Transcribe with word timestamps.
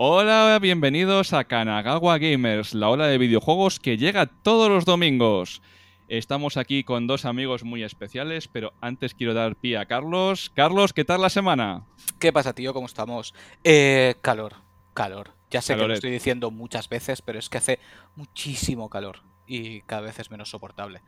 Hola, 0.00 0.56
bienvenidos 0.62 1.32
a 1.32 1.42
Kanagawa 1.42 2.18
Gamers, 2.18 2.72
la 2.72 2.88
ola 2.88 3.08
de 3.08 3.18
videojuegos 3.18 3.80
que 3.80 3.96
llega 3.96 4.26
todos 4.26 4.70
los 4.70 4.84
domingos. 4.84 5.60
Estamos 6.06 6.56
aquí 6.56 6.84
con 6.84 7.08
dos 7.08 7.24
amigos 7.24 7.64
muy 7.64 7.82
especiales, 7.82 8.46
pero 8.46 8.72
antes 8.80 9.12
quiero 9.14 9.34
dar 9.34 9.56
pie 9.56 9.76
a 9.76 9.86
Carlos. 9.86 10.52
Carlos, 10.54 10.92
¿qué 10.92 11.04
tal 11.04 11.20
la 11.20 11.30
semana? 11.30 11.84
¿Qué 12.20 12.32
pasa, 12.32 12.52
tío? 12.54 12.72
¿Cómo 12.72 12.86
estamos? 12.86 13.34
Eh, 13.64 14.14
calor, 14.20 14.54
calor. 14.94 15.32
Ya 15.50 15.62
sé 15.62 15.74
que 15.74 15.88
lo 15.88 15.92
estoy 15.92 16.12
diciendo 16.12 16.52
muchas 16.52 16.88
veces, 16.88 17.20
pero 17.20 17.40
es 17.40 17.48
que 17.48 17.58
hace 17.58 17.80
muchísimo 18.14 18.88
calor 18.88 19.22
y 19.48 19.80
cada 19.80 20.02
vez 20.02 20.20
es 20.20 20.30
menos 20.30 20.48
soportable. 20.48 21.02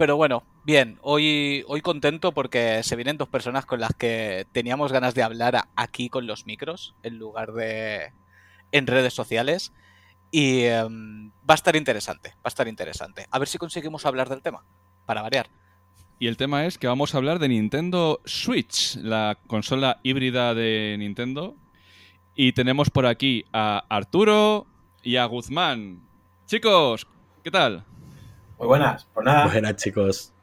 Pero 0.00 0.16
bueno, 0.16 0.44
bien, 0.64 0.98
hoy, 1.02 1.62
hoy 1.68 1.82
contento 1.82 2.32
porque 2.32 2.82
se 2.82 2.96
vienen 2.96 3.18
dos 3.18 3.28
personas 3.28 3.66
con 3.66 3.80
las 3.80 3.92
que 3.94 4.46
teníamos 4.50 4.92
ganas 4.92 5.14
de 5.14 5.22
hablar 5.22 5.68
aquí 5.76 6.08
con 6.08 6.26
los 6.26 6.46
micros 6.46 6.94
en 7.02 7.18
lugar 7.18 7.52
de 7.52 8.14
en 8.72 8.86
redes 8.86 9.12
sociales. 9.12 9.74
Y 10.30 10.62
em, 10.62 11.32
va 11.40 11.52
a 11.52 11.54
estar 11.54 11.76
interesante, 11.76 12.30
va 12.36 12.44
a 12.44 12.48
estar 12.48 12.66
interesante. 12.66 13.26
A 13.30 13.38
ver 13.38 13.46
si 13.46 13.58
conseguimos 13.58 14.06
hablar 14.06 14.30
del 14.30 14.40
tema, 14.40 14.64
para 15.04 15.20
variar. 15.20 15.50
Y 16.18 16.28
el 16.28 16.38
tema 16.38 16.64
es 16.64 16.78
que 16.78 16.86
vamos 16.86 17.14
a 17.14 17.18
hablar 17.18 17.38
de 17.38 17.48
Nintendo 17.48 18.22
Switch, 18.24 18.96
la 18.96 19.36
consola 19.48 20.00
híbrida 20.02 20.54
de 20.54 20.96
Nintendo. 20.98 21.56
Y 22.34 22.54
tenemos 22.54 22.88
por 22.88 23.04
aquí 23.04 23.44
a 23.52 23.84
Arturo 23.90 24.66
y 25.02 25.16
a 25.16 25.26
Guzmán. 25.26 26.08
Chicos, 26.46 27.06
¿qué 27.44 27.50
tal? 27.50 27.84
Muy 28.60 28.68
buenas, 28.68 29.08
pues 29.14 29.24
nada, 29.24 29.46
Buenas, 29.46 29.76
chicos. 29.76 30.34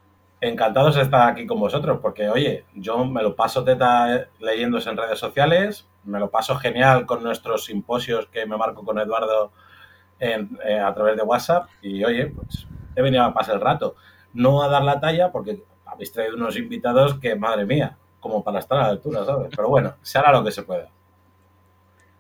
encantados 0.42 0.96
de 0.96 1.04
estar 1.04 1.30
aquí 1.30 1.46
con 1.46 1.60
vosotros, 1.60 2.00
porque 2.02 2.28
oye, 2.30 2.66
yo 2.74 3.06
me 3.06 3.22
lo 3.22 3.36
paso 3.36 3.64
teta 3.64 4.28
leyéndose 4.40 4.90
en 4.90 4.98
redes 4.98 5.20
sociales, 5.20 5.86
me 6.04 6.18
lo 6.20 6.32
paso 6.32 6.56
genial 6.56 7.06
con 7.06 7.22
nuestros 7.22 7.66
simposios 7.66 8.26
que 8.26 8.48
me 8.48 8.58
marco 8.58 8.84
con 8.84 8.98
Eduardo 8.98 9.52
en- 10.20 10.58
eh, 10.66 10.80
a 10.80 10.92
través 10.96 11.16
de 11.16 11.22
WhatsApp, 11.22 11.70
y 11.84 12.04
oye, 12.04 12.26
pues 12.26 12.66
he 12.96 13.04
venido 13.04 13.24
a 13.24 13.36
pasar 13.36 13.54
el 13.54 13.62
rato, 13.62 13.96
no 14.34 14.64
a 14.64 14.68
dar 14.68 14.82
la 14.84 15.00
talla, 15.00 15.32
porque 15.32 15.62
habéis 15.86 16.12
traído 16.12 16.38
unos 16.38 16.58
invitados 16.58 17.20
que, 17.20 17.36
madre 17.36 17.68
mía, 17.68 17.98
como 18.20 18.44
para 18.44 18.58
estar 18.58 18.80
a 18.80 18.82
la 18.82 18.88
altura, 18.90 19.26
¿sabes? 19.26 19.50
Pero 19.56 19.70
bueno, 19.70 19.94
se 20.02 20.18
hará 20.18 20.32
lo 20.32 20.44
que 20.44 20.52
se 20.52 20.64
pueda. 20.64 20.90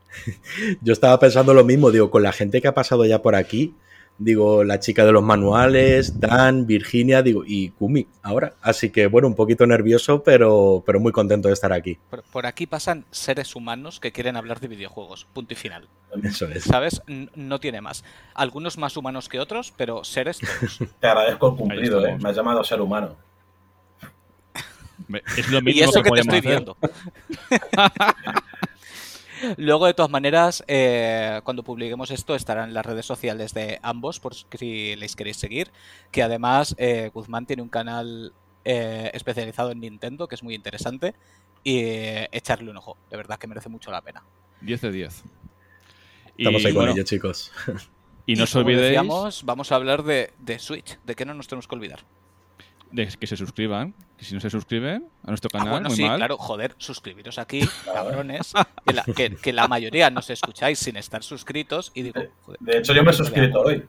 Yo 0.82 0.94
estaba 0.94 1.18
pensando 1.20 1.56
lo 1.56 1.64
mismo, 1.64 1.90
digo, 1.90 2.12
con 2.12 2.22
la 2.22 2.32
gente 2.34 2.62
que 2.62 2.68
ha 2.68 2.74
pasado 2.76 3.04
ya 3.06 3.24
por 3.24 3.34
aquí, 3.34 3.74
digo, 4.20 4.64
la 4.64 4.80
chica 4.80 5.06
de 5.06 5.12
los 5.12 5.24
manuales, 5.24 6.20
Dan, 6.20 6.66
Virginia, 6.66 7.22
digo, 7.22 7.44
y 7.46 7.70
Kumi 7.70 8.08
ahora. 8.24 8.54
Así 8.62 8.90
que, 8.90 9.08
bueno, 9.08 9.28
un 9.28 9.36
poquito 9.36 9.66
nervioso, 9.68 10.24
pero, 10.24 10.84
pero 10.86 11.00
muy 11.00 11.12
contento 11.12 11.48
de 11.50 11.54
estar 11.54 11.72
aquí. 11.74 11.98
Por, 12.10 12.24
por 12.24 12.46
aquí 12.46 12.66
pasan 12.68 13.06
seres 13.12 13.56
humanos 13.56 14.00
que 14.00 14.12
quieren 14.12 14.36
hablar 14.36 14.60
de 14.60 14.68
videojuegos, 14.68 15.26
punto 15.34 15.54
y 15.54 15.58
final. 15.58 15.88
Eso 16.24 16.48
es. 16.48 16.64
¿Sabes? 16.64 17.02
N- 17.08 17.30
No 17.36 17.60
tiene 17.60 17.82
más. 17.82 18.04
Algunos 18.34 18.78
más 18.78 18.98
humanos 18.98 19.30
que 19.30 19.40
otros, 19.40 19.74
pero 19.78 20.04
seres 20.04 20.40
todos. 20.40 20.80
Te 21.00 21.08
agradezco 21.08 21.50
el 21.52 21.56
cumplido, 21.56 22.06
¿eh? 22.06 22.18
Me 22.20 22.30
has 22.30 22.36
llamado 22.36 22.64
ser 22.64 22.82
humano. 22.82 23.16
Es 25.38 25.50
lo 25.50 25.62
mismo 25.62 25.80
y 25.80 25.84
eso 25.84 26.02
que 26.02 26.10
te 26.10 26.10
podemos 26.10 26.36
estoy 26.36 26.40
hacer. 26.40 26.52
viendo. 26.52 26.78
Luego, 29.58 29.86
de 29.86 29.94
todas 29.94 30.12
maneras, 30.12 30.64
eh, 30.68 31.42
cuando 31.44 31.64
publiquemos 31.64 32.12
esto, 32.12 32.36
estarán 32.36 32.70
en 32.70 32.74
las 32.74 32.86
redes 32.86 33.06
sociales 33.06 33.54
de 33.54 33.80
ambos, 33.82 34.20
por 34.20 34.34
si 34.36 34.96
les 34.96 35.16
queréis 35.16 35.38
seguir. 35.38 35.72
Que 36.12 36.24
además, 36.24 36.76
eh, 36.78 37.10
Guzmán 37.14 37.46
tiene 37.46 37.62
un 37.62 37.70
canal 37.70 38.34
eh, 38.66 39.12
especializado 39.14 39.72
en 39.72 39.80
Nintendo, 39.80 40.28
que 40.28 40.36
es 40.36 40.44
muy 40.44 40.54
interesante. 40.54 41.16
Y 41.64 41.80
eh, 41.80 42.30
echarle 42.32 42.70
un 42.70 42.78
ojo. 42.78 42.98
De 43.10 43.18
verdad 43.18 43.38
que 43.38 43.48
merece 43.48 43.70
mucho 43.70 43.92
la 43.92 44.02
pena. 44.02 44.24
10 44.62 44.82
de 44.82 44.92
10. 44.92 45.24
Estamos 46.38 46.66
ahí 46.66 46.74
con 46.74 46.82
bueno, 46.82 46.92
ello, 46.94 47.04
chicos. 47.04 47.52
Y 48.26 48.36
no 48.36 48.44
os 48.44 48.54
olvidéis 48.58 48.88
decíamos, 48.88 49.44
vamos 49.46 49.72
a 49.72 49.76
hablar 49.76 50.04
de, 50.04 50.34
de 50.40 50.60
Switch. 50.60 51.00
¿De 51.06 51.16
qué 51.16 51.24
no 51.24 51.34
nos 51.34 51.48
tenemos 51.48 51.66
que 51.66 51.76
olvidar? 51.76 52.04
De 52.92 53.08
que 53.08 53.28
se 53.28 53.36
suscriban. 53.38 53.94
Que 54.18 54.26
si 54.26 54.34
no 54.34 54.40
se 54.42 54.50
suscriben 54.50 55.06
a 55.24 55.28
nuestro 55.28 55.50
Ah, 55.54 55.58
canal, 55.60 55.72
bueno, 55.74 55.90
muy 55.90 55.96
sí, 55.98 56.04
mal. 56.04 56.18
claro, 56.18 56.38
joder, 56.38 56.74
suscribiros 56.78 57.38
aquí, 57.38 57.62
cabrones, 57.86 58.54
que 58.86 58.94
la, 58.94 59.04
que- 59.04 59.36
que 59.36 59.54
la 59.54 59.68
mayoría 59.68 60.10
nos 60.10 60.30
escucháis 60.30 60.80
sin 60.80 60.98
estar 60.98 61.22
suscritos 61.24 61.92
y 61.94 62.02
digo, 62.04 62.22
joder, 62.44 62.60
De 62.60 62.78
hecho, 62.80 62.94
yo 62.94 63.04
me 63.04 63.12
he 63.12 63.14
suscrito 63.14 63.62
hoy. 63.62 63.84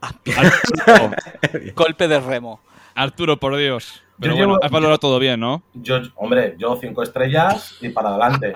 Arturo, 0.00 1.10
golpe 1.74 2.08
de 2.08 2.20
remo. 2.20 2.60
Arturo, 2.94 3.38
por 3.38 3.56
Dios. 3.56 4.02
Pero 4.20 4.32
Yo 4.34 4.38
bueno, 4.38 4.52
llevo- 4.54 4.64
has 4.64 4.70
valorado 4.70 4.98
todo 4.98 5.18
bien, 5.18 5.40
¿no? 5.40 5.62
Yo, 5.74 5.96
hombre, 6.16 6.54
yo 6.58 6.76
cinco 6.80 7.02
estrellas 7.02 7.76
y 7.80 7.88
para 7.88 8.10
adelante. 8.10 8.52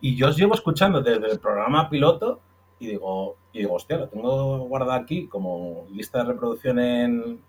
Y 0.00 0.14
yo 0.16 0.28
os 0.28 0.36
llevo 0.36 0.54
escuchando 0.54 1.00
desde 1.00 1.30
el 1.32 1.40
programa 1.40 1.88
piloto 1.90 2.40
y 2.78 2.88
digo, 2.88 3.36
y 3.52 3.60
digo, 3.60 3.74
hostia, 3.74 3.96
lo 3.96 4.08
tengo 4.08 4.58
guardado 4.66 4.92
aquí 4.92 5.26
como 5.26 5.86
lista 5.92 6.18
de 6.18 6.24
reproducción 6.32 6.78
en, 6.78 7.40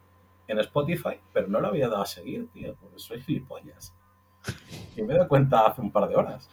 en 0.48 0.60
Spotify, 0.60 1.20
pero 1.34 1.48
no 1.48 1.60
lo 1.60 1.68
había 1.68 1.88
dado 1.90 2.02
a 2.02 2.06
seguir, 2.06 2.48
tío, 2.54 2.76
porque 2.76 3.00
soy 3.00 3.22
gilipollas. 3.22 3.94
Y 4.96 5.02
me 5.02 5.14
he 5.14 5.18
dado 5.18 5.28
cuenta 5.28 5.68
hace 5.68 5.82
un 5.82 5.92
par 5.92 6.08
de 6.08 6.16
horas. 6.16 6.50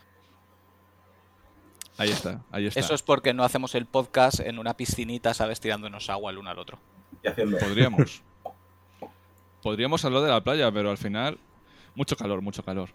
Ahí 1.97 2.11
está, 2.11 2.43
ahí 2.51 2.67
está. 2.67 2.81
Eso 2.81 2.95
es 2.95 3.03
porque 3.03 3.33
no 3.33 3.45
hacemos 3.45 3.75
el 3.77 3.87
podcast 3.87 4.41
en 4.41 4.59
una 4.59 4.77
piscinita, 4.77 5.33
¿sabes? 5.33 5.61
Tirándonos 5.61 6.11
agua 6.11 6.33
el 6.33 6.39
uno 6.39 6.51
al 6.51 6.59
otro. 6.59 6.79
Y 7.23 7.29
haciendo. 7.29 7.57
Podríamos. 7.59 8.23
Podríamos 9.63 10.05
hablar 10.05 10.23
de 10.23 10.29
la 10.29 10.43
playa, 10.43 10.71
pero 10.73 10.91
al 10.91 10.99
final, 10.99 11.39
mucho 11.95 12.17
calor, 12.17 12.43
mucho 12.43 12.63
calor. 12.65 12.91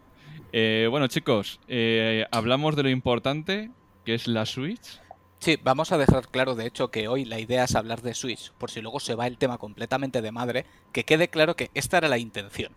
Eh, 0.52 0.88
bueno, 0.90 1.08
chicos, 1.08 1.60
eh, 1.68 2.26
hablamos 2.32 2.76
de 2.76 2.84
lo 2.84 2.90
importante, 2.90 3.72
que 4.06 4.14
es 4.14 4.28
la 4.28 4.46
Switch. 4.46 5.00
Sí, 5.40 5.58
vamos 5.64 5.92
a 5.94 5.98
dejar 5.98 6.28
claro, 6.28 6.56
de 6.56 6.66
hecho, 6.68 6.92
que 6.92 7.08
hoy 7.08 7.24
la 7.24 7.40
idea 7.40 7.64
es 7.64 7.76
hablar 7.76 8.02
de 8.02 8.14
Switch, 8.14 8.52
por 8.54 8.72
si 8.72 8.82
luego 8.82 9.00
se 9.00 9.16
va 9.16 9.26
el 9.26 9.38
tema 9.38 9.58
completamente 9.58 10.22
de 10.22 10.32
madre, 10.34 10.66
que 10.92 11.06
quede 11.06 11.30
claro 11.30 11.56
que 11.56 11.72
esta 11.74 11.98
era 11.98 12.10
la 12.10 12.18
intención, 12.18 12.74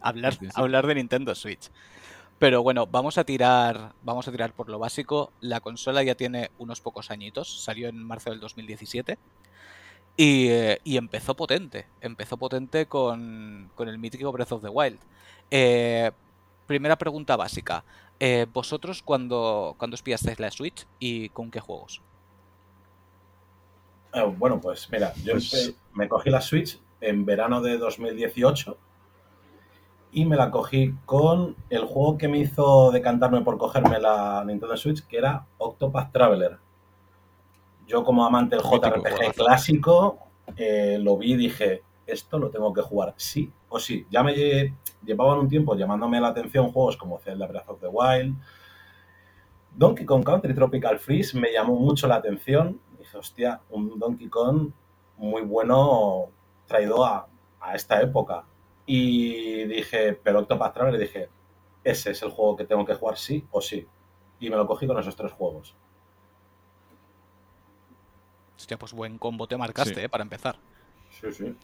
hablar, 0.00 0.32
Sí, 0.34 0.46
sí. 0.46 0.50
hablar 0.54 0.86
de 0.86 0.94
Nintendo 0.94 1.34
Switch. 1.34 1.70
Pero 2.38 2.62
bueno, 2.62 2.86
vamos 2.86 3.18
a 3.18 3.24
tirar, 3.24 3.94
vamos 4.02 4.28
a 4.28 4.30
tirar 4.32 4.52
por 4.54 4.68
lo 4.68 4.78
básico. 4.78 5.32
La 5.40 5.60
consola 5.60 6.02
ya 6.02 6.14
tiene 6.14 6.50
unos 6.58 6.80
pocos 6.82 7.10
añitos, 7.10 7.62
salió 7.62 7.88
en 7.88 8.02
marzo 8.02 8.30
del 8.30 8.40
2017 8.40 9.18
y, 10.16 10.48
eh, 10.48 10.80
y 10.84 10.96
empezó 10.98 11.34
potente, 11.34 11.86
empezó 12.00 12.36
potente 12.38 12.86
con, 12.86 13.70
con 13.74 13.88
el 13.88 13.98
mítico 13.98 14.32
Breath 14.32 14.52
of 14.52 14.62
the 14.62 14.68
Wild. 14.68 15.00
Eh, 15.50 16.10
primera 16.66 16.96
pregunta 16.96 17.36
básica. 17.36 17.84
Eh, 18.20 18.46
¿Vosotros 18.52 19.02
cuando, 19.02 19.74
cuando 19.78 19.94
os 19.94 20.02
pillasteis 20.02 20.38
la 20.40 20.50
Switch 20.50 20.86
y 20.98 21.28
con 21.30 21.50
qué 21.50 21.60
juegos? 21.60 22.02
Eh, 24.16 24.34
bueno, 24.38 24.60
pues 24.60 24.88
mira, 24.90 25.12
yo 25.22 25.32
Pues- 25.34 25.74
me 25.94 26.08
cogí 26.08 26.30
la 26.30 26.40
Switch 26.40 26.80
en 27.00 27.24
verano 27.26 27.60
de 27.60 27.76
2018 27.78 28.76
y 30.12 30.24
me 30.24 30.36
la 30.36 30.50
cogí 30.50 30.94
con 31.04 31.54
el 31.68 31.84
juego 31.84 32.16
que 32.16 32.26
me 32.28 32.38
hizo 32.38 32.90
decantarme 32.90 33.42
por 33.42 33.58
cogerme 33.58 33.98
la 34.00 34.42
Nintendo 34.46 34.76
Switch, 34.76 35.06
que 35.06 35.18
era 35.18 35.44
Octopath 35.58 36.12
Traveler. 36.12 36.58
Yo 37.86 38.02
como 38.02 38.24
amante 38.24 38.56
del 38.56 38.64
JRPG 38.64 39.34
clásico, 39.34 40.18
eh, 40.56 40.98
lo 41.00 41.16
vi 41.18 41.32
y 41.34 41.36
dije, 41.36 41.82
esto 42.06 42.38
lo 42.38 42.50
tengo 42.50 42.72
que 42.72 42.80
jugar 42.82 43.12
sí 43.16 43.52
o 43.68 43.78
sí. 43.78 44.06
Ya 44.10 44.22
me 44.22 44.34
lle- 44.34 44.74
llevaban 45.04 45.38
un 45.40 45.48
tiempo 45.48 45.74
llamándome 45.76 46.20
la 46.20 46.28
atención 46.28 46.72
juegos 46.72 46.96
como 46.96 47.18
Zelda 47.18 47.46
Breath 47.46 47.68
of 47.68 47.80
the 47.80 47.88
Wild, 47.88 48.34
Donkey 49.74 50.06
Kong 50.06 50.24
Country 50.24 50.54
Tropical 50.54 50.98
Freeze 50.98 51.36
me 51.38 51.52
llamó 51.52 51.74
mucho 51.76 52.06
la 52.08 52.14
atención. 52.16 52.80
Dije, 53.06 53.18
hostia, 53.18 53.60
un 53.70 53.98
Donkey 54.00 54.28
Kong 54.28 54.70
muy 55.16 55.42
bueno 55.42 56.26
traído 56.66 57.04
a, 57.04 57.28
a 57.60 57.74
esta 57.76 58.00
época. 58.02 58.44
Y 58.84 59.62
dije, 59.64 60.14
pero 60.14 60.40
Octopath 60.40 60.74
Traveler, 60.74 61.00
dije, 61.00 61.28
ese 61.84 62.10
es 62.10 62.22
el 62.22 62.30
juego 62.30 62.56
que 62.56 62.64
tengo 62.64 62.84
que 62.84 62.94
jugar 62.94 63.16
sí 63.16 63.44
o 63.52 63.60
sí. 63.60 63.86
Y 64.40 64.50
me 64.50 64.56
lo 64.56 64.66
cogí 64.66 64.86
con 64.88 64.98
esos 64.98 65.14
tres 65.14 65.30
juegos. 65.32 65.74
Hostia, 68.56 68.76
pues 68.78 68.92
buen 68.92 69.18
combo 69.18 69.46
te 69.46 69.56
marcaste, 69.56 69.94
Sí. 69.94 70.00
eh, 70.00 70.08
para 70.08 70.22
empezar. 70.22 70.56
Sí, 71.10 71.32
sí. 71.32 71.54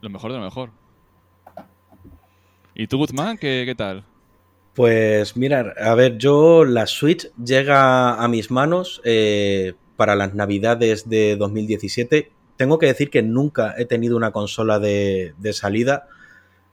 Lo 0.00 0.08
mejor 0.10 0.32
de 0.32 0.38
lo 0.38 0.44
mejor. 0.44 0.70
¿Y 2.74 2.86
tú, 2.86 2.96
Guzmán, 2.98 3.36
qué, 3.36 3.64
qué 3.66 3.74
tal? 3.74 4.04
Pues 4.74 5.36
mirar, 5.36 5.74
a 5.82 5.94
ver, 5.94 6.16
yo 6.16 6.64
la 6.64 6.86
Switch 6.86 7.30
llega 7.34 8.14
a 8.22 8.28
mis 8.28 8.50
manos 8.50 9.02
eh, 9.04 9.74
para 10.00 10.16
las 10.16 10.32
navidades 10.34 11.10
de 11.10 11.36
2017. 11.36 12.32
Tengo 12.56 12.78
que 12.78 12.86
decir 12.86 13.10
que 13.10 13.20
nunca 13.20 13.74
he 13.76 13.84
tenido 13.84 14.16
una 14.16 14.30
consola 14.30 14.78
de, 14.78 15.34
de 15.36 15.52
salida, 15.52 16.08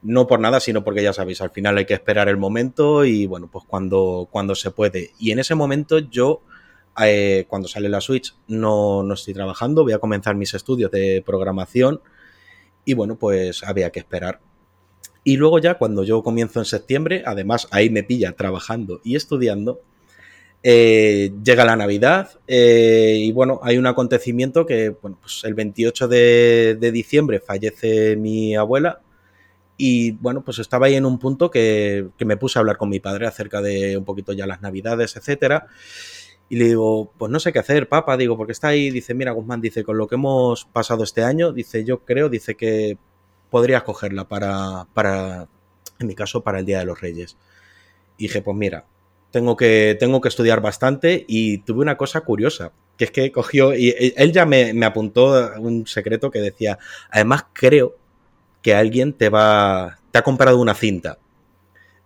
no 0.02 0.28
por 0.28 0.40
nada, 0.40 0.62
sino 0.62 0.86
porque 0.86 1.04
ya 1.04 1.12
sabéis, 1.12 1.42
al 1.42 1.50
final 1.50 1.78
hay 1.78 1.84
que 1.84 1.94
esperar 1.94 2.30
el 2.30 2.38
momento 2.38 3.04
y 3.04 3.26
bueno, 3.26 3.50
pues 3.52 3.66
cuando, 3.68 4.30
cuando 4.32 4.56
se 4.56 4.72
puede. 4.72 5.12
Y 5.20 5.32
en 5.32 5.40
ese 5.40 5.56
momento 5.56 6.00
yo, 6.00 6.42
eh, 7.04 7.44
cuando 7.50 7.68
sale 7.68 7.90
la 7.90 8.00
Switch, 8.00 8.34
no, 8.48 9.04
no 9.04 9.14
estoy 9.14 9.34
trabajando, 9.34 9.84
voy 9.84 9.92
a 9.92 10.00
comenzar 10.00 10.36
mis 10.36 10.54
estudios 10.54 10.90
de 10.90 11.22
programación 11.26 12.00
y 12.86 12.94
bueno, 12.94 13.18
pues 13.18 13.62
había 13.62 13.90
que 13.90 14.00
esperar. 14.00 14.40
Y 15.26 15.36
luego 15.36 15.60
ya 15.60 15.74
cuando 15.74 16.06
yo 16.06 16.24
comienzo 16.24 16.60
en 16.60 16.66
septiembre, 16.66 17.24
además 17.26 17.68
ahí 17.72 17.90
me 17.90 18.04
pilla 18.04 18.38
trabajando 18.38 19.02
y 19.04 19.18
estudiando, 19.18 19.82
Eh, 20.70 21.32
llega 21.46 21.64
la 21.64 21.78
Navidad 21.78 22.42
eh, 22.46 23.16
y 23.22 23.32
bueno, 23.32 23.62
hay 23.64 23.78
un 23.78 23.88
acontecimiento 23.88 24.66
que, 24.66 24.90
bueno, 24.90 25.18
pues 25.22 25.46
el 25.46 25.54
28 25.54 26.10
de, 26.10 26.92
diciembre 26.92 27.40
fallece 27.40 28.18
mi 28.18 28.54
abuela 28.54 29.00
y 29.78 30.12
bueno, 30.12 30.44
pues 30.44 30.60
estaba 30.60 30.88
ahí 30.88 30.96
en 30.96 31.06
un 31.06 31.20
punto 31.20 31.50
que, 31.50 32.10
me 32.20 32.36
puse 32.36 32.60
a 32.60 32.62
hablar 32.62 32.76
con 32.76 32.90
mi 32.90 33.00
padre 33.00 33.28
acerca 33.28 33.62
de 33.62 33.96
un 33.96 34.04
poquito 34.04 34.34
ya 34.34 34.46
las 34.46 34.62
Navidades, 34.62 35.16
etcétera. 35.16 35.68
Y 36.50 36.58
le 36.58 36.66
digo, 36.66 37.14
pues 37.18 37.32
no 37.32 37.40
sé 37.40 37.54
qué 37.54 37.60
hacer, 37.60 37.88
papá, 37.88 38.18
digo, 38.18 38.36
porque 38.36 38.52
está 38.52 38.68
ahí, 38.68 38.90
dice, 38.92 39.14
mira, 39.14 39.32
Guzmán, 39.32 39.62
dice, 39.62 39.86
con 39.86 39.98
lo 39.98 40.08
que 40.08 40.16
hemos 40.16 40.66
pasado 40.66 41.06
este 41.06 41.24
año, 41.24 41.54
dice, 41.54 41.86
yo 41.86 42.04
creo, 42.04 42.28
dice 42.28 42.56
que 42.56 42.98
podrías 43.50 43.84
cogerla 43.84 44.28
para, 44.28 44.86
para, 44.94 45.48
en 46.00 46.08
mi 46.08 46.16
caso, 46.16 46.44
para 46.44 46.60
el 46.60 46.66
Día 46.66 46.80
de 46.80 46.86
los 46.86 47.00
Reyes. 47.00 47.38
Y 48.18 48.24
dije, 48.24 48.42
pues 48.42 48.58
mira, 48.58 48.86
tengo 49.32 49.56
que, 49.56 49.98
tengo 50.00 50.22
que 50.22 50.30
estudiar 50.30 50.62
bastante 50.62 51.26
y 51.28 51.60
tuve 51.60 51.82
una 51.82 51.98
cosa 51.98 52.22
curiosa, 52.22 52.72
que 52.98 53.06
es 53.06 53.12
que 53.12 53.32
cogió, 53.32 53.74
y 53.76 53.94
él 54.16 54.32
ya 54.32 54.46
me, 54.46 54.74
me 54.74 54.86
apuntó 54.86 55.52
un 55.58 55.86
secreto 55.86 56.32
que 56.32 56.40
decía, 56.40 56.80
además 57.10 57.46
creo 57.54 57.96
que 58.62 58.74
alguien 58.74 59.14
te 59.14 59.30
va, 59.30 60.00
te 60.12 60.20
ha 60.20 60.24
comprado 60.24 60.60
una 60.60 60.74
cinta. 60.74 61.20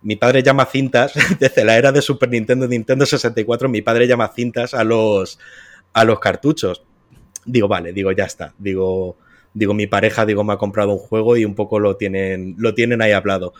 Mi 0.02 0.16
padre 0.16 0.42
llama 0.42 0.66
cintas, 0.66 1.12
desde 1.38 1.64
la 1.64 1.76
era 1.76 1.92
de 1.92 2.02
Super 2.02 2.28
Nintendo, 2.28 2.66
Nintendo 2.66 3.06
64, 3.06 3.68
mi 3.68 3.82
padre 3.82 4.06
llama 4.06 4.32
cintas 4.34 4.74
a 4.74 4.84
los, 4.84 5.38
a 5.92 6.04
los 6.04 6.18
cartuchos. 6.20 6.82
Digo, 7.44 7.68
vale, 7.68 7.92
digo, 7.92 8.12
ya 8.12 8.24
está. 8.24 8.54
Digo, 8.58 9.16
digo, 9.54 9.74
mi 9.74 9.86
pareja, 9.86 10.26
digo, 10.26 10.44
me 10.44 10.52
ha 10.52 10.56
comprado 10.58 10.92
un 10.92 10.98
juego 10.98 11.36
y 11.36 11.44
un 11.44 11.54
poco 11.54 11.78
lo 11.78 11.96
tienen, 11.96 12.54
lo 12.58 12.74
tienen 12.74 13.02
ahí 13.02 13.12
hablado. 13.12 13.54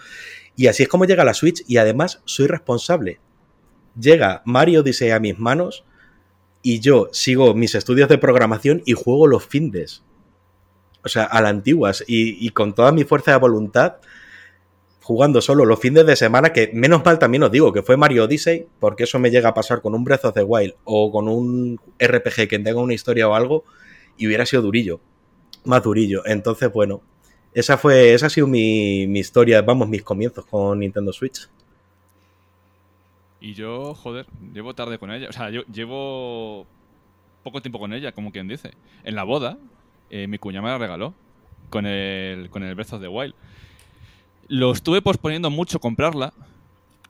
Y 0.57 0.67
así 0.67 0.83
es 0.83 0.89
como 0.89 1.05
llega 1.05 1.25
la 1.25 1.35
Switch 1.35 1.65
y 1.67 1.79
además 1.79 2.21
soy 2.25 2.47
responsable. 2.47 3.21
Llega 3.99 4.43
Mario 4.45 4.81
Odyssey 4.81 5.11
a 5.11 5.21
mis 5.21 5.39
manos 5.39 5.85
y 6.63 6.81
yo 6.81 7.09
sigo 7.13 7.55
mis 7.55 7.75
estudios 7.75 8.09
de 8.09 8.19
programación 8.19 8.83
y 8.87 8.93
juego 8.93 9.27
los 9.27 9.45
findes. 9.45 10.03
O 11.05 11.09
sea, 11.09 11.25
a 11.25 11.41
las 11.43 11.51
antiguas 11.51 12.05
y, 12.07 12.49
con 12.51 12.75
toda 12.75 12.93
mi 12.93 13.05
fuerza 13.05 13.33
de 13.33 13.39
voluntad 13.39 13.97
jugando 15.03 15.41
solo 15.41 15.65
los 15.65 15.81
fines 15.81 16.07
de 16.07 16.15
semana, 16.15 16.53
que 16.53 16.71
menos 16.73 17.05
mal 17.05 17.19
también 17.19 17.43
os 17.43 17.51
digo 17.51 17.73
que 17.73 17.83
fue 17.83 17.97
Mario 17.97 18.25
Odyssey, 18.25 18.69
porque 18.79 19.03
eso 19.03 19.19
me 19.19 19.33
llega 19.33 19.49
a 19.49 19.55
pasar 19.55 19.83
con 19.83 19.97
un 19.97 20.05
Breath 20.05 20.27
of 20.27 20.35
the 20.35 20.45
Wild 20.45 20.75
o 20.85 21.11
con 21.11 21.27
un 21.27 21.81
RPG 21.99 22.49
que 22.49 22.61
tenga 22.61 22.81
una 22.81 22.95
historia 22.95 23.29
o 23.29 23.35
algo, 23.35 23.65
y 24.17 24.29
hubiera 24.29 24.47
sido 24.47 24.63
durillo, 24.63 25.01
más 25.65 25.83
durillo. 25.83 26.23
Entonces, 26.25 26.73
bueno, 26.73 27.03
esa 27.53 27.79
fue, 27.79 28.15
esa 28.15 28.27
ha 28.27 28.31
sido 28.31 28.47
mi, 28.47 29.09
mi 29.09 29.19
historia, 29.19 29.61
vamos, 29.63 29.89
mis 29.89 30.05
comienzos 30.05 30.47
con 30.47 30.79
Nintendo 30.79 31.13
Switch. 31.13 31.49
Y 33.43 33.55
yo, 33.55 33.95
joder, 33.97 34.27
llevo 34.55 34.73
tarde 34.73 34.99
con 34.99 35.11
ella. 35.11 35.29
O 35.29 35.33
sea, 35.33 35.51
yo 35.51 35.63
llevo 35.65 36.65
poco 37.43 37.61
tiempo 37.61 37.81
con 37.81 37.93
ella, 37.93 38.13
como 38.13 38.31
quien 38.31 38.47
dice. 38.47 38.71
En 39.03 39.17
la 39.17 39.25
boda, 39.25 39.59
eh, 40.11 40.29
mi 40.29 40.39
cuñada 40.39 40.63
me 40.63 40.71
la 40.71 40.79
regaló 40.79 41.13
con 41.69 41.85
el, 41.85 42.51
con 42.51 42.63
el 42.63 42.77
Breath 42.77 42.93
of 42.93 43.01
the 43.01 43.09
Wild. 43.09 43.35
Lo 44.47 44.71
estuve 44.71 45.03
posponiendo 45.03 45.51
mucho 45.51 45.81
comprarla 45.81 46.33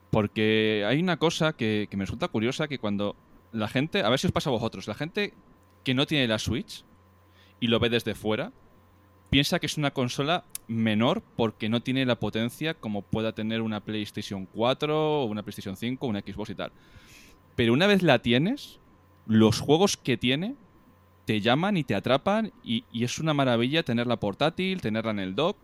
porque 0.09 0.83
hay 0.87 0.99
una 0.99 1.17
cosa 1.17 1.53
que, 1.53 1.87
que, 1.87 1.97
me 1.97 2.05
resulta 2.05 2.29
curiosa 2.29 2.67
que 2.67 2.79
cuando 2.79 3.15
la 3.51 3.67
gente, 3.67 4.01
a 4.01 4.09
ver 4.09 4.17
si 4.17 4.25
os 4.25 4.33
pasa 4.33 4.49
a 4.49 4.53
vosotros, 4.53 4.87
la 4.87 4.95
gente 4.95 5.35
que 5.83 5.93
no 5.93 6.07
tiene 6.07 6.27
la 6.27 6.39
Switch 6.39 6.83
y 7.59 7.67
lo 7.67 7.79
ve 7.79 7.89
desde 7.89 8.15
fuera, 8.15 8.51
piensa 9.29 9.59
que 9.59 9.67
es 9.67 9.77
una 9.77 9.91
consola 9.91 10.45
menor 10.67 11.21
porque 11.35 11.69
no 11.69 11.81
tiene 11.81 12.05
la 12.05 12.19
potencia 12.19 12.73
como 12.73 13.01
pueda 13.01 13.33
tener 13.33 13.61
una 13.61 13.81
PlayStation 13.81 14.45
4 14.45 15.21
o 15.21 15.25
una 15.25 15.43
PlayStation 15.43 15.75
5 15.75 16.05
o 16.05 16.09
una 16.09 16.21
Xbox 16.21 16.49
y 16.51 16.55
tal. 16.55 16.71
Pero 17.55 17.73
una 17.73 17.87
vez 17.87 18.03
la 18.03 18.19
tienes, 18.19 18.79
los 19.25 19.59
juegos 19.59 19.97
que 19.97 20.17
tiene 20.17 20.55
te 21.25 21.41
llaman 21.41 21.77
y 21.77 21.83
te 21.83 21.95
atrapan 21.95 22.51
y, 22.63 22.83
y 22.91 23.03
es 23.03 23.19
una 23.19 23.33
maravilla 23.33 23.83
tenerla 23.83 24.19
portátil, 24.19 24.81
tenerla 24.81 25.11
en 25.11 25.19
el 25.19 25.35
dock. 25.35 25.57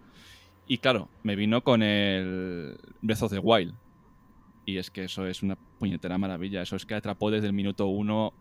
Y 0.68 0.78
claro, 0.78 1.10
me 1.24 1.36
vino 1.36 1.64
con 1.64 1.82
el 1.82 2.78
Breath 3.02 3.24
of 3.24 3.32
the 3.32 3.40
Wild. 3.40 3.74
Y 4.66 4.78
es 4.78 4.92
que 4.92 5.06
eso 5.06 5.26
es 5.26 5.42
una 5.42 5.58
puñetera 5.80 6.18
maravilla. 6.18 6.62
Eso 6.62 6.76
es 6.76 6.86
que 6.86 6.94
atrapó 6.94 7.32
desde 7.32 7.48
el 7.48 7.54
minuto 7.54 7.88
uno 7.88 8.34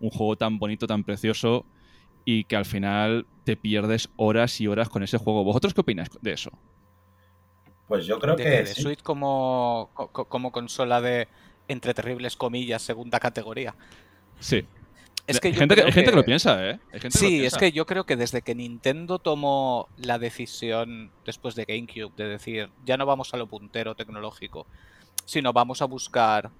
un 0.00 0.10
juego 0.10 0.36
tan 0.36 0.58
bonito, 0.58 0.86
tan 0.86 1.04
precioso 1.04 1.64
y 2.26 2.44
que 2.44 2.56
al 2.56 2.66
final 2.66 3.24
te 3.44 3.56
pierdes 3.56 4.10
horas 4.16 4.60
y 4.60 4.66
horas 4.66 4.90
con 4.90 5.02
ese 5.02 5.16
juego. 5.16 5.44
¿Vosotros 5.44 5.72
qué 5.72 5.80
opináis 5.80 6.10
de 6.20 6.32
eso? 6.32 6.50
Pues 7.88 8.04
yo 8.04 8.18
creo 8.18 8.34
de 8.36 8.42
que. 8.44 8.50
de 8.50 8.66
sí. 8.66 8.82
Switch 8.82 9.02
como, 9.02 9.90
co- 9.94 10.24
como 10.26 10.50
consola 10.52 11.00
de, 11.00 11.28
entre 11.68 11.94
terribles 11.94 12.36
comillas, 12.36 12.82
segunda 12.82 13.20
categoría. 13.20 13.74
Sí. 14.40 14.66
Es 15.28 15.40
que 15.40 15.48
hay 15.48 15.54
gente, 15.54 15.74
que, 15.74 15.82
hay 15.82 15.92
gente 15.92 16.10
que 16.10 16.16
lo 16.16 16.22
que- 16.22 16.26
piensa, 16.26 16.64
¿eh? 16.68 16.78
Hay 16.92 17.00
gente 17.00 17.18
que 17.18 17.24
lo 17.24 17.30
Sí, 17.30 17.44
es 17.44 17.56
que 17.56 17.72
yo 17.72 17.84
creo 17.86 18.04
que 18.06 18.16
desde 18.16 18.42
que 18.42 18.54
Nintendo 18.54 19.18
tomó 19.18 19.88
la 19.96 20.18
decisión 20.18 21.10
después 21.24 21.54
de 21.56 21.64
GameCube 21.64 22.12
de 22.16 22.28
decir, 22.28 22.70
ya 22.84 22.96
no 22.96 23.06
vamos 23.06 23.32
a 23.34 23.36
lo 23.36 23.46
puntero 23.48 23.94
tecnológico, 23.96 24.66
sino 25.24 25.52
vamos 25.52 25.82
a 25.82 25.86
buscar, 25.86 26.50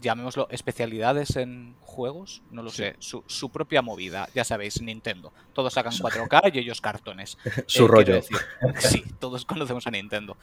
llamémoslo, 0.00 0.48
especialidades 0.50 1.36
en 1.36 1.76
juegos, 1.80 2.42
no 2.50 2.62
lo 2.62 2.70
Sí. 2.70 2.78
sé, 2.78 2.96
su, 2.98 3.22
su 3.26 3.50
propia 3.50 3.82
movida, 3.82 4.28
ya 4.34 4.44
sabéis, 4.44 4.80
Nintendo. 4.80 5.32
Todos 5.52 5.74
sacan 5.74 5.92
4K 5.92 6.50
y 6.54 6.58
ellos 6.58 6.80
cartones. 6.80 7.36
Su 7.66 7.84
Eh, 7.84 7.88
rollo. 7.88 8.14
decir, 8.14 8.36
sí, 8.78 9.04
todos 9.18 9.44
conocemos 9.44 9.86
a 9.86 9.90
Nintendo. 9.90 10.36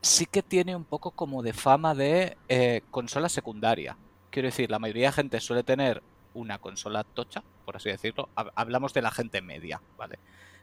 Sí 0.00 0.26
que 0.26 0.42
tiene 0.42 0.76
un 0.76 0.84
poco 0.84 1.12
como 1.12 1.42
de 1.42 1.52
fama 1.52 1.94
de 1.94 2.36
eh, 2.48 2.82
consola 2.90 3.28
secundaria. 3.28 3.96
Quiero 4.30 4.48
decir, 4.48 4.70
la 4.70 4.78
mayoría 4.78 5.08
de 5.08 5.12
gente 5.12 5.40
suele 5.40 5.62
tener 5.62 6.02
una 6.34 6.58
consola 6.58 7.04
tocha, 7.04 7.42
por 7.64 7.76
así 7.76 7.88
decirlo. 7.88 8.28
Hab- 8.34 8.52
Hablamos 8.56 8.92
de 8.92 9.02
la 9.02 9.10
gente 9.12 9.40
media, 9.40 9.80
¿vale? 9.96 10.18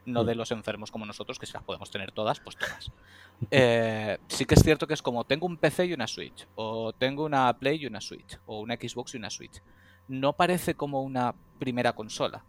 No 0.06 0.24
Mm. 0.24 0.26
de 0.28 0.36
los 0.36 0.52
enfermos 0.52 0.90
como 0.92 1.06
nosotros, 1.06 1.38
que 1.38 1.46
si 1.46 1.54
las 1.54 1.64
podemos 1.64 1.92
tener 1.92 2.12
todas, 2.12 2.40
pues 2.40 2.58
todas. 2.58 2.92
Eh, 3.50 4.20
sí 4.28 4.46
que 4.46 4.54
es 4.54 4.62
cierto 4.62 4.86
que 4.86 4.94
es 4.94 5.02
como 5.02 5.24
tengo 5.24 5.48
un 5.48 5.58
PC 5.58 5.88
y 5.88 5.94
una 5.94 6.06
Switch, 6.06 6.48
o 6.54 6.94
tengo 6.94 7.26
una 7.26 7.52
Play 7.58 7.82
y 7.82 7.88
una 7.88 8.00
Switch, 8.00 8.38
o 8.46 8.60
una 8.60 8.76
Xbox 8.76 9.16
y 9.16 9.18
una 9.18 9.32
Switch. 9.32 9.64
No 10.08 10.34
parece 10.34 10.76
como 10.76 11.02
una 11.02 11.34
primera 11.58 11.94
consola. 11.94 12.46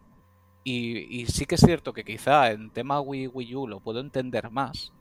Y, 0.64 1.22
y 1.22 1.26
sí 1.26 1.46
que 1.46 1.54
es 1.54 1.62
cierto 1.62 1.94
que 1.94 2.04
quizá 2.04 2.50
en 2.50 2.70
tema 2.70 3.00
Wii, 3.00 3.28
Wii 3.28 3.54
U 3.56 3.66
lo 3.68 3.80
puedo 3.80 4.00
entender 4.00 4.50
más, 4.50 4.92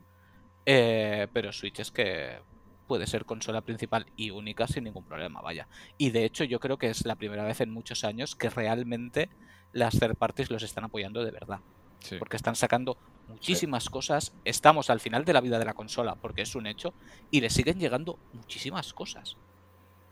eh, 0.66 1.28
pero 1.34 1.52
Switch 1.52 1.80
es 1.80 1.92
que 1.92 2.40
puede 2.88 3.06
ser 3.06 3.26
consola 3.26 3.62
principal 3.62 4.06
y 4.16 4.32
única 4.32 4.68
sin 4.68 4.86
ningún 4.86 5.04
problema, 5.06 5.42
vaya. 5.42 5.68
Y 5.98 6.12
de 6.12 6.24
hecho 6.26 6.44
yo 6.46 6.60
creo 6.62 6.78
que 6.78 6.90
es 6.90 7.06
la 7.06 7.16
primera 7.16 7.44
vez 7.44 7.60
en 7.62 7.70
muchos 7.70 8.04
años 8.04 8.36
que 8.36 8.50
realmente 8.50 9.30
las 9.74 10.00
third 10.00 10.16
parties 10.16 10.50
los 10.52 10.64
están 10.64 10.86
apoyando 10.86 11.24
de 11.24 11.32
verdad. 11.32 11.60
Sí. 12.02 12.18
Porque 12.18 12.36
están 12.36 12.56
sacando 12.56 12.98
muchísimas 13.28 13.90
cosas. 13.90 14.34
Estamos 14.46 14.90
al 14.90 15.00
final 15.00 15.26
de 15.26 15.34
la 15.34 15.42
vida 15.42 15.58
de 15.58 15.66
la 15.66 15.74
consola, 15.74 16.16
porque 16.16 16.42
es 16.42 16.56
un 16.56 16.68
hecho, 16.68 16.94
y 17.32 17.42
le 17.42 17.50
siguen 17.50 17.80
llegando 17.80 18.20
muchísimas 18.34 18.94
cosas. 18.94 19.38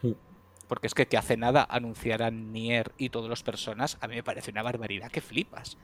Sí. 0.02 0.16
Porque 0.68 0.88
es 0.88 0.94
que, 0.94 1.08
que 1.08 1.18
hace 1.18 1.36
nada 1.36 1.66
anunciaran 1.70 2.54
Nier 2.54 2.94
y 2.98 3.10
todas 3.10 3.30
las 3.30 3.44
personas, 3.44 3.98
a 4.02 4.08
mí 4.08 4.16
me 4.16 4.24
parece 4.24 4.52
una 4.52 4.64
barbaridad 4.64 5.12
que 5.12 5.22
flipas. 5.22 5.78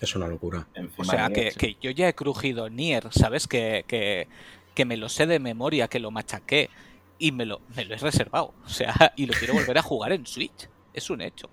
Es 0.00 0.14
una 0.14 0.28
locura. 0.28 0.66
O 0.96 1.04
sea, 1.04 1.28
que, 1.30 1.50
que 1.50 1.76
yo 1.80 1.90
ya 1.90 2.08
he 2.08 2.14
crujido 2.14 2.68
Nier, 2.70 3.08
¿sabes? 3.12 3.46
Que, 3.46 3.84
que, 3.86 4.28
que 4.74 4.84
me 4.84 4.96
lo 4.96 5.08
sé 5.08 5.26
de 5.26 5.38
memoria, 5.38 5.88
que 5.88 5.98
lo 5.98 6.10
machaqué 6.10 6.70
y 7.18 7.32
me 7.32 7.44
lo, 7.44 7.60
me 7.76 7.84
lo 7.84 7.94
he 7.94 7.98
reservado. 7.98 8.54
O 8.64 8.68
sea, 8.68 8.94
y 9.16 9.26
lo 9.26 9.34
quiero 9.34 9.54
volver 9.54 9.76
a 9.78 9.82
jugar 9.82 10.12
en 10.12 10.26
Switch. 10.26 10.68
Es 10.92 11.10
un 11.10 11.20
hecho. 11.20 11.50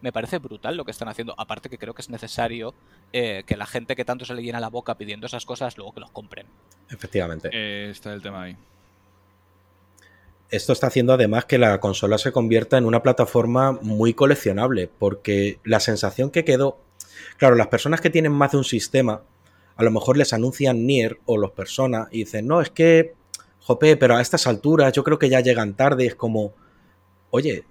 Me 0.00 0.12
parece 0.12 0.38
brutal 0.38 0.76
lo 0.76 0.84
que 0.84 0.90
están 0.90 1.08
haciendo. 1.08 1.34
Aparte 1.38 1.68
que 1.68 1.78
creo 1.78 1.94
que 1.94 2.02
es 2.02 2.10
necesario 2.10 2.74
eh, 3.12 3.44
que 3.46 3.56
la 3.56 3.66
gente 3.66 3.96
que 3.96 4.04
tanto 4.04 4.24
se 4.24 4.34
le 4.34 4.42
llena 4.42 4.60
la 4.60 4.68
boca 4.68 4.96
pidiendo 4.96 5.26
esas 5.26 5.46
cosas, 5.46 5.76
luego 5.76 5.92
que 5.92 6.00
los 6.00 6.10
compren. 6.10 6.46
Efectivamente. 6.90 7.50
Eh, 7.52 7.90
está 7.90 8.12
el 8.12 8.22
tema 8.22 8.42
ahí. 8.42 8.56
Esto 10.50 10.72
está 10.72 10.86
haciendo 10.86 11.12
además 11.12 11.44
que 11.44 11.58
la 11.58 11.80
consola 11.80 12.18
se 12.18 12.30
convierta 12.30 12.78
en 12.78 12.84
una 12.84 13.02
plataforma 13.02 13.72
muy 13.82 14.14
coleccionable, 14.14 14.88
porque 14.98 15.58
la 15.64 15.80
sensación 15.80 16.30
que 16.30 16.44
quedó, 16.44 16.78
claro, 17.36 17.56
las 17.56 17.66
personas 17.66 18.00
que 18.00 18.10
tienen 18.10 18.32
más 18.32 18.52
de 18.52 18.58
un 18.58 18.64
sistema, 18.64 19.22
a 19.76 19.82
lo 19.82 19.90
mejor 19.90 20.16
les 20.16 20.32
anuncian 20.32 20.86
Nier 20.86 21.18
o 21.26 21.36
los 21.36 21.50
personas 21.50 22.08
y 22.12 22.18
dicen, 22.18 22.46
no, 22.46 22.60
es 22.60 22.70
que, 22.70 23.14
jope, 23.58 23.96
pero 23.96 24.16
a 24.16 24.22
estas 24.22 24.46
alturas 24.46 24.92
yo 24.92 25.02
creo 25.02 25.18
que 25.18 25.28
ya 25.28 25.40
llegan 25.40 25.74
tarde, 25.74 26.06
es 26.06 26.14
como, 26.14 26.54
oye, 27.30 27.64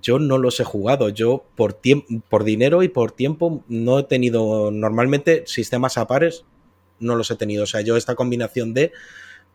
yo 0.00 0.18
no 0.18 0.38
los 0.38 0.60
he 0.60 0.64
jugado, 0.64 1.08
yo 1.08 1.44
por, 1.56 1.78
por 2.28 2.44
dinero 2.44 2.82
y 2.82 2.88
por 2.88 3.12
tiempo 3.12 3.62
no 3.68 4.00
he 4.00 4.02
tenido, 4.04 4.70
normalmente 4.70 5.44
sistemas 5.46 5.98
a 5.98 6.06
pares 6.06 6.44
no 7.00 7.16
los 7.16 7.30
he 7.30 7.36
tenido, 7.36 7.64
o 7.64 7.66
sea, 7.66 7.80
yo 7.80 7.96
esta 7.96 8.14
combinación 8.14 8.72
de 8.72 8.92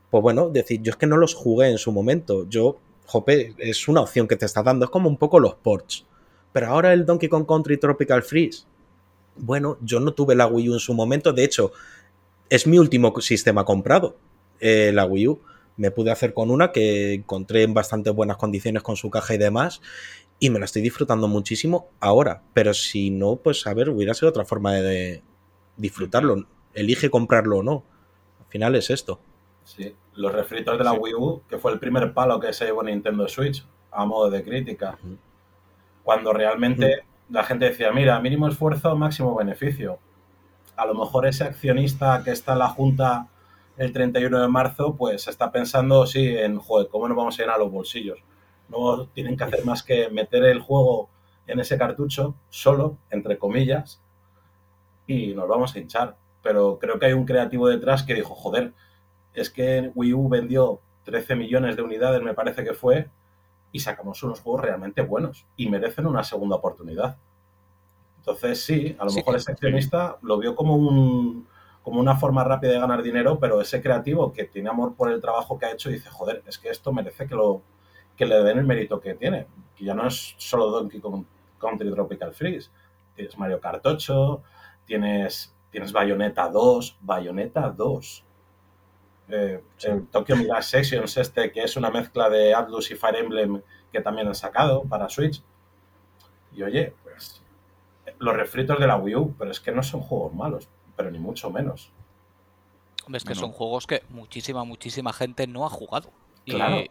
pues 0.10 0.24
bueno, 0.24 0.50
decir, 0.50 0.81
yo 0.81 0.91
es 0.91 0.98
que 0.98 1.05
no 1.05 1.17
los 1.17 1.36
jugué 1.36 1.69
en 1.69 1.77
su 1.77 1.91
momento. 1.91 2.48
Yo, 2.50 2.79
jope, 3.05 3.53
es 3.58 3.88
una 3.88 4.01
opción 4.01 4.27
que 4.27 4.36
te 4.36 4.46
está 4.46 4.63
dando. 4.63 4.86
Es 4.86 4.91
como 4.91 5.10
un 5.10 5.17
poco 5.17 5.39
los 5.39 5.55
ports. 5.55 6.05
Pero 6.51 6.67
ahora 6.67 6.93
el 6.93 7.05
Donkey 7.05 7.29
Kong 7.29 7.46
Country 7.48 7.77
Tropical 7.77 8.24
Freeze. 8.24 8.63
Bueno, 9.36 9.77
yo 9.81 10.00
no 10.00 10.13
tuve 10.13 10.36
la 10.36 10.48
Wii 10.48 10.69
U 10.69 10.74
en 10.74 10.79
su 10.79 10.93
momento. 10.93 11.31
De 11.31 11.43
hecho, 11.43 11.72
es 12.50 12.65
mi 12.65 12.79
último 12.79 13.13
sistema 13.22 13.63
comprado, 13.63 14.17
eh, 14.60 14.91
la 14.93 15.05
Wii 15.05 15.27
U. 15.27 15.39
me 15.77 15.91
pude 15.91 16.12
hacer 16.12 16.34
con 16.34 16.50
una 16.50 16.72
que 16.72 17.13
encontré 17.13 17.63
en 17.63 17.74
bastante 17.74 18.10
buenas 18.10 18.38
condiciones 18.38 18.81
con 18.81 18.98
su 18.98 19.10
caja 19.12 19.36
y 19.36 19.38
demás. 19.38 19.79
Y 20.39 20.50
me 20.50 20.60
la 20.60 20.65
estoy 20.65 20.81
disfrutando 20.81 21.27
muchísimo 21.27 21.89
ahora. 22.00 22.41
Pero 22.53 22.74
si 22.74 23.10
no, 23.10 23.36
pues 23.36 23.67
a 23.67 23.74
ver, 23.74 23.89
hubiera 23.89 24.13
sido 24.13 24.29
otra 24.29 24.46
forma 24.46 24.74
de 24.74 25.22
disfrutarlo. 25.75 26.46
Elige 26.74 27.10
comprarlo 27.10 27.58
o 27.58 27.63
no. 27.63 27.84
Al 28.39 28.46
final 28.48 28.75
es 28.75 28.89
esto. 28.89 29.19
Sí, 29.65 29.93
los 30.15 30.34
refritos 30.34 30.77
de 30.77 30.84
la 30.84 30.93
Wii 30.93 31.13
U, 31.13 31.41
que 31.48 31.58
fue 31.58 31.72
el 31.72 31.79
primer 31.79 32.13
palo 32.13 32.39
que 32.39 32.53
se 32.53 32.65
llevó 32.65 32.84
Nintendo 32.84 33.27
Switch, 33.27 33.65
a 33.91 34.05
modo 34.05 34.29
de 34.29 34.43
crítica. 34.43 34.98
Cuando 36.03 36.34
realmente 36.34 37.03
la 37.29 37.43
gente 37.43 37.65
decía, 37.65 37.91
mira, 37.91 38.19
mínimo 38.19 38.48
esfuerzo, 38.48 38.96
máximo 38.96 39.36
beneficio. 39.36 40.00
A 40.75 40.86
lo 40.86 40.96
mejor 40.96 41.27
ese 41.27 41.43
accionista 41.43 42.24
que 42.24 42.31
está 42.31 42.53
en 42.53 42.60
la 42.60 42.69
junta 42.69 43.27
el 43.77 43.93
31 43.93 44.41
de 44.41 44.48
marzo, 44.48 44.96
pues 44.96 45.27
está 45.27 45.51
pensando, 45.51 46.05
sí, 46.05 46.36
en, 46.36 46.58
joder, 46.58 46.88
¿cómo 46.89 47.08
nos 47.08 47.15
vamos 47.15 47.39
a 47.39 47.43
llenar 47.43 47.60
los 47.60 47.72
bolsillos? 47.72 48.19
No 48.70 49.08
tienen 49.08 49.36
que 49.36 49.44
hacer 49.44 49.66
más 49.66 49.84
que 49.84 50.10
meter 50.10 50.44
el 50.44 50.60
juego 50.60 51.10
en 51.48 51.60
ese 51.60 51.78
cartucho, 51.78 52.36
solo, 52.50 52.98
entre 53.10 53.38
comillas, 53.38 54.02
y 55.08 55.34
nos 55.34 55.48
vamos 55.48 55.76
a 55.76 55.80
hinchar. 55.80 56.16
Pero 56.44 56.78
creo 56.80 57.00
que 57.00 57.08
hay 57.08 57.14
un 57.14 57.26
creativo 57.26 57.68
detrás 57.68 58.04
que 58.04 58.14
dijo, 58.14 58.36
joder, 58.36 58.74
es 59.34 59.50
que 59.50 59.92
Wii 59.96 60.14
U 60.14 60.30
vendió 60.30 60.80
13 61.04 61.36
millones 61.36 61.76
de 61.76 61.82
unidades, 61.82 62.22
me 62.22 62.34
parece 62.34 62.64
que 62.64 62.74
fue, 62.74 63.10
y 63.72 63.80
sacamos 63.80 64.22
unos 64.24 64.40
juegos 64.42 64.62
realmente 64.62 65.02
buenos 65.02 65.46
y 65.56 65.70
merecen 65.70 66.06
una 66.06 66.24
segunda 66.24 66.56
oportunidad. 66.56 67.18
Entonces, 68.18 68.64
sí, 68.64 68.96
a 69.00 69.06
lo 69.06 69.12
mejor 69.12 69.36
ese 69.36 69.52
accionista 69.52 70.18
lo 70.22 70.38
vio 70.38 70.56
como, 70.56 70.76
un, 70.76 71.48
como 71.82 72.00
una 72.00 72.16
forma 72.16 72.44
rápida 72.44 72.74
de 72.74 72.80
ganar 72.80 73.02
dinero, 73.02 73.40
pero 73.40 73.62
ese 73.62 73.82
creativo 73.82 74.32
que 74.34 74.44
tiene 74.46 74.70
amor 74.70 74.96
por 74.96 75.12
el 75.12 75.22
trabajo 75.22 75.58
que 75.58 75.66
ha 75.66 75.72
hecho 75.72 75.90
dice, 75.90 76.10
joder, 76.10 76.44
es 76.46 76.58
que 76.58 76.70
esto 76.70 76.92
merece 76.92 77.28
que, 77.28 77.36
lo, 77.36 77.62
que 78.20 78.26
le 78.26 78.44
den 78.44 78.60
el 78.60 78.66
mérito 78.66 79.00
que 79.00 79.16
tiene. 79.16 79.48
Que 79.78 79.86
ya 79.86 79.94
no 79.94 80.06
es 80.06 80.36
solo 80.38 80.68
Donkey 80.68 81.00
Kong 81.00 81.24
Country 81.58 81.90
Tropical 81.90 82.34
Freeze. 82.34 82.70
Tienes 83.16 83.38
Mario 83.38 83.62
Kart 83.62 83.86
8, 83.86 84.44
tienes, 84.86 85.56
tienes 85.72 85.94
Bayonetta 85.94 86.50
2, 86.50 86.98
Bayonetta 87.00 87.70
2 87.70 88.26
eh, 89.30 89.62
el 89.84 90.08
Tokyo 90.08 90.36
Mirage 90.36 90.64
Sessions 90.64 91.16
este, 91.16 91.52
que 91.52 91.62
es 91.62 91.78
una 91.78 91.92
mezcla 91.92 92.30
de 92.30 92.54
Atlus 92.54 92.90
y 92.92 92.96
Fire 92.96 93.16
Emblem 93.16 93.62
que 93.92 94.02
también 94.02 94.28
han 94.28 94.36
sacado 94.36 94.84
para 94.84 95.08
Switch. 95.08 95.42
Y 96.54 96.64
oye, 96.64 96.94
pues 97.04 97.42
los 98.18 98.36
refritos 98.36 98.80
de 98.80 98.88
la 98.88 98.98
Wii 98.98 99.16
U, 99.16 99.36
pero 99.38 99.52
es 99.52 99.62
que 99.62 99.72
no 99.72 99.82
son 99.82 100.02
juegos 100.02 100.34
malos, 100.34 100.68
pero 100.98 101.10
ni 101.10 101.20
mucho 101.20 101.50
menos. 101.52 101.92
Hombre, 103.06 103.18
es 103.18 103.24
que 103.24 103.36
son 103.36 103.52
juegos 103.52 103.88
que 103.88 104.04
muchísima, 104.10 104.66
muchísima 104.66 105.14
gente 105.14 105.48
no 105.48 105.66
ha 105.66 105.70
jugado. 105.70 106.12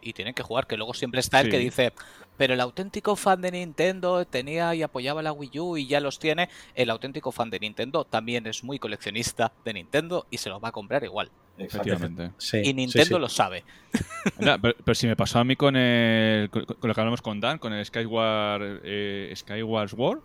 Y, 0.01 0.13
tienen 0.13 0.33
que 0.33 0.43
jugar, 0.43 0.67
que 0.67 0.77
luego 0.77 0.93
siempre 0.93 1.19
está 1.19 1.41
el 1.41 1.49
que 1.49 1.59
dice, 1.59 1.93
pero 2.37 2.53
el 2.53 2.61
auténtico 2.61 3.15
fan 3.15 3.41
de 3.41 3.51
Nintendo 3.51 4.25
tenía 4.25 4.73
y 4.73 4.81
apoyaba 4.81 5.21
la 5.21 5.33
Wii 5.33 5.59
U 5.59 5.77
y 5.77 5.87
ya 5.87 5.99
los 5.99 6.19
tiene. 6.19 6.49
El 6.73 6.89
auténtico 6.89 7.31
fan 7.31 7.49
de 7.49 7.59
Nintendo 7.59 8.05
también 8.05 8.47
es 8.47 8.63
muy 8.63 8.79
coleccionista 8.79 9.51
de 9.65 9.73
Nintendo 9.73 10.25
y 10.31 10.37
se 10.37 10.49
los 10.49 10.63
va 10.63 10.69
a 10.69 10.71
comprar 10.71 11.03
igual. 11.03 11.29
Efectivamente. 11.57 12.31
y 12.63 12.73
Nintendo 12.73 13.19
lo 13.19 13.27
sabe. 13.27 13.63
pero, 14.61 14.95
si 14.95 15.07
me 15.07 15.15
pasó 15.15 15.39
a 15.39 15.43
mí 15.43 15.55
con, 15.55 15.75
el, 15.75 16.49
con, 16.49 16.65
lo 16.81 16.93
que 16.93 17.01
hablamos 17.01 17.21
con 17.21 17.39
Dan, 17.41 17.57
con 17.59 17.73
el 17.73 17.85
Skyward, 17.85 18.81
eh, 18.83 19.33
Skyward 19.35 19.89
Sword. 19.89 20.19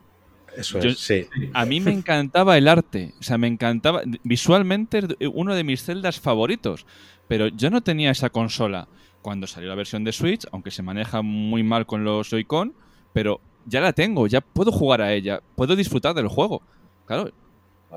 Eso 0.56 0.78
es, 0.78 1.00
sí. 1.00 1.26
A 1.52 1.64
mí 1.64 1.80
me 1.80 1.90
encantaba 1.90 2.56
el 2.56 2.68
arte. 2.68 3.12
O 3.18 3.22
sea, 3.22 3.38
me 3.38 3.48
encantaba. 3.48 4.02
Visualmente, 4.22 5.00
uno 5.32 5.54
de 5.54 5.64
mis 5.64 5.82
celdas 5.82 6.20
favoritos. 6.20 6.86
Pero 7.26 7.48
yo 7.48 7.70
no 7.70 7.80
tenía 7.82 8.10
esa 8.10 8.30
consola 8.30 8.86
cuando 9.24 9.46
salió 9.46 9.70
la 9.70 9.74
versión 9.74 10.04
de 10.04 10.12
Switch, 10.12 10.46
aunque 10.52 10.70
se 10.70 10.82
maneja 10.82 11.22
muy 11.22 11.62
mal 11.62 11.86
con 11.86 12.04
los 12.04 12.28
Joy-Con. 12.28 12.74
Pero 13.14 13.40
ya 13.64 13.80
la 13.80 13.94
tengo, 13.94 14.26
ya 14.26 14.42
puedo 14.42 14.70
jugar 14.70 15.00
a 15.00 15.14
ella, 15.14 15.40
puedo 15.56 15.76
disfrutar 15.76 16.14
del 16.14 16.28
juego. 16.28 16.60
Claro, 17.06 17.32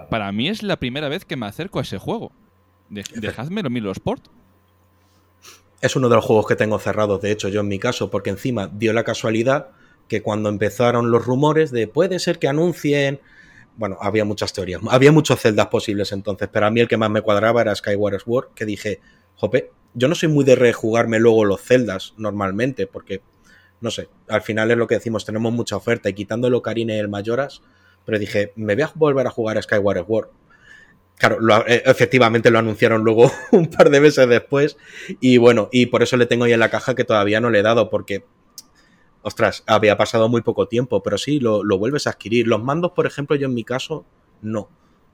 para 0.10 0.32
mí 0.32 0.48
es 0.48 0.64
la 0.64 0.78
primera 0.78 1.10
vez 1.10 1.26
que 1.26 1.36
me 1.36 1.46
acerco 1.46 1.80
a 1.80 1.82
ese 1.82 1.98
juego. 1.98 2.32
De 2.90 3.04
dejadmelo 3.16 3.70
Milo 3.70 3.92
Sport. 3.92 4.28
Es 5.82 5.98
uno 5.98 6.08
de 6.08 6.16
los 6.16 6.24
juegos 6.24 6.48
que 6.48 6.56
tengo 6.56 6.80
cerrados, 6.80 7.22
de 7.22 7.32
hecho, 7.32 7.50
yo 7.50 7.60
en 7.60 7.68
mi 7.68 7.78
caso, 7.78 8.10
porque 8.10 8.30
encima 8.30 8.68
dio 8.68 8.94
la 8.94 9.04
casualidad 9.04 9.72
que 10.08 10.22
cuando 10.22 10.48
empezaron 10.48 11.12
los 11.12 11.26
rumores 11.26 11.72
de 11.72 11.88
puede 11.88 12.20
ser 12.20 12.40
que 12.40 12.48
anuncien. 12.48 13.20
Bueno, 13.76 13.98
había 14.00 14.24
muchas 14.24 14.54
teorías, 14.54 14.80
había 14.90 15.12
muchos 15.12 15.42
celdas 15.42 15.68
posibles 15.68 16.14
entonces, 16.14 16.48
pero 16.50 16.68
a 16.68 16.72
mí 16.72 16.80
el 16.80 16.88
que 16.88 16.96
más 16.96 17.10
me 17.10 17.22
cuadraba 17.22 17.62
era 17.62 17.76
Skyward 17.76 18.22
Sword, 18.22 18.54
que 18.56 18.66
dije, 18.66 19.02
jope, 19.38 19.72
yo 19.94 20.08
no 20.08 20.16
soy 20.16 20.30
muy 20.30 20.44
de 20.44 20.56
rejugarme 20.56 21.20
luego 21.20 21.46
los 21.46 21.62
celdas 21.62 22.14
normalmente, 22.18 22.86
porque, 22.86 23.22
no 23.82 23.90
sé, 23.90 24.10
al 24.28 24.42
final 24.42 24.70
es 24.70 24.78
lo 24.78 24.88
que 24.88 24.96
decimos, 24.96 25.26
tenemos 25.26 25.54
mucha 25.54 25.76
oferta 25.76 26.10
y 26.10 26.14
quitando 26.14 26.48
el 26.48 26.54
Ocarina 26.54 26.94
y 26.94 27.00
el 27.00 27.08
Mayoras, 27.08 27.62
pero 28.06 28.20
dije, 28.20 28.52
me 28.56 28.76
voy 28.76 28.84
a 28.84 28.92
volver 28.94 29.28
a 29.28 29.32
jugar 29.32 29.58
a 29.58 29.62
Skyward 29.62 30.06
Sword 30.06 30.30
Claro, 31.18 31.66
eh, 31.66 31.82
efectivamente 31.86 32.52
lo 32.52 32.60
anunciaron 32.60 33.04
luego 33.04 33.32
un 33.52 33.68
par 33.68 33.90
de 33.90 34.00
meses 34.00 34.30
después. 34.30 34.78
Y 35.20 35.38
bueno, 35.38 35.70
y 35.72 35.88
por 35.88 36.04
eso 36.04 36.16
le 36.16 36.28
tengo 36.28 36.46
ahí 36.46 36.54
en 36.54 36.60
la 36.60 36.70
caja 36.70 36.96
que 36.96 37.04
todavía 37.04 37.42
no 37.42 37.50
le 37.50 37.60
he 37.60 37.64
dado, 37.64 37.90
porque, 37.90 38.24
ostras, 39.24 39.64
había 39.66 39.98
pasado 39.98 40.30
muy 40.30 40.42
poco 40.42 40.68
tiempo, 40.68 41.02
pero 41.02 41.18
sí, 41.18 41.40
lo, 41.40 41.64
vuelves 41.78 42.06
a 42.08 42.12
adquirir. 42.12 42.48
Los 42.48 42.64
mandos, 42.64 42.92
por 42.92 43.08
ejemplo, 43.08 43.36
yo 43.36 43.48
en 43.48 43.56
mi 43.56 43.64
caso, 43.64 44.06
no. 44.42 44.70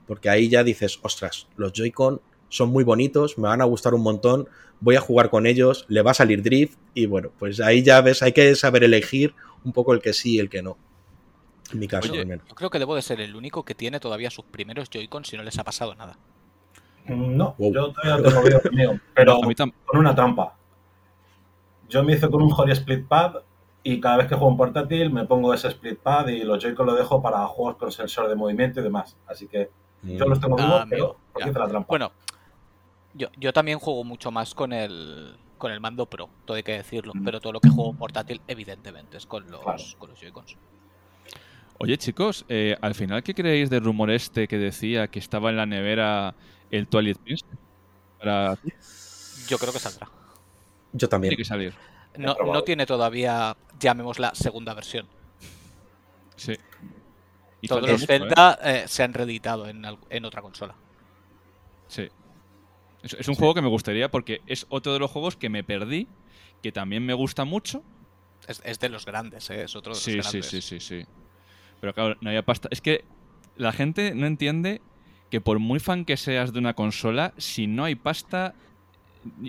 Porque 0.06 0.30
ahí 0.30 0.50
ya 0.50 0.64
dices, 0.66 1.00
ostras, 1.02 1.48
los 1.56 1.72
Joy-Con 1.72 2.22
son 2.54 2.70
muy 2.70 2.84
bonitos, 2.84 3.38
me 3.40 3.48
van 3.48 3.62
a 3.62 3.66
gustar 3.66 3.96
un 3.96 4.04
montón, 4.04 4.48
voy 4.80 4.96
a 4.96 5.02
jugar 5.02 5.30
con 5.32 5.48
ellos, 5.48 5.86
le 5.88 6.04
va 6.04 6.12
a 6.12 6.14
salir 6.14 6.44
drift, 6.44 6.78
y 6.94 7.08
bueno, 7.08 7.32
pues 7.40 7.60
ahí 7.60 7.82
ya 7.82 8.00
ves, 8.02 8.22
hay 8.22 8.32
que 8.32 8.54
saber 8.56 8.84
elegir 8.84 9.34
un 9.64 9.74
poco 9.74 9.94
el 9.94 10.02
que 10.02 10.14
sí 10.14 10.36
y 10.36 10.40
el 10.40 10.50
que 10.50 10.62
no 10.62 10.78
mi 11.74 11.88
caso. 11.88 12.14
yo 12.14 12.56
creo 12.56 12.70
que 12.70 12.78
debo 12.78 12.96
de 12.96 13.02
ser 13.02 13.20
el 13.22 13.36
único 13.36 13.64
que 13.64 13.74
tiene 13.74 14.00
todavía 14.00 14.30
sus 14.30 14.46
primeros 14.46 14.90
Joy-Con 14.92 15.26
si 15.26 15.36
no 15.38 15.44
les 15.44 15.58
ha 15.58 15.64
pasado 15.64 15.96
nada. 15.96 16.18
Mm, 17.06 17.36
no, 17.36 17.56
yo 17.58 17.92
todavía 17.92 18.30
tengo 18.30 18.42
video 18.44 18.62
mío, 18.72 19.00
pero 19.16 19.40
con 19.86 20.00
una 20.00 20.14
trampa. 20.14 20.56
Yo 21.90 22.04
me 22.04 22.14
hice 22.14 22.30
con 22.30 22.44
un 22.44 22.54
Hori 22.56 22.74
Split 22.74 23.08
Pad 23.08 23.38
y 23.82 24.00
cada 24.00 24.18
vez 24.18 24.28
que 24.28 24.36
juego 24.36 24.52
en 24.52 24.58
portátil 24.58 25.12
me 25.12 25.26
pongo 25.26 25.54
ese 25.54 25.68
Split 25.70 26.00
Pad 26.00 26.28
y 26.28 26.44
los 26.44 26.64
Joy-Con 26.64 26.86
lo 26.86 26.94
dejo 26.94 27.22
para 27.22 27.46
juegos 27.48 27.78
con 27.78 27.92
sensor 27.92 28.30
de 28.30 28.36
movimiento 28.36 28.80
y 28.80 28.84
demás. 28.84 29.18
Así 29.26 29.48
que 29.48 29.72
yo 30.04 30.26
los 30.26 30.40
tengo 30.40 30.56
vivos, 30.56 30.82
ah, 30.82 30.86
pero 30.88 31.18
hice 31.40 31.60
la 31.60 31.68
trampa. 31.68 31.88
Bueno, 31.88 32.12
yo, 33.14 33.30
yo 33.38 33.54
también 33.54 33.80
juego 33.80 34.04
mucho 34.04 34.32
más 34.32 34.54
con 34.54 34.74
el 34.74 35.36
con 35.58 35.72
el 35.72 35.80
mando 35.80 36.06
Pro, 36.08 36.30
todo 36.44 36.58
hay 36.58 36.64
que 36.64 36.74
decirlo, 36.74 37.14
mm. 37.16 37.24
pero 37.24 37.40
todo 37.40 37.54
lo 37.54 37.62
que 37.62 37.70
juego 37.70 37.94
portátil 37.94 38.42
evidentemente 38.50 39.16
es 39.16 39.26
con 39.26 39.50
los, 39.50 39.96
con 39.98 40.10
los 40.10 40.20
Joy-Cons. 40.20 40.58
Oye, 41.80 41.98
chicos, 41.98 42.46
eh, 42.50 42.78
al 42.82 42.96
final, 42.96 43.24
¿qué 43.24 43.34
creéis 43.34 43.70
del 43.70 43.84
rumor 43.84 44.12
este 44.12 44.48
que 44.48 44.58
decía 44.58 45.08
que 45.08 45.20
estaba 45.20 45.50
en 45.50 45.58
la 45.58 45.66
nevera 45.66 46.36
el 46.70 46.88
Twilight 46.88 47.18
Princess? 47.18 47.48
Yo 49.48 49.58
creo 49.58 49.74
que 49.74 49.80
saldrá. 49.80 50.10
Yo 50.94 51.10
también. 51.10 51.32
Tiene 51.32 51.42
que 51.42 51.48
salir. 51.48 51.74
No, 52.18 52.62
tiene 52.64 52.86
todavía, 52.86 53.56
llamémosla, 53.80 54.36
segunda 54.36 54.74
versión. 54.74 55.08
Sí. 56.36 56.56
Y 57.62 57.68
Todos 57.68 57.90
los 57.90 58.06
Zelda 58.06 58.60
¿eh? 58.62 58.84
Eh, 58.84 58.88
se 58.88 59.04
han 59.04 59.14
reeditado 59.14 59.68
en, 59.68 60.26
otra 60.26 60.42
consola. 60.42 60.76
Sí. 61.88 62.10
Es, 63.04 63.28
un 63.28 63.36
juego 63.36 63.54
que 63.54 63.62
me 63.62 63.68
gustaría 63.68 64.10
porque 64.10 64.42
es 64.48 64.66
otro 64.70 64.94
de 64.94 65.00
los 65.00 65.12
juegos 65.12 65.36
que 65.36 65.50
me 65.50 65.64
perdí, 65.64 66.08
que 66.62 66.72
también 66.72 67.06
me 67.06 67.14
gusta 67.14 67.44
mucho. 67.44 67.84
Es, 68.48 68.80
de 68.80 68.90
los 68.90 69.06
grandes, 69.06 69.50
¿eh? 69.50 69.64
es 69.64 69.76
otro 69.76 69.92
de 69.92 69.98
los 69.98 70.04
sí, 70.04 70.14
grandes. 70.14 70.46
Sí, 70.46 70.62
sí, 70.62 70.80
sí, 70.80 71.00
sí. 71.02 71.06
Pero 71.82 71.94
claro, 71.94 72.16
no 72.22 72.30
había 72.30 72.44
pasta. 72.44 72.70
Es 72.72 72.82
que 72.82 73.04
la 73.58 73.74
gente 73.74 74.16
no 74.16 74.26
entiende 74.26 74.82
que 75.30 75.42
por 75.42 75.60
muy 75.60 75.80
fan 75.80 76.06
que 76.06 76.16
seas 76.16 76.54
de 76.54 76.60
una 76.60 76.76
consola, 76.76 77.34
si 77.38 77.68
no 77.68 77.84
hay 77.84 77.96
pasta 77.96 78.56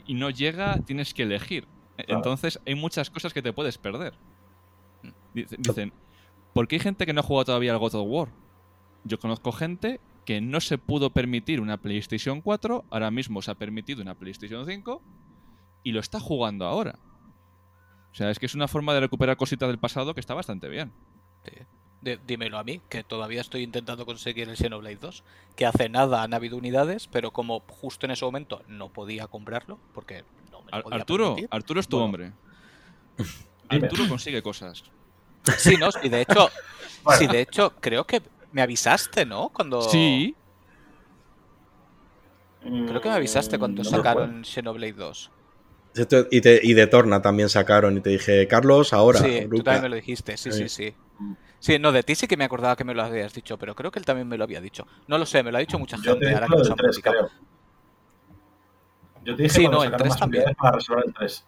y 0.07 0.15
no 0.15 0.31
llega, 0.31 0.81
tienes 0.85 1.15
que 1.15 1.23
elegir. 1.23 1.67
Entonces 1.97 2.61
hay 2.67 2.75
muchas 2.75 3.09
cosas 3.11 3.33
que 3.33 3.43
te 3.43 3.53
puedes 3.53 3.79
perder. 3.79 4.15
Dicen, 5.33 5.93
¿por 6.53 6.67
qué 6.67 6.77
hay 6.77 6.81
gente 6.81 7.07
que 7.07 7.13
no 7.13 7.21
ha 7.21 7.25
jugado 7.25 7.45
todavía 7.47 7.73
al 7.73 7.79
God 7.79 7.95
of 7.95 8.07
War? 8.09 8.29
Yo 9.05 9.19
conozco 9.19 9.53
gente 9.53 10.01
que 10.25 10.41
no 10.41 10.61
se 10.61 10.79
pudo 10.79 11.11
permitir 11.11 11.61
una 11.61 11.77
PlayStation 11.77 12.41
4, 12.41 12.85
ahora 12.91 13.11
mismo 13.11 13.43
se 13.43 13.51
ha 13.51 13.55
permitido 13.55 14.03
una 14.03 14.15
PlayStation 14.15 14.67
5 14.67 15.03
y 15.83 15.93
lo 15.93 16.01
está 16.01 16.21
jugando 16.21 16.67
ahora. 16.67 16.99
O 18.13 18.15
sea, 18.15 18.31
es 18.31 18.39
que 18.39 18.47
es 18.47 18.55
una 18.55 18.69
forma 18.69 18.95
de 18.95 19.01
recuperar 19.01 19.37
cositas 19.37 19.69
del 19.69 19.79
pasado 19.79 20.15
que 20.15 20.21
está 20.21 20.35
bastante 20.35 20.69
bien. 20.69 20.93
Sí 21.45 21.53
dímelo 22.27 22.59
a 22.59 22.65
mí, 22.65 22.81
que 22.89 23.03
todavía 23.03 23.41
estoy 23.41 23.63
intentando 23.63 24.05
conseguir 24.05 24.49
el 24.49 24.57
Xenoblade 24.57 24.97
2, 24.97 25.25
que 25.57 25.67
hace 25.67 25.89
nada 25.89 26.23
han 26.23 26.35
habido 26.35 26.57
unidades, 26.57 27.09
pero 27.09 27.31
como 27.31 27.61
justo 27.67 28.07
en 28.07 28.13
ese 28.13 28.25
momento 28.25 28.63
no 28.69 28.91
podía 28.91 29.27
comprarlo, 29.27 29.79
porque 29.95 30.25
no 30.51 30.63
me 30.63 30.83
podía 30.83 30.99
Arturo, 30.99 31.37
Arturo 31.51 31.81
es 31.81 31.89
tu 31.89 31.99
hombre. 31.99 32.33
Arturo 33.69 34.09
consigue 34.09 34.43
cosas. 34.43 34.85
Sí, 35.59 35.77
no, 35.77 35.89
y 36.03 36.09
de 36.09 36.23
hecho, 36.23 36.49
sí, 37.19 37.27
de 37.27 37.41
hecho, 37.41 37.75
creo 37.81 38.05
que 38.05 38.23
me 38.55 38.63
avisaste, 38.63 39.27
¿no? 39.27 39.51
Cuando. 39.51 39.83
Sí. 39.83 40.35
Creo 42.63 43.01
que 43.01 43.09
me 43.11 43.17
avisaste 43.17 43.59
cuando 43.59 43.85
sacaron 43.85 44.43
Xenoblade 44.45 44.93
2. 44.95 45.31
Esto- 45.95 46.27
Y, 46.31 46.41
te- 46.41 46.61
y 46.63 46.73
de 46.73 46.87
Torna 46.87 47.21
también 47.21 47.49
sacaron 47.49 47.97
y 47.99 48.01
te 48.01 48.11
dije, 48.11 48.49
Carlos, 48.49 48.93
ahora. 48.93 49.19
sí, 49.21 49.43
tú 49.43 49.51
Ruka". 49.51 49.65
también 49.65 49.83
me 49.83 49.89
lo 49.91 49.97
dijiste, 49.97 50.37
sí, 50.37 50.51
sí, 50.51 50.69
Sí. 50.69 50.91
sí. 50.91 50.95
Sí, 51.61 51.79
no, 51.79 51.93
de 51.93 52.03
ti 52.03 52.15
sí 52.15 52.27
que 52.27 52.37
me 52.37 52.45
acordaba 52.45 52.77
que 52.77 52.85
me 52.85 52.95
lo 52.95 53.03
habías 53.03 53.33
dicho, 53.33 53.57
pero 53.59 53.75
creo 53.75 53.91
que 53.91 53.99
él 53.99 54.05
también 54.05 54.29
me 54.29 54.37
lo 54.37 54.45
había 54.45 54.61
dicho. 54.61 54.87
No 55.07 55.17
lo 55.19 55.25
sé, 55.27 55.43
me 55.43 55.51
lo 55.51 55.57
ha 55.57 55.61
dicho 55.61 55.79
mucha 55.79 55.97
Yo 55.97 56.03
te 56.03 56.09
gente 56.11 56.27
dije 56.27 56.35
ahora 56.35 56.47
que 56.47 56.53
lo 56.53 56.59
nos 56.59 56.71
han 56.71 56.77
3, 56.77 56.91
publicado. 56.91 57.17
creo. 57.17 57.31
Yo 59.25 59.37
te 59.37 59.43
dije 59.45 59.55
Sí, 59.55 59.69
no, 59.69 59.83
el 59.83 59.91
sacaron 59.91 59.99
3 59.99 60.09
más 60.11 60.19
también. 60.21 60.45
para 60.59 60.73
resolver 60.77 61.05
el 61.07 61.15
3. 61.15 61.45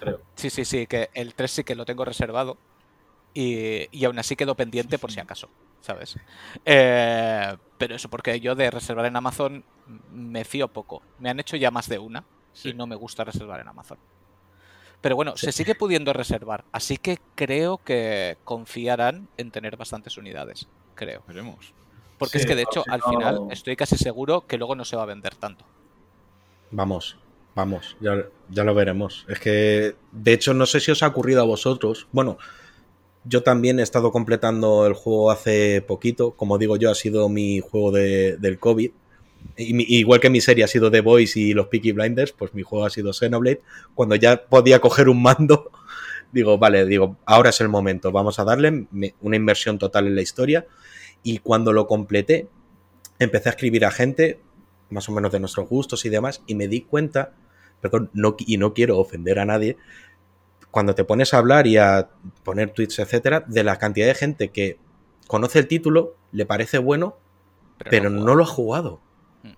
Creo. 0.00 0.20
Sí, 0.34 0.50
sí, 0.50 0.64
sí, 0.64 0.86
que 0.86 1.10
el 1.14 1.34
3 1.34 1.50
sí 1.50 1.62
que 1.64 1.74
lo 1.74 1.84
tengo 1.84 2.04
reservado. 2.04 2.58
Y, 3.32 3.88
y 3.96 4.04
aún 4.04 4.18
así 4.18 4.34
quedó 4.36 4.54
pendiente 4.56 4.98
por 4.98 5.10
si 5.12 5.20
acaso, 5.20 5.48
¿sabes? 5.84 6.16
Eh, 6.64 7.54
pero 7.76 7.94
eso, 7.94 8.08
porque 8.08 8.40
yo 8.40 8.54
de 8.54 8.70
reservar 8.70 9.04
en 9.06 9.16
Amazon 9.16 9.64
me 10.12 10.44
fío 10.44 10.68
poco. 10.68 11.02
Me 11.18 11.28
han 11.28 11.38
hecho 11.40 11.56
ya 11.56 11.70
más 11.70 11.88
de 11.88 11.98
una 11.98 12.24
Sí. 12.54 12.70
y 12.70 12.74
no 12.74 12.86
me 12.86 12.94
gusta 12.96 13.22
reservar 13.24 13.60
en 13.60 13.68
Amazon. 13.68 13.98
Pero 15.02 15.16
bueno, 15.16 15.36
se 15.36 15.52
sigue 15.52 15.74
pudiendo 15.74 16.14
reservar, 16.14 16.64
así 16.72 16.96
que 16.96 17.18
creo 17.34 17.76
que 17.78 18.38
confiarán 18.44 19.28
en 19.36 19.50
tener 19.50 19.76
bastantes 19.76 20.16
unidades, 20.16 20.66
creo. 20.94 21.22
Veremos. 21.28 21.74
Porque 22.16 22.38
es 22.38 22.46
que 22.46 22.54
de 22.54 22.62
hecho 22.62 22.82
si 22.84 22.90
al 22.90 23.00
no- 23.00 23.10
final 23.10 23.40
estoy 23.50 23.76
casi 23.76 23.98
seguro 23.98 24.46
que 24.46 24.56
luego 24.56 24.74
no 24.74 24.84
se 24.86 24.96
va 24.96 25.02
a 25.02 25.06
vender 25.06 25.34
tanto. 25.34 25.66
Vamos, 26.70 27.18
vamos, 27.54 27.96
ya, 28.00 28.16
ya 28.48 28.64
lo 28.64 28.74
veremos. 28.74 29.26
Es 29.28 29.38
que, 29.40 29.94
de 30.12 30.32
hecho, 30.32 30.54
no 30.54 30.64
sé 30.64 30.80
si 30.80 30.90
os 30.90 31.02
ha 31.02 31.08
ocurrido 31.08 31.42
a 31.42 31.44
vosotros. 31.44 32.06
Bueno, 32.12 32.38
yo 33.24 33.42
también 33.42 33.78
he 33.80 33.82
estado 33.82 34.12
completando 34.12 34.86
el 34.86 34.92
juego 34.94 35.30
hace 35.30 35.82
poquito. 35.82 36.32
Como 36.32 36.58
digo 36.58 36.76
yo, 36.76 36.90
ha 36.90 36.94
sido 36.94 37.28
mi 37.28 37.60
juego 37.60 37.90
de- 37.92 38.36
del 38.36 38.58
COVID. 38.58 38.90
Y 39.56 39.98
igual 39.98 40.20
que 40.20 40.30
mi 40.30 40.40
serie 40.40 40.64
ha 40.64 40.68
sido 40.68 40.90
The 40.90 41.00
Boys 41.00 41.36
y 41.36 41.52
los 41.54 41.68
Peaky 41.68 41.92
Blinders, 41.92 42.32
pues 42.32 42.54
mi 42.54 42.62
juego 42.62 42.86
ha 42.86 42.90
sido 42.90 43.12
Xenoblade. 43.12 43.60
Cuando 43.94 44.14
ya 44.16 44.44
podía 44.46 44.80
coger 44.80 45.08
un 45.08 45.22
mando, 45.22 45.70
digo, 46.32 46.58
vale, 46.58 46.86
digo, 46.86 47.16
ahora 47.26 47.50
es 47.50 47.60
el 47.60 47.68
momento, 47.68 48.10
vamos 48.12 48.38
a 48.38 48.44
darle 48.44 48.86
una 49.20 49.36
inversión 49.36 49.78
total 49.78 50.06
en 50.06 50.16
la 50.16 50.22
historia. 50.22 50.66
Y 51.22 51.38
cuando 51.38 51.72
lo 51.72 51.86
completé, 51.86 52.48
empecé 53.18 53.48
a 53.48 53.52
escribir 53.52 53.84
a 53.84 53.90
gente, 53.90 54.40
más 54.90 55.08
o 55.08 55.12
menos 55.12 55.32
de 55.32 55.40
nuestros 55.40 55.68
gustos 55.68 56.04
y 56.04 56.08
demás, 56.08 56.42
y 56.46 56.54
me 56.54 56.68
di 56.68 56.82
cuenta, 56.82 57.32
perdón, 57.80 58.10
y 58.38 58.56
no 58.56 58.74
quiero 58.74 58.98
ofender 58.98 59.38
a 59.38 59.44
nadie, 59.44 59.76
cuando 60.74 60.96
te 60.96 61.04
pones 61.04 61.32
a 61.32 61.38
hablar 61.38 61.68
y 61.68 61.76
a 61.76 62.10
poner 62.42 62.70
tweets, 62.70 62.98
etcétera, 62.98 63.44
de 63.46 63.62
la 63.62 63.78
cantidad 63.78 64.08
de 64.08 64.14
gente 64.16 64.50
que 64.50 64.76
conoce 65.28 65.60
el 65.60 65.68
título, 65.68 66.16
le 66.32 66.46
parece 66.46 66.78
bueno, 66.78 67.16
pero 67.88 68.10
no 68.10 68.24
no 68.24 68.34
lo 68.34 68.42
ha 68.42 68.48
jugado. 68.48 69.00
Mm. 69.44 69.52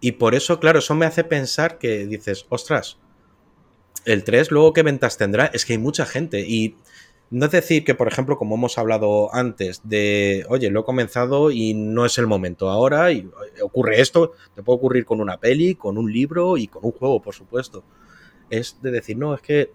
Y 0.00 0.12
por 0.12 0.36
eso, 0.36 0.60
claro, 0.60 0.78
eso 0.78 0.94
me 0.94 1.06
hace 1.06 1.24
pensar 1.24 1.78
que 1.78 2.06
dices, 2.06 2.46
ostras, 2.50 2.98
el 4.04 4.22
3 4.22 4.52
luego 4.52 4.72
qué 4.72 4.84
ventas 4.84 5.18
tendrá, 5.18 5.46
es 5.46 5.66
que 5.66 5.72
hay 5.72 5.80
mucha 5.80 6.06
gente 6.06 6.46
y 6.46 6.76
no 7.30 7.46
es 7.46 7.50
decir 7.50 7.82
que, 7.82 7.96
por 7.96 8.06
ejemplo, 8.06 8.38
como 8.38 8.54
hemos 8.54 8.78
hablado 8.78 9.34
antes, 9.34 9.80
de, 9.82 10.46
oye, 10.48 10.70
lo 10.70 10.82
he 10.82 10.84
comenzado 10.84 11.50
y 11.50 11.74
no 11.74 12.06
es 12.06 12.16
el 12.18 12.28
momento 12.28 12.70
ahora 12.70 13.10
y 13.10 13.18
eh, 13.18 13.62
ocurre 13.62 14.00
esto, 14.00 14.34
te 14.54 14.62
puede 14.62 14.76
ocurrir 14.76 15.04
con 15.04 15.20
una 15.20 15.40
peli, 15.40 15.74
con 15.74 15.98
un 15.98 16.12
libro 16.12 16.56
y 16.58 16.68
con 16.68 16.84
un 16.84 16.92
juego, 16.92 17.20
por 17.20 17.34
supuesto. 17.34 17.82
Es 18.50 18.80
de 18.82 18.92
decir, 18.92 19.16
no, 19.16 19.34
es 19.34 19.40
que 19.40 19.72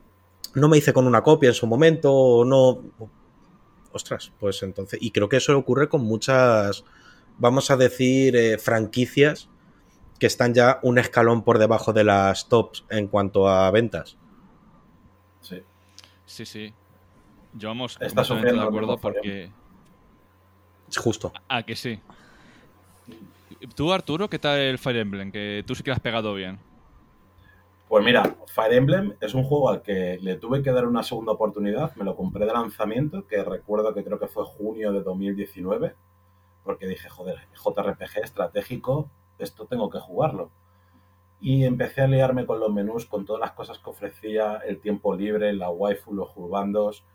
no 0.54 0.68
me 0.68 0.78
hice 0.78 0.94
con 0.94 1.08
una 1.08 1.22
copia 1.22 1.50
en 1.50 1.56
su 1.56 1.68
momento 1.68 2.14
o 2.14 2.46
no... 2.46 2.82
Ostras, 3.92 4.32
pues 4.40 4.62
entonces, 4.64 5.00
y 5.02 5.12
creo 5.12 5.30
que 5.30 5.38
eso 5.38 5.58
ocurre 5.58 5.90
con 5.90 6.02
muchas, 6.02 6.84
vamos 7.38 7.72
a 7.72 7.78
decir, 7.78 8.36
eh, 8.36 8.58
franquicias 8.58 9.50
que 10.20 10.28
están 10.28 10.54
ya 10.54 10.80
un 10.84 10.98
escalón 10.98 11.44
por 11.44 11.58
debajo 11.58 11.94
de 11.94 12.04
las 12.04 12.48
tops 12.50 12.86
en 12.90 13.08
cuanto 13.08 13.48
a 13.48 13.72
ventas. 13.72 14.18
Sí. 15.42 15.62
Sí, 16.26 16.46
sí. 16.46 16.74
Yo 17.54 17.70
vamos 17.70 17.98
Está 18.00 18.24
completamente 18.24 18.62
de 18.62 18.68
acuerdo 18.68 18.98
porque... 18.98 19.52
Justo. 20.96 21.34
Ah, 21.48 21.64
que 21.64 21.76
sí. 21.76 22.00
Tú, 23.76 23.92
Arturo, 23.92 24.30
¿qué 24.30 24.40
tal 24.40 24.60
el 24.60 24.78
Fire 24.78 24.98
Emblem? 24.98 25.32
Que 25.32 25.64
tú 25.66 25.76
sí 25.76 25.84
que 25.84 25.90
lo 25.90 25.96
has 25.96 26.00
pegado 26.00 26.34
bien. 26.34 26.60
Pues 27.88 28.04
mira, 28.04 28.36
Fire 28.48 28.74
Emblem 28.74 29.16
es 29.22 29.34
un 29.34 29.46
juego 29.46 29.70
al 29.70 29.82
que 29.82 30.18
le 30.22 30.36
tuve 30.36 30.62
que 30.62 30.74
dar 30.74 30.86
una 30.86 31.04
segunda 31.04 31.32
oportunidad. 31.32 31.96
Me 31.96 32.04
lo 32.04 32.18
compré 32.18 32.46
de 32.46 32.52
lanzamiento, 32.52 33.26
que 33.26 33.42
recuerdo 33.46 33.94
que 33.94 34.04
creo 34.04 34.20
que 34.20 34.28
fue 34.28 34.44
junio 34.44 34.92
de 34.92 35.02
2019, 35.02 35.96
porque 36.66 36.86
dije, 36.86 37.08
joder, 37.08 37.38
JRPG 37.54 38.24
estratégico, 38.24 39.10
esto 39.40 39.68
tengo 39.68 39.90
que 39.90 40.00
jugarlo. 40.00 40.52
Y 41.40 41.64
empecé 41.64 42.02
a 42.02 42.08
liarme 42.08 42.46
con 42.46 42.60
los 42.60 42.74
menús, 42.74 43.06
con 43.06 43.26
todas 43.26 43.40
las 43.40 43.52
cosas 43.54 43.80
que 43.80 43.90
ofrecía, 43.90 44.58
el 44.68 44.82
tiempo 44.82 45.16
libre, 45.16 45.54
la 45.54 45.70
waifu, 45.70 46.14
los 46.14 46.28
jurbandos. 46.28 47.06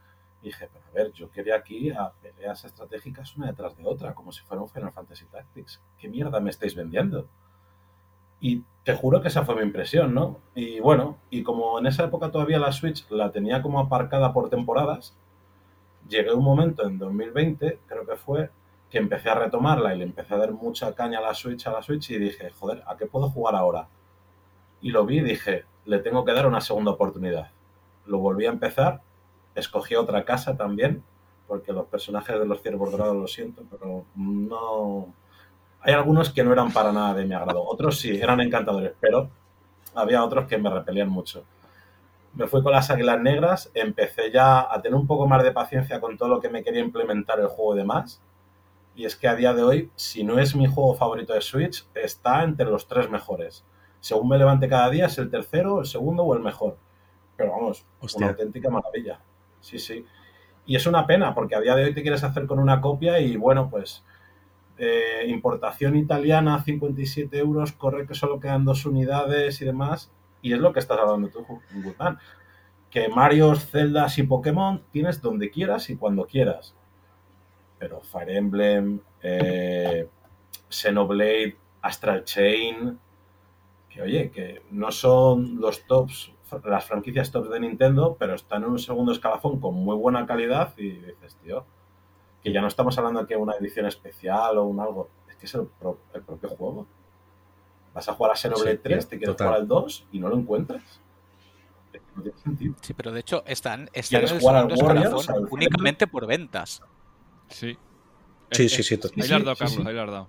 Y 0.40 0.46
dije, 0.46 0.70
pero 0.72 0.86
a 0.86 0.90
ver, 0.92 1.12
yo 1.12 1.30
quería 1.30 1.56
aquí 1.56 1.90
a 1.90 2.12
peleas 2.22 2.64
estratégicas 2.64 3.36
una 3.36 3.48
detrás 3.48 3.76
de 3.76 3.86
otra, 3.86 4.14
como 4.14 4.32
si 4.32 4.42
fuera 4.42 4.62
un 4.62 4.70
Final 4.70 4.92
Fantasy 4.92 5.26
Tactics. 5.26 5.82
¿Qué 5.98 6.08
mierda 6.08 6.40
me 6.40 6.48
estáis 6.48 6.74
vendiendo? 6.74 7.28
Y 8.42 8.64
te 8.82 8.94
juro 8.94 9.22
que 9.22 9.28
esa 9.28 9.44
fue 9.44 9.54
mi 9.54 9.62
impresión, 9.62 10.12
¿no? 10.12 10.40
Y 10.56 10.80
bueno, 10.80 11.16
y 11.30 11.44
como 11.44 11.78
en 11.78 11.86
esa 11.86 12.04
época 12.04 12.32
todavía 12.32 12.58
la 12.58 12.72
Switch 12.72 13.08
la 13.08 13.30
tenía 13.30 13.62
como 13.62 13.78
aparcada 13.78 14.32
por 14.32 14.50
temporadas, 14.50 15.14
llegué 16.08 16.34
un 16.34 16.42
momento 16.42 16.84
en 16.84 16.98
2020, 16.98 17.78
creo 17.86 18.04
que 18.04 18.16
fue, 18.16 18.50
que 18.90 18.98
empecé 18.98 19.30
a 19.30 19.36
retomarla 19.36 19.94
y 19.94 19.98
le 19.98 20.04
empecé 20.04 20.34
a 20.34 20.38
dar 20.38 20.50
mucha 20.50 20.92
caña 20.94 21.20
a 21.20 21.22
la 21.22 21.34
Switch, 21.34 21.66
a 21.68 21.72
la 21.72 21.82
Switch 21.82 22.10
y 22.10 22.18
dije, 22.18 22.50
joder, 22.50 22.82
¿a 22.86 22.96
qué 22.96 23.06
puedo 23.06 23.30
jugar 23.30 23.54
ahora? 23.54 23.86
Y 24.80 24.90
lo 24.90 25.06
vi 25.06 25.18
y 25.18 25.22
dije, 25.22 25.64
le 25.84 26.00
tengo 26.00 26.24
que 26.24 26.32
dar 26.32 26.48
una 26.48 26.60
segunda 26.60 26.90
oportunidad. 26.90 27.52
Lo 28.06 28.18
volví 28.18 28.46
a 28.46 28.50
empezar, 28.50 29.02
escogí 29.54 29.94
otra 29.94 30.24
casa 30.24 30.56
también, 30.56 31.04
porque 31.46 31.72
los 31.72 31.86
personajes 31.86 32.38
de 32.38 32.46
los 32.46 32.60
ciervos 32.60 32.90
dorados 32.90 33.16
lo 33.16 33.28
siento, 33.28 33.62
pero 33.70 34.04
no, 34.16 35.14
hay 35.82 35.94
algunos 35.94 36.30
que 36.30 36.44
no 36.44 36.52
eran 36.52 36.72
para 36.72 36.92
nada 36.92 37.14
de 37.14 37.24
mi 37.24 37.34
agrado. 37.34 37.64
Otros 37.64 37.98
sí, 37.98 38.16
eran 38.20 38.40
encantadores, 38.40 38.92
pero 39.00 39.28
había 39.94 40.24
otros 40.24 40.46
que 40.46 40.56
me 40.58 40.70
repelían 40.70 41.08
mucho. 41.08 41.44
Me 42.34 42.46
fui 42.46 42.62
con 42.62 42.72
las 42.72 42.90
águilas 42.90 43.20
negras, 43.20 43.70
empecé 43.74 44.30
ya 44.30 44.60
a 44.60 44.80
tener 44.80 44.98
un 44.98 45.06
poco 45.06 45.26
más 45.26 45.42
de 45.42 45.52
paciencia 45.52 46.00
con 46.00 46.16
todo 46.16 46.28
lo 46.28 46.40
que 46.40 46.48
me 46.48 46.62
quería 46.62 46.80
implementar 46.80 47.40
el 47.40 47.48
juego 47.48 47.74
de 47.74 47.84
más. 47.84 48.22
Y 48.94 49.04
es 49.04 49.16
que 49.16 49.26
a 49.26 49.34
día 49.34 49.54
de 49.54 49.62
hoy, 49.62 49.90
si 49.96 50.22
no 50.22 50.38
es 50.38 50.54
mi 50.54 50.66
juego 50.66 50.94
favorito 50.94 51.32
de 51.34 51.40
Switch, 51.40 51.84
está 51.94 52.44
entre 52.44 52.66
los 52.66 52.86
tres 52.86 53.10
mejores. 53.10 53.64
Según 54.00 54.28
me 54.28 54.38
levante 54.38 54.68
cada 54.68 54.88
día, 54.88 55.06
es 55.06 55.18
el 55.18 55.30
tercero, 55.30 55.80
el 55.80 55.86
segundo 55.86 56.22
o 56.22 56.34
el 56.34 56.40
mejor. 56.40 56.76
Pero 57.36 57.52
vamos, 57.52 57.84
Hostia. 58.00 58.26
una 58.26 58.30
auténtica 58.30 58.70
maravilla. 58.70 59.20
Sí, 59.60 59.78
sí. 59.78 60.04
Y 60.64 60.76
es 60.76 60.86
una 60.86 61.06
pena, 61.06 61.34
porque 61.34 61.56
a 61.56 61.60
día 61.60 61.74
de 61.74 61.84
hoy 61.84 61.94
te 61.94 62.02
quieres 62.02 62.22
hacer 62.22 62.46
con 62.46 62.58
una 62.58 62.80
copia 62.80 63.18
y 63.18 63.36
bueno, 63.36 63.68
pues 63.68 64.04
eh, 64.78 65.26
importación 65.28 65.96
italiana, 65.96 66.62
57 66.62 67.38
euros, 67.38 67.72
corre 67.72 68.06
que 68.06 68.14
solo 68.14 68.40
quedan 68.40 68.64
dos 68.64 68.86
unidades 68.86 69.60
y 69.60 69.64
demás. 69.64 70.10
Y 70.40 70.52
es 70.52 70.58
lo 70.58 70.72
que 70.72 70.80
estás 70.80 70.98
hablando 70.98 71.28
tú, 71.28 71.46
Guzmán. 71.74 72.18
Que 72.90 73.08
Mario, 73.08 73.54
Zeldas 73.54 74.18
y 74.18 74.24
Pokémon 74.24 74.82
tienes 74.90 75.22
donde 75.22 75.50
quieras 75.50 75.88
y 75.90 75.96
cuando 75.96 76.26
quieras. 76.26 76.74
Pero 77.78 78.00
Fire 78.00 78.30
Emblem, 78.30 79.00
eh, 79.22 80.08
Xenoblade, 80.68 81.56
Astral 81.80 82.24
Chain, 82.24 82.98
que 83.88 84.02
oye, 84.02 84.30
que 84.30 84.62
no 84.70 84.90
son 84.90 85.60
los 85.60 85.86
tops, 85.86 86.32
las 86.64 86.84
franquicias 86.84 87.30
tops 87.30 87.50
de 87.50 87.60
Nintendo, 87.60 88.16
pero 88.18 88.34
están 88.34 88.64
en 88.64 88.70
un 88.70 88.78
segundo 88.78 89.12
escalafón 89.12 89.60
con 89.60 89.74
muy 89.74 89.96
buena 89.96 90.26
calidad 90.26 90.72
y 90.76 90.90
dices, 90.90 91.36
tío, 91.42 91.64
que 92.42 92.52
ya 92.52 92.60
no 92.60 92.68
estamos 92.68 92.96
hablando 92.98 93.20
de 93.20 93.26
que 93.26 93.36
una 93.36 93.54
edición 93.54 93.86
especial 93.86 94.58
o 94.58 94.64
un 94.64 94.80
algo, 94.80 95.08
es 95.28 95.36
que 95.36 95.46
es 95.46 95.54
el, 95.54 95.66
pro- 95.66 95.98
el 96.14 96.22
propio 96.22 96.48
juego. 96.50 96.86
Vas 97.94 98.08
a 98.08 98.14
jugar 98.14 98.32
a 98.32 98.36
Xenoblade 98.36 98.76
Sí, 98.76 98.80
3, 98.82 99.08
te 99.08 99.18
quieres 99.18 99.36
total. 99.36 99.46
jugar 99.48 99.60
al 99.60 99.68
2 99.68 100.06
y 100.12 100.18
no 100.18 100.28
lo 100.28 100.36
encuentras. 100.36 100.82
Es 101.92 102.00
que 102.00 102.06
no 102.16 102.22
tiene 102.22 102.38
sentido. 102.38 102.74
Sí, 102.80 102.94
pero 102.94 103.12
de 103.12 103.20
hecho 103.20 103.42
están, 103.46 103.90
están 103.92 104.22
en 104.22 104.26
¿Quieres 104.26 104.32
el 104.32 104.40
jugar 104.40 104.56
al 104.56 104.70
segundo 104.70 104.86
Warriors, 104.86 105.28
al 105.28 105.46
únicamente 105.50 106.06
por 106.06 106.26
ventas. 106.26 106.82
Sí. 107.48 107.76
Sí, 108.50 108.68
sí, 108.68 108.82
sí, 108.82 108.96
to- 108.98 109.08
Ahí 109.08 109.28
le 109.28 109.34
has 109.34 109.44
dado, 109.44 109.56
Carlos, 109.56 109.86
ahí 109.86 109.94
le 109.94 110.00
has 110.00 110.10
dado. 110.10 110.28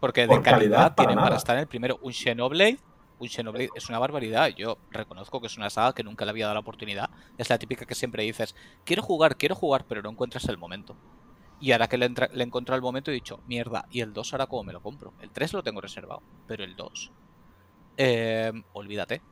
Porque 0.00 0.22
de 0.22 0.26
Por 0.28 0.42
calidad, 0.42 0.58
calidad, 0.60 0.78
para 0.80 0.94
tienen 0.94 1.14
para 1.16 1.26
nada. 1.26 1.36
estar 1.36 1.56
en 1.56 1.60
el 1.62 1.66
primero. 1.68 1.98
Un 2.02 2.12
Xenoblade, 2.12 2.78
un 3.18 3.28
Xenoblade 3.28 3.70
es 3.74 3.88
una 3.88 3.98
barbaridad. 3.98 4.48
Yo 4.48 4.78
reconozco 4.90 5.40
que 5.40 5.46
es 5.48 5.56
una 5.56 5.70
saga 5.70 5.94
que 5.94 6.02
nunca 6.04 6.24
le 6.24 6.30
había 6.30 6.46
dado 6.46 6.54
la 6.54 6.60
oportunidad. 6.60 7.10
Es 7.38 7.48
la 7.50 7.58
típica 7.58 7.86
que 7.86 7.94
siempre 7.94 8.22
dices, 8.24 8.54
quiero 8.84 9.02
jugar, 9.02 9.36
quiero 9.36 9.54
jugar, 9.54 9.86
pero 9.86 10.02
no 10.02 10.10
encuentras 10.10 10.44
el 10.48 10.58
momento. 10.58 10.96
Y 11.60 11.72
ahora 11.72 11.88
que 11.88 11.96
le, 11.98 12.06
entra- 12.06 12.28
le 12.32 12.42
he 12.42 12.46
encontrado 12.46 12.76
el 12.76 12.82
momento 12.82 13.10
he 13.10 13.14
dicho, 13.14 13.40
mierda, 13.46 13.86
¿y 13.90 14.00
el 14.00 14.12
2 14.12 14.32
ahora 14.32 14.46
cómo 14.46 14.64
me 14.64 14.72
lo 14.72 14.82
compro? 14.82 15.14
El 15.20 15.30
3 15.30 15.52
lo 15.52 15.62
tengo 15.62 15.80
reservado, 15.80 16.22
pero 16.46 16.64
el 16.64 16.76
2... 16.76 17.12
eh, 17.96 18.52
olvídate. 18.72 19.22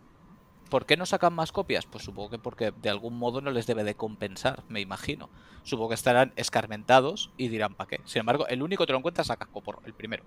¿Por 0.71 0.87
qué 0.87 0.97
no 0.97 1.05
sacan 1.05 1.35
más 1.35 1.53
copias? 1.53 1.85
Pues 1.85 2.05
supongo 2.05 2.31
que 2.31 2.39
porque 2.39 2.71
de 2.71 2.89
algún 2.89 3.19
modo 3.19 3.43
no 3.43 3.51
les 3.51 3.67
debe 3.67 3.85
de 3.85 3.95
compensar, 3.95 4.65
me 4.69 4.81
imagino. 4.81 5.29
Supongo 5.65 5.91
que 5.91 5.95
estarán 5.97 6.33
escarmentados 6.37 7.31
y 7.37 7.49
dirán 7.49 7.75
para 7.75 7.89
qué. 7.89 8.01
Sin 8.05 8.21
embargo, 8.21 8.47
el 8.49 8.63
único 8.63 8.83
que 8.85 8.87
te 8.87 8.93
lo 8.93 8.99
encuentras 8.99 9.31
a 9.31 9.37
casco 9.37 9.61
por 9.63 9.81
el 9.85 9.93
primero. 9.93 10.25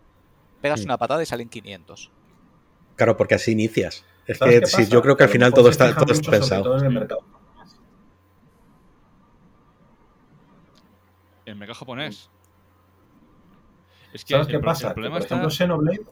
Pegas 0.61 0.81
Sí. 0.81 0.85
una 0.85 0.97
patada 0.97 1.23
y 1.23 1.25
salen 1.25 1.49
500. 1.49 2.11
Claro, 2.95 3.17
porque 3.17 3.35
así 3.35 3.51
inicias. 3.51 4.05
Es 4.25 4.37
¿Sabes 4.37 4.59
que 4.61 4.65
sí, 4.67 4.87
yo 4.89 5.01
creo 5.01 5.15
que 5.15 5.23
al 5.23 5.29
final 5.29 5.53
todo 5.53 5.69
está, 5.69 5.93
todo 5.95 6.11
está 6.13 6.31
pensado. 6.31 6.63
todo 6.63 6.77
en 6.79 6.85
el 6.85 6.91
mercado 6.93 7.21
japonés. 7.21 7.79
El 11.45 11.55
mega 11.55 11.73
japonés. 11.73 12.29
Es 14.13 14.25
que 14.25 14.33
¿Sabes 14.33 14.47
el 14.47 14.53
qué 14.53 14.59
pasa? 14.59 14.89
El 14.89 14.95
Que, 14.95 15.09
por 15.09 15.19
está... 15.19 15.35
ejemplo, 15.35 15.49
Xenoblade 15.49 16.05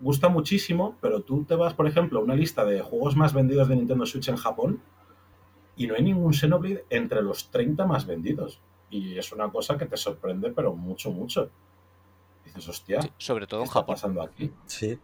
gusta 0.00 0.28
muchísimo, 0.28 0.96
pero 1.00 1.22
tú 1.22 1.44
te 1.44 1.56
vas, 1.56 1.74
por 1.74 1.88
ejemplo, 1.88 2.20
a 2.20 2.22
una 2.22 2.34
lista 2.36 2.64
de 2.64 2.80
juegos 2.82 3.16
más 3.16 3.32
vendidos 3.32 3.68
de 3.68 3.76
Nintendo 3.76 4.06
Switch 4.06 4.28
en 4.28 4.36
Japón 4.36 4.80
y 5.76 5.86
no 5.86 5.94
hay 5.94 6.02
ningún 6.02 6.34
Xenoblade 6.34 6.84
entre 6.90 7.22
los 7.22 7.50
30 7.50 7.86
más 7.86 8.06
vendidos. 8.06 8.60
Y 8.90 9.18
es 9.18 9.32
una 9.32 9.50
cosa 9.50 9.76
que 9.76 9.86
te 9.86 9.96
sorprende, 9.96 10.50
pero 10.52 10.74
mucho, 10.74 11.10
mucho. 11.10 11.50
Dices, 12.48 12.68
hostia, 12.68 13.02
Sí, 13.02 13.10
sobre 13.18 13.46
todo 13.46 13.60
¿qué 13.60 13.64
en 13.64 13.68
está 13.68 13.80
Japón. 13.80 13.94
pasando 13.94 14.22
aquí? 14.22 14.52
Sí. 14.66 14.98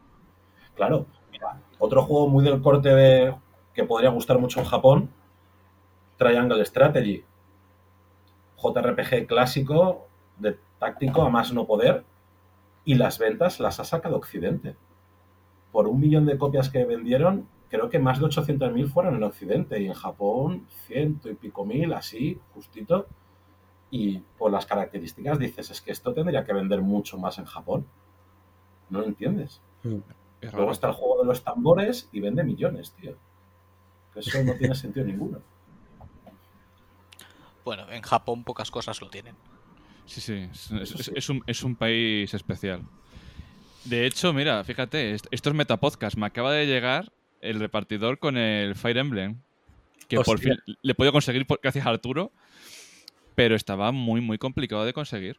Claro, 0.74 1.07
mira, 1.30 1.61
otro 1.78 2.02
juego 2.02 2.28
muy 2.28 2.44
del 2.44 2.61
corte 2.61 2.88
de 2.94 3.35
que 3.72 3.85
podría 3.85 4.11
gustar 4.11 4.38
mucho 4.38 4.61
en 4.61 4.66
Japón, 4.66 5.11
Triangle 6.16 6.64
Strategy. 6.64 7.24
JRPG 8.57 9.26
clásico, 9.26 10.07
de 10.38 10.59
táctico 10.78 11.22
a 11.22 11.28
más 11.30 11.52
no 11.52 11.66
poder, 11.66 12.04
y 12.85 12.94
las 12.94 13.18
ventas 13.18 13.61
las 13.61 13.80
ha 13.80 13.85
sacado 13.85 14.16
Occidente. 14.16 14.76
Por 15.72 15.87
un 15.88 16.00
millón 16.00 16.24
de 16.26 16.38
copias 16.38 16.70
que 16.70 16.85
vendieron, 16.85 17.48
creo 17.68 17.90
que 17.90 17.98
más 17.98 18.20
de 18.20 18.26
800.000 18.26 18.88
fueron 18.88 19.16
en 19.16 19.22
Occidente, 19.24 19.80
y 19.80 19.87
en 19.87 19.94
Japón 19.94 20.66
ciento 20.87 21.28
y 21.30 21.35
pico 21.35 21.64
mil, 21.64 21.92
así, 21.92 22.38
justito. 22.54 23.07
Y 23.96 24.18
por 24.38 24.50
las 24.50 24.66
características 24.66 25.38
dices, 25.38 25.70
es 25.70 25.80
que 25.80 25.92
esto 25.92 26.12
tendría 26.12 26.44
que 26.44 26.52
vender 26.52 26.83
mucho 26.83 27.16
más 27.16 27.38
en 27.38 27.44
Japón. 27.44 27.87
No 28.90 28.98
lo 29.00 29.07
entiendes. 29.07 29.61
Mm. 29.85 29.98
Es. 30.40 30.52
Luego 30.52 30.72
está 30.72 30.88
el 30.88 30.94
juego 30.94 31.20
de 31.22 31.26
los 31.28 31.44
tambores 31.44 32.09
y 32.11 32.18
vende 32.18 32.42
millones, 32.42 32.92
tío. 33.00 33.16
Que 34.12 34.18
Eso 34.18 34.42
no 34.42 34.54
tiene 34.57 34.74
sentido 34.74 35.07
ninguno. 35.07 35.38
Bueno, 37.64 37.90
en 37.90 38.02
Japón 38.02 38.42
pocas 38.42 38.70
cosas 38.70 39.00
lo 39.00 39.09
tienen. 39.11 39.37
Sí, 40.07 40.20
sí. 40.20 40.48
Es, 40.52 40.88
sí. 40.90 41.12
es 41.14 41.28
un, 41.30 41.42
es 41.46 41.62
un 41.62 41.76
país 41.76 42.35
especial. 42.35 42.83
De 43.85 44.07
hecho, 44.07 44.33
mira, 44.33 44.64
fíjate, 44.64 45.14
est- 45.14 45.26
esto 45.30 45.50
es 45.50 45.54
Metapodcast. 45.54 46.16
Me 46.16 46.26
acaba 46.26 46.52
de 46.52 46.66
llegar 46.66 47.12
el 47.40 47.61
repartidor 47.61 48.18
con 48.18 48.37
el 48.37 48.74
Fire 48.74 48.98
Emblem. 48.98 49.40
Que 50.09 50.18
por 50.20 50.38
fin 50.38 50.57
le 50.83 50.92
he 50.92 50.94
podido 50.94 51.12
conseguir 51.12 51.46
por- 51.46 51.61
gracias 51.62 51.87
a 51.87 51.90
Arturo. 51.90 52.33
Pero 53.35 53.55
estaba 53.57 53.92
muy, 53.92 54.20
muy 54.20 54.38
complicado 54.38 54.85
de 54.85 54.92
conseguir. 54.92 55.38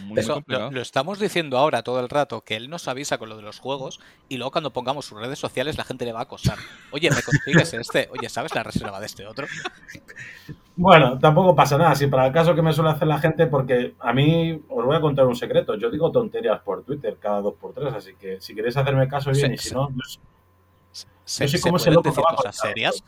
Muy, 0.00 0.08
muy 0.08 0.18
Eso 0.18 0.28
lo, 0.28 0.34
complicado. 0.36 0.70
lo 0.70 0.80
estamos 0.80 1.18
diciendo 1.20 1.58
ahora 1.58 1.82
todo 1.82 2.00
el 2.00 2.08
rato, 2.08 2.40
que 2.42 2.56
él 2.56 2.70
nos 2.70 2.88
avisa 2.88 3.18
con 3.18 3.28
lo 3.28 3.36
de 3.36 3.42
los 3.42 3.58
juegos 3.60 4.00
y 4.28 4.36
luego 4.38 4.50
cuando 4.52 4.72
pongamos 4.72 5.04
sus 5.04 5.20
redes 5.20 5.38
sociales 5.38 5.76
la 5.76 5.84
gente 5.84 6.04
le 6.04 6.12
va 6.12 6.20
a 6.20 6.22
acosar. 6.22 6.58
Oye, 6.90 7.10
¿me 7.10 7.22
consigues 7.22 7.74
este? 7.74 8.08
Oye, 8.10 8.28
¿sabes 8.28 8.54
la 8.54 8.62
reserva 8.62 8.98
de 8.98 9.06
este 9.06 9.26
otro? 9.26 9.46
Bueno, 10.76 11.18
tampoco 11.18 11.54
pasa 11.54 11.76
nada. 11.78 11.94
Si 11.94 12.06
para 12.08 12.26
el 12.26 12.32
caso 12.32 12.54
que 12.54 12.62
me 12.62 12.72
suele 12.72 12.90
hacer 12.90 13.06
la 13.06 13.18
gente, 13.20 13.46
porque 13.46 13.94
a 14.00 14.12
mí 14.12 14.60
os 14.68 14.84
voy 14.84 14.96
a 14.96 15.00
contar 15.00 15.26
un 15.26 15.36
secreto. 15.36 15.76
Yo 15.76 15.90
digo 15.90 16.10
tonterías 16.10 16.60
por 16.62 16.82
Twitter 16.84 17.18
cada 17.20 17.40
dos 17.42 17.54
por 17.60 17.72
tres, 17.74 17.92
así 17.94 18.14
que 18.18 18.40
si 18.40 18.54
queréis 18.54 18.76
hacerme 18.76 19.06
caso, 19.06 19.30
bien, 19.30 19.48
Sí, 19.50 19.54
y 19.54 19.58
si 19.58 19.68
sí. 19.68 19.74
no, 19.74 19.88
pues, 19.94 20.18
¿Se, 21.24 21.44
Yo 21.44 21.48
soy 21.50 21.58
se 21.58 21.62
como 21.62 21.76
ese 21.76 21.90
loco 21.90 22.12
que 22.12 22.20
va 22.20 22.34
cosas 22.34 22.36
contar 22.36 22.54
serias? 22.54 23.04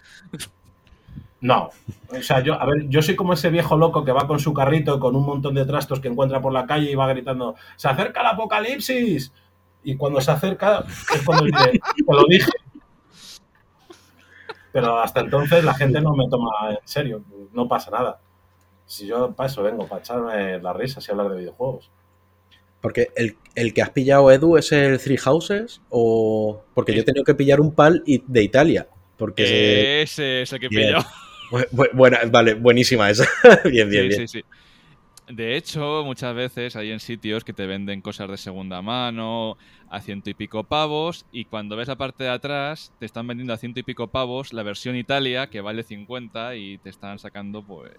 No. 1.40 1.70
O 2.10 2.22
sea, 2.22 2.40
yo, 2.40 2.54
a 2.60 2.64
ver, 2.66 2.88
yo 2.88 3.02
soy 3.02 3.14
como 3.16 3.32
ese 3.34 3.50
viejo 3.50 3.76
loco 3.76 4.04
que 4.04 4.12
va 4.12 4.26
con 4.26 4.38
su 4.40 4.52
carrito 4.54 4.98
con 4.98 5.14
un 5.16 5.24
montón 5.26 5.54
de 5.54 5.64
trastos 5.64 6.00
que 6.00 6.08
encuentra 6.08 6.40
por 6.40 6.52
la 6.52 6.66
calle 6.66 6.90
y 6.90 6.94
va 6.94 7.06
gritando: 7.08 7.54
¡Se 7.76 7.88
acerca 7.88 8.20
el 8.20 8.26
apocalipsis! 8.28 9.32
Y 9.84 9.96
cuando 9.96 10.20
se 10.20 10.30
acerca, 10.32 10.84
es 11.14 11.22
cuando 11.24 11.44
diré: 11.44 11.72
Te 11.72 12.04
lo 12.12 12.24
dije. 12.28 12.50
Pero 14.72 14.98
hasta 14.98 15.20
entonces 15.20 15.64
la 15.64 15.74
gente 15.74 16.00
no 16.00 16.14
me 16.14 16.28
toma 16.28 16.50
en 16.70 16.78
serio, 16.84 17.22
no 17.52 17.66
pasa 17.66 17.90
nada. 17.90 18.20
Si 18.84 19.06
yo 19.06 19.32
para 19.32 19.48
eso 19.48 19.62
vengo, 19.62 19.86
para 19.86 20.00
echarme 20.00 20.58
las 20.60 20.76
risas 20.76 21.06
y 21.08 21.10
hablar 21.10 21.30
de 21.30 21.38
videojuegos. 21.38 21.90
Porque 22.80 23.08
el, 23.16 23.36
el 23.54 23.72
que 23.74 23.82
has 23.82 23.90
pillado, 23.90 24.30
Edu, 24.30 24.56
es 24.58 24.70
el 24.70 25.00
Three 25.00 25.16
Houses 25.16 25.80
o... 25.90 26.62
Porque 26.74 26.94
yo 26.94 27.00
he 27.00 27.04
tenido 27.04 27.24
que 27.24 27.34
pillar 27.34 27.60
un 27.60 27.74
pal 27.74 28.02
y- 28.06 28.22
de 28.26 28.42
Italia. 28.44 28.86
Porque... 29.16 29.46
se- 29.46 30.02
Ese 30.02 30.42
es 30.42 30.52
el 30.52 30.60
que 30.60 30.68
Bien. 30.68 30.94
pilló. 30.94 31.06
Bu- 31.50 31.68
bu- 31.70 31.90
buena, 31.92 32.18
vale, 32.30 32.54
buenísima 32.54 33.08
esa. 33.10 33.24
bien, 33.64 33.88
bien, 33.90 34.02
Sí, 34.04 34.08
bien. 34.16 34.28
sí, 34.28 34.40
sí. 34.40 34.44
De 35.28 35.56
hecho, 35.56 36.04
muchas 36.04 36.34
veces 36.36 36.76
hay 36.76 36.92
en 36.92 37.00
sitios 37.00 37.42
que 37.42 37.52
te 37.52 37.66
venden 37.66 38.00
cosas 38.00 38.30
de 38.30 38.36
segunda 38.36 38.80
mano 38.80 39.58
a 39.90 40.00
ciento 40.00 40.30
y 40.30 40.34
pico 40.34 40.62
pavos 40.62 41.26
y 41.32 41.46
cuando 41.46 41.74
ves 41.76 41.88
la 41.88 41.96
parte 41.96 42.22
de 42.22 42.30
atrás 42.30 42.92
te 43.00 43.06
están 43.06 43.26
vendiendo 43.26 43.52
a 43.52 43.56
ciento 43.56 43.80
y 43.80 43.82
pico 43.82 44.06
pavos 44.06 44.52
la 44.52 44.62
versión 44.62 44.94
Italia 44.94 45.48
que 45.48 45.60
vale 45.60 45.82
50 45.82 46.54
y 46.54 46.78
te 46.78 46.90
están 46.90 47.18
sacando 47.18 47.62
pues 47.64 47.90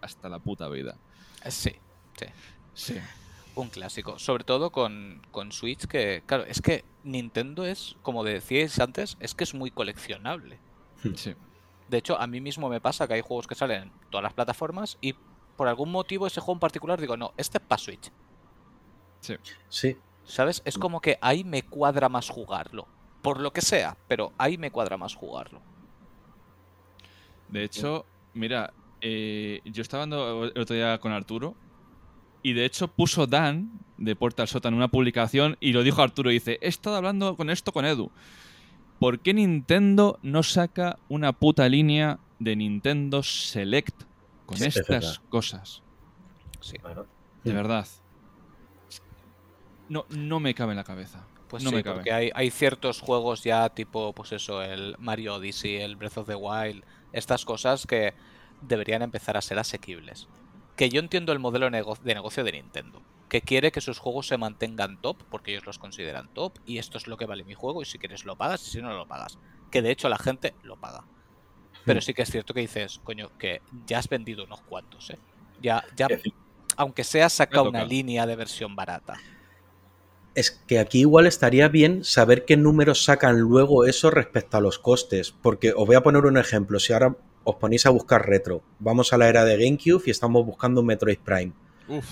hasta 0.00 0.28
la 0.28 0.38
puta 0.38 0.68
vida. 0.68 0.96
Eh, 1.44 1.50
Sí, 1.50 1.72
Sí. 2.74 2.94
un 3.56 3.68
clásico. 3.68 4.18
Sobre 4.20 4.44
todo 4.44 4.70
con, 4.70 5.22
con 5.32 5.50
Switch, 5.50 5.86
que 5.86 6.22
claro, 6.24 6.44
es 6.44 6.60
que 6.62 6.84
Nintendo 7.02 7.64
es, 7.66 7.96
como 8.02 8.22
decíais 8.22 8.78
antes, 8.78 9.16
es 9.18 9.34
que 9.34 9.42
es 9.42 9.54
muy 9.54 9.72
coleccionable. 9.72 10.58
Sí. 11.16 11.34
De 11.88 11.98
hecho, 11.98 12.20
a 12.20 12.26
mí 12.26 12.40
mismo 12.40 12.68
me 12.68 12.80
pasa 12.80 13.06
que 13.06 13.14
hay 13.14 13.20
juegos 13.20 13.46
que 13.46 13.54
salen 13.54 13.84
en 13.84 13.92
todas 14.10 14.22
las 14.22 14.32
plataformas 14.32 14.98
y 15.00 15.14
por 15.56 15.68
algún 15.68 15.90
motivo 15.90 16.26
ese 16.26 16.40
juego 16.40 16.56
en 16.56 16.60
particular 16.60 17.00
digo, 17.00 17.16
no, 17.16 17.32
este 17.36 17.58
es 17.58 17.64
para 17.64 17.78
Switch. 17.78 18.10
Sí. 19.68 19.96
¿Sabes? 20.24 20.62
Es 20.64 20.78
como 20.78 21.00
que 21.00 21.18
ahí 21.20 21.44
me 21.44 21.62
cuadra 21.62 22.08
más 22.08 22.28
jugarlo. 22.28 22.86
Por 23.22 23.40
lo 23.40 23.52
que 23.52 23.60
sea, 23.60 23.96
pero 24.08 24.32
ahí 24.38 24.58
me 24.58 24.70
cuadra 24.70 24.96
más 24.96 25.14
jugarlo. 25.14 25.60
De 27.48 27.64
hecho, 27.64 28.04
mira, 28.34 28.72
eh, 29.00 29.60
yo 29.64 29.82
estaba 29.82 30.04
hablando 30.04 30.44
el 30.44 30.60
otro 30.60 30.76
día 30.76 30.98
con 30.98 31.12
Arturo 31.12 31.54
y 32.42 32.52
de 32.52 32.64
hecho 32.64 32.88
puso 32.88 33.26
Dan 33.26 33.80
de 33.98 34.14
Puerta 34.14 34.42
al 34.42 34.48
Sótano 34.48 34.76
una 34.76 34.88
publicación 34.88 35.56
y 35.60 35.72
lo 35.72 35.82
dijo 35.82 36.02
Arturo 36.02 36.30
y 36.30 36.34
dice, 36.34 36.58
he 36.60 36.68
estado 36.68 36.96
hablando 36.96 37.36
con 37.36 37.50
esto 37.50 37.72
con 37.72 37.84
Edu. 37.84 38.10
¿Por 38.98 39.20
qué 39.20 39.34
Nintendo 39.34 40.18
no 40.22 40.42
saca 40.42 40.98
una 41.08 41.32
puta 41.32 41.68
línea 41.68 42.18
de 42.38 42.56
Nintendo 42.56 43.22
Select 43.22 44.02
con 44.46 44.56
Sí, 44.56 44.64
estas 44.64 45.18
cosas? 45.28 45.82
Sí. 46.60 46.78
Bueno, 46.82 47.06
De 47.44 47.52
verdad. 47.52 47.86
No, 49.88 50.04
no 50.10 50.40
me 50.40 50.54
cabe 50.54 50.72
en 50.72 50.76
la 50.78 50.84
cabeza. 50.84 51.24
Pues 51.48 51.62
no 51.62 51.70
sí, 51.70 51.76
me 51.76 51.84
cabe. 51.84 51.96
porque 51.96 52.12
hay, 52.12 52.30
hay 52.34 52.50
ciertos 52.50 53.00
juegos 53.00 53.44
ya 53.44 53.68
tipo, 53.68 54.12
pues 54.12 54.32
eso, 54.32 54.62
el 54.62 54.96
Mario 54.98 55.36
Odyssey, 55.36 55.76
el 55.76 55.94
Breath 55.96 56.18
of 56.18 56.26
the 56.26 56.34
Wild, 56.34 56.82
estas 57.12 57.44
cosas 57.44 57.86
que 57.86 58.14
deberían 58.62 59.02
empezar 59.02 59.36
a 59.36 59.42
ser 59.42 59.58
asequibles. 59.58 60.26
Que 60.74 60.88
yo 60.88 61.00
entiendo 61.00 61.32
el 61.32 61.38
modelo 61.38 61.70
de 61.70 62.14
negocio 62.14 62.42
de 62.44 62.52
Nintendo, 62.52 63.00
que 63.28 63.42
quiere 63.42 63.72
que 63.72 63.80
sus 63.80 63.98
juegos 63.98 64.28
se 64.28 64.38
mantengan 64.38 65.00
top, 65.00 65.16
porque 65.30 65.52
ellos 65.52 65.66
los 65.66 65.78
consideran 65.78 66.32
top, 66.32 66.58
y 66.64 66.78
esto 66.78 66.98
es 66.98 67.06
lo 67.06 67.16
que 67.16 67.26
vale 67.26 67.44
mi 67.44 67.54
juego, 67.54 67.82
y 67.82 67.84
si 67.84 67.98
quieres 67.98 68.24
lo 68.24 68.36
pagas, 68.36 68.66
y 68.66 68.70
si 68.70 68.82
no 68.82 68.92
lo 68.92 69.06
pagas. 69.06 69.38
Que 69.70 69.82
de 69.82 69.90
hecho 69.90 70.08
la 70.08 70.18
gente 70.18 70.54
lo 70.62 70.76
paga. 70.76 71.04
Pero 71.84 72.00
sí 72.00 72.14
que 72.14 72.22
es 72.22 72.30
cierto 72.30 72.52
que 72.52 72.60
dices, 72.60 73.00
coño, 73.04 73.30
que 73.38 73.62
ya 73.86 73.98
has 73.98 74.08
vendido 74.08 74.44
unos 74.44 74.60
cuantos, 74.62 75.10
¿eh? 75.10 75.18
Ya, 75.62 75.84
ya, 75.96 76.08
aunque 76.76 77.04
sea 77.04 77.28
saca 77.28 77.62
una 77.62 77.84
línea 77.84 78.26
de 78.26 78.36
versión 78.36 78.76
barata. 78.76 79.14
Es 80.34 80.50
que 80.50 80.78
aquí 80.78 81.00
igual 81.00 81.26
estaría 81.26 81.68
bien 81.68 82.04
saber 82.04 82.44
qué 82.44 82.56
números 82.56 83.04
sacan 83.04 83.40
luego 83.40 83.86
eso 83.86 84.10
respecto 84.10 84.58
a 84.58 84.60
los 84.60 84.78
costes. 84.78 85.32
Porque 85.32 85.72
os 85.72 85.86
voy 85.86 85.96
a 85.96 86.02
poner 86.02 86.26
un 86.26 86.36
ejemplo. 86.36 86.78
Si 86.78 86.92
ahora 86.92 87.16
os 87.44 87.54
ponéis 87.56 87.86
a 87.86 87.90
buscar 87.90 88.26
retro, 88.26 88.62
vamos 88.78 89.12
a 89.12 89.18
la 89.18 89.28
era 89.28 89.44
de 89.44 89.56
GameCube 89.56 90.02
y 90.06 90.10
estamos 90.10 90.44
buscando 90.44 90.82
un 90.82 90.88
Metroid 90.88 91.18
Prime. 91.20 91.52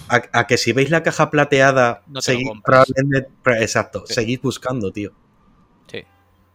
A, 0.08 0.22
a 0.32 0.46
que 0.46 0.56
si 0.56 0.72
veis 0.72 0.90
la 0.90 1.02
caja 1.02 1.30
plateada, 1.30 2.02
No 2.06 2.20
probablemente- 2.64 3.28
exacto, 3.60 4.04
Sí. 4.06 4.14
seguís 4.14 4.40
buscando, 4.40 4.92
tío. 4.92 5.12
Sí. 5.90 6.04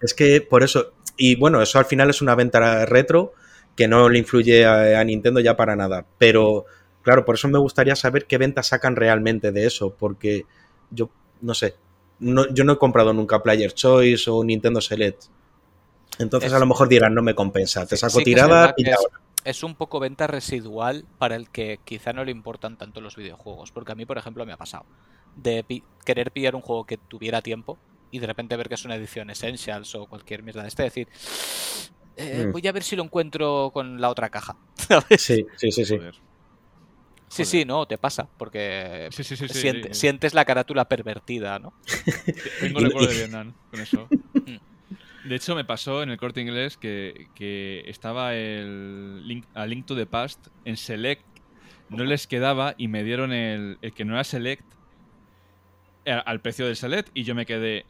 Es 0.01 0.13
que 0.13 0.41
por 0.41 0.63
eso, 0.63 0.93
y 1.17 1.35
bueno, 1.35 1.61
eso 1.61 1.79
al 1.79 1.85
final 1.85 2.09
es 2.09 2.21
una 2.21 2.35
venta 2.35 2.85
retro 2.85 3.33
que 3.75 3.87
no 3.87 4.07
le 4.09 4.19
influye 4.19 4.65
a, 4.65 4.99
a 4.99 5.03
Nintendo 5.03 5.39
ya 5.39 5.55
para 5.57 5.75
nada. 5.75 6.05
Pero 6.17 6.65
claro, 7.01 7.25
por 7.25 7.35
eso 7.35 7.47
me 7.47 7.59
gustaría 7.59 7.95
saber 7.95 8.25
qué 8.25 8.37
ventas 8.37 8.67
sacan 8.67 8.95
realmente 8.95 9.51
de 9.51 9.65
eso, 9.65 9.93
porque 9.97 10.45
yo 10.91 11.09
no 11.41 11.53
sé, 11.53 11.75
no, 12.19 12.47
yo 12.53 12.63
no 12.63 12.73
he 12.73 12.77
comprado 12.77 13.13
nunca 13.13 13.41
Player 13.43 13.73
Choice 13.73 14.29
o 14.29 14.43
Nintendo 14.43 14.81
Select. 14.81 15.23
Entonces 16.19 16.49
Es- 16.51 16.55
a 16.55 16.59
lo 16.59 16.65
mejor 16.65 16.89
dirán, 16.89 17.13
no 17.13 17.21
me 17.21 17.35
compensa, 17.35 17.85
te 17.85 17.95
saco 17.97 18.19
sí 18.19 18.25
tirada 18.25 18.73
y 18.77 18.89
ahora. 18.89 19.19
Es 19.49 19.63
un 19.63 19.75
poco 19.75 19.99
venta 19.99 20.27
residual 20.27 21.05
para 21.17 21.35
el 21.35 21.49
que 21.49 21.79
quizá 21.85 22.13
no 22.13 22.23
le 22.23 22.31
importan 22.31 22.77
tanto 22.77 23.01
los 23.01 23.15
videojuegos. 23.15 23.71
Porque 23.71 23.91
a 23.91 23.95
mí, 23.95 24.05
por 24.05 24.17
ejemplo, 24.17 24.45
me 24.45 24.53
ha 24.53 24.57
pasado 24.57 24.85
de 25.35 25.63
pi- 25.63 25.83
querer 26.05 26.31
pillar 26.31 26.55
un 26.55 26.61
juego 26.61 26.85
que 26.85 26.97
tuviera 26.97 27.41
tiempo 27.41 27.79
y 28.11 28.19
de 28.19 28.27
repente 28.27 28.55
ver 28.57 28.67
que 28.69 28.75
es 28.75 28.85
una 28.85 28.95
edición 28.95 29.29
Essentials 29.29 29.93
o 29.95 30.07
cualquier 30.07 30.41
mierda 30.43 30.61
de 30.63 30.67
este, 30.69 30.83
decir, 30.83 31.07
"Eh, 32.15 32.45
Mm. 32.47 32.51
voy 32.51 32.67
a 32.67 32.71
ver 32.71 32.83
si 32.83 32.95
lo 32.95 33.03
encuentro 33.03 33.71
con 33.73 34.01
la 34.01 34.09
otra 34.09 34.29
caja. 34.29 34.57
¿Sabes? 35.17 35.21
Sí, 35.21 35.45
sí, 35.57 35.71
sí, 35.71 35.85
sí. 35.85 35.97
joder. 35.97 36.15
Sí, 37.31 37.45
sí, 37.45 37.63
no, 37.63 37.85
te 37.85 37.99
pasa, 37.99 38.27
porque 38.37 39.07
Sí, 39.11 39.23
sí, 39.23 39.35
sí, 39.37 39.47
sí, 39.47 39.53
siente- 39.53 39.93
sí. 39.93 39.99
sientes 39.99 40.33
la 40.33 40.45
carátula 40.45 40.85
pervertida, 40.85 41.59
¿no? 41.59 41.73
Tengo 42.59 42.79
recuerdo 42.81 43.07
de 43.09 43.15
Vietnam 43.15 43.53
con 43.69 43.81
eso. 43.81 44.09
De 45.25 45.35
hecho, 45.35 45.55
me 45.55 45.65
pasó 45.65 46.01
en 46.01 46.09
el 46.09 46.17
corte 46.17 46.41
inglés 46.41 46.77
que, 46.77 47.27
que 47.35 47.83
estaba 47.87 48.35
el 48.35 49.27
link, 49.27 49.45
a 49.53 49.65
Link 49.65 49.85
to 49.85 49.95
the 49.95 50.05
Past 50.05 50.47
en 50.65 50.77
Select, 50.77 51.23
no 51.89 52.03
les 52.05 52.25
quedaba 52.27 52.73
y 52.77 52.87
me 52.87 53.03
dieron 53.03 53.33
el, 53.33 53.77
el 53.81 53.93
que 53.93 54.05
no 54.05 54.13
era 54.13 54.23
Select 54.23 54.63
eh, 56.05 56.11
al 56.25 56.39
precio 56.41 56.65
del 56.65 56.75
Select 56.75 57.09
y 57.13 57.23
yo 57.23 57.35
me 57.35 57.45
quedé. 57.45 57.85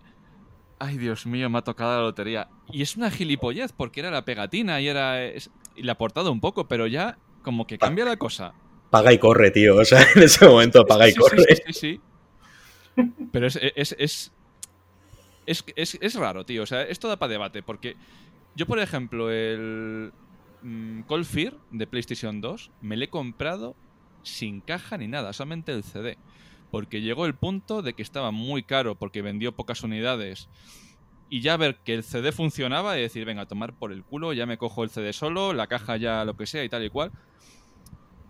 Ay, 0.80 0.98
Dios 0.98 1.26
mío, 1.26 1.50
me 1.50 1.58
ha 1.58 1.62
tocado 1.62 1.98
la 1.98 2.02
lotería. 2.04 2.48
Y 2.72 2.82
es 2.82 2.96
una 2.96 3.12
gilipollez 3.12 3.74
porque 3.74 4.00
era 4.00 4.12
la 4.12 4.24
pegatina 4.26 4.80
y 4.82 4.88
era. 4.88 5.24
es- 5.24 5.52
y 5.76 5.84
la 5.84 5.94
ha 5.94 5.98
portado 5.98 6.32
un 6.32 6.40
poco, 6.42 6.68
pero 6.68 6.88
ya 6.88 7.18
como 7.44 7.68
que 7.68 7.78
cambia 7.78 8.06
la 8.06 8.18
cosa. 8.18 8.54
Paga 8.90 9.14
y 9.14 9.18
corre, 9.20 9.52
tío. 9.52 9.76
O 9.78 9.86
sea, 9.86 10.02
en 10.16 10.24
ese 10.24 10.46
momento 10.48 10.86
paga 10.86 11.08
y 11.08 11.12
Sí, 11.12 11.16
sí, 11.16 11.20
corre. 11.22 11.44
sí, 11.44 11.62
sí, 11.68 11.74
sí. 11.74 12.02
Pero 13.32 13.48
es, 13.48 13.60
es, 13.76 13.96
es, 14.00 14.34
es, 15.50 15.64
es- 15.76 15.98
es 16.02 16.16
raro, 16.16 16.46
tío. 16.46 16.64
O 16.64 16.66
sea, 16.66 16.84
esto 16.84 17.08
da 17.08 17.18
para 17.18 17.32
debate. 17.32 17.64
Porque 17.64 17.96
yo, 18.56 18.66
por 18.66 18.80
ejemplo, 18.80 19.32
el 19.32 20.12
mm, 20.62 21.02
Cold 21.02 21.26
Fear 21.26 21.54
de 21.72 21.88
PlayStation 21.88 22.42
2 22.42 22.72
me 22.82 22.98
lo 22.98 23.04
he 23.06 23.10
comprado 23.10 23.76
sin 24.24 24.62
caja 24.62 24.98
ni 24.98 25.08
nada, 25.08 25.34
solamente 25.34 25.72
el 25.72 25.84
CD. 25.84 26.18
Porque 26.72 27.02
llegó 27.02 27.26
el 27.26 27.34
punto 27.36 27.82
de 27.82 27.94
que 27.94 28.04
estaba 28.04 28.32
muy 28.32 28.64
caro 28.64 28.96
porque 28.96 29.22
vendió 29.22 29.54
pocas 29.56 29.82
unidades. 29.84 30.50
Y 31.32 31.42
ya 31.42 31.58
ver 31.58 31.78
que 31.84 31.94
el 31.94 32.04
CD 32.04 32.32
funcionaba 32.32 32.98
y 32.98 33.02
decir, 33.02 33.24
venga, 33.26 33.44
a 33.44 33.48
tomar 33.48 33.74
por 33.74 33.92
el 33.92 34.04
culo, 34.04 34.34
ya 34.34 34.46
me 34.48 34.58
cojo 34.58 34.84
el 34.84 34.90
CD 34.90 35.14
solo, 35.14 35.54
la 35.54 35.68
caja 35.68 35.96
ya 35.98 36.26
lo 36.26 36.36
que 36.36 36.48
sea 36.48 36.64
y 36.64 36.70
tal 36.70 36.84
y 36.84 36.90
cual. 36.90 37.12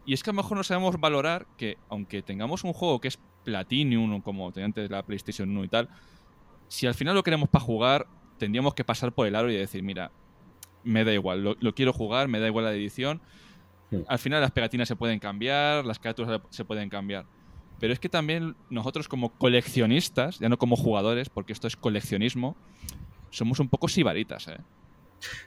Y 0.05 0.13
es 0.13 0.23
que 0.23 0.31
a 0.31 0.33
lo 0.33 0.37
mejor 0.37 0.57
no 0.57 0.63
sabemos 0.63 0.99
valorar 0.99 1.45
que, 1.57 1.77
aunque 1.89 2.21
tengamos 2.21 2.63
un 2.63 2.73
juego 2.73 2.99
que 2.99 3.07
es 3.09 3.19
Platinum, 3.43 4.21
como 4.21 4.51
tenía 4.51 4.65
antes 4.65 4.89
la 4.89 5.03
PlayStation 5.03 5.49
1 5.49 5.63
y 5.63 5.67
tal, 5.69 5.89
si 6.69 6.87
al 6.87 6.93
final 6.93 7.15
lo 7.15 7.23
queremos 7.23 7.49
para 7.49 7.65
jugar, 7.65 8.07
tendríamos 8.37 8.73
que 8.73 8.85
pasar 8.85 9.11
por 9.11 9.27
el 9.27 9.35
aro 9.35 9.51
y 9.51 9.57
decir, 9.57 9.83
mira, 9.83 10.11
me 10.83 11.03
da 11.03 11.13
igual, 11.13 11.43
lo, 11.43 11.57
lo 11.59 11.75
quiero 11.75 11.91
jugar, 11.91 12.29
me 12.29 12.39
da 12.39 12.47
igual 12.47 12.63
la 12.63 12.71
edición. 12.71 13.21
Al 14.07 14.19
final 14.19 14.39
las 14.39 14.51
pegatinas 14.51 14.87
se 14.87 14.95
pueden 14.95 15.19
cambiar, 15.19 15.83
las 15.83 15.99
carátulas 15.99 16.41
se 16.51 16.63
pueden 16.63 16.89
cambiar. 16.89 17.25
Pero 17.79 17.91
es 17.91 17.99
que 17.99 18.07
también 18.07 18.55
nosotros 18.69 19.07
como 19.07 19.29
coleccionistas, 19.29 20.37
ya 20.39 20.47
no 20.47 20.57
como 20.57 20.75
jugadores, 20.75 21.29
porque 21.29 21.53
esto 21.53 21.67
es 21.67 21.75
coleccionismo, 21.75 22.55
somos 23.31 23.59
un 23.59 23.67
poco 23.67 23.87
sibaritas, 23.87 24.47
¿eh? 24.47 24.57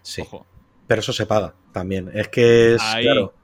Sí. 0.02 0.22
Ojo. 0.22 0.46
Pero 0.86 1.00
eso 1.00 1.12
se 1.12 1.26
paga 1.26 1.54
también. 1.72 2.10
Es 2.12 2.28
que 2.28 2.74
es. 2.74 2.82
Ahí. 2.82 3.04
Claro. 3.04 3.32
Ahí 3.34 3.42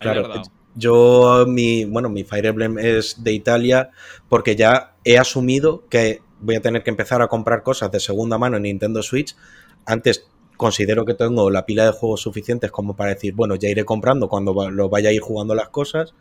Claro. 0.00 0.42
Yo, 0.74 1.44
mi, 1.46 1.84
bueno, 1.84 2.08
mi 2.08 2.24
Fire 2.24 2.46
Emblem 2.46 2.78
es 2.78 3.22
de 3.22 3.32
Italia 3.32 3.90
porque 4.28 4.56
ya 4.56 4.96
he 5.04 5.18
asumido 5.18 5.86
que 5.88 6.22
voy 6.42 6.56
a 6.56 6.60
tener 6.60 6.82
que 6.82 6.90
empezar 6.90 7.22
a 7.22 7.28
comprar 7.28 7.62
cosas 7.62 7.90
de 7.90 8.00
segunda 8.00 8.36
mano 8.36 8.56
en 8.56 8.64
Nintendo 8.64 9.02
Switch. 9.02 9.34
Antes 9.86 10.26
considero 10.56 11.04
que 11.04 11.14
tengo 11.14 11.50
la 11.50 11.64
pila 11.64 11.86
de 11.86 11.92
juegos 11.92 12.20
suficientes 12.20 12.70
como 12.70 12.94
para 12.94 13.10
decir, 13.14 13.34
bueno, 13.34 13.54
ya 13.54 13.68
iré 13.68 13.84
comprando 13.84 14.28
cuando 14.28 14.70
lo 14.70 14.88
vaya 14.88 15.08
a 15.08 15.12
ir 15.12 15.20
jugando 15.20 15.54
las 15.54 15.70
cosas. 15.70 16.14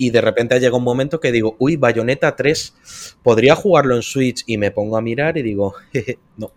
Y 0.00 0.10
de 0.10 0.20
repente 0.20 0.58
llega 0.60 0.76
un 0.76 0.84
momento 0.84 1.18
que 1.18 1.32
digo, 1.32 1.56
uy, 1.58 1.76
Bayonetta 1.76 2.36
3, 2.36 3.18
podría 3.22 3.56
jugarlo 3.56 3.96
en 3.96 4.02
Switch 4.02 4.44
y 4.46 4.56
me 4.56 4.70
pongo 4.70 4.96
a 4.96 5.00
mirar 5.00 5.36
y 5.36 5.42
digo, 5.42 5.74
jeje, 5.92 6.18
no. 6.36 6.52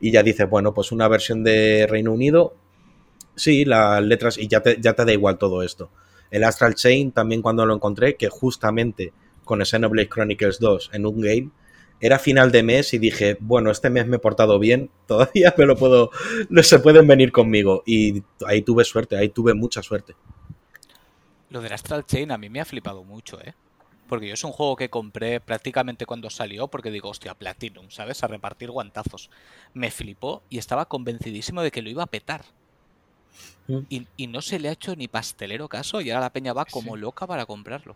Y 0.00 0.10
ya 0.10 0.22
dices, 0.22 0.48
bueno, 0.48 0.72
pues 0.72 0.90
una 0.90 1.06
versión 1.06 1.44
de 1.44 1.86
Reino 1.88 2.12
Unido, 2.12 2.54
sí, 3.36 3.66
las 3.66 4.02
letras, 4.02 4.38
y 4.38 4.48
ya 4.48 4.62
te, 4.62 4.80
ya 4.80 4.94
te 4.94 5.04
da 5.04 5.12
igual 5.12 5.36
todo 5.36 5.62
esto. 5.62 5.90
El 6.30 6.44
Astral 6.44 6.74
Chain 6.74 7.12
también 7.12 7.42
cuando 7.42 7.66
lo 7.66 7.74
encontré, 7.74 8.16
que 8.16 8.28
justamente 8.30 9.12
con 9.44 9.64
Xenoblade 9.64 10.08
Chronicles 10.08 10.58
2 10.58 10.90
en 10.94 11.06
un 11.06 11.20
game, 11.20 11.50
era 12.00 12.18
final 12.18 12.50
de 12.52 12.62
mes 12.62 12.94
y 12.94 12.98
dije, 12.98 13.36
bueno, 13.40 13.70
este 13.70 13.90
mes 13.90 14.06
me 14.06 14.16
he 14.16 14.20
portado 14.20 14.58
bien, 14.58 14.90
todavía 15.06 15.54
me 15.56 15.66
lo 15.66 15.76
puedo, 15.76 16.10
no 16.48 16.62
se 16.62 16.78
pueden 16.78 17.06
venir 17.06 17.32
conmigo. 17.32 17.82
Y 17.86 18.22
ahí 18.46 18.62
tuve 18.62 18.84
suerte, 18.84 19.16
ahí 19.16 19.28
tuve 19.28 19.54
mucha 19.54 19.82
suerte. 19.82 20.14
Lo 21.50 21.60
del 21.60 21.72
Astral 21.72 22.06
Chain 22.06 22.30
a 22.30 22.38
mí 22.38 22.48
me 22.48 22.60
ha 22.60 22.64
flipado 22.64 23.02
mucho, 23.04 23.40
¿eh? 23.40 23.54
Porque 24.08 24.26
yo 24.28 24.34
es 24.34 24.42
un 24.44 24.52
juego 24.52 24.74
que 24.76 24.90
compré 24.90 25.40
prácticamente 25.40 26.04
cuando 26.06 26.30
salió, 26.30 26.66
porque 26.68 26.90
digo, 26.90 27.08
hostia, 27.08 27.34
Platinum, 27.34 27.90
¿sabes? 27.90 28.22
A 28.24 28.26
repartir 28.26 28.70
guantazos. 28.70 29.30
Me 29.72 29.90
flipó 29.90 30.42
y 30.50 30.58
estaba 30.58 30.86
convencidísimo 30.86 31.62
de 31.62 31.70
que 31.70 31.82
lo 31.82 31.90
iba 31.90 32.02
a 32.02 32.06
petar. 32.06 32.44
Mm. 33.68 33.78
Y, 33.88 34.06
y 34.16 34.26
no 34.26 34.42
se 34.42 34.58
le 34.58 34.68
ha 34.68 34.72
hecho 34.72 34.96
ni 34.96 35.06
pastelero 35.06 35.68
caso 35.68 36.00
y 36.00 36.10
ahora 36.10 36.22
la 36.26 36.32
peña 36.32 36.52
va 36.52 36.64
como 36.64 36.94
Sí. 36.94 37.00
loca 37.00 37.26
para 37.26 37.46
comprarlo. 37.46 37.94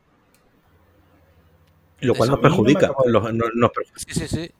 Lo 2.04 2.14
cual 2.14 2.30
nos 2.30 2.40
perjudica. 2.40 2.90
nos. 3.54 3.72
Sí, 3.96 4.14
sí, 4.14 4.28
sí. 4.28 4.50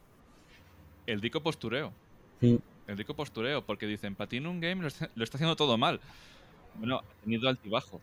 El 1.07 1.21
rico 1.21 1.41
postureo. 1.41 1.93
El 2.41 2.99
rico 2.99 3.15
postureo, 3.15 3.63
porque 3.63 3.87
dicen, 3.87 4.15
Platinum 4.15 4.61
Game 4.61 4.83
lo 4.83 4.89
está, 4.89 5.11
lo 5.15 5.25
está 5.25 5.39
haciendo 5.39 5.57
todo 5.57 5.79
mal. 5.79 6.01
Bueno, 6.79 6.99
ha 6.99 7.23
tenido 7.23 7.49
altibajo. 7.49 8.01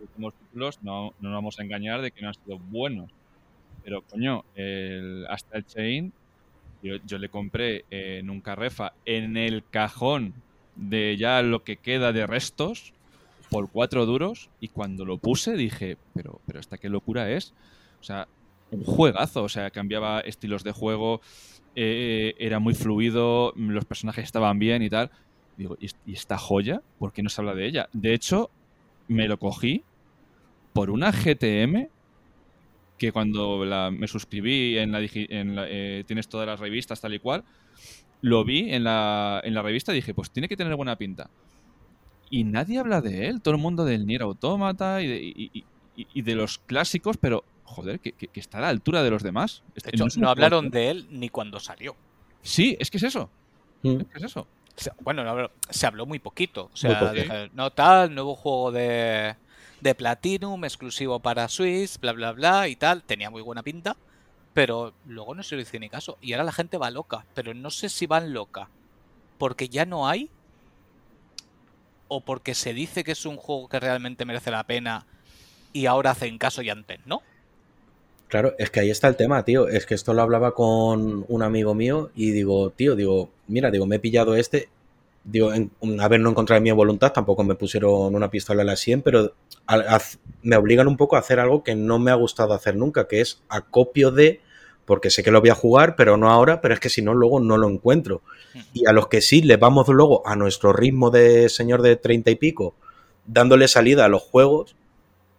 Los 0.00 0.08
últimos 0.08 0.34
títulos 0.34 0.78
no, 0.82 1.12
no 1.20 1.28
nos 1.30 1.34
vamos 1.34 1.58
a 1.58 1.62
engañar 1.62 2.00
de 2.00 2.10
que 2.10 2.22
no 2.22 2.28
han 2.28 2.34
sido 2.34 2.58
buenos. 2.58 3.10
Pero, 3.84 4.02
coño, 4.02 4.44
el 4.54 5.26
Astral 5.28 5.66
Chain, 5.66 6.12
yo, 6.82 6.96
yo 7.04 7.18
le 7.18 7.28
compré 7.28 7.84
en 7.90 8.30
un 8.30 8.40
carrefa 8.40 8.94
en 9.04 9.36
el 9.36 9.64
cajón 9.70 10.34
de 10.76 11.16
ya 11.16 11.42
lo 11.42 11.64
que 11.64 11.76
queda 11.76 12.12
de 12.12 12.26
restos 12.26 12.92
por 13.50 13.70
cuatro 13.70 14.06
duros 14.06 14.48
y 14.60 14.68
cuando 14.68 15.04
lo 15.04 15.18
puse 15.18 15.56
dije, 15.56 15.98
pero, 16.14 16.40
pero 16.46 16.58
esta 16.58 16.78
qué 16.78 16.88
locura 16.88 17.30
es. 17.30 17.52
O 18.00 18.04
sea, 18.04 18.26
un 18.72 18.84
juegazo, 18.84 19.44
o 19.44 19.48
sea, 19.48 19.70
cambiaba 19.70 20.20
estilos 20.20 20.64
de 20.64 20.72
juego, 20.72 21.20
eh, 21.74 22.34
era 22.38 22.58
muy 22.58 22.74
fluido, 22.74 23.52
los 23.56 23.84
personajes 23.84 24.24
estaban 24.24 24.58
bien 24.58 24.82
y 24.82 24.90
tal. 24.90 25.10
Digo, 25.56 25.76
¿y, 25.80 25.88
¿y 26.06 26.14
esta 26.14 26.38
joya? 26.38 26.82
¿Por 26.98 27.12
qué 27.12 27.22
no 27.22 27.28
se 27.30 27.40
habla 27.40 27.54
de 27.54 27.66
ella? 27.66 27.88
De 27.92 28.14
hecho, 28.14 28.50
me 29.08 29.28
lo 29.28 29.38
cogí 29.38 29.84
por 30.72 30.90
una 30.90 31.12
GTM 31.12 31.90
que 32.98 33.12
cuando 33.12 33.64
la- 33.64 33.90
me 33.90 34.08
suscribí 34.08 34.78
en 34.78 34.92
la, 34.92 35.00
eh, 35.68 36.04
tienes 36.06 36.28
todas 36.28 36.46
las 36.46 36.60
revistas 36.60 37.00
tal 37.00 37.14
y 37.14 37.18
cual, 37.18 37.44
lo 38.22 38.44
vi 38.44 38.72
en 38.72 38.84
la, 38.84 39.40
en 39.44 39.54
la 39.54 39.62
revista 39.62 39.92
y 39.92 39.96
dije, 39.96 40.14
pues 40.14 40.30
tiene 40.30 40.48
que 40.48 40.56
tener 40.56 40.76
buena 40.76 40.96
pinta. 40.96 41.30
Y 42.30 42.44
nadie 42.44 42.78
habla 42.78 43.00
de 43.00 43.28
él, 43.28 43.42
todo 43.42 43.54
el 43.54 43.60
mundo 43.60 43.84
del 43.84 44.06
Nier 44.06 44.22
Automata 44.22 45.02
y 45.02 46.22
de 46.22 46.34
los 46.34 46.58
clásicos, 46.58 47.16
pero 47.18 47.44
joder, 47.64 48.00
que, 48.00 48.12
que- 48.12 48.28
que 48.28 48.40
está 48.40 48.58
a 48.58 48.62
la 48.62 48.68
altura 48.68 49.02
de 49.02 49.10
los 49.10 49.22
demás. 49.22 49.62
De 49.74 49.90
hecho, 49.90 50.06
es 50.06 50.16
un 50.16 50.22
no 50.22 50.28
hablaron 50.30 50.70
de 50.70 50.90
él 50.90 51.06
ni 51.10 51.28
cuando 51.28 51.58
salió. 51.60 51.96
Sí, 52.42 52.76
es 52.80 52.90
que 52.90 52.96
es 52.98 53.02
eso. 53.04 53.30
Mm. 53.82 54.00
Es 54.00 54.06
que 54.06 54.18
es 54.18 54.24
eso. 54.24 54.40
O 54.40 54.80
sea, 54.80 54.94
bueno, 55.00 55.22
no 55.24 55.30
habló- 55.30 55.50
se 55.70 55.86
habló 55.86 56.06
muy 56.06 56.18
poquito. 56.18 56.70
O 56.72 56.76
sea, 56.76 57.00
no 57.52 57.70
tal, 57.72 58.14
nuevo 58.14 58.34
juego 58.36 58.72
de, 58.72 59.36
de 59.80 59.94
Platinum, 59.94 60.64
exclusivo 60.64 61.20
para 61.20 61.48
Switch, 61.48 61.98
bla, 62.00 62.12
bla, 62.12 62.32
bla 62.32 62.68
y 62.68 62.76
tal. 62.76 63.02
Tenía 63.02 63.28
muy 63.30 63.42
buena 63.42 63.62
pinta, 63.62 63.96
pero 64.54 64.92
luego 65.06 65.34
no 65.34 65.42
se 65.42 65.56
le 65.56 65.62
hizo 65.62 65.78
ni 65.78 65.88
caso. 65.88 66.16
Y 66.20 66.32
ahora 66.32 66.44
la 66.44 66.52
gente 66.52 66.78
va 66.78 66.90
loca, 66.90 67.26
pero 67.34 67.52
no 67.54 67.70
sé 67.70 67.88
si 67.88 68.06
van 68.06 68.32
loca 68.32 68.68
porque 69.38 69.68
ya 69.68 69.84
no 69.84 70.08
hay 70.08 70.30
o 72.08 72.20
porque 72.20 72.54
se 72.54 72.74
dice 72.74 73.04
que 73.04 73.12
es 73.12 73.24
un 73.26 73.36
juego 73.36 73.68
que 73.68 73.80
realmente 73.80 74.24
merece 74.24 74.50
la 74.50 74.64
pena 74.64 75.06
y 75.72 75.86
ahora 75.86 76.10
hacen 76.10 76.38
caso 76.38 76.62
y 76.62 76.70
antes 76.70 77.00
no. 77.06 77.22
Claro, 78.32 78.54
es 78.56 78.70
que 78.70 78.80
ahí 78.80 78.88
está 78.88 79.08
el 79.08 79.16
tema, 79.16 79.44
tío. 79.44 79.68
Es 79.68 79.84
que 79.84 79.94
esto 79.94 80.14
lo 80.14 80.22
hablaba 80.22 80.54
con 80.54 81.26
un 81.28 81.42
amigo 81.42 81.74
mío 81.74 82.10
y 82.14 82.30
digo, 82.30 82.70
tío, 82.70 82.96
digo, 82.96 83.28
mira, 83.46 83.70
digo, 83.70 83.84
me 83.84 83.96
he 83.96 83.98
pillado 83.98 84.36
este. 84.36 84.70
Digo, 85.22 85.52
en, 85.52 85.70
a 86.00 86.08
ver, 86.08 86.18
no 86.20 86.30
encontré 86.30 86.58
mi 86.58 86.70
voluntad, 86.70 87.12
tampoco 87.12 87.44
me 87.44 87.56
pusieron 87.56 88.14
una 88.14 88.30
pistola 88.30 88.62
a 88.62 88.64
la 88.64 88.76
100, 88.76 89.02
pero 89.02 89.34
me 90.42 90.56
obligan 90.56 90.88
un 90.88 90.96
poco 90.96 91.16
a 91.16 91.18
hacer 91.18 91.40
algo 91.40 91.62
que 91.62 91.74
no 91.74 91.98
me 91.98 92.10
ha 92.10 92.14
gustado 92.14 92.54
hacer 92.54 92.74
nunca, 92.74 93.06
que 93.06 93.20
es 93.20 93.42
acopio 93.50 94.10
de, 94.10 94.40
porque 94.86 95.10
sé 95.10 95.22
que 95.22 95.30
lo 95.30 95.42
voy 95.42 95.50
a 95.50 95.54
jugar, 95.54 95.94
pero 95.94 96.16
no 96.16 96.30
ahora, 96.30 96.62
pero 96.62 96.72
es 96.72 96.80
que 96.80 96.88
si 96.88 97.02
no, 97.02 97.12
luego 97.12 97.38
no 97.38 97.58
lo 97.58 97.68
encuentro. 97.68 98.22
Y 98.72 98.86
a 98.86 98.94
los 98.94 99.08
que 99.08 99.20
sí 99.20 99.42
les 99.42 99.58
vamos 99.58 99.88
luego 99.88 100.26
a 100.26 100.36
nuestro 100.36 100.72
ritmo 100.72 101.10
de 101.10 101.50
señor 101.50 101.82
de 101.82 101.96
treinta 101.96 102.30
y 102.30 102.36
pico, 102.36 102.74
dándole 103.26 103.68
salida 103.68 104.06
a 104.06 104.08
los 104.08 104.22
juegos, 104.22 104.74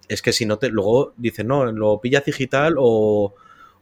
es 0.08 0.22
que 0.22 0.34
si 0.34 0.46
no 0.46 0.58
te. 0.58 0.70
Luego 0.70 1.14
dices, 1.18 1.46
no, 1.46 1.66
lo 1.72 2.00
pillas 2.00 2.26
digital 2.26 2.76
o, 2.78 3.34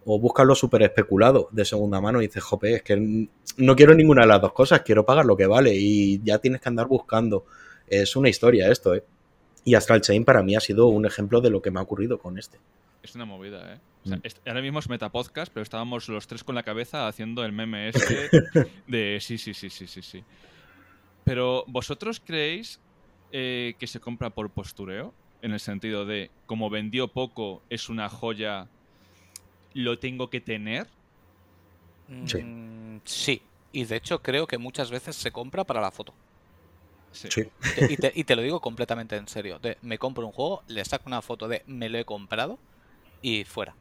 o 0.06 0.20
búscalo 0.20 0.56
súper 0.56 0.84
especulado 0.84 1.50
de 1.52 1.66
segunda 1.66 2.02
mano 2.02 2.22
y 2.22 2.28
dices, 2.28 2.44
jope, 2.44 2.76
es 2.76 2.84
que 2.84 3.28
no 3.58 3.76
quiero 3.76 3.94
ninguna 3.94 4.22
de 4.24 4.28
las 4.28 4.42
dos 4.42 4.54
cosas, 4.54 4.82
quiero 4.82 5.06
pagar 5.06 5.26
lo 5.26 5.38
que 5.38 5.48
vale 5.48 5.74
y 5.76 6.22
ya 6.24 6.40
tienes 6.40 6.62
que 6.62 6.70
andar 6.70 6.88
buscando. 6.88 7.46
Es 7.88 8.16
una 8.16 8.30
historia 8.30 8.70
esto, 8.72 8.96
¿eh? 8.96 9.04
Y 9.64 9.76
Astral 9.76 10.02
Chain 10.02 10.26
para 10.26 10.42
mí 10.42 10.56
ha 10.56 10.60
sido 10.60 10.88
un 10.88 11.06
ejemplo 11.06 11.42
de 11.42 11.50
lo 11.50 11.62
que 11.62 11.70
me 11.72 11.80
ha 11.80 11.84
ocurrido 11.84 12.18
con 12.18 12.38
este. 12.40 12.58
Es 13.04 13.16
una 13.16 13.26
movida, 13.26 13.74
¿eh? 13.74 13.80
O 14.04 14.08
sea, 14.08 14.18
Mm. 14.18 14.22
ahora 14.48 14.62
mismo 14.62 14.80
es 14.80 14.90
metapodcast, 14.90 15.54
pero 15.54 15.62
estábamos 15.62 16.10
los 16.10 16.26
tres 16.26 16.44
con 16.44 16.56
la 16.56 16.64
cabeza 16.64 17.08
haciendo 17.08 17.44
el 17.46 17.52
meme 17.52 17.90
este 17.94 18.30
de 18.88 19.20
sí, 19.22 19.38
sí, 19.38 19.54
sí, 19.54 19.70
sí, 19.70 19.86
sí, 19.86 20.02
sí. 20.02 20.24
Pero, 21.24 21.64
¿vosotros 21.68 22.20
creéis 22.20 22.80
eh, 23.32 23.76
que 23.78 23.86
se 23.86 24.00
compra 24.00 24.32
por 24.32 24.50
postureo? 24.50 25.14
En 25.42 25.54
el 25.54 25.60
sentido 25.60 26.06
de, 26.06 26.30
como 26.46 26.70
vendió 26.70 27.08
poco, 27.08 27.62
es 27.70 27.90
una 27.90 28.10
joya, 28.10 28.68
lo 29.74 30.00
tengo 30.00 30.30
que 30.30 30.42
tener. 30.42 30.88
Sí. 32.26 32.44
Mm, 32.44 33.02
sí. 33.06 33.42
y 33.72 33.86
de 33.86 33.96
hecho 33.96 34.22
creo 34.22 34.46
que 34.48 34.58
muchas 34.58 34.92
veces 34.92 35.16
se 35.16 35.32
compra 35.32 35.64
para 35.64 35.82
la 35.82 35.92
foto. 35.92 36.14
Sí. 37.12 37.30
Sí. 37.30 37.44
Te- 37.76 37.94
y, 37.94 37.98
te, 37.98 38.12
y 38.16 38.24
te 38.24 38.36
lo 38.36 38.42
digo 38.42 38.60
completamente 38.62 39.16
en 39.16 39.28
serio. 39.28 39.60
De, 39.60 39.78
me 39.82 39.98
compro 39.98 40.26
un 40.26 40.32
juego, 40.34 40.64
le 40.68 40.84
saco 40.86 41.06
una 41.08 41.22
foto 41.22 41.48
de 41.48 41.64
me 41.68 41.90
lo 41.90 41.98
he 41.98 42.06
comprado 42.06 42.60
y 43.22 43.44
fuera. 43.46 43.76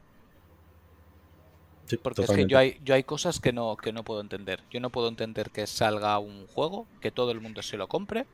Sí, 1.85 1.97
Porque 1.97 2.21
es 2.21 2.27
totalmente. 2.27 2.47
que 2.47 2.51
yo 2.51 2.57
hay, 2.57 2.79
yo 2.83 2.95
hay 2.95 3.03
cosas 3.03 3.39
que 3.39 3.51
no, 3.51 3.75
que 3.75 3.91
no 3.91 4.03
puedo 4.03 4.21
entender. 4.21 4.61
Yo 4.71 4.79
no 4.79 4.89
puedo 4.89 5.09
entender 5.09 5.49
que 5.51 5.67
salga 5.67 6.17
un 6.19 6.47
juego, 6.47 6.87
que 7.01 7.11
todo 7.11 7.31
el 7.31 7.41
mundo 7.41 7.61
se 7.61 7.75
lo 7.77 7.87
compre, 7.87 8.25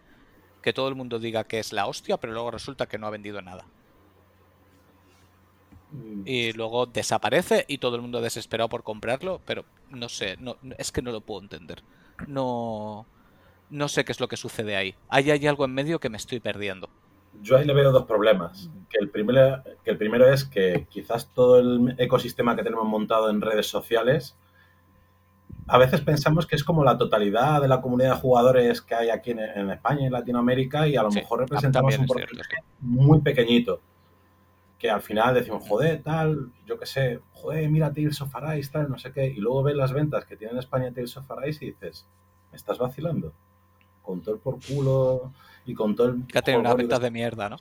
que 0.62 0.74
todo 0.74 0.88
el 0.90 0.96
mundo 0.96 1.20
diga 1.20 1.46
que 1.46 1.60
es 1.60 1.74
la 1.74 1.88
hostia, 1.88 2.18
pero 2.18 2.34
luego 2.34 2.52
resulta 2.52 2.88
que 2.88 2.98
no 2.98 3.08
ha 3.08 3.12
vendido 3.12 3.42
nada. 3.42 3.70
Mm, 5.92 6.24
Y 6.26 6.54
luego 6.54 6.86
desaparece 6.86 7.66
y 7.68 7.78
todo 7.78 7.96
el 7.96 8.02
mundo 8.02 8.22
desesperado 8.22 8.70
por 8.70 8.84
comprarlo, 8.84 9.42
pero 9.46 9.66
no 9.90 10.10
sé, 10.10 10.36
no, 10.38 10.58
no- 10.62 10.76
es 10.78 10.92
que 10.92 11.02
no 11.02 11.12
lo 11.12 11.22
puedo 11.22 11.42
entender. 11.42 11.84
No, 12.28 13.06
no 13.70 13.88
sé 13.88 14.04
qué 14.06 14.12
es 14.12 14.20
lo 14.20 14.28
que 14.28 14.38
sucede 14.38 14.76
ahí. 14.76 14.96
Ahí 15.08 15.32
hay 15.32 15.48
algo 15.48 15.66
en 15.66 15.74
medio 15.74 16.00
que 16.00 16.10
me 16.10 16.18
estoy 16.18 16.40
perdiendo. 16.40 16.90
Yo 17.42 17.58
ahí 17.58 17.66
le 17.66 17.74
veo 17.74 17.92
dos 17.92 18.06
problemas. 18.06 18.70
Que 18.90 18.98
el, 19.00 19.10
primero, 19.10 19.64
que 19.84 19.92
el 19.92 19.98
primero 19.98 20.28
es 20.32 20.44
que 20.46 20.88
quizás 20.90 21.32
todo 21.34 21.60
el 21.60 21.96
ecosistema 22.00 22.56
que 22.56 22.64
tenemos 22.64 22.86
montado 22.88 23.30
en 23.30 23.42
redes 23.42 23.68
sociales, 23.68 24.36
a 25.68 25.78
veces 25.78 26.02
pensamos 26.02 26.46
que 26.46 26.56
es 26.56 26.64
como 26.64 26.84
la 26.84 26.98
totalidad 26.98 27.62
de 27.62 27.68
la 27.68 27.82
comunidad 27.82 28.16
de 28.16 28.22
jugadores 28.22 28.82
que 28.82 28.96
hay 28.96 29.10
aquí 29.10 29.32
en, 29.32 29.40
en 29.40 29.70
España 29.70 30.02
y 30.02 30.06
en 30.06 30.14
Latinoamérica 30.14 30.88
y 30.88 30.96
a 30.96 31.04
lo 31.04 31.12
Sí, 31.12 31.20
mejor 31.20 31.42
representamos 31.42 31.98
un 31.98 32.06
porcentaje 32.06 32.56
muy 32.80 33.20
pequeñito. 33.22 33.82
Que 34.80 34.90
al 34.90 35.02
final 35.02 35.34
decimos, 35.34 35.68
joder, 35.68 36.04
tal, 36.04 36.52
yo 36.66 36.78
qué 36.80 36.86
sé, 36.86 37.20
joder, 37.34 37.68
mira 37.70 37.92
Tales 37.92 38.22
of 38.22 38.36
Arise, 38.36 38.72
tal, 38.72 38.90
no 38.90 38.98
sé 38.98 39.12
qué. 39.12 39.28
Y 39.28 39.38
luego 39.38 39.64
ves 39.64 39.76
las 39.76 39.92
ventas 39.92 40.26
que 40.26 40.38
tiene 40.38 40.54
en 40.54 40.60
España 40.60 40.92
Tales 40.94 41.18
of 41.18 41.30
Arise 41.32 41.66
y 41.66 41.72
dices, 41.72 42.06
¿me 42.52 42.58
estás 42.58 42.78
vacilando? 42.78 43.34
Con 44.04 44.22
todo 44.22 44.36
el 44.36 44.42
por 44.42 44.60
culo 44.66 45.34
y 45.66 45.74
con 45.74 45.96
todo 45.96 46.10
el... 46.10 46.28
Que 46.28 46.38
ha 46.38 46.42
tenido 46.42 46.62
unas 46.62 46.76
ventas 46.76 47.02
de 47.02 47.12
mierda, 47.12 47.50
¿no? 47.50 47.58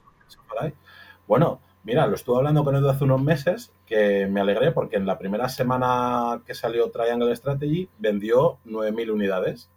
Bueno, 1.27 1.61
mira, 1.87 2.07
lo 2.07 2.17
estuve 2.17 2.37
hablando 2.37 2.63
con 2.65 2.77
Edu 2.77 2.89
hace 2.91 3.05
unos 3.05 3.23
meses 3.23 3.73
que 3.87 4.27
me 4.27 4.41
alegré 4.41 4.73
porque 4.73 4.97
en 4.97 5.07
la 5.07 5.19
primera 5.19 5.49
semana 5.49 6.43
que 6.45 6.55
salió 6.55 6.91
Triangle 6.91 7.35
Strategy 7.35 7.89
vendió 7.99 8.59
9.000 8.67 9.11
unidades. 9.11 9.71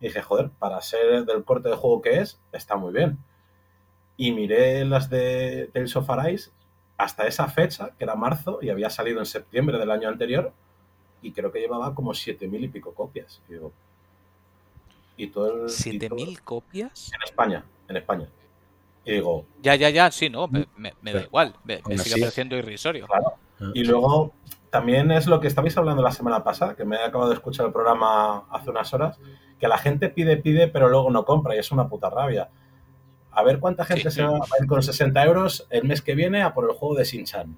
Y 0.00 0.06
dije, 0.08 0.22
joder, 0.22 0.50
para 0.58 0.80
ser 0.82 1.24
del 1.24 1.42
corte 1.44 1.70
de 1.70 1.76
juego 1.76 2.02
que 2.02 2.18
es, 2.20 2.38
está 2.52 2.76
muy 2.76 2.92
bien. 2.92 3.18
Y 4.16 4.30
miré 4.32 4.84
las 4.84 5.08
de 5.10 5.70
Tales 5.72 5.96
of 5.96 6.08
Arise 6.10 6.50
hasta 6.98 7.26
esa 7.26 7.48
fecha, 7.48 7.90
que 7.98 8.04
era 8.04 8.14
marzo, 8.14 8.58
y 8.62 8.68
había 8.70 8.88
salido 8.90 9.18
en 9.18 9.26
septiembre 9.26 9.78
del 9.78 9.90
año 9.90 10.08
anterior, 10.08 10.52
y 11.22 11.32
creo 11.32 11.50
que 11.50 11.58
llevaba 11.58 11.94
como 11.94 12.12
7.000 12.12 12.64
y 12.64 12.68
pico 12.68 12.92
copias. 12.94 13.40
Y 13.48 13.56
todo 13.56 13.66
el... 13.66 13.72
y 15.16 15.26
todo- 15.28 15.66
¿7.000 15.66 16.40
copias? 16.42 17.10
En 17.14 17.22
España, 17.24 17.64
en 17.88 17.96
España. 17.96 18.28
Y 19.04 19.12
digo, 19.12 19.44
Ya, 19.62 19.74
ya, 19.74 19.90
ya, 19.90 20.10
sí, 20.10 20.30
no, 20.30 20.48
me, 20.48 20.66
me- 20.76 20.94
me 21.02 21.12
da 21.12 21.22
igual. 21.22 21.54
Me, 21.64 21.76
sigue 21.78 21.94
así- 21.94 22.20
pareciendo 22.20 22.56
irrisorio. 22.56 23.06
claro, 23.06 23.34
Ah, 23.60 23.70
Y 23.74 23.84
luego 23.84 24.32
también 24.70 25.10
es 25.12 25.26
lo 25.26 25.38
que 25.40 25.46
estabais 25.46 25.76
hablando 25.78 26.02
la 26.02 26.10
semana 26.10 26.42
pasada, 26.42 26.74
que 26.74 26.84
me 26.84 26.96
he 26.96 27.02
acabado 27.04 27.30
de 27.30 27.36
escuchar 27.36 27.66
el 27.66 27.72
programa 27.72 28.44
hace 28.50 28.70
unas 28.70 28.92
horas, 28.92 29.18
que 29.60 29.68
la 29.68 29.78
gente 29.78 30.08
pide, 30.08 30.36
pide, 30.38 30.66
pero 30.68 30.88
luego 30.88 31.10
no 31.10 31.24
compra 31.24 31.54
y 31.54 31.58
es 31.60 31.70
una 31.70 31.88
puta 31.88 32.10
rabia. 32.10 32.48
A 33.30 33.42
ver 33.44 33.60
cuánta 33.60 33.84
gente 33.84 34.10
Sí. 34.10 34.16
se 34.16 34.22
va 34.24 34.38
a 34.38 34.62
ir 34.62 34.66
con 34.66 34.82
60 34.82 35.22
euros 35.24 35.66
el 35.70 35.84
mes 35.84 36.02
que 36.02 36.14
viene 36.14 36.42
a 36.42 36.52
por 36.54 36.68
el 36.68 36.76
juego 36.76 36.94
de 36.96 37.04
Shin-Chan. 37.04 37.56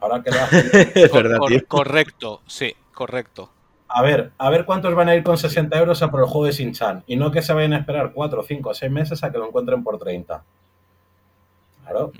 Ahora 0.00 0.22
que 0.22 0.30
lo 0.30 0.36
hacen- 0.40 1.08
Cor- 1.10 1.66
correcto, 1.66 2.42
sí, 2.46 2.74
correcto. 2.94 3.50
A 3.88 4.02
ver, 4.02 4.32
a 4.36 4.50
ver 4.50 4.66
cuántos 4.66 4.94
van 4.94 5.08
a 5.08 5.16
ir 5.16 5.22
con 5.22 5.38
60 5.38 5.78
euros 5.78 6.02
a 6.02 6.10
por 6.10 6.20
el 6.20 6.26
juego 6.26 6.46
de 6.46 6.52
Shin-Chan. 6.52 7.04
Y 7.06 7.16
no 7.16 7.30
que 7.30 7.40
se 7.40 7.54
vayan 7.54 7.72
a 7.72 7.78
esperar 7.78 8.12
4, 8.12 8.42
5, 8.42 8.74
6 8.74 8.92
meses 8.92 9.24
a 9.24 9.32
que 9.32 9.38
lo 9.38 9.46
encuentren 9.46 9.82
por 9.82 9.98
30. 9.98 10.44
Claro. 11.82 12.12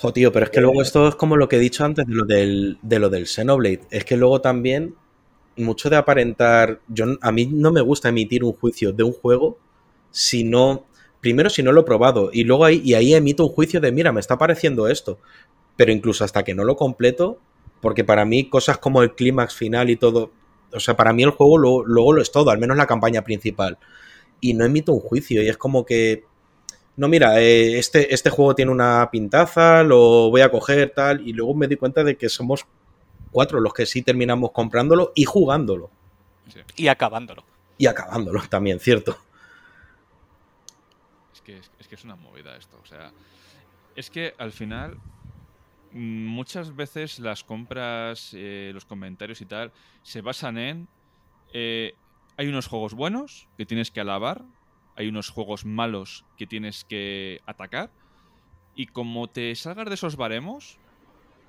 Jo, 0.00 0.12
tío, 0.12 0.32
pero 0.32 0.44
es 0.44 0.50
que 0.50 0.60
luego 0.60 0.80
esto 0.80 1.08
es 1.08 1.14
como 1.16 1.36
lo 1.36 1.48
que 1.48 1.56
he 1.56 1.60
dicho 1.60 1.84
antes 1.84 2.06
de 2.06 2.14
lo 2.14 2.24
del, 2.24 2.78
de 2.82 2.98
lo 2.98 3.10
del 3.10 3.26
Xenoblade. 3.26 3.82
Es 3.90 4.04
que 4.04 4.16
luego 4.16 4.40
también, 4.40 4.94
mucho 5.56 5.90
de 5.90 5.96
aparentar. 5.96 6.80
Yo, 6.88 7.06
a 7.20 7.32
mí 7.32 7.46
no 7.46 7.72
me 7.72 7.80
gusta 7.80 8.08
emitir 8.08 8.44
un 8.44 8.52
juicio 8.52 8.92
de 8.92 9.02
un 9.02 9.12
juego 9.12 9.58
si 10.10 10.44
no. 10.44 10.86
Primero, 11.20 11.50
si 11.50 11.62
no 11.62 11.72
lo 11.72 11.82
he 11.82 11.84
probado. 11.84 12.30
Y 12.32 12.44
luego 12.44 12.64
ahí, 12.64 12.80
y 12.84 12.94
ahí 12.94 13.14
emito 13.14 13.44
un 13.46 13.52
juicio 13.52 13.80
de, 13.80 13.92
mira, 13.92 14.12
me 14.12 14.20
está 14.20 14.38
pareciendo 14.38 14.88
esto. 14.88 15.18
Pero 15.76 15.92
incluso 15.92 16.24
hasta 16.24 16.42
que 16.42 16.54
no 16.54 16.64
lo 16.64 16.76
completo, 16.76 17.38
porque 17.80 18.04
para 18.04 18.24
mí 18.24 18.48
cosas 18.48 18.78
como 18.78 19.02
el 19.02 19.14
clímax 19.14 19.54
final 19.54 19.90
y 19.90 19.96
todo. 19.96 20.30
O 20.74 20.80
sea, 20.80 20.96
para 20.96 21.12
mí 21.12 21.22
el 21.22 21.30
juego 21.30 21.58
luego, 21.58 21.84
luego 21.84 22.12
lo 22.12 22.22
es 22.22 22.32
todo, 22.32 22.50
al 22.50 22.58
menos 22.58 22.76
la 22.76 22.86
campaña 22.86 23.22
principal. 23.22 23.78
Y 24.40 24.54
no 24.54 24.64
emito 24.64 24.92
un 24.92 25.00
juicio. 25.00 25.42
Y 25.42 25.48
es 25.48 25.56
como 25.56 25.84
que 25.84 26.24
no, 26.96 27.08
mira, 27.08 27.40
eh, 27.40 27.78
este, 27.78 28.12
este 28.12 28.30
juego 28.30 28.54
tiene 28.54 28.70
una 28.70 29.08
pintaza, 29.10 29.82
lo 29.82 30.30
voy 30.30 30.42
a 30.42 30.50
coger, 30.50 30.90
tal, 30.90 31.26
y 31.26 31.32
luego 31.32 31.54
me 31.54 31.66
di 31.66 31.76
cuenta 31.76 32.04
de 32.04 32.16
que 32.16 32.28
somos 32.28 32.66
cuatro 33.30 33.60
los 33.60 33.72
que 33.72 33.86
sí 33.86 34.02
terminamos 34.02 34.52
comprándolo 34.52 35.12
y 35.14 35.24
jugándolo. 35.24 35.90
Sí. 36.52 36.60
Y 36.76 36.88
acabándolo. 36.88 37.44
Y 37.78 37.86
acabándolo 37.86 38.42
también, 38.48 38.78
¿cierto? 38.78 39.16
Es 41.32 41.40
que 41.40 41.56
es, 41.56 41.70
es 41.78 41.88
que 41.88 41.94
es 41.94 42.04
una 42.04 42.16
movida 42.16 42.56
esto. 42.56 42.78
O 42.82 42.86
sea, 42.86 43.10
es 43.96 44.10
que 44.10 44.34
al 44.36 44.52
final 44.52 44.98
muchas 45.92 46.74
veces 46.74 47.18
las 47.18 47.44
compras, 47.44 48.30
eh, 48.34 48.70
los 48.74 48.84
comentarios 48.84 49.40
y 49.40 49.46
tal, 49.46 49.72
se 50.02 50.20
basan 50.20 50.58
en... 50.58 50.88
eh, 51.52 51.94
hay 52.36 52.46
unos 52.48 52.66
juegos 52.66 52.94
buenos 52.94 53.46
que 53.58 53.66
tienes 53.66 53.90
que 53.90 54.00
alabar, 54.00 54.42
hay 54.96 55.08
unos 55.08 55.28
juegos 55.28 55.64
malos 55.66 56.24
que 56.38 56.46
tienes 56.46 56.84
que 56.84 57.40
atacar, 57.46 57.90
y 58.74 58.86
como 58.86 59.28
te 59.28 59.54
salgas 59.54 59.88
de 59.88 59.94
esos 59.94 60.16
baremos, 60.16 60.78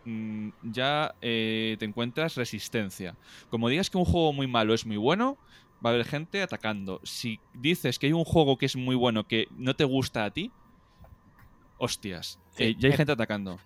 mm, 0.03 0.49
ya 0.63 1.15
eh, 1.21 1.77
te 1.79 1.85
encuentras 1.85 2.35
resistencia. 2.35 3.15
Como 3.49 3.69
digas 3.69 3.89
que 3.89 3.97
un 3.97 4.03
juego 4.05 4.33
muy 4.33 4.47
malo 4.47 4.73
es 4.73 4.85
muy 4.85 4.97
bueno, 4.97 5.37
va 5.85 5.89
a 5.91 5.93
haber 5.93 6.05
gente 6.05 6.41
atacando. 6.41 6.99
Si 7.03 7.39
dices 7.53 7.97
que 7.97 8.07
hay 8.07 8.13
un 8.13 8.25
juego 8.25 8.57
que 8.57 8.65
es 8.65 8.75
muy 8.75 8.95
bueno 8.95 9.25
que 9.25 9.47
no 9.51 9.75
te 9.75 9.85
gusta 9.85 10.25
a 10.25 10.31
ti, 10.31 10.51
hostias, 11.77 12.39
Sí. 12.51 12.63
eh, 12.63 12.75
ya 12.77 12.89
hay 12.89 12.95
gente 12.97 13.13
atacando. 13.13 13.57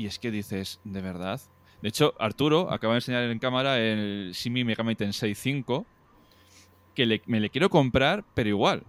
Y 0.00 0.06
es 0.06 0.18
que 0.18 0.30
dices, 0.30 0.80
¿de 0.84 1.02
verdad? 1.02 1.38
De 1.82 1.88
hecho, 1.90 2.14
Arturo 2.18 2.70
acaba 2.72 2.94
de 2.94 2.98
enseñar 2.98 3.24
en 3.24 3.38
cámara 3.38 3.78
el 3.78 4.30
Simi 4.34 4.64
Megami 4.64 4.94
Tensei 4.94 5.34
5, 5.34 5.84
que 6.94 7.04
le- 7.04 7.22
me 7.26 7.38
le 7.38 7.50
quiero 7.50 7.68
comprar, 7.68 8.24
pero 8.32 8.48
igual. 8.48 8.82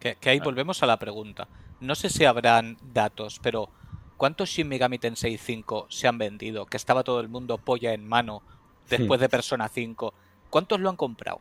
Que, 0.00 0.16
que 0.16 0.30
ahí 0.30 0.38
Ah. 0.40 0.44
volvemos 0.44 0.82
a 0.82 0.86
la 0.86 0.98
pregunta. 0.98 1.46
No 1.80 1.94
sé 1.94 2.10
si 2.10 2.24
habrán 2.24 2.78
datos, 2.92 3.38
pero 3.42 3.68
¿cuántos 4.16 4.48
Shin 4.48 4.66
Megami 4.66 4.98
Tensei 4.98 5.38
5 5.38 5.86
se 5.88 6.08
han 6.08 6.18
vendido? 6.18 6.66
Que 6.66 6.78
estaba 6.78 7.04
todo 7.04 7.20
el 7.20 7.28
mundo 7.28 7.58
polla 7.58 7.92
en 7.92 8.04
mano 8.04 8.42
después 8.90 9.20
de 9.20 9.28
Persona 9.28 9.68
5. 9.68 10.14
¿Cuántos 10.50 10.80
lo 10.80 10.90
han 10.90 10.96
comprado? 10.96 11.40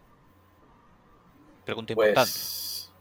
Pregunta 1.65 1.93
importante. 1.93 2.19
Pues 2.31 2.91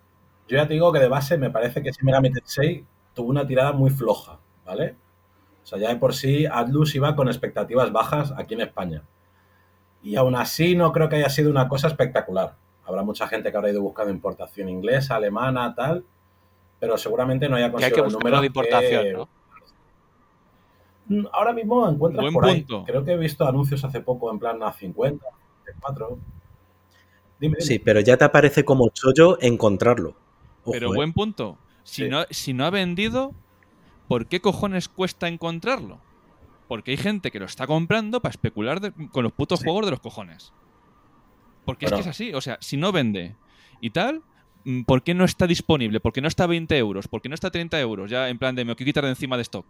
yo 0.48 0.57
ya 0.57 0.66
te 0.66 0.72
digo 0.72 0.90
que 0.90 1.00
de 1.00 1.09
base 1.09 1.37
me 1.37 1.50
parece 1.50 1.83
que 1.83 1.90
Shin 1.90 2.05
Megami 2.07 2.33
Tensei 2.33 2.85
tuvo 3.14 3.28
una 3.28 3.46
tirada 3.46 3.72
muy 3.72 3.90
floja, 3.90 4.38
¿vale? 4.64 4.96
O 5.62 5.66
sea, 5.66 5.79
ya 5.79 5.88
de 5.90 5.96
por 5.96 6.14
sí 6.14 6.46
Atlus 6.46 6.94
iba 6.94 7.14
con 7.14 7.29
expectativas 7.29 7.92
bajas 7.92 8.33
aquí 8.37 8.55
en 8.55 8.62
España. 8.62 9.03
Y 10.03 10.16
aún 10.16 10.35
así 10.35 10.75
no 10.75 10.90
creo 10.92 11.09
que 11.09 11.16
haya 11.16 11.29
sido 11.31 11.51
una 11.51 11.68
cosa 11.68 11.87
espectacular. 11.88 12.57
Habrá 12.85 13.03
mucha 13.05 13.29
gente 13.29 13.51
que 13.51 13.57
habrá 13.57 13.70
ido 13.70 13.81
buscando 13.83 14.11
importación 14.12 14.68
inglesa, 14.68 15.14
alemana, 15.16 15.72
tal, 15.75 16.05
pero 16.81 16.98
seguramente 16.98 17.48
no 17.48 17.55
haya 17.57 17.70
Que 17.72 17.85
hay 17.85 17.92
que 17.92 18.01
conseguido 18.01 18.18
número 18.18 18.40
de 18.40 18.46
importación, 18.48 19.03
que- 19.05 19.12
¿no? 19.12 19.29
Mm, 21.07 21.27
Ahora 21.33 21.53
mismo 21.53 21.88
encuentras 21.88 22.22
Buen 22.22 22.35
por 22.35 22.44
ahí. 22.46 22.62
punto. 22.62 22.85
Creo 22.85 23.05
que 23.05 23.12
he 23.12 23.16
visto 23.16 23.46
anuncios 23.46 23.85
hace 23.85 24.01
poco 24.01 24.31
en 24.31 24.38
plan 24.38 24.62
a 24.62 24.72
50, 24.72 25.25
4. 25.81 26.09
Dime, 27.39 27.57
dime. 27.57 27.61
Sí, 27.61 27.78
pero 27.78 28.01
ya 28.01 28.16
te 28.16 28.24
aparece 28.24 28.64
como 28.64 28.89
chollo 28.91 29.39
encontrarlo. 29.41 30.11
Ojo, 30.62 30.72
Pero 30.72 30.93
eh. 30.93 30.97
buen 30.97 31.12
punto. 31.12 31.59
Si, 31.82 32.05
Sí. 32.05 32.09
no, 32.09 32.22
si 32.30 32.53
no 32.55 32.64
ha 32.64 32.70
vendido, 32.70 33.32
¿por 34.13 34.27
qué 34.27 34.41
cojones 34.41 34.89
cuesta 34.91 35.27
encontrarlo? 35.27 35.99
Porque 36.69 36.91
hay 36.91 36.97
gente 36.99 37.31
que 37.31 37.39
lo 37.41 37.47
está 37.47 37.67
comprando 37.67 38.21
para 38.21 38.31
especular 38.31 38.81
de- 38.81 38.93
con 39.11 39.23
los 39.25 39.33
putos 39.33 39.61
Sí. 39.61 39.65
juegos 39.65 39.87
de 39.87 39.91
los 39.93 40.01
cojones. 40.01 40.53
Porque 41.65 41.87
es 41.87 41.93
que 41.93 42.01
es 42.01 42.07
así. 42.07 42.35
O 42.35 42.41
sea, 42.43 42.59
si 42.61 42.77
no 42.77 42.93
vende 42.93 43.37
y 43.81 43.89
tal, 43.91 44.23
mm, 44.65 44.83
¿por 44.83 45.03
qué 45.03 45.15
no 45.15 45.25
está 45.25 45.47
disponible? 45.47 45.99
¿Por 46.01 46.13
qué 46.13 46.21
no 46.21 46.29
está 46.29 46.45
a 46.45 46.47
20 46.47 46.77
euros? 46.77 47.09
¿Por 47.09 47.23
qué 47.23 47.29
no 47.31 47.35
está 47.35 47.49
a 47.49 47.51
30 47.53 47.81
euros? 47.81 48.11
Ya 48.11 48.29
en 48.29 48.39
plan 48.39 48.55
de 48.55 48.65
me 48.65 48.71
lo 48.73 48.77
quiero 48.77 48.89
quitar 48.91 49.05
de 49.05 49.11
encima 49.11 49.37
de 49.37 49.43
stock. 49.43 49.65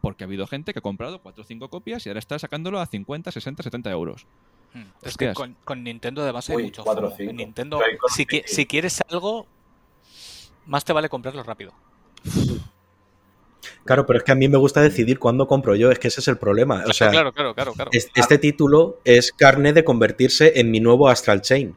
Porque 0.00 0.24
ha 0.24 0.26
habido 0.26 0.46
gente 0.48 0.72
que 0.72 0.78
ha 0.80 0.82
comprado 0.82 1.20
4 1.20 1.42
o 1.42 1.44
5 1.46 1.68
copias 1.68 2.04
y 2.06 2.08
ahora 2.08 2.18
está 2.18 2.38
sacándolo 2.38 2.80
a 2.80 2.86
50, 2.86 3.30
60, 3.30 3.62
70 3.62 3.90
euros. 3.90 4.26
Hmm. 4.74 4.82
Es 5.02 5.16
que 5.16 5.32
con, 5.34 5.56
con 5.64 5.84
Nintendo 5.84 6.22
además 6.22 6.48
hay 6.50 6.56
Uy, 6.56 6.62
mucho 6.64 6.82
cuatro 6.84 7.06
o 7.08 7.10
FOMO. 7.10 7.22
En 7.22 7.28
cinco. 7.28 7.42
Nintendo, 7.44 7.78
Pero 7.78 7.90
hay 7.92 7.98
cosas 7.98 8.16
si, 8.16 8.26
si 8.46 8.66
quieres 8.66 9.00
algo, 9.10 9.46
más 10.66 10.84
te 10.84 10.92
vale 10.92 11.08
comprarlo 11.08 11.42
rápido. 11.42 11.72
Claro, 13.84 14.06
pero 14.06 14.18
es 14.18 14.24
que 14.24 14.32
a 14.32 14.34
mí 14.34 14.48
me 14.48 14.56
gusta 14.58 14.80
decidir 14.82 15.18
cuándo 15.18 15.46
compro 15.46 15.74
yo, 15.76 15.90
es 15.90 15.98
que 15.98 16.08
ese 16.08 16.20
es 16.20 16.28
el 16.28 16.38
problema. 16.38 16.82
O 16.86 16.92
sea, 16.92 17.10
claro, 17.10 17.32
claro, 17.32 17.54
claro, 17.54 17.72
claro. 17.74 17.90
es- 17.92 18.10
este 18.14 18.38
título 18.38 18.98
es 19.04 19.32
carne 19.32 19.72
de 19.72 19.84
convertirse 19.84 20.58
en 20.60 20.70
mi 20.70 20.80
nuevo 20.80 21.08
Astral 21.08 21.42
Chain. 21.42 21.76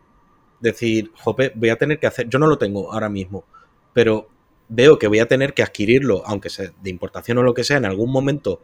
Decir, 0.59 1.11
jope, 1.15 1.51
voy 1.55 1.69
a 1.69 1.75
tener 1.77 1.99
que 1.99 2.07
hacer, 2.07 2.29
yo 2.29 2.39
no 2.39 2.47
lo 2.47 2.57
tengo 2.57 2.93
ahora 2.93 3.09
mismo, 3.09 3.43
pero 3.91 4.29
veo 4.69 4.97
que 4.97 5.07
voy 5.07 5.19
a 5.19 5.27
tener 5.27 5.53
que 5.53 5.61
adquirirlo, 5.61 6.23
aunque 6.25 6.49
sea 6.49 6.71
de 6.81 6.89
importación 6.89 7.37
o 7.37 7.43
lo 7.43 7.53
que 7.53 7.65
sea, 7.65 7.77
en 7.77 7.85
algún 7.85 8.11
momento 8.11 8.61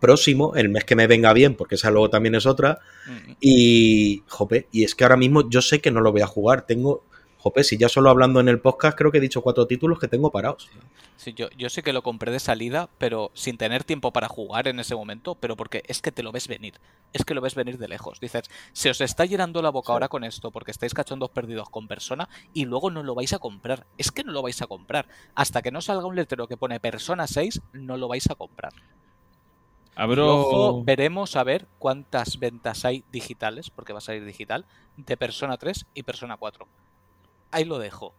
próximo, 0.00 0.54
el 0.56 0.68
mes 0.70 0.84
que 0.84 0.96
me 0.96 1.06
venga 1.06 1.32
bien, 1.34 1.54
porque 1.54 1.74
esa 1.74 1.90
luego 1.90 2.08
también 2.10 2.34
es 2.34 2.46
otra, 2.46 2.80
Mm, 3.06 3.32
y, 3.40 4.22
jope, 4.28 4.66
y 4.72 4.84
es 4.84 4.94
que 4.94 5.04
ahora 5.04 5.16
mismo 5.16 5.48
yo 5.50 5.60
sé 5.60 5.80
que 5.80 5.90
no 5.90 6.00
lo 6.00 6.10
voy 6.10 6.22
a 6.22 6.26
jugar. 6.26 6.64
Tengo, 6.66 7.04
jope, 7.42 7.64
si 7.64 7.76
ya 7.76 7.88
solo 7.88 8.08
hablando 8.10 8.40
en 8.40 8.48
el 8.48 8.60
podcast, 8.60 8.96
creo 8.96 9.10
que 9.10 9.18
he 9.18 9.20
dicho 9.20 9.42
cuatro 9.42 9.66
títulos 9.66 9.98
que 9.98 10.08
tengo 10.08 10.30
parados. 10.30 10.68
Sí, 11.16 11.34
yo, 11.34 11.48
yo 11.56 11.68
sé 11.68 11.82
que 11.82 11.92
lo 11.92 12.02
compré 12.02 12.32
de 12.32 12.40
salida, 12.40 12.88
pero 12.98 13.30
sin 13.34 13.56
tener 13.58 13.84
tiempo 13.84 14.12
para 14.12 14.28
jugar 14.28 14.68
en 14.68 14.80
ese 14.80 14.94
momento, 14.94 15.34
pero 15.34 15.56
porque 15.56 15.82
es 15.86 16.00
que 16.02 16.10
te 16.12 16.22
lo 16.22 16.32
ves 16.32 16.48
venir. 16.48 16.74
Es 17.12 17.24
que 17.24 17.34
lo 17.34 17.40
ves 17.40 17.54
venir 17.54 17.78
de 17.78 17.88
lejos. 17.88 18.18
Dices, 18.20 18.44
se 18.72 18.90
os 18.90 19.00
está 19.00 19.24
llenando 19.24 19.60
la 19.62 19.70
boca 19.70 19.88
Sí. 19.88 19.92
ahora 19.92 20.08
con 20.08 20.24
esto 20.24 20.50
porque 20.50 20.70
estáis 20.70 20.94
cachondos 20.94 21.30
perdidos 21.30 21.68
con 21.70 21.86
persona 21.88 22.28
y 22.54 22.64
luego 22.64 22.90
no 22.90 23.02
lo 23.02 23.14
vais 23.14 23.32
a 23.32 23.38
comprar. 23.38 23.86
Es 23.98 24.10
que 24.10 24.24
no 24.24 24.32
lo 24.32 24.42
vais 24.42 24.62
a 24.62 24.66
comprar. 24.66 25.06
Hasta 25.34 25.62
que 25.62 25.70
no 25.70 25.80
salga 25.80 26.06
un 26.06 26.16
letrero 26.16 26.46
que 26.48 26.56
pone 26.56 26.80
Persona 26.80 27.26
6, 27.26 27.60
no 27.72 27.96
lo 27.96 28.08
vais 28.08 28.28
a 28.30 28.34
comprar. 28.34 28.72
Abro. 29.94 30.26
ojo, 30.40 30.84
veremos 30.84 31.36
a 31.36 31.44
ver 31.44 31.66
cuántas 31.78 32.38
ventas 32.38 32.86
hay 32.86 33.04
digitales, 33.12 33.68
porque 33.68 33.92
va 33.92 33.98
a 33.98 34.00
salir 34.00 34.24
digital, 34.24 34.64
de 34.96 35.16
Persona 35.18 35.58
3 35.58 35.84
y 35.94 36.02
Persona 36.02 36.38
4. 36.38 36.66
Ahí 37.52 37.64
lo 37.64 37.78
dejo. 37.78 38.14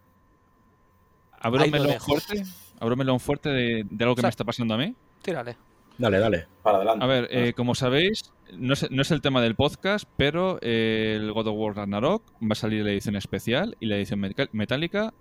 Abro 1.39 1.67
melón 1.67 1.99
fuerte. 1.99 2.43
Abro 2.79 2.95
melón 2.95 3.19
fuerte 3.19 3.49
de, 3.49 3.85
de 3.89 4.03
algo 4.03 4.15
que 4.15 4.21
O 4.21 4.21
sea- 4.21 4.27
me 4.27 4.31
está 4.31 4.43
pasando 4.45 4.73
a 4.73 4.77
mí. 4.77 4.95
Tírale. 5.21 5.57
Dale, 5.97 6.17
dale. 6.19 6.47
Para 6.63 6.77
adelante. 6.77 7.03
A 7.03 7.07
ver, 7.07 7.27
eh, 7.31 7.53
como 7.53 7.75
sabéis, 7.75 8.31
no 8.57 8.73
es, 8.73 8.89
no 8.89 9.01
es 9.03 9.11
el 9.11 9.21
tema 9.21 9.41
del 9.41 9.55
podcast, 9.55 10.05
pero 10.17 10.57
eh, 10.61 11.17
el 11.19 11.31
God 11.33 11.47
of 11.47 11.55
War 11.57 11.75
Ragnarok 11.75 12.23
va 12.41 12.47
a 12.51 12.55
salir 12.55 12.83
la 12.83 12.91
edición 12.91 13.15
especial 13.15 13.77
y 13.79 13.85
la 13.85 13.97
edición 13.97 14.19
metálica 14.53 15.13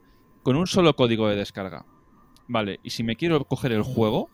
con 0.43 0.57
un 0.57 0.67
solo 0.67 0.97
código 0.97 1.29
de 1.29 1.37
descarga. 1.37 1.85
Vale, 2.49 2.81
y 2.83 2.91
si 2.91 3.03
me 3.03 3.17
quiero 3.17 3.45
coger 3.45 3.73
el 3.73 3.83
juego 3.83 4.31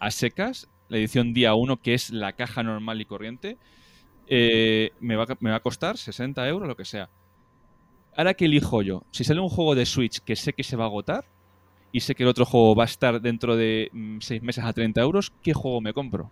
a 0.00 0.10
secas, 0.10 0.68
la 0.88 0.96
edición 0.98 1.32
día 1.34 1.54
1, 1.54 1.80
que 1.82 1.94
es 1.94 2.10
la 2.10 2.32
caja 2.32 2.62
normal 2.62 3.00
y 3.00 3.04
corriente, 3.04 3.58
eh, 4.26 4.90
me, 5.00 5.16
va, 5.16 5.24
a- 5.24 5.36
me 5.40 5.50
va 5.50 5.56
a 5.56 5.60
costar 5.60 5.98
60 5.98 6.48
euros, 6.48 6.66
lo 6.66 6.76
que 6.76 6.84
sea. 6.86 7.10
Ahora 8.16 8.34
que 8.34 8.44
elijo 8.44 8.82
yo, 8.82 9.04
si 9.10 9.24
sale 9.24 9.40
un 9.40 9.48
juego 9.48 9.74
de 9.74 9.86
Switch 9.86 10.20
que 10.20 10.36
sé 10.36 10.52
que 10.52 10.64
se 10.64 10.76
va 10.76 10.84
a 10.84 10.88
agotar 10.88 11.24
y 11.92 12.00
sé 12.00 12.14
que 12.14 12.22
el 12.22 12.28
otro 12.28 12.44
juego 12.44 12.74
va 12.74 12.84
a 12.84 12.86
estar 12.86 13.20
dentro 13.20 13.56
de 13.56 13.90
6 14.20 14.42
meses 14.42 14.64
a 14.64 14.72
30 14.72 15.00
euros, 15.00 15.32
¿qué 15.42 15.54
juego 15.54 15.80
me 15.80 15.92
compro? 15.92 16.30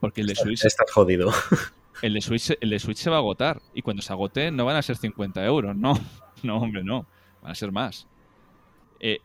Porque 0.00 0.20
el 0.20 0.26
de 0.26 0.34
Switch, 0.34 0.64
Estás 0.64 0.90
jodido. 0.92 1.30
el 2.02 2.12
de 2.12 2.20
Switch, 2.20 2.56
el 2.60 2.70
de 2.70 2.78
Switch 2.78 2.98
se 2.98 3.08
va 3.08 3.16
a 3.16 3.20
agotar. 3.20 3.62
Y 3.72 3.80
cuando 3.80 4.02
se 4.02 4.12
agote 4.12 4.50
no 4.50 4.66
van 4.66 4.76
a 4.76 4.82
ser 4.82 4.96
50 4.96 5.44
euros. 5.46 5.74
No, 5.74 5.94
no, 6.42 6.58
hombre, 6.58 6.84
no. 6.84 7.06
Van 7.40 7.52
a 7.52 7.54
ser 7.54 7.72
más. 7.72 8.06
Eh, 9.00 9.20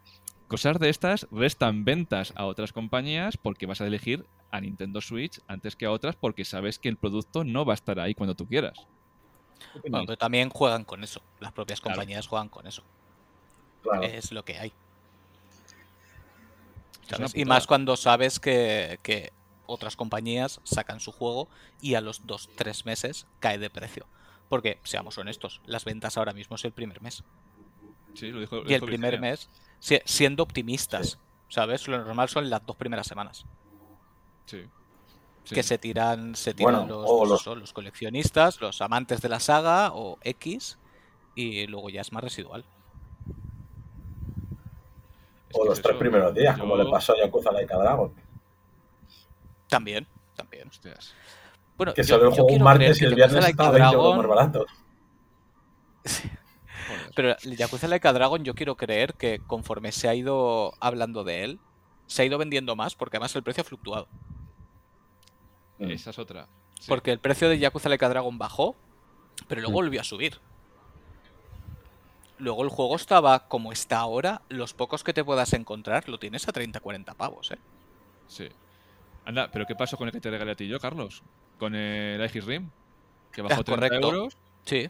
cosas 0.47 0.79
de 0.79 0.89
estas 0.89 1.27
restan 1.31 1.83
ventas 1.83 2.31
a 2.37 2.45
otras 2.45 2.71
compañías 2.71 3.35
porque 3.35 3.65
vas 3.65 3.81
a 3.81 3.87
elegir 3.87 4.25
a 4.51 4.61
Nintendo 4.61 5.01
Switch 5.01 5.41
antes 5.47 5.75
que 5.75 5.85
a 5.85 5.91
otras 5.91 6.15
porque 6.15 6.45
sabes 6.45 6.79
que 6.79 6.89
el 6.89 6.97
producto 6.97 7.43
no 7.43 7.65
va 7.65 7.73
a 7.73 7.75
estar 7.75 7.99
ahí 7.99 8.13
cuando 8.15 8.35
tú 8.35 8.47
quieras. 8.47 8.87
¿Qué 9.73 9.89
Bueno, 9.89 10.05
pero 10.05 10.17
también 10.17 10.49
juegan 10.49 10.83
con 10.85 11.03
eso. 11.03 11.21
Las 11.39 11.51
propias 11.51 11.81
Claro. 11.81 11.95
compañías 11.95 12.27
juegan 12.27 12.49
con 12.49 12.67
eso. 12.67 12.83
Claro. 13.83 14.03
Es 14.03 14.31
lo 14.31 14.43
que 14.43 14.57
hay. 14.59 14.73
Y 17.33 17.45
más 17.45 17.65
cuando 17.65 17.97
sabes 17.97 18.39
que, 18.39 18.99
que 19.01 19.31
otras 19.65 19.95
compañías 19.95 20.59
sacan 20.63 20.99
su 20.99 21.11
juego 21.11 21.47
y 21.81 21.95
a 21.95 22.01
los 22.01 22.25
2-3 22.25 22.85
meses 22.85 23.25
cae 23.39 23.57
de 23.57 23.69
precio. 23.69 24.05
Porque, 24.47 24.79
seamos 24.83 25.17
honestos, 25.17 25.61
las 25.65 25.85
ventas 25.85 26.17
ahora 26.17 26.33
mismo 26.33 26.55
es 26.55 26.65
el 26.65 26.71
primer 26.71 27.01
mes. 27.01 27.23
Sí, 28.15 28.31
lo 28.31 28.39
dijo, 28.39 28.57
lo 28.57 28.69
Y 28.69 28.73
el 28.73 28.81
primer 28.81 29.11
Virginia. 29.13 29.31
mes, 29.31 29.49
si- 29.79 30.01
siendo 30.05 30.43
optimistas, 30.43 31.11
Sí. 31.11 31.17
¿sabes? 31.49 31.87
Lo 31.87 31.97
normal 32.03 32.29
son 32.29 32.49
las 32.49 32.65
dos 32.65 32.75
primeras 32.75 33.07
semanas. 33.07 33.45
Sí. 34.45 34.65
Sí. 35.49 35.55
Que 35.55 35.63
se 35.63 35.77
tiran, 35.79 36.35
se 36.35 36.53
tiran 36.53 36.87
Bueno, 36.87 37.01
los, 37.01 37.43
o 37.47 37.55
los- 37.55 37.73
coleccionistas, 37.73 38.61
los 38.61 38.81
amantes 38.81 39.19
de 39.21 39.29
la 39.29 39.39
saga 39.39 39.91
o 39.93 40.19
X. 40.23 40.77
Y 41.35 41.65
luego 41.67 41.89
ya 41.89 42.01
es 42.01 42.11
más 42.11 42.23
residual. 42.23 42.65
Es 45.49 45.55
O 45.55 45.65
los 45.65 45.79
es 45.79 45.81
tres 45.81 45.93
eso. 45.95 45.99
primeros 45.99 46.33
días, 46.35 46.57
como 46.59 46.75
le 46.77 46.85
pasó 46.89 47.13
a 47.13 47.17
Yakuza 47.17 47.51
Laika 47.51 47.77
Dragon. 47.77 48.13
También, 49.67 50.05
también. 50.35 50.67
Hostias. 50.67 51.15
Bueno, 51.77 51.93
Que 51.95 52.03
yo- 52.03 52.19
juego 52.31 52.45
un 52.47 52.61
martes 52.61 53.01
y 53.01 53.05
el 53.05 53.15
viernes 53.15 53.43
estaba 53.45 53.69
a 53.69 53.71
20 53.71 53.95
euros 53.95 54.03
Dragon- 54.03 54.17
más 54.17 54.27
barato. 54.27 54.65
Joder. 56.87 57.11
Pero 57.15 57.35
el 57.43 57.57
Yakuza 57.57 57.87
Like 57.87 58.07
a 58.07 58.13
Dragon 58.13 58.43
yo 58.43 58.53
quiero 58.53 58.75
creer 58.75 59.13
que 59.15 59.39
conforme 59.39 59.91
se 59.91 60.07
ha 60.09 60.13
ido 60.15 60.73
hablando 60.79 61.23
de 61.23 61.43
él, 61.43 61.59
se 62.07 62.21
ha 62.21 62.25
ido 62.25 62.37
vendiendo 62.37 62.75
más 62.75 62.95
porque 62.95 63.17
además 63.17 63.35
el 63.35 63.43
precio 63.43 63.61
ha 63.61 63.65
fluctuado. 63.65 64.07
Mm. 65.79 65.91
Esa 65.91 66.09
es 66.11 66.19
otra. 66.19 66.47
Sí. 66.79 66.85
Porque 66.87 67.11
el 67.11 67.19
precio 67.19 67.49
de 67.49 67.57
Yakuza 67.59 67.89
Like 67.89 68.05
a 68.05 68.09
Dragon 68.09 68.37
bajó, 68.37 68.75
pero 69.47 69.61
luego 69.61 69.71
Mm. 69.71 69.81
volvió 69.83 70.01
a 70.01 70.03
subir. 70.03 70.39
Luego 72.37 72.63
el 72.63 72.69
juego 72.69 72.95
estaba 72.95 73.47
como 73.49 73.71
está 73.73 73.97
ahora, 73.99 74.41
los 74.47 74.73
pocos 74.73 75.03
que 75.03 75.13
te 75.13 75.23
puedas 75.25 75.51
encontrar 75.53 76.07
lo 76.07 76.19
tienes 76.19 76.47
a 76.47 76.53
30-40 76.53 77.13
pavos, 77.13 77.51
¿eh? 77.51 77.57
Sí. 78.27 78.47
Anda, 79.25 79.51
pero 79.51 79.65
¿qué 79.65 79.75
pasó 79.75 79.97
con 79.97 80.07
el 80.07 80.13
que 80.13 80.21
te 80.21 80.29
regalé 80.29 80.51
a 80.51 80.55
ti 80.55 80.63
y 80.63 80.67
yo, 80.69 80.79
Carlos? 80.79 81.21
Con 81.57 81.75
el 81.75 82.21
Aegis 82.21 82.45
Rim. 82.45 82.69
Que 83.33 83.41
bajó 83.41 83.61
Ah, 83.61 83.63
30 83.63 83.87
correcto. 83.89 84.07
euros. 84.07 84.37
Sí. 84.65 84.89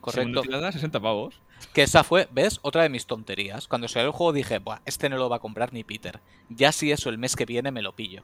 Correcto. 0.00 0.40
tirada, 0.42 0.72
60 0.72 1.00
pavos. 1.00 1.40
Que 1.72 1.82
esa 1.82 2.04
fue, 2.04 2.28
¿ves? 2.30 2.60
Otra 2.62 2.82
de 2.82 2.88
mis 2.88 3.06
tonterías. 3.06 3.66
Cuando 3.68 3.88
salió 3.88 4.06
el 4.08 4.12
juego 4.12 4.32
dije, 4.32 4.58
Buah, 4.58 4.80
este 4.84 5.08
no 5.08 5.16
lo 5.16 5.28
va 5.28 5.36
a 5.36 5.40
comprar 5.40 5.72
ni 5.72 5.84
Peter. 5.84 6.20
Ya 6.48 6.70
si 6.72 6.92
eso 6.92 7.08
el 7.10 7.18
mes 7.18 7.34
que 7.36 7.44
viene 7.44 7.70
me 7.72 7.82
lo 7.82 7.94
pillo. 7.94 8.22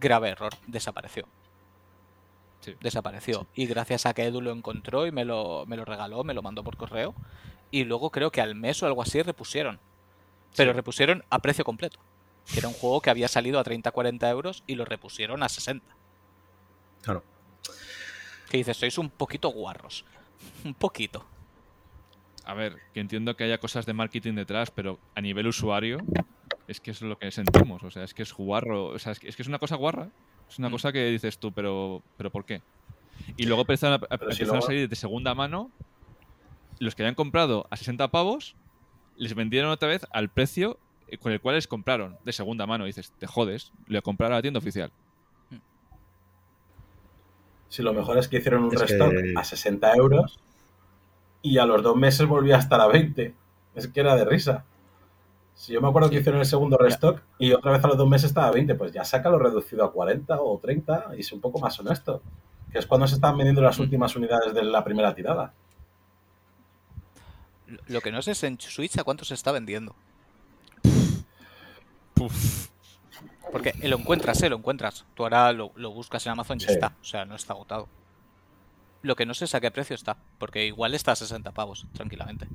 Grave 0.00 0.30
error, 0.30 0.52
desapareció. 0.66 1.26
Sí. 2.60 2.74
Desapareció. 2.80 3.46
Y 3.54 3.66
gracias 3.66 4.06
a 4.06 4.14
que 4.14 4.24
Edu 4.24 4.40
lo 4.40 4.50
encontró 4.52 5.06
y 5.06 5.12
me 5.12 5.24
lo, 5.24 5.64
me 5.66 5.76
lo 5.76 5.84
regaló, 5.84 6.24
me 6.24 6.34
lo 6.34 6.42
mandó 6.42 6.64
por 6.64 6.76
correo. 6.76 7.14
Y 7.70 7.84
luego 7.84 8.10
creo 8.10 8.30
que 8.30 8.40
al 8.40 8.54
mes 8.54 8.82
o 8.82 8.86
algo 8.86 9.02
así 9.02 9.20
repusieron. 9.22 9.78
Pero 10.56 10.72
Sí. 10.72 10.76
repusieron 10.76 11.24
a 11.30 11.38
precio 11.40 11.64
completo. 11.64 11.98
Que 12.52 12.58
era 12.60 12.68
un 12.68 12.74
juego 12.74 13.00
que 13.00 13.10
había 13.10 13.28
salido 13.28 13.58
a 13.58 13.64
30-40 13.64 14.28
euros 14.30 14.62
y 14.66 14.74
lo 14.76 14.84
repusieron 14.84 15.42
a 15.42 15.48
60. 15.48 15.84
Claro. 17.02 17.22
Que 18.50 18.58
dices, 18.58 18.76
sois 18.76 18.96
un 18.98 19.10
poquito 19.10 19.48
guarros. 19.48 20.04
Un 20.64 20.74
poquito. 20.74 21.24
A 22.44 22.54
ver, 22.54 22.76
que 22.92 23.00
entiendo 23.00 23.36
que 23.36 23.44
haya 23.44 23.58
cosas 23.58 23.86
de 23.86 23.94
marketing 23.94 24.34
detrás, 24.34 24.70
pero 24.70 24.98
a 25.14 25.20
nivel 25.22 25.46
usuario 25.46 25.98
es 26.68 26.80
que 26.80 26.90
es 26.92 27.02
lo 27.02 27.18
que 27.18 27.30
sentimos. 27.30 27.82
O 27.82 27.90
sea, 27.90 28.04
es 28.04 28.14
que 28.14 28.22
es 28.22 28.32
guarro. 28.32 28.86
O 28.86 28.98
sea, 28.98 29.12
es 29.12 29.20
que 29.20 29.28
es, 29.28 29.36
que 29.36 29.42
es 29.42 29.48
una 29.48 29.58
cosa 29.58 29.76
guarra. 29.76 30.08
Es 30.48 30.58
una 30.58 30.68
Mm. 30.68 30.72
cosa 30.72 30.92
que 30.92 31.06
dices 31.10 31.38
tú, 31.38 31.52
pero, 31.52 32.02
pero 32.16 32.30
¿por 32.30 32.44
qué? 32.44 32.62
Y 33.36 33.46
luego 33.46 33.62
empezaron 33.62 34.00
a, 34.02 34.14
a- 34.14 34.18
Pero 34.18 34.32
si 34.32 34.42
empezaron 34.42 34.58
a 34.62 34.66
salir 34.66 34.88
de 34.88 34.96
segunda 34.96 35.34
mano. 35.34 35.70
Los 36.80 36.94
que 36.94 37.02
habían 37.02 37.14
comprado 37.14 37.66
a 37.70 37.76
60 37.76 38.08
pavos, 38.10 38.56
les 39.16 39.34
vendieron 39.34 39.70
otra 39.70 39.88
vez 39.88 40.06
al 40.12 40.28
precio 40.28 40.78
eh, 41.08 41.18
con 41.18 41.30
el 41.32 41.40
cual 41.40 41.54
les 41.54 41.68
compraron 41.68 42.16
de 42.24 42.32
segunda 42.32 42.66
mano. 42.66 42.84
Y 42.84 42.88
dices, 42.88 43.12
te 43.18 43.26
jodes, 43.26 43.72
le 43.86 44.02
compraron 44.02 44.32
a 44.34 44.38
la 44.38 44.42
tienda 44.42 44.58
oficial. 44.58 44.90
Si 47.68 47.82
lo 47.82 47.92
mejor 47.92 48.18
es 48.18 48.28
que 48.28 48.38
hicieron 48.38 48.64
un 48.64 48.72
Es 48.74 48.80
restock 48.80 49.10
que- 49.10 49.34
a 49.36 49.44
60 49.44 49.94
euros 49.94 50.38
y 51.42 51.58
a 51.58 51.66
los 51.66 51.82
dos 51.82 51.96
meses 51.96 52.26
volvía 52.26 52.56
a 52.56 52.60
estar 52.60 52.80
a 52.80 52.86
20. 52.86 53.34
Es 53.74 53.88
que 53.88 54.00
era 54.00 54.14
de 54.16 54.24
risa. 54.24 54.64
Si 55.54 55.72
yo 55.72 55.80
me 55.80 55.88
acuerdo 55.88 56.10
que 56.10 56.16
hicieron 56.18 56.40
el 56.40 56.46
segundo 56.46 56.76
restock 56.76 57.22
y 57.38 57.52
otra 57.52 57.72
vez 57.72 57.84
a 57.84 57.88
los 57.88 57.96
dos 57.96 58.08
meses 58.08 58.26
estaba 58.30 58.48
a 58.48 58.50
20, 58.50 58.74
pues 58.74 58.92
ya 58.92 59.04
sácalo 59.04 59.38
reducido 59.38 59.84
a 59.84 59.92
40 59.92 60.40
o 60.40 60.58
30 60.58 61.10
y 61.16 61.20
es 61.20 61.32
un 61.32 61.40
poco 61.40 61.58
más 61.60 61.78
honesto. 61.78 62.22
Que 62.72 62.78
es 62.80 62.86
cuando 62.86 63.06
se 63.06 63.14
estaban 63.14 63.36
vendiendo 63.36 63.62
las 63.62 63.78
Mm. 63.78 63.82
últimas 63.82 64.16
unidades 64.16 64.52
de 64.52 64.64
la 64.64 64.82
primera 64.82 65.14
tirada. 65.14 65.52
Lo- 67.86 68.00
que 68.00 68.10
no 68.12 68.20
sé 68.20 68.32
es 68.32 68.42
en 68.42 68.60
Switch 68.60 68.98
a 68.98 69.04
cuánto 69.04 69.24
se 69.24 69.34
está 69.34 69.52
vendiendo. 69.52 69.94
Puf. 72.14 72.68
Porque 73.52 73.74
lo 73.82 73.96
encuentras, 73.96 74.42
¿eh? 74.42 74.48
Lo 74.50 74.56
encuentras. 74.56 75.04
Tú 75.14 75.22
ahora 75.22 75.52
lo, 75.52 75.70
lo 75.76 75.90
buscas 75.92 76.26
en 76.26 76.32
Amazon 76.32 76.58
y 76.58 76.60
ya 76.62 76.68
Sí. 76.68 76.74
está. 76.74 76.92
O 77.00 77.04
sea, 77.04 77.24
no 77.24 77.36
está 77.36 77.52
agotado. 77.52 77.88
Lo 79.02 79.16
que 79.16 79.26
no 79.26 79.34
sé 79.34 79.44
es 79.44 79.54
a 79.54 79.60
qué 79.60 79.70
precio 79.70 79.94
está. 79.94 80.16
Porque 80.38 80.66
igual 80.66 80.94
está 80.94 81.12
a 81.12 81.16
60 81.16 81.52
pavos, 81.52 81.86
tranquilamente. 81.92 82.48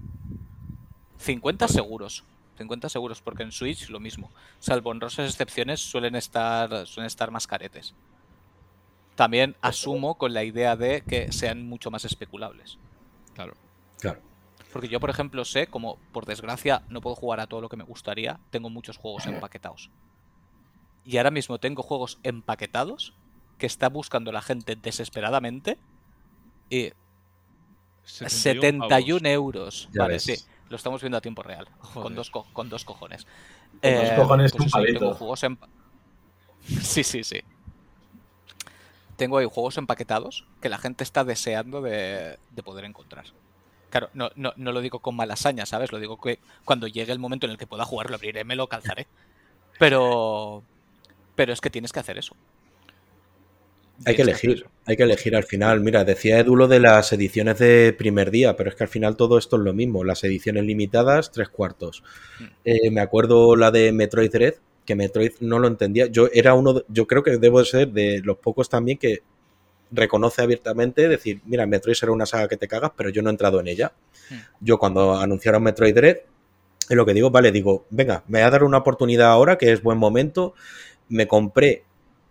50 1.18 1.68
seguros. 1.68 2.24
50 2.60 2.89
seguros, 2.89 3.22
porque 3.22 3.43
en 3.43 3.51
Switch 3.51 3.89
lo 3.89 3.99
mismo. 3.99 4.30
Salvo 4.60 4.91
honrosas 4.91 5.30
excepciones, 5.30 5.80
suelen 5.80 6.16
estar, 6.16 6.86
suelen 6.86 7.07
estar 7.07 7.32
más 7.32 7.47
caretes. 7.47 7.95
También 9.16 9.55
asumo 9.62 10.16
con 10.16 10.34
la 10.34 10.43
idea 10.43 10.76
de 10.76 11.01
que 11.01 11.32
sean 11.32 11.68
mucho 11.68 11.89
más 11.89 12.05
especulables. 12.05 12.78
Claro. 13.34 13.53
Claro. 13.99 14.22
Porque 14.72 14.88
yo, 14.88 14.99
por 14.99 15.10
ejemplo, 15.10 15.43
sé, 15.45 15.68
como 15.68 15.97
por 16.14 16.26
desgracia 16.26 16.84
no 16.89 17.01
puedo 17.01 17.16
jugar 17.16 17.39
a 17.39 17.47
todo 17.47 17.62
lo 17.62 17.70
que 17.70 17.78
me 17.78 17.84
gustaría, 17.84 18.39
tengo 18.51 18.70
muchos 18.70 18.97
juegos 18.97 19.26
empaquetados. 19.26 19.89
Y 21.03 21.18
ahora 21.18 21.32
mismo 21.32 21.57
tengo 21.57 21.82
juegos 21.82 22.20
empaquetados 22.24 23.14
que 23.57 23.66
está 23.66 23.89
buscando 23.89 24.32
la 24.32 24.41
gente 24.41 24.76
desesperadamente. 24.76 25.78
Y 26.70 26.91
71 28.03 29.28
euros. 29.28 29.89
Ya 29.91 30.03
vale, 30.03 30.14
ves. 30.14 30.24
sí. 30.24 30.36
Lo 30.70 30.76
estamos 30.76 31.01
viendo 31.01 31.17
a 31.17 31.22
tiempo 31.22 31.43
real. 31.43 31.67
Con 31.93 32.15
dos, 32.15 32.30
co- 32.30 32.45
con 32.53 32.70
dos 32.70 32.86
cojones. 32.86 33.26
Con 33.82 33.93
dos 33.93 34.11
Eh, 34.11 34.15
cojones, 34.15 34.51
pues 34.51 34.65
un 34.65 34.70
palito. 34.72 34.99
tengo 34.99 35.13
juegos 35.15 35.43
Sí, 36.82 37.03
sí, 37.03 37.24
sí. 37.24 37.41
Tengo 39.17 39.38
ahí 39.38 39.47
juegos 39.51 39.78
empaquetados 39.78 40.45
que 40.61 40.70
la 40.70 40.78
gente 40.78 41.03
está 41.03 41.24
deseando 41.24 41.82
de, 41.82 42.39
de 42.51 42.63
poder 42.63 42.86
encontrar. 42.86 43.26
Claro, 43.89 44.09
no, 44.13 44.30
no, 44.36 44.53
no 44.55 44.72
lo 44.72 44.82
digo 44.82 44.99
con 44.99 45.15
mala 45.15 45.34
hazaña, 45.34 45.65
¿sabes? 45.65 45.91
Lo 45.91 45.99
digo 45.99 46.20
que 46.22 46.39
cuando 46.63 46.88
llegue 46.88 47.11
el 47.11 47.20
momento 47.20 47.45
en 47.47 47.51
el 47.51 47.57
que 47.57 47.67
pueda 47.67 47.86
jugar, 47.86 48.09
lo 48.09 48.15
abriré, 48.15 48.43
me 48.43 48.55
lo 48.55 48.67
calzaré. 48.67 49.07
Pero. 49.78 50.63
Pero 51.36 51.53
es 51.53 51.61
que 51.61 51.70
tienes 51.70 51.91
que 51.91 51.99
hacer 51.99 52.17
eso. 52.17 52.36
Hay 54.06 54.16
que 54.16 54.22
elegir, 54.22 54.66
hay 54.86 54.95
que 54.95 55.04
elegir 55.04 55.36
al 55.36 55.43
final. 55.43 55.82
Mira, 55.82 56.06
decía 56.06 56.39
Edu 56.39 56.56
lo 56.56 56.68
de 56.68 56.80
las 56.80 57.12
ediciones 57.12 57.60
de 57.60 57.93
primer 57.97 58.32
día, 58.32 58.56
pero 58.56 58.70
es 58.70 58.76
que 58.76 58.84
al 58.84 58.89
final 58.89 59.16
todo 59.16 59.38
esto 59.38 59.58
es 59.58 59.64
lo 59.64 59.74
mismo. 59.74 60.04
Las 60.04 60.24
ediciones 60.24 60.64
limitadas, 60.64 61.32
tres 61.32 61.50
cuartos. 61.50 62.04
Mm. 62.39 62.43
Eh, 62.66 62.91
me 62.91 63.02
acuerdo 63.02 63.56
la 63.56 63.72
de 63.72 63.91
Metroid 63.91 64.32
Dread, 64.32 64.56
que 64.86 64.95
Metroid 64.95 65.32
no 65.41 65.60
lo 65.60 65.68
entendía. 65.68 66.08
Yo 66.08 66.30
era 66.34 66.54
uno, 66.54 66.84
yo 66.88 67.08
creo 67.08 67.24
que 67.24 67.38
debo 67.38 67.60
de 67.60 67.66
ser 67.66 67.89
de 67.89 68.22
los 68.24 68.38
pocos 68.38 68.70
también 68.70 68.97
que 68.97 69.22
reconoce 69.91 70.41
abiertamente, 70.41 71.08
decir, 71.08 71.41
mira, 71.45 71.66
Metroid 71.66 71.95
será 71.95 72.12
una 72.12 72.26
saga 72.26 72.47
que 72.47 72.58
te 72.58 72.68
cagas, 72.68 72.91
pero 72.95 73.10
yo 73.10 73.22
no 73.22 73.30
he 73.30 73.32
entrado 73.32 73.60
en 73.60 73.68
ella. 73.68 73.91
Mm. 74.30 74.36
Yo 74.62 74.78
cuando 74.78 75.16
anunciaron 75.20 75.64
Metroid 75.64 75.95
Dread, 75.95 76.18
es 76.89 76.95
lo 76.95 77.06
que 77.06 77.14
digo, 77.14 77.30
vale, 77.30 77.52
digo, 77.52 77.86
venga, 77.91 78.24
me 78.28 78.39
voy 78.39 78.47
a 78.47 78.50
dar 78.50 78.64
una 78.64 78.78
oportunidad 78.78 79.28
ahora, 79.28 79.58
que 79.58 79.72
es 79.72 79.84
buen 79.84 79.97
momento. 79.97 80.56
Me 81.08 81.28
compré, 81.28 81.84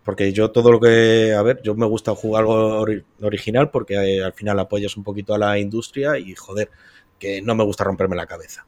porque 0.08 0.32
yo 0.32 0.50
todo 0.50 0.72
lo 0.72 0.80
que, 0.80 1.34
a 1.34 1.42
ver, 1.42 1.60
yo 1.62 1.74
me 1.74 1.86
gusta 1.86 2.14
jugar 2.14 2.42
algo 2.42 2.80
ori- 2.80 3.04
original 3.20 3.70
porque 3.70 3.94
eh, 3.96 4.24
al 4.24 4.32
final 4.32 4.58
apoyas 4.58 4.96
un 4.96 5.04
poquito 5.04 5.34
a 5.34 5.38
la 5.38 5.58
industria 5.58 6.18
y 6.18 6.34
joder, 6.34 6.70
que 7.18 7.42
no 7.42 7.54
me 7.54 7.64
gusta 7.64 7.84
romperme 7.84 8.16
la 8.16 8.26
cabeza. 8.26 8.66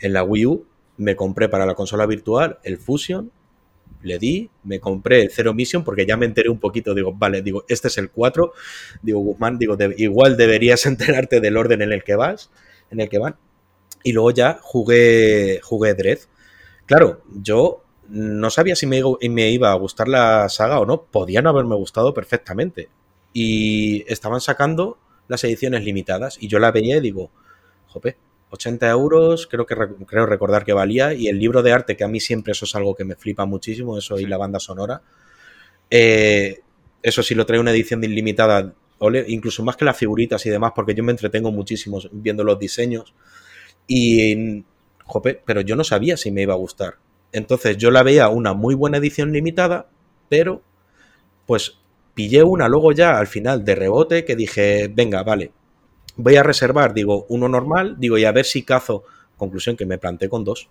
En 0.00 0.12
la 0.12 0.22
Wii 0.22 0.46
U 0.46 0.66
me 0.96 1.16
compré 1.16 1.48
para 1.48 1.66
la 1.66 1.74
consola 1.74 2.06
virtual 2.06 2.58
el 2.62 2.78
Fusion, 2.78 3.30
le 4.02 4.18
di, 4.18 4.50
me 4.64 4.80
compré 4.80 5.22
el 5.22 5.30
Zero 5.30 5.54
Mission 5.54 5.84
porque 5.84 6.06
ya 6.06 6.16
me 6.16 6.26
enteré 6.26 6.50
un 6.50 6.60
poquito, 6.60 6.94
digo, 6.94 7.12
vale, 7.14 7.42
digo, 7.42 7.64
este 7.68 7.88
es 7.88 7.98
el 7.98 8.10
4, 8.10 8.52
digo, 9.02 9.20
Guzmán, 9.20 9.58
digo, 9.58 9.76
igual 9.96 10.36
deberías 10.36 10.86
enterarte 10.88 11.40
del 11.40 11.56
orden 11.56 11.82
en 11.82 11.92
el 11.92 12.04
que 12.04 12.16
vas, 12.16 12.50
en 12.90 13.00
el 13.00 13.08
que 13.08 13.18
van. 13.18 13.36
Y 14.04 14.12
luego 14.12 14.30
ya 14.32 14.58
jugué, 14.62 15.60
jugué 15.62 15.94
Dread. 15.94 16.18
Claro, 16.86 17.22
yo 17.34 17.83
no 18.08 18.50
sabía 18.50 18.76
si 18.76 18.86
me, 18.86 18.98
iba- 18.98 19.16
me 19.30 19.50
iba 19.50 19.70
a 19.72 19.74
gustar 19.74 20.08
la 20.08 20.48
saga 20.48 20.80
o 20.80 20.86
no. 20.86 21.02
Podían 21.04 21.46
haberme 21.46 21.74
gustado 21.76 22.14
perfectamente. 22.14 22.88
Y 23.32 24.04
estaban 24.12 24.40
sacando 24.40 24.98
las 25.28 25.42
ediciones 25.44 25.84
limitadas. 25.84 26.36
Y 26.40 26.48
yo 26.48 26.58
la 26.58 26.72
veía 26.72 26.96
y 26.98 27.00
digo, 27.00 27.30
jope, 27.88 28.16
80 28.50 28.88
euros, 28.90 29.46
creo 29.48 29.66
que 29.66 29.76
creo 30.06 30.26
recordar 30.26 30.64
que 30.64 30.72
valía. 30.72 31.14
Y 31.14 31.28
el 31.28 31.38
libro 31.38 31.62
de 31.62 31.72
arte, 31.72 31.96
que 31.96 32.04
a 32.04 32.08
mí 32.08 32.20
siempre 32.20 32.52
eso 32.52 32.64
es 32.66 32.74
algo 32.74 32.94
que 32.94 33.04
me 33.04 33.16
flipa 33.16 33.44
muchísimo, 33.46 33.98
eso 33.98 34.18
y 34.20 34.26
la 34.26 34.36
banda 34.38 34.60
sonora. 34.60 35.02
Eh, 35.90 36.60
eso 37.02 37.22
sí 37.22 37.34
lo 37.34 37.46
trae 37.46 37.60
una 37.60 37.70
edición 37.72 38.00
de 38.00 38.06
ilimitada, 38.08 38.74
ole, 38.98 39.24
incluso 39.28 39.62
más 39.64 39.76
que 39.76 39.84
las 39.84 39.96
figuritas 39.96 40.44
y 40.46 40.50
demás, 40.50 40.72
porque 40.74 40.94
yo 40.94 41.04
me 41.04 41.12
entretengo 41.12 41.52
muchísimo 41.52 42.00
viendo 42.12 42.44
los 42.44 42.58
diseños. 42.58 43.14
Y, 43.86 44.64
jope, 45.04 45.42
pero 45.44 45.60
yo 45.62 45.76
no 45.76 45.84
sabía 45.84 46.16
si 46.16 46.30
me 46.30 46.42
iba 46.42 46.54
a 46.54 46.58
gustar. 46.58 46.96
Entonces 47.34 47.76
yo 47.76 47.90
la 47.90 48.04
veía 48.04 48.28
una 48.28 48.54
muy 48.54 48.76
buena 48.76 48.98
edición 48.98 49.32
limitada, 49.32 49.88
pero 50.28 50.62
pues 51.46 51.80
pillé 52.14 52.44
una 52.44 52.68
luego 52.68 52.92
ya 52.92 53.18
al 53.18 53.26
final 53.26 53.64
de 53.64 53.74
rebote 53.74 54.24
que 54.24 54.36
dije, 54.36 54.86
venga, 54.86 55.24
vale, 55.24 55.50
voy 56.16 56.36
a 56.36 56.44
reservar, 56.44 56.94
digo, 56.94 57.26
uno 57.28 57.48
normal, 57.48 57.96
digo, 57.98 58.18
y 58.18 58.24
a 58.24 58.30
ver 58.30 58.44
si 58.44 58.62
cazo. 58.62 59.02
Conclusión 59.36 59.76
que 59.76 59.84
me 59.84 59.98
planté 59.98 60.28
con 60.28 60.44
dos. 60.44 60.68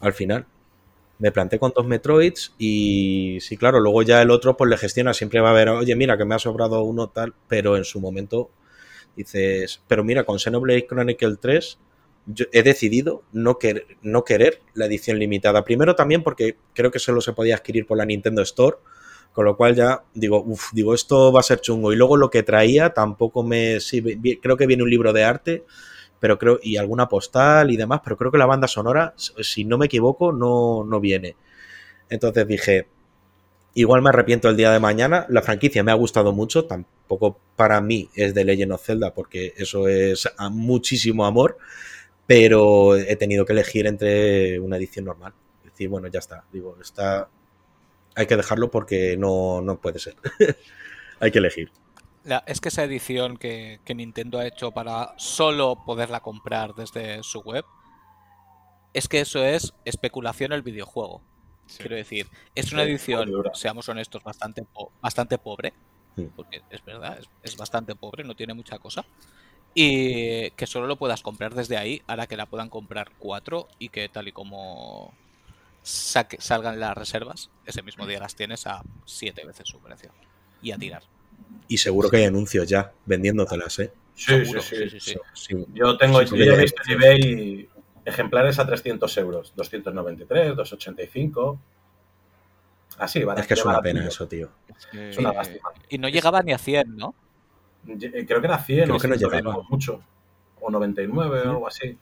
Al 0.00 0.12
final. 0.12 0.46
Me 1.20 1.30
planté 1.30 1.60
con 1.60 1.72
dos 1.74 1.86
Metroids 1.86 2.54
y 2.58 3.38
sí, 3.40 3.56
claro, 3.56 3.78
luego 3.78 4.02
ya 4.02 4.20
el 4.20 4.32
otro 4.32 4.56
pues 4.56 4.68
le 4.68 4.78
gestiona, 4.78 5.14
siempre 5.14 5.40
va 5.40 5.48
a 5.48 5.52
haber, 5.52 5.68
oye, 5.68 5.94
mira, 5.94 6.18
que 6.18 6.24
me 6.24 6.34
ha 6.34 6.40
sobrado 6.40 6.82
uno 6.82 7.08
tal, 7.08 7.34
pero 7.46 7.76
en 7.76 7.84
su 7.84 8.00
momento 8.00 8.50
dices, 9.16 9.80
pero 9.86 10.02
mira, 10.02 10.24
con 10.24 10.40
Xenoblade 10.40 10.86
Chronicle 10.88 11.36
3 11.40 11.78
yo 12.32 12.44
he 12.52 12.62
decidido 12.62 13.22
no, 13.32 13.58
querer, 13.58 14.60
la 14.74 14.86
edición 14.86 15.18
limitada. 15.18 15.64
Primero 15.64 15.96
también 15.96 16.22
porque 16.22 16.56
creo 16.74 16.90
que 16.90 16.98
solo 16.98 17.20
se 17.20 17.32
podía 17.32 17.56
adquirir 17.56 17.86
por 17.86 17.96
la 17.96 18.04
Nintendo 18.04 18.42
Store, 18.42 18.76
con 19.32 19.44
lo 19.44 19.56
cual 19.56 19.74
ya 19.74 20.02
digo, 20.14 20.42
uff, 20.42 20.72
digo, 20.72 20.94
esto 20.94 21.32
va 21.32 21.40
a 21.40 21.44
ser 21.44 21.60
chungo. 21.60 21.92
Y 21.92 21.96
luego 21.96 22.16
lo 22.16 22.30
que 22.30 22.42
traía 22.42 22.90
tampoco 22.90 23.42
me... 23.42 23.78
Creo 24.42 24.56
que 24.56 24.66
viene 24.66 24.82
un 24.82 24.90
libro 24.90 25.12
de 25.12 25.24
arte, 25.24 25.64
pero 26.20 26.38
creo, 26.38 26.60
y 26.62 26.76
alguna 26.76 27.08
postal 27.08 27.70
y 27.70 27.76
demás, 27.76 28.00
pero 28.04 28.16
creo 28.16 28.30
que 28.30 28.38
la 28.38 28.46
banda 28.46 28.68
sonora, 28.68 29.14
si 29.16 29.64
no 29.64 29.78
me 29.78 29.86
equivoco, 29.86 30.32
no, 30.32 30.84
no 30.84 31.00
viene. 31.00 31.36
Entonces 32.10 32.46
dije, 32.46 32.88
igual 33.74 34.02
me 34.02 34.10
arrepiento 34.10 34.48
el 34.48 34.56
día 34.56 34.70
de 34.70 34.80
mañana. 34.80 35.24
La 35.28 35.42
franquicia 35.42 35.82
me 35.82 35.92
ha 35.92 35.94
gustado 35.94 36.32
mucho, 36.32 36.64
tampoco 36.66 37.38
para 37.56 37.80
mí 37.80 38.10
es 38.14 38.34
de 38.34 38.44
Legend 38.44 38.72
of 38.72 38.84
Zelda, 38.84 39.14
porque 39.14 39.54
eso 39.56 39.88
es 39.88 40.28
a 40.36 40.50
muchísimo 40.50 41.24
amor, 41.24 41.58
pero 42.28 42.94
he 42.94 43.16
tenido 43.16 43.46
que 43.46 43.54
elegir 43.54 43.86
entre 43.86 44.60
una 44.60 44.76
edición 44.76 45.06
normal. 45.06 45.32
Es 45.64 45.72
decir, 45.72 45.88
bueno, 45.88 46.08
ya 46.08 46.18
está. 46.18 46.44
Digo, 46.52 46.76
está. 46.80 47.28
Hay 48.14 48.26
que 48.26 48.36
dejarlo 48.36 48.70
porque 48.70 49.16
no, 49.16 49.62
no 49.62 49.80
puede 49.80 49.98
ser. 49.98 50.14
hay 51.20 51.30
que 51.30 51.38
elegir. 51.38 51.72
La- 52.24 52.44
es 52.46 52.60
que 52.60 52.68
esa 52.68 52.84
edición 52.84 53.38
que, 53.38 53.80
que 53.86 53.94
Nintendo 53.94 54.38
ha 54.38 54.46
hecho 54.46 54.72
para 54.72 55.14
solo 55.16 55.82
poderla 55.86 56.20
comprar 56.20 56.74
desde 56.74 57.22
su 57.22 57.40
web, 57.40 57.64
es 58.92 59.08
que 59.08 59.20
eso 59.20 59.42
es 59.42 59.72
especulación 59.86 60.52
el 60.52 60.60
videojuego. 60.60 61.22
Sí. 61.66 61.78
Quiero 61.78 61.96
decir, 61.96 62.26
es 62.54 62.72
una 62.72 62.84
Sí, 62.84 62.90
edición, 62.90 63.30
seamos 63.54 63.88
honestos, 63.88 64.22
bastante, 64.22 64.64
bastante 65.00 65.38
pobre, 65.38 65.72
Mm. 66.16 66.24
porque 66.34 66.60
es 66.68 66.84
verdad, 66.84 67.18
es, 67.20 67.28
es 67.42 67.56
bastante 67.56 67.94
pobre, 67.94 68.24
no 68.24 68.34
tiene 68.34 68.52
mucha 68.52 68.78
cosa. 68.78 69.04
Y 69.74 70.50
que 70.52 70.66
solo 70.66 70.86
lo 70.86 70.96
puedas 70.96 71.22
comprar 71.22 71.54
desde 71.54 71.76
ahí, 71.76 72.02
ahora 72.06 72.26
que 72.26 72.36
la 72.36 72.46
puedan 72.46 72.68
comprar 72.68 73.10
cuatro 73.18 73.68
y 73.78 73.90
que 73.90 74.08
tal 74.08 74.26
y 74.28 74.32
como 74.32 75.12
saque- 75.84 76.40
salgan 76.40 76.80
las 76.80 76.96
reservas, 76.96 77.50
ese 77.64 77.82
mismo 77.82 78.06
día 78.06 78.18
las 78.18 78.34
tienes 78.34 78.66
a 78.66 78.82
siete 79.04 79.44
veces 79.44 79.68
su 79.68 79.78
precio. 79.78 80.10
Y 80.62 80.72
a 80.72 80.78
tirar. 80.78 81.02
Y 81.68 81.78
seguro 81.78 82.10
que 82.10 82.16
hay 82.16 82.24
anuncios 82.24 82.66
ya 82.68 82.92
vendiéndotelas, 83.06 83.78
¿eh? 83.78 83.92
Sí, 84.16 84.44
sí, 84.44 84.60
sí. 84.60 84.90
sí, 84.90 85.00
sí. 85.00 85.16
Sí. 85.34 85.66
Yo 85.74 85.96
tengo, 85.96 86.20
Sí, 86.26 86.36
yo 86.36 86.54
he 86.54 86.56
visto 86.60 86.82
en 86.86 86.92
eBay 86.94 87.68
ejemplares 88.04 88.58
a 88.58 88.66
300 88.66 89.16
euros, 89.18 89.52
293, 89.54 90.56
285. 90.56 91.60
Así, 92.98 93.22
vale. 93.22 93.42
Es 93.42 93.46
que 93.46 93.54
es 93.54 93.64
una 93.64 93.80
pena 93.80 94.08
eso, 94.08 94.26
tío. 94.26 94.50
Es 94.76 94.86
que- 94.86 95.10
Es 95.10 95.18
una 95.18 95.32
lástima. 95.32 95.70
Y 95.88 95.98
no 95.98 96.08
llegaba 96.08 96.42
ni 96.42 96.52
a 96.52 96.58
100, 96.58 96.96
¿no? 96.96 97.14
Ye- 97.86 98.26
Creo 98.26 98.40
que 98.40 98.46
era 98.46 98.58
100 98.58 98.84
Creo 98.84 98.96
o 98.96 98.98
que 98.98 99.08
no 99.08 99.14
100, 99.16 99.30
llegaba. 99.30 99.62
mucho. 99.68 100.00
O 100.60 100.70
99 100.70 101.40
o 101.40 101.50
algo 101.50 101.68
así. 101.68 101.96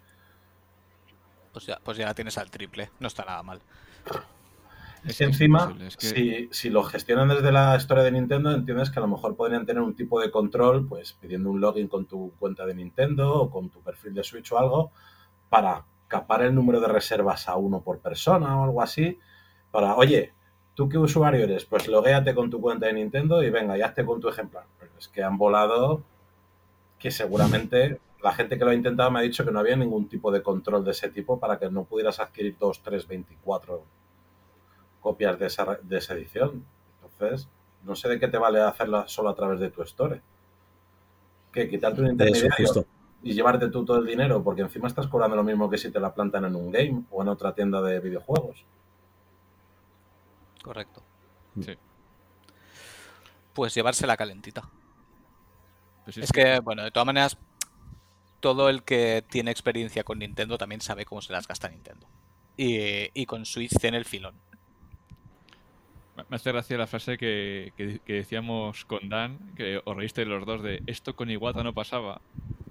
Pues 1.52 1.66
ya, 1.66 1.78
pues 1.82 1.96
ya 1.96 2.06
la 2.06 2.14
tienes 2.14 2.36
al 2.38 2.50
triple, 2.50 2.90
no 3.00 3.06
está 3.08 3.24
nada 3.24 3.42
mal. 3.42 3.60
Es 5.04 5.18
que 5.18 5.24
encima, 5.24 5.60
imposible, 5.62 5.86
es 5.86 5.96
que- 5.96 6.06
si, 6.06 6.48
si 6.50 6.70
lo 6.70 6.82
gestionan 6.82 7.28
desde 7.28 7.52
la 7.52 7.76
historia 7.76 8.02
de 8.02 8.10
Nintendo, 8.10 8.50
entiendes 8.50 8.90
que 8.90 8.98
a 8.98 9.02
lo 9.02 9.08
mejor 9.08 9.36
podrían 9.36 9.64
tener 9.64 9.82
un 9.82 9.94
tipo 9.94 10.20
de 10.20 10.30
control, 10.30 10.86
pues 10.88 11.12
pidiendo 11.12 11.50
un 11.50 11.60
login 11.60 11.86
con 11.88 12.06
tu 12.06 12.32
cuenta 12.38 12.66
de 12.66 12.74
Nintendo 12.74 13.32
o 13.34 13.50
con 13.50 13.70
tu 13.70 13.80
perfil 13.80 14.14
de 14.14 14.24
Switch 14.24 14.50
o 14.52 14.58
algo, 14.58 14.90
para 15.48 15.84
capar 16.08 16.42
el 16.42 16.54
número 16.54 16.80
de 16.80 16.88
reservas 16.88 17.48
a 17.48 17.56
uno 17.56 17.82
por 17.82 18.00
persona 18.00 18.58
o 18.60 18.64
algo 18.64 18.82
así. 18.82 19.18
Para, 19.70 19.94
oye, 19.94 20.32
¿tú 20.76 20.88
qué 20.88 20.98
usuario 20.98 21.42
eres? 21.42 21.64
Pues 21.64 21.88
loguéate 21.88 22.34
con 22.34 22.50
tu 22.50 22.60
cuenta 22.60 22.86
de 22.86 22.92
Nintendo 22.92 23.42
y 23.42 23.50
venga, 23.50 23.76
y 23.76 23.82
hazte 23.82 24.04
con 24.04 24.20
tu 24.20 24.28
ejemplar. 24.28 24.64
Pero 24.78 24.92
es 24.96 25.08
que 25.08 25.24
han 25.24 25.36
volado 25.36 26.02
que 26.98 27.10
seguramente 27.10 27.98
la 28.22 28.32
gente 28.32 28.58
que 28.58 28.64
lo 28.64 28.70
ha 28.70 28.74
intentado 28.74 29.10
me 29.10 29.18
ha 29.18 29.22
dicho 29.22 29.44
que 29.44 29.50
no 29.50 29.58
había 29.58 29.74
ningún 29.74 30.08
tipo 30.08 30.30
de 30.30 30.42
control 30.42 30.84
de 30.84 30.92
ese 30.92 31.08
tipo 31.08 31.40
para 31.40 31.58
que 31.58 31.70
no 31.70 31.84
pudieras 31.84 32.20
adquirir 32.20 32.56
2, 32.60 32.82
3, 32.82 33.08
24 33.08 33.82
copias 35.00 35.38
de 35.38 35.46
esa, 35.46 35.78
de 35.82 35.96
esa 35.96 36.14
edición. 36.14 36.64
Entonces, 37.02 37.48
no 37.84 37.96
sé 37.96 38.08
de 38.08 38.20
qué 38.20 38.28
te 38.28 38.38
vale 38.38 38.60
hacerla 38.60 39.08
solo 39.08 39.30
a 39.30 39.34
través 39.34 39.58
de 39.58 39.70
tu 39.70 39.82
store. 39.82 40.20
Que 41.52 41.68
quitarte 41.70 42.02
un 42.02 42.08
intermediario 42.08 42.86
y 43.22 43.32
llevarte 43.32 43.70
tú 43.70 43.82
todo 43.84 43.98
el 43.98 44.06
dinero, 44.06 44.42
porque 44.42 44.60
encima 44.60 44.88
estás 44.88 45.06
cobrando 45.06 45.36
lo 45.36 45.42
mismo 45.42 45.70
que 45.70 45.78
si 45.78 45.90
te 45.90 45.98
la 45.98 46.12
plantan 46.14 46.44
en 46.44 46.54
un 46.54 46.70
game 46.70 47.04
o 47.10 47.22
en 47.22 47.28
otra 47.28 47.54
tienda 47.54 47.80
de 47.80 47.98
videojuegos. 47.98 48.64
Correcto. 50.66 51.00
Sí. 51.62 51.78
Pues 53.54 53.72
llevársela 53.72 54.16
calentita. 54.16 54.68
Pues 56.04 56.16
Es 56.18 56.32
que, 56.32 56.58
bueno, 56.58 56.82
de 56.82 56.90
todas 56.90 57.06
maneras, 57.06 57.38
todo 58.40 58.68
el 58.68 58.82
que 58.82 59.24
tiene 59.30 59.50
experiencia 59.52 60.04
con 60.04 60.18
Nintendo 60.18 60.58
también 60.58 60.80
sabe 60.80 61.04
cómo 61.04 61.22
se 61.22 61.32
las 61.32 61.46
gasta 61.46 61.68
Nintendo. 61.68 62.08
Y, 62.56 63.10
y 63.14 63.26
con 63.26 63.46
Switch 63.46 63.78
tiene 63.78 63.98
el 63.98 64.04
filón. 64.04 64.34
Me 66.30 66.36
hace 66.36 66.50
gracia 66.52 66.78
la 66.78 66.86
frase 66.86 67.18
que, 67.18 67.72
que- 67.76 68.00
que 68.04 68.12
decíamos 68.14 68.84
con 68.86 69.08
Dan, 69.08 69.38
que 69.56 69.80
os 69.84 69.96
reíste 69.96 70.24
los 70.24 70.46
dos 70.46 70.62
de 70.62 70.82
esto 70.86 71.14
con 71.14 71.30
Iwata 71.30 71.62
no 71.62 71.74
pasaba. 71.74 72.20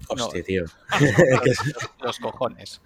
Hostia, 0.08 0.42
tío. 0.42 0.64
Los, 1.44 1.58
los 2.02 2.18
cojones. 2.18 2.80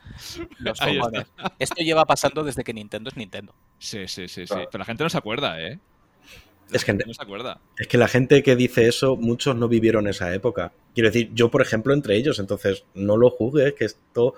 Los 0.58 0.78
cojones. 0.78 1.26
Esto 1.58 1.82
lleva 1.82 2.04
pasando 2.04 2.44
desde 2.44 2.62
que 2.64 2.72
Nintendo 2.72 3.08
es 3.11 3.16
Nintendo. 3.16 3.52
Sí, 3.78 4.06
sí, 4.06 4.28
sí, 4.28 4.46
sí. 4.46 4.54
Pero 4.54 4.78
la 4.78 4.84
gente 4.84 5.02
no 5.04 5.11
se 5.11 5.18
acuerda, 5.18 5.61
¿eh? 5.61 5.78
La 6.70 6.76
Es 6.76 6.84
que- 6.84 6.92
no 6.94 7.12
se 7.12 7.22
acuerda. 7.22 7.58
Es 7.76 7.88
que 7.88 7.98
la 7.98 8.06
gente 8.08 8.42
que 8.42 8.54
dice 8.56 8.86
eso, 8.86 9.16
muchos 9.16 9.56
no 9.56 9.68
vivieron 9.68 10.06
esa 10.06 10.32
época. 10.34 10.72
Quiero 10.94 11.11
decir, 11.11 11.30
yo, 11.34 11.50
por 11.50 11.62
ejemplo, 11.62 11.92
entre 11.92 12.16
ellos, 12.16 12.38
entonces 12.38 12.84
no 12.94 13.16
lo 13.16 13.30
juzgues, 13.30 13.74
que 13.74 13.86
esto. 13.86 14.34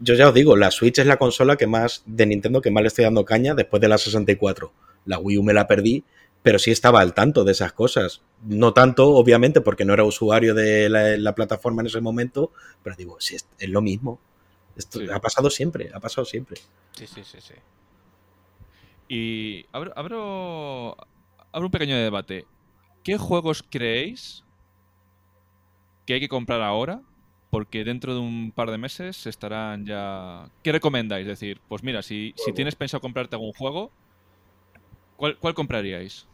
Yo 0.00 0.14
ya 0.14 0.28
os 0.28 0.34
digo, 0.34 0.56
la 0.56 0.70
Switch 0.72 0.98
es 0.98 1.06
la 1.06 1.18
consola 1.18 1.56
que 1.56 1.68
más 1.68 2.02
de 2.06 2.26
Nintendo 2.26 2.60
que 2.60 2.70
más 2.72 2.82
le 2.82 2.88
estoy 2.88 3.04
dando 3.04 3.24
caña 3.24 3.54
después 3.54 3.80
de 3.80 3.88
la 3.88 3.96
64. 3.98 4.72
La 5.04 5.18
Wii 5.18 5.38
U 5.38 5.42
me 5.42 5.52
la 5.52 5.66
perdí, 5.66 6.04
pero 6.42 6.58
sí 6.58 6.70
estaba 6.70 7.00
al 7.00 7.14
tanto 7.14 7.44
de 7.44 7.52
esas 7.52 7.72
cosas. 7.72 8.22
No 8.44 8.72
tanto, 8.72 9.10
obviamente, 9.10 9.60
porque 9.60 9.84
no 9.84 9.92
era 9.94 10.04
usuario 10.04 10.54
de 10.54 10.88
la, 10.88 11.16
la 11.16 11.34
plataforma 11.34 11.82
en 11.82 11.86
ese 11.86 12.00
momento, 12.00 12.50
pero 12.82 12.96
digo, 12.96 13.16
sí, 13.20 13.36
es, 13.36 13.46
es 13.58 13.68
lo 13.68 13.80
mismo. 13.82 14.18
Esto 14.76 14.98
Sí. 15.00 15.06
ha 15.12 15.20
pasado 15.20 15.50
siempre, 15.50 15.90
ha 15.94 16.00
pasado 16.00 16.24
siempre. 16.24 16.60
Sí, 16.92 17.06
sí, 17.06 17.22
sí, 17.24 17.38
sí. 17.40 17.54
Y 19.08 19.66
abro, 19.72 19.92
abro, 19.96 20.96
abro 21.52 21.66
un 21.66 21.70
pequeño 21.70 21.96
debate. 21.96 22.46
¿Qué 23.04 23.18
juegos 23.18 23.62
creéis 23.68 24.44
que 26.06 26.14
hay 26.14 26.20
que 26.20 26.28
comprar 26.28 26.62
ahora? 26.62 27.02
Porque 27.50 27.84
dentro 27.84 28.14
de 28.14 28.20
un 28.20 28.50
par 28.54 28.70
de 28.70 28.78
meses 28.78 29.26
estarán 29.26 29.84
ya... 29.84 30.48
¿Qué 30.62 30.72
recomendáis? 30.72 31.22
Es 31.26 31.38
decir, 31.38 31.60
pues 31.68 31.82
mira, 31.82 32.00
si, 32.02 32.32
si 32.36 32.52
tienes 32.52 32.74
pensado 32.76 33.02
comprarte 33.02 33.36
algún 33.36 33.52
juego, 33.52 33.90
¿cuál, 35.16 35.36
cuál 35.38 35.54
compraríais? 35.54 36.26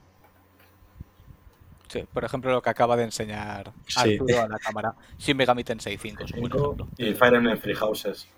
Sí, 1.89 2.05
por 2.13 2.23
ejemplo, 2.25 2.51
lo 2.53 2.61
que 2.61 2.69
acaba 2.71 2.97
de 2.97 3.05
enseñar 3.05 3.73
Sí. 3.87 3.99
Arturo 4.19 4.43
a 4.43 4.49
la 4.49 4.59
cámara. 4.59 4.95
Shin 5.19 5.37
Megami 5.37 5.65
Tensei 5.65 5.97
5 5.97 6.25
es 6.25 6.33
un 6.33 6.41
buen 6.41 6.53
ejemplo. 6.53 6.89
y 6.99 7.15
Fire 7.15 7.35
Emblem 7.35 7.59
Free 7.59 7.75
Houses. 7.75 8.29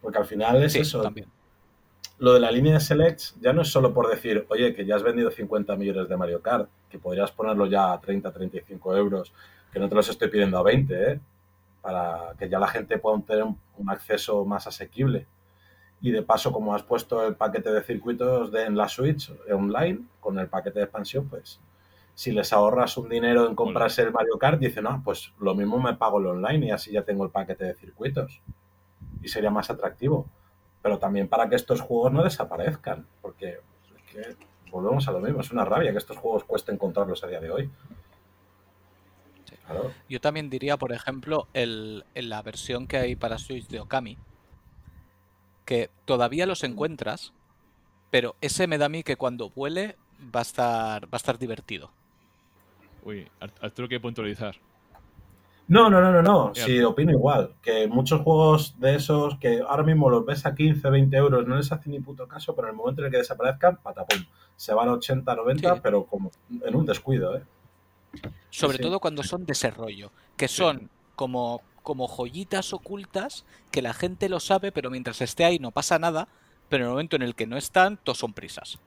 Porque 0.00 0.18
al 0.18 0.26
final 0.26 0.62
es 0.62 0.72
Sí, 0.74 0.80
eso. 0.80 1.02
también. 1.02 1.26
Lo 2.18 2.32
de 2.34 2.40
la 2.40 2.50
línea 2.52 2.74
de 2.74 2.80
Selects 2.80 3.34
ya 3.40 3.52
no 3.52 3.62
es 3.62 3.68
solo 3.68 3.92
por 3.92 4.08
decir, 4.08 4.46
oye, 4.48 4.74
que 4.74 4.86
ya 4.86 4.94
has 4.94 5.02
vendido 5.02 5.30
50 5.30 5.74
millones 5.76 6.08
de 6.08 6.16
Mario 6.16 6.40
Kart, 6.40 6.70
que 6.88 6.98
podrías 6.98 7.32
ponerlo 7.32 7.66
ya 7.66 7.92
a 7.92 8.00
30, 8.00 8.30
35 8.32 8.96
euros, 8.96 9.32
que 9.72 9.80
no 9.80 9.88
te 9.88 9.96
los 9.96 10.08
estoy 10.08 10.28
pidiendo 10.28 10.56
a 10.58 10.62
20, 10.62 11.12
¿eh? 11.12 11.20
Para 11.82 12.32
que 12.38 12.48
ya 12.48 12.58
la 12.60 12.68
gente 12.68 12.96
pueda 12.98 13.20
tener 13.22 13.44
un 13.44 13.90
acceso 13.90 14.44
más 14.44 14.66
asequible. 14.68 15.26
Y 16.00 16.10
de 16.10 16.22
paso, 16.22 16.52
como 16.52 16.74
has 16.74 16.82
puesto 16.82 17.26
el 17.26 17.36
paquete 17.36 17.72
de 17.72 17.82
circuitos 17.82 18.52
de, 18.52 18.64
en 18.64 18.76
la 18.76 18.88
Switch 18.88 19.32
online, 19.50 20.00
con 20.20 20.38
el 20.38 20.48
paquete 20.48 20.80
de 20.80 20.84
expansión, 20.84 21.28
pues 21.28 21.60
si 22.14 22.32
les 22.32 22.52
ahorras 22.52 22.96
un 22.96 23.08
dinero 23.08 23.46
en 23.48 23.54
comprarse 23.54 24.02
el 24.02 24.12
Mario 24.12 24.38
Kart, 24.38 24.58
dicen, 24.58 24.84
no, 24.84 25.02
pues 25.04 25.32
lo 25.38 25.54
mismo 25.54 25.78
me 25.78 25.94
pago 25.94 26.18
el 26.18 26.26
online 26.26 26.66
y 26.66 26.70
así 26.70 26.92
ya 26.92 27.02
tengo 27.02 27.24
el 27.24 27.30
paquete 27.30 27.64
de 27.64 27.74
circuitos. 27.74 28.40
Y 29.22 29.28
sería 29.28 29.50
más 29.50 29.70
atractivo 29.70 30.26
pero 30.86 31.00
también 31.00 31.26
para 31.26 31.48
que 31.48 31.56
estos 31.56 31.80
juegos 31.80 32.12
no 32.12 32.22
desaparezcan, 32.22 33.08
porque 33.20 33.58
es 33.96 34.02
que 34.12 34.36
volvemos 34.70 35.08
a 35.08 35.10
lo 35.10 35.18
mismo, 35.18 35.40
es 35.40 35.50
una 35.50 35.64
rabia 35.64 35.90
que 35.90 35.98
estos 35.98 36.16
juegos 36.16 36.44
cueste 36.44 36.70
encontrarlos 36.70 37.24
a 37.24 37.26
día 37.26 37.40
de 37.40 37.50
hoy. 37.50 37.68
Sí. 39.46 39.56
Claro. 39.66 39.90
Yo 40.08 40.20
también 40.20 40.48
diría, 40.48 40.76
por 40.76 40.92
ejemplo, 40.92 41.48
el, 41.54 42.04
en 42.14 42.28
la 42.28 42.40
versión 42.40 42.86
que 42.86 42.98
hay 42.98 43.16
para 43.16 43.36
Switch 43.36 43.66
de 43.66 43.80
Okami, 43.80 44.16
que 45.66 45.90
todavía 46.06 46.46
los 46.46 46.64
encuentras, 46.64 47.34
pero 48.10 48.34
ese 48.40 48.66
me 48.66 48.78
da 48.78 48.86
a 48.86 48.88
mí 48.88 49.02
que 49.02 49.16
cuando 49.16 49.50
vuele 49.50 49.96
va 50.34 50.40
a 50.40 50.42
estar, 50.42 51.04
va 51.04 51.10
a 51.12 51.16
estar 51.16 51.38
divertido. 51.38 51.90
Uy, 53.04 53.28
Ar- 53.40 53.52
Arturo 53.60 53.88
quiere 53.88 54.00
puntualizar. 54.00 54.56
No, 55.68 55.90
no, 55.90 56.00
no, 56.00 56.12
no, 56.12 56.22
no, 56.22 56.52
sí, 56.54 56.80
opino 56.80 57.10
igual, 57.10 57.54
que 57.60 57.88
muchos 57.88 58.20
juegos 58.22 58.78
de 58.78 58.94
esos 58.94 59.36
que 59.38 59.60
ahora 59.66 59.82
mismo 59.82 60.08
los 60.08 60.24
ves 60.24 60.46
a 60.46 60.54
15, 60.54 60.88
20 60.88 61.16
euros, 61.16 61.44
no 61.46 61.56
les 61.56 61.72
hace 61.72 61.90
ni 61.90 61.98
puto 61.98 62.28
caso, 62.28 62.54
pero 62.54 62.68
en 62.68 62.74
el 62.74 62.76
momento 62.78 63.00
en 63.02 63.06
el 63.06 63.10
que 63.10 63.18
desaparezcan, 63.18 63.78
patapum, 63.82 64.24
se 64.54 64.72
van 64.72 64.88
a 64.88 64.92
80, 64.92 65.34
90, 65.34 65.74
Sí. 65.74 65.80
pero 65.82 66.04
como 66.04 66.30
en 66.64 66.76
un 66.76 66.86
descuido, 66.86 67.36
¿eh? 67.36 67.42
Sobre 68.48 68.76
Sí. 68.76 68.82
todo 68.84 69.00
cuando 69.00 69.24
son 69.24 69.44
de 69.44 69.52
ese 69.54 69.72
rollo, 69.72 70.12
que 70.36 70.46
son 70.46 70.88
como, 71.16 71.60
como 71.86 72.08
joyitas 72.08 72.72
ocultas 72.72 73.44
que 73.70 73.80
la 73.80 73.94
gente 73.94 74.28
lo 74.28 74.40
sabe, 74.40 74.72
pero 74.72 74.90
mientras 74.90 75.20
esté 75.22 75.44
ahí 75.44 75.60
no 75.60 75.70
pasa 75.70 76.00
nada, 76.00 76.26
pero 76.68 76.82
en 76.82 76.88
el 76.88 76.90
momento 76.94 77.14
en 77.14 77.22
el 77.22 77.36
que 77.36 77.46
no 77.46 77.56
están, 77.56 77.96
todos 77.96 78.18
son 78.18 78.32
prisas. 78.32 78.80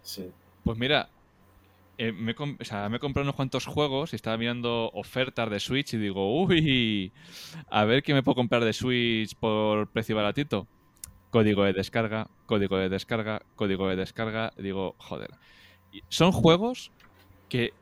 Sí. 0.00 0.30
Pues 0.64 0.78
mira, 0.78 1.10
eh, 1.98 2.10
me, 2.10 2.34
o 2.34 2.64
sea, 2.64 2.88
me 2.88 2.96
he 2.96 3.00
comprado 3.00 3.24
unos 3.24 3.34
cuantos 3.34 3.66
juegos 3.66 4.14
y 4.14 4.16
estaba 4.16 4.38
mirando 4.38 4.90
ofertas 4.94 5.50
de 5.50 5.60
Switch 5.60 5.92
y 5.92 5.98
digo, 5.98 6.42
uy, 6.42 7.12
a 7.68 7.84
ver 7.84 8.02
qué 8.02 8.14
me 8.14 8.22
puedo 8.22 8.36
comprar 8.36 8.64
de 8.64 8.72
Switch 8.72 9.34
por 9.36 9.88
precio 9.88 10.16
baratito. 10.16 10.66
Código 11.28 11.64
de 11.64 11.74
descarga, 11.74 12.28
código 12.46 12.78
de 12.78 12.88
descarga, 12.88 13.42
código 13.56 13.88
de 13.88 13.96
descarga. 13.96 14.54
Digo, 14.56 14.94
joder. 14.96 15.32
Son 16.08 16.32
juegos 16.32 16.92
que 17.50 17.74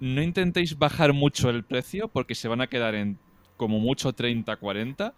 no 0.00 0.20
intentéis 0.20 0.76
bajar 0.76 1.14
mucho 1.14 1.48
el 1.48 1.64
precio 1.64 2.08
porque 2.08 2.34
se 2.34 2.48
van 2.48 2.60
a 2.60 2.66
quedar 2.66 2.94
en 2.94 3.18
como 3.56 3.78
mucho 3.78 4.12
30, 4.12 4.56
40 4.56 5.14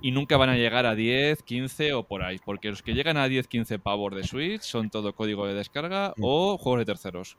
y 0.00 0.12
nunca 0.12 0.36
van 0.36 0.48
a 0.50 0.56
llegar 0.56 0.86
a 0.86 0.94
10, 0.94 1.42
15 1.42 1.92
o 1.94 2.04
por 2.04 2.22
ahí. 2.22 2.38
Porque 2.44 2.68
los 2.70 2.82
que 2.82 2.94
llegan 2.94 3.16
a 3.16 3.28
10, 3.28 3.48
15 3.48 3.78
pavos 3.78 4.14
de 4.14 4.22
Switch 4.24 4.62
son 4.62 4.90
todo 4.90 5.12
código 5.14 5.46
de 5.46 5.54
descarga 5.54 6.14
Mm. 6.16 6.22
o 6.24 6.58
juegos 6.58 6.80
de 6.80 6.84
terceros. 6.86 7.36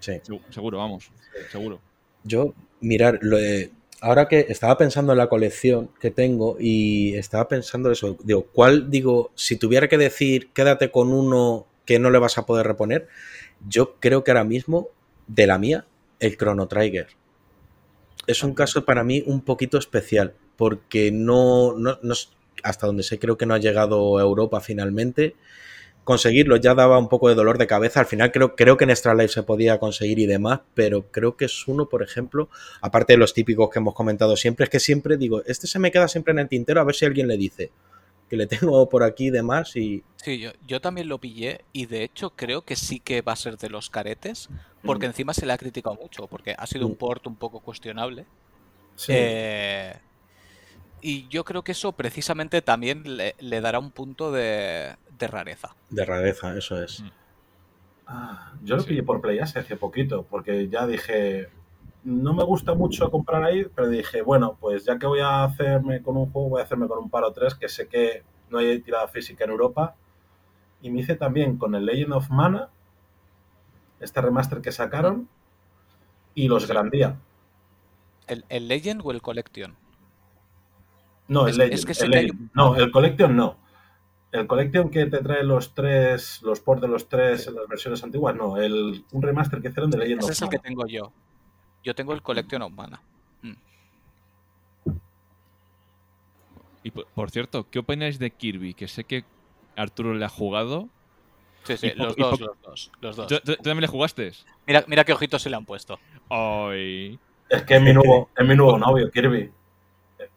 Sí. 0.00 0.12
Segu- 0.24 0.40
Seguro, 0.50 0.78
vamos. 0.78 1.10
Seguro. 1.50 1.80
Yo, 2.24 2.54
mirar, 2.80 3.18
lo 3.22 3.36
de- 3.38 3.70
ahora 4.00 4.28
que 4.28 4.46
estaba 4.48 4.76
pensando 4.76 5.12
en 5.12 5.18
la 5.18 5.28
colección 5.28 5.90
que 6.00 6.10
tengo 6.10 6.56
y 6.60 7.14
estaba 7.14 7.48
pensando 7.48 7.90
eso, 7.90 8.16
digo, 8.24 8.46
¿cuál 8.52 8.90
digo, 8.90 9.30
si 9.34 9.56
tuviera 9.56 9.88
que 9.88 9.96
decir 9.98 10.50
quédate 10.52 10.90
con 10.90 11.12
uno 11.12 11.66
que 11.84 11.98
no 11.98 12.10
le 12.10 12.18
vas 12.18 12.36
a 12.38 12.46
poder 12.46 12.66
reponer, 12.66 13.08
yo 13.68 13.94
creo 14.00 14.22
que 14.24 14.32
ahora 14.32 14.44
mismo, 14.44 14.88
de 15.28 15.46
la 15.46 15.58
mía, 15.58 15.86
el 16.20 16.36
Chrono 16.36 16.66
Trigger. 16.68 17.08
Es 18.26 18.42
un 18.42 18.54
caso 18.54 18.84
para 18.84 19.04
mí 19.04 19.22
un 19.26 19.40
poquito 19.40 19.78
especial, 19.78 20.34
porque 20.56 21.10
no, 21.12 21.74
no, 21.76 21.98
no 22.02 22.14
hasta 22.62 22.86
donde 22.86 23.02
sé, 23.02 23.18
creo 23.18 23.36
que 23.36 23.46
no 23.46 23.54
ha 23.54 23.58
llegado 23.58 24.18
a 24.18 24.22
Europa 24.22 24.60
finalmente. 24.60 25.36
Conseguirlo 26.04 26.56
ya 26.56 26.74
daba 26.74 26.98
un 26.98 27.08
poco 27.08 27.28
de 27.28 27.34
dolor 27.34 27.58
de 27.58 27.66
cabeza. 27.66 28.00
Al 28.00 28.06
final 28.06 28.30
creo, 28.30 28.54
creo 28.54 28.76
que 28.76 28.84
en 28.84 28.90
Extra 28.90 29.14
Life 29.14 29.34
se 29.34 29.42
podía 29.42 29.78
conseguir 29.78 30.20
y 30.20 30.26
demás, 30.26 30.60
pero 30.74 31.10
creo 31.10 31.36
que 31.36 31.46
es 31.46 31.66
uno, 31.66 31.88
por 31.88 32.02
ejemplo, 32.02 32.48
aparte 32.80 33.14
de 33.14 33.18
los 33.18 33.34
típicos 33.34 33.70
que 33.70 33.80
hemos 33.80 33.94
comentado 33.94 34.36
siempre, 34.36 34.64
es 34.64 34.70
que 34.70 34.80
siempre 34.80 35.16
digo, 35.16 35.42
este 35.46 35.66
se 35.66 35.78
me 35.78 35.90
queda 35.90 36.06
siempre 36.06 36.32
en 36.32 36.38
el 36.38 36.48
tintero 36.48 36.80
a 36.80 36.84
ver 36.84 36.94
si 36.94 37.06
alguien 37.06 37.26
le 37.26 37.36
dice 37.36 37.70
que 38.28 38.36
le 38.36 38.46
tengo 38.46 38.88
por 38.88 39.02
aquí 39.02 39.26
y 39.28 39.30
demás 39.30 39.76
y 39.76 40.04
Sí, 40.16 40.38
yo, 40.40 40.50
yo 40.66 40.80
también 40.80 41.08
lo 41.08 41.20
pillé 41.20 41.66
y 41.72 41.86
de 41.86 42.02
hecho 42.02 42.30
creo 42.34 42.62
que 42.64 42.74
sí 42.74 43.00
que 43.00 43.22
va 43.22 43.32
a 43.32 43.36
ser 43.36 43.56
de 43.58 43.68
los 43.70 43.90
caretes, 43.90 44.48
porque 44.82 45.06
Mm. 45.06 45.10
encima 45.10 45.34
se 45.34 45.46
le 45.46 45.52
ha 45.52 45.58
criticado 45.58 45.94
mucho, 45.96 46.26
porque 46.26 46.54
ha 46.58 46.66
sido 46.66 46.86
un 46.86 46.92
Mm. 46.92 46.96
port 46.96 47.26
un 47.26 47.36
poco 47.36 47.60
cuestionable. 47.60 48.26
Sí. 48.96 49.12
Eh, 49.14 49.94
y 51.00 51.28
yo 51.28 51.44
creo 51.44 51.62
que 51.62 51.72
eso 51.72 51.92
precisamente 51.92 52.62
también 52.62 53.02
le, 53.16 53.34
le 53.38 53.60
dará 53.60 53.78
un 53.78 53.92
punto 53.92 54.32
de, 54.32 54.96
de 55.10 55.26
rareza. 55.28 55.76
de 55.90 56.04
rareza, 56.04 56.56
eso 56.56 56.82
es. 56.82 57.00
Mm. 57.00 57.08
Ah, 58.06 58.52
yo 58.62 58.76
lo 58.76 58.82
Sí. 58.82 58.88
pillé 58.88 59.02
por 59.02 59.20
Playas 59.20 59.56
hace 59.56 59.76
poquito, 59.76 60.26
porque 60.28 60.68
ya 60.68 60.86
dije, 60.86 61.48
no 62.06 62.32
me 62.34 62.44
gusta 62.44 62.74
mucho 62.74 63.10
comprar 63.10 63.42
ahí, 63.42 63.66
pero 63.74 63.88
dije, 63.88 64.22
bueno, 64.22 64.56
pues 64.60 64.84
ya 64.84 64.96
que 64.98 65.06
voy 65.06 65.20
a 65.20 65.42
hacerme 65.44 66.02
con 66.02 66.16
un 66.16 66.30
juego, 66.30 66.50
voy 66.50 66.60
a 66.60 66.64
hacerme 66.64 66.86
con 66.86 66.98
un 66.98 67.10
par 67.10 67.24
o 67.24 67.32
tres, 67.32 67.54
que 67.56 67.68
sé 67.68 67.88
que 67.88 68.22
no 68.48 68.58
hay 68.58 68.78
tirada 68.80 69.08
física 69.08 69.44
en 69.44 69.50
Europa. 69.50 69.96
Y 70.80 70.90
me 70.90 71.00
hice 71.00 71.16
también 71.16 71.58
con 71.58 71.74
el 71.74 71.84
Legend 71.84 72.12
of 72.12 72.30
Mana, 72.30 72.68
este 73.98 74.20
remaster 74.20 74.60
que 74.60 74.70
sacaron, 74.70 75.28
y 76.34 76.46
los 76.48 76.68
Grandía. 76.68 77.16
¿El, 78.28 78.44
el 78.50 78.68
Legend 78.68 79.00
o 79.04 79.10
el 79.10 79.20
Collection? 79.22 79.74
No, 81.28 81.44
el 81.48 81.50
Es- 81.50 81.56
Legend. 81.58 81.74
es 81.74 81.98
que 81.98 82.04
el 82.06 82.14
hay 82.14 82.30
No, 82.54 82.76
el 82.76 82.92
Collection 82.92 83.34
no. 83.34 83.56
El 84.32 84.46
Collection 84.46 84.90
que 84.90 85.06
te 85.06 85.18
trae 85.22 85.42
los 85.42 85.74
tres, 85.74 86.40
los 86.42 86.60
ports 86.60 86.82
de 86.82 86.88
los 86.88 87.08
tres 87.08 87.46
en 87.48 87.54
las 87.54 87.66
versiones 87.68 88.04
antiguas, 88.04 88.36
no. 88.36 88.58
El, 88.58 89.04
un 89.12 89.22
remaster 89.22 89.60
que 89.60 89.68
hicieron 89.68 89.90
de 89.90 89.98
Legend 89.98 90.20
Ese 90.20 90.26
of 90.26 90.32
es 90.32 90.42
el 90.42 90.48
que 90.50 90.56
Mana. 90.58 90.68
tengo 90.68 90.86
yo. 90.86 91.12
Yo 91.86 91.94
tengo 91.94 92.12
el 92.14 92.20
Collection 92.20 92.62
of 92.62 92.72
Mana. 92.72 93.00
Y 96.82 96.90
por, 96.90 97.06
por 97.06 97.30
cierto, 97.30 97.66
¿qué 97.70 97.78
opináis 97.78 98.18
de 98.18 98.30
Kirby? 98.30 98.74
Que 98.74 98.88
sé 98.88 99.04
que 99.04 99.24
Arturo 99.76 100.12
le 100.14 100.24
ha 100.24 100.28
jugado. 100.28 100.88
Sí, 101.64 101.76
sí, 101.76 101.92
los 101.96 102.16
dos, 102.16 102.40
los 102.40 102.60
dos, 102.62 102.90
los 103.00 103.16
dos. 103.16 103.26
¿Tú, 103.28 103.36
tú- 103.38 103.56
tú 103.56 103.62
también 103.62 103.80
le 103.82 103.86
jugaste? 103.88 104.32
Mira, 104.66 104.84
mira 104.88 105.04
qué 105.04 105.12
ojitos 105.12 105.42
se 105.42 105.50
le 105.50 105.56
han 105.56 105.64
puesto. 105.64 105.98
Ay. 106.28 107.18
Es 107.48 107.62
que 107.62 107.76
es 107.76 107.82
mi 107.82 107.92
nuevo, 107.92 108.30
es 108.36 108.46
mi 108.46 108.54
nuevo 108.56 108.78
novio, 108.78 109.10
Kirby. 109.10 109.50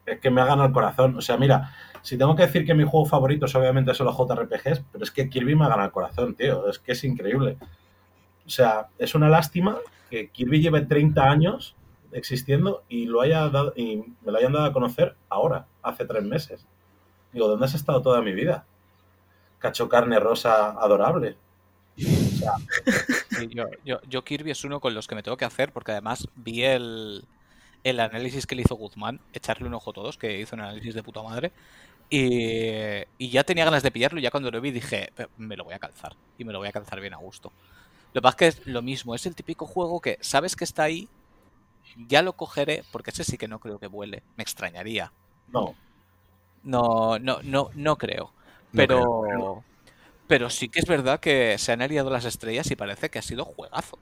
es 0.06 0.20
que 0.20 0.30
me 0.30 0.40
ha 0.40 0.44
ganado 0.44 0.68
el 0.68 0.72
corazón. 0.74 1.16
O 1.16 1.20
sea, 1.20 1.36
mira, 1.36 1.72
si 2.02 2.16
tengo 2.18 2.34
que 2.36 2.42
decir 2.46 2.64
que 2.64 2.74
mi 2.74 2.84
juego 2.84 3.06
favorito 3.06 3.46
obviamente 3.46 3.92
son 3.94 4.06
los 4.06 4.16
JRPGs, 4.16 4.82
pero 4.92 5.02
es 5.04 5.10
que 5.10 5.28
Kirby 5.28 5.54
me 5.56 5.64
ha 5.64 5.68
ganado 5.68 5.86
el 5.86 5.92
corazón, 5.92 6.34
tío. 6.36 6.68
Es 6.68 6.78
que 6.80 6.92
es 6.92 7.02
increíble. 7.04 7.56
O 8.50 8.52
sea, 8.52 8.88
es 8.98 9.14
una 9.14 9.28
lástima 9.28 9.78
que 10.10 10.28
Kirby 10.30 10.60
lleve 10.60 10.80
30 10.80 11.22
años 11.22 11.76
existiendo 12.10 12.82
y, 12.88 13.06
lo 13.06 13.20
haya 13.20 13.48
dado, 13.48 13.72
y 13.76 13.98
me 14.22 14.32
lo 14.32 14.38
hayan 14.38 14.52
dado 14.52 14.64
a 14.64 14.72
conocer 14.72 15.14
ahora, 15.28 15.66
hace 15.84 16.04
tres 16.04 16.24
meses. 16.24 16.66
Digo, 17.32 17.46
¿dónde 17.46 17.66
has 17.66 17.74
estado 17.74 18.02
toda 18.02 18.22
mi 18.22 18.32
vida? 18.32 18.66
Cacho 19.60 19.88
carne 19.88 20.18
rosa 20.18 20.70
adorable. 20.70 21.36
yo, 23.84 24.24
Kirby 24.24 24.50
es 24.50 24.64
uno 24.64 24.80
con 24.80 24.94
los 24.94 25.06
que 25.06 25.14
me 25.14 25.22
tengo 25.22 25.36
que 25.36 25.44
hacer 25.44 25.72
porque 25.72 25.92
además 25.92 26.26
vi 26.34 26.64
el, 26.64 27.24
el 27.84 28.00
análisis 28.00 28.48
que 28.48 28.56
le 28.56 28.62
hizo 28.62 28.74
Guzmán, 28.74 29.20
echarle 29.32 29.68
un 29.68 29.74
ojo 29.74 29.90
a 29.90 29.94
todos, 29.94 30.18
que 30.18 30.40
hizo 30.40 30.56
un 30.56 30.62
análisis 30.62 30.96
de 30.96 31.04
puta 31.04 31.22
madre. 31.22 31.52
Y, 32.12 33.04
y, 33.16 33.30
ya 33.30 33.44
tenía 33.44 33.64
ganas 33.64 33.84
de 33.84 33.92
pillarlo 33.92 34.18
ya 34.18 34.32
cuando 34.32 34.50
lo 34.50 34.60
vi 34.60 34.72
dije, 34.72 35.12
me 35.36 35.56
lo 35.56 35.62
voy 35.62 35.74
a 35.74 35.78
calzar. 35.78 36.16
Y 36.36 36.42
me 36.42 36.52
lo 36.52 36.58
voy 36.58 36.66
a 36.66 36.72
calzar 36.72 37.00
bien 37.00 37.14
a 37.14 37.18
gusto. 37.18 37.52
Lo 38.12 38.20
que 38.20 38.22
pasa 38.22 38.46
es 38.46 38.56
que 38.56 38.60
es 38.60 38.66
lo 38.66 38.82
mismo, 38.82 39.14
es 39.14 39.26
el 39.26 39.34
típico 39.34 39.66
juego 39.66 40.00
que 40.00 40.18
sabes 40.20 40.56
que 40.56 40.64
está 40.64 40.82
ahí, 40.82 41.08
ya 42.08 42.22
lo 42.22 42.32
cogeré, 42.34 42.82
porque 42.92 43.10
ese 43.10 43.24
sí 43.24 43.38
que 43.38 43.48
no 43.48 43.58
creo 43.60 43.78
que 43.78 43.86
vuele. 43.86 44.22
Me 44.36 44.42
extrañaría. 44.42 45.12
No. 45.52 45.74
No, 46.62 47.18
no, 47.18 47.40
no, 47.42 47.70
no 47.74 47.96
creo. 47.96 48.32
Pero, 48.72 49.64
pero 50.26 50.50
sí 50.50 50.68
que 50.68 50.80
es 50.80 50.86
verdad 50.86 51.20
que 51.20 51.56
se 51.58 51.72
han 51.72 51.82
aliado 51.82 52.10
las 52.10 52.24
estrellas 52.24 52.70
y 52.70 52.76
parece 52.76 53.10
que 53.10 53.18
ha 53.18 53.22
sido 53.22 53.44
juegazo. 53.44 53.98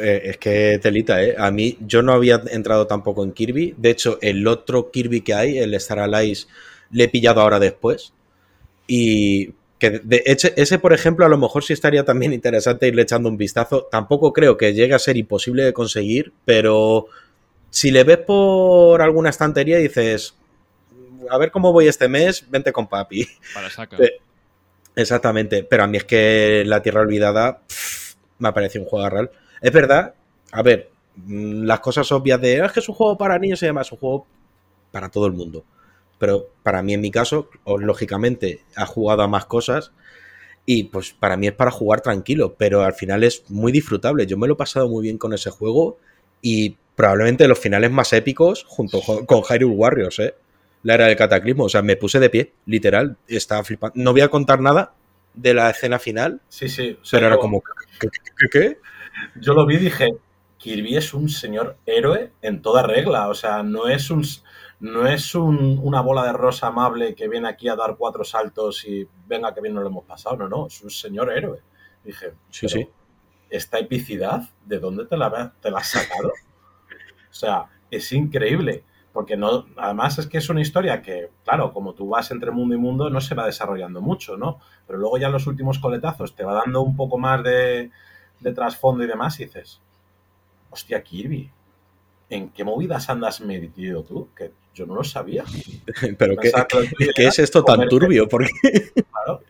Eh, 0.00 0.22
es 0.24 0.38
que 0.38 0.78
telita, 0.80 1.22
¿eh? 1.22 1.34
A 1.38 1.50
mí, 1.50 1.76
yo 1.80 2.02
no 2.02 2.12
había 2.12 2.40
entrado 2.50 2.86
tampoco 2.86 3.24
en 3.24 3.32
Kirby. 3.32 3.74
De 3.76 3.90
hecho, 3.90 4.18
el 4.20 4.46
otro 4.46 4.90
Kirby 4.90 5.22
que 5.22 5.34
hay, 5.34 5.58
el 5.58 5.74
Star 5.74 5.98
Allies, 5.98 6.48
le 6.90 7.04
he 7.04 7.08
pillado 7.08 7.40
ahora 7.40 7.58
después. 7.58 8.12
Y 8.86 9.54
que 9.82 9.98
de, 9.98 10.22
ese, 10.24 10.78
por 10.78 10.92
ejemplo, 10.92 11.26
a 11.26 11.28
lo 11.28 11.36
mejor 11.36 11.64
sí 11.64 11.72
estaría 11.72 12.04
también 12.04 12.32
interesante 12.32 12.86
irle 12.86 13.02
echando 13.02 13.28
un 13.28 13.36
vistazo. 13.36 13.88
Tampoco 13.90 14.32
creo 14.32 14.56
que 14.56 14.74
llegue 14.74 14.94
a 14.94 15.00
ser 15.00 15.16
imposible 15.16 15.64
de 15.64 15.72
conseguir, 15.72 16.32
pero 16.44 17.06
si 17.68 17.90
le 17.90 18.04
ves 18.04 18.18
por 18.18 19.02
alguna 19.02 19.30
estantería 19.30 19.80
y 19.80 19.88
dices, 19.88 20.36
a 21.28 21.36
ver 21.36 21.50
cómo 21.50 21.72
voy 21.72 21.88
este 21.88 22.06
mes, 22.06 22.48
vente 22.48 22.72
con 22.72 22.86
papi. 22.86 23.26
Para. 23.52 23.66
Exactamente, 24.94 25.64
pero 25.64 25.82
a 25.82 25.88
mí 25.88 25.96
es 25.96 26.04
que 26.04 26.62
La 26.64 26.80
Tierra 26.80 27.00
Olvidada 27.00 27.62
me 28.38 28.48
ha 28.50 28.54
parecido 28.54 28.84
un 28.84 28.88
juego 28.88 29.10
real. 29.10 29.32
Es 29.60 29.72
verdad, 29.72 30.14
a 30.52 30.62
ver, 30.62 30.90
mm, 31.16 31.64
las 31.64 31.80
cosas 31.80 32.12
obvias 32.12 32.40
de, 32.40 32.60
ah, 32.60 32.66
es 32.66 32.72
que 32.72 32.78
es 32.78 32.88
un 32.88 32.94
juego 32.94 33.18
para 33.18 33.36
niños 33.36 33.60
y 33.64 33.66
demás, 33.66 33.88
es 33.88 33.92
un 33.94 33.98
juego 33.98 34.28
para 34.92 35.08
todo 35.08 35.26
el 35.26 35.32
mundo 35.32 35.64
pero 36.22 36.50
para 36.62 36.84
mí 36.84 36.94
en 36.94 37.00
mi 37.00 37.10
caso, 37.10 37.50
lógicamente, 37.66 38.60
ha 38.76 38.86
jugado 38.86 39.22
a 39.22 39.26
más 39.26 39.44
cosas 39.46 39.90
y 40.64 40.84
pues 40.84 41.10
para 41.10 41.36
mí 41.36 41.48
es 41.48 41.52
para 41.52 41.72
jugar 41.72 42.00
tranquilo, 42.00 42.54
pero 42.56 42.84
al 42.84 42.94
final 42.94 43.24
es 43.24 43.42
muy 43.50 43.72
disfrutable. 43.72 44.24
Yo 44.28 44.38
me 44.38 44.46
lo 44.46 44.54
he 44.54 44.56
pasado 44.56 44.88
muy 44.88 45.02
bien 45.02 45.18
con 45.18 45.32
ese 45.34 45.50
juego 45.50 45.98
y 46.40 46.76
probablemente 46.94 47.48
los 47.48 47.58
finales 47.58 47.90
más 47.90 48.12
épicos 48.12 48.64
junto 48.68 49.00
con 49.00 49.42
Hyrule 49.42 49.74
Warriors, 49.74 50.20
¿eh? 50.20 50.36
La 50.84 50.94
era 50.94 51.06
del 51.06 51.16
cataclismo, 51.16 51.64
o 51.64 51.68
sea, 51.68 51.82
me 51.82 51.96
puse 51.96 52.20
de 52.20 52.30
pie, 52.30 52.52
literal, 52.66 53.16
estaba 53.26 53.64
flipando. 53.64 53.94
No 53.96 54.12
voy 54.12 54.20
a 54.20 54.28
contar 54.28 54.60
nada 54.60 54.94
de 55.34 55.54
la 55.54 55.70
escena 55.70 55.98
final. 55.98 56.40
Sí, 56.48 56.68
sí. 56.68 56.98
pero 57.10 57.26
era 57.26 57.36
como, 57.36 57.64
¿qué, 57.98 58.08
qué? 58.48 58.78
Yo 59.40 59.54
lo 59.54 59.66
vi 59.66 59.74
y 59.74 59.78
dije, 59.78 60.10
Kirby 60.58 60.98
es 60.98 61.14
un 61.14 61.28
señor 61.28 61.78
héroe 61.84 62.30
en 62.42 62.62
toda 62.62 62.84
regla, 62.84 63.28
o 63.28 63.34
sea, 63.34 63.64
no 63.64 63.88
es 63.88 64.08
un 64.08 64.24
no 64.82 65.06
es 65.06 65.36
una 65.36 66.00
bola 66.00 66.24
de 66.24 66.32
rosa 66.32 66.66
amable 66.66 67.14
que 67.14 67.28
viene 67.28 67.48
aquí 67.48 67.68
a 67.68 67.76
dar 67.76 67.96
cuatro 67.96 68.24
saltos 68.24 68.84
y 68.84 69.06
venga 69.28 69.54
que 69.54 69.60
bien 69.60 69.74
nos 69.74 69.84
lo 69.84 69.90
hemos 69.90 70.04
pasado. 70.04 70.36
No, 70.36 70.48
no, 70.48 70.66
es 70.66 70.82
un 70.82 70.90
señor 70.90 71.30
héroe. 71.30 71.60
Dije, 72.02 72.32
sí, 72.50 72.68
sí. 72.68 72.88
esta 73.48 73.78
epicidad, 73.78 74.42
¿de 74.66 74.80
dónde 74.80 75.06
te 75.06 75.16
la, 75.16 75.52
te 75.60 75.70
la 75.70 75.78
has 75.78 75.88
sacado? 75.88 76.30
o 76.30 77.32
sea, 77.32 77.66
es 77.92 78.12
increíble. 78.12 78.82
Porque 79.12 79.36
no, 79.36 79.66
además 79.76 80.18
es 80.18 80.26
que 80.26 80.38
es 80.38 80.48
una 80.48 80.62
historia 80.62 81.00
que, 81.00 81.30
claro, 81.44 81.72
como 81.72 81.94
tú 81.94 82.08
vas 82.08 82.32
entre 82.32 82.50
mundo 82.50 82.74
y 82.74 82.78
mundo, 82.78 83.08
no 83.08 83.20
se 83.20 83.36
va 83.36 83.46
desarrollando 83.46 84.00
mucho, 84.00 84.36
¿no? 84.36 84.58
Pero 84.88 84.98
luego 84.98 85.16
ya 85.16 85.28
en 85.28 85.34
los 85.34 85.46
últimos 85.46 85.78
coletazos 85.78 86.34
te 86.34 86.42
va 86.42 86.54
dando 86.54 86.80
un 86.80 86.96
poco 86.96 87.18
más 87.18 87.44
de, 87.44 87.92
de 88.40 88.52
trasfondo 88.52 89.04
y 89.04 89.06
demás 89.06 89.38
y 89.38 89.44
dices, 89.44 89.80
hostia, 90.70 91.04
Kirby, 91.04 91.52
¿en 92.30 92.50
qué 92.50 92.64
movidas 92.64 93.08
andas 93.10 93.40
metido 93.42 94.02
tú? 94.02 94.30
Que 94.34 94.50
yo 94.74 94.86
no 94.86 94.94
lo 94.94 95.04
sabía. 95.04 95.44
Pero 96.18 96.36
¿qué, 96.36 96.52
¿qué 97.14 97.26
es 97.26 97.38
esto 97.38 97.64
tan 97.64 97.88
turbio? 97.88 98.28
Porque... 98.28 98.50
Claro. 99.12 99.40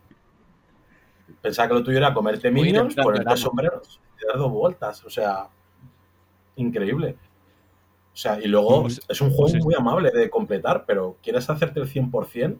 Pensaba 1.40 1.68
que 1.68 1.74
lo 1.74 1.82
tuyo 1.82 1.98
era 1.98 2.14
comerte 2.14 2.50
minions, 2.50 2.94
ponerte 2.94 3.36
sombreros 3.36 4.00
y 4.20 4.26
dar 4.26 4.38
dos 4.38 4.50
vueltas. 4.50 5.04
O 5.04 5.10
sea, 5.10 5.48
increíble. 6.56 7.16
O 8.12 8.16
sea, 8.16 8.38
y 8.40 8.46
luego 8.46 8.82
pues, 8.82 9.00
es 9.08 9.20
un 9.20 9.30
juego 9.30 9.50
pues 9.50 9.64
muy 9.64 9.74
amable 9.74 10.10
de 10.10 10.30
completar, 10.30 10.84
pero 10.86 11.16
quieres 11.22 11.48
hacerte 11.48 11.80
el 11.80 11.88
100% 11.88 12.58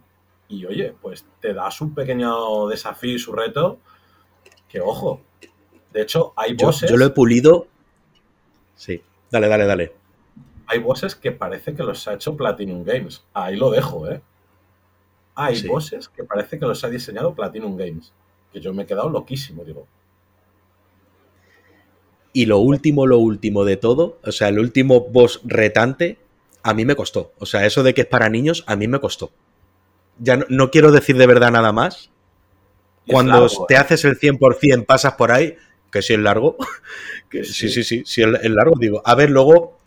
y 0.49 0.65
oye, 0.67 0.95
pues 1.01 1.25
te 1.41 1.55
da 1.55 1.71
su 1.71 1.95
pequeño 1.95 2.67
desafío 2.67 3.15
y 3.15 3.19
su 3.19 3.33
reto. 3.33 3.79
Que 4.69 4.81
ojo. 4.81 5.21
De 5.93 6.03
hecho, 6.03 6.33
hay 6.37 6.55
bosses. 6.55 6.91
yo 6.91 6.97
lo 6.97 7.05
he 7.05 7.11
pulido. 7.11 7.67
Sí. 8.75 9.03
Dale, 9.31 9.47
dale, 9.47 9.67
dale 9.67 10.02
hay 10.67 10.79
bosses 10.79 11.15
que 11.15 11.33
parece 11.33 11.75
que 11.75 11.83
los 11.83 12.07
ha 12.09 12.15
hecho 12.15 12.37
Platinum 12.37 12.85
Games. 12.85 13.25
Ahí 13.33 13.57
lo 13.57 13.71
dejo, 13.71 14.09
¿eh? 14.11 14.21
Hay 15.35 15.63
bosses 15.67 16.09
que 16.09 16.25
parece 16.25 16.59
que 16.59 16.67
los 16.67 16.85
ha 16.85 16.89
diseñado 16.89 17.35
Platinum 17.35 17.77
Games. 17.77 18.13
Que 18.53 18.61
yo 18.61 18.73
me 18.75 18.83
he 18.83 18.87
quedado 18.87 19.09
loquísimo, 19.09 19.65
digo. 19.65 19.87
Y 22.33 22.47
lo 22.47 22.59
último, 22.59 23.07
lo 23.07 23.19
último 23.19 23.65
de 23.65 23.77
todo, 23.77 24.19
o 24.25 24.33
sea, 24.33 24.49
el 24.49 24.59
último 24.59 25.01
boss 25.01 25.41
retante, 25.45 26.19
a 26.63 26.73
mí 26.75 26.85
me 26.85 26.97
costó. 26.97 27.33
O 27.39 27.47
sea, 27.47 27.67
eso 27.67 27.83
de 27.83 27.93
que 27.93 28.03
es 28.03 28.07
para 28.07 28.29
niños, 28.29 28.65
a 28.67 28.77
mí 28.77 28.89
me 28.89 29.01
costó. 29.01 29.31
Ya 30.19 30.39
no, 30.49 30.71
quiero 30.71 30.93
decir 30.93 31.17
de 31.17 31.27
verdad 31.27 31.51
nada 31.51 31.73
más. 31.73 32.11
Cuando 33.07 33.49
te 33.67 33.75
¿eh? 33.75 33.79
haces 33.79 34.05
el 34.05 34.19
100%, 34.19 34.87
pasas 34.87 35.15
por 35.15 35.33
ahí, 35.33 35.57
que 35.91 36.03
si 36.03 36.15
es 36.15 36.21
largo, 36.21 36.57
que 37.29 37.45
sí, 37.45 37.69
sí, 37.69 37.83
sí, 37.83 38.03
sí, 38.07 38.23
es 38.23 38.51
largo, 38.51 38.77
digo. 38.79 39.03
A 39.05 39.15
ver, 39.15 39.31
luego 39.31 39.82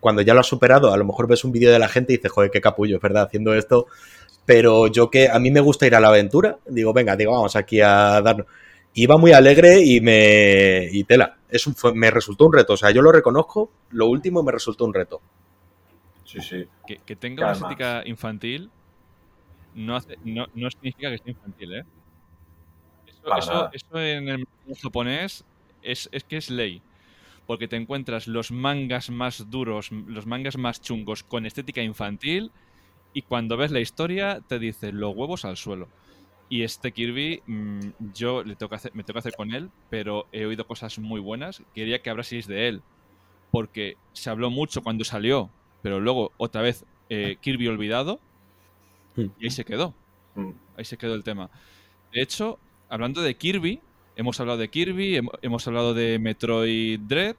cuando 0.00 0.22
ya 0.22 0.34
lo 0.34 0.40
has 0.40 0.46
superado, 0.46 0.92
a 0.92 0.96
lo 0.96 1.04
mejor 1.04 1.26
ves 1.26 1.44
un 1.44 1.52
vídeo 1.52 1.70
de 1.72 1.78
la 1.78 1.88
gente 1.88 2.12
y 2.12 2.16
dices, 2.16 2.32
joder, 2.32 2.50
qué 2.50 2.60
capullo, 2.60 2.96
es 2.96 3.02
verdad, 3.02 3.24
haciendo 3.24 3.54
esto. 3.54 3.86
Pero 4.44 4.88
yo 4.88 5.10
que 5.10 5.28
a 5.28 5.38
mí 5.38 5.50
me 5.50 5.60
gusta 5.60 5.86
ir 5.86 5.94
a 5.94 6.00
la 6.00 6.08
aventura, 6.08 6.58
digo, 6.66 6.92
venga, 6.92 7.16
digo, 7.16 7.32
vamos 7.32 7.54
aquí 7.56 7.80
a 7.80 8.20
darnos. 8.20 8.46
Iba 8.94 9.16
muy 9.16 9.32
alegre 9.32 9.82
y 9.82 10.00
me. 10.00 10.88
y 10.90 11.04
tela. 11.04 11.38
Es 11.48 11.66
me 11.94 12.10
resultó 12.10 12.46
un 12.46 12.52
reto. 12.52 12.74
O 12.74 12.76
sea, 12.76 12.90
yo 12.90 13.00
lo 13.00 13.12
reconozco, 13.12 13.70
lo 13.90 14.06
último 14.06 14.42
me 14.42 14.52
resultó 14.52 14.84
un 14.84 14.92
reto. 14.92 15.20
Sí, 16.24 16.40
sí. 16.40 16.66
Que, 16.86 17.16
tenga 17.16 17.44
una 17.44 17.52
estética 17.52 18.02
infantil 18.04 18.70
no, 19.74 19.98
no, 20.54 20.70
significa 20.70 21.10
que 21.10 21.18
sea 21.18 21.30
infantil, 21.30 21.74
¿eh? 21.74 21.84
Eso, 23.38 23.70
eso, 23.72 23.98
en 23.98 24.28
el 24.28 24.46
japonés 24.82 25.44
es, 25.80 26.08
es 26.12 26.24
que 26.24 26.36
es 26.36 26.50
ley 26.50 26.82
porque 27.46 27.68
te 27.68 27.76
encuentras 27.76 28.26
los 28.26 28.50
mangas 28.50 29.10
más 29.10 29.50
duros, 29.50 29.90
los 29.90 30.26
mangas 30.26 30.56
más 30.56 30.80
chungos 30.80 31.22
con 31.22 31.46
estética 31.46 31.82
infantil 31.82 32.50
y 33.12 33.22
cuando 33.22 33.56
ves 33.56 33.70
la 33.70 33.80
historia 33.80 34.40
te 34.46 34.58
dice 34.58 34.92
los 34.92 35.14
huevos 35.14 35.44
al 35.44 35.56
suelo. 35.56 35.88
Y 36.48 36.62
este 36.62 36.92
Kirby, 36.92 37.42
mm, 37.46 37.80
yo 38.14 38.44
le 38.44 38.56
tengo 38.56 38.74
hacer, 38.74 38.94
me 38.94 39.04
tengo 39.04 39.14
que 39.14 39.20
hacer 39.20 39.34
con 39.34 39.54
él, 39.54 39.70
pero 39.88 40.26
he 40.32 40.44
oído 40.44 40.66
cosas 40.66 40.98
muy 40.98 41.20
buenas. 41.20 41.62
Quería 41.74 42.02
que 42.02 42.10
hablaseis 42.10 42.46
de 42.46 42.68
él, 42.68 42.82
porque 43.50 43.96
se 44.12 44.28
habló 44.28 44.50
mucho 44.50 44.82
cuando 44.82 45.04
salió, 45.04 45.50
pero 45.82 45.98
luego 45.98 46.32
otra 46.36 46.60
vez 46.60 46.84
eh, 47.08 47.36
Kirby 47.40 47.68
olvidado 47.68 48.20
hmm. 49.16 49.26
y 49.40 49.44
ahí 49.44 49.50
se 49.50 49.64
quedó. 49.64 49.94
Hmm. 50.34 50.52
Ahí 50.76 50.84
se 50.84 50.98
quedó 50.98 51.14
el 51.14 51.24
tema. 51.24 51.50
De 52.12 52.20
hecho, 52.20 52.58
hablando 52.88 53.22
de 53.22 53.34
Kirby, 53.34 53.80
Hemos 54.16 54.38
hablado 54.40 54.58
de 54.58 54.68
Kirby, 54.68 55.20
hemos 55.40 55.66
hablado 55.66 55.94
de 55.94 56.18
Metroid 56.18 57.00
Dread, 57.00 57.36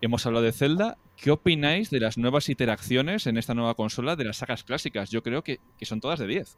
hemos 0.00 0.26
hablado 0.26 0.44
de 0.44 0.52
Zelda. 0.52 0.98
¿Qué 1.16 1.30
opináis 1.30 1.90
de 1.90 2.00
las 2.00 2.18
nuevas 2.18 2.48
interacciones 2.48 3.26
en 3.26 3.38
esta 3.38 3.54
nueva 3.54 3.74
consola 3.74 4.16
de 4.16 4.24
las 4.24 4.38
sagas 4.38 4.64
clásicas? 4.64 5.10
Yo 5.10 5.22
creo 5.22 5.42
que, 5.42 5.60
son 5.82 6.00
todas 6.00 6.18
de 6.18 6.26
10. 6.26 6.56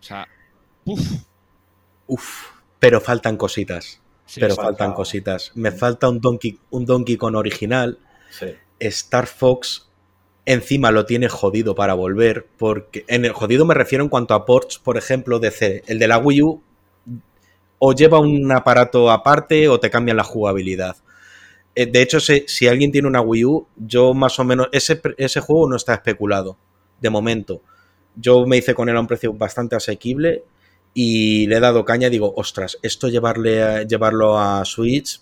O 0.00 0.02
sea, 0.02 0.26
uff. 0.84 1.24
Uf, 2.06 2.46
pero 2.80 3.00
faltan 3.00 3.36
cositas. 3.36 4.00
pero 4.34 4.56
faltan 4.56 4.92
cositas. 4.92 5.52
Me 5.54 5.70
falta 5.70 6.08
un 6.08 6.20
Donkey, 6.20 6.58
un 6.70 6.84
Donkey 6.84 7.16
Kong 7.16 7.36
original. 7.36 7.98
Star 8.80 9.26
Fox 9.28 9.88
encima 10.46 10.90
lo 10.90 11.06
tiene 11.06 11.28
jodido 11.28 11.76
para 11.76 11.94
volver. 11.94 12.48
Porque. 12.58 13.04
En 13.06 13.24
el 13.24 13.32
jodido 13.32 13.64
me 13.64 13.74
refiero 13.74 14.02
en 14.02 14.10
cuanto 14.10 14.34
a 14.34 14.44
ports, 14.46 14.78
por 14.78 14.96
ejemplo, 14.96 15.38
de 15.38 15.52
C. 15.52 15.84
El 15.86 16.00
de 16.00 16.08
la 16.08 16.18
Wii 16.18 16.42
U 16.42 16.62
o 17.84 17.92
lleva 17.94 18.20
un 18.20 18.50
aparato 18.52 19.10
aparte 19.10 19.68
o 19.68 19.80
te 19.80 19.90
cambian 19.90 20.16
la 20.16 20.22
jugabilidad. 20.24 20.96
Eh, 21.74 21.86
De 21.86 22.02
hecho, 22.02 22.20
si, 22.20 22.68
alguien 22.68 22.92
tiene 22.92 23.08
una 23.08 23.20
Wii 23.20 23.44
U, 23.44 23.66
yo 23.76 24.14
más 24.14 24.38
o 24.38 24.44
menos. 24.44 24.68
Ese, 24.72 25.40
juego 25.40 25.68
no 25.68 25.76
está 25.76 25.94
especulado, 25.94 26.56
de 27.00 27.10
momento. 27.10 27.62
Yo 28.14 28.46
me 28.46 28.58
hice 28.58 28.74
con 28.74 28.88
él 28.88 28.96
a 28.96 29.00
un 29.00 29.06
precio 29.08 29.32
bastante 29.34 29.74
asequible 29.76 30.44
y 30.94 31.46
le 31.48 31.56
he 31.56 31.60
dado 31.60 31.84
caña 31.84 32.08
digo, 32.10 32.32
ostras, 32.36 32.78
esto 32.82 33.08
llevarle 33.08 33.62
a- 33.62 33.82
llevarlo 33.82 34.38
a 34.38 34.64
Switch, 34.64 35.20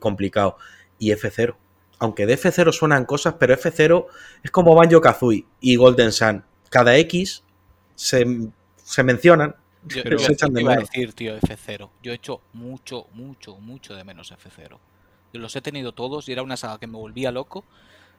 complicado. 0.00 0.56
Y 0.98 1.10
F0. 1.12 1.56
Aunque 1.98 2.26
de 2.26 2.34
F0 2.38 2.72
suenan 2.72 3.04
cosas, 3.04 3.34
pero 3.38 3.54
F0 3.54 4.06
es 4.42 4.50
como 4.50 4.74
Banjo 4.74 5.00
Kazooie 5.00 5.46
y 5.60 5.76
Golden 5.76 6.12
Sun. 6.12 6.44
Cada 6.70 6.96
X 6.98 7.42
se 7.94 9.02
mencionan. 9.02 9.56
Yo, 9.88 10.02
Pero- 10.02 10.18
yo 10.18 10.24
se 10.24 10.32
echan 10.32 10.52
de 10.52 10.62
iba 10.62 10.72
a 10.74 10.76
decir, 10.76 11.12
tío, 11.12 11.36
F0. 11.38 11.90
Yo 12.02 12.12
he 12.12 12.14
hecho 12.14 12.40
mucho, 12.52 13.06
mucho, 13.12 13.56
mucho 13.56 13.94
de 13.94 14.04
menos 14.04 14.32
F0. 14.32 14.78
Yo 15.32 15.40
los 15.40 15.54
he 15.56 15.60
tenido 15.60 15.92
todos 15.92 16.28
y 16.28 16.32
era 16.32 16.42
una 16.42 16.56
saga 16.56 16.78
que 16.78 16.86
me 16.86 16.96
volvía 16.98 17.30
loco. 17.30 17.64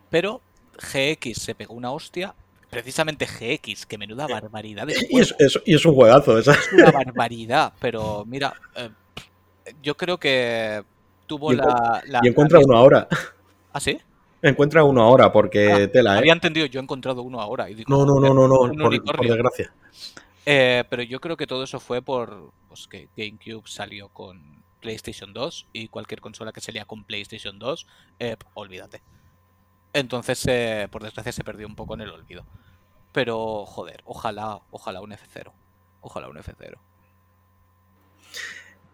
Pero 0.10 0.42
GX 0.78 1.38
se 1.38 1.56
pegó 1.56 1.74
una 1.74 1.92
hostia. 1.92 2.34
Precisamente 2.70 3.26
GX, 3.26 3.86
que 3.86 3.98
menuda 3.98 4.28
barbaridad 4.28 4.86
de 4.88 4.94
Y 5.10 5.20
es, 5.20 5.34
es- 5.40 5.60
y 5.66 5.74
es 5.76 5.86
un 5.86 5.96
juegazo, 5.96 6.38
esa. 6.38 6.52
Es 6.54 6.72
una 6.74 6.92
barbaridad, 6.92 7.74
pero 7.80 8.26
mira, 8.26 8.54
eh, 8.76 8.90
yo 9.82 9.96
creo 9.96 10.18
que 10.18 10.84
tuvo 11.26 11.54
Y 11.54 11.56
la, 11.56 12.02
la- 12.08 12.20
Y 12.24 12.28
encuentra 12.28 12.60
la- 12.60 12.66
uno 12.66 12.78
ahora. 12.78 13.08
¿Ah, 13.74 13.80
sí? 13.80 13.98
Encuentra 14.42 14.84
uno 14.84 15.02
ahora, 15.02 15.32
porque 15.32 15.72
Ah, 15.72 15.92
tela, 15.92 16.16
¿eh? 16.16 16.18
Había 16.20 16.34
entendido, 16.34 16.66
yo 16.68 16.80
he 16.80 16.84
encontrado 16.84 17.22
uno 17.24 17.40
ahora. 17.42 17.70
Y 17.70 17.74
digo, 17.76 17.90
No, 17.90 18.06
no, 18.06 18.20
no, 18.20 18.34
no, 18.34 18.48
no, 18.48 18.58
por, 18.84 19.04
por 19.04 19.28
desgracia. 19.28 19.74
Eh, 20.50 20.86
pero 20.90 21.04
yo 21.04 21.20
creo 21.20 21.36
que 21.36 21.46
todo 21.46 21.66
eso 21.66 21.78
fue 21.78 22.02
por 22.02 22.54
pues, 22.70 22.88
que 22.88 23.10
GameCube 23.18 23.68
salió 23.68 24.08
con 24.08 24.64
PlayStation 24.80 25.34
2 25.34 25.68
y 25.74 25.90
cualquier 25.90 26.22
consola 26.22 26.54
que 26.54 26.62
salía 26.62 26.86
con 26.86 27.04
PlayStation 27.04 27.60
2, 27.60 27.86
eh, 28.20 28.38
olvídate. 28.54 29.02
Entonces, 29.92 30.46
eh, 30.48 30.88
por 30.90 31.04
desgracia, 31.04 31.34
se 31.34 31.44
perdió 31.44 31.68
un 31.68 31.76
poco 31.76 31.96
en 31.96 32.02
el 32.02 32.12
olvido. 32.12 32.46
Pero, 33.12 33.66
joder, 33.66 34.02
ojalá, 34.06 34.62
ojalá 34.72 35.02
un 35.02 35.12
F0. 35.12 35.52
Ojalá 36.00 36.30
un 36.30 36.38
F0. 36.38 36.78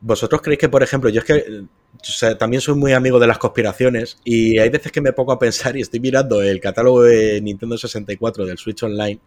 ¿Vosotros 0.01 0.41
creéis 0.41 0.59
que, 0.59 0.69
por 0.69 0.81
ejemplo, 0.81 1.11
yo 1.11 1.21
es 1.21 1.25
que 1.25 2.35
también 2.39 2.61
soy 2.61 2.73
muy 2.73 2.93
amigo 2.93 3.19
de 3.19 3.27
las 3.27 3.37
conspiraciones 3.37 4.17
y 4.23 4.57
hay 4.57 4.69
veces 4.69 4.91
que 4.91 5.01
me 5.01 5.13
pongo 5.13 5.31
a 5.31 5.37
pensar 5.37 5.77
y 5.77 5.81
estoy 5.81 5.99
mirando 5.99 6.41
el 6.41 6.59
catálogo 6.59 7.03
de 7.03 7.39
Nintendo 7.41 7.77
64 7.77 8.43
del 8.43 8.57
Switch 8.57 8.81
Online? 8.81 9.19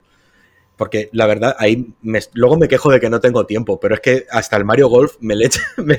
Porque 0.77 1.09
la 1.13 1.27
verdad, 1.27 1.57
ahí 1.59 1.95
luego 2.35 2.59
me 2.59 2.69
quejo 2.69 2.91
de 2.93 3.01
que 3.01 3.09
no 3.09 3.21
tengo 3.21 3.47
tiempo, 3.47 3.81
pero 3.81 3.95
es 3.95 4.01
que 4.01 4.27
hasta 4.31 4.57
el 4.59 4.65
Mario 4.67 4.89
Golf 4.89 5.17
me 5.21 5.35
le 5.35 5.47
echa- 5.47 5.63
me, 5.79 5.97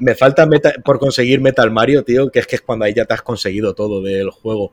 me- 0.00 0.14
falta 0.14 0.48
por 0.84 0.98
conseguir 0.98 1.40
Metal 1.40 1.70
Mario, 1.70 2.04
tío, 2.04 2.30
que 2.30 2.38
es 2.38 2.46
que 2.46 2.56
es 2.56 2.62
cuando 2.62 2.84
ahí 2.84 2.94
ya 2.94 3.04
te 3.04 3.14
has 3.14 3.22
conseguido 3.22 3.74
todo 3.74 4.00
del 4.02 4.30
juego. 4.30 4.72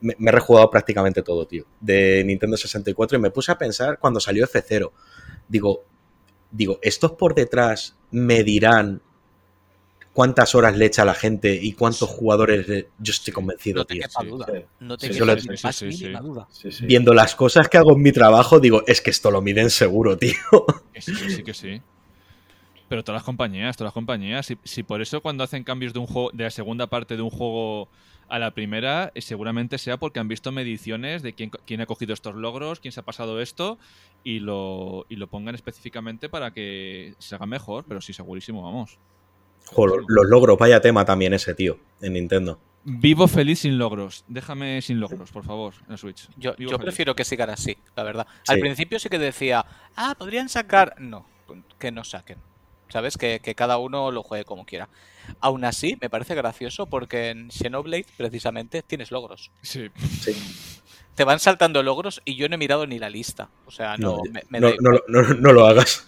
Me, 0.00 0.14
me 0.18 0.30
he 0.30 0.32
rejugado 0.32 0.68
prácticamente 0.70 1.22
todo, 1.22 1.46
tío, 1.46 1.64
de 1.80 2.22
Nintendo 2.26 2.56
64 2.56 3.16
y 3.16 3.20
me 3.20 3.30
puse 3.30 3.52
a 3.52 3.58
pensar 3.58 3.98
cuando 3.98 4.20
salió 4.20 4.44
F0. 4.46 4.90
Digo, 5.48 5.84
digo, 6.50 6.78
estos 6.82 7.12
por 7.12 7.34
detrás 7.34 7.96
me 8.10 8.44
dirán 8.44 9.02
cuántas 10.14 10.54
horas 10.54 10.76
le 10.78 10.86
echa 10.86 11.04
la 11.04 11.14
gente 11.14 11.54
y 11.60 11.72
cuántos 11.74 12.08
jugadores 12.08 12.66
le- 12.68 12.88
yo 12.98 13.10
estoy 13.12 13.34
convencido, 13.34 13.80
No 13.80 13.84
te 13.84 13.94
tío. 13.94 14.02
quepa 14.04 14.20
sí, 14.22 14.26
duda. 14.28 14.46
sí. 14.46 14.64
No 14.80 14.96
te 14.96 15.06
Sí, 15.08 15.12
quepa 15.12 15.36
sí, 15.40 15.48
más 15.64 15.76
sí, 15.76 15.92
sí. 15.92 16.04
mínima 16.04 16.20
duda. 16.20 16.48
Sí, 16.50 16.72
sí. 16.72 16.86
Viendo 16.86 17.12
las 17.12 17.34
cosas 17.34 17.68
que 17.68 17.76
hago 17.78 17.92
en 17.92 18.02
mi 18.02 18.12
trabajo, 18.12 18.60
digo, 18.60 18.82
es 18.86 19.00
que 19.02 19.10
esto 19.10 19.30
lo 19.30 19.42
miden 19.42 19.70
seguro, 19.70 20.16
tío. 20.16 20.32
Sí, 20.98 21.12
que 21.12 21.28
sí, 21.30 21.42
que 21.42 21.54
sí. 21.54 21.82
Pero 22.88 23.02
todas 23.02 23.20
las 23.20 23.24
compañías, 23.24 23.76
todas 23.76 23.88
las 23.88 23.94
compañías. 23.94 24.46
Si, 24.46 24.58
si 24.64 24.82
por 24.82 25.00
eso 25.02 25.20
cuando 25.22 25.42
hacen 25.44 25.64
cambios 25.64 25.92
de 25.92 25.98
un 26.00 26.06
juego, 26.06 26.30
de 26.32 26.44
la 26.44 26.50
segunda 26.50 26.86
parte 26.86 27.16
de 27.16 27.22
un 27.22 27.30
juego 27.30 27.88
a 28.28 28.38
la 28.38 28.52
primera, 28.52 29.10
eh, 29.14 29.20
seguramente 29.22 29.78
sea 29.78 29.96
porque 29.98 30.20
han 30.20 30.28
visto 30.28 30.52
mediciones 30.52 31.22
de 31.22 31.34
quién, 31.34 31.50
quién 31.66 31.80
ha 31.80 31.86
cogido 31.86 32.12
estos 32.14 32.34
logros, 32.34 32.80
quién 32.80 32.92
se 32.92 33.00
ha 33.00 33.02
pasado 33.02 33.40
esto, 33.40 33.78
y 34.22 34.40
lo, 34.40 35.06
y 35.08 35.16
lo 35.16 35.28
pongan 35.28 35.54
específicamente 35.54 36.28
para 36.28 36.52
que 36.52 37.14
se 37.18 37.34
haga 37.34 37.46
mejor, 37.46 37.84
pero 37.88 38.00
sí, 38.00 38.12
segurísimo, 38.12 38.62
vamos. 38.62 38.98
Joder, 39.66 40.00
los 40.06 40.26
logros, 40.26 40.58
vaya 40.58 40.80
tema 40.80 41.04
también 41.04 41.32
ese, 41.34 41.54
tío, 41.54 41.78
en 42.00 42.12
Nintendo. 42.14 42.60
Vivo 42.84 43.26
feliz 43.28 43.60
sin 43.60 43.78
logros. 43.78 44.24
Déjame 44.28 44.82
sin 44.82 45.00
logros, 45.00 45.30
por 45.30 45.44
favor, 45.44 45.72
en 45.88 45.96
Switch. 45.96 46.28
Yo, 46.36 46.54
prefiero 46.78 47.16
que 47.16 47.24
sigan 47.24 47.48
así, 47.50 47.78
la 47.96 48.02
verdad. 48.02 48.26
Sí. 48.42 48.52
Al 48.52 48.60
principio 48.60 48.98
sí 48.98 49.08
que 49.08 49.18
decía, 49.18 49.64
ah, 49.96 50.14
podrían 50.18 50.48
sacar. 50.50 50.94
No, 50.98 51.26
que 51.78 51.90
no 51.90 52.04
saquen. 52.04 52.38
¿Sabes? 52.90 53.16
Que, 53.16 53.40
que 53.40 53.54
cada 53.54 53.78
uno 53.78 54.12
lo 54.12 54.22
juegue 54.22 54.44
como 54.44 54.66
quiera. 54.66 54.88
Aún 55.40 55.64
así, 55.64 55.96
me 56.00 56.10
parece 56.10 56.34
gracioso 56.34 56.86
porque 56.86 57.30
en 57.30 57.50
Xenoblade, 57.50 58.06
precisamente, 58.18 58.82
tienes 58.82 59.10
logros. 59.10 59.50
Sí. 59.62 59.90
Sí. 60.20 60.32
Te 61.14 61.24
van 61.24 61.40
saltando 61.40 61.82
logros 61.82 62.20
y 62.26 62.36
yo 62.36 62.48
no 62.48 62.56
he 62.56 62.58
mirado 62.58 62.86
ni 62.86 62.98
la 62.98 63.08
lista. 63.08 63.48
O 63.66 63.70
sea, 63.70 63.96
no, 63.96 64.18
No, 64.18 64.22
me, 64.30 64.42
me 64.50 64.60
no, 64.60 64.68
da 64.68 64.74
no, 64.80 64.90
igual. 64.90 65.02
no, 65.08 65.22
no 65.22 65.52
lo 65.52 65.66
hagas. 65.66 66.06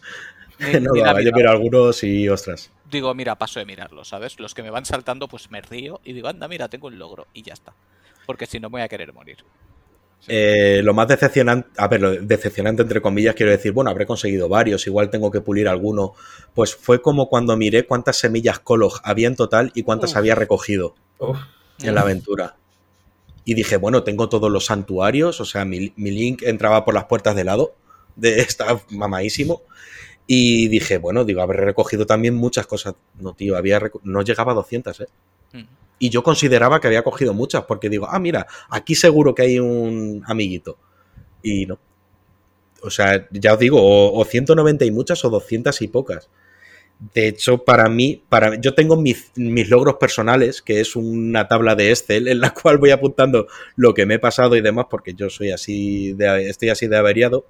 No 0.81 0.93
ni 0.93 1.01
hagas. 1.01 1.25
Yo 1.25 1.33
quiero 1.33 1.51
algunos 1.51 2.03
y 2.03 2.29
ostras. 2.29 2.71
Digo, 2.91 3.13
mira, 3.15 3.37
paso 3.37 3.61
de 3.61 3.67
mirarlo, 3.67 4.05
¿sabes? 4.05 4.39
Los 4.39 4.55
que 4.55 4.63
me 4.63 4.71
van 4.71 4.85
saltando, 4.85 5.29
pues 5.29 5.51
me 5.51 5.61
río 5.61 6.01
y 6.05 6.13
digo, 6.13 6.29
anda, 6.29 6.49
mira, 6.49 6.69
tengo 6.69 6.87
un 6.87 6.99
logro 6.99 7.27
y 7.35 7.43
ya 7.43 7.53
está. 7.53 7.75
Porque 8.27 8.47
si 8.47 8.61
no, 8.61 8.69
me 8.69 8.75
voy 8.75 8.83
a 8.83 8.89
querer 8.89 9.13
morir. 9.13 9.39
Eh, 10.29 10.81
lo 10.83 10.93
más 10.93 11.07
decepcionante, 11.07 11.69
a 11.77 11.87
ver, 11.89 12.01
lo 12.01 12.11
decepcionante 12.13 12.83
entre 12.83 13.01
comillas, 13.01 13.35
quiero 13.35 13.53
decir, 13.53 13.73
bueno, 13.73 13.91
habré 13.91 14.07
conseguido 14.07 14.49
varios, 14.49 14.87
igual 14.87 15.11
tengo 15.11 15.31
que 15.31 15.41
pulir 15.41 15.69
alguno. 15.69 16.15
Pues 16.55 16.75
fue 16.75 17.01
como 17.01 17.29
cuando 17.29 17.57
miré 17.57 17.87
cuántas 17.87 18.17
semillas 18.17 18.59
Kolog 18.59 19.01
había 19.05 19.29
en 19.29 19.37
total 19.37 19.71
y 19.75 19.83
cuántas 19.83 20.13
Uf. 20.13 20.17
había 20.17 20.35
recogido 20.35 20.95
Uf, 21.19 21.39
en 21.81 21.95
la 21.95 22.01
aventura. 22.01 22.57
Y 23.45 23.55
dije, 23.55 23.77
bueno, 23.77 24.03
tengo 24.03 24.29
todos 24.29 24.51
los 24.51 24.67
santuarios, 24.67 25.41
o 25.41 25.45
sea, 25.45 25.65
mi, 25.65 25.93
mi 25.97 26.11
Link 26.11 26.43
entraba 26.43 26.85
por 26.85 26.95
las 26.95 27.05
puertas 27.05 27.37
de 27.37 27.45
lado, 27.45 27.75
de, 28.17 28.41
estaba 28.41 28.81
mamadísimo. 28.91 29.63
Y 30.27 30.68
dije, 30.68 30.99
bueno, 30.99 31.24
digo, 31.24 31.41
habré 31.41 31.64
recogido 31.64 32.07
también 32.07 32.35
muchas 32.35 32.66
cosas. 32.66 32.95
No, 33.20 33.35
tío, 33.35 33.57
había 33.57 33.81
no 34.03 34.22
llegaba 34.22 34.53
a 34.53 34.57
200, 34.57 35.01
¿eh? 35.01 35.07
Mm. 35.53 35.62
Y 35.99 36.11
yo 36.11 36.22
consideraba 36.22 36.81
que 36.81 36.89
había 36.89 37.03
cogido 37.03 37.33
muchas, 37.33 37.64
porque 37.64 37.89
digo, 37.89 38.07
ah, 38.11 38.18
mira, 38.18 38.47
aquí 38.68 38.95
seguro 38.95 39.35
que 39.35 39.43
hay 39.43 39.59
un 39.59 40.22
amiguito. 40.27 40.79
Y 41.43 41.66
no. 41.66 41.79
O 42.83 42.91
sea, 42.91 43.27
ya 43.31 43.55
os 43.55 43.59
digo, 43.59 43.81
o, 43.81 44.20
o 44.20 44.24
190 44.24 44.85
y 44.85 44.91
muchas 44.91 45.24
o 45.24 45.31
200 45.31 45.81
y 45.83 45.89
pocas. 45.89 46.29
De 47.14 47.29
hecho, 47.29 47.59
para 47.64 47.89
mí, 47.91 48.22
para, 48.29 48.59
yo 48.59 48.74
tengo 48.74 48.97
mis, 48.97 49.31
mis 49.37 49.68
logros 49.68 49.97
personales, 49.97 50.62
que 50.62 50.81
es 50.81 50.97
una 50.97 51.47
tabla 51.47 51.74
de 51.74 51.91
Excel 51.91 52.27
en 52.29 52.41
la 52.41 52.55
cual 52.55 52.79
voy 52.79 52.91
apuntando 52.91 53.49
lo 53.77 53.93
que 53.93 54.07
me 54.07 54.14
he 54.14 54.18
pasado 54.18 54.57
y 54.57 54.62
demás, 54.62 54.87
porque 54.91 55.14
yo 55.14 55.29
soy 55.29 55.51
así, 55.51 56.14
de, 56.14 56.49
estoy 56.49 56.70
así 56.70 56.87
de 56.87 56.97
averiado. 56.97 57.47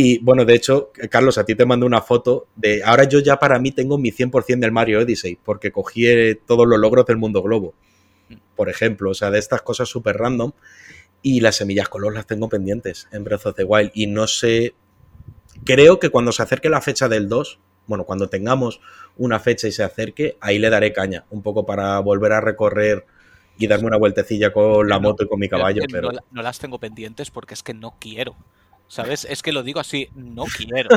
Y 0.00 0.18
bueno, 0.18 0.44
de 0.44 0.54
hecho, 0.54 0.92
Carlos, 1.10 1.38
a 1.38 1.44
ti 1.44 1.56
te 1.56 1.66
mando 1.66 1.84
una 1.84 2.00
foto 2.00 2.46
de. 2.54 2.84
Ahora 2.84 3.02
yo 3.02 3.18
ya 3.18 3.40
para 3.40 3.58
mí 3.58 3.72
tengo 3.72 3.98
mi 3.98 4.12
100% 4.12 4.60
del 4.60 4.70
Mario 4.70 5.00
Odyssey, 5.00 5.36
porque 5.42 5.72
cogí 5.72 6.06
eh, 6.06 6.40
todos 6.46 6.68
los 6.68 6.78
logros 6.78 7.04
del 7.04 7.16
mundo 7.16 7.42
globo, 7.42 7.74
por 8.54 8.68
ejemplo. 8.68 9.10
O 9.10 9.14
sea, 9.14 9.32
de 9.32 9.40
estas 9.40 9.62
cosas 9.62 9.88
súper 9.88 10.16
random. 10.16 10.52
Y 11.20 11.40
las 11.40 11.56
semillas 11.56 11.88
color 11.88 12.14
las 12.14 12.28
tengo 12.28 12.48
pendientes 12.48 13.08
en 13.10 13.24
Breath 13.24 13.46
of 13.46 13.56
the 13.56 13.64
Wild. 13.64 13.90
Y 13.92 14.06
no 14.06 14.28
sé. 14.28 14.76
Creo 15.64 15.98
que 15.98 16.10
cuando 16.10 16.30
se 16.30 16.44
acerque 16.44 16.68
la 16.68 16.80
fecha 16.80 17.08
del 17.08 17.28
2, 17.28 17.58
bueno, 17.88 18.04
cuando 18.04 18.28
tengamos 18.28 18.80
una 19.16 19.40
fecha 19.40 19.66
y 19.66 19.72
se 19.72 19.82
acerque, 19.82 20.36
ahí 20.40 20.60
le 20.60 20.70
daré 20.70 20.92
caña, 20.92 21.24
un 21.30 21.42
poco 21.42 21.66
para 21.66 21.98
volver 21.98 22.30
a 22.34 22.40
recorrer 22.40 23.04
y 23.58 23.66
darme 23.66 23.88
una 23.88 23.96
vueltecilla 23.96 24.52
con 24.52 24.88
la 24.88 25.00
moto 25.00 25.24
y 25.24 25.26
con 25.26 25.40
mi 25.40 25.48
caballo. 25.48 25.82
Pero 25.90 26.12
no 26.30 26.42
las 26.42 26.60
tengo 26.60 26.78
pendientes 26.78 27.32
porque 27.32 27.54
es 27.54 27.64
que 27.64 27.74
no 27.74 27.96
quiero. 27.98 28.36
¿Sabes? 28.88 29.26
Es 29.26 29.42
que 29.42 29.52
lo 29.52 29.62
digo 29.62 29.80
así, 29.80 30.08
no 30.14 30.44
quiero. 30.56 30.88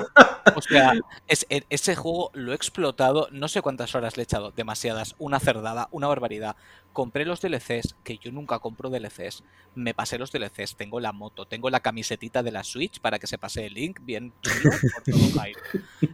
O 0.56 0.62
sea, 0.62 0.94
es, 1.28 1.46
e- 1.50 1.66
ese 1.70 1.96
juego 1.96 2.32
lo 2.34 2.54
he 2.54 2.56
explotado, 2.56 3.28
no 3.32 3.48
sé 3.50 3.62
cuántas 3.62 3.94
horas 3.96 4.16
le 4.16 4.24
he 4.24 4.24
echado, 4.24 4.52
demasiadas, 4.52 5.16
una 5.20 5.40
cerdada, 5.42 5.90
una 5.92 6.08
barbaridad. 6.08 6.56
Compré 6.94 7.26
los 7.26 7.42
DLCs, 7.42 7.96
que 8.04 8.18
yo 8.18 8.32
nunca 8.32 8.60
compro 8.60 8.90
DLCs. 8.90 9.44
Me 9.76 9.94
pasé 9.94 10.18
los 10.18 10.32
DLCs, 10.32 10.76
tengo 10.78 11.00
la 11.02 11.12
moto, 11.12 11.46
tengo 11.46 11.70
la 11.70 11.82
camisetita 11.82 12.44
de 12.44 12.52
la 12.52 12.64
Switch 12.64 13.00
para 13.02 13.20
que 13.20 13.28
se 13.28 13.38
pase 13.38 13.66
el 13.66 13.74
link, 13.74 14.00
bien 14.04 14.34
chulo, 14.42 14.72
por 14.94 15.04
todo. 15.04 15.42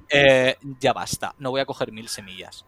Eh, 0.10 0.58
ya 0.80 0.94
basta, 0.94 1.36
no 1.40 1.52
voy 1.52 1.62
a 1.62 1.66
coger 1.66 1.92
mil 1.92 2.10
semillas. 2.10 2.66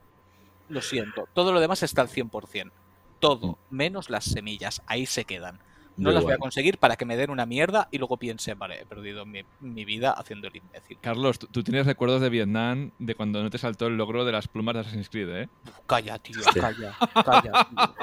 Lo 0.70 0.82
siento, 0.82 1.28
todo 1.34 1.52
lo 1.52 1.60
demás 1.60 1.84
está 1.84 2.02
al 2.02 2.10
100%. 2.10 2.72
Todo, 3.20 3.58
menos 3.70 4.10
las 4.10 4.26
semillas, 4.26 4.82
ahí 4.88 5.06
se 5.06 5.26
quedan. 5.26 5.60
No 6.00 6.12
las 6.12 6.24
voy 6.24 6.34
a 6.34 6.38
conseguir 6.38 6.78
para 6.78 6.96
que 6.96 7.06
me 7.06 7.18
den 7.18 7.30
una 7.30 7.46
mierda 7.46 7.88
y 7.92 7.98
luego 7.98 8.18
piense, 8.18 8.54
vale, 8.54 8.82
he 8.82 8.86
perdido 8.86 9.26
mi, 9.26 9.44
mi 9.60 9.86
vida 9.86 10.12
haciendo 10.12 10.48
el 10.48 10.56
imbécil. 10.56 10.98
Carlos, 11.02 11.40
tú, 11.40 11.64
tienes 11.64 11.86
recuerdos 11.86 12.22
de 12.22 12.30
Vietnam 12.30 12.92
de 13.00 13.16
cuando 13.16 13.44
no 13.44 13.50
te 13.50 13.58
saltó 13.58 13.88
el 13.88 13.98
logro 13.98 14.26
de 14.26 14.32
las 14.32 14.48
plumas 14.48 14.76
de 14.76 14.82
Assassin's 14.82 15.10
Creed, 15.10 15.30
¿eh? 15.30 15.50
Calla, 15.88 16.18
tío, 16.20 16.42
calla, 16.54 16.96
calla. 17.26 17.42
tío. 17.70 17.96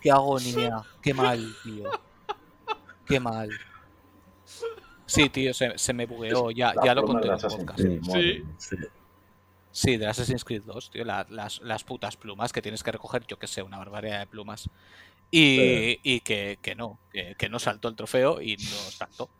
Qué 0.00 0.10
agonía, 0.10 0.82
qué 1.02 1.14
mal, 1.14 1.44
tío. 1.62 1.90
Qué 3.06 3.20
mal. 3.20 3.50
Sí, 5.04 5.28
tío, 5.28 5.54
se, 5.54 5.78
se 5.78 5.92
me 5.92 6.06
bugueó, 6.06 6.50
ya, 6.50 6.74
la 6.74 6.84
ya 6.84 6.94
lo 6.94 7.04
conté 7.04 7.28
en 7.28 7.34
el 7.34 7.40
podcast. 7.40 7.80
Creed, 7.80 8.00
sí. 8.58 8.76
Sí, 9.70 9.96
de 9.98 10.06
Assassin's 10.06 10.42
Creed 10.44 10.62
2, 10.64 10.90
tío. 10.90 11.04
la- 11.04 11.26
las, 11.28 11.60
las 11.60 11.84
putas 11.84 12.16
plumas 12.16 12.50
que 12.52 12.62
tienes 12.62 12.82
que 12.82 12.92
recoger, 12.92 13.26
yo 13.26 13.38
que 13.38 13.46
sé, 13.46 13.62
una 13.62 13.76
barbaridad 13.78 14.20
de 14.20 14.26
plumas. 14.26 14.70
Y, 15.30 16.00
y 16.02 16.20
que, 16.20 16.58
que 16.62 16.74
no, 16.74 17.00
que, 17.12 17.34
que 17.36 17.48
no 17.48 17.58
saltó 17.58 17.88
el 17.88 17.96
trofeo 17.96 18.40
y 18.40 18.56
no 18.56 18.90
saltó. 18.90 19.30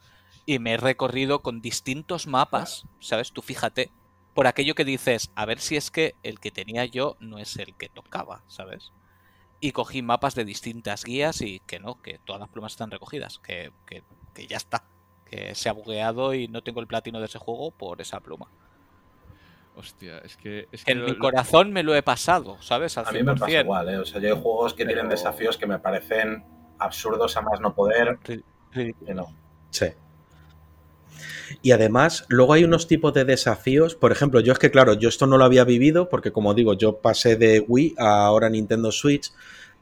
Y 0.47 0.59
me 0.59 0.74
he 0.74 0.76
recorrido 0.76 1.43
con 1.43 1.61
distintos 1.62 2.26
mapas, 2.26 2.87
¿sabes? 3.01 3.32
Tú 3.32 3.43
fíjate, 3.43 3.93
por 4.34 4.47
aquello 4.47 4.74
que 4.74 4.84
dices, 4.84 5.32
a 5.34 5.47
ver 5.47 5.61
si 5.61 5.76
es 5.76 5.91
que 5.91 6.18
el 6.22 6.41
que 6.41 6.51
tenía 6.53 6.84
yo 6.87 7.16
no 7.20 7.39
es 7.39 7.57
el 7.57 7.76
que 7.76 7.89
tocaba, 7.89 8.45
¿sabes? 8.49 8.93
Y 9.61 9.72
cogí 9.72 10.03
mapas 10.03 10.34
de 10.34 10.45
distintas 10.45 11.05
guías 11.05 11.41
y 11.43 11.61
que 11.61 11.80
no, 11.80 12.01
que 12.03 12.18
todas 12.20 12.41
las 12.41 12.51
plumas 12.51 12.72
están 12.72 12.91
recogidas, 12.91 13.39
que, 13.41 13.72
que, 13.87 14.05
que 14.34 14.47
ya 14.47 14.59
está, 14.59 14.89
que 15.24 15.55
se 15.55 15.68
ha 15.68 15.72
bugueado 15.72 16.34
y 16.34 16.49
no 16.49 16.62
tengo 16.62 16.80
el 16.80 16.87
platino 16.87 17.20
de 17.20 17.26
ese 17.26 17.39
juego 17.39 17.72
por 17.72 18.01
esa 18.01 18.20
pluma. 18.20 18.51
Hostia, 19.77 20.18
es 20.24 20.37
que. 20.37 20.68
Es 20.72 20.81
Que 20.81 20.87
que 20.87 20.93
en 20.93 21.01
lo- 21.01 21.05
mi 21.07 21.12
lo- 21.12 21.18
corazón 21.18 21.70
me 21.72 21.83
lo 21.83 21.95
he 21.95 22.03
pasado, 22.03 22.57
¿sabes? 22.61 22.97
Al 22.99 23.07
A 23.07 23.12
mí 23.12 23.22
me 23.22 23.33
pasa 23.35 23.47
100%. 23.47 23.61
igual, 23.64 23.89
¿eh? 23.91 23.99
O 23.99 24.05
sea, 24.07 24.20
yo 24.20 24.35
hay 24.35 24.41
juegos 24.41 24.72
que 24.74 24.87
tienen 24.87 25.09
desafíos 25.09 25.57
que 25.59 25.66
me 25.66 25.79
parecen 25.79 26.45
absurdos 26.79 27.37
a 27.37 27.43
más 27.43 27.61
no 27.61 27.74
poder. 27.74 28.18
Que 28.24 28.43
no. 29.14 29.27
Sí. 29.70 29.87
Y 31.62 31.70
además, 31.72 32.24
luego 32.29 32.53
hay 32.55 32.64
unos 32.64 32.89
tipos 32.89 33.14
de 33.14 33.24
desafíos. 33.24 33.95
Por 33.95 34.12
ejemplo, 34.12 34.41
yo 34.41 34.53
es 34.53 34.59
que, 34.59 34.70
claro, 34.70 34.95
yo 34.95 35.09
esto 35.09 35.27
no 35.27 35.39
lo 35.39 35.45
había 35.45 35.64
vivido 35.64 36.09
porque, 36.09 36.33
como 36.33 36.55
digo, 36.55 36.74
yo 36.74 36.99
pasé 36.99 37.37
de 37.37 37.61
Wii 37.61 37.95
a 37.99 38.27
ahora 38.27 38.49
Nintendo 38.49 38.91
Switch. 38.93 39.33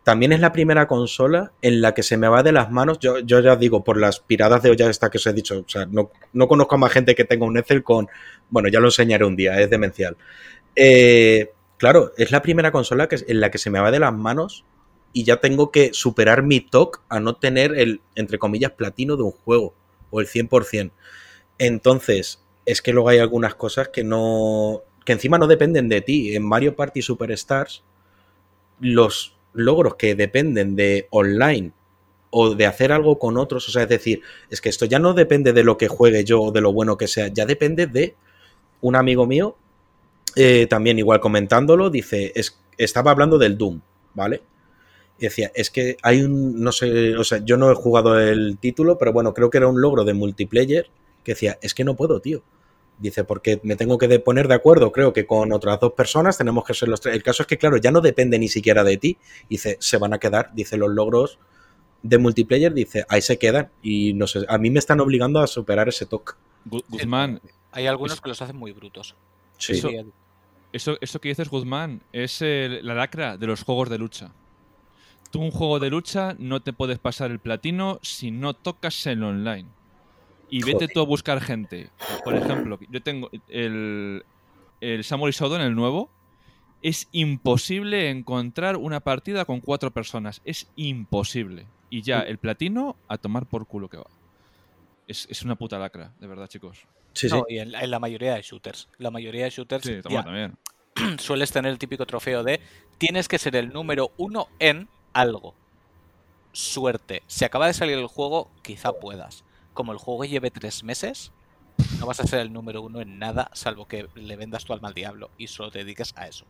También 0.04 0.32
es 0.32 0.40
la 0.40 0.52
primera 0.52 0.86
consola 0.86 1.52
en 1.62 1.80
la 1.80 1.94
que 1.94 2.02
se 2.02 2.18
me 2.18 2.28
va 2.28 2.42
de 2.42 2.52
las 2.52 2.70
manos. 2.70 2.98
Yo, 2.98 3.20
ya 3.20 3.56
digo, 3.56 3.82
por 3.82 3.98
las 3.98 4.20
piradas 4.20 4.62
de 4.62 4.70
olla 4.70 4.90
esta 4.90 5.10
que 5.10 5.16
os 5.16 5.26
he 5.26 5.32
dicho. 5.32 5.64
O 5.66 5.68
sea, 5.68 5.86
no, 5.86 6.10
no 6.34 6.46
conozco 6.46 6.74
a 6.74 6.78
más 6.78 6.92
gente 6.92 7.14
que 7.14 7.24
tenga 7.24 7.46
un 7.46 7.56
Excel 7.56 7.82
con. 7.82 8.08
Bueno, 8.50 8.68
ya 8.68 8.80
lo 8.80 8.88
enseñaré 8.88 9.24
un 9.24 9.34
día, 9.34 9.58
es 9.58 9.70
demencial. 9.70 10.18
Eh, 10.76 11.52
claro, 11.78 12.12
es 12.18 12.30
la 12.30 12.42
primera 12.42 12.70
consola 12.70 13.08
en 13.10 13.40
la 13.40 13.50
que 13.50 13.56
se 13.56 13.70
me 13.70 13.80
va 13.80 13.90
de 13.90 13.98
las 13.98 14.12
manos 14.12 14.66
y 15.14 15.24
ya 15.24 15.38
tengo 15.38 15.70
que 15.70 15.94
superar 15.94 16.42
mi 16.42 16.60
TOC 16.60 17.02
a 17.08 17.18
no 17.18 17.36
tener 17.36 17.74
el, 17.78 18.02
entre 18.14 18.38
comillas, 18.38 18.72
platino 18.72 19.16
de 19.16 19.22
un 19.22 19.30
juego 19.30 19.74
o 20.10 20.20
el 20.20 20.26
100%. 20.26 20.90
Entonces, 21.56 22.44
es 22.66 22.82
que 22.82 22.92
luego 22.92 23.08
hay 23.08 23.20
algunas 23.20 23.54
cosas 23.54 23.88
que 23.88 24.04
no. 24.04 24.82
que 25.06 25.12
encima 25.12 25.38
no 25.38 25.46
dependen 25.46 25.88
de 25.88 26.02
ti. 26.02 26.36
En 26.36 26.46
Mario 26.46 26.76
Party 26.76 27.00
Superstars, 27.00 27.84
los 28.80 29.33
logros 29.54 29.94
que 29.94 30.14
dependen 30.14 30.76
de 30.76 31.06
online 31.10 31.72
o 32.30 32.54
de 32.54 32.66
hacer 32.66 32.92
algo 32.92 33.18
con 33.18 33.38
otros, 33.38 33.68
o 33.68 33.72
sea, 33.72 33.84
es 33.84 33.88
decir, 33.88 34.20
es 34.50 34.60
que 34.60 34.68
esto 34.68 34.84
ya 34.86 34.98
no 34.98 35.14
depende 35.14 35.52
de 35.52 35.62
lo 35.62 35.78
que 35.78 35.88
juegue 35.88 36.24
yo 36.24 36.42
o 36.42 36.52
de 36.52 36.60
lo 36.60 36.72
bueno 36.72 36.96
que 36.96 37.06
sea, 37.06 37.28
ya 37.28 37.46
depende 37.46 37.86
de 37.86 38.16
un 38.80 38.96
amigo 38.96 39.26
mío, 39.26 39.56
eh, 40.34 40.66
también 40.68 40.98
igual 40.98 41.20
comentándolo, 41.20 41.90
dice, 41.90 42.32
es, 42.34 42.58
estaba 42.76 43.12
hablando 43.12 43.38
del 43.38 43.56
Doom, 43.56 43.80
¿vale? 44.14 44.42
Y 45.18 45.22
decía, 45.22 45.52
es 45.54 45.70
que 45.70 45.96
hay 46.02 46.22
un, 46.22 46.60
no 46.60 46.72
sé, 46.72 47.16
o 47.16 47.22
sea, 47.22 47.38
yo 47.44 47.56
no 47.56 47.70
he 47.70 47.74
jugado 47.76 48.18
el 48.18 48.58
título, 48.58 48.98
pero 48.98 49.12
bueno, 49.12 49.32
creo 49.32 49.48
que 49.48 49.58
era 49.58 49.68
un 49.68 49.80
logro 49.80 50.04
de 50.04 50.14
multiplayer 50.14 50.88
que 51.22 51.32
decía, 51.32 51.56
es 51.62 51.72
que 51.72 51.84
no 51.84 51.94
puedo, 51.94 52.20
tío. 52.20 52.42
Dice, 52.98 53.24
porque 53.24 53.60
me 53.64 53.74
tengo 53.76 53.98
que 53.98 54.18
poner 54.20 54.46
de 54.46 54.54
acuerdo, 54.54 54.92
creo 54.92 55.12
que 55.12 55.26
con 55.26 55.52
otras 55.52 55.80
dos 55.80 55.92
personas 55.94 56.38
tenemos 56.38 56.64
que 56.64 56.74
ser 56.74 56.88
los 56.88 57.00
tres. 57.00 57.14
El 57.16 57.22
caso 57.24 57.42
es 57.42 57.46
que, 57.48 57.58
claro, 57.58 57.76
ya 57.76 57.90
no 57.90 58.00
depende 58.00 58.38
ni 58.38 58.48
siquiera 58.48 58.84
de 58.84 58.96
ti. 58.96 59.18
Dice, 59.50 59.76
se 59.80 59.98
van 59.98 60.14
a 60.14 60.18
quedar, 60.18 60.50
dice, 60.54 60.76
los 60.76 60.90
logros 60.90 61.38
de 62.02 62.18
multiplayer, 62.18 62.72
dice, 62.72 63.04
ahí 63.08 63.20
se 63.20 63.38
quedan. 63.38 63.70
Y 63.82 64.14
no 64.14 64.26
sé, 64.26 64.44
a 64.48 64.58
mí 64.58 64.70
me 64.70 64.78
están 64.78 65.00
obligando 65.00 65.40
a 65.40 65.46
superar 65.46 65.88
ese 65.88 66.06
toque. 66.06 66.34
Gu- 66.68 66.84
Guzmán, 66.88 67.40
Hay 67.72 67.88
algunos 67.88 68.14
Es- 68.14 68.20
que 68.20 68.28
los 68.28 68.40
hacen 68.40 68.54
muy 68.56 68.70
brutos. 68.70 69.16
Sí. 69.58 69.72
Eso- 69.72 69.88
Sí, 69.88 69.96
Eso, 70.72 70.96
eso 71.00 71.20
que 71.20 71.28
dices, 71.28 71.48
Guzmán, 71.48 72.02
es 72.12 72.42
el- 72.42 72.84
la 72.86 72.94
lacra 72.94 73.36
de 73.36 73.46
los 73.48 73.62
juegos 73.64 73.88
de 73.90 73.98
lucha. 73.98 74.32
Tú 75.30 75.40
un 75.40 75.50
juego 75.52 75.78
de 75.80 75.88
lucha 75.90 76.34
no 76.38 76.62
te 76.62 76.72
puedes 76.72 76.98
pasar 77.00 77.30
el 77.32 77.38
platino 77.40 77.98
si 78.02 78.30
no 78.32 78.54
tocas 78.54 79.06
el 79.06 79.22
online. 79.24 79.68
Y 80.50 80.60
vete 80.60 80.72
Joder. 80.72 80.90
tú 80.92 81.00
a 81.00 81.04
buscar 81.04 81.40
gente. 81.40 81.90
Por 82.24 82.34
ejemplo, 82.36 82.78
yo 82.90 83.02
tengo 83.02 83.30
el, 83.48 84.24
el 84.80 85.04
Samurai 85.04 85.32
Shodown, 85.32 85.60
el 85.60 85.74
nuevo. 85.74 86.10
Es 86.82 87.08
imposible 87.12 88.10
encontrar 88.10 88.76
una 88.76 89.00
partida 89.00 89.44
con 89.46 89.60
cuatro 89.60 89.90
personas. 89.90 90.42
Es 90.44 90.70
imposible. 90.76 91.66
Y 91.90 92.02
ya, 92.02 92.20
el 92.20 92.38
platino 92.38 92.96
a 93.08 93.18
tomar 93.18 93.46
por 93.46 93.66
culo 93.66 93.88
que 93.88 93.96
va. 93.96 94.06
Es, 95.06 95.26
es 95.30 95.42
una 95.42 95.56
puta 95.56 95.78
lacra, 95.78 96.12
de 96.20 96.26
verdad, 96.26 96.46
chicos. 96.48 96.86
Sí, 97.14 97.28
no, 97.28 97.44
sí. 97.48 97.54
y 97.54 97.58
en, 97.58 97.74
en 97.74 97.90
la 97.90 97.98
mayoría 97.98 98.34
de 98.34 98.42
shooters. 98.42 98.88
La 98.98 99.10
mayoría 99.10 99.44
de 99.44 99.50
shooters 99.50 99.84
Sí, 99.84 99.94
ya 99.94 100.02
toma 100.02 100.24
también. 100.24 100.56
sueles 101.18 101.50
tener 101.52 101.70
el 101.70 101.78
típico 101.78 102.06
trofeo 102.06 102.42
de 102.42 102.60
tienes 102.98 103.28
que 103.28 103.38
ser 103.38 103.56
el 103.56 103.72
número 103.72 104.12
uno 104.16 104.48
en 104.58 104.88
algo. 105.12 105.54
Suerte. 106.52 107.22
Si 107.26 107.44
acaba 107.44 107.66
de 107.66 107.74
salir 107.74 107.98
el 107.98 108.06
juego, 108.06 108.50
quizá 108.62 108.92
puedas. 108.92 109.44
Como 109.74 109.92
el 109.92 109.98
juego 109.98 110.24
lleve 110.24 110.50
tres 110.50 110.82
meses, 110.82 111.32
no 111.98 112.06
vas 112.06 112.20
a 112.20 112.26
ser 112.26 112.40
el 112.40 112.52
número 112.52 112.80
uno 112.80 113.00
en 113.00 113.18
nada, 113.18 113.50
salvo 113.52 113.86
que 113.86 114.08
le 114.14 114.36
vendas 114.36 114.64
tu 114.64 114.72
alma 114.72 114.88
al 114.88 114.94
diablo 114.94 115.30
y 115.36 115.48
solo 115.48 115.70
te 115.70 115.80
dediques 115.80 116.14
a 116.16 116.26
eso. 116.26 116.46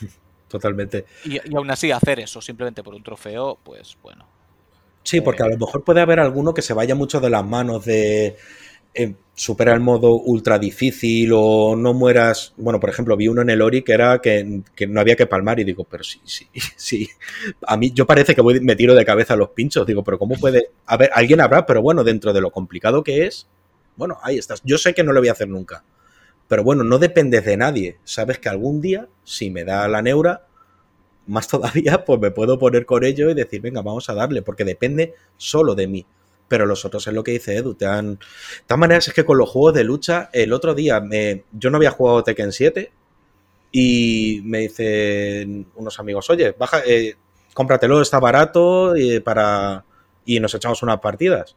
Totalmente. 0.48 1.06
Y, 1.24 1.34
y 1.36 1.56
aún 1.56 1.70
así 1.70 1.90
hacer 1.92 2.20
eso 2.20 2.40
simplemente 2.40 2.82
por 2.82 2.94
un 2.94 3.02
trofeo, 3.02 3.58
pues 3.62 3.96
bueno. 4.02 4.26
Sí, 5.02 5.20
porque 5.20 5.42
a 5.42 5.48
lo 5.48 5.56
mejor 5.56 5.82
puede 5.82 6.00
haber 6.00 6.20
alguno 6.20 6.54
que 6.54 6.62
se 6.62 6.74
vaya 6.74 6.94
mucho 6.94 7.20
de 7.20 7.30
las 7.30 7.44
manos 7.44 7.84
de 7.84 8.36
eh, 8.94 9.14
supera 9.34 9.72
el 9.72 9.80
modo 9.80 10.14
ultra 10.14 10.58
difícil 10.58 11.30
o 11.34 11.74
no 11.76 11.94
mueras. 11.94 12.52
Bueno, 12.56 12.80
por 12.80 12.90
ejemplo, 12.90 13.16
vi 13.16 13.28
uno 13.28 13.42
en 13.42 13.50
el 13.50 13.62
Ori 13.62 13.82
que 13.82 13.92
era 13.92 14.20
que, 14.20 14.62
que 14.74 14.86
no 14.86 15.00
había 15.00 15.16
que 15.16 15.26
palmar 15.26 15.58
y 15.60 15.64
digo, 15.64 15.84
pero 15.84 16.04
sí, 16.04 16.20
sí, 16.24 16.46
sí. 16.76 17.08
A 17.66 17.76
mí 17.76 17.92
yo 17.92 18.06
parece 18.06 18.34
que 18.34 18.42
voy, 18.42 18.60
me 18.60 18.76
tiro 18.76 18.94
de 18.94 19.04
cabeza 19.04 19.36
los 19.36 19.50
pinchos. 19.50 19.86
Digo, 19.86 20.04
pero 20.04 20.18
¿cómo 20.18 20.36
puede? 20.36 20.70
A 20.86 20.96
ver, 20.96 21.10
alguien 21.14 21.40
habrá, 21.40 21.66
pero 21.66 21.82
bueno, 21.82 22.04
dentro 22.04 22.32
de 22.32 22.40
lo 22.40 22.50
complicado 22.50 23.02
que 23.02 23.26
es, 23.26 23.48
bueno, 23.96 24.18
ahí 24.22 24.38
estás. 24.38 24.60
Yo 24.64 24.78
sé 24.78 24.94
que 24.94 25.04
no 25.04 25.12
lo 25.12 25.20
voy 25.20 25.28
a 25.28 25.32
hacer 25.32 25.48
nunca. 25.48 25.84
Pero 26.48 26.64
bueno, 26.64 26.84
no 26.84 26.98
dependes 26.98 27.44
de 27.44 27.56
nadie. 27.56 27.98
Sabes 28.04 28.38
que 28.38 28.48
algún 28.48 28.80
día, 28.80 29.08
si 29.24 29.50
me 29.50 29.64
da 29.64 29.88
la 29.88 30.02
neura, 30.02 30.46
más 31.26 31.48
todavía, 31.48 32.04
pues 32.04 32.20
me 32.20 32.30
puedo 32.30 32.58
poner 32.58 32.84
con 32.84 33.04
ello 33.04 33.30
y 33.30 33.34
decir, 33.34 33.60
venga, 33.60 33.82
vamos 33.82 34.08
a 34.10 34.14
darle, 34.14 34.42
porque 34.42 34.64
depende 34.64 35.14
solo 35.36 35.74
de 35.74 35.86
mí. 35.86 36.06
Pero 36.48 36.66
los 36.66 36.84
otros 36.84 37.06
es 37.06 37.14
lo 37.14 37.24
que 37.24 37.32
dice 37.32 37.56
Edu, 37.56 37.74
te 37.74 37.86
han... 37.86 38.14
De 38.16 38.18
todas 38.66 38.78
maneras, 38.80 39.08
es 39.08 39.14
que 39.14 39.24
con 39.24 39.38
los 39.38 39.48
juegos 39.48 39.74
de 39.74 39.84
lucha, 39.84 40.28
el 40.32 40.52
otro 40.52 40.74
día 40.74 41.00
me... 41.00 41.44
yo 41.52 41.70
no 41.70 41.76
había 41.78 41.90
jugado 41.90 42.22
Tekken 42.24 42.52
7 42.52 42.92
y 43.70 44.40
me 44.44 44.58
dicen 44.60 45.66
unos 45.76 45.98
amigos, 45.98 46.28
oye, 46.30 46.52
baja, 46.58 46.82
eh, 46.86 47.16
cómpratelo, 47.54 48.02
está 48.02 48.18
barato 48.20 48.96
y 48.96 49.20
para... 49.20 49.84
y 50.26 50.40
nos 50.40 50.54
echamos 50.54 50.82
unas 50.82 51.00
partidas. 51.00 51.56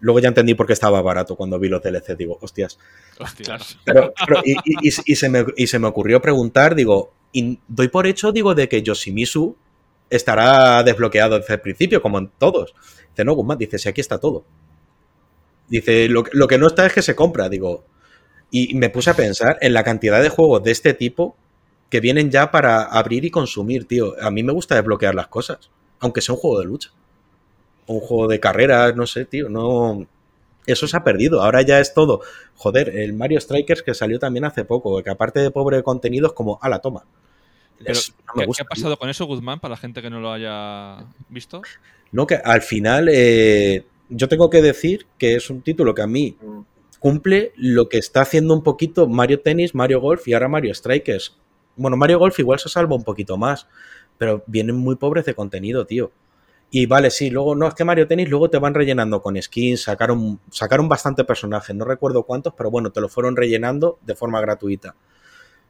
Luego 0.00 0.20
ya 0.20 0.28
entendí 0.28 0.52
por 0.54 0.66
qué 0.66 0.74
estaba 0.74 1.00
barato 1.00 1.36
cuando 1.36 1.58
vi 1.58 1.68
los 1.70 1.82
DLC. 1.82 2.14
Digo, 2.18 2.38
hostias, 2.42 2.78
Hostias. 3.18 3.78
pero, 3.84 4.12
pero- 4.26 4.42
y, 4.44 4.52
y- 4.52 4.88
y- 4.88 4.92
y 5.12 5.16
se 5.16 5.28
me, 5.30 5.46
y 5.56 5.66
se 5.66 5.78
me 5.78 5.86
ocurrió 5.88 6.20
preguntar, 6.20 6.74
digo, 6.74 7.14
y 7.32 7.58
doy 7.66 7.88
por 7.88 8.06
hecho, 8.06 8.30
digo, 8.32 8.54
de 8.54 8.68
que 8.68 8.82
Yoshimitsu 8.82 9.56
estará 10.10 10.82
desbloqueado 10.82 11.38
desde 11.38 11.54
el 11.54 11.60
principio, 11.62 12.02
como 12.02 12.18
en 12.18 12.30
todos. 12.38 12.74
Dice, 13.16 13.24
no, 13.24 13.34
Guzmán, 13.34 13.58
dice, 13.58 13.78
si 13.78 13.88
aquí 13.88 14.00
está 14.02 14.18
todo. 14.18 14.44
Dice, 15.68 16.08
lo, 16.08 16.22
que- 16.24 16.30
lo 16.34 16.46
que 16.46 16.58
no 16.58 16.66
está 16.66 16.86
es 16.86 16.92
que 16.92 17.02
se 17.02 17.16
compra, 17.16 17.48
digo. 17.48 17.84
Y 18.50 18.74
me 18.74 18.90
puse 18.90 19.10
a 19.10 19.14
pensar 19.16 19.58
en 19.60 19.74
la 19.74 19.84
cantidad 19.84 20.22
de 20.22 20.28
juegos 20.28 20.62
de 20.62 20.70
este 20.72 20.94
tipo 20.94 21.36
que 21.90 22.00
vienen 22.00 22.30
ya 22.30 22.50
para 22.50 22.82
abrir 22.84 23.24
y 23.24 23.30
consumir, 23.30 23.86
tío. 23.88 24.14
A 24.22 24.30
mí 24.30 24.42
me 24.42 24.52
gusta 24.52 24.76
desbloquear 24.76 25.14
las 25.14 25.28
cosas, 25.28 25.70
aunque 26.00 26.20
sea 26.20 26.34
un 26.34 26.40
juego 26.40 26.60
de 26.60 26.66
lucha. 26.66 26.90
O 27.86 27.94
un 27.94 28.00
juego 28.00 28.28
de 28.28 28.40
carreras, 28.40 28.96
no 28.96 29.06
sé, 29.06 29.24
tío, 29.24 29.48
no... 29.48 30.06
Eso 30.66 30.88
se 30.88 30.96
ha 30.96 31.04
perdido, 31.04 31.42
ahora 31.42 31.62
ya 31.62 31.80
es 31.80 31.94
todo. 31.94 32.22
Joder, 32.56 32.90
el 32.90 33.12
Mario 33.14 33.40
Strikers 33.40 33.82
que 33.82 33.94
salió 33.94 34.18
también 34.18 34.44
hace 34.44 34.64
poco, 34.64 35.02
que 35.02 35.10
aparte 35.10 35.40
de 35.40 35.50
pobre 35.52 35.82
contenido 35.84 36.26
es 36.28 36.32
como, 36.34 36.58
a 36.62 36.68
la 36.68 36.80
toma. 36.80 37.04
Pero, 37.84 37.92
Es- 37.92 38.14
no 38.28 38.34
¿qué, 38.34 38.40
me 38.40 38.42
qué 38.42 38.46
gusta, 38.46 38.64
ha 38.64 38.66
pasado 38.66 38.96
con 38.98 39.08
eso, 39.10 39.26
Guzmán, 39.26 39.60
para 39.60 39.72
la 39.72 39.76
gente 39.78 40.02
que 40.02 40.10
no 40.10 40.20
lo 40.20 40.32
haya 40.32 41.06
visto? 41.28 41.62
No, 42.12 42.26
que 42.26 42.36
al 42.36 42.62
final 42.62 43.08
eh, 43.10 43.84
yo 44.08 44.28
tengo 44.28 44.50
que 44.50 44.62
decir 44.62 45.06
que 45.18 45.36
es 45.36 45.50
un 45.50 45.62
título 45.62 45.94
que 45.94 46.02
a 46.02 46.06
mí 46.06 46.36
cumple 47.00 47.52
lo 47.56 47.88
que 47.88 47.98
está 47.98 48.22
haciendo 48.22 48.54
un 48.54 48.62
poquito 48.62 49.06
Mario 49.06 49.40
Tennis, 49.40 49.74
Mario 49.74 50.00
Golf 50.00 50.26
y 50.28 50.34
ahora 50.34 50.48
Mario 50.48 50.74
Strikers. 50.74 51.36
Bueno, 51.76 51.96
Mario 51.96 52.18
Golf 52.18 52.38
igual 52.38 52.58
se 52.58 52.68
salva 52.68 52.96
un 52.96 53.04
poquito 53.04 53.36
más, 53.36 53.68
pero 54.18 54.42
vienen 54.46 54.76
muy 54.76 54.96
pobres 54.96 55.24
de 55.26 55.34
contenido, 55.34 55.86
tío. 55.86 56.10
Y 56.70 56.86
vale, 56.86 57.10
sí, 57.10 57.30
luego 57.30 57.54
no 57.54 57.68
es 57.68 57.74
que 57.74 57.84
Mario 57.84 58.08
Tennis 58.08 58.28
luego 58.28 58.50
te 58.50 58.58
van 58.58 58.74
rellenando 58.74 59.22
con 59.22 59.40
skins, 59.40 59.82
sacaron, 59.82 60.40
sacaron 60.50 60.88
bastante 60.88 61.24
personajes, 61.24 61.76
no 61.76 61.84
recuerdo 61.84 62.24
cuántos, 62.24 62.54
pero 62.54 62.70
bueno, 62.70 62.90
te 62.90 63.00
lo 63.00 63.08
fueron 63.08 63.36
rellenando 63.36 63.98
de 64.02 64.16
forma 64.16 64.40
gratuita. 64.40 64.96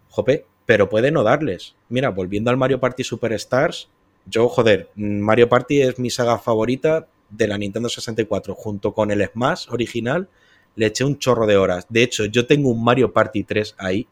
Jope, 0.09 0.47
pero 0.65 0.89
puede 0.89 1.11
no 1.11 1.23
darles. 1.23 1.77
Mira, 1.89 2.09
volviendo 2.11 2.51
al 2.51 2.57
Mario 2.57 2.81
Party 2.81 3.05
Superstars, 3.05 3.91
yo, 4.27 4.49
joder, 4.49 4.91
Mario 4.97 5.49
Party 5.49 5.83
es 5.83 5.99
mi 5.99 6.11
saga 6.11 6.39
favorita 6.39 7.07
de 7.31 7.49
la 7.49 7.59
Nintendo 7.59 7.89
64, 7.89 8.55
junto 8.55 8.93
con 8.93 9.11
el 9.11 9.25
Smash 9.27 9.69
original, 9.71 10.29
le 10.75 10.87
eché 10.87 11.05
un 11.05 11.19
chorro 11.19 11.47
de 11.47 11.57
horas. 11.57 11.87
De 11.89 12.03
hecho, 12.03 12.25
yo 12.27 12.47
tengo 12.47 12.71
un 12.71 12.83
Mario 12.83 13.13
Party 13.13 13.45
3 13.45 13.77
ahí, 13.79 14.07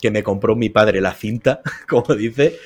que 0.00 0.10
me 0.10 0.22
compró 0.22 0.56
mi 0.56 0.68
padre 0.68 1.00
la 1.00 1.14
cinta, 1.14 1.62
como 1.88 2.14
dice, 2.14 2.58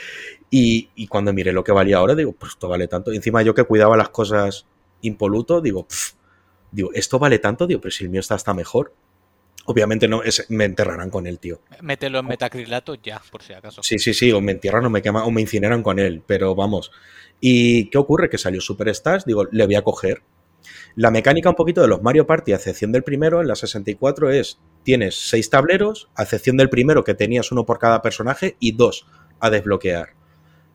y, 0.51 0.91
y 0.95 1.07
cuando 1.07 1.33
miré 1.33 1.53
lo 1.53 1.65
que 1.65 1.73
valía 1.73 1.99
ahora, 1.99 2.15
digo, 2.15 2.33
pues 2.33 2.53
esto 2.53 2.69
vale 2.69 2.89
tanto. 2.89 3.13
Y 3.13 3.17
encima 3.17 3.43
yo 3.43 3.55
que 3.55 3.65
cuidaba 3.65 3.97
las 3.97 4.09
cosas 4.11 4.67
impoluto, 5.03 5.61
digo, 5.61 5.87
pff, 5.87 6.13
digo, 6.73 6.91
esto 6.95 7.19
vale 7.19 7.39
tanto, 7.39 7.67
digo, 7.67 7.81
pero 7.81 7.93
si 7.93 8.05
el 8.05 8.11
mío 8.11 8.21
está 8.21 8.35
hasta 8.35 8.55
mejor. 8.55 8.93
Obviamente 9.67 10.09
no, 10.09 10.23
es- 10.23 10.47
me 10.49 10.65
enterrarán 10.65 11.11
con 11.11 11.27
él, 11.27 11.39
tío. 11.39 11.61
Mételo 11.83 12.19
en 12.21 12.27
metacrilato 12.27 12.95
ya, 12.95 13.21
por 13.31 13.43
si 13.43 13.53
acaso. 13.53 13.83
Sí, 13.83 13.99
sí, 13.99 14.15
sí, 14.15 14.33
o 14.33 14.41
me 14.41 14.53
entierran 14.53 14.85
o 14.87 14.91
me 14.91 15.03
queman 15.03 15.25
o 15.25 15.31
me 15.31 15.41
incineran 15.41 15.83
con 15.83 15.99
él, 15.99 16.23
pero 16.27 16.55
vamos. 16.55 16.91
¿Y 17.41 17.91
qué 17.91 17.99
ocurre? 17.99 18.31
Que 18.31 18.39
salió 18.39 18.61
Superstars, 18.61 19.25
digo, 19.25 19.45
le 19.51 19.67
voy 19.67 19.75
a 19.75 19.83
coger. 19.83 20.23
La 20.95 21.11
mecánica 21.11 21.51
un 21.51 21.55
poquito 21.57 21.83
de 21.83 21.89
los 21.89 22.03
Mario 22.03 22.27
Party, 22.27 22.53
a 22.53 22.57
excepción 22.57 22.91
del 22.93 23.03
primero, 23.05 23.41
en 23.43 23.49
la 23.49 23.55
64 23.55 24.31
es, 24.31 24.59
tienes 24.83 25.29
seis 25.29 25.51
tableros, 25.51 26.09
a 26.15 26.23
excepción 26.23 26.57
del 26.57 26.71
primero 26.71 27.05
que 27.05 27.15
tenías 27.15 27.53
uno 27.53 27.67
por 27.67 27.79
cada 27.79 28.01
personaje 28.03 28.57
y 28.61 28.73
dos 28.73 29.07
a 29.39 29.51
desbloquear. 29.51 30.11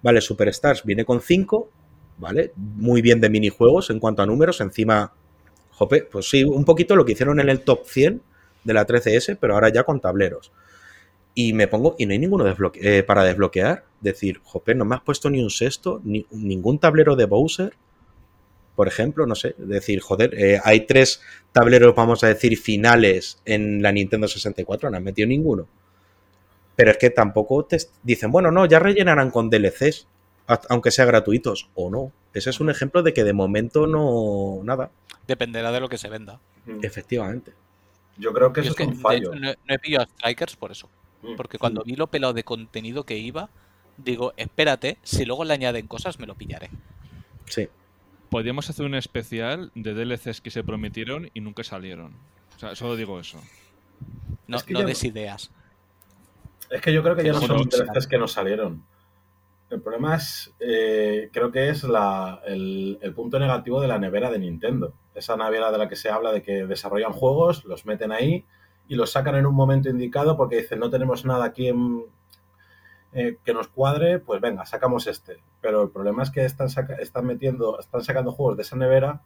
Vale, 0.04 0.22
Superstars 0.22 0.84
viene 0.84 1.06
con 1.06 1.22
cinco, 1.22 1.70
¿vale? 2.18 2.54
Muy 2.56 3.02
bien 3.02 3.20
de 3.22 3.30
minijuegos 3.30 3.89
en 3.89 4.00
cuanto 4.00 4.22
a 4.22 4.26
números, 4.26 4.62
encima, 4.62 5.14
jope, 5.72 6.04
pues 6.04 6.30
sí, 6.30 6.44
un 6.44 6.66
poquito 6.66 6.96
lo 6.96 7.04
que 7.06 7.14
hicieron 7.14 7.39
en 7.39 7.50
el 7.50 7.62
top 7.62 7.86
100 7.86 8.22
de 8.64 8.74
la 8.74 8.86
13S, 8.86 9.38
pero 9.39 9.53
ahora 9.55 9.70
ya 9.70 9.84
con 9.84 9.99
tableros 9.99 10.51
y 11.34 11.53
me 11.53 11.68
pongo 11.68 11.95
y 11.97 12.05
no 12.05 12.12
hay 12.14 12.20
ninguno 12.20 12.43
desbloque- 12.45 12.80
eh, 12.82 13.03
para 13.03 13.24
desbloquear. 13.24 13.86
Decir, 14.01 14.39
jope, 14.43 14.76
no 14.76 14.84
me 14.86 14.95
has 14.95 15.01
puesto 15.01 15.30
ni 15.30 15.41
un 15.41 15.49
sexto, 15.49 16.01
ni 16.03 16.26
ningún 16.32 16.78
tablero 16.80 17.16
de 17.16 17.26
Bowser, 17.26 17.74
por 18.76 18.88
ejemplo, 18.88 19.26
no 19.26 19.36
sé. 19.36 19.55
Decir, 19.57 20.01
joder, 20.01 20.34
eh, 20.38 20.59
hay 20.64 20.82
tres 20.88 21.22
tableros, 21.51 21.95
vamos 21.95 22.24
a 22.24 22.28
decir, 22.28 22.57
finales 22.57 23.39
en 23.45 23.82
la 23.82 23.91
Nintendo 23.91 24.28
64, 24.28 24.89
no 24.89 24.97
han 24.97 25.03
metido 25.03 25.28
ninguno. 25.28 25.68
Pero 26.76 26.91
es 26.91 26.97
que 26.97 27.09
tampoco 27.09 27.64
te 27.66 27.78
dicen, 28.03 28.32
bueno, 28.32 28.51
no, 28.51 28.66
ya 28.66 28.80
rellenarán 28.80 29.30
con 29.32 29.49
DLCs, 29.49 30.07
aunque 30.70 30.91
sean 30.91 31.07
gratuitos 31.07 31.70
o 31.76 31.89
no. 31.89 32.12
Ese 32.34 32.49
es 32.49 32.59
un 32.59 32.70
ejemplo 32.70 33.03
de 33.03 33.14
que 33.14 33.24
de 33.24 33.34
momento 33.34 33.88
no, 33.88 34.62
nada, 34.64 34.89
Dependerá 35.28 35.72
de 35.72 35.80
lo 35.80 35.88
que 35.88 35.97
se 35.97 36.09
venda. 36.09 36.39
efectivamente. 36.82 37.53
Yo 38.22 38.32
creo 38.34 38.53
que 38.53 38.61
Yo 38.61 38.65
eso 38.65 38.72
es 38.72 38.78
que, 38.78 38.84
un 38.84 38.95
de 38.95 39.01
fallo. 39.01 39.34
hecho, 39.34 39.39
no, 39.39 39.51
no 39.51 39.74
he 39.76 39.80
pillado 39.80 40.03
a 40.03 40.07
Strikers 40.07 40.55
por 40.55 40.72
eso. 40.72 40.88
Mm. 41.24 41.36
Porque 41.36 41.57
cuando 41.57 41.84
vi 41.84 41.95
lo 41.95 42.07
pelado 42.07 42.34
de 42.34 42.43
contenido 42.43 43.03
que 43.03 43.17
iba, 43.17 43.49
digo, 43.97 44.34
espérate, 44.38 44.99
si 45.01 45.26
luego 45.26 45.43
le 45.43 45.53
añaden 45.53 45.88
cosas, 45.88 46.19
me 46.19 46.28
lo 46.28 46.36
pillaré. 46.36 46.69
Sí. 47.45 47.67
Podríamos 48.30 48.69
hacer 48.69 48.86
un 48.86 48.95
especial 48.95 49.72
de 49.76 49.93
DLCs 49.93 50.39
que 50.39 50.51
se 50.51 50.63
prometieron 50.63 51.30
y 51.34 51.41
nunca 51.41 51.63
salieron. 51.63 52.13
O 52.55 52.59
sea, 52.59 52.76
solo 52.76 52.95
digo 52.95 53.19
eso. 53.19 53.41
No, 54.47 54.57
Es 54.57 54.63
que 54.63 54.74
no 54.74 54.84
des 54.84 55.03
ideas. 55.03 55.51
Es 56.69 56.82
que 56.82 56.93
yo 56.93 57.03
creo 57.03 57.15
que 57.15 57.24
ya 57.24 57.34
no 57.34 57.41
son 57.41 57.67
DLCs 57.67 58.07
que 58.07 58.17
no 58.17 58.28
salieron. 58.28 58.84
El 59.72 59.82
problema 59.82 60.15
es, 60.17 60.53
eh, 60.59 61.30
creo 61.32 61.51
que 61.51 61.69
es 61.69 61.84
la- 61.86 62.41
el, 62.45 62.99
punto 63.15 63.39
negativo 63.39 63.80
de 63.82 63.88
la 63.88 63.97
nevera 63.99 64.30
de 64.30 64.38
Nintendo. 64.38 64.93
Esa 65.15 65.38
nevera 65.38 65.72
de 65.72 65.78
la 65.78 65.88
que 65.88 65.95
se 65.95 66.09
habla 66.09 66.32
de 66.34 66.41
que 66.41 66.65
desarrollan 66.67 67.13
juegos, 67.13 67.63
los 67.65 67.86
meten 67.86 68.11
ahí 68.11 68.45
y 68.89 68.95
los 68.95 69.11
sacan 69.11 69.36
en 69.36 69.45
un 69.45 69.55
momento 69.55 69.89
indicado 69.89 70.36
porque 70.36 70.57
dicen 70.57 70.80
no 70.80 70.89
tenemos 70.89 71.26
nada 71.26 71.45
aquí 71.45 71.69
en- 71.69 72.05
eh, 73.13 73.38
que 73.43 73.53
nos 73.53 73.67
cuadre, 73.69 74.19
pues 74.19 74.41
venga, 74.41 74.65
sacamos 74.65 75.07
este. 75.07 75.41
Pero 75.61 75.84
el 75.84 75.89
problema 75.89 76.24
es 76.24 76.32
que 76.32 76.45
están 76.45 77.26
metiendo, 77.26 77.80
están 77.80 78.03
sacando 78.03 78.32
juegos 78.32 78.57
de 78.57 78.63
esa 78.63 78.76
nevera 78.78 79.22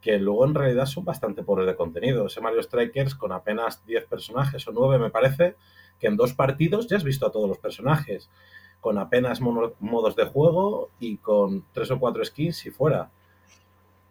que 0.00 0.18
luego 0.18 0.44
en 0.44 0.54
realidad 0.54 0.86
son 0.86 1.04
bastante 1.04 1.42
pobres 1.42 1.66
de 1.66 1.76
contenido. 1.76 2.26
Ese 2.26 2.40
Mario 2.40 2.62
Strikers 2.62 3.14
con 3.14 3.32
apenas 3.32 3.84
10 3.86 4.04
personajes 4.06 4.66
o 4.68 4.72
9 4.72 4.98
me 4.98 5.10
parece, 5.10 5.56
que 5.98 6.08
en 6.08 6.16
dos 6.16 6.34
partidos 6.34 6.88
ya 6.88 6.96
has 6.96 7.04
visto 7.04 7.26
a 7.26 7.32
todos 7.32 7.48
los 7.48 7.58
personajes, 7.58 8.28
con 8.84 8.98
apenas 8.98 9.40
mono- 9.40 9.72
modos 9.80 10.14
de 10.14 10.26
juego 10.26 10.90
y 11.00 11.16
con 11.16 11.64
tres 11.72 11.90
o 11.90 11.98
cuatro 11.98 12.22
skins 12.22 12.66
y 12.66 12.70
fuera. 12.70 13.08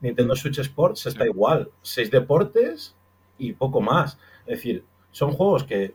Nintendo 0.01 0.35
Switch 0.35 0.57
Sports 0.57 1.05
está 1.05 1.25
igual, 1.27 1.69
seis 1.83 2.09
deportes 2.09 2.95
y 3.37 3.53
poco 3.53 3.81
más. 3.81 4.17
Es 4.47 4.57
decir, 4.57 4.83
son 5.11 5.31
juegos 5.31 5.63
que 5.63 5.93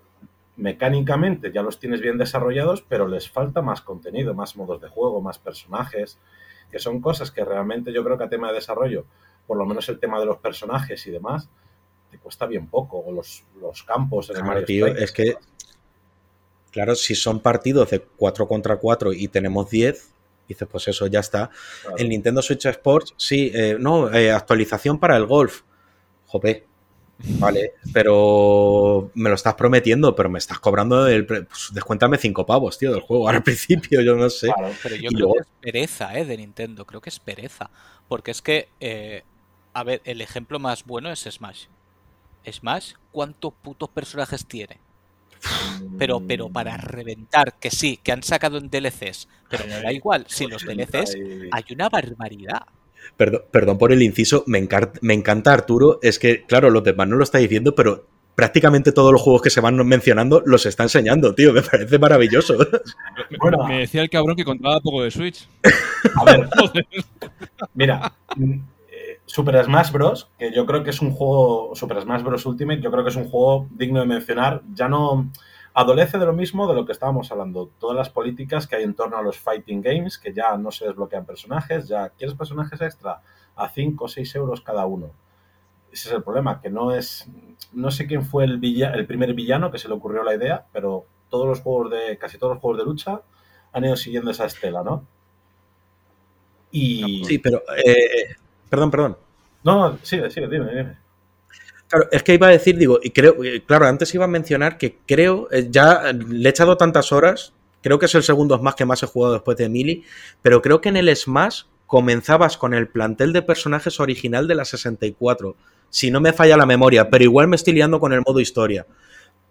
mecánicamente 0.57 1.51
ya 1.53 1.63
los 1.63 1.81
tienes 1.81 2.01
bien 2.01 2.19
desarrollados, 2.19 2.83
pero 2.83 3.09
les 3.09 3.29
falta 3.29 3.63
más 3.63 3.81
contenido, 3.81 4.33
más 4.33 4.55
modos 4.57 4.81
de 4.81 4.87
juego, 4.89 5.21
más 5.21 5.41
personajes, 5.41 6.17
que 6.71 6.79
son 6.79 7.01
cosas 7.01 7.33
que 7.33 7.45
realmente 7.45 7.93
yo 7.93 8.05
creo 8.05 8.17
que 8.17 8.25
a 8.25 8.29
tema 8.29 8.47
de 8.47 8.55
desarrollo, 8.55 9.07
por 9.49 9.57
lo 9.59 9.67
menos 9.67 9.89
el 9.89 9.99
tema 9.99 10.21
de 10.21 10.27
los 10.27 10.37
personajes 10.39 11.05
y 11.09 11.11
demás, 11.11 11.49
te 12.13 12.19
cuesta 12.19 12.47
bien 12.47 12.69
poco, 12.69 13.01
o 13.01 13.11
los, 13.11 13.43
los 13.61 13.83
campos 13.83 14.31
en 14.31 14.37
el 14.37 14.43
Claro, 14.43 14.53
Mario 14.53 14.67
tío, 14.67 14.87
Strikers. 14.87 15.03
es 15.05 15.13
que 15.13 15.37
Claro, 16.79 16.95
si 16.95 17.17
son 17.17 17.41
partidos 17.41 17.91
de 17.91 17.99
4 18.01 18.47
contra 18.47 18.77
4 18.77 19.13
y 19.13 19.27
tenemos 19.27 19.69
10, 19.69 20.13
dices, 20.47 20.69
pues 20.71 20.87
eso 20.87 21.09
ya 21.09 21.19
está. 21.19 21.51
Claro. 21.83 21.97
El 21.99 22.09
Nintendo 22.09 22.41
Switch 22.41 22.67
Sports, 22.67 23.15
sí, 23.17 23.51
eh, 23.53 23.77
no, 23.81 24.13
eh, 24.15 24.31
actualización 24.31 25.01
para 25.01 25.17
el 25.17 25.27
golf. 25.27 25.63
Jope, 26.27 26.67
vale, 27.41 27.73
pero 27.93 29.11
me 29.15 29.29
lo 29.29 29.35
estás 29.35 29.55
prometiendo, 29.55 30.15
pero 30.15 30.29
me 30.31 30.39
estás 30.39 30.61
cobrando 30.61 31.09
el. 31.09 31.27
pues, 31.27 31.49
descuéntame 31.73 32.17
5 32.17 32.47
pavos, 32.47 32.79
tío, 32.79 32.93
del 32.93 33.01
juego. 33.01 33.27
Ahora 33.27 33.39
al 33.39 33.43
principio, 33.45 34.01
yo 34.03 34.15
no 34.15 34.31
sé. 34.31 34.47
Claro. 34.47 34.73
Pero 34.81 34.95
yo 34.95 35.03
Y 35.11 35.15
creo 35.15 35.19
luego- 35.19 35.35
que 35.35 35.41
es 35.41 35.47
pereza, 35.61 36.17
¿eh? 36.17 36.25
De 36.25 36.37
Nintendo. 36.37 36.87
Creo 36.87 37.01
que 37.01 37.11
es 37.11 37.19
pereza. 37.19 37.71
Porque 38.07 38.31
es 38.31 38.41
que, 38.41 38.69
eh, 38.79 39.25
a 39.75 39.83
ver, 39.83 40.01
el 40.05 40.21
ejemplo 40.21 40.61
más 40.61 40.85
bueno 40.85 41.11
es 41.11 41.21
Smash. 41.29 41.65
Smash, 42.49 42.93
¿cuántos 43.11 43.53
putos 43.63 43.89
personajes 43.91 44.47
tiene? 44.47 44.79
Pero, 45.99 46.21
pero 46.27 46.49
para 46.49 46.77
reventar, 46.77 47.55
que 47.59 47.71
sí, 47.71 47.99
que 48.03 48.13
han 48.13 48.23
sacado 48.23 48.59
en 48.59 48.71
DLCs. 48.71 49.29
Pero 49.51 49.65
me 49.67 49.81
da 49.81 49.93
igual, 49.93 50.25
si 50.29 50.47
los 50.47 50.65
DLCs 50.65 51.17
hay 51.51 51.65
una 51.73 51.89
barbaridad. 51.89 52.63
Perdón, 53.17 53.43
perdón 53.51 53.79
por 53.79 53.93
el 53.93 54.03
inciso, 54.03 54.45
me, 54.47 54.59
encar- 54.63 54.93
me 55.01 55.15
encanta 55.15 55.53
Arturo. 55.53 55.99
Es 56.03 56.19
que, 56.19 56.45
claro, 56.45 56.71
los 56.71 56.85
demás 56.85 57.09
no 57.09 57.17
lo 57.17 57.25
está 57.25 57.39
diciendo, 57.39 57.75
pero 57.75 58.07
prácticamente 58.35 58.93
todos 58.93 59.11
los 59.13 59.21
juegos 59.21 59.43
que 59.43 59.51
se 59.51 59.61
van 59.61 59.75
mencionando 59.85 60.41
los 60.47 60.65
está 60.67 60.85
enseñando, 60.85 61.35
tío. 61.35 61.53
Me 61.53 61.63
parece 61.63 61.99
maravilloso. 61.99 62.57
Me, 62.59 62.67
Bueno. 63.39 63.67
me 63.67 63.81
decía 63.81 64.03
el 64.03 64.11
cabrón 64.11 64.37
que 64.37 64.45
contaba 64.45 64.81
poco 64.81 65.03
de 65.03 65.11
Switch. 65.11 65.49
A 66.15 66.25
ver, 66.25 66.49
mira, 67.75 68.13
mm, 68.37 68.53
Super 69.39 69.65
Smash 69.65 69.93
Bros., 69.93 70.29
que 70.37 70.53
yo 70.53 70.67
creo 70.67 70.83
que 70.83 70.91
es 70.91 71.01
un 71.01 71.13
juego, 71.13 71.71
Super 71.77 72.03
Smash 72.03 72.25
Bros. 72.25 72.45
Ultimate, 72.45 72.81
yo 72.81 72.91
creo 72.91 73.05
que 73.05 73.11
es 73.11 73.15
un 73.15 73.29
juego 73.29 73.69
digno 73.71 74.01
de 74.01 74.07
mencionar, 74.07 74.63
ya 74.75 74.89
no 74.89 75.31
adolece 75.75 76.19
de 76.19 76.27
lo 76.27 76.33
mismo 76.33 76.67
de 76.67 76.75
lo 76.75 76.85
que 76.85 76.91
estábamos 76.91 77.31
hablando, 77.31 77.71
todas 77.79 77.97
las 77.97 78.11
políticas 78.11 78.67
que 78.67 78.75
hay 78.75 78.83
en 78.83 78.95
torno 78.95 79.17
a 79.17 79.23
los 79.23 79.39
fighting 79.39 79.81
games, 79.81 80.19
que 80.19 80.35
ya 80.35 80.57
no 80.57 80.73
se 80.73 80.89
desbloquean 80.89 81.25
personajes, 81.25 81.87
ya 81.87 82.09
quieres 82.09 82.37
personajes 82.37 82.81
extra 82.81 83.23
a 83.55 83.69
5 83.69 84.07
o 84.07 84.09
6 84.09 84.35
euros 84.35 84.61
cada 84.61 84.87
uno. 84.87 85.13
Ese 85.93 86.09
es 86.09 86.15
el 86.17 86.25
problema, 86.25 86.61
que 86.61 86.69
no 86.69 86.91
es, 86.91 87.31
no 87.73 87.93
sé 87.93 88.09
quién 88.09 88.25
fue 88.25 88.43
el, 88.43 88.59
primer 89.07 89.35
villano 89.35 89.71
que 89.71 89.79
se 89.79 89.87
le 89.87 89.95
ocurrió 89.95 90.25
la 90.25 90.35
idea, 90.35 90.67
pero 90.73 91.05
todos 91.31 91.47
los 91.47 91.61
juegos 91.61 91.93
de, 91.93 92.19
casi 92.19 92.39
todos 92.39 92.55
los 92.55 92.61
juegos 92.61 92.79
de 92.79 92.87
lucha 92.87 93.21
han 93.73 93.85
ido 93.85 93.95
siguiendo 93.95 94.33
esa 94.33 94.47
estela, 94.47 94.83
¿no? 94.83 95.07
Y... 96.73 97.25
Sí, 97.25 97.39
pero. 97.39 97.63
eh, 97.87 98.35
perdón, 98.69 98.91
perdón. 98.91 99.28
No, 99.65 99.99
sigue, 100.03 100.31
sigue, 100.31 100.49
dime, 100.49 100.71
dime. 100.71 100.97
Claro, 101.89 102.09
es 102.13 102.23
que 102.23 102.35
iba 102.35 102.49
a 102.49 102.51
decir, 102.51 102.77
digo, 102.77 102.99
y 103.03 103.11
creo, 103.11 103.43
eh, 103.43 103.63
claro, 103.67 103.87
antes 103.87 104.15
iba 104.15 104.27
a 104.27 104.29
mencionar 104.29 104.77
que 104.77 104.99
creo, 105.07 105.49
eh, 105.51 105.69
ya 105.71 106.13
le 106.13 106.49
he 106.49 106.51
echado 106.51 106.77
tantas 106.77 107.13
horas, 107.13 107.55
creo 107.83 107.99
que 107.99 108.07
es 108.07 108.15
el 108.15 108.23
segundo 108.23 108.59
Smash 108.59 108.75
que 108.75 108.85
más 108.85 109.03
he 109.03 109.07
jugado 109.07 109.35
después 109.35 109.57
de 109.57 109.69
Mili, 109.71 110.05
pero 110.43 110.61
creo 110.61 110.83
que 110.83 110.91
en 110.91 110.99
el 110.99 111.15
Smash 111.17 111.63
comenzabas 111.87 112.59
con 112.59 112.75
el 112.75 112.89
plantel 112.89 113.33
de 113.33 113.41
personajes 113.41 114.01
original 114.01 114.47
de 114.47 114.55
la 114.55 114.67
64, 114.67 115.57
si 115.89 116.11
no 116.11 116.21
me 116.21 116.35
falla 116.35 116.59
la 116.59 116.67
memoria, 116.67 117.09
pero 117.09 117.25
igual 117.25 117.49
me 117.49 117.57
estoy 117.57 117.73
liando 117.73 117.99
con 117.99 118.13
el 118.13 118.23
modo 118.27 118.41
historia. 118.41 118.87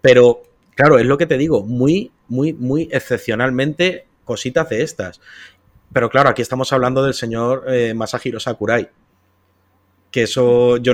Pero, 0.02 0.44
claro, 0.76 1.00
es 1.00 1.06
lo 1.08 1.18
que 1.18 1.26
te 1.26 1.40
digo, 1.40 1.64
muy, 1.64 2.12
muy, 2.28 2.54
muy 2.54 2.88
excepcionalmente 2.92 4.06
cositas 4.24 4.70
de 4.70 4.84
estas. 4.84 5.20
Pero 5.92 6.10
claro, 6.10 6.30
aquí 6.30 6.44
estamos 6.44 6.72
hablando 6.72 7.04
del 7.04 7.16
señor 7.16 7.64
eh, 7.68 7.96
Masahiro 7.96 8.40
Sakurai. 8.40 8.90
Que 10.12 10.24
eso 10.24 10.78
yo 10.78 10.94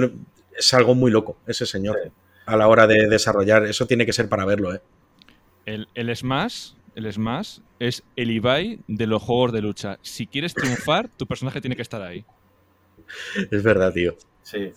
es 0.58 0.74
algo 0.74 0.96
muy 0.96 1.12
loco, 1.12 1.38
ese 1.48 1.66
señor, 1.66 1.98
Sí. 2.04 2.12
a 2.46 2.58
la 2.58 2.68
hora 2.68 2.88
de 2.88 3.08
desarrollar. 3.08 3.66
Eso 3.66 3.86
tiene 3.88 4.06
que 4.06 4.14
ser 4.14 4.30
para 4.30 4.46
verlo, 4.46 4.74
¿eh? 4.74 4.82
El, 5.66 5.88
el 5.96 6.16
Smash, 6.16 6.72
el 6.96 7.12
Smash 7.12 7.60
es 7.80 8.04
el 8.16 8.32
Ibai 8.32 8.80
de 8.88 9.08
los 9.08 9.22
juegos 9.22 9.52
de 9.54 9.62
lucha. 9.62 9.98
Si 10.02 10.28
quieres 10.28 10.54
triunfar, 10.54 11.08
tu 11.10 11.26
personaje 11.26 11.62
tiene 11.62 11.76
que 11.76 11.82
estar 11.82 12.02
ahí. 12.02 12.26
Es 13.52 13.64
verdad, 13.64 13.94
tío. 13.94 14.16
Sí. 14.42 14.72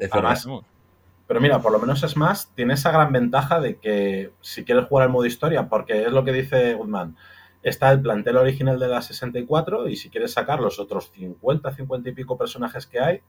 Es 0.00 0.12
Además, 0.12 0.46
verdad. 0.46 0.60
Pero 1.26 1.40
mira, 1.40 1.60
por 1.60 1.72
lo 1.72 1.78
menos 1.78 2.00
Smash 2.00 2.44
tiene 2.54 2.74
esa 2.74 2.90
gran 2.90 3.12
ventaja 3.12 3.60
de 3.60 3.76
que 3.76 4.32
si 4.40 4.64
quieres 4.64 4.86
jugar 4.86 5.06
al 5.06 5.12
modo 5.12 5.26
historia, 5.26 5.68
porque 5.68 6.04
es 6.04 6.12
lo 6.12 6.24
que 6.24 6.32
dice 6.32 6.74
Goodman, 6.74 7.16
está 7.62 7.92
el 7.92 8.00
plantel 8.00 8.36
original 8.36 8.78
de 8.80 8.88
la 8.88 9.00
64 9.02 9.88
y 9.88 9.96
si 9.96 10.10
quieres 10.10 10.32
sacar 10.32 10.60
los 10.60 10.80
otros 10.80 11.10
50, 11.14 11.72
50 11.72 12.08
y 12.08 12.12
pico 12.12 12.36
personajes 12.36 12.86
que 12.86 12.98
hay, 12.98 13.20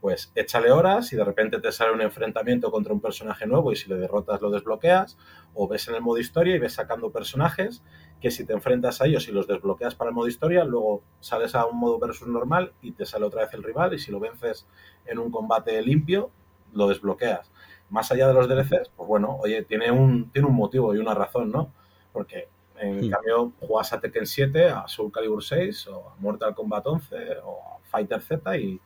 pues 0.00 0.30
échale 0.34 0.70
horas 0.70 1.12
y 1.12 1.16
de 1.16 1.24
repente 1.24 1.60
te 1.60 1.72
sale 1.72 1.92
un 1.92 2.00
enfrentamiento 2.00 2.70
contra 2.70 2.92
un 2.92 3.00
personaje 3.00 3.46
nuevo 3.46 3.72
y 3.72 3.76
si 3.76 3.88
le 3.88 3.96
derrotas 3.96 4.40
lo 4.40 4.50
desbloqueas, 4.50 5.18
o 5.54 5.66
ves 5.66 5.88
en 5.88 5.96
el 5.96 6.02
modo 6.02 6.18
historia 6.18 6.54
y 6.54 6.58
ves 6.58 6.74
sacando 6.74 7.10
personajes 7.10 7.82
que 8.20 8.30
si 8.30 8.44
te 8.44 8.52
enfrentas 8.52 9.00
a 9.00 9.06
ellos 9.06 9.28
y 9.28 9.32
los 9.32 9.46
desbloqueas 9.46 9.94
para 9.94 10.10
el 10.10 10.14
modo 10.14 10.28
historia, 10.28 10.64
luego 10.64 11.02
sales 11.20 11.54
a 11.54 11.66
un 11.66 11.78
modo 11.78 11.98
versus 11.98 12.28
normal 12.28 12.72
y 12.82 12.92
te 12.92 13.06
sale 13.06 13.24
otra 13.24 13.42
vez 13.42 13.54
el 13.54 13.62
rival 13.62 13.94
y 13.94 13.98
si 13.98 14.10
lo 14.12 14.20
vences 14.20 14.66
en 15.06 15.18
un 15.18 15.30
combate 15.30 15.80
limpio, 15.82 16.30
lo 16.72 16.88
desbloqueas. 16.88 17.50
Más 17.90 18.10
allá 18.12 18.28
de 18.28 18.34
los 18.34 18.48
DLCs, 18.48 18.90
pues 18.96 19.08
bueno, 19.08 19.36
oye, 19.40 19.62
tiene 19.62 19.90
un, 19.90 20.30
tiene 20.30 20.48
un 20.48 20.54
motivo 20.54 20.94
y 20.94 20.98
una 20.98 21.14
razón, 21.14 21.50
¿no? 21.50 21.72
Porque 22.12 22.48
en 22.76 23.02
Hmm. 23.02 23.08
cambio 23.08 23.52
juegas 23.60 23.92
a 23.92 24.00
Tekken 24.00 24.26
7, 24.26 24.68
a 24.68 24.86
Soul 24.86 25.10
Calibur 25.10 25.42
6 25.42 25.86
o 25.88 26.10
a 26.10 26.16
Mortal 26.20 26.54
Kombat 26.54 26.86
11 26.86 27.16
o 27.44 27.60
a 27.76 27.88
Fighter 27.88 28.20
Z 28.20 28.56
y 28.58 28.80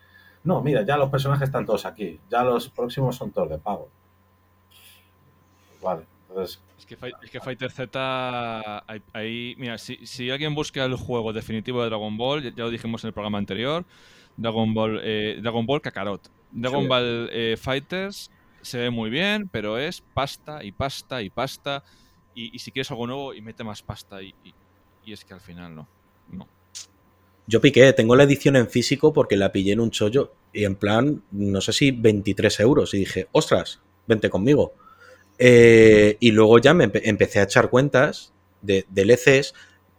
no, 0.45 0.61
mira, 0.63 0.83
ya 0.85 0.97
los 0.97 1.11
personajes 1.11 1.49
están 1.49 1.65
todos 1.67 1.85
aquí. 1.87 2.19
Ya 2.31 2.43
los 2.45 2.69
próximos 2.69 3.17
son 3.17 3.31
todos 3.31 3.49
de 3.51 3.59
pago. 3.59 3.89
Vale, 5.83 6.05
entonces. 6.29 6.61
Es 6.79 6.87
que, 6.87 6.97
Fight- 6.99 7.15
es 7.23 7.31
que 7.31 7.41
Fighter 7.41 7.71
Z. 7.71 8.85
Ahí. 9.13 9.55
Mira, 9.59 9.79
si, 9.79 10.05
si 10.07 10.31
alguien 10.31 10.55
busca 10.55 10.85
el 10.85 10.97
juego 10.97 11.33
definitivo 11.33 11.83
de 11.83 11.89
Dragon 11.89 12.17
Ball, 12.17 12.43
ya, 12.43 12.51
ya 12.51 12.65
lo 12.65 12.71
dijimos 12.71 13.03
en 13.05 13.09
el 13.09 13.15
programa 13.15 13.39
anterior. 13.39 13.85
Dragon 14.37 14.73
Ball, 14.75 15.01
eh, 15.03 15.39
Dragon 15.43 15.67
Ball 15.67 15.81
Kakarot. 15.81 16.29
Dragon 16.51 16.83
Sí. 16.83 16.89
Ball 16.89 17.29
eh, 17.33 17.57
Fighters 17.61 18.31
se 18.63 18.79
ve 18.79 18.91
muy 18.91 19.11
bien, 19.11 19.49
pero 19.49 19.79
es 19.79 20.01
pasta 20.01 20.63
y 20.65 20.73
pasta 20.73 21.23
y 21.23 21.31
pasta. 21.31 21.83
Y, 22.35 22.55
y 22.55 22.59
si 22.61 22.71
quieres 22.73 22.91
algo 22.91 23.07
nuevo, 23.07 23.35
y 23.35 23.43
mete 23.43 23.63
más 23.65 23.83
pasta. 23.83 24.23
Y, 24.23 24.35
y- 24.45 24.55
y 25.05 25.13
es 25.13 25.25
que 25.25 25.35
al 25.35 25.41
final 25.41 25.75
no. 25.75 25.89
No. 26.31 26.47
Yo 27.47 27.61
piqué, 27.61 27.93
tengo 27.93 28.15
la 28.17 28.23
edición 28.25 28.57
en 28.57 28.69
físico 28.69 29.13
porque 29.13 29.37
la 29.37 29.53
pillé 29.53 29.73
en 29.73 29.81
un 29.81 29.91
chollo 29.91 30.33
y 30.53 30.65
en 30.65 30.77
plan, 30.77 31.23
no 31.33 31.61
sé 31.61 31.73
si 31.73 31.91
23 31.91 32.61
euros. 32.61 32.95
Y 32.95 32.99
dije, 32.99 33.29
ostras, 33.33 33.81
vente 34.07 34.31
conmigo. 34.31 34.75
Eh, 35.39 36.17
y 36.21 36.31
luego 36.31 36.59
ya 36.59 36.73
me 36.75 36.91
empe- 36.91 37.01
empecé 37.05 37.41
a 37.41 37.45
echar 37.45 37.69
cuentas 37.69 38.33
de 38.61 38.87
DLCs, 38.91 39.55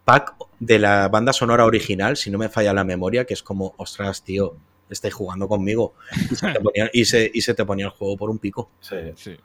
pack 0.05 0.35
de 0.59 0.79
la 0.79 1.09
banda 1.09 1.33
sonora 1.33 1.65
original, 1.65 2.15
si 2.15 2.29
no 2.31 2.37
me 2.37 2.49
falla 2.49 2.73
la 2.73 2.83
memoria, 2.85 3.25
que 3.25 3.33
es 3.33 3.43
como, 3.43 3.73
ostras, 3.77 4.23
tío, 4.23 4.55
estáis 4.89 5.13
jugando 5.13 5.47
conmigo. 5.49 5.95
Y 6.31 6.35
se 6.35 6.51
te 6.53 6.59
ponía, 6.61 6.89
y 6.93 7.05
se- 7.05 7.29
y 7.33 7.41
se 7.41 7.53
te 7.53 7.65
ponía 7.65 7.85
el 7.85 7.91
juego 7.91 8.15
por 8.15 8.29
un 8.29 8.39
pico. 8.39 8.69
Sí, 8.79 8.95
Sí. 9.15 9.35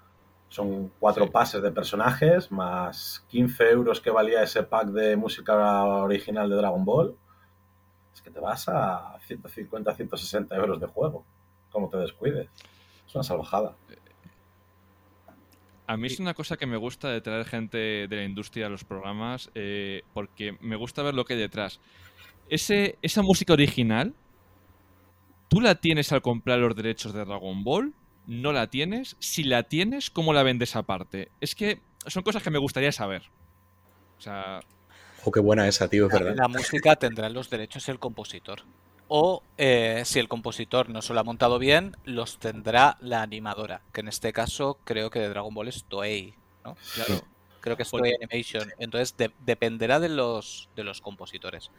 son 0.49 0.93
cuatro 1.01 1.25
Sí. 1.25 1.31
pases 1.33 1.62
de 1.62 1.73
personajes 1.73 2.51
más 2.53 3.25
15 3.29 3.69
euros 3.70 4.01
que 4.01 4.11
valía 4.11 4.43
ese 4.43 4.62
pack 4.62 4.89
de 4.89 5.16
música 5.16 5.85
original 5.85 6.49
de 6.49 6.57
Dragon 6.57 6.85
Ball. 6.85 7.16
Te 8.31 8.41
vas 8.41 8.69
a 8.69 9.19
150, 9.27 9.95
160 9.95 10.57
euros 10.57 10.81
de 10.81 10.87
juego. 10.87 11.25
Como 11.71 11.89
te 11.89 11.99
descuides. 11.99 12.49
Es 13.07 13.15
una 13.15 13.25
salvajada. 13.25 13.75
A 15.87 15.97
mí 15.97 16.07
es 16.07 16.21
una 16.21 16.35
cosa 16.35 16.59
que 16.59 16.67
me 16.67 16.77
gusta 16.77 17.09
de 17.09 17.23
traer 17.23 17.47
gente 17.47 17.79
de 17.79 18.17
la 18.17 18.25
industria 18.25 18.67
a 18.67 18.69
los 18.69 18.85
programas, 18.85 19.51
eh, 19.55 20.03
porque 20.13 20.55
me 20.61 20.77
gusta 20.77 21.03
ver 21.03 21.15
lo 21.15 21.25
que 21.25 21.33
hay 21.33 21.41
detrás. 21.41 21.81
Esa 22.51 23.23
música 23.23 23.55
original, 23.55 24.15
¿tú 25.49 25.63
la 25.63 25.77
tienes 25.77 26.13
al 26.13 26.21
comprar 26.21 26.59
los 26.59 26.77
derechos 26.77 27.15
de 27.15 27.25
Dragon 27.25 27.65
Ball? 27.65 27.95
¿No 28.27 28.53
la 28.53 28.69
tienes? 28.69 29.17
Si 29.19 29.45
la 29.45 29.63
tienes, 29.63 30.11
¿cómo 30.11 30.35
la 30.35 30.43
vendes 30.43 30.77
aparte? 30.77 31.31
Es 31.41 31.55
que 31.55 31.81
son 32.07 32.23
cosas 32.23 32.43
que 32.43 32.51
me 32.51 32.59
gustaría 32.59 32.93
saber. 32.93 33.23
O 34.19 34.21
sea, 34.21 34.61
Ojo, 35.20 35.32
qué 35.32 35.40
buena 35.40 35.66
esa, 35.69 35.89
tío, 35.89 36.07
es 36.07 36.12
verdad. 36.12 36.35
la 36.36 36.49
música 36.49 36.97
tendrá 36.97 37.28
los 37.28 37.51
derechos 37.51 37.89
el 37.89 37.99
compositor. 37.99 38.62
O 39.09 39.43
eh, 39.57 40.03
si 40.05 40.19
el 40.19 40.28
compositor 40.28 40.90
no 40.90 41.01
se 41.03 41.15
lo 41.15 41.20
ha 41.20 41.24
montado 41.24 41.59
bien, 41.59 41.97
los 42.05 42.39
tendrá 42.39 42.99
la 43.01 43.23
animadora. 43.23 43.81
Que 43.93 44.01
en 44.03 44.09
este 44.09 44.32
caso 44.32 44.78
creo 44.85 45.11
que 45.11 45.19
de 45.19 45.28
Dragon 45.31 45.55
Ball 45.55 45.69
es 45.69 45.85
Toei. 45.85 46.35
¿no? 46.65 46.77
claro. 46.95 47.23
Creo 47.61 47.77
que 47.77 47.82
es 47.85 47.90
Porque- 47.90 48.11
Toei 48.11 48.16
Animation. 48.23 48.70
Entonces 48.78 49.16
de- 49.16 49.32
dependerá 49.45 49.99
de 49.99 50.09
los, 50.11 50.69
de 50.77 50.85
los 50.85 51.01
compositores. 51.01 51.70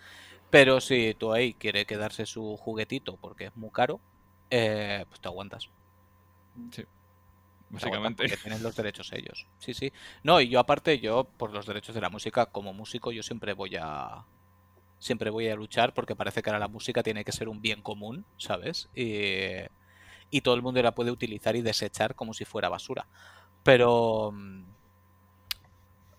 Pero 0.50 0.82
si 0.82 1.14
Toei 1.14 1.54
quiere 1.54 1.86
quedarse 1.86 2.26
su 2.26 2.58
juguetito 2.58 3.18
porque 3.18 3.46
es 3.46 3.56
muy 3.56 3.70
caro, 3.70 4.00
eh, 4.50 5.06
pues 5.08 5.22
te 5.22 5.28
aguantas. 5.28 5.70
Sí. 6.72 6.84
Básicamente. 7.70 8.24
Porque 8.24 8.38
tienen 8.38 8.64
los 8.64 8.76
derechos 8.76 9.12
ellos. 9.14 9.48
Sí, 9.58 9.74
sí. 9.74 9.92
No, 10.24 10.42
y 10.42 10.50
yo 10.50 10.60
aparte, 10.60 11.00
yo 11.00 11.26
por 11.38 11.52
los 11.54 11.66
derechos 11.66 11.96
de 11.96 12.02
la 12.02 12.10
música, 12.10 12.48
como 12.48 12.74
músico, 12.74 13.12
yo 13.12 13.24
siempre 13.24 13.54
voy 13.54 13.76
a. 13.80 14.26
Siempre 15.00 15.30
voy 15.32 15.50
a 15.50 15.56
luchar 15.56 15.94
porque 15.94 16.16
parece 16.16 16.42
que 16.44 16.50
ahora 16.50 16.60
la 16.60 16.68
música 16.70 17.04
tiene 17.04 17.26
que 17.26 17.32
ser 17.34 17.50
un 17.50 17.62
bien 17.62 17.82
común, 17.84 18.26
¿sabes? 18.38 18.90
Y, 18.96 19.68
y 20.30 20.42
todo 20.42 20.56
el 20.56 20.62
mundo 20.62 20.82
la 20.84 20.96
puede 20.96 21.12
utilizar 21.12 21.56
y 21.56 21.62
desechar 21.62 22.16
como 22.16 22.34
si 22.34 22.46
fuera 22.46 22.70
basura. 22.70 23.08
Pero. 23.64 24.32
mm, 24.34 24.64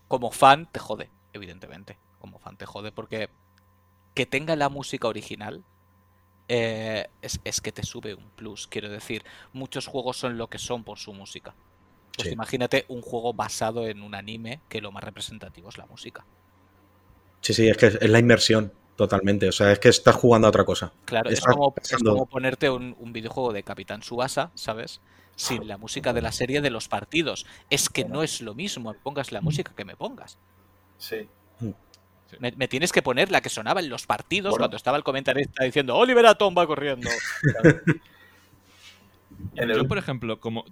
Como 0.09 0.31
fan 0.31 0.69
te 0.71 0.79
jode, 0.81 1.11
evidentemente. 1.33 1.99
Como 2.19 2.39
fan 2.39 2.57
te 2.57 2.67
jode 2.67 2.93
porque 2.93 3.31
que 4.15 4.27
tenga 4.27 4.57
la 4.57 4.69
música 4.71 5.09
original 5.09 5.65
eh, 6.53 7.07
es, 7.23 7.41
es 7.45 7.61
que 7.61 7.71
te 7.73 7.85
sube 7.85 8.13
un 8.15 8.29
plus. 8.31 8.67
Quiero 8.67 8.89
decir, 8.91 9.25
muchos 9.53 9.87
juegos 9.87 10.17
son 10.19 10.37
lo 10.37 10.49
que 10.49 10.59
son 10.59 10.83
por 10.85 10.99
su 10.99 11.13
música. 11.15 11.55
Pues 12.17 12.27
Sí. 12.29 12.35
imagínate 12.35 12.85
un 12.89 13.01
juego 13.03 13.33
basado 13.33 13.87
en 13.87 14.03
un 14.03 14.15
anime 14.17 14.61
que 14.69 14.81
lo 14.81 14.91
más 14.93 15.05
representativo 15.05 15.69
es 15.69 15.79
la 15.79 15.87
música. 15.87 16.27
Sí, 17.41 17.55
sí, 17.55 17.69
es 17.69 17.77
que 17.77 17.87
es 17.87 18.11
la 18.11 18.19
inmersión, 18.19 18.73
totalmente. 18.97 19.49
O 19.49 19.53
sea, 19.53 19.71
es 19.73 19.79
que 19.79 19.89
estás 19.89 20.17
jugando 20.17 20.49
a 20.49 20.51
otra 20.51 20.65
cosa. 20.65 20.93
Claro, 21.05 21.31
es 21.31 21.41
como, 21.41 21.69
es 21.77 21.89
pensando- 21.89 22.13
como 22.15 22.27
ponerte 22.27 22.69
un, 22.69 22.97
un 22.99 23.13
videojuego 23.13 23.53
de 23.53 23.63
Capitán 23.63 24.03
Subasa, 24.03 24.51
¿sabes? 24.57 25.01
Sin 25.37 25.69
la 25.69 25.79
música 25.79 26.13
de 26.13 26.21
la 26.21 26.33
serie 26.33 26.61
de 26.61 26.69
los 26.69 26.89
partidos. 26.89 27.47
Es 27.71 27.89
que 27.89 28.05
no 28.05 28.23
es 28.23 28.43
lo 28.43 28.55
mismo, 28.55 28.93
me 28.93 28.99
pongas 28.99 29.33
la 29.33 29.41
música 29.41 29.73
que 29.75 29.85
me 29.87 29.97
pongas. 29.97 30.37
Sí. 30.99 31.29
Me, 32.39 32.53
me 32.57 32.69
tienes 32.69 32.93
que 32.93 33.03
poner 33.03 33.31
la 33.31 33.41
que 33.41 33.49
sonaba 33.49 33.81
en 33.81 33.89
los 33.89 34.07
partidos 34.07 34.51
Bueno. 34.53 34.63
cuando 34.63 34.77
estaba 34.77 34.97
el 34.97 35.03
comentarista 35.05 35.65
diciendo 35.65 35.97
Oliver 35.97 36.27
Atom 36.27 36.55
va 36.57 36.67
corriendo. 36.67 37.09
El, 39.57 39.75
Yo, 39.75 39.89
por 39.89 39.99
ejemplo, 39.99 40.39
como. 40.41 40.65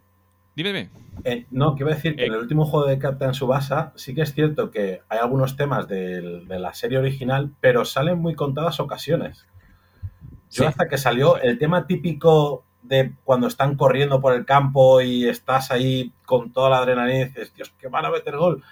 Dime, 0.54 0.70
dime. 0.72 0.90
Eh, 1.24 1.46
no, 1.50 1.74
que 1.74 1.82
iba 1.84 1.92
a 1.92 1.94
decir 1.94 2.16
que 2.16 2.22
Eh. 2.24 2.26
en 2.26 2.32
el 2.34 2.40
último 2.40 2.66
juego 2.66 2.86
de 2.86 2.98
Captain 2.98 3.32
Subasa 3.34 3.92
sí 3.96 4.14
que 4.14 4.22
es 4.22 4.34
cierto 4.34 4.70
que 4.70 5.02
hay 5.08 5.18
algunos 5.18 5.56
temas 5.56 5.86
del- 5.88 6.46
de 6.48 6.58
la 6.58 6.74
serie 6.74 6.98
original, 6.98 7.50
pero 7.60 7.84
salen 7.84 8.18
muy 8.18 8.34
contadas 8.34 8.80
ocasiones. 8.80 9.46
Yo 10.50 10.62
Sí. 10.62 10.64
hasta 10.64 10.88
que 10.88 10.98
salió 10.98 11.38
el 11.40 11.58
tema 11.58 11.86
típico 11.86 12.64
de 12.82 13.12
cuando 13.24 13.46
están 13.46 13.76
corriendo 13.76 14.20
por 14.20 14.32
el 14.34 14.44
campo 14.46 15.00
y 15.00 15.28
estás 15.28 15.70
ahí 15.70 16.12
con 16.24 16.52
toda 16.52 16.70
la 16.70 16.78
adrenalina 16.78 17.20
y 17.20 17.24
dices, 17.26 17.52
Dios, 17.54 17.72
que 17.78 17.88
van 17.88 18.04
a 18.06 18.10
meter 18.10 18.36
gol. 18.36 18.62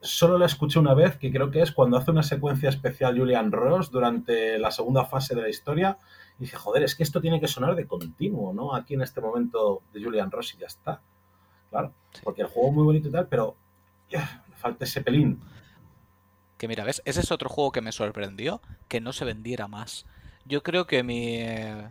Solo 0.00 0.38
la 0.38 0.46
escuché 0.46 0.78
una 0.78 0.94
vez, 0.94 1.16
que 1.16 1.32
creo 1.32 1.50
que 1.50 1.60
es 1.60 1.72
cuando 1.72 1.96
hace 1.96 2.10
una 2.10 2.22
secuencia 2.22 2.68
especial 2.68 3.18
Julian 3.18 3.50
Ross 3.50 3.90
durante 3.90 4.58
la 4.58 4.70
segunda 4.70 5.04
fase 5.04 5.34
de 5.34 5.42
la 5.42 5.48
historia. 5.48 5.98
Y 6.38 6.44
dije, 6.44 6.56
joder, 6.56 6.84
es 6.84 6.94
que 6.94 7.02
esto 7.02 7.20
tiene 7.20 7.40
que 7.40 7.48
sonar 7.48 7.74
de 7.74 7.86
continuo, 7.86 8.52
¿no? 8.52 8.74
Aquí 8.74 8.94
en 8.94 9.02
este 9.02 9.20
momento 9.20 9.82
de 9.92 10.02
Julian 10.02 10.30
Ross 10.30 10.54
y 10.54 10.58
ya 10.58 10.66
está. 10.66 11.00
Claro, 11.70 11.92
porque 12.22 12.42
el 12.42 12.48
juego 12.48 12.68
es 12.68 12.74
muy 12.74 12.84
bonito 12.84 13.08
y 13.08 13.10
tal, 13.10 13.26
pero 13.26 13.56
ya, 14.08 14.44
le 14.48 14.56
falta 14.56 14.84
ese 14.84 15.02
pelín. 15.02 15.40
Que 16.56 16.68
mira, 16.68 16.84
¿ves? 16.84 17.02
Ese 17.04 17.20
es 17.20 17.32
otro 17.32 17.48
juego 17.48 17.72
que 17.72 17.80
me 17.80 17.92
sorprendió, 17.92 18.60
que 18.88 19.00
no 19.00 19.12
se 19.12 19.24
vendiera 19.24 19.68
más. 19.68 20.06
Yo 20.44 20.62
creo 20.62 20.86
que 20.86 21.02
mi, 21.02 21.36
eh, 21.36 21.88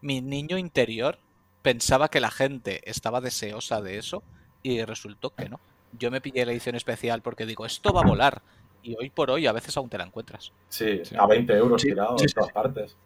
mi 0.00 0.20
niño 0.20 0.58
interior 0.58 1.18
pensaba 1.62 2.08
que 2.08 2.20
la 2.20 2.30
gente 2.30 2.88
estaba 2.88 3.20
deseosa 3.20 3.80
de 3.80 3.98
eso 3.98 4.22
y 4.62 4.84
resultó 4.84 5.30
que 5.30 5.48
no. 5.48 5.60
Yo 5.98 6.10
me 6.10 6.20
pillé 6.20 6.44
la 6.46 6.52
edición 6.52 6.74
especial 6.76 7.22
porque 7.22 7.46
digo, 7.46 7.64
esto 7.66 7.92
va 7.92 8.00
a 8.02 8.06
volar. 8.06 8.42
Y 8.82 8.94
hoy 8.98 9.10
por 9.10 9.30
hoy 9.30 9.46
a 9.46 9.52
veces 9.52 9.76
aún 9.76 9.88
te 9.88 9.98
la 9.98 10.04
encuentras. 10.04 10.52
Sí, 10.68 11.00
Sí. 11.04 11.16
a 11.18 11.26
20 11.26 11.52
euros 11.54 11.82
Sí, 11.82 11.88
tirado 11.88 12.16
sí, 12.18 12.24
en 12.26 12.32
todas 12.32 12.52
partes. 12.52 12.96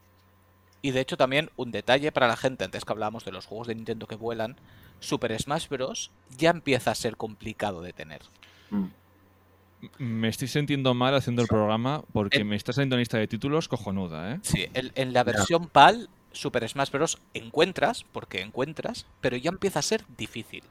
Y 0.83 0.91
de 0.93 1.01
hecho 1.01 1.17
también 1.17 1.51
un 1.57 1.71
detalle 1.73 2.11
para 2.12 2.27
la 2.29 2.37
gente, 2.37 2.65
antes 2.65 2.85
que 2.85 2.93
hablábamos 2.93 3.25
de 3.25 3.33
los 3.33 3.47
juegos 3.47 3.67
de 3.67 3.75
Nintendo 3.75 4.07
que 4.07 4.15
vuelan, 4.17 4.57
Super 5.01 5.39
Smash 5.41 5.69
Bros. 5.69 6.11
ya 6.37 6.51
empieza 6.51 6.91
a 6.91 6.95
ser 6.95 7.17
complicado 7.17 7.81
de 7.83 7.93
tener. 7.93 8.21
Mm. 8.71 8.87
Me 9.99 10.29
estoy 10.29 10.49
sintiendo 10.49 10.93
mal 10.93 11.15
haciendo 11.15 11.41
el 11.43 11.49
programa 11.49 12.03
porque 12.12 12.39
Eh. 12.41 12.45
me 12.45 12.57
está 12.57 12.73
saliendo 12.75 12.97
una 12.97 13.01
lista 13.01 13.17
de 13.19 13.27
títulos 13.27 13.67
cojonuda, 13.69 14.33
¿eh? 14.35 14.39
Sí, 14.43 14.67
en, 14.75 14.93
en 14.95 15.12
la 15.15 15.25
versión 15.25 15.69
PAL, 15.69 16.11
Super 16.33 16.69
Smash 16.69 16.91
Bros. 16.91 17.19
encuentras, 17.33 18.05
porque 18.12 18.43
encuentras, 18.43 19.07
pero 19.23 19.37
ya 19.39 19.49
empieza 19.51 19.79
a 19.79 19.83
ser 19.83 20.05
difícil. 20.19 20.62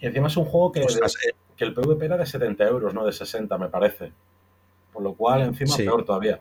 Y 0.00 0.06
encima 0.06 0.28
es 0.28 0.36
un 0.36 0.44
juego 0.44 0.72
que, 0.72 0.80
Ostras, 0.82 1.14
eh, 1.26 1.32
que 1.56 1.64
el 1.64 1.72
PvP 1.74 2.04
era 2.06 2.16
de 2.16 2.26
70 2.26 2.64
euros, 2.64 2.92
no 2.94 3.04
de 3.06 3.12
60, 3.12 3.56
me 3.58 3.68
parece. 3.68 4.12
Por 4.92 5.02
lo 5.02 5.14
cual, 5.14 5.42
encima, 5.42 5.74
Sí. 5.76 5.82
peor 5.84 6.04
todavía. 6.04 6.40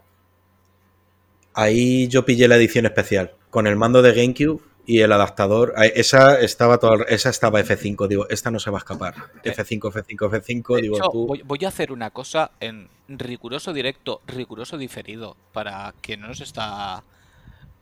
Ahí 1.54 2.08
yo 2.08 2.26
pillé 2.26 2.48
la 2.48 2.56
edición 2.56 2.86
especial 2.86 3.32
con 3.50 3.68
el 3.68 3.76
mando 3.76 4.02
de 4.02 4.14
GameCube 4.14 4.60
y 4.86 5.00
el 5.02 5.12
adaptador. 5.12 5.74
Esa 5.96 6.40
estaba 6.40 6.78
toda- 6.80 7.06
esa 7.06 7.30
estaba 7.30 7.60
F5, 7.62 8.08
digo, 8.08 8.28
esta 8.30 8.50
no 8.52 8.60
se 8.60 8.72
va 8.72 8.78
a 8.78 8.80
escapar. 8.80 9.14
F5, 9.44 9.92
F5, 9.92 10.26
F5, 10.30 10.76
De 10.76 10.82
digo 10.82 10.98
hecho, 10.98 11.10
tú. 11.12 11.28
voy, 11.28 11.42
voy 11.44 11.60
a 11.64 11.68
hacer 11.68 11.92
una 11.92 12.10
cosa 12.10 12.52
en 12.60 12.90
riguroso 13.08 13.72
directo, 13.72 14.22
riguroso 14.26 14.78
diferido, 14.78 15.38
para 15.52 15.94
quien 16.02 16.22
no 16.22 16.28
nos 16.28 16.42
está 16.42 17.04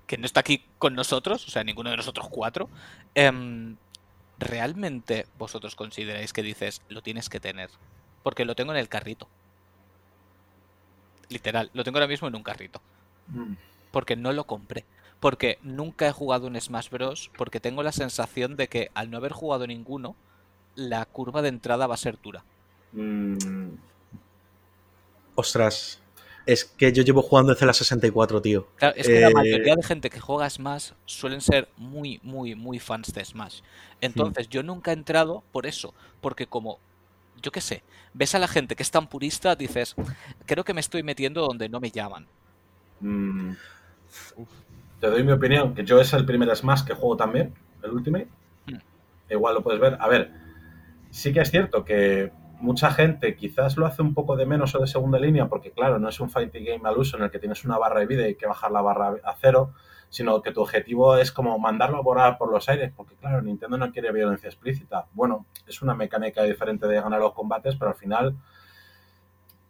que 0.05 0.17
no 0.17 0.25
está 0.25 0.41
aquí 0.41 0.65
con 0.77 0.93
nosotros, 0.93 1.47
o 1.47 1.49
sea, 1.51 1.63
ninguno 1.63 1.89
de 1.89 1.95
nosotros 1.95 2.27
cuatro, 2.29 2.67
em, 3.15 3.77
¿realmente 4.41 5.27
vosotros 5.37 5.75
consideráis 5.75 6.33
que 6.33 6.43
dices, 6.43 6.81
lo 6.89 7.01
tienes 7.01 7.29
que 7.29 7.39
tener? 7.39 7.69
Porque 8.23 8.43
lo 8.43 8.55
tengo 8.55 8.73
en 8.73 8.79
el 8.79 8.89
carrito. 8.89 9.27
Literal, 11.29 11.69
lo 11.73 11.83
tengo 11.83 11.97
ahora 11.97 12.07
mismo 12.07 12.27
en 12.27 12.35
un 12.35 12.43
carrito. 12.43 12.81
Mm. 13.27 13.53
Porque 13.91 14.15
no 14.15 14.33
lo 14.33 14.45
compré. 14.45 14.83
Porque 15.19 15.59
nunca 15.61 16.07
he 16.07 16.11
jugado 16.11 16.47
un 16.47 16.59
Smash 16.59 16.89
Bros. 16.89 17.31
Porque 17.37 17.59
tengo 17.59 17.83
la 17.83 17.91
sensación 17.91 18.57
de 18.57 18.67
que 18.67 18.91
al 18.93 19.09
no 19.09 19.17
haber 19.17 19.31
jugado 19.31 19.67
ninguno, 19.67 20.15
la 20.75 21.05
curva 21.05 21.41
de 21.41 21.49
entrada 21.49 21.87
va 21.87 21.93
a 21.93 21.97
ser 21.97 22.19
dura. 22.21 22.43
Mm, 22.91 23.37
Ostras, 25.35 26.00
es 26.45 26.65
que 26.65 26.91
yo 26.93 27.03
llevo 27.03 27.21
jugando 27.21 27.53
desde 27.53 27.65
la 27.65 27.73
64, 27.73 28.41
tío. 28.41 28.67
Claro, 28.75 28.95
es 28.97 29.09
que 29.09 29.19
la 29.19 29.29
Eh, 29.29 29.33
mayoría 29.33 29.75
de 29.75 29.83
gente 29.83 30.09
que 30.09 30.19
juega 30.19 30.49
Smash 30.49 30.91
suelen 31.05 31.41
ser 31.41 31.71
muy, 31.77 32.19
muy, 32.23 32.55
muy 32.55 32.79
fans 32.79 33.13
de 33.13 33.23
Smash. 33.23 33.61
Entonces, 33.99 34.49
yo 34.49 34.63
nunca 34.63 34.91
he 34.91 34.93
entrado 34.95 35.43
por 35.51 35.67
eso. 35.67 35.93
Porque 36.19 36.47
como, 36.47 36.81
yo 37.35 37.51
qué 37.51 37.61
sé, 37.61 37.83
ves 38.13 38.33
a 38.35 38.39
la 38.39 38.47
gente 38.47 38.75
que 38.75 38.83
es 38.83 38.91
tan 38.91 39.07
purista, 39.07 39.55
dices, 39.55 39.95
creo 40.45 40.63
que 40.63 40.73
me 40.73 40.81
estoy 40.81 41.03
metiendo 41.03 41.41
donde 41.43 41.69
no 41.69 41.79
me 41.79 41.91
llaman. 41.91 42.27
mm. 43.01 43.55
Te 44.99 45.07
doy 45.07 45.23
mi 45.23 45.31
opinión, 45.31 45.73
que 45.73 45.83
yo 45.83 45.99
es 45.99 46.13
el 46.13 46.25
primer 46.25 46.55
Smash 46.55 46.83
que 46.83 46.93
juego 46.93 47.17
también, 47.17 47.53
el 47.83 47.91
Ultimate. 47.91 48.27
Mm. 48.67 48.81
Igual 49.29 49.55
lo 49.55 49.63
puedes 49.63 49.79
ver. 49.81 49.97
A 49.99 50.07
ver, 50.07 50.31
sí 51.11 51.33
que 51.33 51.41
es 51.41 51.51
cierto 51.51 51.85
que 51.85 52.31
mucha 52.61 52.91
gente 52.91 53.35
quizás 53.35 53.75
lo 53.77 53.85
hace 53.85 54.01
un 54.01 54.13
poco 54.13 54.35
de 54.35 54.45
menos 54.45 54.73
o 54.75 54.79
de 54.79 54.87
segunda 54.87 55.19
línea, 55.19 55.47
porque 55.47 55.71
claro, 55.71 55.99
no 55.99 56.09
es 56.09 56.19
un 56.19 56.29
fighting 56.29 56.63
game 56.63 56.87
al 56.87 56.97
uso 56.97 57.17
en 57.17 57.23
el 57.23 57.31
que 57.31 57.39
tienes 57.39 57.65
una 57.65 57.77
barra 57.77 57.99
de 57.99 58.05
vida 58.05 58.21
y 58.21 58.25
hay 58.25 58.35
que 58.35 58.45
bajar 58.45 58.71
la 58.71 58.81
barra 58.81 59.15
a 59.23 59.35
cero, 59.39 59.73
sino 60.09 60.41
que 60.41 60.51
tu 60.51 60.61
objetivo 60.61 61.17
es 61.17 61.31
como 61.31 61.57
mandarlo 61.57 61.97
a 61.97 62.01
volar 62.01 62.37
por 62.37 62.51
los 62.51 62.69
aires, 62.69 62.91
porque 62.95 63.15
claro, 63.15 63.41
Nintendo 63.41 63.77
no 63.77 63.91
quiere 63.91 64.11
violencia 64.11 64.47
explícita. 64.47 65.07
Bueno, 65.13 65.45
es 65.67 65.81
una 65.81 65.95
mecánica 65.95 66.43
diferente 66.43 66.87
de 66.87 67.01
ganar 67.01 67.19
los 67.19 67.33
combates, 67.33 67.75
pero 67.75 67.91
al 67.91 67.97
final 67.97 68.35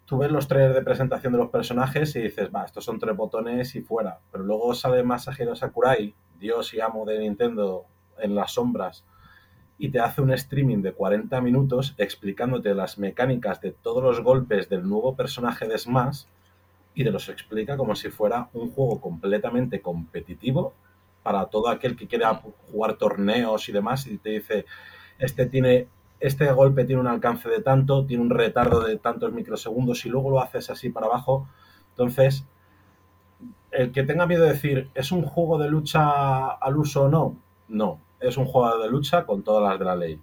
tú 0.06 0.18
ves 0.18 0.32
los 0.32 0.48
trailers 0.48 0.76
de 0.76 0.82
presentación 0.82 1.32
de 1.34 1.40
los 1.40 1.50
personajes 1.50 2.16
y 2.16 2.22
dices, 2.22 2.50
va, 2.54 2.66
estos 2.66 2.84
son 2.84 3.00
tres 3.00 3.16
botones 3.16 3.76
y 3.76 3.82
fuera. 3.82 4.20
Pero 4.32 4.44
luego 4.44 4.74
sale 4.74 5.04
Masahiro 5.04 5.56
Sakurai, 5.56 6.14
Dios 6.38 6.74
y 6.74 6.82
amo 6.82 7.06
de 7.06 7.20
Nintendo, 7.20 7.86
en 8.18 8.36
las 8.36 8.52
sombras, 8.54 9.06
y 9.82 9.90
te 9.90 10.00
hace 10.00 10.22
un 10.22 10.32
streaming 10.32 10.84
de 10.84 10.94
40 10.94 11.42
minutos 11.42 11.96
explicándote 11.98 12.76
las 12.76 13.00
mecánicas 13.00 13.62
de 13.62 13.72
todos 13.72 14.04
los 14.04 14.22
golpes 14.22 14.70
del 14.70 14.88
nuevo 14.88 15.16
personaje 15.16 15.68
de 15.68 15.76
Smash 15.76 16.26
y 16.94 17.04
te 17.04 17.10
los 17.10 17.30
explica 17.30 17.76
como 17.78 17.96
si 17.96 18.10
fuera 18.10 18.48
un 18.54 18.70
juego 18.70 19.02
completamente 19.02 19.82
competitivo 19.82 20.76
para 21.24 21.48
todo 21.48 21.68
aquel 21.68 21.96
que 21.96 22.06
quiera 22.06 22.44
jugar 22.72 22.94
torneos 22.94 23.70
y 23.70 23.72
demás 23.72 24.06
y 24.06 24.20
te 24.20 24.30
dice, 24.30 24.66
este 25.18 25.48
tiene 25.48 25.88
este 26.20 26.52
golpe 26.52 26.86
tiene 26.86 27.02
un 27.02 27.08
alcance 27.08 27.50
de 27.50 27.64
tanto, 27.64 28.06
tiene 28.06 28.22
un 28.22 28.30
retardo 28.30 28.82
de 28.82 28.98
tantos 28.98 29.34
microsegundos 29.34 30.06
y 30.06 30.10
luego 30.10 30.30
lo 30.30 30.42
haces 30.42 30.70
así 30.70 30.92
para 30.92 31.08
abajo. 31.08 31.48
Entonces, 31.90 32.46
el 33.72 33.92
que 33.92 34.04
tenga 34.04 34.28
miedo 34.28 34.44
de 34.44 34.52
decir, 34.52 34.92
¿es 34.94 35.12
un 35.12 35.24
juego 35.24 35.58
de 35.58 35.70
lucha 35.70 36.50
al 36.50 36.78
uso 36.78 37.06
o 37.06 37.10
no? 37.10 37.36
No, 37.68 38.00
es 38.22 38.38
un 38.38 38.46
juego 38.46 38.78
de 38.78 38.90
lucha 38.90 39.26
con 39.26 39.44
todas 39.44 39.68
las 39.70 39.80
de 39.80 39.86
la 39.86 39.96
ley. 39.96 40.20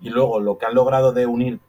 Y 0.00 0.10
luego 0.10 0.40
lo 0.40 0.58
que 0.58 0.66
han 0.66 0.74
logrado 0.74 1.12
de 1.12 1.26
unir 1.26 1.60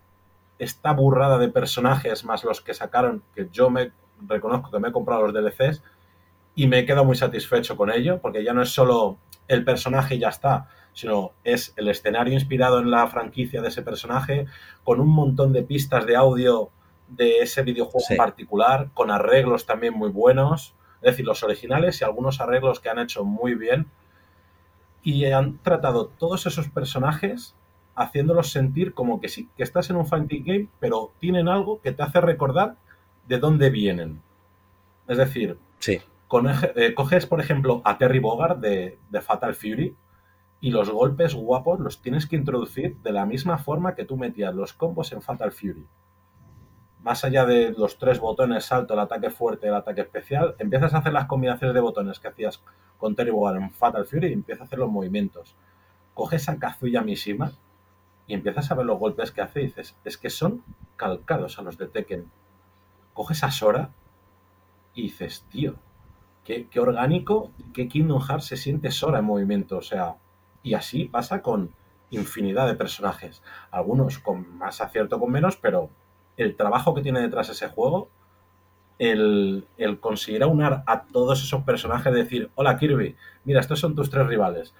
esta 0.60 0.92
burrada 0.94 1.38
de 1.38 1.50
personajes 1.50 2.24
más 2.24 2.44
los 2.44 2.62
que 2.62 2.74
sacaron, 2.74 3.24
que 3.36 3.50
yo 3.52 3.70
me 3.70 3.92
reconozco 4.28 4.70
que 4.72 4.80
me 4.80 4.90
he 4.90 4.92
comprado 4.92 5.28
los 5.28 5.34
DLCs 5.34 5.82
y 6.56 6.68
me 6.68 6.80
he 6.80 6.86
quedado 6.86 7.06
muy 7.06 7.16
satisfecho 7.16 7.76
con 7.76 7.92
ello, 7.92 8.20
porque 8.22 8.44
ya 8.44 8.54
no 8.54 8.62
es 8.62 8.70
solo 8.70 9.18
el 9.48 9.64
personaje 9.64 10.16
y 10.16 10.20
ya 10.20 10.30
está, 10.30 10.68
sino 10.94 11.32
es 11.44 11.74
el 11.78 11.88
escenario 11.88 12.34
inspirado 12.34 12.80
en 12.80 12.92
la 12.92 13.08
franquicia 13.08 13.62
de 13.62 13.70
ese 13.70 13.82
personaje, 13.82 14.46
con 14.84 15.00
un 15.00 15.10
montón 15.10 15.54
de 15.54 15.64
pistas 15.64 16.06
de 16.06 16.16
audio 16.16 16.70
de 17.08 17.40
ese 17.40 17.64
videojuego 17.64 18.00
Sí. 18.06 18.14
en 18.14 18.18
particular, 18.18 18.90
con 18.94 19.10
arreglos 19.12 19.66
también 19.66 19.94
muy 19.94 20.10
buenos, 20.10 20.76
es 21.02 21.12
decir, 21.12 21.26
los 21.26 21.42
originales 21.44 22.00
y 22.00 22.04
algunos 22.04 22.40
arreglos 22.40 22.80
que 22.80 22.90
han 22.90 23.00
hecho 23.00 23.24
muy 23.26 23.56
bien, 23.56 23.88
y 25.04 25.26
han 25.26 25.58
tratado 25.60 26.08
todos 26.08 26.46
esos 26.46 26.70
personajes 26.70 27.56
haciéndolos 27.96 28.52
sentir 28.52 28.94
como 28.94 29.20
que 29.20 29.28
sí, 29.30 29.50
que 29.58 29.64
estás 29.64 29.90
en 29.90 29.96
un 29.98 30.06
fighting 30.08 30.44
game, 30.46 30.68
pero 30.80 31.12
tienen 31.20 31.48
algo 31.48 31.82
que 31.82 31.92
te 31.92 32.04
hace 32.04 32.22
recordar 32.22 32.76
de 33.28 33.38
dónde 33.40 33.70
vienen. 33.70 34.22
Es 35.08 35.18
decir, 35.18 35.58
Sí. 35.80 36.00
con 36.28 36.48
eh, 36.48 36.94
coges, 36.96 37.26
por 37.26 37.40
ejemplo, 37.42 37.82
a 37.84 37.98
Terry 37.98 38.20
Bogard 38.20 38.58
de, 38.58 38.98
de 39.10 39.22
Fatal 39.22 39.56
Fury 39.56 39.96
y 40.62 40.70
los 40.72 40.90
golpes 40.90 41.34
guapos 41.36 41.80
los 41.80 42.02
tienes 42.02 42.28
que 42.28 42.36
introducir 42.36 42.98
de 42.98 43.12
la 43.12 43.26
misma 43.26 43.58
forma 43.58 43.96
que 43.96 44.06
tú 44.06 44.16
metías 44.16 44.54
los 44.54 44.74
combos 44.74 45.12
en 45.12 45.22
Fatal 45.22 45.52
Fury. 45.52 45.86
Más 47.04 47.24
allá 47.24 47.46
de 47.46 47.74
los 47.76 47.98
tres 47.98 48.20
botones, 48.20 48.66
salto, 48.66 48.94
el 48.94 49.00
ataque 49.00 49.32
fuerte, 49.32 49.68
el 49.68 49.74
ataque 49.74 50.02
especial, 50.02 50.56
empiezas 50.60 50.94
a 50.94 51.00
hacer 51.00 51.14
las 51.14 51.26
combinaciones 51.26 51.74
de 51.74 51.80
botones 51.80 52.20
que 52.20 52.28
hacías 52.28 52.62
con 52.98 53.16
Terry 53.16 53.32
Bogard 53.32 53.58
en 53.58 53.72
Fatal 53.72 54.06
Fury 54.06 54.28
y 54.28 54.34
empiezas 54.34 54.62
a 54.62 54.66
hacer 54.66 54.80
los 54.80 54.92
movimientos. 54.92 55.56
Coges 56.14 56.48
a 56.48 56.60
Kazuya 56.60 57.02
Mishima 57.02 57.54
y 58.28 58.36
empiezas 58.36 58.70
a 58.70 58.76
ver 58.76 58.86
los 58.86 59.00
golpes 59.00 59.32
que 59.32 59.42
hace 59.42 59.62
y 59.62 59.66
dices, 59.66 59.96
es 60.06 60.18
que 60.18 60.30
son 60.30 60.64
calcados 60.96 61.58
a 61.58 61.64
los 61.64 61.78
de 61.78 61.88
Tekken. 61.88 62.30
Coges 63.14 63.44
a 63.44 63.50
Sora 63.50 63.90
y 64.94 65.04
dices, 65.04 65.44
tío, 65.50 65.76
qué, 66.44 66.68
qué 66.68 66.80
orgánico, 66.80 67.50
qué 67.74 67.88
Kingdom 67.88 68.22
Hearts 68.22 68.46
se 68.46 68.58
siente 68.58 68.92
Sora 68.92 69.20
en 69.20 69.26
movimiento. 69.26 69.78
O 69.78 69.82
sea, 69.82 70.18
y 70.62 70.76
así 70.76 71.06
pasa 71.06 71.42
con 71.42 71.72
infinidad 72.12 72.68
de 72.68 72.76
personajes. 72.76 73.42
Algunos 73.72 74.20
con 74.20 74.58
más 74.58 74.82
acierto, 74.82 75.20
con 75.20 75.32
menos, 75.32 75.58
pero 75.58 75.90
el 76.38 76.56
trabajo 76.56 76.94
que 76.94 77.02
tiene 77.02 77.20
detrás 77.22 77.50
ese 77.50 77.68
juego, 77.70 78.10
el, 79.00 79.66
el 79.78 80.00
conseguir 80.00 80.44
aunar 80.44 80.84
a 80.86 81.04
todos 81.04 81.44
esos 81.44 81.64
personajes, 81.64 82.14
decir, 82.14 82.50
hola 82.56 82.78
Kirby, 82.78 83.16
mira, 83.46 83.60
estos 83.60 83.80
son 83.80 83.96
tus 83.96 84.10
tres 84.10 84.28
rivales. 84.28 84.74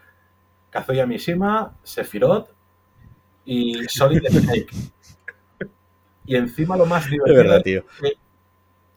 Kazuya 0.70 1.06
Mishima, 1.06 1.74
Sephiroth 1.84 2.50
y 3.46 3.84
Solid 3.90 4.24
Snake. 4.30 4.68
Y 6.26 6.36
encima 6.36 6.78
lo 6.78 6.86
más 6.86 7.06
De 7.06 7.12
divertido 7.12 7.36
verdad, 7.44 7.62
tío. 7.64 7.84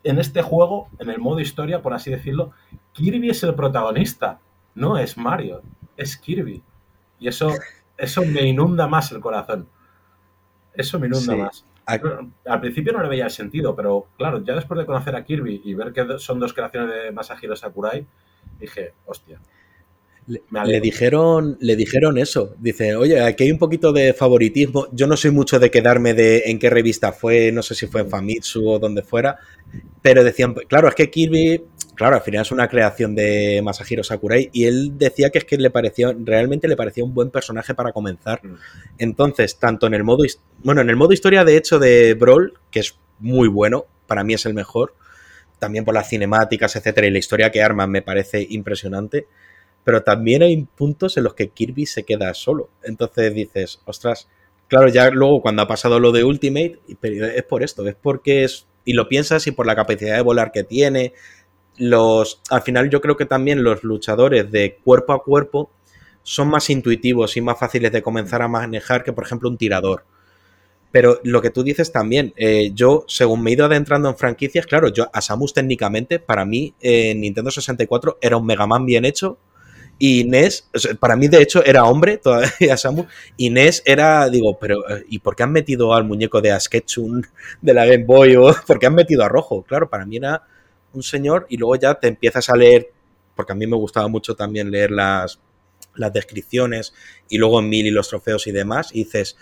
en 0.05 0.19
este 0.19 0.43
juego, 0.43 0.89
en 0.99 1.11
el 1.11 1.19
modo 1.19 1.41
historia, 1.41 1.81
por 1.83 1.95
así 1.95 2.11
decirlo, 2.11 2.53
Kirby 2.93 3.31
es 3.31 3.43
el 3.43 3.55
protagonista, 3.55 4.39
no 4.75 4.99
es 4.99 5.17
Mario, 5.17 5.63
es 5.97 6.17
Kirby. 6.17 6.63
Y 7.19 7.29
eso, 7.29 7.51
eso 7.97 8.23
me 8.25 8.43
inunda 8.43 8.87
más 8.87 9.11
el 9.13 9.21
corazón. 9.21 9.67
Eso 10.75 10.99
me 11.01 11.07
inunda 11.07 11.33
Sí. 11.33 11.39
más. 11.41 11.65
Al 11.87 12.61
principio 12.61 12.93
no 12.93 13.03
le 13.03 13.09
veía 13.09 13.29
sentido, 13.29 13.77
pero 13.77 14.07
claro, 14.17 14.43
ya 14.43 14.55
después 14.55 14.79
de 14.79 14.87
conocer 14.87 15.15
a 15.17 15.25
Kirby 15.25 15.63
y 15.65 15.75
ver 15.75 15.93
que 15.93 16.19
son 16.19 16.41
dos 16.41 16.53
creaciones 16.53 16.95
de 16.95 17.13
Masahiro 17.13 17.57
Sakurai, 17.57 18.07
dije, 18.59 18.93
hostia. 19.07 19.39
Le, 20.27 20.81
dijeron, 20.81 21.59
le 21.61 21.77
dijeron 21.77 22.17
eso. 22.17 22.55
Dicen, 22.59 22.97
oye, 22.97 23.21
aquí 23.21 23.45
hay 23.45 23.53
un 23.53 23.59
poquito 23.59 23.93
de 23.93 24.15
favoritismo. 24.15 24.87
Yo 24.93 25.07
no 25.07 25.19
soy 25.19 25.33
mucho 25.33 25.59
de 25.59 25.71
quedarme 25.71 26.15
de 26.15 26.45
en 26.47 26.59
qué 26.59 26.71
revista 26.71 27.13
fue, 27.13 27.53
no 27.53 27.63
sé 27.63 27.75
si 27.75 27.87
fue 27.87 28.01
en 28.01 28.09
Famitsu 28.09 28.67
o 28.67 28.79
donde 28.79 29.03
fuera, 29.03 29.39
pero 30.01 30.25
decían, 30.25 30.55
claro, 30.67 30.89
es 30.89 30.95
que 30.95 31.11
Kirby, 31.11 31.63
claro, 31.95 32.17
al 32.17 32.23
final 32.23 32.43
es 32.43 32.53
una 32.53 32.69
creación 32.69 33.15
de 33.15 33.61
Masahiro 33.63 34.03
Sakurai 34.03 34.51
y 34.53 34.65
él 34.65 34.99
decía 34.99 35.31
que 35.31 35.39
es 35.39 35.45
que 35.45 35.57
le 35.57 35.71
pareció, 35.71 36.15
realmente 36.25 36.69
le 36.69 36.77
parecía 36.77 37.05
un 37.05 37.15
buen 37.15 37.31
personaje 37.31 37.75
para 37.75 37.93
comenzar. 37.93 38.45
Mm. 38.45 38.57
Entonces, 38.99 39.59
tanto 39.59 39.87
en 39.87 39.95
el 39.95 40.05
modo, 40.05 40.25
bueno, 40.63 40.81
en 40.81 40.91
el 40.91 40.97
modo 40.97 41.13
historia 41.13 41.45
de 41.45 41.57
hecho 41.57 41.79
de 41.79 42.15
Brawl, 42.15 42.55
que 42.71 42.81
es 42.81 42.99
muy 43.19 43.49
bueno, 43.49 43.87
para 44.07 44.25
mí 44.25 44.35
es 44.35 44.45
el 44.47 44.55
mejor, 44.55 44.95
también 45.59 45.85
por 45.85 45.95
las 45.95 46.09
cinemáticas, 46.09 46.77
etcétera, 46.77 47.07
y 47.07 47.11
la 47.11 47.19
historia 47.19 47.51
que 47.51 47.63
arman 47.63 47.91
me 47.91 48.03
parece 48.03 48.47
impresionante 48.49 49.27
pero 49.85 50.03
también 50.03 50.43
hay 50.43 50.65
puntos 50.65 51.17
en 51.17 51.25
los 51.25 51.35
que 51.35 51.51
Kirby 51.51 51.87
se 51.87 52.05
queda 52.05 52.33
solo. 52.35 52.71
Entonces 52.83 53.35
dices, 53.35 53.81
ostras, 53.85 54.29
claro, 54.67 54.89
ya 54.89 55.11
luego 55.11 55.43
cuando 55.43 55.63
ha 55.63 55.69
pasado 55.69 56.01
lo 56.01 56.11
de 56.11 56.25
Ultimate, 56.25 56.81
es 57.03 57.45
por 57.45 57.63
esto, 57.63 57.87
es 57.87 57.95
porque 57.95 58.45
es, 58.45 58.67
y 58.87 58.95
lo 58.95 59.09
piensas 59.09 59.47
y 59.47 59.53
por 59.53 59.67
la 59.67 59.77
capacidad 59.77 60.17
de 60.17 60.23
volar 60.23 60.53
que 60.53 60.65
tiene, 60.65 61.13
los, 61.77 62.41
al 62.51 62.63
final 62.63 62.91
yo 62.91 63.01
creo 63.01 63.17
que 63.17 63.27
también 63.27 63.65
los 63.65 63.83
luchadores 63.85 64.51
de 64.51 64.79
cuerpo 64.83 65.13
a 65.13 65.23
cuerpo 65.23 65.71
son 66.23 66.49
más 66.49 66.71
intuitivos 66.71 67.37
y 67.37 67.41
más 67.41 67.59
fáciles 67.59 67.93
de 67.93 68.03
comenzar 68.03 68.43
a 68.43 68.49
manejar 68.49 69.05
que, 69.05 69.13
por 69.13 69.25
ejemplo, 69.25 69.49
un 69.49 69.59
tirador. 69.59 70.05
Pero 70.91 71.21
lo 71.25 71.43
que 71.43 71.51
tú 71.51 71.65
dices 71.65 71.91
también, 71.91 72.33
eh, 72.37 72.71
yo, 72.73 73.05
según 73.09 73.43
me 73.43 73.51
he 73.51 73.55
ido 73.55 73.67
adentrando 73.67 74.09
en 74.09 74.17
franquicias, 74.17 74.65
claro, 74.65 74.89
yo 74.89 75.11
a 75.13 75.21
Samus 75.21 75.53
técnicamente, 75.53 76.21
para 76.21 76.45
mí, 76.45 76.73
eh, 76.81 77.11
en 77.11 77.21
Nintendo 77.21 77.51
64 77.51 78.19
era 78.21 78.37
un 78.37 78.47
Mega 78.47 78.67
Man 78.67 78.87
bien 78.87 79.05
hecho, 79.05 79.39
y 79.99 80.25
NES, 80.25 80.69
o 80.73 80.79
sea, 80.79 80.95
para 80.95 81.17
mí 81.17 81.29
de 81.29 81.43
hecho 81.43 81.65
era 81.65 81.85
hombre 81.85 82.19
todavía 82.19 82.77
Samus, 82.77 83.07
y 83.37 83.51
NES 83.51 83.83
era, 83.85 84.29
digo, 84.29 84.59
pero 84.59 84.89
eh, 84.89 85.05
¿y 85.09 85.19
por 85.19 85.37
qué 85.37 85.43
han 85.43 85.53
metido 85.53 85.95
al 85.95 86.05
muñeco 86.05 86.41
de 86.41 86.53
Asketchum 86.53 87.23
de 87.61 87.75
la 87.75 87.87
Game 87.87 88.05
Boy 88.05 88.37
o 88.37 88.55
por 88.67 88.79
qué 88.79 88.87
han 88.87 88.95
metido 88.95 89.25
a 89.25 89.29
Rojo? 89.29 89.63
Claro, 89.63 89.91
para 89.91 90.07
mí 90.07 90.17
era 90.17 90.45
un 90.95 91.03
señor 91.03 91.47
y 91.49 91.57
luego 91.57 91.77
ya 91.77 91.95
te 91.95 92.09
empiezas 92.09 92.49
a 92.51 92.57
leer 92.57 92.91
porque 93.37 93.53
a 93.53 93.57
mí 93.57 93.67
me 93.67 93.77
gustaba 93.77 94.09
mucho 94.09 94.37
también 94.37 94.71
leer 94.71 94.91
las, 94.91 95.41
las 95.95 96.13
descripciones 96.13 96.95
y 97.29 97.39
luego 97.39 97.61
en 97.61 97.69
mil 97.69 97.87
y 97.87 97.91
los 97.91 98.09
trofeos 98.09 98.47
y 98.47 98.53
demás, 98.53 98.91
y 98.93 99.05
dices, 99.05 99.37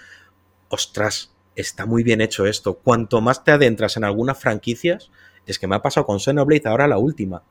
ostras, 0.69 1.33
está 1.57 1.87
muy 1.87 2.03
bien 2.03 2.21
hecho 2.21 2.47
esto. 2.47 2.75
Cuanto 2.75 3.21
más 3.21 3.45
te 3.45 3.51
adentras 3.53 3.97
en 3.97 4.05
algunas 4.05 4.39
franquicias, 4.39 5.11
es 5.47 5.59
que 5.59 5.67
me 5.67 5.77
ha 5.77 5.83
pasado 5.83 6.07
con 6.07 6.21
Xenoblade 6.21 6.63
ahora 6.69 6.89
la 6.89 6.99
última. 6.99 7.43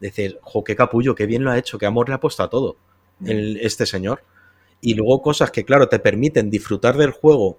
Dices, 0.00 0.36
jo, 0.42 0.64
qué 0.64 0.76
capullo, 0.76 1.14
qué 1.14 1.26
bien 1.26 1.44
lo 1.44 1.50
ha 1.50 1.58
hecho, 1.58 1.78
qué 1.78 1.86
amor 1.86 2.08
le 2.08 2.14
ha 2.14 2.20
puesto 2.20 2.42
a 2.42 2.50
todo 2.50 2.76
el- 3.24 3.58
este 3.62 3.86
señor. 3.86 4.22
Y 4.80 4.94
luego 4.94 5.22
cosas 5.22 5.50
que, 5.50 5.64
claro, 5.64 5.88
te 5.88 5.98
permiten 5.98 6.50
disfrutar 6.50 6.96
del 6.96 7.12
juego. 7.12 7.58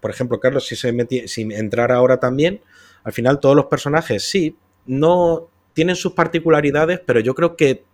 Por 0.00 0.10
ejemplo, 0.10 0.40
Carlos, 0.40 0.66
si, 0.66 0.76
se 0.76 0.92
meti- 0.92 1.26
si 1.26 1.42
entrara 1.42 1.96
ahora 1.96 2.20
también, 2.20 2.62
al 3.04 3.12
final 3.12 3.40
todos 3.40 3.56
los 3.56 3.66
personajes, 3.66 4.24
sí, 4.28 4.56
no 4.90 5.48
tienen 5.72 5.94
sus 5.94 6.12
particularidades, 6.12 7.00
pero 7.06 7.20
yo 7.20 7.34
creo 7.34 7.54
que 7.54 7.84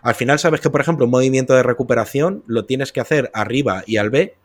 al 0.00 0.14
final 0.14 0.38
sabes 0.38 0.60
que, 0.60 0.70
por 0.70 0.80
ejemplo, 0.80 1.06
un 1.06 1.10
movimiento 1.10 1.54
de 1.54 1.64
recuperación 1.64 2.44
lo 2.46 2.66
tienes 2.66 2.92
que 2.92 3.00
hacer 3.00 3.30
arriba 3.34 3.82
y 3.84 3.96
al 3.96 4.10
B 4.10 4.36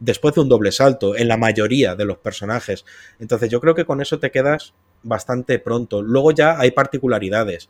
después 0.00 0.34
de 0.34 0.40
un 0.40 0.48
doble 0.48 0.72
salto 0.72 1.14
en 1.14 1.28
la 1.28 1.36
mayoría 1.36 1.94
de 1.94 2.06
los 2.06 2.16
personajes. 2.16 2.86
Entonces 3.18 3.50
yo 3.50 3.60
creo 3.60 3.74
que 3.74 3.84
con 3.84 4.00
eso 4.00 4.18
te 4.18 4.30
quedas 4.30 4.72
bastante 5.02 5.58
pronto. 5.58 6.00
Luego 6.00 6.32
ya 6.32 6.58
hay 6.58 6.70
particularidades. 6.70 7.68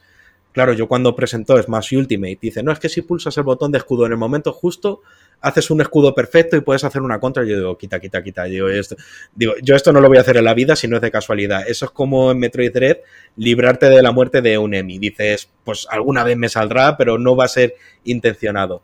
Claro, 0.52 0.72
yo 0.72 0.86
cuando 0.86 1.16
presentó 1.16 1.60
Smash 1.60 1.96
Ultimate 1.96 2.38
dice, 2.40 2.62
no, 2.62 2.70
es 2.70 2.78
que 2.78 2.88
si 2.88 3.02
pulsas 3.02 3.36
el 3.36 3.42
botón 3.42 3.72
de 3.72 3.78
escudo 3.78 4.06
en 4.06 4.12
el 4.12 4.18
momento 4.18 4.52
justo, 4.52 5.02
haces 5.40 5.70
un 5.70 5.80
escudo 5.80 6.14
perfecto 6.14 6.56
y 6.56 6.60
puedes 6.60 6.84
hacer 6.84 7.02
una 7.02 7.20
contra. 7.20 7.44
Yo 7.44 7.56
digo, 7.56 7.78
quita, 7.78 8.00
quita, 8.00 8.22
quita. 8.22 8.44
Digo, 8.44 8.68
esto, 8.68 8.96
digo, 9.34 9.54
yo 9.62 9.74
esto 9.74 9.92
no 9.92 10.00
lo 10.00 10.08
voy 10.08 10.18
a 10.18 10.22
hacer 10.22 10.36
en 10.36 10.44
la 10.44 10.54
vida 10.54 10.76
si 10.76 10.88
no 10.88 10.96
es 10.96 11.02
de 11.02 11.10
casualidad. 11.10 11.68
Eso 11.68 11.86
es 11.86 11.90
como 11.90 12.30
en 12.30 12.38
Metroid 12.38 12.72
Dread, 12.72 12.98
librarte 13.36 13.88
de 13.88 14.02
la 14.02 14.12
muerte 14.12 14.42
de 14.42 14.58
un 14.58 14.74
Emi. 14.74 14.98
Dices, 14.98 15.50
pues 15.64 15.86
alguna 15.90 16.24
vez 16.24 16.36
me 16.36 16.48
saldrá, 16.48 16.96
pero 16.96 17.18
no 17.18 17.36
va 17.36 17.44
a 17.44 17.48
ser 17.48 17.74
intencionado. 18.04 18.82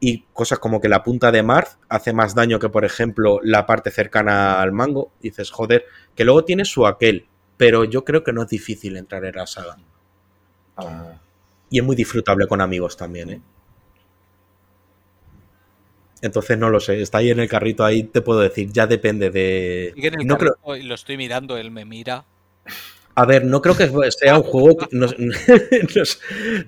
Y 0.00 0.24
cosas 0.32 0.58
como 0.58 0.80
que 0.80 0.88
la 0.88 1.02
punta 1.02 1.32
de 1.32 1.42
Marth 1.42 1.78
hace 1.88 2.12
más 2.12 2.34
daño 2.34 2.58
que, 2.58 2.68
por 2.68 2.84
ejemplo, 2.84 3.40
la 3.42 3.66
parte 3.66 3.90
cercana 3.90 4.60
al 4.60 4.72
mango. 4.72 5.12
Dices, 5.22 5.50
joder, 5.50 5.84
que 6.14 6.24
luego 6.24 6.44
tiene 6.44 6.64
su 6.64 6.86
aquel, 6.86 7.26
pero 7.56 7.84
yo 7.84 8.04
creo 8.04 8.22
que 8.24 8.32
no 8.32 8.42
es 8.42 8.48
difícil 8.48 8.96
entrar 8.96 9.24
en 9.24 9.36
la 9.36 9.46
saga. 9.46 9.76
Ah, 10.76 11.20
Y 11.70 11.78
es 11.78 11.84
muy 11.84 11.96
disfrutable 11.96 12.46
con 12.46 12.60
amigos 12.60 12.96
también, 12.96 13.30
¿eh? 13.30 13.40
Entonces 16.24 16.58
no 16.58 16.70
lo 16.70 16.80
sé, 16.80 17.00
está 17.02 17.18
ahí 17.18 17.30
en 17.30 17.40
el 17.40 17.48
carrito, 17.48 17.84
ahí 17.84 18.04
te 18.04 18.20
puedo 18.22 18.40
decir, 18.40 18.70
ya 18.72 18.86
depende 18.86 19.30
de... 19.30 19.92
Sigue 19.94 20.08
en 20.08 20.14
el 20.20 20.26
No 20.26 20.36
creo, 20.38 20.56
carrito 20.62 20.86
lo 20.88 20.94
estoy 20.94 21.16
mirando, 21.16 21.56
él 21.56 21.70
me 21.70 21.84
mira. 21.86 22.26
a 23.16 23.24
ver, 23.26 23.44
no 23.44 23.62
creo 23.62 23.76
que 23.76 23.88
sea 24.10 24.36
un 24.38 24.42
juego 24.44 24.76
que 24.76 24.86
nos, 24.96 25.14
nos- 25.94 26.20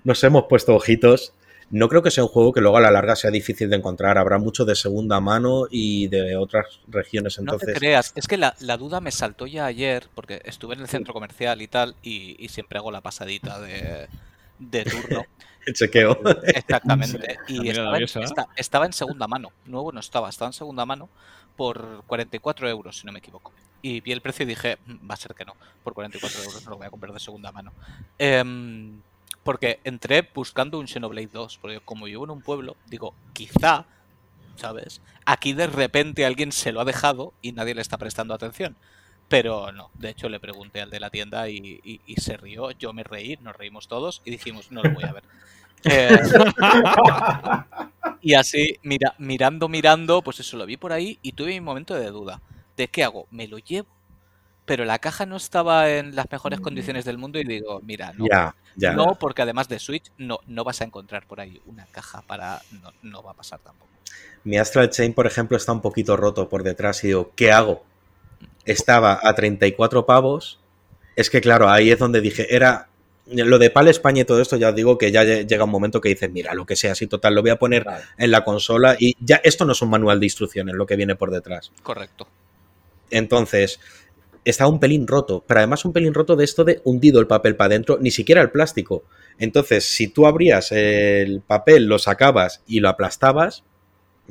nos 0.05 0.24
hemos 0.24 0.45
puesto 0.49 0.74
ojitos. 0.74 1.33
No 1.70 1.89
creo 1.89 2.03
que 2.03 2.12
sea 2.12 2.23
un 2.23 2.31
juego 2.31 2.53
que 2.53 2.61
luego 2.61 2.77
a 2.77 2.81
la 2.81 2.93
larga 2.93 3.16
sea 3.16 3.33
difícil 3.33 3.69
de 3.69 3.77
encontrar. 3.77 4.19
Habrá 4.19 4.39
mucho 4.39 4.65
de 4.65 4.77
segunda 4.77 5.19
mano 5.20 5.66
y 5.69 6.07
de 6.09 6.37
otras 6.37 6.81
regiones. 6.87 7.39
No 7.39 7.57
te 7.57 7.66
Entonces, 7.66 7.73
creas, 7.73 8.12
es 8.16 8.27
que 8.27 8.37
la, 8.39 8.55
la 8.61 8.77
duda 8.77 9.01
me 9.01 9.11
saltó 9.12 9.47
ya 9.47 9.66
ayer, 9.66 10.09
porque 10.15 10.41
estuve 10.45 10.74
en 10.74 10.81
el 10.81 10.89
centro 10.89 11.12
comercial 11.12 11.61
y 11.62 11.69
tal, 11.69 11.97
y, 12.03 12.37
y 12.45 12.49
siempre 12.49 12.78
hago 12.78 12.91
la 12.91 13.03
pasadita 13.03 13.61
de, 13.61 14.09
de 14.59 14.87
turno. 14.87 15.28
el 15.66 15.74
chequeo. 15.74 16.18
Exactamente. 16.44 17.38
Y 17.48 17.68
estaba 17.68 17.88
en, 17.90 17.94
aviosa. 17.97 18.20
esta- 18.20 18.48
estaba 18.56 18.86
en 18.86 18.93
segunda 18.93 19.26
mano. 19.26 19.51
Nuevo 19.66 19.93
no 19.93 20.01
estaba, 20.01 20.28
estaba 20.30 20.48
en 20.48 20.52
segunda 20.55 20.86
mano 20.86 21.09
por 21.56 22.02
44 22.06 22.68
euros, 22.68 22.98
si 22.98 23.06
no 23.06 23.12
me 23.12 23.18
equivoco. 23.18 23.52
Y 23.82 24.01
vi 24.01 24.12
el 24.12 24.20
precio 24.22 24.44
y 24.44 24.47
dije, 24.47 24.78
"Mm, 24.86 25.09
va 25.10 25.14
a 25.14 25.16
ser 25.16 25.34
que 25.34 25.44
no. 25.44 25.55
Por 25.84 25.93
44 25.94 26.43
euros 26.43 26.64
no 26.64 26.70
lo 26.70 26.76
voy 26.78 26.86
a 26.86 26.90
comprar 26.90 27.12
de 27.12 27.20
segunda 27.20 27.52
mano. 27.52 27.72
Em, 28.18 29.01
porque 29.43 29.80
entré 29.84 30.28
buscando 30.34 30.78
un 30.78 30.88
Xenoblade 30.88 31.28
2. 31.32 31.59
Porque 31.59 31.80
como 31.80 32.06
vivo 32.06 32.24
en 32.24 32.30
un 32.30 32.43
pueblo, 32.43 32.76
digo, 32.86 33.14
quizá, 33.32 33.86
¿sabes? 34.56 35.01
Aquí 35.24 35.52
de 35.52 35.66
repente 35.66 36.24
alguien 36.26 36.52
se 36.52 36.72
lo 36.72 36.80
ha 36.80 36.84
dejado 36.84 37.32
y 37.43 37.52
nadie 37.52 37.74
le 37.74 37.82
está 37.82 37.97
prestando 37.98 38.34
atención. 38.34 38.76
Pero 39.28 39.72
no, 39.72 39.90
de 39.94 40.10
hecho 40.10 40.28
le 40.28 40.38
pregunté 40.38 40.80
al 40.80 40.90
de 40.90 41.01
la 41.01 41.10
tienda 41.10 41.48
y, 41.48 41.80
y- 41.82 42.01
y 42.06 42.14
se 42.20 42.36
rió, 42.36 42.70
yo 42.72 42.93
me 42.93 43.02
reí, 43.02 43.36
nos 43.40 43.56
reímos 43.56 43.88
todos 43.88 44.22
y 44.24 44.30
dijimos, 44.30 44.70
no 44.70 44.82
lo 44.82 44.90
voy 44.93 45.05
a 45.05 45.12
ver. 45.12 45.24
Eh, 45.89 46.19
y 48.21 48.35
así, 48.35 48.77
mira, 48.83 49.15
mirando, 49.19 49.69
mirando, 49.69 50.23
pues 50.23 50.41
eso 50.41 50.57
lo 50.57 50.67
vi 50.67 50.77
por 50.77 50.93
ahí 50.93 51.19
y 51.23 51.33
tuve 51.33 51.49
mi 51.49 51.61
momento 51.61 51.95
de 51.95 52.11
duda. 52.11 52.41
¿De 52.77 52.89
qué 52.89 53.05
hago? 53.05 53.27
¿Me 53.31 53.47
lo 53.49 53.59
llevo? 53.59 53.89
Pero 54.65 54.85
la 54.85 54.99
caja 54.99 55.27
no 55.27 55.37
estaba 55.37 55.89
en 55.91 56.17
las 56.17 56.31
mejores 56.31 56.59
Mm. 56.59 56.63
condiciones 56.63 57.05
del 57.05 57.19
mundo 57.19 57.39
y 57.39 57.45
digo, 57.45 57.81
mira, 57.85 58.13
no. 58.15 58.27
ya, 58.29 58.55
ya. 58.75 58.93
No, 58.93 59.15
porque 59.15 59.43
además 59.43 59.69
de 59.69 59.79
Switch 59.79 60.11
no, 60.19 60.41
no 60.47 60.65
vas 60.65 60.81
a 60.81 60.85
encontrar 60.85 61.27
por 61.27 61.41
ahí 61.41 61.61
una 61.67 61.87
caja 61.87 62.23
para... 62.23 62.61
No, 62.83 62.91
no 63.03 63.23
va 63.23 63.31
a 63.31 63.35
pasar 63.35 63.61
tampoco. 63.61 63.91
Mi 64.45 64.59
Astral 64.59 64.91
Chain, 64.91 65.13
por 65.15 65.27
ejemplo, 65.27 65.57
está 65.57 65.73
un 65.73 65.81
poquito 65.81 66.17
roto 66.17 66.49
por 66.49 66.63
detrás 66.63 67.03
y 67.05 67.09
digo, 67.09 67.33
¿qué 67.37 67.53
hago? 67.53 67.85
Estaba 68.65 69.21
a 69.23 69.35
34 69.35 70.05
pavos. 70.07 70.59
Es 71.15 71.31
que, 71.31 71.41
claro, 71.41 71.69
ahí 71.69 71.91
es 71.91 71.99
donde 71.99 72.21
dije, 72.21 72.55
era. 72.55 72.89
Lo 73.27 73.59
de 73.59 73.70
PAL 73.70 73.89
España 73.89 74.23
y 74.23 74.24
todo 74.24 74.40
esto, 74.40 74.57
ya 74.57 74.69
os 74.69 74.74
digo 74.77 74.97
que 74.98 75.11
ya 75.11 75.24
lle- 75.24 75.47
llega 75.47 75.65
un 75.65 75.70
momento 75.70 76.01
que 76.01 76.09
dices, 76.11 76.31
mira, 76.31 76.55
lo 76.55 76.65
que 76.65 76.77
sea, 76.77 76.93
así 76.93 77.07
total, 77.09 77.35
lo 77.35 77.43
voy 77.43 77.51
a 77.51 77.57
poner 77.59 77.82
Vale. 77.85 78.05
en 78.19 78.31
la 78.31 78.44
consola 78.44 78.97
y 78.98 79.16
ya, 79.20 79.40
esto 79.43 79.65
no 79.65 79.73
es 79.73 79.82
un 79.82 79.90
manual 79.90 80.20
de 80.20 80.27
instrucciones, 80.27 80.74
lo 80.77 80.86
que 80.86 80.94
viene 80.97 81.16
por 81.16 81.31
detrás. 81.32 81.73
Correcto. 81.82 82.28
Entonces, 83.11 83.81
estaba 84.44 84.70
un 84.70 84.78
pelín 84.78 85.09
roto, 85.09 85.43
pero 85.47 85.59
además 85.59 85.85
un 85.85 85.93
pelín 85.93 86.15
roto 86.15 86.36
de 86.36 86.44
esto 86.44 86.62
de 86.62 86.81
hundido 86.85 87.19
el 87.19 87.27
papel 87.27 87.57
para 87.57 87.66
adentro, 87.74 87.98
ni 88.01 88.12
siquiera 88.12 88.43
el 88.43 88.51
plástico. 88.51 89.03
Entonces, 89.39 89.85
si 89.85 90.07
tú 90.09 90.27
abrías 90.27 90.70
el 90.70 91.40
papel, 91.40 91.86
lo 91.86 91.98
sacabas 91.98 92.62
y 92.66 92.78
lo 92.78 92.89
aplastabas, 92.89 93.65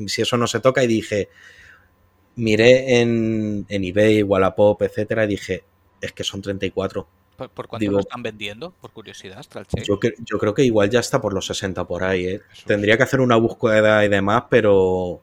si 0.08 0.22
eso 0.22 0.38
no 0.38 0.48
se 0.48 0.62
toca, 0.62 0.84
y 0.84 0.88
dije, 0.88 1.28
miré 2.36 3.02
en, 3.02 3.66
en 3.70 3.84
eBay, 3.84 4.24
Wallapop, 4.24 4.82
etcétera, 4.82 5.26
y 5.26 5.28
dije, 5.28 5.64
es 6.02 6.12
que 6.12 6.24
son 6.24 6.42
34. 6.42 7.08
¿Por, 7.36 7.50
por 7.50 7.68
cuánto 7.68 7.82
Digo- 7.82 7.94
lo 7.94 8.00
están 8.00 8.24
vendiendo? 8.24 8.72
Por 8.72 8.92
curiosidad. 8.92 9.44
Yo, 9.84 10.00
cre- 10.00 10.16
yo 10.26 10.38
creo 10.40 10.54
que 10.54 10.64
igual 10.64 10.90
ya 10.90 11.00
está 11.00 11.20
por 11.22 11.34
los 11.34 11.46
60 11.48 11.86
por 11.86 12.04
ahí, 12.04 12.26
¿eh? 12.28 12.42
Tendría 12.66 12.98
que 12.98 13.04
hacer 13.04 13.20
una 13.22 13.36
búsqueda 13.36 14.04
y 14.06 14.10
demás, 14.10 14.44
pero. 14.50 15.22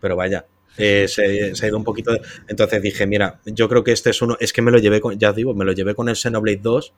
Pero 0.00 0.16
vaya. 0.16 0.46
eh, 0.78 1.06
se, 1.08 1.54
se 1.56 1.64
ha 1.64 1.68
ido 1.68 1.78
un 1.78 1.84
poquito. 1.84 2.12
de- 2.12 2.20
Entonces 2.48 2.82
dije, 2.82 3.06
mira, 3.06 3.40
yo 3.46 3.68
creo 3.68 3.82
que 3.82 3.92
este 3.92 4.10
es 4.10 4.20
uno. 4.22 4.36
Es 4.40 4.52
que 4.52 4.62
me 4.62 4.70
lo 4.70 4.78
llevé 4.78 5.00
con. 5.00 5.18
Ya 5.18 5.30
os 5.30 5.36
digo, 5.36 5.54
me 5.54 5.64
lo 5.64 5.72
llevé 5.72 5.94
con 5.94 6.08
el 6.08 6.16
Xenoblade 6.16 6.58
2 6.62 6.92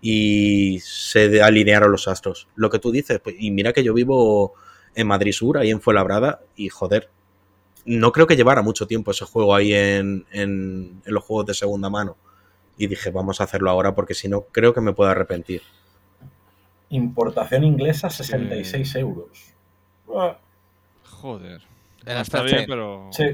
y 0.00 0.78
se 0.80 1.42
alinearon 1.42 1.90
los 1.90 2.06
astros. 2.08 2.48
Lo 2.54 2.70
que 2.70 2.78
tú 2.78 2.92
dices, 2.92 3.18
pues, 3.22 3.36
y 3.38 3.50
mira 3.50 3.72
que 3.72 3.82
yo 3.82 3.94
vivo 3.94 4.54
en 4.94 5.06
Madrid 5.06 5.32
Sur, 5.32 5.58
ahí 5.58 5.70
en 5.70 5.80
Fuenlabrada, 5.80 6.40
y 6.56 6.68
joder. 6.68 7.10
No 7.84 8.10
creo 8.10 8.26
que 8.26 8.34
llevara 8.36 8.62
mucho 8.62 8.86
tiempo 8.88 9.12
ese 9.12 9.24
juego 9.26 9.54
ahí 9.54 9.72
en, 9.72 10.26
en, 10.32 11.02
en 11.04 11.14
los 11.14 11.22
juegos 11.22 11.46
de 11.46 11.54
segunda 11.54 11.88
mano. 11.88 12.16
Y 12.78 12.86
dije, 12.88 13.10
vamos 13.10 13.40
a 13.40 13.44
hacerlo 13.44 13.70
ahora 13.70 13.94
porque 13.94 14.14
si 14.14 14.28
no, 14.28 14.42
creo 14.52 14.74
que 14.74 14.80
me 14.80 14.92
puedo 14.92 15.10
arrepentir. 15.10 15.62
Importación 16.90 17.64
inglesa, 17.64 18.10
66 18.10 18.94
euros. 18.96 19.28
Ah, 20.14 20.36
Joder. 21.04 21.62
No, 22.04 22.20
está 22.20 22.42
bien, 22.42 22.64
pero. 22.68 23.08
Sí. 23.10 23.24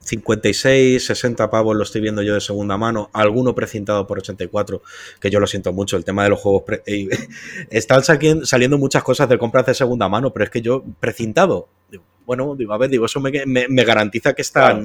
56, 0.00 1.06
60 1.06 1.48
pavos 1.48 1.76
lo 1.76 1.84
estoy 1.84 2.00
viendo 2.00 2.22
yo 2.22 2.34
de 2.34 2.40
segunda 2.40 2.76
mano, 2.76 3.08
alguno 3.12 3.54
precintado 3.54 4.04
por 4.06 4.18
84, 4.18 4.82
que 5.20 5.30
yo 5.30 5.38
lo 5.38 5.46
siento 5.46 5.72
mucho, 5.72 5.96
el 5.96 6.04
tema 6.04 6.24
de 6.24 6.30
los 6.30 6.40
juegos... 6.40 6.62
pre- 6.64 6.82
están 7.70 8.02
saliendo 8.02 8.78
muchas 8.78 9.04
cosas 9.04 9.28
de 9.28 9.38
compras 9.38 9.64
de 9.66 9.74
segunda 9.74 10.08
mano, 10.08 10.32
pero 10.32 10.44
es 10.44 10.50
que 10.50 10.60
yo, 10.60 10.82
precintado, 10.98 11.68
digo, 11.88 12.02
bueno, 12.26 12.56
digo, 12.56 12.72
a 12.72 12.78
ver, 12.78 12.90
digo, 12.90 13.06
eso 13.06 13.20
me, 13.20 13.30
me- 13.46 13.68
me 13.68 13.84
garantiza 13.84 14.32
que 14.34 14.42
está... 14.42 14.80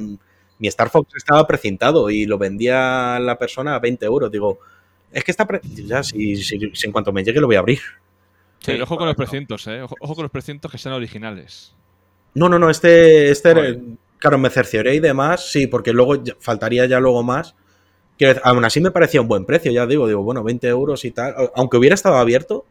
Mi 0.59 0.67
Star 0.67 0.89
Fox 0.89 1.13
estaba 1.15 1.45
precintado 1.45 2.09
y 2.09 2.25
lo 2.25 2.37
vendía 2.37 3.19
la 3.19 3.37
persona 3.37 3.75
a 3.75 3.79
20 3.79 4.05
euros, 4.05 4.31
digo, 4.31 4.59
es 5.11 5.23
que 5.23 5.31
está... 5.31 5.45
pre- 5.45 5.61
ya, 5.63 6.03
si, 6.03 6.35
si- 6.37 6.71
si 6.73 6.85
en 6.85 6.91
cuanto 6.91 7.11
me 7.11 7.23
llegue 7.23 7.39
lo 7.39 7.47
voy 7.47 7.55
a 7.55 7.59
abrir. 7.59 7.79
Pero 8.65 8.83
ojo 8.83 8.97
con 8.97 9.07
los 9.07 9.15
precintos, 9.15 9.67
eh. 9.67 9.81
Ojo, 9.81 9.95
ojo 9.99 10.15
con 10.15 10.23
los 10.23 10.31
precintos 10.31 10.71
que 10.71 10.77
sean 10.77 10.95
originales. 10.95 11.73
No, 12.33 12.49
no, 12.49 12.59
no, 12.59 12.69
este, 12.69 13.29
este 13.31 13.81
claro, 14.19 14.37
me 14.37 14.49
cercioré 14.49 14.95
y 14.95 14.99
demás, 14.99 15.49
sí, 15.51 15.67
porque 15.67 15.93
luego 15.93 16.15
faltaría 16.39 16.85
ya 16.85 16.99
luego 16.99 17.23
más. 17.23 17.55
Quiero 18.17 18.33
decir, 18.33 18.41
aún 18.45 18.65
así 18.65 18.81
me 18.81 18.89
parecía 18.91 19.21
un 19.21 19.27
buen 19.27 19.45
precio, 19.45 19.71
ya 19.71 19.85
digo, 19.85 20.07
digo, 20.07 20.23
bueno, 20.23 20.43
20 20.43 20.67
euros 20.67 21.05
y 21.05 21.11
tal. 21.11 21.35
Aunque 21.55 21.77
hubiera 21.77 21.93
estado 21.93 22.15
abierto, 22.17 22.65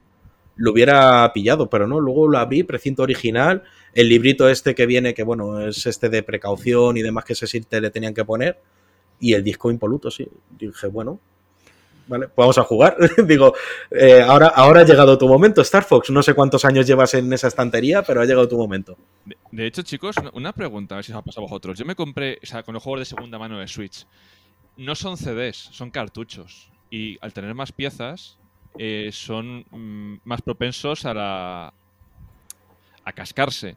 lo 0.57 0.73
hubiera 0.73 1.33
pillado, 1.33 1.71
pero 1.71 1.87
no, 1.87 2.01
luego 2.01 2.27
lo 2.29 2.39
abrí, 2.39 2.63
precinto 2.65 3.03
original, 3.05 3.63
el 3.97 4.09
librito 4.09 4.49
este 4.49 4.75
que 4.75 4.87
viene, 4.87 5.15
que 5.15 5.23
bueno, 5.25 5.61
es 5.67 5.87
este 5.87 6.09
de 6.09 6.23
precaución 6.23 6.97
y 6.97 7.03
demás 7.03 7.25
que 7.25 7.33
ese 7.33 7.47
sí 7.47 7.61
te 7.63 7.81
le 7.81 7.91
tenían 7.91 8.15
que 8.15 8.25
poner, 8.25 8.61
y 9.19 9.33
el 9.35 9.43
disco 9.43 9.71
impoluto, 9.71 10.11
sí. 10.11 10.29
Dije, 10.59 10.87
bueno, 10.89 11.19
vale, 12.07 12.27
pues 12.29 12.37
vamos 12.37 12.59
a 12.59 12.63
jugar. 12.65 12.97
digo, 13.27 13.55
eh, 13.91 14.21
ahora, 14.23 14.49
ahora 14.49 14.81
ha 14.83 14.85
llegado 14.85 15.17
tu 15.19 15.27
momento, 15.27 15.61
Star 15.63 15.83
Fox. 15.85 16.11
No 16.11 16.23
sé 16.23 16.35
cuántos 16.35 16.65
años 16.65 16.87
llevas 16.87 17.15
en 17.15 17.33
esa 17.33 17.49
estantería, 17.49 18.03
pero 18.03 18.21
ha 18.21 18.25
llegado 18.25 18.47
tu 18.49 18.57
momento. 18.59 18.97
De, 19.51 19.67
hecho, 19.67 19.83
chicos, 19.83 20.17
una- 20.19 20.31
una 20.35 20.53
pregunta, 20.53 20.95
a 20.95 20.99
ver 20.99 21.05
si 21.05 21.13
os 21.13 21.19
ha 21.19 21.23
pasado 21.23 21.47
a 21.47 21.49
vosotros. 21.49 21.79
Yo 21.79 21.85
me 21.85 21.95
compré, 21.95 22.39
o 22.43 22.47
sea, 22.47 22.63
con 22.63 22.75
los 22.75 22.83
juegos 22.83 23.01
de 23.01 23.05
segunda 23.07 23.39
mano 23.39 23.59
de 23.59 23.67
Switch. 23.67 24.07
No 24.77 24.95
son 24.95 25.17
CDs, 25.17 25.57
son 25.73 25.91
cartuchos. 25.91 26.71
y 26.91 27.19
al 27.21 27.33
tener 27.33 27.53
más 27.55 27.73
piezas 27.73 28.39
eh, 28.79 29.09
son 29.13 29.65
mm, 29.71 30.21
más 30.25 30.41
propensos 30.43 31.05
a 31.07 31.15
la 31.15 31.75
a 33.07 33.13
cascarse. 33.13 33.77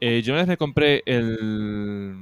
Eh, 0.00 0.20
yo 0.22 0.34
una 0.34 0.42
vez 0.42 0.48
me 0.48 0.56
compré 0.56 1.02
el 1.06 2.18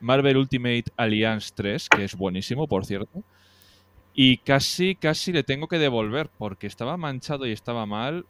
Marvel 0.00 0.36
Ultimate 0.36 0.84
Alliance 0.96 1.50
3, 1.54 1.88
que 1.88 2.04
es 2.04 2.14
buenísimo, 2.14 2.68
por 2.68 2.84
cierto. 2.84 3.22
Y 4.14 4.36
casi, 4.38 4.94
casi 4.94 5.32
le 5.32 5.42
tengo 5.42 5.66
que 5.66 5.78
devolver 5.78 6.28
porque 6.38 6.66
estaba 6.66 6.96
manchado 6.96 7.46
y 7.46 7.52
estaba 7.52 7.86
mal. 7.86 8.26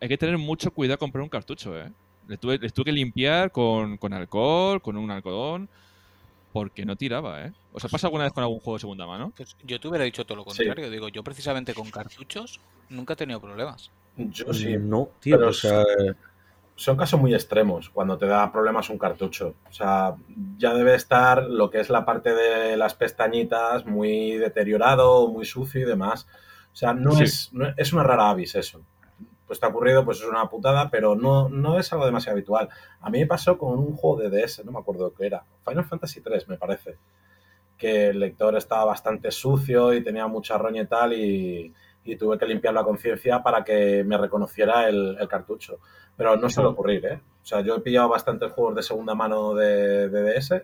Hay 0.00 0.08
que 0.08 0.18
tener 0.18 0.36
mucho 0.36 0.70
cuidado 0.70 0.98
con 0.98 1.08
comprar 1.08 1.22
un 1.22 1.30
cartucho, 1.30 1.76
¿eh? 1.78 1.90
Le 2.28 2.36
tuve, 2.36 2.58
le 2.58 2.68
tuve 2.70 2.86
que 2.86 2.92
limpiar 2.92 3.50
con, 3.50 3.96
con 3.96 4.12
alcohol, 4.12 4.82
con 4.82 4.96
un 4.96 5.10
algodón, 5.10 5.70
porque 6.52 6.84
no 6.84 6.96
tiraba, 6.96 7.46
¿eh? 7.46 7.52
¿Os 7.72 7.84
ha 7.84 7.88
pasado 7.88 8.08
alguna 8.08 8.24
vez 8.24 8.32
con 8.32 8.42
algún 8.42 8.60
juego 8.60 8.76
de 8.76 8.80
segunda 8.80 9.06
mano? 9.06 9.32
Pues 9.34 9.56
yo 9.64 9.80
te 9.80 9.88
hubiera 9.88 10.04
dicho 10.04 10.26
todo 10.26 10.36
lo 10.36 10.44
contrario. 10.44 10.90
Digo, 10.90 11.08
yo 11.08 11.22
precisamente 11.22 11.72
con 11.72 11.90
cartuchos 11.90 12.60
nunca 12.90 13.14
he 13.14 13.16
tenido 13.16 13.40
problemas. 13.40 13.90
Yo 14.16 14.52
sí. 14.52 14.76
No, 14.78 15.10
tío, 15.20 15.36
Pero 15.38 15.50
o 15.50 15.52
sea, 15.52 15.84
son 16.74 16.96
casos 16.96 17.18
muy 17.20 17.34
extremos 17.34 17.88
cuando 17.90 18.18
te 18.18 18.26
da 18.26 18.50
problemas 18.52 18.90
un 18.90 18.98
cartucho. 18.98 19.54
O 19.68 19.72
sea, 19.72 20.14
ya 20.58 20.74
debe 20.74 20.94
estar 20.94 21.44
lo 21.44 21.70
que 21.70 21.80
es 21.80 21.88
la 21.90 22.04
parte 22.04 22.34
de 22.34 22.76
las 22.76 22.94
pestañitas 22.94 23.86
muy 23.86 24.32
deteriorado, 24.36 25.28
muy 25.28 25.44
sucio 25.46 25.80
y 25.80 25.84
demás. 25.84 26.26
O 26.72 26.76
sea, 26.76 26.92
no, 26.92 27.12
Sí. 27.12 27.24
es, 27.24 27.50
no- 27.52 27.72
es 27.76 27.92
una 27.92 28.02
rara 28.02 28.30
avis 28.30 28.54
eso. 28.54 28.82
Pues 29.46 29.60
te 29.60 29.66
ha 29.66 29.68
ocurrido, 29.68 30.04
pues 30.04 30.18
es 30.20 30.26
una 30.26 30.48
putada, 30.50 30.90
pero 30.90 31.14
no, 31.14 31.48
no 31.48 31.78
es 31.78 31.92
algo 31.92 32.04
demasiado 32.04 32.34
habitual. 32.36 32.68
A 33.00 33.10
mí 33.10 33.20
me 33.20 33.26
pasó 33.26 33.56
con 33.56 33.78
un 33.78 33.94
juego 33.96 34.20
de 34.22 34.28
DS, 34.28 34.64
no 34.64 34.72
me 34.72 34.80
acuerdo 34.80 35.14
qué 35.14 35.26
era. 35.26 35.44
Final 35.64 35.84
Fantasy 35.84 36.20
3, 36.20 36.48
me 36.48 36.58
parece. 36.58 36.96
Que 37.78 38.08
el 38.08 38.18
lector 38.18 38.56
estaba 38.56 38.84
bastante 38.86 39.30
sucio 39.30 39.94
y 39.94 40.02
tenía 40.02 40.26
mucha 40.26 40.58
roña 40.58 40.82
y 40.82 40.86
tal, 40.86 41.12
y, 41.12 41.72
y 42.06 42.16
tuve 42.16 42.38
que 42.38 42.46
limpiar 42.46 42.72
la 42.72 42.84
conciencia 42.84 43.42
para 43.42 43.64
que 43.64 44.04
me 44.04 44.16
reconociera 44.16 44.88
el, 44.88 45.16
el 45.20 45.28
cartucho. 45.28 45.80
Pero 46.16 46.36
no 46.36 46.48
suele 46.48 46.70
ocurrir, 46.70 47.04
¿eh? 47.04 47.20
O 47.42 47.46
sea, 47.46 47.60
yo 47.60 47.76
he 47.76 47.80
pillado 47.80 48.08
bastantes 48.08 48.52
juegos 48.52 48.76
de 48.76 48.82
segunda 48.82 49.14
mano 49.14 49.54
de, 49.54 50.08
de 50.08 50.34
DS, 50.34 50.62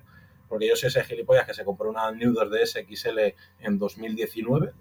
porque 0.48 0.68
yo 0.68 0.76
soy 0.76 0.88
ese 0.88 1.04
gilipollas 1.04 1.46
que 1.46 1.54
se 1.54 1.64
compró 1.64 1.90
una 1.90 2.10
New 2.10 2.32
2DS 2.32 2.86
XL 2.86 3.18
en 3.60 3.78
2019, 3.78 4.72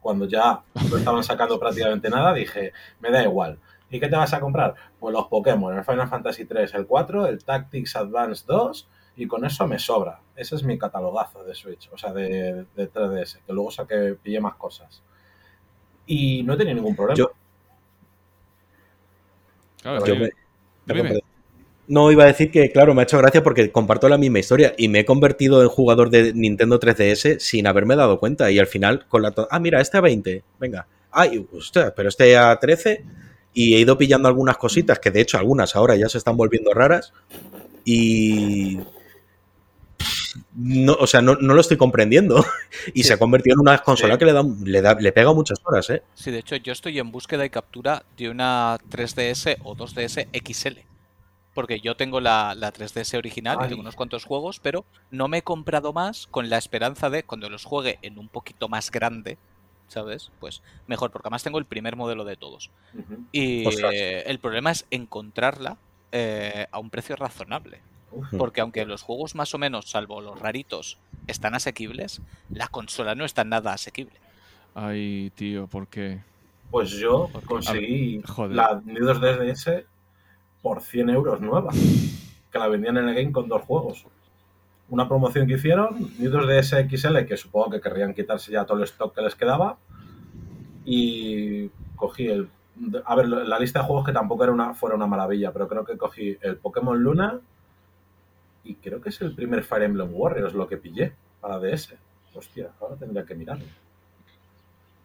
cuando 0.00 0.26
ya 0.26 0.62
no 0.90 0.96
estaban 0.96 1.24
sacando 1.24 1.58
prácticamente 1.58 2.08
nada, 2.08 2.32
dije, 2.32 2.72
me 3.00 3.10
da 3.10 3.22
igual. 3.22 3.58
¿Y 3.90 4.00
qué 4.00 4.08
te 4.08 4.16
vas 4.16 4.32
a 4.34 4.40
comprar? 4.40 4.74
Pues 4.98 5.14
los 5.14 5.26
Pokémon, 5.26 5.76
el 5.76 5.84
Final 5.84 6.08
Fantasy 6.08 6.44
3, 6.44 6.74
el 6.74 6.86
4, 6.86 7.26
el 7.26 7.44
Tactics 7.44 7.96
Advance 7.96 8.44
2, 8.46 8.88
y 9.16 9.26
con 9.26 9.44
eso 9.44 9.66
me 9.66 9.78
sobra. 9.78 10.20
Ese 10.36 10.54
es 10.54 10.62
mi 10.62 10.78
catalogazo 10.78 11.42
de 11.42 11.54
Switch, 11.54 11.90
o 11.92 11.98
sea, 11.98 12.12
de, 12.12 12.66
de 12.76 12.92
3DS, 12.92 13.40
que 13.44 13.52
luego 13.52 13.70
saqué, 13.70 14.16
pillé 14.22 14.40
más 14.40 14.54
cosas. 14.54 15.02
Y 16.08 16.42
no 16.42 16.54
he 16.54 16.56
tenido 16.56 16.74
ningún 16.74 16.96
problema. 16.96 17.16
Yo- 17.16 17.30
Claro, 19.82 20.04
yo 20.04 20.16
me-. 20.16 20.30
No, 21.86 22.10
iba 22.12 22.24
a 22.24 22.26
decir 22.26 22.50
que, 22.50 22.70
claro, 22.70 22.92
me 22.94 23.00
ha 23.00 23.04
hecho 23.04 23.16
gracia 23.18 23.42
porque 23.42 23.70
comparto 23.72 24.08
la 24.08 24.18
misma 24.18 24.40
historia 24.40 24.74
y 24.76 24.88
me 24.88 25.00
he 25.00 25.04
convertido 25.06 25.62
en 25.62 25.68
jugador 25.68 26.10
de 26.10 26.34
Nintendo 26.34 26.78
3DS 26.78 27.38
sin 27.38 27.66
haberme 27.66 27.96
dado 27.96 28.18
cuenta. 28.18 28.50
Y 28.50 28.58
al 28.58 28.66
final, 28.66 29.06
con 29.08 29.22
la. 29.22 29.32
Ah, 29.50 29.58
mira, 29.60 29.80
este 29.80 29.96
a 29.96 30.00
20. 30.02 30.42
Venga. 30.58 30.86
Ay, 31.10 31.46
ostras, 31.56 31.92
pero 31.96 32.08
este 32.10 32.36
a 32.36 32.58
13. 32.58 33.04
Y 33.54 33.74
he 33.74 33.78
ido 33.80 33.96
pillando 33.96 34.28
algunas 34.28 34.58
cositas 34.58 34.98
que, 34.98 35.10
de 35.10 35.20
hecho, 35.22 35.38
algunas 35.38 35.74
ahora 35.76 35.96
ya 35.96 36.08
se 36.08 36.18
están 36.18 36.36
volviendo 36.36 36.72
raras. 36.74 37.12
Y. 37.84 38.78
No, 40.54 40.94
o 40.94 41.06
sea, 41.06 41.20
no, 41.22 41.36
no 41.36 41.54
lo 41.54 41.60
estoy 41.60 41.76
comprendiendo. 41.76 42.44
Y 42.94 43.02
Sí. 43.02 43.08
se 43.08 43.14
ha 43.14 43.18
convertido 43.18 43.54
en 43.54 43.60
una 43.60 43.78
consola 43.78 44.14
Sí. 44.14 44.18
que 44.18 44.24
le, 44.26 44.32
da, 44.32 44.42
le, 44.64 44.80
da- 44.82 44.94
le 44.98 45.12
pega 45.12 45.32
muchas 45.32 45.58
horas, 45.64 45.88
¿eh? 45.90 46.02
Sí, 46.14 46.30
de 46.30 46.38
hecho, 46.38 46.56
yo 46.56 46.72
estoy 46.72 46.98
en 46.98 47.10
búsqueda 47.10 47.44
y 47.44 47.50
captura 47.50 48.04
de 48.16 48.28
una 48.30 48.78
3DS 48.90 49.56
o 49.64 49.74
2DS 49.76 50.28
XL. 50.32 50.78
Porque 51.54 51.80
yo 51.80 51.96
tengo 51.96 52.20
la, 52.20 52.54
la 52.54 52.72
3DS 52.72 53.16
original 53.18 53.58
y 53.64 53.68
tengo 53.68 53.80
unos 53.80 53.96
cuantos 53.96 54.24
juegos, 54.24 54.60
pero 54.60 54.84
no 55.10 55.26
me 55.28 55.38
he 55.38 55.42
comprado 55.42 55.92
más 55.92 56.26
con 56.28 56.48
la 56.50 56.56
esperanza 56.58 57.10
de 57.10 57.24
cuando 57.24 57.50
los 57.50 57.64
juegue 57.64 57.98
en 58.02 58.18
un 58.18 58.28
poquito 58.28 58.68
más 58.68 58.92
grande, 58.92 59.38
¿sabes? 59.88 60.30
Pues 60.38 60.62
mejor, 60.86 61.10
porque 61.10 61.26
además 61.26 61.42
tengo 61.42 61.58
el 61.58 61.64
primer 61.64 61.96
modelo 61.96 62.24
de 62.24 62.36
todos. 62.36 62.70
Y 63.32 63.64
eh, 63.92 64.22
el 64.26 64.38
problema 64.38 64.70
es 64.70 64.86
encontrarla 64.90 65.78
eh, 66.12 66.66
a 66.70 66.78
un 66.78 66.90
precio 66.90 67.16
razonable. 67.16 67.80
Porque 68.36 68.60
aunque 68.60 68.86
los 68.86 69.02
juegos 69.02 69.34
más 69.34 69.54
o 69.54 69.58
menos, 69.58 69.90
salvo 69.90 70.20
los 70.20 70.38
raritos, 70.38 70.98
están 71.26 71.54
asequibles, 71.54 72.20
la 72.50 72.68
consola 72.68 73.14
no 73.14 73.24
está 73.24 73.44
nada 73.44 73.72
asequible. 73.72 74.14
Ay, 74.74 75.30
tío, 75.34 75.66
¿por 75.66 75.88
qué? 75.88 76.20
Pues 76.70 76.90
yo 76.90 77.28
conseguí 77.46 78.22
la 78.50 78.80
New 78.84 79.04
2DS 79.04 79.84
por 80.62 80.82
100 80.82 81.10
euros 81.10 81.40
nueva, 81.40 81.72
que 82.52 82.58
la 82.58 82.68
vendían 82.68 82.98
en 82.98 83.08
el 83.08 83.14
game 83.14 83.32
con 83.32 83.48
dos 83.48 83.62
juegos. 83.62 84.04
Una 84.90 85.08
promoción 85.08 85.46
que 85.46 85.54
hicieron, 85.54 85.96
New 86.18 86.30
2DS 86.30 86.88
XL, 86.88 87.26
que 87.26 87.36
supongo 87.36 87.70
que 87.70 87.80
querrían 87.80 88.14
quitarse 88.14 88.52
ya 88.52 88.64
todo 88.64 88.78
el 88.78 88.84
stock 88.84 89.14
que 89.14 89.22
les 89.22 89.34
quedaba, 89.34 89.78
y 90.84 91.68
cogí 91.96 92.26
el... 92.26 92.48
A 93.04 93.16
ver, 93.16 93.28
la 93.28 93.58
lista 93.58 93.80
de 93.80 93.86
juegos 93.86 94.06
que 94.06 94.12
tampoco 94.12 94.44
era 94.44 94.52
una, 94.52 94.72
fuera 94.72 94.94
una 94.94 95.06
maravilla, 95.06 95.52
pero 95.52 95.66
creo 95.68 95.84
que 95.84 95.98
cogí 95.98 96.38
el 96.40 96.56
Pokémon 96.56 96.98
Luna 97.02 97.40
y 98.68 98.74
creo 98.74 99.00
que 99.00 99.08
es 99.08 99.20
el 99.22 99.34
primer 99.34 99.64
Fire 99.64 99.84
Emblem 99.84 100.10
Warriors 100.12 100.52
lo 100.52 100.68
que 100.68 100.76
pillé 100.76 101.14
para 101.40 101.58
DS. 101.58 101.94
Hostia, 102.34 102.70
ahora 102.80 102.96
tendría 102.96 103.24
que 103.24 103.34
mirarlo. 103.34 103.64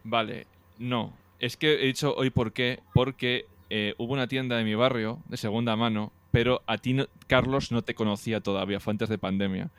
Vale, 0.03 0.45
no. 0.77 1.13
Es 1.39 1.55
que 1.55 1.81
he 1.81 1.85
dicho 1.85 2.13
hoy 2.13 2.29
por 2.29 2.51
qué. 2.51 2.81
Porque 2.93 3.45
eh, 3.69 3.95
hubo 3.97 4.11
una 4.11 4.27
tienda 4.27 4.57
de 4.57 4.65
mi 4.65 4.75
barrio, 4.75 5.19
de 5.29 5.37
segunda 5.37 5.77
mano, 5.77 6.11
pero 6.31 6.61
a 6.67 6.77
ti, 6.77 6.97
Carlos, 7.27 7.71
no 7.71 7.83
te 7.83 7.95
conocía 7.95 8.41
todavía, 8.41 8.81
fue 8.81 8.91
antes 8.91 9.07
de 9.07 9.17
pandemia. 9.17 9.69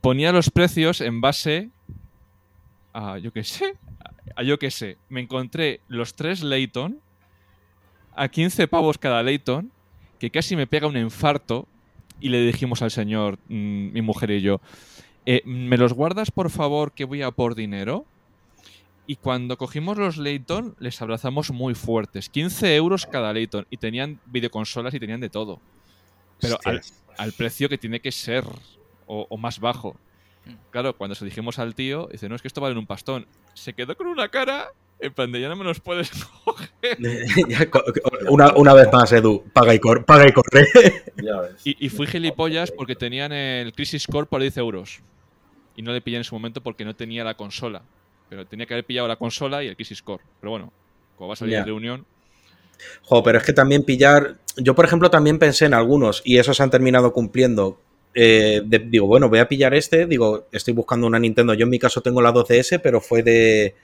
Ponía 0.00 0.32
los 0.32 0.48
precios 0.48 1.02
en 1.02 1.20
base 1.20 1.68
a, 2.94 3.18
yo 3.18 3.30
qué 3.30 3.44
sé, 3.44 3.74
a 4.34 4.42
yo 4.42 4.58
qué 4.58 4.70
sé. 4.70 4.96
Me 5.10 5.20
encontré 5.20 5.80
los 5.88 6.14
tres 6.14 6.42
Layton 6.42 6.98
a 8.14 8.28
15 8.28 8.68
pavos 8.68 8.96
cada 8.96 9.22
Layton, 9.22 9.70
que 10.18 10.30
casi 10.30 10.56
me 10.56 10.66
pega 10.66 10.86
un 10.86 10.96
infarto, 10.96 11.68
y 12.20 12.28
le 12.28 12.40
dijimos 12.40 12.82
al 12.82 12.90
señor, 12.90 13.38
mm, 13.48 13.92
mi 13.92 14.02
mujer 14.02 14.30
y 14.30 14.40
yo, 14.40 14.60
"Eh, 15.24 15.42
¿me 15.44 15.76
los 15.76 15.92
guardas 15.92 16.30
por 16.30 16.50
favor 16.50 16.92
que 16.92 17.04
voy 17.04 17.22
a 17.22 17.30
por 17.30 17.54
dinero? 17.54 18.04
Y 19.06 19.16
cuando 19.16 19.56
cogimos 19.56 19.98
los 19.98 20.16
Layton, 20.16 20.74
les 20.80 21.00
abrazamos 21.00 21.52
muy 21.52 21.74
fuertes. 21.74 22.28
15 22.28 22.74
euros 22.74 23.06
cada 23.06 23.32
Layton. 23.32 23.66
Y 23.70 23.76
tenían 23.76 24.18
videoconsolas 24.26 24.94
y 24.94 25.00
tenían 25.00 25.20
de 25.20 25.30
todo. 25.30 25.60
Pero 26.40 26.58
al, 27.16 27.32
precio 27.32 27.68
que 27.68 27.78
tiene 27.78 28.00
que 28.00 28.10
ser. 28.10 28.44
O, 29.06 29.26
o 29.28 29.36
más 29.36 29.60
bajo. 29.60 29.96
Mm. 30.44 30.54
Claro, 30.70 30.96
cuando 30.96 31.14
se 31.14 31.24
dijimos 31.24 31.60
al 31.60 31.76
tío, 31.76 32.08
dice, 32.10 32.28
no, 32.28 32.34
es 32.34 32.42
que 32.42 32.48
esto 32.48 32.60
vale 32.60 32.76
un 32.76 32.86
pastón. 32.86 33.26
Se 33.54 33.72
quedó 33.72 33.96
con 33.96 34.08
una 34.08 34.28
cara. 34.28 34.72
En 34.98 35.12
plan 35.12 35.30
de, 35.30 35.40
ya 35.40 35.48
no 35.48 35.56
me 35.56 35.64
los 35.64 35.80
puedes 35.80 36.10
coger. 36.44 36.70
Una, 38.28 38.52
una 38.56 38.74
vez 38.74 38.88
más, 38.92 39.12
Edu, 39.12 39.44
paga 39.52 39.74
y, 39.74 39.78
cor- 39.78 40.04
paga 40.04 40.26
y 40.28 40.32
corre. 40.32 40.66
Ya 41.22 41.40
ves. 41.40 41.52
Y, 41.64 41.86
y 41.86 41.88
fui 41.88 42.06
gilipollas 42.06 42.70
porque 42.70 42.94
tenían 42.96 43.32
el 43.32 43.72
Crisis 43.72 44.06
Core 44.06 44.26
por 44.26 44.40
10 44.40 44.56
euros. 44.58 45.00
Y 45.76 45.82
no 45.82 45.92
le 45.92 46.00
pillé 46.00 46.16
en 46.18 46.24
su 46.24 46.34
momento 46.34 46.62
porque 46.62 46.84
no 46.84 46.94
tenía 46.96 47.24
la 47.24 47.34
consola. 47.34 47.82
Pero 48.28 48.46
tenía 48.46 48.66
que 48.66 48.74
haber 48.74 48.84
pillado 48.84 49.06
la 49.08 49.16
consola 49.16 49.62
y 49.62 49.68
el 49.68 49.76
Crisis 49.76 50.02
Core. 50.02 50.24
Pero 50.40 50.50
bueno, 50.50 50.72
como 51.16 51.28
va 51.28 51.34
a 51.34 51.36
salir 51.36 51.56
de 51.58 51.64
reunión. 51.64 52.06
Jo, 53.02 53.22
pero 53.22 53.38
es 53.38 53.44
que 53.44 53.52
también 53.52 53.82
pillar. 53.84 54.36
Yo, 54.56 54.74
por 54.74 54.84
ejemplo, 54.84 55.10
también 55.10 55.38
pensé 55.38 55.66
en 55.66 55.74
algunos 55.74 56.22
y 56.24 56.38
esos 56.38 56.60
han 56.60 56.70
terminado 56.70 57.12
cumpliendo. 57.12 57.78
Eh, 58.14 58.62
de- 58.64 58.78
digo, 58.78 59.06
bueno, 59.06 59.28
voy 59.28 59.38
a 59.40 59.48
pillar 59.48 59.74
este. 59.74 60.06
Digo, 60.06 60.46
estoy 60.52 60.72
buscando 60.74 61.06
una 61.06 61.18
Nintendo. 61.18 61.52
Yo 61.54 61.64
en 61.64 61.70
mi 61.70 61.78
caso 61.78 62.00
tengo 62.00 62.22
la 62.22 62.32
2DS, 62.32 62.80
pero 62.82 63.00
fue 63.00 63.22
de, 63.22 63.74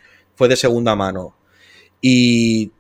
fue 0.43 0.49
de 0.49 0.57
segunda 0.57 0.97
mano. 0.97 1.37
Y 2.01 2.73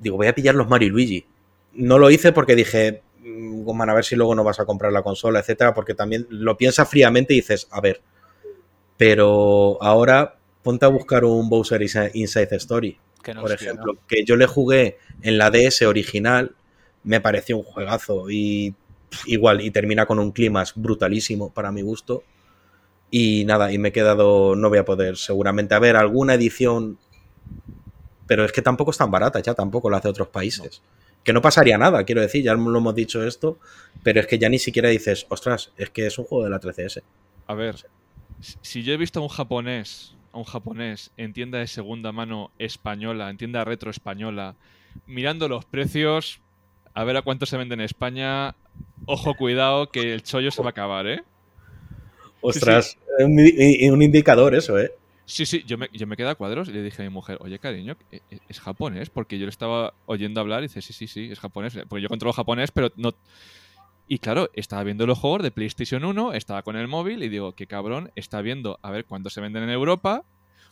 digo, 0.00 0.16
voy 0.16 0.26
a 0.26 0.34
pillar 0.34 0.56
los 0.56 0.68
Mario 0.68 0.88
y 0.88 0.90
Luigi. 0.90 1.26
No 1.74 1.96
lo 1.96 2.10
hice 2.10 2.32
porque 2.32 2.56
dije, 2.56 3.02
"Mm, 3.22 3.62
Goman, 3.62 3.88
a 3.88 3.94
ver 3.94 4.04
si 4.04 4.16
luego 4.16 4.34
no 4.34 4.42
vas 4.42 4.58
a 4.58 4.64
comprar 4.64 4.92
la 4.92 5.02
consola, 5.04 5.38
etcétera, 5.38 5.74
porque 5.74 5.94
también 5.94 6.26
lo 6.28 6.56
piensas 6.56 6.88
fríamente 6.88 7.34
y 7.34 7.36
dices, 7.36 7.68
a 7.70 7.80
ver. 7.80 8.00
Pero 8.96 9.78
ahora 9.80 10.38
ponte 10.64 10.86
a 10.86 10.88
buscar 10.88 11.24
un 11.24 11.48
Bowser 11.48 11.80
Insi- 11.82 12.10
Inside 12.14 12.56
Story 12.56 12.98
Que 13.22 13.32
no 13.32 13.42
por 13.42 13.52
ejemplo, 13.52 13.92
que 14.08 14.24
yo 14.24 14.34
le 14.34 14.46
jugué 14.48 14.98
en 15.22 15.38
la 15.38 15.50
DS 15.52 15.86
original, 15.86 16.56
me 17.04 17.20
pareció 17.20 17.58
un 17.58 17.62
juegazo 17.62 18.28
y 18.28 18.74
igual, 19.26 19.60
y 19.60 19.70
termina 19.70 20.04
con 20.06 20.18
un 20.18 20.32
clima 20.32 20.64
brutalísimo 20.74 21.50
para 21.54 21.70
mi 21.70 21.82
gusto. 21.82 22.24
Y 23.10 23.44
nada, 23.46 23.72
y 23.72 23.78
me 23.78 23.88
he 23.88 23.92
quedado, 23.92 24.54
no 24.54 24.68
voy 24.68 24.78
a 24.78 24.84
poder 24.84 25.16
seguramente 25.16 25.74
a 25.74 25.78
ver 25.78 25.96
alguna 25.96 26.34
edición, 26.34 26.98
pero 28.26 28.44
es 28.44 28.52
que 28.52 28.62
tampoco 28.62 28.90
es 28.90 28.98
tan 28.98 29.10
barata, 29.10 29.40
ya 29.40 29.54
tampoco 29.54 29.88
la 29.90 29.98
hace 29.98 30.08
otros 30.08 30.28
países. 30.28 30.82
Que 31.24 31.32
no 31.32 31.40
pasaría 31.42 31.78
nada, 31.78 32.04
quiero 32.04 32.20
decir, 32.20 32.42
ya 32.44 32.54
lo 32.54 32.78
hemos 32.78 32.94
dicho 32.94 33.26
esto, 33.26 33.58
pero 34.02 34.20
es 34.20 34.26
que 34.26 34.38
ya 34.38 34.48
ni 34.48 34.58
siquiera 34.58 34.88
dices, 34.90 35.26
ostras, 35.30 35.72
es 35.76 35.90
que 35.90 36.06
es 36.06 36.18
un 36.18 36.24
juego 36.26 36.44
de 36.44 36.50
la 36.50 36.60
3DS. 36.60 37.02
A 37.46 37.54
ver, 37.54 37.76
si- 38.40 38.56
si 38.60 38.82
yo 38.82 38.92
he 38.92 38.96
visto 38.96 39.20
a 39.20 39.22
un 39.22 39.28
japonés 39.28 40.14
a 40.30 40.36
un 40.38 40.44
japonés 40.44 41.10
en 41.16 41.32
tienda 41.32 41.58
de 41.58 41.66
segunda 41.66 42.12
mano 42.12 42.50
española, 42.58 43.30
en 43.30 43.38
tienda 43.38 43.64
retro 43.64 43.90
española, 43.90 44.56
mirando 45.06 45.48
los 45.48 45.64
precios, 45.64 46.40
a 46.92 47.02
ver 47.04 47.16
a 47.16 47.22
cuánto 47.22 47.46
se 47.46 47.56
vende 47.56 47.74
en 47.74 47.80
España, 47.80 48.54
ojo, 49.06 49.34
cuidado, 49.34 49.90
que 49.90 50.12
el 50.12 50.22
chollo 50.22 50.50
se 50.50 50.60
va 50.60 50.68
a 50.68 50.70
acabar, 50.70 51.06
¿eh? 51.06 51.22
Ostras, 52.40 52.96
es 53.18 53.24
un, 53.24 53.38
i- 53.40 53.88
un 53.90 54.02
indicador 54.02 54.54
eso, 54.54 54.78
¿eh? 54.78 54.92
Sí, 55.24 55.44
sí, 55.44 55.62
yo 55.66 55.76
me, 55.76 55.88
yo 55.92 56.06
me 56.06 56.16
quedé 56.16 56.28
a 56.30 56.34
cuadros 56.36 56.68
y 56.68 56.72
le 56.72 56.82
dije 56.82 57.02
a 57.02 57.04
mi 57.04 57.10
mujer, 57.10 57.36
oye, 57.40 57.58
cariño, 57.58 57.96
¿e- 58.10 58.22
e- 58.30 58.38
¿es 58.48 58.60
japonés? 58.60 59.10
Porque 59.10 59.38
yo 59.38 59.44
le 59.44 59.50
estaba 59.50 59.92
oyendo 60.06 60.40
hablar 60.40 60.60
y 60.60 60.68
dice, 60.68 60.80
sí, 60.80 60.92
sí, 60.94 61.06
sí, 61.06 61.28
es 61.30 61.38
japonés. 61.38 61.74
Porque 61.88 62.02
yo 62.02 62.08
controlo 62.08 62.32
japonés, 62.32 62.70
pero 62.70 62.90
no... 62.96 63.12
Y 64.06 64.20
claro, 64.20 64.48
estaba 64.54 64.84
viendo 64.84 65.06
los 65.06 65.18
juegos 65.18 65.42
de 65.42 65.50
PlayStation 65.50 66.02
1, 66.02 66.32
estaba 66.32 66.62
con 66.62 66.76
el 66.76 66.88
móvil 66.88 67.22
y 67.22 67.28
digo, 67.28 67.52
qué 67.52 67.66
cabrón, 67.66 68.10
está 68.16 68.40
viendo 68.40 68.78
a 68.80 68.90
ver 68.90 69.04
cuánto 69.04 69.28
se 69.28 69.42
venden 69.42 69.64
en 69.64 69.68
Europa, 69.70 70.24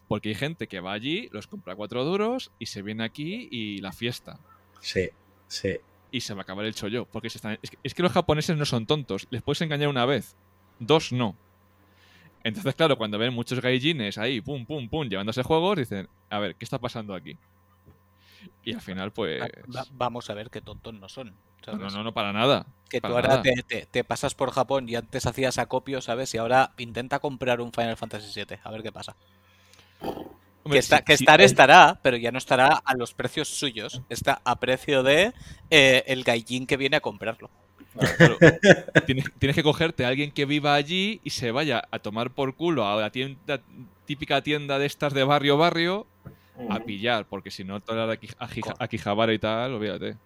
porque 0.08 0.30
hay 0.30 0.34
gente 0.36 0.68
que 0.68 0.80
va 0.80 0.94
allí, 0.94 1.28
los 1.32 1.46
compra 1.46 1.74
cuatro 1.76 2.02
duros 2.06 2.50
y 2.58 2.66
se 2.66 2.80
viene 2.80 3.04
aquí 3.04 3.48
y 3.50 3.78
la 3.82 3.92
fiesta. 3.92 4.38
Sí, 4.80 5.10
sí. 5.48 5.76
Y 6.10 6.22
se 6.22 6.32
va 6.32 6.40
a 6.40 6.42
acabar 6.44 6.64
el 6.64 6.74
chollo. 6.74 7.04
Porque 7.04 7.28
se 7.28 7.36
están... 7.36 7.58
es, 7.60 7.70
que, 7.70 7.76
es 7.82 7.92
que 7.92 8.02
los 8.02 8.12
japoneses 8.12 8.56
no 8.56 8.64
son 8.64 8.86
tontos, 8.86 9.26
les 9.28 9.42
puedes 9.42 9.60
engañar 9.60 9.88
una 9.88 10.06
vez, 10.06 10.34
dos 10.78 11.12
no. 11.12 11.36
Entonces, 12.46 12.76
claro, 12.76 12.96
cuando 12.96 13.18
ven 13.18 13.34
muchos 13.34 13.60
gaijines 13.60 14.18
ahí, 14.18 14.40
pum, 14.40 14.64
pum, 14.64 14.88
pum, 14.88 15.08
llevándose 15.08 15.42
juegos, 15.42 15.78
dicen, 15.78 16.08
a 16.30 16.38
ver, 16.38 16.54
¿qué 16.54 16.64
está 16.64 16.78
pasando 16.78 17.12
aquí? 17.12 17.36
Y 18.64 18.72
al 18.72 18.80
final, 18.80 19.10
pues... 19.10 19.42
Va- 19.74 19.86
vamos 19.90 20.30
a 20.30 20.34
ver 20.34 20.48
qué 20.48 20.60
tontos 20.60 20.94
no 20.94 21.08
son. 21.08 21.30
No, 21.66 21.72
¿sabes? 21.72 21.92
no, 21.94 22.04
no, 22.04 22.14
para 22.14 22.32
nada. 22.32 22.64
Que 22.88 23.00
tú 23.00 23.08
ahora 23.08 23.28
nada. 23.28 23.42
te, 23.42 23.52
te- 23.66 23.86
te 23.86 24.04
pasas 24.04 24.36
por 24.36 24.52
Japón 24.52 24.88
y 24.88 24.94
antes 24.94 25.26
hacías 25.26 25.58
acopio, 25.58 26.00
¿sabes? 26.00 26.32
Y 26.34 26.38
ahora 26.38 26.70
intenta 26.78 27.18
comprar 27.18 27.60
un 27.60 27.72
Final 27.72 27.96
Fantasy 27.96 28.32
VII, 28.40 28.58
a 28.62 28.70
ver 28.70 28.84
qué 28.84 28.92
pasa. 28.92 29.16
Hombre, 30.00 30.76
que 30.76 30.78
está, 30.78 31.02
que 31.02 31.14
estar 31.14 31.40
estará, 31.40 31.98
pero 32.00 32.16
ya 32.16 32.30
no 32.30 32.38
estará 32.38 32.80
a 32.84 32.94
los 32.94 33.12
precios 33.12 33.48
suyos. 33.48 34.02
Está 34.08 34.40
a 34.44 34.60
precio 34.60 35.02
de 35.02 35.32
eh, 35.70 36.04
el 36.06 36.22
gaijin 36.22 36.68
que 36.68 36.76
viene 36.76 36.96
a 36.96 37.00
comprarlo. 37.00 37.50
Claro, 38.16 38.36
tienes, 39.06 39.24
tienes 39.38 39.56
que 39.56 39.62
cogerte 39.62 40.04
a 40.04 40.08
alguien 40.08 40.30
que 40.30 40.44
viva 40.44 40.74
allí 40.74 41.20
y 41.24 41.30
se 41.30 41.50
vaya 41.50 41.82
a 41.90 41.98
tomar 41.98 42.30
por 42.30 42.54
culo 42.54 42.86
a 42.86 43.00
la 43.00 43.10
tienda, 43.10 43.60
típica 44.04 44.42
tienda 44.42 44.78
de 44.78 44.86
estas 44.86 45.12
de 45.14 45.24
barrio 45.24 45.56
barrio 45.56 46.06
a 46.70 46.80
pillar, 46.80 47.26
porque 47.26 47.50
si 47.50 47.64
no, 47.64 47.80
toda 47.80 48.06
la 48.06 48.18
Akihabara 48.78 49.32
y 49.34 49.38
tal, 49.38 49.74
olvídate. 49.74 50.16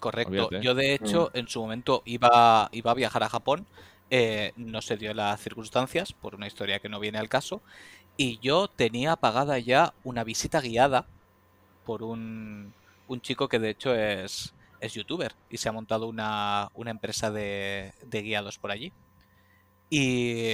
Correcto. 0.00 0.46
Olvídate. 0.46 0.60
Yo, 0.64 0.74
de 0.74 0.94
hecho, 0.94 1.30
en 1.34 1.48
su 1.48 1.60
momento 1.60 2.02
iba, 2.04 2.68
iba 2.72 2.90
a 2.90 2.94
viajar 2.94 3.22
a 3.22 3.28
Japón. 3.28 3.66
eh, 4.10 4.52
no 4.56 4.80
se 4.82 4.96
dio 4.96 5.14
las 5.14 5.40
circunstancias, 5.40 6.12
por 6.12 6.34
una 6.34 6.46
historia 6.46 6.78
que 6.80 6.88
no 6.88 7.00
viene 7.00 7.18
al 7.18 7.28
caso. 7.28 7.60
Y 8.16 8.38
yo 8.40 8.68
tenía 8.68 9.16
pagada 9.16 9.58
ya 9.58 9.94
una 10.04 10.24
visita 10.24 10.60
guiada 10.60 11.06
por 11.84 12.02
un, 12.02 12.72
un 13.06 13.20
chico 13.20 13.48
que 13.48 13.58
de 13.58 13.70
hecho 13.70 13.94
es, 13.94 14.54
es 14.80 14.94
youtuber 14.94 15.34
y 15.50 15.58
se 15.58 15.68
ha 15.68 15.72
montado 15.72 16.06
una, 16.06 16.70
una 16.74 16.90
empresa 16.90 17.30
de, 17.30 17.92
de 18.04 18.22
guiados 18.22 18.58
por 18.58 18.70
allí. 18.70 18.92
Y, 19.90 20.52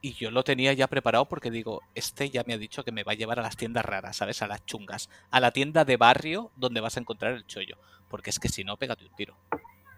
y 0.00 0.14
yo 0.14 0.30
lo 0.30 0.42
tenía 0.42 0.72
ya 0.72 0.86
preparado 0.86 1.26
porque 1.26 1.50
digo, 1.50 1.82
este 1.94 2.30
ya 2.30 2.44
me 2.46 2.54
ha 2.54 2.58
dicho 2.58 2.82
que 2.82 2.92
me 2.92 3.04
va 3.04 3.12
a 3.12 3.14
llevar 3.16 3.38
a 3.38 3.42
las 3.42 3.56
tiendas 3.56 3.84
raras, 3.84 4.16
¿sabes? 4.16 4.40
A 4.40 4.46
las 4.46 4.64
chungas. 4.64 5.10
A 5.30 5.40
la 5.40 5.50
tienda 5.50 5.84
de 5.84 5.98
barrio 5.98 6.50
donde 6.56 6.80
vas 6.80 6.96
a 6.96 7.00
encontrar 7.00 7.34
el 7.34 7.46
chollo. 7.46 7.76
Porque 8.08 8.30
es 8.30 8.38
que 8.38 8.48
si 8.48 8.64
no, 8.64 8.76
pégate 8.78 9.04
un 9.04 9.14
tiro. 9.14 9.36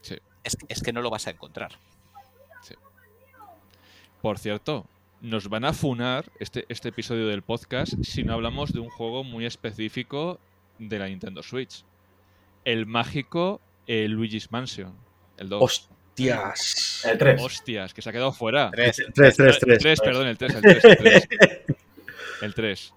Sí. 0.01 0.17
Es, 0.43 0.57
es 0.69 0.83
que 0.83 0.93
no 0.93 1.01
lo 1.01 1.11
vas 1.11 1.29
a 1.29 1.31
encontrar. 1.31 1.79
Por 4.21 4.39
cierto, 4.39 4.87
nos 5.21 5.49
van 5.49 5.65
a 5.65 5.73
funar 5.73 6.31
este, 6.39 6.65
este 6.69 6.91
episodio 6.91 7.27
del 7.27 7.43
podcast 7.43 7.95
si 8.05 8.23
no 8.23 8.35
hablamos 8.35 8.73
de 8.73 8.79
un 8.79 8.89
juego 8.89 9.25
muy 9.25 9.45
específico 9.47 10.39
de 10.79 10.99
la 10.99 11.09
Nintendo 11.09 11.43
Switch. 11.43 11.85
El 12.65 12.87
mágico 12.87 13.61
eh, 13.87 14.07
Luigi's 14.09 14.51
Mansion. 14.53 14.95
El 15.37 15.49
2. 15.49 15.63
Hostias. 15.63 17.05
El 17.05 17.19
3. 17.19 17.43
Hostias, 17.43 17.95
que 17.95 18.03
se 18.03 18.09
ha 18.09 18.13
quedado 18.13 18.33
fuera. 18.33 18.71
Tres. 18.71 19.03
3, 19.15 19.37
3, 19.37 19.59
El 19.67 19.79
3. 19.79 20.01
perdón, 20.01 20.27
el 20.29 20.39
3, 20.39 20.55
el 20.55 20.61
3, 20.63 20.85
el 20.85 20.97
3. 20.99 21.29
El 22.43 22.55
3. 22.55 22.95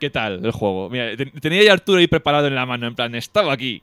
¿Qué 0.00 0.08
tal 0.10 0.44
el 0.44 0.50
juego? 0.52 0.88
Mira, 0.88 1.14
te- 1.16 1.26
tenía 1.26 1.62
ya 1.62 1.72
Arturo 1.74 1.98
ahí 1.98 2.06
preparado 2.06 2.46
en 2.46 2.54
la 2.54 2.64
mano, 2.64 2.86
en 2.86 2.94
plan, 2.94 3.14
estaba 3.14 3.52
aquí. 3.52 3.82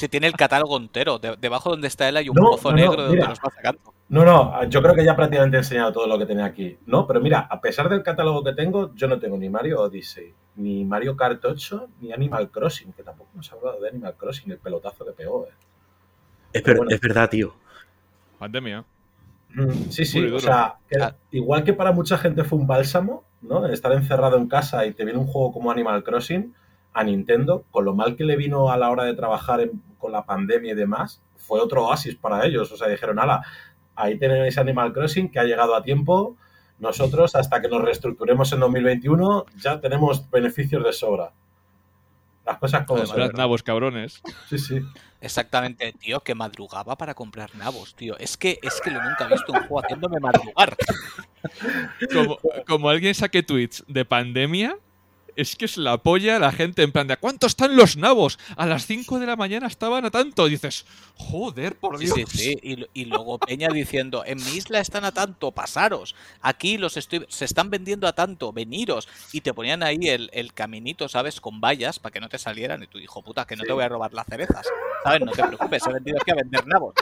Si 0.00 0.08
tiene 0.08 0.26
el 0.28 0.32
catálogo 0.32 0.76
entero. 0.78 1.18
de- 1.18 1.36
debajo 1.36 1.70
donde 1.70 1.88
está 1.88 2.08
él 2.08 2.16
hay 2.16 2.28
un 2.30 2.34
No, 2.36 2.50
pozo 2.52 2.70
no, 2.70 2.76
no, 2.76 2.82
negro 2.82 3.02
de 3.02 3.08
donde 3.08 3.26
los 3.26 3.38
va 3.38 3.50
sacando. 3.54 3.80
No, 4.08 4.24
no, 4.24 4.64
yo 4.64 4.80
creo 4.82 4.94
que 4.94 5.04
ya 5.04 5.14
prácticamente 5.14 5.56
he 5.56 5.60
enseñado 5.60 5.92
todo 5.92 6.06
lo 6.06 6.18
que 6.18 6.24
tenía 6.26 6.44
aquí. 6.46 6.78
No, 6.86 7.06
pero 7.06 7.20
mira, 7.20 7.40
a 7.40 7.60
pesar 7.60 7.88
del 7.88 8.02
catálogo 8.02 8.42
que 8.42 8.54
tengo, 8.54 8.94
yo 8.94 9.06
no 9.08 9.18
tengo 9.18 9.36
ni 9.36 9.48
Mario 9.50 9.80
Odyssey, 9.82 10.32
ni 10.56 10.84
Mario 10.84 11.16
Kart 11.16 11.44
8, 11.44 11.88
ni 12.00 12.12
Animal 12.12 12.50
Crossing, 12.50 12.92
que 12.92 13.02
tampoco 13.02 13.28
hemos 13.34 13.52
hablado 13.52 13.78
de 13.80 13.88
Animal 13.90 14.14
Crossing, 14.16 14.50
el 14.50 14.58
pelotazo 14.58 15.04
que 15.04 15.12
pegó. 15.12 15.46
eh. 15.46 15.52
Es, 16.54 16.62
ver- 16.64 16.76
Bueno. 16.78 16.90
es 16.92 17.00
verdad, 17.00 17.28
tío. 17.30 17.54
Pandemia. 18.38 18.84
Mm, 19.54 19.90
Sí, 19.90 20.04
sí, 20.04 20.24
o 20.26 20.40
sea, 20.40 20.76
que 20.88 20.98
Ah. 21.00 21.14
igual 21.30 21.62
que 21.64 21.72
para 21.72 21.92
mucha 21.92 22.16
gente 22.18 22.42
fue 22.44 22.58
un 22.58 22.66
bálsamo, 22.66 23.24
¿no? 23.42 23.66
Estar 23.66 23.92
encerrado 23.92 24.36
en 24.38 24.48
casa 24.48 24.86
y 24.86 24.92
te 24.92 25.04
viene 25.04 25.18
un 25.18 25.26
juego 25.26 25.52
como 25.52 25.70
Animal 25.70 26.02
Crossing, 26.02 26.54
a 26.92 27.04
Nintendo, 27.04 27.64
con 27.70 27.84
lo 27.84 27.94
mal 27.94 28.16
que 28.16 28.24
le 28.24 28.36
vino 28.36 28.70
a 28.70 28.76
la 28.76 28.90
hora 28.90 29.04
de 29.04 29.14
trabajar 29.14 29.60
en- 29.60 29.82
con 29.98 30.12
la 30.12 30.24
pandemia 30.24 30.72
y 30.72 30.76
demás, 30.76 31.22
fue 31.36 31.60
otro 31.60 31.86
oasis 31.86 32.16
para 32.16 32.44
ellos. 32.46 32.70
O 32.72 32.76
sea, 32.76 32.88
dijeron, 32.88 33.18
ala, 33.18 33.42
ahí 33.94 34.18
tenéis 34.18 34.58
Animal 34.58 34.92
Crossing 34.92 35.30
que 35.30 35.38
ha 35.38 35.44
llegado 35.44 35.74
a 35.74 35.82
tiempo. 35.82 36.36
Nosotros, 36.78 37.34
hasta 37.36 37.60
que 37.60 37.68
nos 37.68 37.82
reestructuremos 37.82 38.52
en 38.52 38.60
2021, 38.60 39.44
ya 39.58 39.80
tenemos 39.80 40.28
beneficios 40.30 40.82
de 40.82 40.92
sobra. 40.92 41.32
Las 42.46 42.56
cosas 42.58 42.86
como 42.86 43.04
son. 43.04 43.30
Nabos, 43.34 43.62
cabrones. 43.62 44.22
Sí, 44.48 44.58
sí. 44.58 44.80
Exactamente, 45.20 45.92
tío, 45.92 46.20
que 46.20 46.34
madrugaba 46.34 46.96
para 46.96 47.12
comprar 47.14 47.54
nabos, 47.54 47.94
tío. 47.94 48.16
Es 48.18 48.38
que, 48.38 48.58
es 48.62 48.80
que 48.80 48.90
lo 48.90 49.02
nunca 49.02 49.26
he 49.26 49.28
visto 49.28 49.52
un 49.52 49.58
juego 49.60 49.80
haciéndome 49.84 50.18
madrugar. 50.18 50.76
Como, 52.12 52.38
como 52.66 52.88
alguien 52.90 53.14
saque 53.14 53.42
tweets 53.42 53.84
de 53.88 54.04
pandemia, 54.04 54.76
es 55.36 55.56
que 55.56 55.64
es 55.64 55.76
la 55.76 55.98
polla 55.98 56.38
la 56.38 56.52
gente 56.52 56.82
en 56.82 56.92
plan 56.92 57.06
de 57.06 57.14
¿a 57.14 57.16
cuánto 57.18 57.46
están 57.46 57.76
los 57.76 57.96
nabos? 57.96 58.38
A 58.56 58.66
las 58.66 58.86
5 58.86 59.18
de 59.18 59.26
la 59.26 59.36
mañana 59.36 59.66
estaban 59.66 60.04
a 60.04 60.10
tanto. 60.10 60.46
Y 60.46 60.50
dices, 60.50 60.84
joder, 61.14 61.76
por 61.76 61.98
Sí, 61.98 62.04
Dios. 62.06 62.28
sí, 62.30 62.38
sí. 62.38 62.58
Y, 62.62 62.86
y 63.02 63.04
luego 63.06 63.38
Peña 63.38 63.68
diciendo, 63.68 64.22
en 64.26 64.38
mi 64.44 64.50
isla 64.56 64.80
están 64.80 65.04
a 65.04 65.12
tanto, 65.12 65.50
pasaros. 65.52 66.14
Aquí 66.40 66.78
los 66.78 66.96
estoy, 66.96 67.26
se 67.28 67.44
están 67.44 67.70
vendiendo 67.70 68.06
a 68.06 68.12
tanto, 68.12 68.52
veniros. 68.52 69.08
Y 69.32 69.40
te 69.42 69.52
ponían 69.54 69.82
ahí 69.82 69.98
el, 70.08 70.30
el 70.32 70.52
caminito, 70.52 71.08
¿sabes? 71.08 71.40
Con 71.40 71.60
vallas 71.60 71.98
para 71.98 72.12
que 72.12 72.20
no 72.20 72.28
te 72.28 72.38
salieran. 72.38 72.82
Y 72.82 72.86
tú, 72.86 72.98
hijo 72.98 73.22
puta, 73.22 73.46
que 73.46 73.56
no 73.56 73.64
te 73.64 73.72
voy 73.72 73.84
a 73.84 73.88
robar 73.88 74.12
las 74.14 74.26
cerezas. 74.26 74.66
¿Sabes? 75.04 75.20
No 75.20 75.32
te 75.32 75.42
preocupes, 75.44 75.82
he 75.86 75.92
venido 75.92 76.18
aquí 76.20 76.30
a 76.30 76.34
vender 76.34 76.66
nabos. 76.66 76.94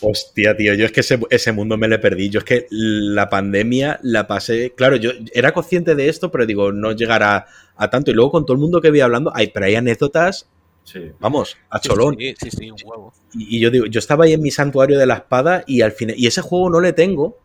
Hostia, 0.00 0.56
tío, 0.56 0.74
yo 0.74 0.84
es 0.84 0.92
que 0.92 1.00
ese, 1.00 1.18
ese 1.30 1.52
mundo 1.52 1.76
me 1.76 1.88
le 1.88 1.98
perdí. 1.98 2.30
Yo 2.30 2.38
es 2.38 2.44
que 2.44 2.66
la 2.70 3.28
pandemia 3.28 3.98
la 4.02 4.26
pasé. 4.26 4.72
Claro, 4.76 4.96
yo 4.96 5.10
era 5.32 5.52
consciente 5.52 5.94
de 5.94 6.08
esto, 6.08 6.30
pero 6.30 6.46
digo, 6.46 6.72
no 6.72 6.92
llegará 6.92 7.46
a 7.76 7.90
tanto. 7.90 8.10
Y 8.10 8.14
luego 8.14 8.30
con 8.30 8.46
todo 8.46 8.54
el 8.54 8.60
mundo 8.60 8.80
que 8.80 8.90
vi 8.90 9.00
hablando, 9.00 9.32
hay, 9.34 9.48
pero 9.48 9.66
hay 9.66 9.74
anécdotas, 9.74 10.48
sí. 10.84 11.10
vamos, 11.18 11.56
a 11.70 11.78
Sí, 11.78 11.88
cholón. 11.88 12.16
Sí, 12.18 12.34
sí, 12.40 12.50
sí, 12.50 12.70
un 12.70 12.78
huevo. 12.84 13.12
Y, 13.34 13.56
y 13.56 13.60
yo 13.60 13.70
digo, 13.70 13.86
yo 13.86 13.98
estaba 13.98 14.24
ahí 14.24 14.32
en 14.32 14.42
mi 14.42 14.50
santuario 14.50 14.98
de 14.98 15.06
la 15.06 15.14
espada 15.14 15.64
y 15.66 15.80
al 15.80 15.92
final. 15.92 16.16
Y 16.18 16.26
ese 16.26 16.42
juego 16.42 16.70
no 16.70 16.80
le 16.80 16.92
tengo, 16.92 17.38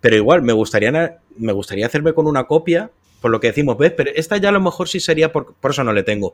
pero 0.00 0.16
igual 0.16 0.42
me 0.42 0.52
gustaría, 0.52 1.20
me 1.36 1.52
gustaría 1.52 1.86
hacerme 1.86 2.12
con 2.14 2.26
una 2.26 2.44
copia, 2.44 2.90
por 3.26 3.32
lo 3.32 3.40
que 3.40 3.48
decimos, 3.48 3.76
¿ves? 3.76 3.90
Pero 3.90 4.12
esta 4.14 4.36
ya 4.36 4.50
a 4.50 4.52
lo 4.52 4.60
mejor 4.60 4.88
sí 4.88 5.00
sería, 5.00 5.32
por, 5.32 5.52
por 5.54 5.72
eso 5.72 5.82
no 5.82 5.92
le 5.92 6.04
tengo. 6.04 6.32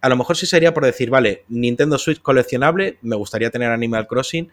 A 0.00 0.08
lo 0.08 0.16
mejor 0.16 0.38
sí 0.38 0.46
sería 0.46 0.72
por 0.72 0.86
decir, 0.86 1.10
vale, 1.10 1.44
Nintendo 1.50 1.98
Switch 1.98 2.22
coleccionable, 2.22 2.96
me 3.02 3.14
gustaría 3.14 3.50
tener 3.50 3.70
Animal 3.70 4.06
Crossing. 4.06 4.50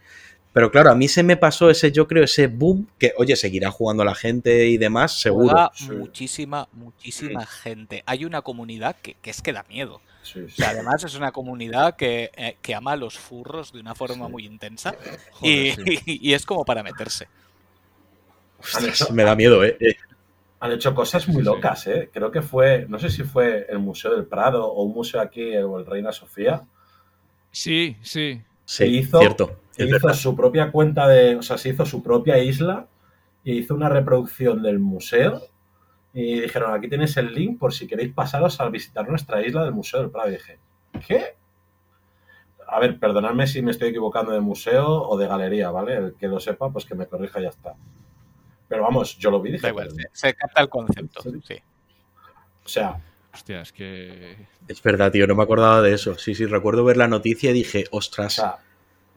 Pero 0.52 0.70
claro, 0.70 0.90
a 0.90 0.94
mí 0.94 1.08
se 1.08 1.22
me 1.22 1.38
pasó 1.38 1.70
ese, 1.70 1.90
yo 1.90 2.06
creo, 2.06 2.24
ese 2.24 2.46
boom 2.46 2.88
que, 2.98 3.14
oye, 3.16 3.36
seguirá 3.36 3.70
jugando 3.70 4.04
la 4.04 4.14
gente 4.14 4.66
y 4.66 4.76
demás, 4.76 5.18
seguro. 5.18 5.48
Juega 5.54 5.70
Sí. 5.74 5.90
muchísima, 5.92 6.68
muchísima 6.72 7.46
gente. 7.46 8.02
Hay 8.04 8.26
una 8.26 8.42
comunidad 8.42 8.96
que, 8.96 9.14
que 9.22 9.30
es 9.30 9.40
que 9.40 9.54
da 9.54 9.64
miedo. 9.70 10.02
sí, 10.22 10.40
O 10.40 10.48
sí. 10.50 10.56
sea, 10.56 10.70
además 10.70 11.02
es 11.04 11.14
una 11.14 11.32
comunidad 11.32 11.96
que, 11.96 12.30
eh, 12.36 12.58
que 12.60 12.74
ama 12.74 12.92
a 12.92 12.96
los 12.96 13.16
furros 13.18 13.72
de 13.72 13.80
una 13.80 13.94
forma 13.94 14.26
Sí. 14.26 14.32
muy 14.32 14.44
intensa. 14.44 14.94
Joder, 15.32 15.56
y, 15.88 15.96
sí. 15.96 16.00
y 16.20 16.34
es 16.34 16.44
como 16.44 16.66
para 16.66 16.82
meterse. 16.82 17.28
Ostras, 18.60 19.10
me 19.10 19.22
da 19.24 19.34
miedo, 19.34 19.64
¿eh? 19.64 19.78
Eh, 20.60 20.64
Han 20.66 20.72
hecho 20.72 20.94
cosas 20.94 21.26
muy 21.28 21.36
Sí, 21.36 21.42
sí. 21.42 21.44
locas, 21.46 21.86
¿eh? 21.86 22.10
Creo 22.12 22.30
que 22.30 22.42
fue, 22.42 22.86
no 22.88 22.98
sé 22.98 23.10
si 23.10 23.22
fue 23.22 23.66
el 23.68 23.78
Museo 23.78 24.14
del 24.14 24.26
Prado 24.26 24.66
o 24.66 24.82
un 24.82 24.92
museo 24.94 25.20
aquí, 25.20 25.56
o 25.56 25.78
el 25.78 25.86
Reina 25.86 26.12
Sofía, 26.12 26.62
Sí, 27.50 27.96
sí. 28.02 28.42
Sí, 28.64 28.84
hizo- 28.84 29.20
cierto. 29.20 29.56
es 29.76 29.88
hizo 29.88 30.12
su 30.14 30.36
propia 30.36 30.70
cuenta 30.70 31.08
de, 31.08 31.36
o 31.36 31.42
sea, 31.42 31.56
se 31.56 31.70
hizo 31.70 31.86
su 31.86 32.02
propia 32.02 32.38
isla 32.38 32.86
y 33.42 33.52
hizo 33.58 33.74
una 33.74 33.88
reproducción 33.88 34.62
del 34.62 34.78
museo 34.78 35.40
y 36.12 36.40
dijeron, 36.40 36.74
aquí 36.74 36.88
tenéis 36.88 37.16
el 37.16 37.32
link 37.34 37.58
por 37.58 37.72
si 37.72 37.86
queréis 37.86 38.12
pasaros 38.12 38.60
a 38.60 38.68
visitar 38.68 39.08
nuestra 39.08 39.40
isla 39.46 39.64
del 39.64 39.72
Museo 39.72 40.00
del 40.00 40.10
Prado. 40.10 40.28
Y 40.28 40.32
dije, 40.32 40.58
¿qué? 41.06 41.36
A 42.66 42.78
ver, 42.80 42.98
perdonadme 42.98 43.46
si 43.46 43.62
me 43.62 43.70
estoy 43.70 43.88
equivocando 43.90 44.32
de 44.32 44.40
museo 44.40 44.86
o 45.08 45.16
de 45.16 45.26
galería, 45.26 45.70
¿vale? 45.70 45.96
El 45.96 46.14
que 46.14 46.28
lo 46.28 46.38
sepa, 46.40 46.70
pues 46.70 46.84
que 46.84 46.94
me 46.94 47.06
corrija 47.06 47.40
y 47.40 47.44
ya 47.44 47.48
está. 47.48 47.74
Pero 48.68 48.82
vamos, 48.82 49.16
yo 49.18 49.30
lo 49.30 49.40
vi 49.40 49.52
dije, 49.52 49.62
Da 49.62 49.68
igual, 49.70 49.88
pero- 49.94 50.08
se, 50.12 50.28
se 50.28 50.34
capta 50.34 50.62
el 50.62 50.68
concepto. 50.68 51.22
Sí. 51.46 51.56
o 52.64 52.68
sea, 52.68 53.00
Hostia, 53.32 53.60
es 53.60 53.72
que. 53.72 54.36
Es 54.66 54.82
verdad, 54.82 55.12
tío, 55.12 55.26
no 55.26 55.34
me 55.34 55.42
acordaba 55.42 55.80
de 55.82 55.92
eso. 55.94 56.16
Sí, 56.18 56.34
sí, 56.34 56.46
recuerdo 56.46 56.84
ver 56.84 56.96
la 56.96 57.06
noticia 57.08 57.50
y 57.50 57.54
dije, 57.54 57.84
o 57.90 57.98
ostras. 57.98 58.34
sea, 58.34 58.56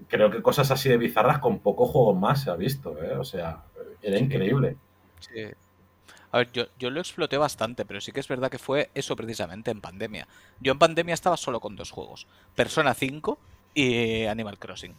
creo 0.08 0.30
que 0.30 0.42
cosas 0.42 0.70
así 0.72 0.90
de 0.90 0.98
bizarras 0.98 1.40
con 1.40 1.60
pocos 1.60 1.90
juegos 1.90 2.18
más 2.20 2.44
se 2.44 2.50
ha 2.52 2.56
visto, 2.56 3.02
¿eh? 3.04 3.14
O 3.18 3.24
sea, 3.24 3.64
era 4.02 4.18
increíble. 4.20 4.76
Sí. 5.20 5.44
A 6.34 6.38
ver, 6.40 6.52
yo, 6.52 6.66
yo 6.78 6.90
lo 6.92 7.00
exploté 7.00 7.38
bastante, 7.38 7.84
pero 7.84 8.00
sí 8.00 8.12
que 8.12 8.20
es 8.20 8.28
verdad 8.28 8.50
que 8.52 8.58
fue 8.60 8.90
eso 8.94 9.16
precisamente 9.16 9.72
en 9.72 9.82
pandemia. 9.82 10.28
Yo 10.60 10.72
en 10.74 10.80
pandemia 10.80 11.14
estaba 11.14 11.36
solo 11.36 11.60
con 11.60 11.76
dos 11.76 11.92
juegos, 11.92 12.28
Persona 12.56 12.94
5 12.94 13.38
y 13.74 14.26
Animal 14.26 14.58
Crossing. 14.60 14.94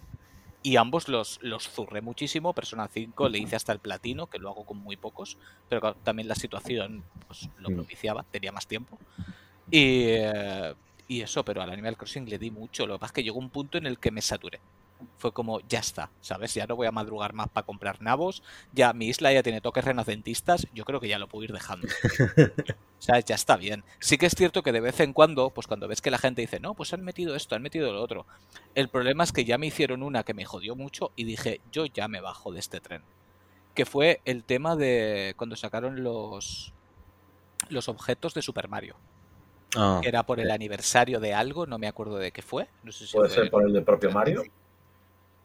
Y 0.65 0.77
ambos 0.77 1.09
los, 1.09 1.41
los 1.43 1.69
zurré 1.69 2.01
muchísimo. 2.03 2.53
Persona 2.53 2.87
5 2.89 3.29
le 3.29 3.39
hice 3.39 3.57
hasta 3.57 3.73
el 3.73 3.81
platino, 3.81 4.29
que 4.29 4.39
lo 4.39 4.49
hago 4.49 4.65
con 4.65 4.79
muy 4.79 4.97
pocos, 4.97 5.37
pero 5.69 5.95
también 5.95 6.29
la 6.29 6.37
situación 6.37 7.03
pues, 7.27 7.49
lo 7.59 7.71
Mm. 7.71 7.75
propiciaba, 7.75 8.25
tenía 8.31 8.53
más 8.53 8.67
tiempo. 8.67 8.99
Y, 9.71 10.05
eh, 10.07 10.75
y 11.09 11.21
eso, 11.21 11.45
pero 11.45 11.63
al 11.63 11.71
Animal 11.71 11.97
Crossing 11.97 12.29
le 12.29 12.39
di 12.39 12.51
mucho. 12.51 12.87
Lo 12.87 12.95
que 12.95 13.01
pasa 13.01 13.11
es 13.11 13.15
que 13.15 13.23
llegó 13.25 13.39
un 13.39 13.51
punto 13.51 13.77
en 13.79 13.87
el 13.87 13.99
que 13.99 14.11
me 14.13 14.23
saturé. 14.23 14.61
Fue 15.19 15.33
como, 15.33 15.61
ya 15.69 15.79
está, 15.81 16.11
¿sabes? 16.21 16.55
Ya 16.55 16.67
no 16.67 16.77
voy 16.77 16.87
a 16.87 16.93
madrugar 16.93 17.33
más 17.33 17.49
para 17.49 17.65
comprar 17.67 18.01
nabos. 18.03 18.43
Ya 18.73 18.93
mi 18.93 19.07
isla 19.09 19.33
ya 19.33 19.43
tiene 19.43 19.61
toques 19.61 19.85
renacentistas. 19.85 20.67
Yo 20.75 20.85
creo 20.85 21.01
que 21.01 21.09
ya 21.09 21.19
lo 21.19 21.29
puedo 21.29 21.45
ir 21.45 21.53
dejando. 21.53 21.87
O 23.03 23.05
sea, 23.05 23.19
ya 23.19 23.35
está 23.35 23.57
bien. 23.57 23.83
Sí 23.99 24.17
que 24.17 24.27
es 24.27 24.33
cierto 24.37 24.63
que 24.63 24.71
de 24.71 24.79
vez 24.81 25.01
en 25.01 25.13
cuando, 25.13 25.51
pues 25.51 25.67
cuando 25.67 25.89
ves 25.89 26.01
que 26.01 26.13
la 26.13 26.19
gente 26.19 26.41
dice, 26.41 26.61
no, 26.61 26.75
pues 26.75 26.93
han 26.93 27.03
metido 27.03 27.35
esto, 27.35 27.57
han 27.57 27.63
metido 27.63 27.93
lo 27.93 28.01
otro. 28.01 28.27
El 28.77 28.89
problema 28.89 29.25
es 29.25 29.33
que 29.33 29.45
ya 29.45 29.59
me 29.59 29.67
hicieron 29.67 30.05
una 30.05 30.23
que 30.23 30.35
me 30.35 30.45
jodió 30.45 30.77
mucho 30.77 31.11
y 31.17 31.25
dije, 31.25 31.61
yo 31.73 31.85
ya 31.87 32.07
me 32.07 32.21
bajo 32.21 32.53
de 32.53 32.61
este 32.61 32.81
tren. 32.81 33.03
Que 33.75 33.87
fue 33.87 34.21
el 34.25 34.45
tema 34.45 34.77
de 34.77 35.35
cuando 35.37 35.57
sacaron 35.57 36.05
los, 36.05 36.73
los 37.71 37.89
objetos 37.89 38.35
de 38.35 38.43
Super 38.43 38.69
Mario. 38.69 38.95
Ah, 39.75 40.01
era 40.05 40.23
por 40.25 40.39
el 40.39 40.53
aniversario 40.53 41.19
de 41.19 41.35
algo, 41.35 41.67
no 41.67 41.79
me 41.79 41.89
acuerdo 41.89 42.19
de 42.19 42.31
qué 42.31 42.43
fue. 42.43 42.69
No 42.85 42.93
sé 42.93 43.09
si 43.09 43.15
Puede 43.17 43.31
fue- 43.31 43.37
ser 43.43 43.51
por 43.51 43.67
el 43.67 43.73
del 43.73 43.83
propio 43.83 44.13
Mario. 44.13 44.45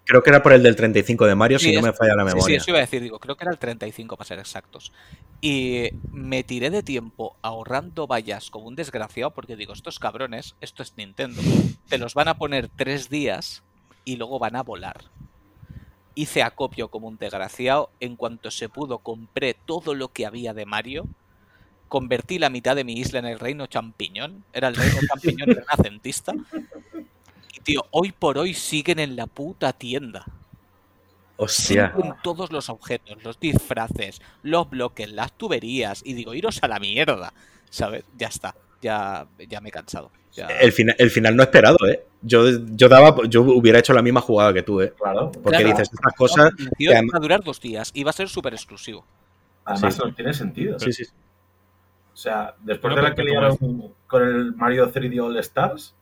Creo 0.07 0.23
que 0.23 0.29
era 0.31 0.41
por 0.41 0.53
el 0.53 0.63
del 0.63 0.75
35 0.75 1.25
de 1.27 1.35
Mario, 1.35 1.59
Sí, 1.59 1.69
si 1.69 1.75
no 1.75 1.81
me 1.81 1.93
falla 1.93 2.15
la 2.15 2.23
Sí, 2.23 2.29
sí, 2.29 2.35
memoria. 2.35 2.57
eso 2.57 2.71
iba 2.71 2.77
a 2.79 2.81
decir, 2.81 3.01
digo, 3.01 3.19
creo 3.19 3.35
que 3.35 3.43
era 3.43 3.51
el 3.51 3.59
35 3.59 4.17
para 4.17 4.27
ser 4.27 4.39
exactos. 4.39 4.91
Y 5.41 5.89
me 6.11 6.43
tiré 6.43 6.69
de 6.69 6.81
tiempo 6.83 7.35
ahorrando 7.41 8.07
vallas 8.07 8.49
como 8.49 8.67
un 8.67 8.75
desgraciado 8.75 9.31
porque 9.31 9.55
digo, 9.55 9.73
estos 9.73 9.99
cabrones, 9.99 10.55
esto 10.61 10.81
es 10.81 10.93
Nintendo, 10.97 11.41
te 11.89 11.97
los 11.97 12.13
van 12.13 12.27
a 12.29 12.37
poner 12.37 12.69
tres 12.69 13.09
días 13.09 13.63
y 14.05 14.15
luego 14.15 14.39
van 14.39 14.55
a 14.55 14.63
volar. 14.63 15.03
Hice 16.15 16.41
acopio 16.41 16.87
como 16.87 17.07
un 17.07 17.17
desgraciado, 17.17 17.91
en 17.99 18.15
cuanto 18.15 18.49
se 18.49 18.69
pudo 18.69 18.99
compré 18.99 19.53
todo 19.53 19.93
lo 19.93 20.07
que 20.07 20.25
había 20.25 20.53
de 20.53 20.65
Mario, 20.65 21.05
convertí 21.89 22.39
la 22.39 22.49
mitad 22.49 22.75
de 22.75 22.83
mi 22.83 22.93
isla 22.93 23.19
en 23.19 23.25
el 23.25 23.39
reino 23.39 23.67
champiñón, 23.67 24.43
era 24.53 24.67
el 24.69 24.75
reino 24.75 24.97
champiñón 25.07 25.49
renacentista. 25.49 26.33
Y 27.67 27.73
tío, 27.73 27.85
hoy 27.91 28.11
por 28.13 28.37
hoy 28.37 28.53
siguen 28.53 28.99
en 28.99 29.15
la 29.17 29.27
puta 29.27 29.73
tienda. 29.73 30.25
Hostia. 31.35 31.93
Siguen 31.95 32.13
todos 32.23 32.51
los 32.51 32.69
objetos, 32.69 33.21
los 33.23 33.39
disfraces, 33.39 34.21
los 34.41 34.69
bloques, 34.69 35.11
las 35.11 35.33
tuberías. 35.33 36.01
Y 36.05 36.13
digo, 36.13 36.33
iros 36.33 36.63
a 36.63 36.67
la 36.67 36.79
mierda. 36.79 37.33
¿Sabes? 37.69 38.05
Ya 38.17 38.27
está. 38.27 38.55
Ya, 38.81 39.27
ya 39.49 39.59
me 39.61 39.69
he 39.69 39.71
cansado. 39.71 40.11
Ya- 40.33 40.47
El, 40.47 40.71
final, 40.71 40.95
el 40.97 41.09
final 41.11 41.35
no 41.35 41.43
esperado, 41.43 41.77
¿eh? 41.89 42.05
Yo, 42.21 42.43
yo 42.71 42.87
daba, 42.89 43.15
yo 43.27 43.41
hubiera 43.41 43.79
hecho 43.79 43.93
la 43.93 44.01
misma 44.01 44.21
jugada 44.21 44.53
que 44.53 44.63
tú, 44.63 44.81
¿eh? 44.81 44.93
Claro. 44.97 45.31
Porque 45.31 45.49
Claro. 45.49 45.67
dices 45.67 45.89
estas 45.93 46.13
cosas. 46.13 46.51
No, 46.57 46.69
tío, 46.77 46.91
que 46.91 46.99
iba 47.05 47.17
a 47.17 47.19
durar 47.19 47.43
dos 47.43 47.59
días. 47.59 47.91
Iba 47.93 48.11
a 48.11 48.13
ser 48.13 48.29
súper 48.29 48.53
exclusivo. 48.53 49.05
Además, 49.65 49.95
Sí. 49.95 50.01
no 50.05 50.13
tiene 50.15 50.33
sentido. 50.33 50.79
Sí, 50.79 50.93
sí. 50.93 51.03
O 52.13 52.15
sea, 52.17 52.55
después 52.61 52.95
No, 52.95 53.01
de 53.01 53.09
la 53.09 53.13
que 53.13 53.23
liaron 53.23 53.57
con 54.07 54.23
el 54.23 54.55
Mario 54.55 54.89
3D 54.91 55.19
All 55.19 55.37
Stars, 55.37 55.93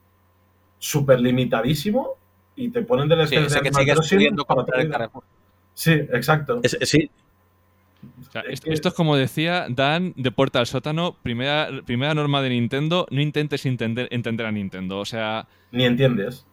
súper 0.85 1.19
limitadísimo, 1.19 2.11
y 2.55 2.69
te 2.69 2.81
ponen 2.83 3.07
del 3.09 3.27
Sí, 3.27 3.35
de 3.35 3.47
que 3.61 3.73
sigues 3.73 3.99
pudiendo 4.09 4.45
para 4.45 4.57
comprar 4.57 4.81
el. 4.81 4.89
Carrefour. 4.91 5.23
Sí, 5.73 5.91
exacto. 5.91 6.59
Es- 6.63 6.77
sí, 6.83 7.09
O 8.19 8.31
sea, 8.31 8.41
Es 8.41 8.53
esto, 8.53 8.65
que- 8.67 8.73
esto 8.73 8.87
es 8.89 8.93
como 8.93 9.15
decía 9.15 9.65
Dan 9.67 10.13
de 10.15 10.29
Puerta 10.31 10.59
al 10.59 10.67
Sótano, 10.67 11.15
primera, 11.23 11.69
primera 11.85 12.13
norma 12.13 12.41
de 12.43 12.49
Nintendo, 12.49 13.07
no 13.09 13.19
intentes 13.19 13.65
entender, 13.65 14.07
entender 14.11 14.45
a 14.45 14.51
Nintendo. 14.51 14.99
O 14.99 15.05
sea, 15.05 15.47
Ni 15.71 15.85
entiendes. 15.85 16.45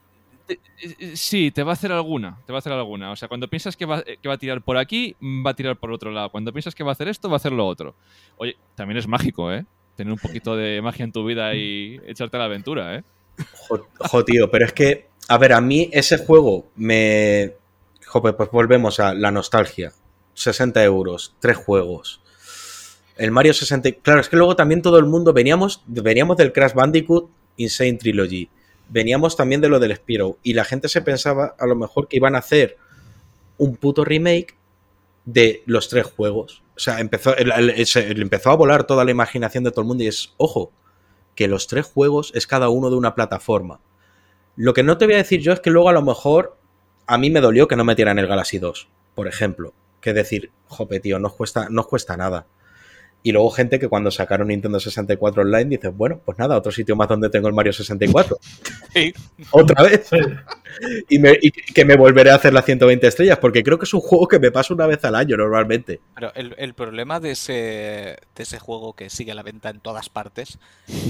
eh, 0.49 0.57
eh, 0.81 1.11
sí, 1.15 1.51
te 1.51 1.63
va 1.63 1.73
a 1.73 1.75
hacer 1.75 1.93
alguna, 1.93 2.39
te 2.47 2.53
va 2.53 2.57
a 2.59 2.61
hacer 2.61 2.73
alguna. 2.73 3.11
O 3.11 3.17
sea, 3.17 3.29
cuando 3.29 3.49
piensas 3.49 3.77
que 3.77 3.85
va, 3.85 3.99
eh, 4.01 4.17
que 4.23 4.29
va 4.29 4.37
a 4.37 4.39
tirar 4.39 4.63
por 4.63 4.79
aquí, 4.79 5.15
va 5.23 5.51
a 5.51 5.55
tirar 5.55 5.77
por 5.77 5.93
otro 5.93 6.11
lado. 6.11 6.31
Cuando 6.31 6.53
piensas 6.53 6.75
que 6.75 6.85
va 6.85 6.91
a 6.91 6.93
hacer 6.93 7.09
esto, 7.09 7.29
va 7.29 7.35
a 7.35 7.37
hacer 7.37 7.53
lo 7.53 7.67
otro. 7.67 7.95
Oye, 8.39 8.57
también 8.75 8.97
es 8.97 9.07
mágico, 9.07 9.53
¿eh? 9.53 9.67
Tener 9.95 10.11
un 10.13 10.19
poquito 10.19 10.57
de 10.57 10.81
magia 10.81 11.05
en 11.05 11.13
tu 11.13 11.23
vida 11.25 11.55
y 11.55 12.01
echarte 12.07 12.39
a 12.39 12.41
la 12.41 12.47
aventura, 12.47 12.95
¿eh? 12.97 13.05
Jo, 13.99 14.25
pero 14.51 14.65
es 14.65 14.73
que, 14.73 15.09
a 15.29 15.39
ver, 15.39 15.53
a 15.53 15.61
mí 15.61 15.89
ese 15.93 16.19
juego 16.19 16.67
me... 16.77 17.55
Jope, 18.07 18.33
pues 18.35 18.51
volvemos 18.51 19.01
a 19.01 19.15
la 19.15 19.31
nostalgia. 19.31 19.93
60 20.35 20.83
euros, 20.85 21.35
tres 21.41 21.57
juegos. 21.57 22.21
El 23.17 23.31
Mario 23.31 23.55
60... 23.55 23.93
Claro, 24.03 24.21
es 24.21 24.29
que 24.29 24.37
luego 24.37 24.57
también 24.57 24.83
todo 24.83 24.99
el 24.99 25.07
mundo... 25.07 25.33
Veníamos, 25.33 25.83
veníamos 25.87 26.37
del 26.37 26.53
Crash 26.53 26.75
Bandicoot 26.75 27.31
Insane 27.57 27.95
Trilogy. 27.95 28.51
Veníamos 28.89 29.37
también 29.37 29.61
de 29.61 29.69
lo 29.69 29.79
del 29.81 29.95
Spiro. 29.97 30.39
Y 30.43 30.53
la 30.55 30.65
gente 30.65 30.89
se 30.89 31.01
pensaba 31.03 31.55
a 31.59 31.67
lo 31.67 31.75
mejor 31.77 32.09
que 32.09 32.17
iban 32.17 32.35
a 32.35 32.39
hacer 32.39 32.77
un 33.57 33.77
puto 33.77 34.05
remake 34.05 34.57
de 35.25 35.63
los 35.67 35.89
tres 35.89 36.07
juegos. 36.07 36.63
O 36.77 36.81
sea, 36.81 36.99
empezó, 37.01 37.37
el- 37.37 37.53
empezó 38.21 38.51
a 38.51 38.57
volar 38.57 38.85
toda 38.85 39.05
la 39.05 39.11
imaginación 39.11 39.65
de 39.65 39.71
todo 39.71 39.83
el 39.83 39.87
mundo 39.87 40.05
y 40.05 40.09
es, 40.09 40.33
ojo, 40.37 40.73
que 41.35 41.49
los 41.49 41.67
tres 41.67 41.87
juegos 41.87 42.33
es 42.35 42.47
cada 42.47 42.69
uno 42.69 42.91
de 42.91 42.97
una 42.97 43.15
plataforma. 43.15 43.81
Lo 44.57 44.75
que 44.75 44.83
no 44.83 44.99
te 44.99 45.07
voy 45.07 45.15
a 45.15 45.19
decir 45.19 45.41
yo 45.41 45.53
es 45.53 45.61
que 45.61 45.71
luego 45.71 45.89
a 45.89 45.93
lo 45.93 46.03
mejor 46.03 46.57
a 47.07 47.19
mí 47.19 47.31
me 47.31 47.41
dolió 47.41 47.69
que 47.69 47.77
no 47.77 47.85
metieran 47.85 48.19
el 48.19 48.27
Galaxy 48.27 48.59
2, 48.59 48.89
por 49.15 49.29
ejemplo. 49.29 49.73
Que 50.01 50.13
decir, 50.13 50.51
jope, 50.67 51.01
tío, 51.01 51.19
no 51.19 51.29
os 51.29 51.35
cuesta, 51.35 51.69
no 51.71 51.83
os 51.83 51.87
cuesta 51.87 52.17
nada. 52.17 52.47
Y 53.25 53.33
luego 53.33 53.51
gente 53.51 53.79
que 53.79 53.89
cuando 53.89 54.11
sacaron 54.11 54.49
Nintendo 54.49 54.81
64 54.81 55.43
Online 55.43 55.65
dices, 55.67 55.97
bueno, 55.97 56.21
pues 56.25 56.39
nada, 56.39 56.57
otro 56.57 56.73
sitio 56.73 56.97
más 56.97 57.09
donde 57.09 57.31
tengo 57.31 57.49
el 57.49 57.55
Mario 57.55 57.73
64. 57.73 58.39
Sí. 58.93 59.15
Otra 59.53 59.85
vez. 59.85 60.07
Sí. 60.11 60.19
Y, 61.09 61.19
me- 61.19 61.39
y 61.41 61.51
que 61.51 61.85
me 61.87 61.97
volveré 61.97 62.31
a 62.31 62.35
hacer 62.35 62.53
las 62.53 62.65
120 62.67 63.07
estrellas, 63.07 63.39
porque 63.39 63.63
creo 63.63 63.79
que 63.79 63.85
es 63.87 63.95
un 63.95 64.01
juego 64.03 64.29
que 64.29 64.39
me 64.39 64.51
pasa 64.51 64.75
una 64.75 64.87
vez 64.87 65.03
al 65.07 65.15
año 65.15 65.37
normalmente. 65.39 66.01
Pero 66.15 66.31
el, 66.35 66.55
el 66.59 66.75
problema 66.75 67.19
de 67.19 67.31
ese, 67.31 67.53
de 67.55 68.43
ese 68.43 68.59
juego 68.59 68.93
que 68.95 69.09
sigue 69.09 69.33
a 69.33 69.35
la 69.35 69.43
venta 69.43 69.71
en 69.71 69.81
todas 69.81 70.11
partes 70.11 70.59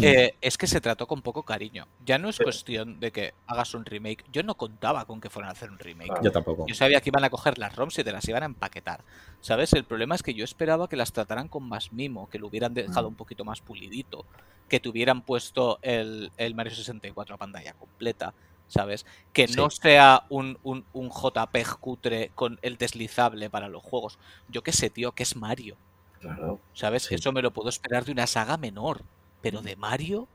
eh, 0.00 0.34
es 0.40 0.58
que 0.58 0.68
se 0.68 0.80
trató 0.80 1.08
con 1.08 1.22
poco 1.22 1.42
cariño. 1.42 1.88
Ya 2.06 2.18
no 2.18 2.28
es 2.28 2.36
Sí. 2.36 2.44
cuestión 2.44 3.00
de 3.00 3.10
que 3.10 3.34
hagas 3.48 3.74
un 3.74 3.84
remake. 3.84 4.24
Yo 4.32 4.42
no 4.44 4.54
contaba 4.54 5.04
con 5.04 5.20
que 5.20 5.28
fueran 5.30 5.48
a 5.48 5.52
hacer 5.52 5.70
un 5.70 5.78
remake. 5.80 6.12
Yo 6.22 6.30
tampoco. 6.30 6.66
Yo 6.68 6.74
sabía 6.76 7.00
que 7.00 7.10
iban 7.10 7.24
a 7.24 7.30
coger 7.30 7.58
las 7.58 7.74
ROMs 7.74 7.98
y 7.98 8.04
te 8.04 8.12
las 8.12 8.28
iban 8.28 8.42
a 8.44 8.46
empaquetar. 8.46 9.00
¿Sabes? 9.40 9.72
El 9.72 9.82
problema 9.84 10.14
es 10.14 10.22
que 10.22 10.34
yo 10.34 10.44
esperaba 10.44 10.88
que 10.88 10.94
las 10.96 11.12
trataran 11.12 11.48
con 11.48 11.64
más 11.68 11.92
mimo, 12.02 12.28
que 12.28 12.38
lo 12.38 12.46
hubieran 12.48 12.74
dejado 12.74 13.08
un 13.08 13.14
poquito 13.14 13.44
más 13.44 13.60
pulidito, 13.60 14.24
que 14.68 14.80
te 14.80 14.88
hubieran 14.88 15.22
puesto 15.22 15.78
el, 15.82 16.30
el 16.36 16.54
Mario 16.54 16.74
64 16.74 17.34
a 17.34 17.38
pantalla 17.38 17.72
completa. 17.74 18.34
¿Sabes? 18.68 19.04
Que 19.34 19.46
no 19.48 19.68
sea 19.68 20.24
un, 20.30 20.56
un, 20.62 20.86
un 20.94 21.10
JPEG 21.10 21.76
cutre 21.78 22.30
con 22.34 22.58
el 22.62 22.78
deslizable 22.78 23.50
para 23.50 23.68
los 23.68 23.82
juegos. 23.82 24.18
Yo 24.48 24.62
qué 24.62 24.72
sé, 24.72 24.88
tío, 24.88 25.12
que 25.12 25.24
es 25.24 25.36
Mario. 25.36 25.76
Claro. 26.20 26.58
¿Sabes? 26.72 27.02
Sí. 27.02 27.14
Eso 27.16 27.32
me 27.32 27.42
lo 27.42 27.50
puedo 27.52 27.68
esperar 27.68 28.06
de 28.06 28.12
una 28.12 28.26
saga 28.26 28.56
menor. 28.56 29.02
Pero 29.42 29.60
de 29.60 29.76
Mario, 29.76 30.26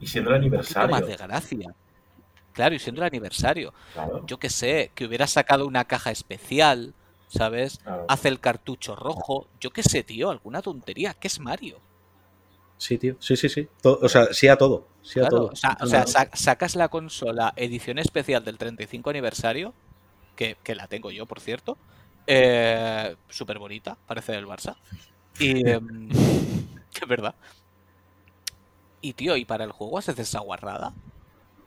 Y 0.00 0.06
siendo 0.08 0.30
el 0.30 0.36
aniversario. 0.36 0.90
más 0.90 1.06
de 1.06 1.16
gracia. 1.16 1.74
Claro, 2.52 2.74
y 2.74 2.78
siendo 2.80 3.00
el 3.00 3.06
aniversario. 3.06 3.72
Claro. 3.94 4.26
Yo 4.26 4.38
qué 4.38 4.50
sé, 4.50 4.90
que 4.94 5.06
hubiera 5.06 5.26
sacado 5.26 5.66
una 5.66 5.84
caja 5.86 6.10
especial, 6.10 6.92
¿sabes? 7.28 7.78
claro. 7.78 8.04
Hace 8.08 8.28
el 8.28 8.40
cartucho 8.40 8.96
rojo. 8.96 9.46
Yo 9.60 9.70
qué 9.70 9.82
sé, 9.82 10.02
tío, 10.02 10.30
alguna 10.30 10.62
tontería. 10.62 11.14
¿Qué 11.14 11.28
es 11.28 11.38
Mario? 11.40 11.78
Sí, 12.76 12.96
tío. 12.98 13.16
Sí, 13.20 13.36
sí, 13.36 13.48
sí. 13.48 13.68
To- 13.82 13.98
o 14.02 14.08
sea, 14.08 14.32
sí 14.32 14.48
a 14.48 14.56
todo. 14.56 14.86
Sí 15.02 15.18
a 15.18 15.22
Claro, 15.22 15.36
todo. 15.36 15.46
o 15.52 15.56
sea, 15.56 15.76
o 15.80 15.86
sea, 15.86 16.06
sa- 16.06 16.30
sacas 16.34 16.76
la 16.76 16.88
consola 16.88 17.52
edición 17.56 17.98
especial 17.98 18.44
del 18.44 18.56
35 18.58 19.10
aniversario, 19.10 19.74
que, 20.36 20.56
que 20.62 20.74
la 20.74 20.86
tengo 20.86 21.10
yo, 21.10 21.26
por 21.26 21.40
cierto. 21.40 21.76
Eh, 22.26 23.16
Súper 23.28 23.58
bonita, 23.58 23.96
parece 24.06 24.32
del 24.32 24.46
Barça. 24.46 24.76
Y. 25.38 25.68
em, 25.68 26.08
es 27.02 27.08
verdad. 27.08 27.34
Y 29.00 29.12
tío, 29.12 29.36
¿y 29.36 29.44
para 29.44 29.64
el 29.64 29.72
juego 29.72 29.98
haces 29.98 30.18
esa 30.18 30.40
guarrada? 30.40 30.92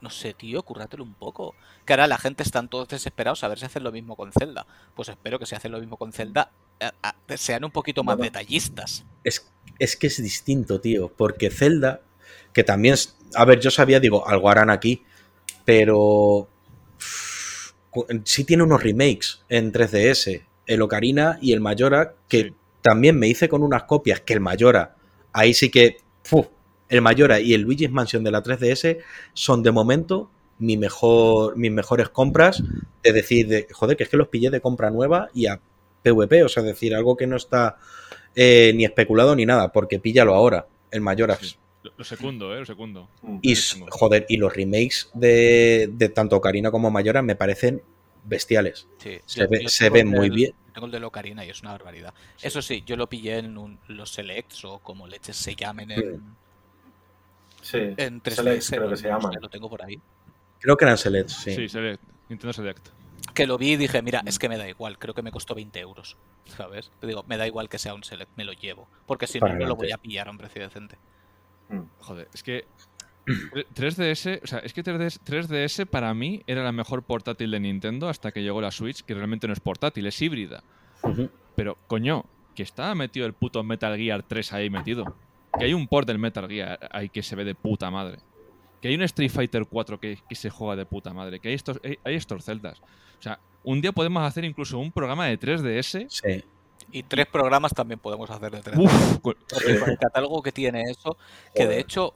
No 0.02 0.10
sé, 0.10 0.34
tío, 0.34 0.62
currátelo 0.64 1.04
un 1.04 1.14
poco. 1.14 1.54
Que 1.86 1.92
ahora 1.92 2.06
la 2.08 2.18
gente 2.18 2.42
están 2.42 2.68
todos 2.68 2.88
desesperados 2.88 3.44
a 3.44 3.48
ver 3.48 3.58
si 3.60 3.64
hacen 3.66 3.84
lo 3.84 3.92
mismo 3.92 4.16
con 4.16 4.32
Zelda. 4.32 4.66
Pues 4.96 5.08
espero 5.08 5.38
que 5.38 5.46
si 5.46 5.54
hacen 5.54 5.70
lo 5.72 5.78
mismo 5.78 5.96
con 5.96 6.12
Zelda, 6.12 6.50
eh, 6.80 6.90
sean 7.38 7.64
un 7.64 7.70
poquito 7.70 8.02
más 8.02 8.16
Bueno. 8.16 8.30
detallistas. 8.32 9.04
Es, 9.22 9.48
es 9.78 9.96
que 9.96 10.08
es 10.08 10.20
distinto, 10.20 10.80
tío. 10.80 11.08
Porque 11.16 11.50
Zelda, 11.50 12.00
que 12.52 12.64
también. 12.64 12.94
es- 12.94 13.16
A 13.34 13.44
ver, 13.44 13.60
yo 13.60 13.70
sabía, 13.70 14.00
digo, 14.00 14.28
algo 14.28 14.50
harán 14.50 14.68
aquí. 14.70 15.04
Pero. 15.64 16.48
Sí 18.24 18.44
tiene 18.44 18.62
unos 18.62 18.82
remakes 18.82 19.42
en 19.48 19.72
3DS. 19.72 20.42
el 20.66 20.80
Ocarina 20.80 21.38
y 21.42 21.52
el 21.52 21.60
Mayora, 21.60 22.14
que 22.28 22.42
Sí. 22.44 22.54
también 22.82 23.18
me 23.18 23.26
hice 23.26 23.48
con 23.48 23.62
unas 23.64 23.82
copias 23.82 24.20
que 24.20 24.32
el 24.32 24.40
Mayora, 24.40 24.94
ahí 25.32 25.54
sí 25.54 25.70
que. 25.70 25.98
El 26.92 27.00
Mayora 27.02 27.40
y 27.40 27.54
el 27.54 27.62
Luigi's 27.62 27.90
Mansion 27.90 28.22
de 28.22 28.30
la 28.30 28.42
3DS 28.42 28.98
son 29.32 29.62
de 29.62 29.72
momento 29.72 30.30
mi 30.58 30.76
mejor, 30.76 31.56
mis 31.56 31.72
mejores 31.72 32.08
compras, 32.10 32.62
de 33.02 33.12
decir, 33.12 33.48
de, 33.48 33.66
joder, 33.72 33.96
que 33.96 34.04
es 34.04 34.08
que 34.08 34.16
los 34.16 34.28
pillé 34.28 34.50
de 34.50 34.60
compra 34.60 34.90
nueva 34.90 35.28
y 35.34 35.46
a 35.46 35.60
PvP, 36.02 36.44
o 36.44 36.48
sea, 36.48 36.62
decir, 36.62 36.94
algo 36.94 37.16
que 37.16 37.26
no 37.26 37.36
está 37.36 37.78
eh, 38.36 38.72
ni 38.74 38.84
especulado 38.84 39.34
ni 39.34 39.44
nada, 39.46 39.72
porque 39.72 39.98
píllalo 39.98 40.34
ahora, 40.34 40.66
el 40.90 41.00
Mayora. 41.00 41.36
Sí. 41.36 41.56
Lo, 41.96 42.04
secundo, 42.04 42.54
¿eh? 42.54 42.60
Lo 42.60 42.66
secundo. 42.66 43.08
Mm. 43.22 43.38
Y, 43.42 43.54
joder, 43.90 44.24
y 44.28 44.36
los 44.36 44.54
remakes 44.54 45.10
de, 45.14 45.90
de 45.92 46.08
tanto 46.10 46.36
Ocarina 46.36 46.70
como 46.70 46.90
Mayora 46.92 47.22
me 47.22 47.34
parecen 47.34 47.82
bestiales. 48.24 48.86
Sí, 48.98 49.18
Se 49.26 49.46
ve- 49.48 49.64
se 49.68 49.90
ve 49.90 50.00
tengo 50.00 50.12
el 50.14 50.18
muy 50.18 50.30
bien. 50.30 50.52
Tengo 50.72 50.86
el 50.86 50.92
de 50.92 51.04
Ocarina 51.04 51.44
y 51.44 51.50
es 51.50 51.60
una 51.62 51.72
barbaridad. 51.72 52.14
Eso 52.40 52.62
sí, 52.62 52.84
yo 52.86 52.96
lo 52.96 53.08
pillé 53.08 53.38
en 53.38 53.58
un- 53.58 53.78
los 53.88 54.10
Selects 54.12 54.64
o 54.64 54.78
como 54.78 55.08
leches 55.08 55.36
se 55.36 55.56
llamen 55.56 55.90
en, 55.90 56.22
Sí, 57.62 57.78
en 57.78 58.22
3DS. 58.22 58.34
Selects 58.34 58.70
creo 58.70 58.90
que 58.90 58.96
se 58.96 59.02
sé, 59.04 59.40
lo 59.40 59.48
tengo 59.48 59.70
por 59.70 59.82
ahí. 59.82 59.98
Creo 60.60 60.76
que 60.76 60.84
eran 60.84 60.98
selects, 60.98 61.32
sí. 61.32 61.54
Sí, 61.54 61.68
Select. 61.68 62.02
Nintendo 62.28 62.52
Select. 62.52 62.88
Que 63.34 63.46
lo 63.46 63.56
vi 63.56 63.72
y 63.72 63.76
dije, 63.76 64.02
mira, 64.02 64.22
es 64.26 64.38
que 64.38 64.48
me 64.48 64.58
da 64.58 64.68
igual, 64.68 64.98
creo 64.98 65.14
que 65.14 65.22
me 65.22 65.32
costó 65.32 65.54
20 65.54 65.80
euros. 65.80 66.16
¿Sabes? 66.44 66.92
Te 67.00 67.06
digo, 67.06 67.24
me 67.26 67.36
da 67.36 67.46
igual 67.46 67.68
que 67.68 67.78
sea 67.78 67.94
un 67.94 68.04
Select, 68.04 68.30
me 68.36 68.44
lo 68.44 68.52
llevo. 68.52 68.88
Porque 69.06 69.26
si 69.26 69.38
no, 69.38 69.46
Para 69.46 69.58
no 69.58 69.66
lo 69.66 69.76
voy 69.76 69.92
a 69.92 69.98
pillar 69.98 70.28
a 70.28 70.30
un 70.30 70.38
precio 70.38 70.62
decente. 70.62 70.98
Mm. 71.68 71.80
Joder, 72.00 72.28
es 72.34 72.42
que 72.42 72.66
3DS, 73.26 74.40
o 74.42 74.46
sea, 74.46 74.58
es 74.60 74.72
que 74.72 74.82
3DS, 74.82 75.20
3DS 75.24 75.86
para 75.86 76.12
mí 76.14 76.42
era 76.46 76.62
la 76.64 76.72
mejor 76.72 77.04
portátil 77.04 77.50
de 77.52 77.60
Nintendo 77.60 78.08
hasta 78.08 78.32
que 78.32 78.42
llegó 78.42 78.60
la 78.60 78.70
Switch, 78.70 79.02
que 79.02 79.14
realmente 79.14 79.46
no 79.46 79.52
es 79.52 79.60
portátil, 79.60 80.06
es 80.06 80.20
híbrida. 80.20 80.62
Pero, 81.54 81.78
coño, 81.86 82.24
que 82.54 82.62
estaba 82.62 82.94
metido 82.94 83.26
el 83.26 83.32
puto 83.32 83.62
Metal 83.62 83.96
Gear 83.96 84.22
3 84.22 84.52
ahí 84.52 84.70
metido. 84.70 85.16
Que 85.58 85.64
hay 85.66 85.74
un 85.74 85.86
port 85.86 86.06
del 86.06 86.18
Metal 86.18 86.48
Gear 86.48 86.78
ahí 86.90 87.08
que 87.08 87.22
se 87.22 87.36
ve 87.36 87.44
de 87.44 87.54
puta 87.54 87.90
madre. 87.90 88.18
Que 88.80 88.88
hay 88.88 88.94
un 88.94 89.02
Street 89.02 89.30
Fighter 89.30 89.66
4 89.66 90.00
que, 90.00 90.18
que 90.28 90.34
se 90.34 90.50
juega 90.50 90.76
de 90.76 90.86
puta 90.86 91.12
madre. 91.12 91.38
Que 91.40 91.48
hay 91.48 91.54
estos, 91.54 91.78
hay, 91.84 91.98
hay 92.04 92.14
estos 92.16 92.44
celdas. 92.44 92.80
O 92.80 93.22
sea, 93.22 93.38
un 93.64 93.80
día 93.80 93.92
podemos 93.92 94.22
hacer 94.24 94.44
incluso 94.44 94.78
un 94.78 94.90
programa 94.90 95.26
de 95.26 95.38
3DS. 95.38 96.06
Sí. 96.08 96.44
Y 96.90 97.04
tres 97.04 97.26
programas 97.26 97.72
también 97.72 98.00
podemos 98.00 98.28
hacer 98.28 98.50
de 98.50 98.60
3 98.60 98.76
Uf, 98.78 99.18
con- 99.20 99.36
Porque 99.48 99.78
con 99.78 99.90
el 99.90 99.98
catálogo 99.98 100.42
que 100.42 100.50
tiene 100.52 100.82
eso, 100.90 101.16
que 101.54 101.66
de 101.66 101.78
hecho 101.78 102.12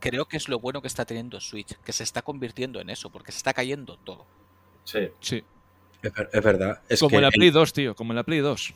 creo 0.00 0.26
que 0.26 0.36
es 0.36 0.48
lo 0.48 0.58
bueno 0.58 0.82
que 0.82 0.88
está 0.88 1.04
teniendo 1.04 1.40
Switch, 1.40 1.76
que 1.84 1.92
se 1.92 2.02
está 2.02 2.22
convirtiendo 2.22 2.80
en 2.80 2.90
eso, 2.90 3.08
porque 3.10 3.30
se 3.32 3.38
está 3.38 3.52
cayendo 3.54 3.96
todo. 3.98 4.26
Sí. 4.84 5.08
sí. 5.20 5.44
Es, 6.02 6.12
es 6.32 6.42
verdad. 6.42 6.80
Es 6.88 6.98
como 7.00 7.10
que 7.10 7.16
en 7.16 7.22
la 7.22 7.28
el- 7.28 7.34
Play 7.34 7.50
2, 7.50 7.72
tío. 7.72 7.94
Como 7.94 8.12
en 8.12 8.16
la 8.16 8.22
Play 8.24 8.40
2. 8.40 8.74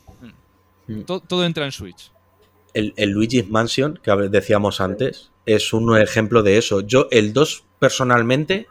Mm. 0.87 1.01
To- 1.01 1.19
todo 1.19 1.43
entra 1.45 1.65
en 1.65 1.71
Switch. 1.73 2.11
El, 2.75 3.09
Luigi's 3.09 3.49
Mansion, 3.49 3.99
que 4.03 4.11
decíamos 4.29 4.81
antes, 4.81 5.31
es 5.45 5.73
un 5.73 5.97
ejemplo 5.97 6.43
de 6.43 6.57
eso. 6.57 6.81
Yo, 6.81 7.07
el 7.09 7.33
2, 7.33 7.65
personalmente, 7.79 8.67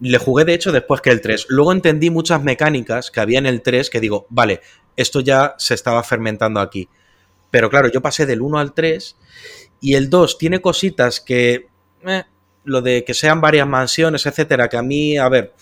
le 0.00 0.18
jugué 0.18 0.44
de 0.44 0.54
hecho 0.54 0.70
después 0.70 1.00
que 1.00 1.10
el 1.10 1.20
3. 1.20 1.46
Luego 1.48 1.72
entendí 1.72 2.10
muchas 2.10 2.42
mecánicas 2.42 3.10
que 3.10 3.20
había 3.20 3.38
en 3.38 3.46
el 3.46 3.62
3 3.62 3.88
que 3.88 4.00
digo, 4.00 4.26
vale, 4.28 4.60
esto 4.96 5.20
ya 5.20 5.54
se 5.58 5.74
estaba 5.74 6.02
fermentando 6.02 6.60
aquí. 6.60 6.88
Pero 7.50 7.70
claro, 7.70 7.88
yo 7.88 8.02
pasé 8.02 8.26
del 8.26 8.42
1 8.42 8.58
al 8.58 8.74
3 8.74 9.16
y 9.80 9.94
el 9.94 10.10
2 10.10 10.38
tiene 10.38 10.60
cositas 10.60 11.20
que. 11.20 11.68
eh, 12.06 12.24
lo 12.64 12.80
de 12.80 13.04
que 13.04 13.14
sean 13.14 13.40
varias 13.40 13.66
mansiones, 13.66 14.24
etcétera, 14.24 14.68
que 14.68 14.76
a 14.76 14.82
mí, 14.82 15.18
a 15.18 15.28
ver, 15.28 15.52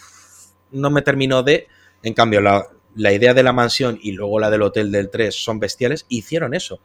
no 0.72 0.90
me 0.90 1.02
terminó 1.02 1.42
de. 1.42 1.66
En 2.02 2.14
cambio, 2.14 2.40
la, 2.40 2.66
la 2.94 3.12
idea 3.12 3.32
de 3.32 3.42
la 3.42 3.52
mansión 3.52 3.98
y 4.02 4.12
luego 4.12 4.40
la 4.40 4.50
del 4.50 4.62
hotel 4.62 4.90
del 4.90 5.10
3 5.10 5.34
son 5.34 5.60
bestiales. 5.60 6.06
Hicieron 6.08 6.54
eso. 6.54 6.80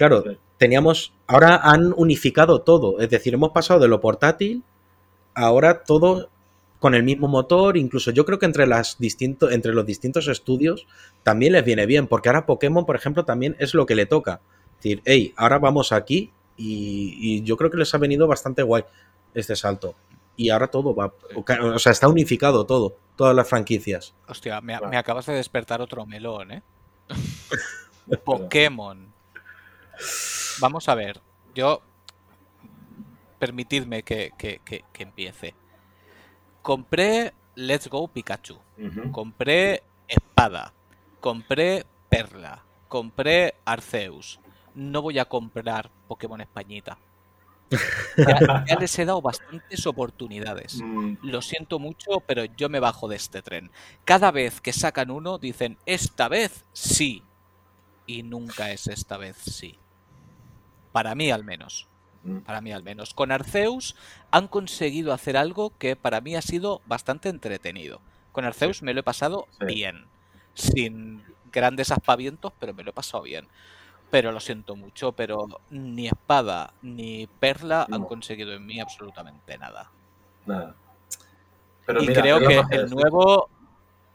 Claro, 0.00 0.24
teníamos. 0.56 1.12
Ahora 1.26 1.60
han 1.62 1.92
unificado 1.94 2.62
todo. 2.62 3.00
Es 3.00 3.10
decir, 3.10 3.34
hemos 3.34 3.50
pasado 3.50 3.80
de 3.80 3.86
lo 3.86 4.00
portátil. 4.00 4.64
Ahora 5.34 5.84
todo 5.84 6.30
con 6.78 6.94
el 6.94 7.02
mismo 7.02 7.28
motor. 7.28 7.76
Incluso 7.76 8.10
yo 8.10 8.24
creo 8.24 8.38
que 8.38 8.46
entre, 8.46 8.66
las 8.66 8.96
distinto, 8.98 9.50
entre 9.50 9.74
los 9.74 9.84
distintos 9.84 10.26
estudios 10.28 10.86
también 11.22 11.52
les 11.52 11.66
viene 11.66 11.84
bien. 11.84 12.06
Porque 12.06 12.30
ahora 12.30 12.46
Pokémon, 12.46 12.86
por 12.86 12.96
ejemplo, 12.96 13.26
también 13.26 13.56
es 13.58 13.74
lo 13.74 13.84
que 13.84 13.94
le 13.94 14.06
toca. 14.06 14.40
Es 14.78 14.84
decir, 14.84 15.02
hey, 15.04 15.34
ahora 15.36 15.58
vamos 15.58 15.92
aquí. 15.92 16.32
Y, 16.56 17.18
y 17.20 17.42
yo 17.42 17.58
creo 17.58 17.70
que 17.70 17.76
les 17.76 17.94
ha 17.94 17.98
venido 17.98 18.26
bastante 18.26 18.62
guay 18.62 18.84
este 19.34 19.54
salto. 19.54 19.94
Y 20.34 20.48
ahora 20.48 20.68
todo 20.68 20.94
va. 20.94 21.12
O 21.74 21.78
sea, 21.78 21.92
está 21.92 22.08
unificado 22.08 22.64
todo. 22.64 22.96
Todas 23.16 23.36
las 23.36 23.46
franquicias. 23.46 24.14
Hostia, 24.26 24.62
me 24.62 24.96
acabas 24.96 25.26
de 25.26 25.34
despertar 25.34 25.82
otro 25.82 26.06
melón, 26.06 26.52
¿eh? 26.52 26.62
Pokémon. 28.24 29.09
Vamos 30.60 30.88
a 30.88 30.94
ver, 30.94 31.20
yo... 31.54 31.82
Permitidme 33.38 34.02
que, 34.02 34.32
que- 34.36 34.60
que- 34.64 34.84
que 34.92 35.02
empiece. 35.02 35.54
Compré 36.62 37.32
Let's 37.54 37.88
Go 37.88 38.06
Pikachu. 38.08 38.58
Compré 39.12 39.82
Espada. 40.08 40.74
Compré 41.20 41.86
Perla. 42.10 42.62
Compré 42.88 43.54
Arceus. 43.64 44.40
No 44.74 45.00
voy 45.00 45.18
a 45.18 45.24
comprar 45.24 45.90
Pokémon 46.06 46.40
Españita. 46.40 46.98
Ya, 48.16 48.64
ya 48.68 48.76
les 48.78 48.98
he 48.98 49.04
dado 49.04 49.22
bastantes 49.22 49.86
oportunidades. 49.86 50.82
Mm, 50.82 51.14
Lo 51.22 51.40
siento 51.40 51.78
mucho, 51.78 52.20
pero 52.26 52.44
yo 52.44 52.68
me 52.68 52.80
bajo 52.80 53.08
de 53.08 53.16
este 53.16 53.40
tren. 53.42 53.70
Cada 54.04 54.30
vez 54.32 54.60
que 54.60 54.72
sacan 54.72 55.10
uno, 55.10 55.38
dicen, 55.38 55.78
esta 55.86 56.28
vez 56.28 56.64
sí. 56.72 57.22
Y 58.06 58.22
nunca 58.22 58.70
es 58.72 58.86
esta 58.88 59.16
vez 59.16 59.36
sí. 59.38 59.78
Para 60.92 61.14
mí 61.14 61.30
al 61.30 61.44
menos. 61.44 61.86
mm. 62.24 62.38
Para 62.40 62.60
mí 62.60 62.72
al 62.72 62.82
menos. 62.82 63.14
Con 63.14 63.32
Arceus 63.32 63.96
han 64.30 64.48
conseguido 64.48 65.12
hacer 65.12 65.36
algo 65.36 65.72
que 65.78 65.96
para 65.96 66.20
mí 66.20 66.36
ha 66.36 66.42
sido 66.42 66.80
bastante 66.86 67.28
entretenido. 67.28 68.00
Con 68.32 68.44
Arceus 68.44 68.82
me 68.82 68.94
lo 68.94 69.00
he 69.00 69.04
pasado 69.04 69.46
Sí. 69.58 69.64
bien. 69.66 70.04
Sin 70.54 71.22
grandes 71.52 71.90
aspavientos, 71.90 72.52
pero 72.60 72.74
me 72.74 72.82
lo 72.82 72.90
he 72.90 72.92
pasado 72.94 73.22
bien. 73.24 73.46
Pero 74.10 74.32
lo 74.32 74.40
siento 74.40 74.74
mucho, 74.76 75.12
pero 75.12 75.46
ni 75.70 76.08
Espada 76.08 76.72
ni 76.82 77.28
Perla 77.38 77.86
han 77.90 78.04
conseguido 78.04 78.52
en 78.52 78.66
mí 78.66 78.80
absolutamente 78.80 79.56
nada. 79.56 79.90
Nada. 80.46 80.74
Pero 81.86 82.02
y 82.02 82.08
mira, 82.08 82.20
creo 82.22 82.38
¿qué 82.40 82.62
que 82.70 82.76
el 82.76 82.90
nuevo. 82.90 83.48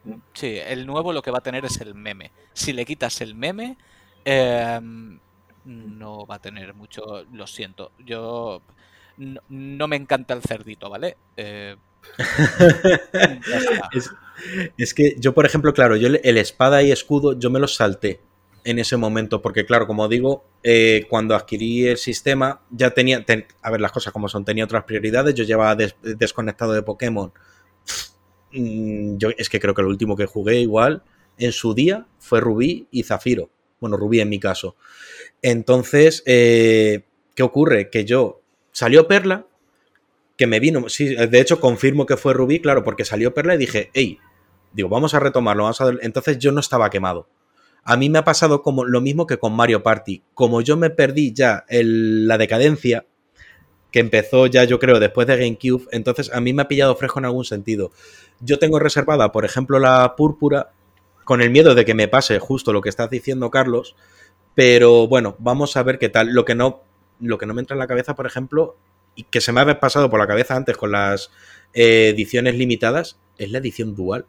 Mm. 0.03 0.13
Sí, 0.33 0.57
el 0.57 0.85
nuevo 0.85 1.11
lo 1.13 1.21
que 1.21 1.31
va 1.31 1.37
a 1.39 1.41
tener 1.41 1.63
es 1.65 1.79
el 1.81 1.95
meme. 1.95 2.31
Si 2.53 2.73
le 2.73 2.85
quitas 2.85 3.21
el 3.21 3.35
meme, 3.35 3.77
em, 4.25 5.19
no 5.65 6.25
va 6.25 6.35
a 6.35 6.39
tener 6.41 6.73
mucho. 6.73 7.25
Lo 7.31 7.47
siento. 7.47 7.91
Yo. 8.05 8.61
No, 9.17 9.41
no 9.49 9.87
me 9.87 9.95
encanta 9.95 10.33
el 10.33 10.41
cerdito, 10.41 10.89
¿vale? 10.89 11.17
Eh. 11.37 11.75
Es, 13.93 14.11
es 14.77 14.93
que 14.93 15.15
yo, 15.19 15.33
por 15.33 15.45
ejemplo, 15.45 15.73
claro, 15.73 15.95
yo 15.95 16.07
el, 16.07 16.19
el 16.23 16.37
espada 16.37 16.83
y 16.83 16.91
escudo, 16.91 17.37
yo 17.37 17.49
me 17.49 17.59
los 17.59 17.75
salté 17.75 18.19
en 18.63 18.79
ese 18.79 18.97
momento, 18.97 19.41
porque 19.41 19.65
claro, 19.65 19.85
como 19.87 20.07
digo, 20.07 20.43
eh, 20.63 21.05
cuando 21.09 21.35
adquirí 21.35 21.87
el 21.87 21.97
sistema, 21.97 22.61
ya 22.71 22.91
tenía, 22.91 23.23
ten- 23.25 23.45
a 23.61 23.69
ver 23.71 23.79
las 23.81 23.91
cosas 23.91 24.11
como 24.11 24.27
son, 24.27 24.43
tenía 24.43 24.63
otras 24.65 24.83
prioridades, 24.85 25.35
yo 25.35 25.43
llevaba 25.43 25.75
des- 25.75 25.95
desconectado 26.01 26.73
de 26.73 26.81
Pokémon. 26.81 27.31
Mm, 28.51 29.17
Yo 29.17 29.29
es 29.37 29.49
que 29.49 29.59
creo 29.59 29.73
que 29.73 29.81
lo 29.81 29.89
último 29.89 30.15
que 30.15 30.25
jugué 30.25 30.59
igual 30.61 31.03
en 31.37 31.51
su 31.51 31.73
día 31.73 32.07
fue 32.19 32.39
Rubí 32.39 32.87
y 32.91 33.03
Zafiro. 33.03 33.49
Bueno, 33.79 33.97
Rubí 33.97 34.19
en 34.21 34.29
mi 34.29 34.39
caso. 34.39 34.75
Entonces, 35.41 36.23
eh, 36.25 37.03
¿qué 37.35 37.43
ocurre? 37.43 37.89
Que 37.89 38.05
yo 38.05 38.41
salió 38.71 39.07
Perla, 39.07 39.45
que 40.37 40.47
me 40.47 40.59
vino, 40.59 40.89
sí, 40.89 41.15
de 41.15 41.39
hecho 41.39 41.59
confirmo 41.59 42.05
que 42.05 42.17
fue 42.17 42.33
Rubí, 42.33 42.59
claro, 42.59 42.83
porque 42.83 43.05
salió 43.05 43.33
Perla 43.33 43.55
y 43.55 43.59
dije, 43.59 43.89
hey, 43.93 44.19
digo, 44.73 44.89
vamos 44.89 45.13
a 45.13 45.19
retomarlo, 45.19 45.63
vamos 45.63 45.81
a... 45.81 45.93
Entonces 46.01 46.37
yo 46.39 46.51
no 46.51 46.59
estaba 46.59 46.89
quemado. 46.89 47.27
A 47.83 47.97
mí 47.97 48.09
me 48.09 48.17
ha 48.19 48.23
pasado 48.23 48.63
como 48.63 48.83
lo 48.83 48.99
mismo 48.99 49.27
que 49.27 49.37
con 49.37 49.53
Mario 49.53 49.83
Party. 49.83 50.23
Como 50.33 50.61
yo 50.61 50.75
me 50.75 50.89
perdí 50.89 51.33
ya 51.33 51.65
la 51.69 52.37
decadencia, 52.37 53.05
que 53.91 53.99
empezó 53.99 54.47
ya 54.47 54.65
yo 54.65 54.79
creo 54.79 54.99
después 54.99 55.25
de 55.27 55.37
GameCube, 55.37 55.87
entonces 55.91 56.29
a 56.33 56.41
mí 56.41 56.51
me 56.51 56.63
ha 56.63 56.67
pillado 56.67 56.95
fresco 56.97 57.19
en 57.19 57.25
algún 57.25 57.45
sentido. 57.45 57.91
Yo 58.41 58.59
tengo 58.59 58.79
reservada, 58.79 59.31
por 59.31 59.45
ejemplo, 59.45 59.79
la 59.79 60.15
púrpura, 60.17 60.71
con 61.23 61.41
el 61.41 61.49
miedo 61.49 61.75
de 61.75 61.85
que 61.85 61.93
me 61.93 62.09
pase 62.09 62.39
justo 62.39 62.73
lo 62.73 62.81
que 62.81 62.89
estás 62.89 63.09
diciendo, 63.09 63.49
Carlos, 63.51 63.95
pero 64.55 65.07
bueno, 65.07 65.35
vamos 65.39 65.77
a 65.77 65.83
ver 65.83 65.99
qué 65.99 66.09
tal. 66.09 66.33
Lo 66.33 66.45
que 66.45 66.55
no, 66.55 66.81
lo 67.19 67.37
que 67.37 67.45
no 67.45 67.53
me 67.53 67.61
entra 67.61 67.75
en 67.75 67.79
la 67.79 67.87
cabeza, 67.87 68.15
por 68.15 68.25
ejemplo, 68.25 68.75
y 69.15 69.23
que 69.23 69.41
se 69.41 69.51
me 69.51 69.61
había 69.61 69.79
pasado 69.79 70.09
por 70.09 70.19
la 70.19 70.27
cabeza 70.27 70.55
antes 70.55 70.75
con 70.77 70.91
las 70.91 71.29
eh, 71.73 72.09
ediciones 72.09 72.55
limitadas, 72.55 73.17
es 73.37 73.51
la 73.51 73.59
edición 73.59 73.95
dual. 73.95 74.25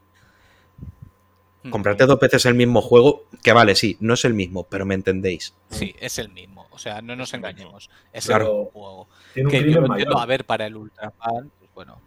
Comprarte 1.70 2.06
dos 2.06 2.20
veces 2.20 2.46
el 2.46 2.54
mismo 2.54 2.80
juego, 2.80 3.24
que 3.42 3.52
vale, 3.52 3.74
sí, 3.74 3.96
no 3.98 4.14
es 4.14 4.24
el 4.24 4.34
mismo, 4.34 4.62
pero 4.64 4.86
me 4.86 4.94
entendéis. 4.94 5.52
Sí, 5.70 5.96
es 5.98 6.18
el 6.18 6.28
mismo. 6.28 6.68
O 6.70 6.78
sea, 6.78 7.02
no 7.02 7.16
nos 7.16 7.34
engañemos. 7.34 7.90
Es 8.12 8.26
Claro. 8.26 8.44
el 8.44 8.50
mismo 8.52 8.70
juego. 8.70 9.08
Tiene 9.34 9.46
un 9.48 9.50
Que 9.50 9.72
yo 9.72 9.80
entiendo. 9.80 10.18
A 10.18 10.26
ver, 10.26 10.44
para 10.44 10.66
el 10.66 10.76
Ultra 10.76 11.10
fan, 11.10 11.50
pues 11.58 11.70
bueno. 11.74 12.00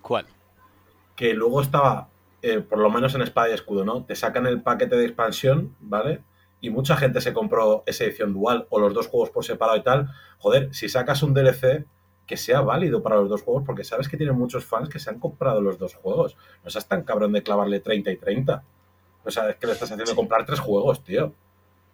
¿Cuál? 0.00 0.26
que 1.14 1.34
luego 1.34 1.60
estaba 1.60 2.08
eh, 2.40 2.60
por 2.60 2.78
lo 2.78 2.88
menos 2.90 3.14
en 3.14 3.20
Espada 3.20 3.50
y 3.50 3.52
Escudo, 3.52 3.84
¿no? 3.84 4.02
Te 4.02 4.16
sacan 4.16 4.46
el 4.46 4.62
paquete 4.62 4.96
de 4.96 5.04
expansión, 5.04 5.76
¿vale? 5.78 6.20
Y 6.62 6.70
mucha 6.70 6.96
gente 6.96 7.20
se 7.20 7.32
compró 7.32 7.82
esa 7.86 8.04
edición 8.04 8.32
dual 8.32 8.68
o 8.70 8.78
los 8.78 8.94
dos 8.94 9.08
juegos 9.08 9.30
por 9.30 9.44
separado 9.44 9.76
y 9.76 9.82
tal. 9.82 10.10
Joder, 10.38 10.72
si 10.72 10.88
sacas 10.88 11.24
un 11.24 11.34
DLC 11.34 11.84
que 12.24 12.36
sea 12.36 12.60
válido 12.60 13.02
para 13.02 13.16
los 13.16 13.28
dos 13.28 13.42
juegos, 13.42 13.64
porque 13.66 13.82
sabes 13.82 14.08
que 14.08 14.16
tienen 14.16 14.36
muchos 14.36 14.64
fans 14.64 14.88
que 14.88 15.00
se 15.00 15.10
han 15.10 15.18
comprado 15.18 15.60
los 15.60 15.76
dos 15.76 15.96
juegos. 15.96 16.36
No 16.62 16.70
seas 16.70 16.86
tan 16.86 17.02
cabrón 17.02 17.32
de 17.32 17.42
clavarle 17.42 17.80
30 17.80 18.12
y 18.12 18.16
30. 18.16 18.62
O 19.24 19.30
sea, 19.32 19.50
es 19.50 19.56
que 19.56 19.66
le 19.66 19.72
estás 19.72 19.90
haciendo 19.90 20.14
comprar 20.14 20.46
tres 20.46 20.60
juegos, 20.60 21.02
tío. 21.02 21.34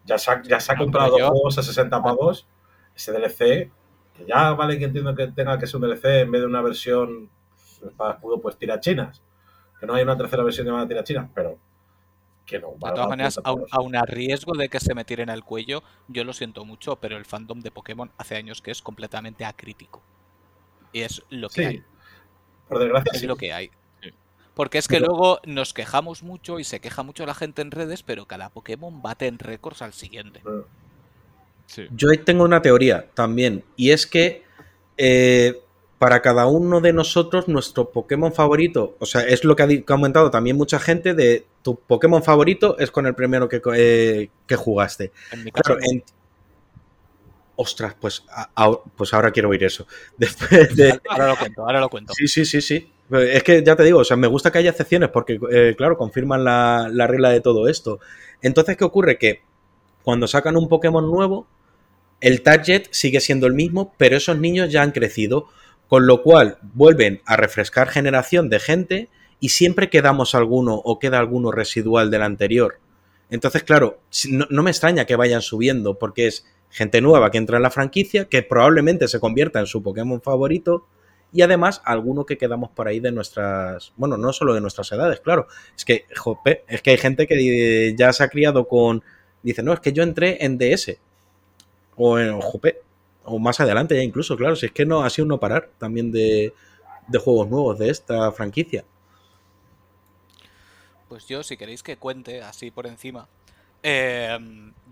Ya 0.05 0.19
se 0.19 0.31
ha, 0.31 0.43
ya 0.43 0.61
se 0.61 0.71
ha 0.71 0.77
comprado 0.77 1.13
dos 1.13 1.31
juegos 1.31 1.57
a 1.57 1.63
60 1.63 2.03
pavos. 2.03 2.47
Ese 2.95 3.11
DLC, 3.11 3.71
que 4.15 4.27
ya 4.27 4.53
vale 4.53 4.79
que 4.79 4.85
entiendo 4.85 5.15
que 5.15 5.29
tenga 5.29 5.59
que 5.59 5.67
ser 5.67 5.77
un 5.77 5.89
DLC 5.89 6.05
en 6.05 6.31
vez 6.31 6.43
de 6.43 6.47
una 6.47 6.61
versión 6.61 7.31
pues, 7.81 7.95
para 7.95 8.13
escudo, 8.13 8.39
pues 8.39 8.59
tirachinas. 8.59 9.23
Que 9.81 9.87
no 9.87 9.95
hay 9.95 10.03
una 10.03 10.17
tercera 10.19 10.43
versión 10.43 10.67
llamada 10.67 10.87
tirachinas, 10.87 11.31
pero 11.35 11.57
que 12.49 12.59
no. 12.59 12.71
De 12.73 12.91
todas 12.93 13.09
maneras, 13.09 13.35
30 13.35 13.49
aun, 13.51 13.65
aun 13.71 13.95
a 13.97 14.03
riesgo 14.07 14.55
de 14.57 14.69
que 14.69 14.81
se 14.81 14.95
me 14.95 15.05
tiren 15.05 15.29
al 15.31 15.45
cuello, 15.45 15.83
yo 16.09 16.25
lo 16.25 16.33
siento 16.33 16.65
mucho, 16.65 16.97
pero 16.97 17.17
el 17.19 17.25
fandom 17.27 17.61
de 17.61 17.71
Pokémon 17.71 18.11
hace 18.17 18.37
años 18.37 18.63
que 18.63 18.71
es 18.71 18.81
completamente 18.83 19.45
acrítico. 19.45 20.03
Y 20.93 21.03
es 21.03 21.23
lo 21.29 21.49
que 21.51 21.61
Sí, 21.61 21.67
hay. 21.67 21.83
por 22.69 22.79
desgracia 22.79 23.11
Es 23.13 23.21
sí. 23.21 23.27
lo 23.27 23.37
que 23.37 23.53
hay. 23.53 23.71
Porque 24.55 24.79
es 24.79 24.89
que 24.89 24.97
Pero- 24.97 25.09
luego 25.09 25.41
nos 25.45 25.73
quejamos 25.75 26.25
mucho 26.25 26.59
y 26.59 26.65
se 26.65 26.81
queja 26.81 27.05
mucho 27.05 27.25
la 27.27 27.35
gente 27.35 27.63
en 27.63 27.71
redes, 27.71 28.03
pero 28.03 28.27
cada 28.27 28.49
Pokémon 28.49 29.03
bate 29.03 29.27
en 29.29 29.39
récords 29.39 29.83
al 29.83 29.93
siguiente. 29.93 30.41
Sí. 31.67 31.87
Yo 31.93 32.11
ahí 32.11 32.19
tengo 32.19 32.45
una 32.45 32.61
teoría 32.63 33.07
también, 33.15 33.63
y 33.77 33.91
es 33.91 34.07
que 34.07 34.43
eh, 34.97 35.61
para 35.99 36.23
cada 36.23 36.47
uno 36.47 36.81
de 36.81 36.93
nosotros, 36.93 37.49
nuestro 37.49 37.91
Pokémon 37.91 38.33
favorito, 38.33 38.97
o 39.01 39.07
sea, 39.07 39.23
es 39.23 39.45
lo 39.45 39.57
que 39.57 39.63
ha 39.65 39.67
di- 39.67 39.83
comentado 39.83 40.31
también 40.31 40.57
mucha 40.57 40.79
gente, 40.79 41.13
de 41.15 41.45
tu 41.63 41.77
Pokémon 41.77 42.23
favorito 42.23 42.79
es 42.79 42.91
con 42.91 43.07
el 43.07 43.15
primero 43.15 43.49
que, 43.49 43.61
eh, 43.75 44.31
que 44.47 44.57
jugaste. 44.57 45.13
En 45.33 45.45
mi 45.45 45.51
caso, 45.51 45.75
Claro, 45.77 45.81
en- 45.91 46.05
Ostras, 47.61 47.97
pues, 48.01 48.23
a- 48.31 48.49
a- 48.55 48.79
pues 48.97 49.13
ahora 49.13 49.33
quiero 49.33 49.49
oír 49.49 49.65
eso. 49.65 49.85
Después 50.17 50.77
de... 50.77 51.01
ahora 51.09 51.27
lo 51.29 51.37
cuento, 51.37 51.63
ahora 51.63 51.81
lo 51.81 51.89
cuento. 51.89 52.13
Sí, 52.15 52.29
sí, 52.29 52.45
sí, 52.45 52.61
sí. 52.61 52.93
Es 53.11 53.43
que 53.43 53.65
ya 53.65 53.75
te 53.75 53.83
digo, 53.83 53.99
o 53.99 54.05
sea, 54.05 54.17
me 54.17 54.29
gusta 54.29 54.53
que 54.53 54.59
haya 54.59 54.71
excepciones 54.71 55.09
porque, 55.09 55.41
eh, 55.51 55.75
claro, 55.77 55.97
confirman 55.97 56.45
la, 56.45 56.89
la 56.93 57.07
regla 57.09 57.31
de 57.31 57.41
todo 57.41 57.67
esto. 57.69 57.99
Entonces, 58.43 58.77
¿qué 58.77 58.85
ocurre? 58.85 59.19
Que 59.19 59.43
cuando 60.05 60.29
sacan 60.29 60.57
un 60.57 60.69
Pokémon 60.69 61.11
nuevo, 61.11 61.49
el 62.21 62.43
target 62.43 62.85
sigue 62.91 63.21
siendo 63.21 63.47
el 63.49 63.55
mismo, 63.55 63.93
pero 63.97 64.17
esos 64.17 64.39
niños 64.39 64.71
ya 64.71 64.83
han 64.83 64.93
crecido, 64.93 65.49
con 65.89 66.07
lo 66.07 66.23
cual 66.23 66.59
vuelven 66.75 67.23
a 67.25 67.37
refrescar 67.37 67.89
generación 67.89 68.49
de 68.51 68.61
gente 68.61 69.09
y 69.41 69.51
siempre 69.51 69.91
quedamos 69.91 70.35
alguno 70.35 70.75
o 70.75 70.99
queda 70.99 71.19
alguno 71.19 71.51
residual 71.51 72.11
del 72.11 72.23
anterior. 72.23 72.79
Entonces, 73.31 73.63
claro, 73.63 74.01
no, 74.29 74.63
me 74.63 74.71
extraña 74.71 75.05
que 75.05 75.17
vayan 75.17 75.43
subiendo 75.43 75.99
porque 75.99 76.27
es 76.27 76.47
gente 76.71 77.01
nueva 77.01 77.31
que 77.31 77.39
entra 77.39 77.57
en 77.57 77.63
la 77.63 77.71
franquicia, 77.71 78.27
que 78.27 78.43
probablemente 78.43 79.09
se 79.09 79.21
convierta 79.21 79.61
en 79.61 79.67
su 79.67 79.83
Pokémon 79.83 80.21
favorito 80.21 80.87
y 81.33 81.43
además 81.43 81.83
alguno 81.85 82.25
que 82.25 82.39
quedamos 82.39 82.71
por 82.71 82.89
ahí 82.89 83.01
de 83.01 83.13
nuestras, 83.13 83.93
bueno, 83.97 84.17
no 84.17 84.33
solo 84.33 84.55
de 84.55 84.61
nuestras 84.61 84.91
edades, 84.93 85.21
claro, 85.21 85.47
es 85.77 85.85
que, 85.85 86.07
es 86.69 86.83
que 86.83 86.91
hay 86.91 86.97
gente 86.97 87.27
que 87.27 87.95
ya 87.97 88.13
se 88.13 88.25
ha 88.25 88.29
criado 88.29 88.67
con, 88.67 89.03
dice, 89.43 89.63
no, 89.63 89.75
es 89.75 89.81
que 89.81 89.93
yo 89.93 90.03
entré 90.03 90.43
en 90.45 90.57
DS 90.57 90.97
o 91.97 92.19
en 92.19 92.41
jope, 92.41 92.81
o 93.29 93.39
más 93.39 93.61
adelante 93.61 93.95
ya 93.95 94.03
incluso, 94.03 94.37
claro, 94.37 94.57
si 94.57 94.67
es 94.67 94.73
que 94.73 94.87
no 94.87 95.03
ha 95.03 95.11
sido 95.11 95.27
no 95.29 95.39
parar 95.39 95.71
también 95.79 96.11
de, 96.11 96.53
de 97.07 97.19
juegos 97.19 97.49
nuevos 97.49 97.79
de 97.79 97.91
esta 97.91 98.33
franquicia. 98.33 98.85
Pues 101.09 101.27
yo, 101.27 101.43
si 101.43 101.57
queréis 101.57 101.83
que 101.83 101.97
cuente 101.97 102.43
así 102.43 102.71
por 102.71 102.87
encima, 102.87 103.29
eh, 103.83 104.39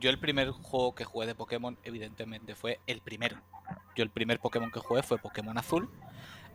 yo 0.00 0.10
el 0.10 0.18
primer 0.18 0.50
juego 0.50 0.94
que 0.94 1.04
jugué 1.04 1.26
de 1.26 1.34
Pokémon, 1.34 1.76
evidentemente, 1.84 2.54
fue 2.54 2.80
el 2.86 3.00
primero. 3.00 3.36
Yo 3.94 4.02
el 4.02 4.10
primer 4.10 4.40
Pokémon 4.40 4.70
que 4.70 4.80
jugué 4.80 5.02
fue 5.02 5.18
Pokémon 5.18 5.58
Azul. 5.58 5.90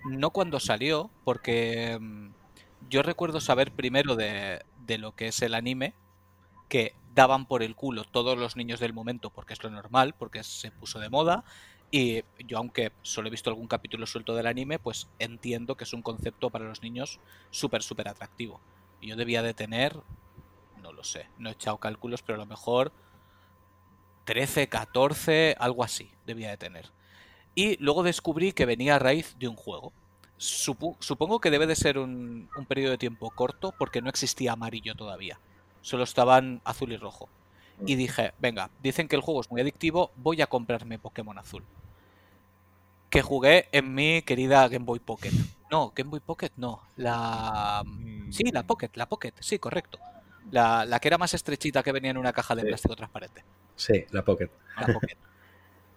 No 0.05 0.31
cuando 0.31 0.59
salió, 0.59 1.11
porque 1.23 1.97
mm, 1.99 2.29
yo 2.89 3.03
recuerdo 3.03 3.39
saber 3.39 3.71
primero 3.71 4.15
de, 4.15 4.63
de 4.85 4.97
lo 4.97 5.15
que 5.15 5.27
es 5.27 5.41
el 5.41 5.53
anime, 5.53 5.93
que 6.69 6.95
daban 7.13 7.45
por 7.45 7.63
el 7.63 7.75
culo 7.75 8.03
todos 8.05 8.37
los 8.37 8.55
niños 8.55 8.79
del 8.79 8.93
momento, 8.93 9.29
porque 9.29 9.53
es 9.53 9.63
lo 9.63 9.69
normal, 9.69 10.15
porque 10.17 10.43
se 10.43 10.71
puso 10.71 10.99
de 10.99 11.09
moda. 11.09 11.43
Y 11.93 12.23
yo, 12.47 12.57
aunque 12.57 12.93
solo 13.01 13.27
he 13.27 13.31
visto 13.31 13.49
algún 13.49 13.68
capítulo 13.68 14.07
suelto 14.07 14.34
del 14.34 14.47
anime, 14.47 14.80
pues 14.80 15.09
entiendo 15.19 15.76
que 15.76 15.84
es 15.84 15.91
un 15.91 16.01
concepto 16.01 16.49
para 16.49 16.65
los 16.65 16.81
niños 16.81 17.19
súper, 17.51 17.84
súper 17.84 18.07
atractivo. 18.07 18.61
Y 19.01 19.07
Yo 19.07 19.18
debía 19.18 19.41
de 19.41 19.53
tener, 19.53 19.97
no 20.81 20.93
lo 20.93 21.03
sé, 21.03 21.27
no 21.38 21.49
he 21.49 21.51
echado 21.51 21.77
cálculos, 21.80 22.22
pero 22.22 22.38
a 22.38 22.45
lo 22.45 22.45
mejor 22.45 22.93
13, 24.23 24.69
14, 24.69 25.57
algo 25.59 25.84
así 25.84 26.09
debía 26.26 26.49
de 26.49 26.57
tener. 26.57 26.89
Y 27.55 27.76
luego 27.84 28.03
descubrí 28.03 28.53
que 28.53 28.65
venía 28.65 28.95
a 28.95 28.99
raíz 28.99 29.35
de 29.38 29.49
un 29.49 29.57
juego. 29.57 29.91
Supongo 30.38 31.41
que 31.41 31.51
debe 31.51 31.68
de 31.68 31.76
ser 31.76 31.97
un, 31.97 32.49
un 32.55 32.65
periodo 32.68 32.91
de 32.91 32.97
tiempo 32.97 33.30
corto 33.31 33.73
porque 33.77 34.01
no 34.01 34.09
existía 34.09 34.53
amarillo 34.53 34.95
todavía. 34.95 35.41
Solo 35.81 36.05
estaban 36.05 36.61
azul 36.63 36.93
y 36.93 36.97
rojo. 36.97 37.27
Y 37.85 37.95
dije, 37.95 38.34
venga, 38.39 38.69
dicen 38.81 39.09
que 39.09 39.18
el 39.18 39.22
juego 39.22 39.41
es 39.41 39.51
muy 39.51 39.59
adictivo, 39.59 40.11
voy 40.15 40.41
a 40.41 40.47
comprarme 40.47 40.97
Pokémon 40.97 41.38
azul. 41.38 41.63
Que 43.11 43.21
jugué 43.21 43.67
en 43.71 43.93
mi 43.93 44.23
querida 44.23 44.67
Game 44.67 44.85
Boy 44.85 44.99
Pocket. 44.99 45.31
No, 45.69 45.91
Game 45.95 46.09
Boy 46.09 46.21
Pocket 46.21 46.51
no. 46.55 46.81
La... 46.95 47.83
Sí, 48.31 48.45
la 48.51 48.63
Pocket, 48.63 48.89
la 48.95 49.07
Pocket, 49.07 49.33
sí, 49.39 49.59
correcto. 49.59 49.99
La, 50.49 50.85
la 50.85 50.99
que 50.99 51.09
era 51.09 51.17
más 51.19 51.33
estrechita 51.33 51.83
que 51.83 51.91
venía 51.91 52.11
en 52.11 52.17
una 52.17 52.33
caja 52.33 52.55
de 52.55 52.61
Sí. 52.61 52.67
plástico 52.69 52.95
transparente. 52.95 53.43
Sí, 53.75 54.05
la 54.11 54.23
Pocket. 54.23 54.49
La 54.79 54.88
Pocket. 54.88 55.17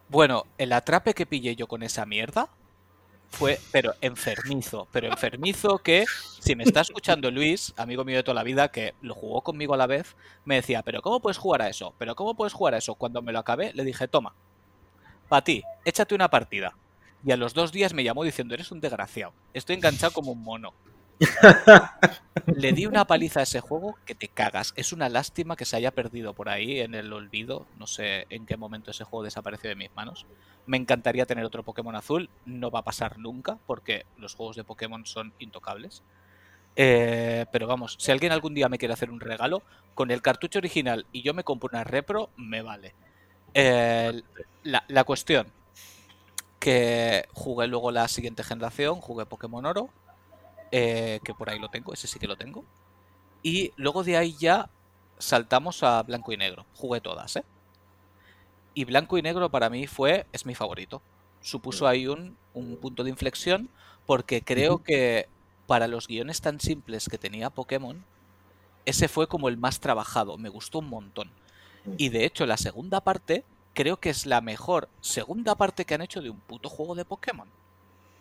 Bueno, 0.08 0.44
el 0.58 0.72
atrape 0.72 1.14
que 1.14 1.24
pillé 1.24 1.56
yo 1.56 1.66
con 1.66 1.82
esa 1.82 2.04
mierda 2.04 2.48
fue, 3.30 3.58
pero 3.72 3.94
enfermizo, 4.00 4.86
pero 4.92 5.08
enfermizo 5.08 5.78
que, 5.78 6.04
si 6.40 6.54
me 6.54 6.62
está 6.62 6.82
escuchando 6.82 7.30
Luis, 7.30 7.72
amigo 7.76 8.04
mío 8.04 8.16
de 8.16 8.22
toda 8.22 8.34
la 8.34 8.44
vida, 8.44 8.70
que 8.70 8.94
lo 9.00 9.14
jugó 9.14 9.40
conmigo 9.42 9.74
a 9.74 9.76
la 9.76 9.86
vez, 9.86 10.14
me 10.44 10.56
decía, 10.56 10.82
pero 10.82 11.00
¿cómo 11.02 11.20
puedes 11.20 11.38
jugar 11.38 11.62
a 11.62 11.68
eso? 11.68 11.94
¿Pero 11.98 12.14
cómo 12.14 12.36
puedes 12.36 12.52
jugar 12.52 12.74
a 12.74 12.78
eso? 12.78 12.94
Cuando 12.94 13.22
me 13.22 13.32
lo 13.32 13.38
acabé, 13.40 13.72
le 13.72 13.82
dije, 13.84 14.06
toma, 14.06 14.34
para 15.28 15.42
ti, 15.42 15.64
échate 15.84 16.14
una 16.14 16.28
partida. 16.28 16.76
Y 17.24 17.32
a 17.32 17.36
los 17.36 17.54
dos 17.54 17.72
días 17.72 17.94
me 17.94 18.04
llamó 18.04 18.22
diciendo, 18.22 18.54
eres 18.54 18.70
un 18.70 18.80
desgraciado, 18.80 19.32
estoy 19.54 19.76
enganchado 19.76 20.12
como 20.12 20.32
un 20.32 20.42
mono. 20.42 20.74
Le 22.46 22.72
di 22.72 22.86
una 22.86 23.06
paliza 23.06 23.40
a 23.40 23.44
ese 23.44 23.60
juego 23.60 23.96
que 24.04 24.14
te 24.14 24.28
cagas. 24.28 24.72
Es 24.76 24.92
una 24.92 25.08
lástima 25.08 25.56
que 25.56 25.64
se 25.64 25.76
haya 25.76 25.92
perdido 25.92 26.34
por 26.34 26.48
ahí 26.48 26.80
en 26.80 26.94
el 26.94 27.12
olvido. 27.12 27.66
No 27.78 27.86
sé 27.86 28.26
en 28.30 28.46
qué 28.46 28.56
momento 28.56 28.90
ese 28.90 29.04
juego 29.04 29.24
desapareció 29.24 29.70
de 29.70 29.76
mis 29.76 29.94
manos. 29.94 30.26
Me 30.66 30.76
encantaría 30.76 31.24
tener 31.24 31.44
otro 31.44 31.62
Pokémon 31.62 31.94
azul. 31.94 32.28
No 32.44 32.70
va 32.70 32.80
a 32.80 32.84
pasar 32.84 33.18
nunca 33.18 33.58
porque 33.66 34.04
los 34.18 34.34
juegos 34.34 34.56
de 34.56 34.64
Pokémon 34.64 35.06
son 35.06 35.32
intocables. 35.38 36.02
Eh, 36.76 37.46
pero 37.52 37.68
vamos, 37.68 37.96
si 38.00 38.10
alguien 38.10 38.32
algún 38.32 38.54
día 38.54 38.68
me 38.68 38.78
quiere 38.78 38.94
hacer 38.94 39.10
un 39.10 39.20
regalo, 39.20 39.62
con 39.94 40.10
el 40.10 40.22
cartucho 40.22 40.58
original 40.58 41.06
y 41.12 41.22
yo 41.22 41.32
me 41.32 41.44
compro 41.44 41.68
una 41.72 41.84
repro, 41.84 42.30
me 42.36 42.62
vale. 42.62 42.94
Eh, 43.54 44.20
la, 44.64 44.84
la 44.88 45.04
cuestión, 45.04 45.46
que 46.64 47.28
jugué 47.34 47.66
luego 47.66 47.90
la 47.90 48.08
siguiente 48.08 48.42
generación, 48.42 49.02
jugué 49.02 49.26
Pokémon 49.26 49.66
Oro, 49.66 49.90
eh, 50.72 51.20
que 51.22 51.34
por 51.34 51.50
ahí 51.50 51.58
lo 51.58 51.68
tengo, 51.68 51.92
ese 51.92 52.06
sí 52.06 52.18
que 52.18 52.26
lo 52.26 52.36
tengo. 52.36 52.64
Y 53.42 53.72
luego 53.76 54.02
de 54.02 54.16
ahí 54.16 54.34
ya 54.38 54.70
saltamos 55.18 55.82
a 55.82 56.02
blanco 56.04 56.32
y 56.32 56.38
negro. 56.38 56.64
Jugué 56.74 57.02
todas, 57.02 57.36
¿eh? 57.36 57.44
Y 58.72 58.86
blanco 58.86 59.18
y 59.18 59.22
negro 59.22 59.50
para 59.50 59.68
mí 59.68 59.86
fue, 59.86 60.24
es 60.32 60.46
mi 60.46 60.54
favorito. 60.54 61.02
Supuso 61.42 61.86
ahí 61.86 62.06
un, 62.06 62.34
un 62.54 62.78
punto 62.78 63.04
de 63.04 63.10
inflexión 63.10 63.68
porque 64.06 64.40
creo 64.40 64.82
que 64.82 65.28
para 65.66 65.86
los 65.86 66.08
guiones 66.08 66.40
tan 66.40 66.60
simples 66.60 67.10
que 67.10 67.18
tenía 67.18 67.50
Pokémon, 67.50 68.02
ese 68.86 69.08
fue 69.08 69.28
como 69.28 69.50
el 69.50 69.58
más 69.58 69.80
trabajado. 69.80 70.38
Me 70.38 70.48
gustó 70.48 70.78
un 70.78 70.88
montón. 70.88 71.30
Y 71.98 72.08
de 72.08 72.24
hecho 72.24 72.46
la 72.46 72.56
segunda 72.56 73.02
parte 73.02 73.44
creo 73.74 73.98
que 73.98 74.10
es 74.10 74.24
la 74.24 74.40
mejor 74.40 74.88
segunda 75.00 75.54
parte 75.54 75.84
que 75.84 75.94
han 75.94 76.02
hecho 76.02 76.22
de 76.22 76.30
un 76.30 76.40
puto 76.40 76.68
juego 76.68 76.94
de 76.94 77.04
Pokémon. 77.04 77.48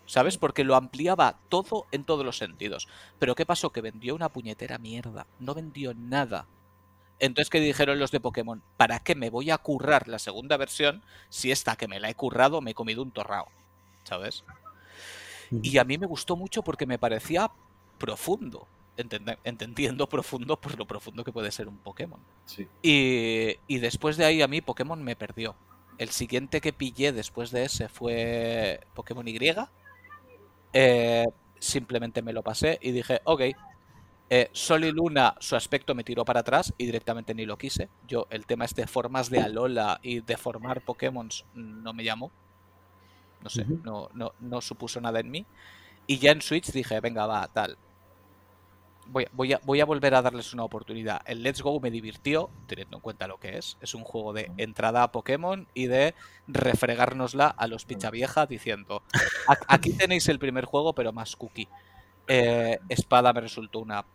¿Sabes? 0.05 0.37
Porque 0.37 0.65
lo 0.65 0.75
ampliaba 0.75 1.37
todo 1.47 1.85
en 1.91 2.03
todos 2.03 2.25
los 2.25 2.37
sentidos. 2.37 2.89
Pero 3.19 3.35
¿qué 3.35 3.45
pasó? 3.45 3.69
Que 3.69 3.79
vendió 3.79 4.15
una 4.15 4.27
puñetera 4.27 4.77
mierda. 4.77 5.25
No 5.39 5.53
vendió 5.53 5.93
nada. 5.93 6.45
Entonces, 7.19 7.49
¿qué 7.49 7.61
dijeron 7.61 7.99
los 7.99 8.11
de 8.11 8.19
Pokémon? 8.19 8.61
¿Para 8.75 8.99
qué 8.99 9.15
me 9.15 9.29
voy 9.29 9.49
a 9.49 9.57
currar 9.57 10.09
la 10.09 10.19
segunda 10.19 10.57
versión 10.57 11.03
si 11.29 11.51
esta 11.51 11.77
que 11.77 11.87
me 11.87 12.01
la 12.01 12.09
he 12.09 12.15
currado 12.15 12.59
me 12.59 12.71
he 12.71 12.75
comido 12.75 13.01
un 13.01 13.11
torrao? 13.11 13.47
¿Sabes? 14.03 14.43
Y 15.61 15.77
a 15.77 15.85
mí 15.85 15.97
me 15.97 16.07
gustó 16.07 16.35
mucho 16.35 16.63
porque 16.63 16.85
me 16.85 16.99
parecía 16.99 17.49
profundo. 17.97 18.67
Entendiendo 18.97 20.07
profundo 20.09 20.59
por 20.59 20.77
lo 20.77 20.85
profundo 20.85 21.23
que 21.23 21.31
puede 21.33 21.51
ser 21.51 21.67
un 21.67 21.79
Pokémon. 21.79 22.21
Sí. 22.45 22.69
Y, 22.81 23.57
y 23.67 23.79
después 23.79 24.17
de 24.17 24.25
ahí 24.25 24.41
a 24.41 24.47
mí 24.47 24.61
Pokémon 24.61 25.01
me 25.03 25.15
perdió. 25.15 25.55
El 25.97 26.09
siguiente 26.09 26.61
que 26.61 26.73
pillé 26.73 27.11
después 27.13 27.51
de 27.51 27.65
ese 27.65 27.89
fue 27.89 28.87
Pokémon 28.93 29.27
Y. 29.27 29.37
Eh, 30.73 31.25
simplemente 31.59 32.21
me 32.21 32.33
lo 32.33 32.43
pasé 32.43 32.77
y 32.81 32.91
dije, 32.91 33.21
ok, 33.25 33.41
Eh, 34.29 34.49
Sol 34.53 34.85
y 34.85 34.91
Luna, 34.91 35.35
su 35.39 35.55
aspecto 35.55 35.95
me 35.95 36.03
tiró 36.03 36.25
para 36.25 36.41
atrás 36.41 36.73
y 36.77 36.85
directamente 36.87 37.35
ni 37.35 37.45
lo 37.45 37.57
quise. 37.57 37.91
Yo, 38.07 38.27
el 38.31 38.45
tema 38.47 38.65
este 38.65 38.81
de 38.83 38.87
formas 38.87 39.29
de 39.29 39.41
Alola 39.41 39.99
y 40.03 40.21
de 40.21 40.37
formar 40.37 40.83
Pokémon 40.83 41.29
no 41.53 41.93
me 41.93 42.03
llamó. 42.03 42.33
No 43.41 43.49
sé, 43.49 43.69
no, 43.83 44.09
no, 44.13 44.33
no 44.39 44.61
supuso 44.61 45.01
nada 45.01 45.19
en 45.19 45.29
mí. 45.31 45.45
Y 46.07 46.19
ya 46.19 46.31
en 46.31 46.41
Switch 46.41 46.71
dije, 46.71 46.99
venga, 47.01 47.25
va, 47.27 47.47
tal. 47.53 47.79
Voy, 49.07 49.27
voy, 49.33 49.53
a, 49.53 49.59
voy 49.63 49.81
a 49.81 49.85
volver 49.85 50.15
a 50.15 50.21
darles 50.21 50.53
una 50.53 50.63
oportunidad. 50.63 51.21
El 51.25 51.43
Let's 51.43 51.61
Go 51.61 51.79
me 51.79 51.91
divirtió, 51.91 52.49
teniendo 52.67 52.97
en 52.97 53.01
cuenta 53.01 53.27
lo 53.27 53.37
que 53.39 53.57
es. 53.57 53.77
Es 53.81 53.93
un 53.93 54.03
juego 54.03 54.33
de 54.33 54.51
entrada 54.57 55.03
a 55.03 55.11
Pokémon 55.11 55.67
y 55.73 55.87
de 55.87 56.15
refregárnosla 56.47 57.47
a 57.47 57.67
los 57.67 57.85
picha 57.85 58.09
vieja 58.11 58.45
diciendo, 58.45 59.03
"A- 59.47 59.57
aquí 59.75 59.93
tenéis 59.93 60.27
el 60.29 60.39
primer 60.39 60.65
juego, 60.65 60.93
pero 60.93 61.11
más 61.11 61.35
cookie. 61.35 61.67
Eh, 62.27 62.79
Espada 62.89 63.33
me 63.33 63.41
resultó 63.41 63.79
una... 63.79 64.05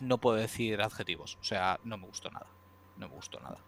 No 0.00 0.18
puedo 0.18 0.36
decir 0.36 0.80
adjetivos, 0.82 1.36
o 1.40 1.44
sea, 1.44 1.80
no 1.84 1.96
me 1.96 2.06
gustó 2.06 2.30
nada. 2.30 2.46
No 2.98 3.08
me 3.08 3.14
gustó 3.14 3.40
nada. 3.40 3.58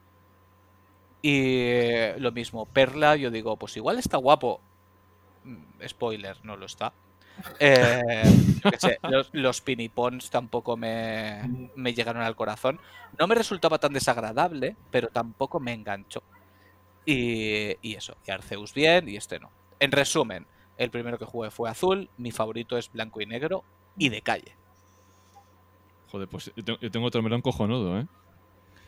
Y 1.23 2.19
lo 2.19 2.33
mismo, 2.33 2.67
Perla, 2.67 3.17
yo 3.17 3.31
digo, 3.31 3.57
pues 3.57 3.77
igual 3.77 3.99
está 3.99 4.17
guapo. 4.17 4.61
Mm, 5.45 5.87
Spoiler, 5.89 6.37
no 6.45 6.57
lo 6.57 6.67
está. 6.67 6.93
Eh, 7.59 8.23
yo 8.63 8.71
qué 8.71 8.79
sé, 8.79 8.99
los, 9.09 9.31
los 9.33 9.61
pinipons 9.61 10.31
tampoco 10.31 10.77
me, 10.77 11.71
me 11.75 11.95
llegaron 11.95 12.23
al 12.23 12.37
corazón. 12.37 12.81
No 13.19 13.27
me 13.27 13.35
resultaba 13.35 13.79
tan 13.79 13.93
desagradable, 13.93 14.77
pero 14.91 15.09
tampoco 15.09 15.61
me 15.61 15.73
enganchó. 15.73 16.23
Y, 17.05 17.77
y 17.83 17.95
eso, 17.95 18.17
y 18.27 18.31
Arceus 18.31 18.75
bien 18.75 19.09
y 19.09 19.17
este 19.17 19.41
no. 19.41 19.51
En 19.81 19.91
resumen, 19.91 20.47
el 20.77 20.91
primero 20.91 21.19
que 21.19 21.25
jugué 21.25 21.51
fue 21.51 21.69
azul, 21.69 22.09
mi 22.17 22.31
favorito 22.31 22.79
es 22.79 22.93
blanco 22.93 23.21
y 23.21 23.27
negro 23.27 23.65
y 23.97 24.09
de 24.09 24.23
calle. 24.23 24.55
Joder, 26.11 26.29
pues 26.29 26.53
yo 26.55 26.65
tengo, 26.65 26.79
yo 26.79 26.91
tengo 26.91 27.07
otro 27.07 27.23
melón 27.23 27.41
cojonudo, 27.41 27.99
¿eh? 27.99 28.07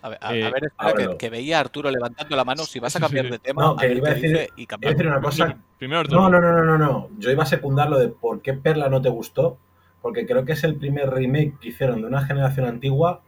A 0.05 0.09
ver, 0.11 0.19
a, 0.21 0.35
Eh, 0.37 0.45
a 0.45 0.51
ver, 0.51 0.65
espera, 0.65 1.17
que, 1.17 1.31
veía 1.31 1.57
a 1.57 1.61
Arturo 1.61 1.91
levantando 1.91 2.37
la 2.37 2.45
mano. 2.45 2.65
Si 2.65 2.79
vas 2.79 2.95
a 2.95 3.01
cambiar 3.01 3.25
sí. 3.25 3.31
de 3.33 3.39
tema, 3.39 3.63
No, 3.63 3.71
a 3.71 3.77
que 3.79 3.89
ver 3.89 3.97
iba 3.97 4.09
a 4.11 4.15
qué 4.15 4.21
decir- 4.21 4.31
dice 4.39 4.51
y 4.57 4.63
Iba 4.63 4.65
a 4.65 4.69
cambiamos. 4.69 4.97
decir 4.99 5.11
una 5.11 5.21
cosa. 5.23 5.59
Primero 5.79 6.01
Arturo. 6.01 6.21
No, 6.21 6.29
no, 6.29 6.41
no, 6.41 6.53
no, 6.53 6.65
no, 6.65 6.79
no. 6.79 7.09
Yo 7.19 7.31
iba 7.31 7.43
a 7.43 7.47
secundar 7.47 7.89
lo 7.89 7.99
de 7.99 8.09
por 8.09 8.43
qué 8.43 8.53
Perla 8.53 8.91
no 8.91 9.01
te 9.01 9.09
gustó, 9.09 9.57
porque 10.03 10.27
creo 10.27 10.45
que 10.45 10.53
es 10.53 10.63
el 10.65 10.77
primer 10.77 11.09
remake 11.11 11.59
que 11.59 11.69
hicieron 11.71 12.03
de 12.03 12.07
una 12.09 12.27
generación 12.27 12.67
antigua 12.67 13.23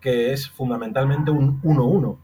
que 0.00 0.32
es 0.32 0.48
fundamentalmente 0.48 1.30
un 1.30 1.60
1-1. 1.62 2.16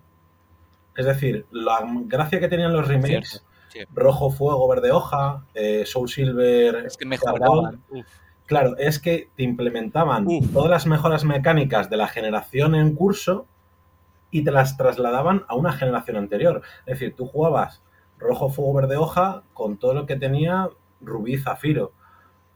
Es 0.96 1.04
decir, 1.04 1.44
la 1.50 1.80
gracia 2.06 2.40
que 2.40 2.48
tenían 2.48 2.72
los 2.72 2.88
remakes, 2.88 3.44
Cierto, 3.68 3.90
sí. 3.90 3.94
Rojo 3.94 4.30
Fuego, 4.30 4.68
Verde 4.68 4.90
Hoja, 4.90 5.44
eh, 5.52 5.84
Soul 5.84 6.08
Silver, 6.08 6.76
Es 6.86 6.96
que 6.96 7.04
mejoraban. 7.04 7.82
Claro, 8.46 8.76
es 8.78 8.98
que 8.98 9.28
te 9.36 9.42
implementaban 9.42 10.26
Uf. 10.26 10.50
todas 10.52 10.70
las 10.70 10.86
mejoras 10.86 11.24
mecánicas 11.24 11.88
de 11.90 11.96
la 11.98 12.08
generación 12.08 12.74
en 12.74 12.94
curso 12.94 13.46
y 14.32 14.42
te 14.42 14.50
las 14.50 14.76
trasladaban 14.76 15.44
a 15.46 15.54
una 15.54 15.72
generación 15.72 16.16
anterior. 16.16 16.62
Es 16.86 16.98
decir, 16.98 17.14
tú 17.14 17.26
jugabas 17.26 17.82
rojo, 18.18 18.48
fuego, 18.50 18.72
verde, 18.74 18.96
hoja 18.96 19.44
con 19.52 19.76
todo 19.78 19.94
lo 19.94 20.06
que 20.06 20.16
tenía 20.16 20.68
rubí, 21.00 21.36
zafiro. 21.38 21.92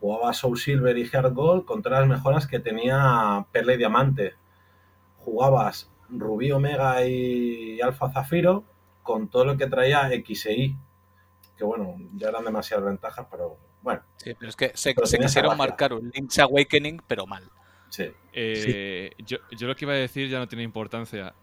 Jugabas 0.01 0.39
Soul 0.39 0.59
Silver 0.59 0.97
y 0.99 1.05
Heart 1.07 1.33
Gold 1.35 1.65
con 1.65 1.83
todas 1.83 2.01
las 2.01 2.09
mejoras 2.09 2.47
que 2.47 2.59
tenía 2.61 3.47
perla 3.53 3.75
y 3.75 3.77
diamante. 3.77 4.35
Jugabas 5.19 5.91
rubí, 6.09 6.51
omega 6.53 7.05
y 7.07 7.81
alfa, 7.81 8.11
zafiro 8.11 8.65
con 9.03 9.29
todo 9.29 9.45
lo 9.45 9.57
que 9.57 9.67
traía 9.67 10.13
X 10.13 10.47
e 10.47 10.53
Y. 10.55 10.77
Que 11.57 11.65
bueno, 11.65 11.97
ya 12.15 12.29
eran 12.29 12.45
demasiadas 12.45 12.85
ventajas, 12.87 13.27
pero 13.31 13.57
bueno, 13.83 14.03
Sí, 14.17 14.35
pero 14.35 14.49
es 14.51 14.57
que 14.57 14.73
se, 14.75 14.95
se 15.05 15.19
quisieron 15.19 15.57
marcar 15.57 15.93
un 15.93 16.11
Link's 16.15 16.39
Awakening, 16.39 17.03
pero 17.07 17.27
mal. 17.27 17.45
sí. 17.89 18.11
Eh, 18.33 19.13
yo, 19.25 19.39
yo 19.57 19.67
lo 19.67 19.75
que 19.75 19.85
iba 19.87 19.95
a 19.95 19.97
decir 19.97 20.29
ya 20.29 20.39
no 20.39 20.47
tiene 20.49 20.63
importancia. 20.65 21.35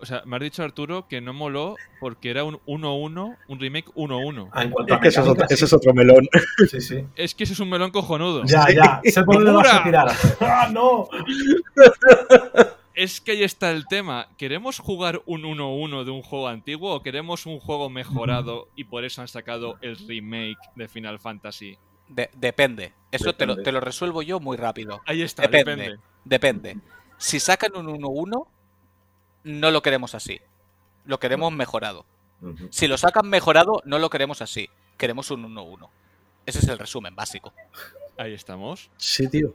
O 0.00 0.06
sea, 0.06 0.22
me 0.24 0.36
has 0.36 0.42
dicho 0.42 0.62
Arturo 0.62 1.08
que 1.08 1.20
no 1.20 1.32
moló 1.32 1.74
porque 2.00 2.30
era 2.30 2.44
un 2.44 2.58
1-1, 2.66 3.36
un 3.48 3.60
remake 3.60 3.88
1-1. 3.94 4.48
Ah, 4.52 4.62
en 4.62 4.70
cuanto 4.70 4.94
Es 4.94 5.00
que 5.00 5.08
ese 5.08 5.20
es, 5.20 5.26
otro, 5.26 5.46
sí. 5.48 5.64
es 5.64 5.72
otro 5.72 5.94
melón. 5.94 6.28
Sí, 6.70 6.80
sí. 6.80 7.04
Es 7.16 7.34
que 7.34 7.44
ese 7.44 7.52
es 7.54 7.60
un 7.60 7.68
melón 7.70 7.90
cojonudo. 7.90 8.44
Ya, 8.44 8.66
ya. 8.72 9.00
Sé 9.04 9.22
por 9.24 9.36
dónde 9.36 9.52
vas 9.52 9.74
a 9.74 9.82
tirar. 9.82 10.08
¡Ah, 10.40 10.68
no! 10.72 11.08
Es 12.94 13.20
que 13.20 13.32
ahí 13.32 13.44
está 13.44 13.70
el 13.70 13.86
tema. 13.86 14.28
¿Queremos 14.36 14.78
jugar 14.80 15.22
un 15.26 15.42
1-1 15.42 16.04
de 16.04 16.10
un 16.10 16.22
juego 16.22 16.48
antiguo 16.48 16.94
o 16.94 17.02
queremos 17.02 17.46
un 17.46 17.60
juego 17.60 17.88
mejorado 17.90 18.68
y 18.74 18.84
por 18.84 19.04
eso 19.04 19.20
han 19.20 19.28
sacado 19.28 19.76
el 19.82 19.96
remake 20.08 20.58
de 20.74 20.88
Final 20.88 21.20
Fantasy? 21.20 21.78
De- 22.08 22.30
depende. 22.34 22.92
Eso 23.12 23.32
Te, 23.34 23.46
lo, 23.46 23.52
Depende. 23.52 23.62
te 23.64 23.72
lo 23.72 23.80
resuelvo 23.80 24.22
yo 24.22 24.40
muy 24.40 24.56
rápido. 24.56 25.00
Ahí 25.06 25.22
está, 25.22 25.42
Depende. 25.42 25.76
depende. 25.76 25.98
Depende. 26.24 26.76
Si 27.18 27.38
sacan 27.38 27.76
un 27.76 27.86
1-1, 27.86 28.46
no 29.48 29.70
lo 29.70 29.82
queremos 29.82 30.14
así. 30.14 30.40
Lo 31.04 31.18
queremos 31.18 31.52
mejorado. 31.52 32.04
Si 32.70 32.86
lo 32.86 32.96
sacan 32.98 33.28
mejorado, 33.28 33.82
no 33.84 33.98
lo 33.98 34.10
queremos 34.10 34.42
así. 34.42 34.68
Queremos 34.96 35.30
un 35.30 35.42
1-1. 35.54 35.88
Ese 36.46 36.58
es 36.60 36.68
el 36.68 36.78
resumen 36.78 37.14
básico. 37.16 37.52
Ahí 38.16 38.34
estamos. 38.34 38.90
Sí, 38.96 39.26
tío. 39.28 39.54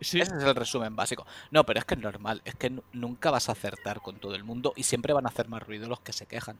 Sí, 0.00 0.20
Ese 0.20 0.34
es 0.36 0.42
el 0.44 0.54
resumen 0.54 0.96
básico. 0.96 1.26
No, 1.50 1.64
pero 1.64 1.78
es 1.78 1.84
que 1.84 1.94
es 1.94 2.00
normal. 2.00 2.42
Es 2.44 2.54
que 2.54 2.70
nu- 2.70 2.82
nunca 2.92 3.30
vas 3.30 3.48
a 3.48 3.52
acertar 3.52 4.00
con 4.00 4.16
todo 4.16 4.34
el 4.34 4.44
mundo 4.44 4.72
y 4.76 4.82
siempre 4.84 5.12
van 5.12 5.26
a 5.26 5.28
hacer 5.28 5.48
más 5.48 5.62
ruido 5.66 5.88
los 5.88 6.00
que 6.00 6.12
se 6.12 6.26
quejan. 6.26 6.58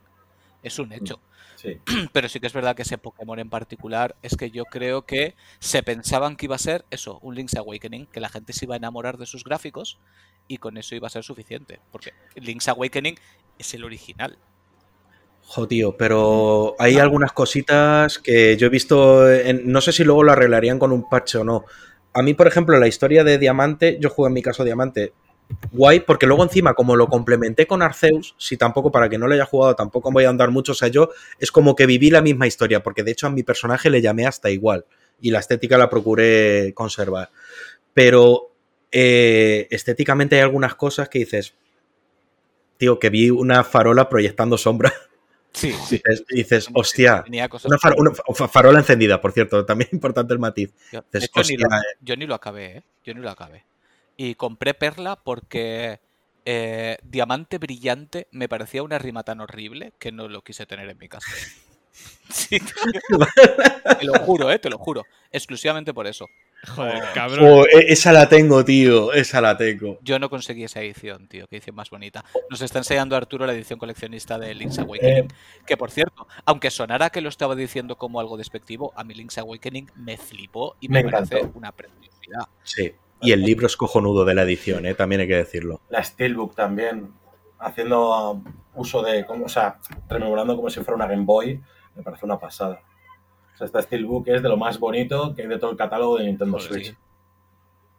Es 0.63 0.77
un 0.79 0.93
hecho. 0.93 1.19
Sí. 1.55 1.79
Pero 2.13 2.29
sí 2.29 2.39
que 2.39 2.47
es 2.47 2.53
verdad 2.53 2.75
que 2.75 2.83
ese 2.83 2.97
Pokémon 2.99 3.39
en 3.39 3.49
particular 3.49 4.15
es 4.21 4.37
que 4.37 4.51
yo 4.51 4.65
creo 4.65 5.03
que 5.05 5.35
se 5.59 5.81
pensaban 5.83 6.35
que 6.35 6.45
iba 6.45 6.55
a 6.55 6.59
ser 6.59 6.85
eso, 6.91 7.17
un 7.23 7.35
Link's 7.35 7.55
Awakening, 7.55 8.05
que 8.07 8.19
la 8.19 8.29
gente 8.29 8.53
se 8.53 8.65
iba 8.65 8.75
a 8.75 8.77
enamorar 8.77 9.17
de 9.17 9.25
sus 9.25 9.43
gráficos 9.43 9.97
y 10.47 10.57
con 10.57 10.77
eso 10.77 10.95
iba 10.95 11.07
a 11.07 11.11
ser 11.11 11.23
suficiente. 11.23 11.79
Porque 11.91 12.13
Link's 12.35 12.67
Awakening 12.67 13.15
es 13.57 13.73
el 13.73 13.83
original. 13.83 14.37
Jo, 15.43 15.67
tío, 15.67 15.97
pero 15.97 16.75
hay 16.79 16.97
algunas 16.97 17.33
cositas 17.33 18.19
que 18.19 18.55
yo 18.57 18.67
he 18.67 18.69
visto, 18.69 19.29
en- 19.29 19.69
no 19.71 19.81
sé 19.81 19.91
si 19.91 20.03
luego 20.03 20.23
lo 20.23 20.31
arreglarían 20.31 20.79
con 20.79 20.91
un 20.91 21.09
parche 21.09 21.37
o 21.39 21.43
no. 21.43 21.65
A 22.13 22.21
mí, 22.21 22.33
por 22.33 22.47
ejemplo, 22.47 22.77
la 22.79 22.87
historia 22.87 23.23
de 23.23 23.37
Diamante, 23.37 23.97
yo 23.99 24.09
jugué 24.09 24.27
en 24.27 24.33
mi 24.33 24.41
caso 24.41 24.63
Diamante, 24.63 25.13
guay, 25.71 26.01
porque 26.01 26.25
luego 26.25 26.43
encima, 26.43 26.73
como 26.73 26.95
lo 26.95 27.07
complementé 27.07 27.67
con 27.67 27.81
Arceus, 27.81 28.35
si 28.37 28.55
tampoco, 28.55 28.91
para 28.91 29.09
que 29.09 29.17
no 29.17 29.27
lo 29.27 29.33
haya 29.33 29.45
jugado, 29.45 29.75
tampoco 29.75 30.11
voy 30.11 30.23
a 30.23 30.29
andar 30.29 30.51
mucho, 30.51 30.71
o 30.71 30.75
sea, 30.75 30.87
yo 30.87 31.09
es 31.39 31.51
como 31.51 31.75
que 31.75 31.85
viví 31.85 32.09
la 32.09 32.21
misma 32.21 32.47
historia, 32.47 32.81
porque 32.83 33.03
de 33.03 33.11
hecho 33.11 33.27
a 33.27 33.31
mi 33.31 33.43
personaje 33.43 33.89
le 33.89 34.01
llamé 34.01 34.25
hasta 34.27 34.49
igual, 34.49 34.85
y 35.19 35.31
la 35.31 35.39
estética 35.39 35.77
la 35.77 35.89
procuré 35.89 36.71
conservar. 36.73 37.29
Pero 37.93 38.50
eh, 38.91 39.67
estéticamente 39.71 40.35
hay 40.35 40.41
algunas 40.41 40.75
cosas 40.75 41.09
que 41.09 41.19
dices, 41.19 41.53
tío, 42.77 42.99
que 42.99 43.09
vi 43.09 43.29
una 43.29 43.63
farola 43.63 44.09
proyectando 44.09 44.57
sombra. 44.57 44.91
Sí, 45.53 45.73
sí. 45.73 45.97
Dices, 45.97 46.25
dices, 46.29 46.67
hostia, 46.73 47.25
una, 47.65 47.77
far- 47.77 47.95
una 47.97 48.11
fa- 48.13 48.47
farola 48.47 48.79
encendida, 48.79 49.19
por 49.19 49.33
cierto, 49.33 49.65
también 49.65 49.89
importante 49.91 50.31
el 50.31 50.39
matiz. 50.39 50.71
Yo, 50.93 51.01
de 51.11 51.19
Dices, 51.19 51.29
hecho, 51.35 51.41
ni 51.51 51.57
lo, 51.57 51.67
eh, 51.67 51.81
yo 51.99 52.15
ni 52.15 52.25
lo 52.25 52.35
acabé, 52.35 52.77
¿eh? 52.77 52.83
Yo 53.03 53.13
ni 53.13 53.19
lo 53.19 53.29
acabé. 53.29 53.65
Y 54.15 54.35
compré 54.35 54.73
Perla 54.73 55.17
porque 55.21 55.99
eh, 56.45 56.97
Diamante 57.03 57.57
Brillante 57.57 58.27
me 58.31 58.47
parecía 58.47 58.81
una 58.81 58.97
rima 58.97 59.23
tan 59.23 59.41
horrible 59.41 59.91
que 59.99 60.13
no 60.13 60.29
lo 60.29 60.41
quise 60.41 60.65
tener 60.65 60.89
en 60.89 60.97
mi 60.97 61.09
casa. 61.09 61.27
Sí, 62.29 62.57
te 63.99 64.05
lo 64.05 64.13
juro, 64.19 64.49
¿eh? 64.49 64.57
Te 64.59 64.69
lo 64.69 64.77
juro. 64.77 65.05
Exclusivamente 65.33 65.93
por 65.93 66.07
eso. 66.07 66.27
Joder, 66.67 67.01
cabrón. 67.13 67.47
oh, 67.49 67.65
e- 67.65 67.91
esa 67.91 68.11
la 68.11 68.27
tengo, 68.29 68.63
tío, 68.65 69.13
esa 69.13 69.41
la 69.41 69.57
tengo. 69.57 69.97
Yo 70.01 70.19
no 70.19 70.29
conseguí 70.29 70.63
esa 70.63 70.81
edición, 70.81 71.27
tío. 71.27 71.47
Qué 71.47 71.57
edición 71.57 71.75
más 71.75 71.89
bonita. 71.89 72.23
Nos 72.49 72.61
está 72.61 72.79
enseñando 72.79 73.15
Arturo 73.15 73.45
la 73.45 73.53
edición 73.53 73.79
coleccionista 73.79 74.37
de 74.37 74.53
Link's 74.53 74.79
Awakening. 74.79 75.25
Eh, 75.25 75.27
Que 75.65 75.77
por 75.77 75.91
cierto, 75.91 76.27
aunque 76.45 76.71
sonara 76.71 77.09
que 77.09 77.21
lo 77.21 77.29
estaba 77.29 77.55
diciendo 77.55 77.95
como 77.97 78.19
algo 78.19 78.37
despectivo, 78.37 78.93
a 78.95 79.03
mí 79.03 79.13
Link's 79.13 79.37
Awakening 79.37 79.91
me 79.95 80.17
flipó 80.17 80.75
y 80.79 80.89
me, 80.89 81.03
Me 81.03 81.11
parece 81.11 81.49
una 81.53 81.71
preciosidad. 81.71 82.45
Sí. 82.63 82.93
Y 83.21 83.31
el 83.33 83.41
libro 83.43 83.67
es 83.67 83.77
cojonudo 83.77 84.25
de 84.25 84.33
la 84.33 84.41
edición, 84.43 84.85
¿eh? 84.87 84.95
también 84.95 85.21
hay 85.21 85.27
que 85.27 85.35
decirlo. 85.35 85.81
la 85.89 86.03
Steelbook 86.03 86.55
también, 86.55 87.11
haciendo 87.59 88.31
um, 88.31 88.43
uso 88.73 89.03
de, 89.03 89.25
como, 89.25 89.45
o 89.45 89.49
sea, 89.49 89.77
rememorando 90.09 90.55
como 90.55 90.71
si 90.71 90.79
fuera 90.79 90.95
una 90.95 91.05
Game 91.05 91.23
Boy, 91.25 91.61
me 91.95 92.01
parece 92.01 92.25
una 92.25 92.39
pasada. 92.39 92.81
O 93.53 93.57
sea, 93.57 93.65
esta 93.65 93.81
Steelbook 93.81 94.27
es 94.27 94.41
de 94.41 94.49
lo 94.49 94.57
más 94.57 94.79
bonito 94.79 95.33
que 95.35 95.43
hay 95.43 95.47
de 95.47 95.59
todo 95.59 95.71
el 95.71 95.77
catálogo 95.77 96.17
de 96.17 96.25
Nintendo 96.25 96.57
Joder, 96.57 96.71
Switch. 96.73 96.87
sí. 96.91 96.97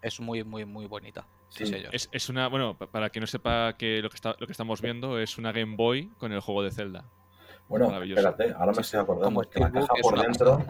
Es 0.01 0.19
muy, 0.20 0.43
muy, 0.43 0.65
muy 0.65 0.87
bonita. 0.87 1.24
Sí, 1.49 1.66
Sí. 1.66 1.73
señor. 1.74 1.95
Es, 1.95 2.09
es 2.11 2.29
una, 2.29 2.49
bueno, 2.49 2.77
pa- 2.77 2.87
para 2.87 3.11
que 3.11 3.20
no 3.20 3.27
sepa 3.27 3.74
que 3.77 4.01
lo 4.03 4.09
que, 4.11 4.16
está, 4.16 4.35
lo 4.39 4.47
que 4.47 4.53
estamos 4.53 4.81
viendo 4.81 5.19
es 5.19 5.39
una 5.39 5.53
Game 5.53 5.77
Boy 5.77 6.09
con 6.19 6.33
el 6.33 6.41
juego 6.41 6.62
de 6.62 6.70
Zelda. 6.73 7.05
Bueno, 7.69 7.87
Maravilloso. 7.87 8.27
espérate, 8.29 8.55
ahora 8.59 8.73
me 8.73 8.81
estoy 8.83 8.99
acordando 9.01 9.27
Como 9.27 9.43
que 9.49 9.61
la 9.61 9.69
Steelbook 9.69 9.89
caja 9.91 10.03
por 10.03 10.20
dentro, 10.20 10.65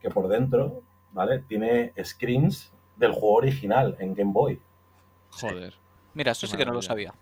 que 0.00 0.10
por 0.10 0.28
dentro, 0.28 0.82
¿vale? 1.12 1.40
Tiene 1.40 1.92
screens 2.02 2.72
del 2.96 3.12
juego 3.12 3.34
original 3.34 3.96
en 3.98 4.14
Game 4.14 4.32
Boy. 4.32 4.60
Joder. 5.30 5.74
Mira, 6.14 6.32
eso 6.32 6.46
sí 6.46 6.56
que 6.56 6.64
no 6.64 6.72
lo 6.72 6.80
sabía. 6.80 7.12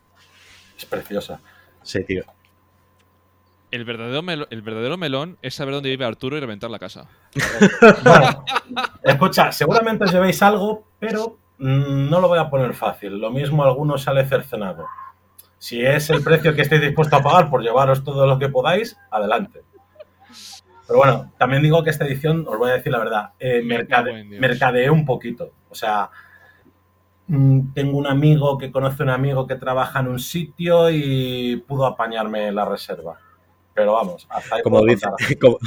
Es 0.77 0.85
preciosa. 0.87 1.41
Sí, 1.83 2.05
tío. 2.05 2.23
El 3.73 3.85
verdadero, 3.85 4.23
melo- 4.23 4.47
el 4.51 4.63
verdadero 4.63 4.97
melón 4.97 5.39
es 5.43 5.55
saber 5.55 5.75
dónde 5.75 5.89
vive 5.91 6.05
Arturo 6.05 6.37
y 6.37 6.41
reventar 6.41 6.71
la 6.71 6.79
casa. 6.79 7.09
Bueno, 8.05 8.45
escucha, 9.03 9.51
seguramente 9.51 10.05
os 10.05 10.13
llevéis 10.13 10.41
algo, 10.43 10.85
pero 11.01 11.39
mm, 11.59 12.09
no 12.11 12.21
lo 12.21 12.29
voy 12.29 12.39
a 12.39 12.49
poner 12.51 12.75
fácil. 12.75 13.19
Lo 13.19 13.31
mismo 13.31 13.65
alguno 13.65 13.99
sale 13.99 14.25
cercenado. 14.27 14.87
Si 15.59 15.85
es 15.85 16.11
el 16.11 16.23
precio 16.23 16.55
que 16.55 16.63
estéis 16.63 16.83
dispuesto 16.83 17.17
a 17.17 17.23
pagar 17.23 17.49
por 17.51 17.63
llevaros 17.63 18.05
todo 18.05 18.27
lo 18.27 18.39
que 18.39 18.49
podáis, 18.49 18.97
adelante. 19.11 19.63
Pero 20.87 20.99
bueno, 20.99 21.33
también 21.39 21.63
digo 21.63 21.83
que 21.83 21.91
esta 21.91 22.05
edición, 22.05 22.45
os 22.49 22.59
voy 22.59 22.71
a 22.71 22.75
decir 22.75 22.93
la 22.93 22.99
verdad, 22.99 23.31
eh, 23.39 23.63
mercade- 23.65 24.13
mercadeé 24.41 24.91
un 24.91 25.07
poquito. 25.07 25.51
O 25.71 25.75
sea, 25.75 26.11
mm, 27.29 27.73
tengo 27.73 27.97
un 27.97 28.07
amigo 28.07 28.59
que 28.59 28.71
conoce 28.71 29.03
a 29.03 29.05
un 29.05 29.11
amigo 29.11 29.47
que 29.47 29.55
trabaja 29.55 30.01
en 30.01 30.09
un 30.09 30.19
sitio 30.19 30.91
y 30.91 31.57
pudo 31.67 31.87
apañarme 31.87 32.53
la 32.53 32.65
reserva. 32.67 33.19
Pero 33.75 33.93
vamos, 33.95 34.27
hasta 34.29 34.57
ahí 34.57 34.63
Como, 34.63 34.85
dice- 34.85 35.07
como, 35.41 35.59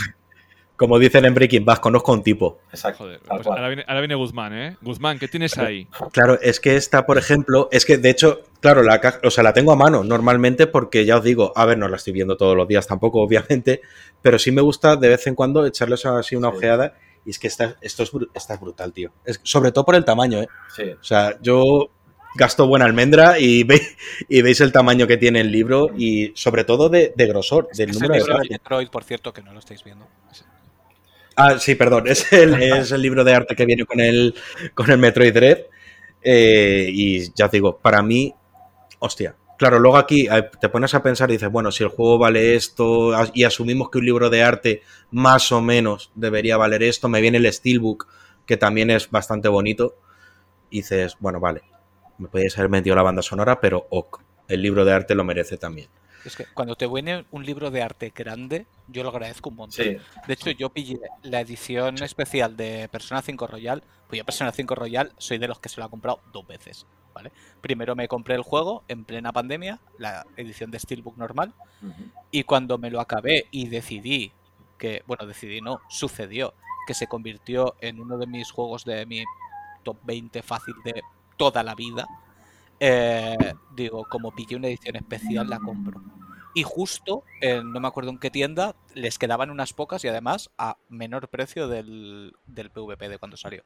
como 0.77 0.99
dicen 0.99 1.23
en 1.25 1.33
Breaking 1.33 1.63
Bad, 1.63 1.77
conozco 1.77 2.11
a 2.11 2.15
un 2.15 2.23
tipo. 2.23 2.59
Exacto. 2.69 3.05
Joder, 3.05 3.19
pues 3.25 3.47
ahora 3.47 3.67
viene, 3.69 3.85
ahora 3.87 4.01
viene 4.01 4.15
Guzmán, 4.15 4.53
¿eh? 4.53 4.77
Guzmán, 4.81 5.17
¿qué 5.19 5.27
tienes 5.29 5.57
ahí? 5.57 5.87
Claro, 6.11 6.37
es 6.41 6.59
que 6.59 6.75
esta, 6.75 7.05
por 7.05 7.17
ejemplo, 7.17 7.69
es 7.71 7.85
que 7.85 7.97
de 7.97 8.09
hecho, 8.09 8.41
claro, 8.59 8.83
la 8.83 8.99
caja, 8.99 9.19
o 9.23 9.31
sea, 9.31 9.43
la 9.43 9.53
tengo 9.53 9.71
a 9.71 9.75
mano 9.77 10.03
normalmente 10.03 10.67
porque 10.67 11.05
ya 11.05 11.17
os 11.17 11.23
digo, 11.23 11.53
a 11.55 11.65
ver, 11.65 11.77
no 11.77 11.87
la 11.87 11.95
estoy 11.95 12.11
viendo 12.13 12.35
todos 12.35 12.57
los 12.57 12.67
días 12.67 12.85
tampoco, 12.87 13.21
obviamente, 13.23 13.81
pero 14.21 14.37
sí 14.37 14.51
me 14.51 14.61
gusta 14.61 14.97
de 14.97 15.07
vez 15.09 15.25
en 15.27 15.35
cuando 15.35 15.65
echarles 15.65 16.05
así 16.05 16.35
una 16.35 16.51
Sí. 16.51 16.57
ojeada 16.57 16.93
y 17.25 17.29
es 17.31 17.39
que 17.39 17.47
esta, 17.47 17.75
esto 17.81 18.03
es, 18.03 18.11
esta 18.33 18.53
es 18.55 18.59
brutal, 18.59 18.91
tío. 18.93 19.11
Es, 19.23 19.39
sobre 19.43 19.71
todo 19.71 19.83
por 19.85 19.95
el 19.95 20.05
tamaño, 20.05 20.41
¿eh? 20.41 20.47
Sí. 20.75 20.83
O 20.91 21.03
sea, 21.03 21.37
yo 21.41 21.89
gasto 22.35 22.67
buena 22.67 22.85
almendra 22.85 23.39
y, 23.39 23.63
ve- 23.65 23.95
y 24.29 24.41
veis 24.41 24.61
el 24.61 24.71
tamaño 24.71 25.07
que 25.07 25.17
tiene 25.17 25.41
el 25.41 25.51
libro 25.51 25.91
y 25.97 26.31
sobre 26.35 26.63
todo 26.65 26.89
de, 26.89 27.13
de 27.15 27.27
grosor, 27.27 27.69
del 27.73 27.91
Es 27.91 27.95
número 27.95 28.13
de 28.15 28.19
libro 28.19 28.33
de 28.37 28.39
páginas. 28.39 28.59
Metroid, 28.61 28.89
por 28.89 29.03
cierto, 29.03 29.33
que 29.33 29.41
no 29.41 29.53
lo 29.53 29.59
estáis 29.59 29.83
viendo. 29.83 30.07
Ah, 31.35 31.59
sí, 31.59 31.75
perdón, 31.75 32.07
es 32.07 32.31
el, 32.31 32.53
es 32.61 32.91
el 32.91 33.01
libro 33.01 33.23
de 33.23 33.33
arte 33.33 33.55
que 33.55 33.65
viene 33.65 33.85
con 33.85 33.99
el, 33.99 34.35
con 34.73 34.89
el 34.89 34.97
Metroid 34.97 35.33
Dread. 35.33 35.59
Eh, 36.23 36.89
y 36.91 37.33
ya 37.33 37.45
os 37.47 37.51
digo, 37.51 37.77
para 37.77 38.01
mí, 38.01 38.33
hostia. 38.99 39.35
Claro, 39.57 39.79
luego 39.79 39.97
aquí 39.97 40.27
eh, 40.29 40.49
te 40.59 40.69
pones 40.69 40.93
a 40.95 41.03
pensar 41.03 41.29
y 41.29 41.33
dices, 41.33 41.49
bueno, 41.51 41.71
si 41.71 41.83
el 41.83 41.89
juego 41.89 42.17
vale 42.17 42.55
esto 42.55 43.11
y 43.33 43.43
asumimos 43.43 43.89
que 43.89 43.99
un 43.99 44.05
libro 44.05 44.29
de 44.29 44.43
arte 44.43 44.81
más 45.11 45.51
o 45.51 45.61
menos 45.61 46.11
debería 46.15 46.57
valer 46.57 46.83
esto, 46.83 47.07
me 47.09 47.21
viene 47.21 47.37
el 47.37 47.51
Steelbook, 47.51 48.07
que 48.45 48.57
también 48.57 48.89
es 48.89 49.09
bastante 49.11 49.47
bonito, 49.47 49.95
y 50.69 50.77
dices, 50.77 51.15
bueno, 51.19 51.39
vale, 51.39 51.61
me 52.17 52.27
podéis 52.27 52.57
haber 52.57 52.69
metido 52.69 52.95
la 52.95 53.01
banda 53.01 53.21
sonora, 53.21 53.59
pero 53.59 53.87
ok, 53.89 54.21
el 54.47 54.61
libro 54.61 54.85
de 54.85 54.93
arte 54.93 55.15
lo 55.15 55.23
merece 55.23 55.57
también. 55.57 55.87
Es 56.25 56.35
que 56.35 56.45
cuando 56.45 56.75
te 56.75 56.87
viene 56.87 57.25
un 57.31 57.45
libro 57.45 57.69
de 57.69 57.83
arte 57.83 58.11
grande, 58.15 58.65
yo 58.87 59.03
lo 59.03 59.09
agradezco 59.09 59.49
un 59.49 59.57
montón. 59.57 59.85
Sí. 59.85 59.97
De 60.27 60.33
hecho, 60.33 60.49
yo 60.51 60.71
pillé 60.71 60.99
la 61.21 61.39
edición 61.39 62.01
especial 62.01 62.57
de 62.57 62.89
Persona 62.91 63.21
5 63.21 63.45
Royal. 63.45 63.83
Pues 64.07 64.17
yo 64.17 64.25
Persona 64.25 64.51
5 64.51 64.73
Royal 64.73 65.11
soy 65.19 65.37
de 65.37 65.47
los 65.47 65.59
que 65.59 65.69
se 65.69 65.79
lo 65.79 65.85
ha 65.85 65.89
comprado 65.89 66.21
dos 66.33 66.47
veces. 66.47 66.87
¿vale? 67.13 67.31
Primero 67.61 67.95
me 67.95 68.07
compré 68.07 68.33
el 68.33 68.41
juego 68.41 68.83
en 68.87 69.05
plena 69.05 69.31
pandemia, 69.31 69.79
la 69.99 70.25
edición 70.35 70.71
de 70.71 70.79
Steelbook 70.79 71.17
normal. 71.17 71.53
Y 72.31 72.43
cuando 72.43 72.79
me 72.79 72.89
lo 72.89 72.99
acabé 72.99 73.45
y 73.51 73.67
decidí 73.67 74.31
que, 74.79 75.03
bueno, 75.05 75.27
decidí 75.27 75.61
no, 75.61 75.79
sucedió 75.89 76.53
que 76.87 76.93
se 76.93 77.07
convirtió 77.07 77.75
en 77.81 77.99
uno 77.99 78.17
de 78.17 78.27
mis 78.27 78.51
juegos 78.51 78.83
de 78.83 79.05
mi 79.05 79.23
top 79.83 79.97
20 80.03 80.41
fácil 80.41 80.73
de 80.83 81.03
toda 81.37 81.63
la 81.63 81.75
vida, 81.75 82.07
eh, 82.79 83.53
digo, 83.75 84.05
como 84.09 84.31
pillé 84.35 84.55
una 84.55 84.67
edición 84.67 84.95
especial, 84.95 85.49
la 85.49 85.59
compro. 85.59 86.01
Y 86.53 86.63
justo, 86.63 87.23
en- 87.41 87.71
no 87.73 87.79
me 87.79 87.87
acuerdo 87.87 88.11
en 88.11 88.17
qué 88.19 88.31
tienda, 88.31 88.75
les 88.93 89.17
quedaban 89.19 89.49
unas 89.49 89.73
pocas 89.73 90.03
y 90.03 90.07
además 90.07 90.49
a 90.57 90.77
menor 90.89 91.27
precio 91.29 91.67
del, 91.67 92.33
del 92.45 92.69
PvP 92.71 93.09
de 93.09 93.17
cuando 93.17 93.35
salió. 93.37 93.63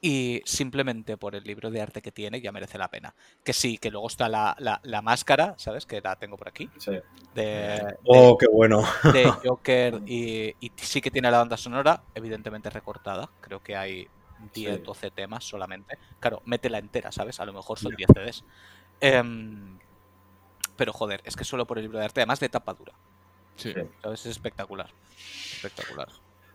Y 0.00 0.42
simplemente 0.44 1.16
por 1.16 1.34
el 1.34 1.44
libro 1.44 1.70
de 1.70 1.80
arte 1.80 2.02
que 2.02 2.12
tiene 2.12 2.40
ya 2.42 2.52
merece 2.52 2.76
la 2.76 2.88
pena. 2.88 3.14
Que 3.42 3.54
sí, 3.54 3.78
que 3.78 3.90
luego 3.90 4.06
está 4.08 4.28
la, 4.28 4.54
la- 4.58 4.80
la 4.82 5.00
máscara, 5.00 5.54
¿sabes? 5.56 5.86
Que 5.86 6.02
la 6.02 6.16
tengo 6.16 6.36
por 6.36 6.48
aquí. 6.48 6.68
Sí. 6.76 6.92
De, 7.34 7.96
Oh, 8.04 8.36
qué 8.36 8.46
bueno. 8.46 8.82
de 9.14 9.30
Joker 9.44 10.02
y, 10.06 10.54
y 10.60 10.72
sí 10.76 11.00
que 11.00 11.10
tiene 11.10 11.30
la 11.30 11.38
banda 11.38 11.56
sonora, 11.56 12.02
evidentemente 12.14 12.68
recortada. 12.68 13.30
Creo 13.40 13.62
que 13.62 13.76
hay 13.76 14.06
10, 14.52 14.76
Sí. 14.76 14.82
12 14.84 15.10
temas 15.10 15.44
solamente. 15.44 15.98
Claro, 16.20 16.42
métela 16.44 16.78
entera, 16.78 17.12
¿sabes? 17.12 17.40
A 17.40 17.44
lo 17.46 17.52
mejor 17.52 17.78
son 17.78 17.92
Ya. 17.92 17.96
10 18.06 18.08
CDs. 18.14 18.44
Em, 19.00 19.78
pero 20.76 20.92
joder, 20.92 21.20
es 21.24 21.36
que 21.36 21.44
solo 21.44 21.66
por 21.66 21.78
el 21.78 21.84
libro 21.84 21.98
de 21.98 22.04
arte, 22.04 22.20
además 22.20 22.40
de 22.40 22.48
tapa 22.48 22.74
dura. 22.74 22.92
Sí. 23.56 23.72
Es 24.12 24.26
espectacular. 24.26 24.90
Espectacular. 25.56 26.08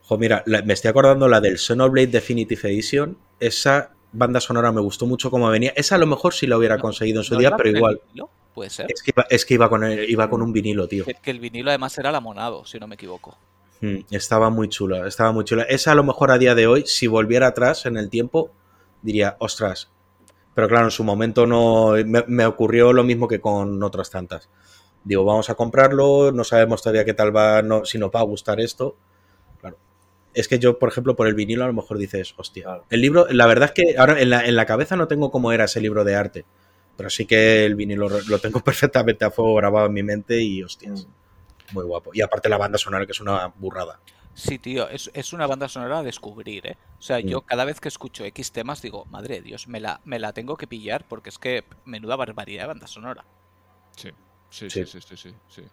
Jo, 0.04 0.18
mira, 0.18 0.44
la- 0.46 0.62
me 0.64 0.74
estoy 0.74 0.90
acordando 0.90 1.28
la 1.28 1.40
del 1.40 1.58
Xenoblade 1.58 2.08
Definitive 2.08 2.70
Edition. 2.70 3.18
Esa 3.40 3.92
banda 4.12 4.42
sonora 4.42 4.72
me 4.72 4.82
gustó 4.82 5.06
mucho 5.06 5.30
como 5.32 5.50
venía. 5.50 5.72
Esa 5.76 5.96
a 5.96 5.98
lo 6.00 6.08
mejor 6.08 6.34
sí 6.34 6.48
la 6.48 6.58
hubiera 6.58 6.76
No, 6.78 6.82
conseguido 6.82 7.20
en 7.22 7.24
su 7.24 7.34
¿No 7.36 7.40
día, 7.40 7.50
iba 7.50 7.58
pero 7.58 7.70
igual. 7.70 8.02
vinilo? 8.08 8.30
Puede 8.54 8.72
ser. 8.72 8.88
Es 8.92 9.04
que 9.04 9.12
iba, 9.16 9.26
es 9.30 9.46
que 9.46 9.54
iba 9.54 9.70
con, 9.70 9.84
el- 9.84 10.10
iba 10.10 10.30
con 10.30 10.42
un 10.42 10.52
vinilo, 10.52 10.88
tío. 10.88 11.06
Que, 11.06 11.14
que 11.14 11.32
el 11.32 11.40
vinilo 11.40 11.70
además 11.70 11.98
era 11.98 12.12
lamonado, 12.12 12.66
si 12.66 12.80
no 12.80 12.88
me 12.88 12.96
equivoco. 12.96 13.38
Mm, 13.82 14.00
Estaba 14.12 14.50
muy 14.50 14.68
chula, 14.70 15.08
estaba 15.08 15.32
muy 15.32 15.46
chula. 15.46 15.64
Esa 15.64 15.92
a 15.92 15.96
lo 15.96 16.04
mejor 16.04 16.32
a 16.32 16.38
día 16.38 16.56
de 16.56 16.68
hoy, 16.68 16.84
si 16.86 17.08
volviera 17.08 17.48
atrás 17.48 17.86
en 17.86 17.98
el 17.98 18.10
tiempo, 18.10 18.52
diría, 19.02 19.38
ostras. 19.40 19.90
Pero 20.54 20.68
claro, 20.68 20.86
en 20.86 20.92
su 20.92 21.04
momento 21.04 21.46
no 21.46 21.94
me, 22.06 22.24
me 22.28 22.46
ocurrió 22.46 22.92
lo 22.92 23.04
mismo 23.04 23.28
que 23.28 23.40
con 23.40 23.82
otras 23.84 24.10
tantas. 24.10 24.50
Digo, 25.04 25.24
vamos 25.24 25.50
a 25.50 25.56
comprarlo, 25.56 26.32
no 26.34 26.44
sabemos 26.44 26.82
todavía 26.82 27.06
qué 27.06 27.14
tal 27.14 27.36
va, 27.36 27.62
no, 27.62 27.86
si 27.86 27.98
nos 27.98 28.10
va 28.12 28.20
a 28.20 28.24
gustar 28.24 28.60
esto. 28.60 28.98
Claro. 29.62 29.78
Es 30.34 30.50
que 30.50 30.60
yo, 30.60 30.78
por 30.78 30.90
ejemplo, 30.90 31.16
por 31.16 31.28
el 31.28 31.36
vinilo 31.36 31.64
a 31.64 31.68
lo 31.68 31.74
mejor 31.74 31.98
dices, 31.98 32.34
hostia. 32.38 32.82
El 32.90 33.00
libro, 33.02 33.28
la 33.30 33.48
verdad 33.48 33.72
es 33.76 33.84
que 33.86 33.98
ahora 33.98 34.20
en 34.20 34.30
la, 34.30 34.46
en 34.46 34.56
la 34.58 34.66
cabeza 34.66 34.98
no 34.98 35.08
tengo 35.08 35.32
cómo 35.32 35.54
era 35.54 35.66
ese 35.66 35.80
libro 35.80 36.04
de 36.04 36.16
arte. 36.16 36.46
Pero 36.98 37.10
sí 37.10 37.26
que 37.26 37.66
el 37.66 37.76
vinilo 37.76 38.10
lo 38.10 38.20
lo 38.28 38.40
tengo 38.40 38.60
perfectamente 38.64 39.24
a 39.24 39.32
fuego 39.32 39.56
grabado 39.56 39.86
en 39.88 39.94
mi 39.94 40.04
mente 40.04 40.42
y 40.42 40.62
hostias, 40.64 41.08
Mm. 41.08 41.12
Muy 41.72 41.84
guapo. 41.86 42.12
Y 42.14 42.22
aparte 42.22 42.50
la 42.50 42.58
banda 42.58 42.78
sonora, 42.78 43.06
que 43.06 43.12
es 43.12 43.20
una 43.20 43.48
burrada. 43.48 44.00
Sí, 44.34 44.58
tío, 44.60 44.88
es, 44.90 45.12
es 45.14 45.34
una 45.34 45.48
banda 45.48 45.68
sonora 45.68 46.00
a 46.00 46.04
descubrir, 46.04 46.66
¿eh? 46.68 46.78
O 46.98 47.02
sea, 47.02 47.20
yo 47.20 47.40
Mm. 47.42 47.46
cada 47.46 47.66
vez 47.66 47.80
que 47.82 47.88
escucho 47.90 48.24
X 48.24 48.52
temas 48.52 48.82
digo, 48.82 49.06
madre 49.06 49.36
de 49.36 49.42
Dios, 49.42 49.68
me 49.68 49.80
la, 49.80 50.00
me 50.06 50.18
la 50.20 50.32
tengo 50.34 50.56
que 50.56 50.68
pillar 50.68 51.06
porque 51.08 51.30
es 51.30 51.38
que 51.38 51.66
menuda 51.86 52.16
barbaridad 52.16 52.64
de 52.64 52.68
banda 52.68 52.88
sonora. 52.88 53.26
Sí. 53.96 54.10
Sí, 54.50 54.70
Sí. 54.70 54.86
sí, 54.86 55.00
sí, 55.02 55.16
sí, 55.48 55.64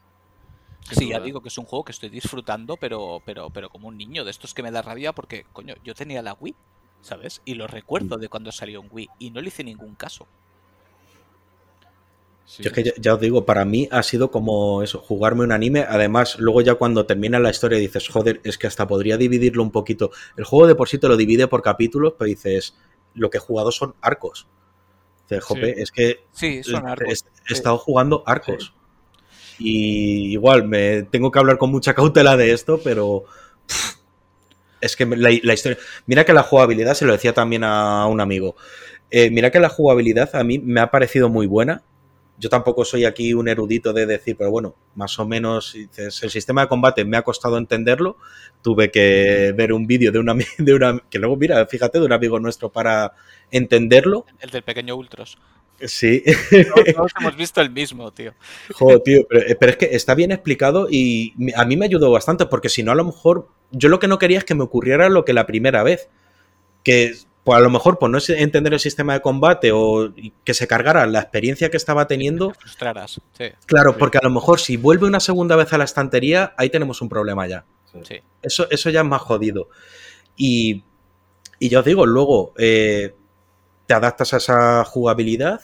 sí, 0.91 1.09
ya 1.09 1.19
digo 1.21 1.41
que 1.41 1.49
es 1.49 1.59
un 1.59 1.65
juego 1.65 1.85
que 1.85 1.93
estoy 1.93 2.11
disfrutando, 2.11 2.77
pero, 2.77 3.23
pero, 3.25 3.51
pero 3.51 3.71
como 3.71 3.89
un 3.89 3.97
niño 3.97 4.25
de 4.25 4.31
estos 4.31 4.53
que 4.55 4.63
me 4.63 4.71
da 4.71 4.83
rabia 4.83 5.13
porque, 5.13 5.45
coño, 5.53 5.75
yo 5.83 5.95
tenía 5.95 6.21
la 6.23 6.35
Wii, 6.35 6.55
¿sabes? 7.01 7.41
Y 7.45 7.55
lo 7.55 7.67
recuerdo 7.67 8.17
de 8.19 8.29
cuando 8.29 8.53
salió 8.53 8.81
en 8.83 8.89
Wii 8.91 9.09
y 9.19 9.31
no 9.31 9.41
le 9.41 9.49
hice 9.49 9.65
ningún 9.65 9.95
caso. 9.95 10.27
Sí. 12.47 12.63
Yo 12.63 12.69
es 12.71 12.75
que 12.75 12.83
ya, 12.85 12.93
ya 12.97 13.15
os 13.15 13.21
digo, 13.21 13.45
para 13.45 13.65
mí 13.65 13.89
ha 13.91 14.03
sido 14.05 14.31
como 14.31 14.83
eso, 14.83 15.01
jugarme 15.01 15.43
un 15.43 15.51
anime. 15.53 15.81
Además, 15.89 16.37
luego 16.39 16.61
ya 16.61 16.77
cuando 16.77 17.05
termina 17.05 17.41
la 17.41 17.51
historia 17.51 17.77
dices, 17.79 18.09
joder, 18.09 18.41
es 18.45 18.57
que 18.57 18.69
hasta 18.69 18.87
podría 18.87 19.17
dividirlo 19.17 19.63
un 19.65 19.73
poquito. 19.73 20.13
El 20.37 20.45
juego 20.45 20.69
de 20.69 20.77
por 20.77 20.89
sí 20.89 20.99
te 20.99 21.09
lo 21.09 21.17
divide 21.17 21.49
por 21.49 21.61
capítulos, 21.63 22.15
pero 22.17 22.29
dices, 22.29 22.77
lo 23.15 23.31
que 23.31 23.39
he 23.39 23.41
jugado 23.41 23.73
son 23.73 23.95
arcos. 24.01 24.47
Dices, 25.29 25.43
jope, 25.45 25.75
Sí. 25.75 25.83
es 25.83 25.91
que 25.91 26.21
Sí, 26.33 26.63
son 26.63 26.87
he- 26.87 26.91
arcos. 26.93 27.25
he, 27.51 27.53
estado 27.53 27.79
jugando 27.79 28.23
arcos. 28.27 28.73
Y 29.59 30.33
igual, 30.33 30.69
me 30.69 31.03
tengo 31.03 31.31
que 31.33 31.39
hablar 31.41 31.59
con 31.59 31.71
mucha 31.73 31.95
cautela 31.95 32.37
de 32.37 32.53
esto, 32.53 32.79
pero 32.85 33.25
pff, 33.67 33.97
es 34.81 34.95
que 34.97 35.05
la, 35.07 35.31
la 35.43 35.55
historia... 35.55 35.79
Mira 36.07 36.25
que 36.25 36.33
la 36.33 36.43
jugabilidad, 36.45 36.95
se 36.95 37.07
lo 37.07 37.13
decía 37.13 37.33
también 37.33 37.65
a 37.65 38.07
un 38.07 38.21
amigo, 38.21 38.55
eh, 39.11 39.31
mira 39.31 39.51
que 39.51 39.59
la 39.59 39.69
jugabilidad 39.69 40.31
a 40.37 40.45
mí 40.45 40.59
me 40.61 40.81
ha 40.81 40.91
parecido 40.93 41.29
muy 41.29 41.47
buena. 41.47 41.83
Yo 42.39 42.49
tampoco 42.49 42.85
soy 42.85 43.05
aquí 43.05 43.33
un 43.35 43.49
erudito 43.49 43.93
de 43.93 44.07
decir, 44.07 44.37
pero 44.37 44.51
bueno, 44.51 44.75
más 44.95 45.19
o 45.19 45.27
menos 45.27 45.73
dices, 45.73 46.23
el 46.23 46.31
sistema 46.31 46.63
de 46.63 46.69
combate 46.69 47.05
me 47.05 47.17
ha 47.17 47.23
costado 47.23 47.57
entenderlo. 47.57 48.19
Tuve 48.63 48.91
que 48.91 49.55
ver 49.57 49.73
un 49.73 49.87
vídeo 49.87 50.13
de 50.13 50.19
una, 50.19 50.35
de 50.59 50.75
una 50.75 51.03
que 51.11 51.19
luego 51.19 51.37
mira, 51.37 51.67
fíjate, 51.67 51.99
de 51.99 52.05
un 52.05 52.13
amigo 52.13 52.39
nuestro 52.39 52.71
para 52.71 53.13
entenderlo. 53.51 54.27
El 54.41 54.51
del 54.51 54.63
pequeño 54.63 54.97
Ultros. 54.97 55.39
Sí, 55.81 56.23
Todos, 56.51 56.95
todos 56.95 57.13
hemos 57.21 57.37
visto 57.37 57.61
el 57.61 57.71
mismo, 57.71 58.11
tío. 58.11 58.33
Joder, 58.75 59.01
tío, 59.01 59.27
pero, 59.29 59.47
eh, 59.47 59.57
pero 59.59 59.73
es 59.73 59.77
que 59.79 59.87
está 59.93 60.15
bien 60.15 60.33
explicado 60.33 60.89
y 60.91 61.35
a 61.55 61.65
mí 61.65 61.77
me 61.77 61.85
ayudó 61.85 62.11
bastante 62.11 62.47
porque 62.47 62.71
si 62.71 62.83
no, 62.83 62.93
a 62.93 62.95
lo 62.95 63.05
mejor 63.05 63.49
yo 63.71 63.89
lo 63.89 63.99
que 63.99 64.09
no 64.09 64.19
quería 64.19 64.39
es 64.39 64.45
que 64.45 64.55
me 64.55 64.65
ocurriera 64.65 65.09
lo 65.09 65.25
que 65.25 65.33
la 65.33 65.47
primera 65.47 65.83
vez. 65.83 66.09
Que 66.83 67.15
pues 67.47 67.57
a 67.59 67.61
lo 67.61 67.71
mejor 67.71 68.01
por 68.01 68.11
no 68.11 68.19
entender 68.29 68.73
el 68.75 68.81
sistema 68.81 69.13
de 69.15 69.21
combate 69.23 69.71
o 69.73 70.13
que 70.43 70.53
se 70.53 70.67
cargara 70.67 71.07
la 71.07 71.21
experiencia 71.21 71.71
que 71.71 71.77
estaba 71.77 72.09
teniendo. 72.09 72.49
Te 72.49 72.55
frustraras. 72.59 73.21
Sí, 73.39 73.45
Claro, 73.67 73.93
Sí. 73.93 73.97
porque 74.01 74.19
a 74.19 74.23
lo 74.25 74.31
mejor 74.31 74.59
si 74.59 74.77
vuelve 74.77 75.07
una 75.07 75.21
segunda 75.21 75.55
vez 75.55 75.73
a 75.73 75.79
la 75.79 75.85
estantería, 75.85 76.55
ahí 76.57 76.71
tenemos 76.71 77.01
un 77.03 77.09
problema 77.09 77.47
ya. 77.47 77.65
Sí. 77.93 78.01
sí. 78.03 78.15
Eso, 78.43 78.67
eso 78.69 78.91
ya 78.91 79.03
es 79.03 79.07
más 79.07 79.23
jodido. 79.23 79.69
Y, 80.37 80.83
y 81.61 81.69
ya 81.69 81.79
os 81.79 81.85
digo, 81.85 82.05
luego 82.05 82.53
eh, 82.59 83.15
te 83.87 83.95
adaptas 83.95 84.35
a 84.35 84.39
esa 84.39 84.85
jugabilidad, 84.85 85.61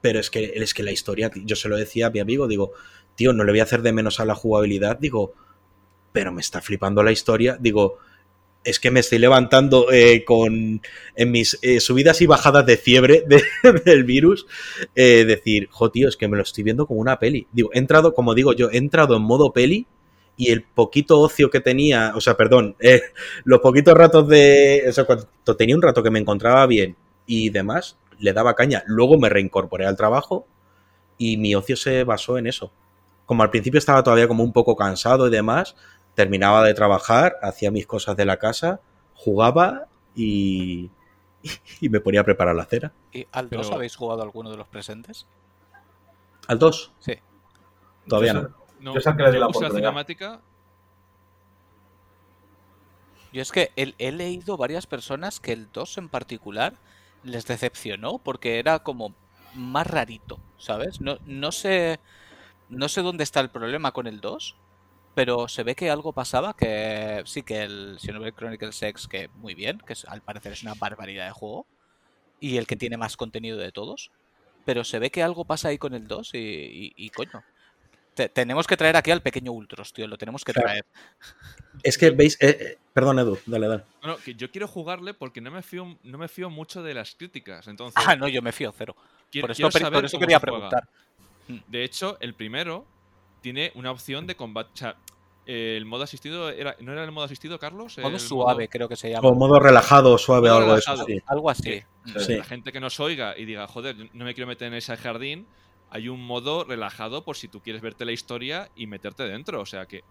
pero 0.00 0.18
es 0.18 0.30
que, 0.30 0.52
es 0.56 0.74
que 0.74 0.82
la 0.82 0.90
historia, 0.90 1.30
yo 1.44 1.54
se 1.54 1.68
lo 1.68 1.76
decía 1.76 2.08
a 2.08 2.10
mi 2.10 2.18
amigo, 2.18 2.48
digo, 2.48 2.72
tío, 3.14 3.32
no 3.32 3.44
le 3.44 3.52
voy 3.52 3.60
a 3.60 3.62
hacer 3.62 3.82
de 3.82 3.92
menos 3.92 4.18
a 4.18 4.24
la 4.24 4.34
jugabilidad, 4.34 4.98
digo, 4.98 5.32
pero 6.10 6.32
me 6.32 6.40
está 6.40 6.60
flipando 6.60 7.04
la 7.04 7.12
historia, 7.12 7.56
digo, 7.60 7.98
es 8.62 8.78
que 8.78 8.90
me 8.90 9.00
estoy 9.00 9.18
levantando 9.18 9.90
eh, 9.90 10.24
con 10.24 10.82
en 11.16 11.30
mis 11.30 11.58
eh, 11.62 11.80
subidas 11.80 12.20
y 12.20 12.26
bajadas 12.26 12.66
de 12.66 12.76
fiebre 12.76 13.24
de- 13.26 13.42
del 13.84 14.04
virus. 14.04 14.46
eh, 14.94 15.24
decir, 15.26 15.68
jo, 15.70 15.90
es 15.94 16.16
que 16.16 16.28
me 16.28 16.36
lo 16.36 16.42
estoy 16.42 16.64
viendo 16.64 16.86
como 16.86 17.00
una 17.00 17.18
peli. 17.18 17.46
Digo, 17.52 17.70
he 17.72 17.78
entrado, 17.78 18.14
como 18.14 18.34
digo 18.34 18.52
yo, 18.52 18.70
he 18.70 18.76
entrado 18.76 19.16
en 19.16 19.22
modo 19.22 19.52
peli 19.52 19.86
y 20.36 20.50
el 20.50 20.62
poquito 20.62 21.20
ocio 21.20 21.50
que 21.50 21.60
tenía, 21.60 22.12
o 22.14 22.20
sea, 22.20 22.36
perdón, 22.36 22.76
los 23.44 23.60
poquitos 23.60 23.94
ratos 23.94 24.28
de. 24.28 24.84
O 24.88 24.92
sea, 24.92 25.04
cuando 25.04 25.26
tenía 25.56 25.76
un 25.76 25.82
rato 25.82 26.02
que 26.02 26.10
me 26.10 26.18
encontraba 26.18 26.66
bien 26.66 26.96
y 27.26 27.50
demás, 27.50 27.96
le 28.18 28.32
daba 28.32 28.54
caña. 28.54 28.82
Luego 28.86 29.18
me 29.18 29.28
reincorporé 29.28 29.86
al 29.86 29.96
trabajo 29.96 30.46
y 31.18 31.36
mi 31.36 31.54
ocio 31.54 31.76
se 31.76 32.04
basó 32.04 32.38
en 32.38 32.46
eso. 32.46 32.72
Como 33.26 33.42
al 33.42 33.50
principio 33.50 33.78
estaba 33.78 34.02
todavía 34.02 34.28
como 34.28 34.42
un 34.42 34.52
poco 34.52 34.74
cansado 34.76 35.28
y 35.28 35.30
demás, 35.30 35.76
terminaba 36.20 36.62
de 36.64 36.74
trabajar, 36.74 37.36
hacía 37.42 37.70
mis 37.70 37.86
cosas 37.86 38.14
de 38.14 38.26
la 38.26 38.36
casa, 38.36 38.80
jugaba 39.14 39.86
y, 40.14 40.90
y 41.80 41.88
me 41.88 42.00
ponía 42.00 42.20
a 42.20 42.24
preparar 42.24 42.54
la 42.54 42.66
cena. 42.66 42.92
¿Y 43.10 43.26
al 43.32 43.48
Pero- 43.48 43.62
2 43.62 43.72
habéis 43.72 43.96
jugado 43.96 44.22
alguno 44.22 44.50
de 44.50 44.58
los 44.58 44.68
presentes? 44.68 45.26
¿Al 46.46 46.58
2? 46.58 46.92
Sí. 46.98 47.14
Todavía 48.06 48.34
Yo 48.34 48.42
no. 48.42 48.48
sé- 48.48 48.54
No, 48.80 48.94
Yo 48.94 49.00
la 49.16 49.48
la 49.48 49.70
cinemática. 49.70 50.40
Yo 53.32 53.40
es 53.42 53.50
que 53.52 53.70
he, 53.76 53.94
he 53.98 54.12
leído 54.12 54.56
varias 54.58 54.86
personas 54.86 55.40
que 55.40 55.52
el 55.52 55.70
2 55.72 55.98
en 55.98 56.08
particular 56.10 56.74
les 57.22 57.46
decepcionó 57.46 58.18
porque 58.18 58.58
era 58.58 58.80
como 58.80 59.14
más 59.54 59.86
rarito, 59.86 60.38
¿sabes? 60.58 61.00
No, 61.00 61.18
no 61.26 61.50
sé 61.52 61.98
no 62.68 62.88
sé 62.88 63.02
dónde 63.02 63.24
está 63.24 63.40
el 63.40 63.50
problema 63.50 63.90
con 63.92 64.06
el 64.06 64.20
2, 64.20 64.54
pero 65.20 65.48
se 65.48 65.64
ve 65.64 65.74
que 65.74 65.90
algo 65.90 66.14
pasaba 66.14 66.56
que 66.56 67.22
sí 67.26 67.42
que 67.42 67.62
el 67.62 67.98
Xenoblade 68.00 68.32
Chronicles 68.32 68.82
X 68.82 69.06
que 69.06 69.28
muy 69.34 69.54
bien, 69.54 69.76
que 69.86 69.92
es- 69.92 70.06
al 70.06 70.22
parecer 70.22 70.52
es 70.52 70.62
una 70.62 70.72
barbaridad 70.72 71.26
de 71.26 71.32
juego 71.32 71.66
y 72.40 72.56
el 72.56 72.66
que 72.66 72.74
tiene 72.76 72.96
más 72.96 73.18
contenido 73.18 73.58
de 73.58 73.70
todos, 73.70 74.10
pero 74.64 74.82
se 74.82 74.98
ve 74.98 75.10
que 75.10 75.22
algo 75.22 75.44
pasa 75.44 75.68
ahí 75.68 75.76
con 75.76 75.92
el 75.92 76.08
2 76.08 76.30
y, 76.32 76.38
y- 76.38 76.92
y 76.96 77.10
coño. 77.10 77.44
te- 78.14 78.30
tenemos 78.30 78.66
que 78.66 78.78
traer 78.78 78.96
aquí 78.96 79.10
al 79.10 79.20
pequeño 79.20 79.52
Ultros, 79.52 79.92
tío, 79.92 80.06
lo 80.08 80.16
tenemos 80.16 80.42
que 80.42 80.54
traer. 80.54 80.86
Es 81.82 81.98
que 81.98 82.08
veis. 82.10 82.38
eh, 82.40 82.56
eh, 82.58 82.78
perdón, 82.94 83.18
Edu, 83.18 83.38
dale, 83.44 83.68
dale. 83.68 83.84
Bueno, 84.00 84.16
que 84.24 84.34
yo 84.34 84.50
quiero 84.50 84.68
jugarle 84.68 85.12
porque 85.12 85.42
no 85.42 85.50
me 85.50 85.60
fío, 85.62 85.98
no 86.02 86.16
me 86.16 86.28
fío 86.28 86.48
mucho 86.48 86.82
de 86.82 86.94
las 86.94 87.14
críticas. 87.14 87.68
Entonces, 87.68 88.02
Ah, 88.06 88.16
no, 88.16 88.26
yo 88.26 88.40
me 88.40 88.52
fío 88.52 88.72
cero. 88.72 88.96
quiero, 89.30 89.48
Por 89.48 89.50
eso, 89.52 89.62
por 89.70 90.10
quería 90.18 90.40
juega. 90.40 90.40
preguntar. 90.40 90.88
De 91.68 91.84
hecho, 91.84 92.16
el 92.20 92.34
primero 92.34 92.86
tiene 93.40 93.72
una 93.74 93.90
opción 93.90 94.26
de 94.26 94.36
combate. 94.36 94.70
O 94.74 94.76
sea, 94.76 94.96
el 95.46 95.84
modo 95.86 96.04
asistido 96.04 96.50
era, 96.50 96.76
¿no 96.80 96.92
era 96.92 97.02
el 97.04 97.10
modo 97.12 97.24
asistido, 97.24 97.58
Carlos? 97.58 97.98
Modo 97.98 98.08
El 98.14 98.20
suave, 98.20 98.68
creo 98.68 98.88
que 98.88 98.96
se 98.96 99.10
llama. 99.10 99.28
O 99.28 99.34
modo 99.34 99.58
relajado, 99.58 100.16
suave 100.18 100.48
o 100.50 100.52
Modo 100.54 100.62
algo 100.62 100.72
de 100.74 100.78
eso, 100.80 100.90
relajado. 100.92 101.06
sí. 101.08 101.22
Algo 101.26 101.50
así. 101.50 101.82
Sí. 102.06 102.20
Sí. 102.20 102.36
La 102.36 102.44
gente 102.44 102.72
que 102.72 102.80
nos 102.80 103.00
oiga 103.00 103.36
y 103.36 103.44
diga, 103.46 103.66
joder, 103.66 103.96
no 104.12 104.24
me 104.24 104.34
quiero 104.34 104.46
meter 104.48 104.68
en 104.68 104.74
ese 104.74 104.96
jardín, 104.96 105.46
hay 105.90 106.08
un 106.08 106.24
modo 106.24 106.64
relajado 106.64 107.24
por 107.24 107.36
si 107.36 107.48
tú 107.48 107.60
quieres 107.60 107.82
verte 107.82 108.04
la 108.04 108.12
historia 108.12 108.70
y 108.76 108.86
meterte 108.86 109.24
dentro. 109.24 109.60
O 109.60 109.66
sea 109.66 109.86
que 109.86 110.04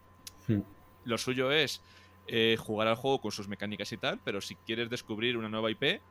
Hmm. 0.48 0.62
lo 1.06 1.18
suyo 1.18 1.52
es 1.52 1.82
eh, 2.28 2.58
jugar 2.60 2.88
al 2.88 2.96
juego 2.96 3.22
con 3.22 3.32
sus 3.32 3.48
mecánicas 3.48 3.92
y 3.92 3.98
tal, 3.98 4.20
pero 4.24 4.42
si 4.42 4.56
quieres 4.56 4.90
descubrir 4.90 5.38
una 5.38 5.48
nueva 5.50 5.72
IP, 5.72 6.02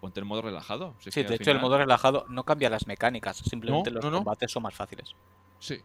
ponte 0.00 0.20
el 0.20 0.26
modo 0.26 0.42
relajado. 0.42 0.94
Si 1.00 1.10
Sí, 1.10 1.22
de 1.24 1.34
hecho 1.34 1.50
el 1.50 1.60
modo 1.60 1.76
relajado 1.76 2.24
no 2.28 2.44
cambia 2.44 2.70
las 2.70 2.86
mecánicas, 2.86 3.36
simplemente 3.38 3.90
No, 3.90 3.96
los 3.96 4.04
no, 4.04 4.10
no. 4.10 4.16
combates 4.18 4.50
son 4.52 4.62
más 4.62 4.74
fáciles. 4.74 5.14
Sí. 5.58 5.80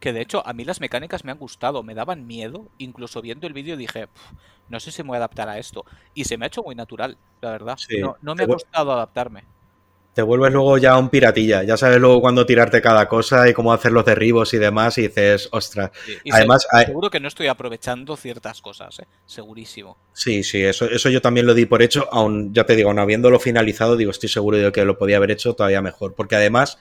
Que 0.00 0.12
de 0.12 0.20
hecho 0.20 0.46
a 0.46 0.52
mí 0.52 0.64
las 0.64 0.80
mecánicas 0.80 1.24
me 1.24 1.32
han 1.32 1.38
gustado, 1.38 1.82
me 1.82 1.94
daban 1.94 2.26
miedo, 2.26 2.66
incluso 2.78 3.20
viendo 3.20 3.46
el 3.46 3.52
vídeo 3.52 3.76
dije, 3.76 4.06
"Pf, 4.06 4.32
no 4.68 4.80
sé 4.80 4.90
si 4.92 5.02
me 5.02 5.08
voy 5.08 5.16
a 5.16 5.18
adaptar 5.18 5.48
a 5.48 5.58
esto. 5.58 5.84
Y 6.14 6.24
se 6.24 6.36
me 6.38 6.44
ha 6.44 6.48
hecho 6.48 6.62
muy 6.62 6.74
natural, 6.74 7.16
la 7.40 7.50
verdad. 7.50 7.76
Sí, 7.78 7.98
No, 8.00 8.16
no 8.20 8.34
me 8.34 8.44
ha 8.44 8.46
costado 8.46 8.92
adaptarme. 8.92 9.44
Te 10.14 10.22
vuelves 10.22 10.52
luego 10.52 10.78
ya 10.78 10.98
un 10.98 11.10
piratilla. 11.10 11.62
Ya 11.62 11.76
sabes 11.76 12.00
luego 12.00 12.20
cuándo 12.20 12.44
tirarte 12.44 12.82
cada 12.82 13.06
cosa 13.08 13.48
y 13.48 13.52
cómo 13.54 13.72
hacer 13.72 13.92
los 13.92 14.04
derribos 14.04 14.52
y 14.52 14.58
demás. 14.58 14.98
Y 14.98 15.02
dices, 15.02 15.48
ostras. 15.52 15.92
Y 16.24 16.32
Además, 16.32 16.66
se- 16.68 16.76
hay- 16.76 16.86
seguro 16.86 17.08
que 17.08 17.20
no 17.20 17.28
estoy 17.28 17.46
aprovechando 17.46 18.16
ciertas 18.16 18.60
cosas, 18.60 18.98
¿eh? 18.98 19.06
segurísimo. 19.26 19.96
Sí, 20.12 20.42
sí, 20.42 20.60
eso, 20.64 20.86
eso 20.86 21.08
yo 21.08 21.20
también 21.22 21.46
lo 21.46 21.54
di 21.54 21.66
por 21.66 21.82
hecho, 21.82 22.08
aún, 22.12 22.52
ya 22.52 22.66
te 22.66 22.74
digo, 22.74 22.88
aún 22.88 22.98
habiéndolo 22.98 23.38
finalizado, 23.38 23.96
digo, 23.96 24.10
estoy 24.10 24.28
seguro 24.28 24.56
de 24.58 24.72
que 24.72 24.84
lo 24.84 24.98
podía 24.98 25.18
haber 25.18 25.30
hecho 25.30 25.54
todavía 25.54 25.82
mejor, 25.82 26.14
porque 26.14 26.34
además 26.34 26.78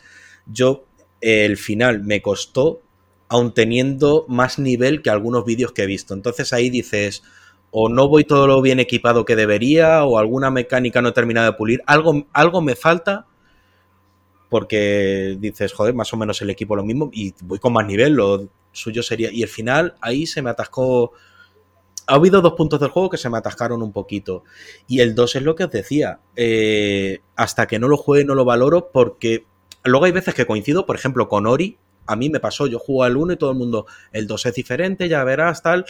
yo 0.48 0.85
el 1.22 1.57
final 1.57 2.02
me 2.03 2.23
costó, 2.23 2.81
aún 3.30 3.54
teniendo 3.54 4.26
más 4.28 4.60
nivel 4.60 5.02
que 5.02 5.10
algunos 5.10 5.45
vídeos 5.45 5.72
que 5.72 5.84
he 5.84 5.88
visto. 5.88 6.14
Entonces 6.14 6.54
ahí 6.54 6.70
dices, 6.70 7.24
o 7.72 7.90
no 7.90 8.08
voy 8.08 8.24
todo 8.24 8.48
lo 8.48 8.62
bien 8.62 8.80
equipado 8.80 9.26
que 9.26 9.36
debería, 9.36 10.04
o 10.06 10.18
alguna 10.18 10.49
mecánica 10.49 11.02
no 11.02 11.10
he 11.10 11.14
terminado 11.14 11.52
de 11.52 11.58
pulir, 11.58 11.82
algo, 11.86 12.28
algo 12.34 12.62
me 12.62 12.76
falta, 12.76 13.26
porque 14.49 15.38
dices, 15.40 15.74
joder, 15.74 15.94
más 15.94 16.14
o 16.14 16.18
menos 16.18 16.41
el 16.41 16.49
equipo 16.49 16.76
lo 16.76 16.86
mismo, 16.86 17.10
y 17.12 17.34
voy 17.41 17.60
con 17.60 17.74
más 17.74 17.86
nivel, 17.86 18.14
lo 18.14 18.48
suyo 18.72 19.04
sería, 19.04 19.32
y 19.32 19.44
el 19.44 19.49
final 19.49 19.95
ahí 20.02 20.26
se 20.26 20.41
me 20.41 20.49
atascó 20.49 21.12
ha 22.08 22.16
habido 22.16 22.41
dos 22.41 22.54
puntos 22.54 22.80
del 22.80 22.90
juego 22.90 23.10
que 23.10 23.18
se 23.18 23.30
me 23.30 23.38
atascaron 23.38 23.84
un 23.84 23.91
poquito. 23.91 24.44
Y 24.88 25.02
el 25.02 25.14
2 25.14 25.36
es 25.36 25.44
lo 25.44 25.56
que 25.56 25.66
os 25.66 25.72
decía. 25.72 26.22
eh, 26.36 27.20
hasta 27.36 27.68
que 27.68 27.80
no 27.80 27.90
lo 27.90 27.98
juegue 27.98 28.26
no 28.26 28.34
lo 28.34 28.45
valoro 28.45 28.90
porque 28.91 29.45
luego 29.84 30.06
hay 30.06 30.14
veces 30.14 30.34
que 30.34 30.45
coincido, 30.45 30.86
por 30.86 30.95
ejemplo, 30.95 31.28
con 31.28 31.45
Ori. 31.45 31.78
A 32.07 32.15
mí 32.15 32.29
me 32.29 32.39
pasó, 32.39 32.65
yo 32.67 32.79
juego 32.79 33.03
al 33.03 33.17
1 33.17 33.34
y 33.34 33.38
todo 33.38 33.51
el 33.51 33.57
mundo, 33.57 33.85
el 34.11 34.25
2 34.25 34.47
es 34.47 34.55
diferente, 34.55 35.07
ya 35.07 35.23
verás, 35.23 35.61
tal. 35.61 35.85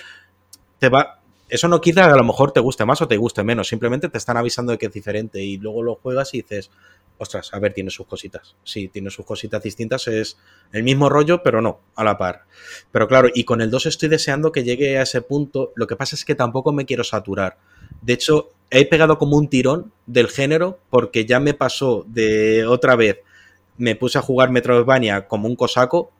Te 0.79 0.89
va... 0.89 1.21
Eso 1.49 1.69
no 1.69 1.79
quita 1.79 2.11
a 2.11 2.17
lo 2.17 2.25
mejor 2.25 2.51
te 2.51 2.59
guste 2.59 2.83
más 2.83 3.01
o 3.01 3.07
te 3.07 3.15
guste 3.15 3.41
menos. 3.41 3.69
Simplemente 3.69 4.09
te 4.09 4.17
están 4.17 4.35
avisando 4.35 4.73
de 4.73 4.77
que 4.77 4.87
es 4.87 4.91
diferente 4.91 5.41
y 5.41 5.57
luego 5.57 5.81
lo 5.81 5.95
juegas 5.95 6.33
y 6.33 6.41
dices, 6.41 6.69
ostras, 7.17 7.53
a 7.53 7.59
ver, 7.59 7.73
tiene 7.73 7.89
sus 7.89 8.05
cositas. 8.05 8.57
Sí, 8.65 8.89
tiene 8.89 9.09
sus 9.09 9.25
cositas 9.25 9.63
distintas. 9.63 10.09
Es 10.09 10.37
el 10.73 10.83
mismo 10.83 11.07
rollo, 11.07 11.41
pero 11.43 11.61
no, 11.61 11.79
a 11.95 12.03
la 12.03 12.17
par. 12.17 12.43
Pero 12.91 13.07
claro, 13.07 13.29
y 13.33 13.45
con 13.45 13.61
el 13.61 13.71
2 13.71 13.85
estoy 13.85 14.09
deseando 14.09 14.51
que 14.51 14.65
llegue 14.65 14.97
a 14.97 15.03
ese 15.03 15.21
punto. 15.21 15.71
Lo 15.75 15.87
que 15.87 15.95
pasa 15.95 16.17
es 16.17 16.25
que 16.25 16.35
tampoco 16.35 16.73
me 16.73 16.85
quiero 16.85 17.05
saturar. 17.05 17.57
De 18.01 18.11
hecho, 18.13 18.49
he 18.69 18.85
pegado 18.85 19.17
como 19.17 19.37
un 19.37 19.47
tirón 19.47 19.93
del 20.05 20.27
género 20.27 20.79
porque 20.89 21.25
ya 21.25 21.39
me 21.39 21.53
pasó 21.53 22.05
de 22.07 22.65
otra 22.65 22.97
vez. 22.97 23.19
Me 23.77 23.95
puse 23.95 24.17
a 24.17 24.21
jugar 24.21 24.49
Metroidvania 24.51 25.27
como 25.27 25.47
un 25.47 25.55
cosaco 25.55 26.11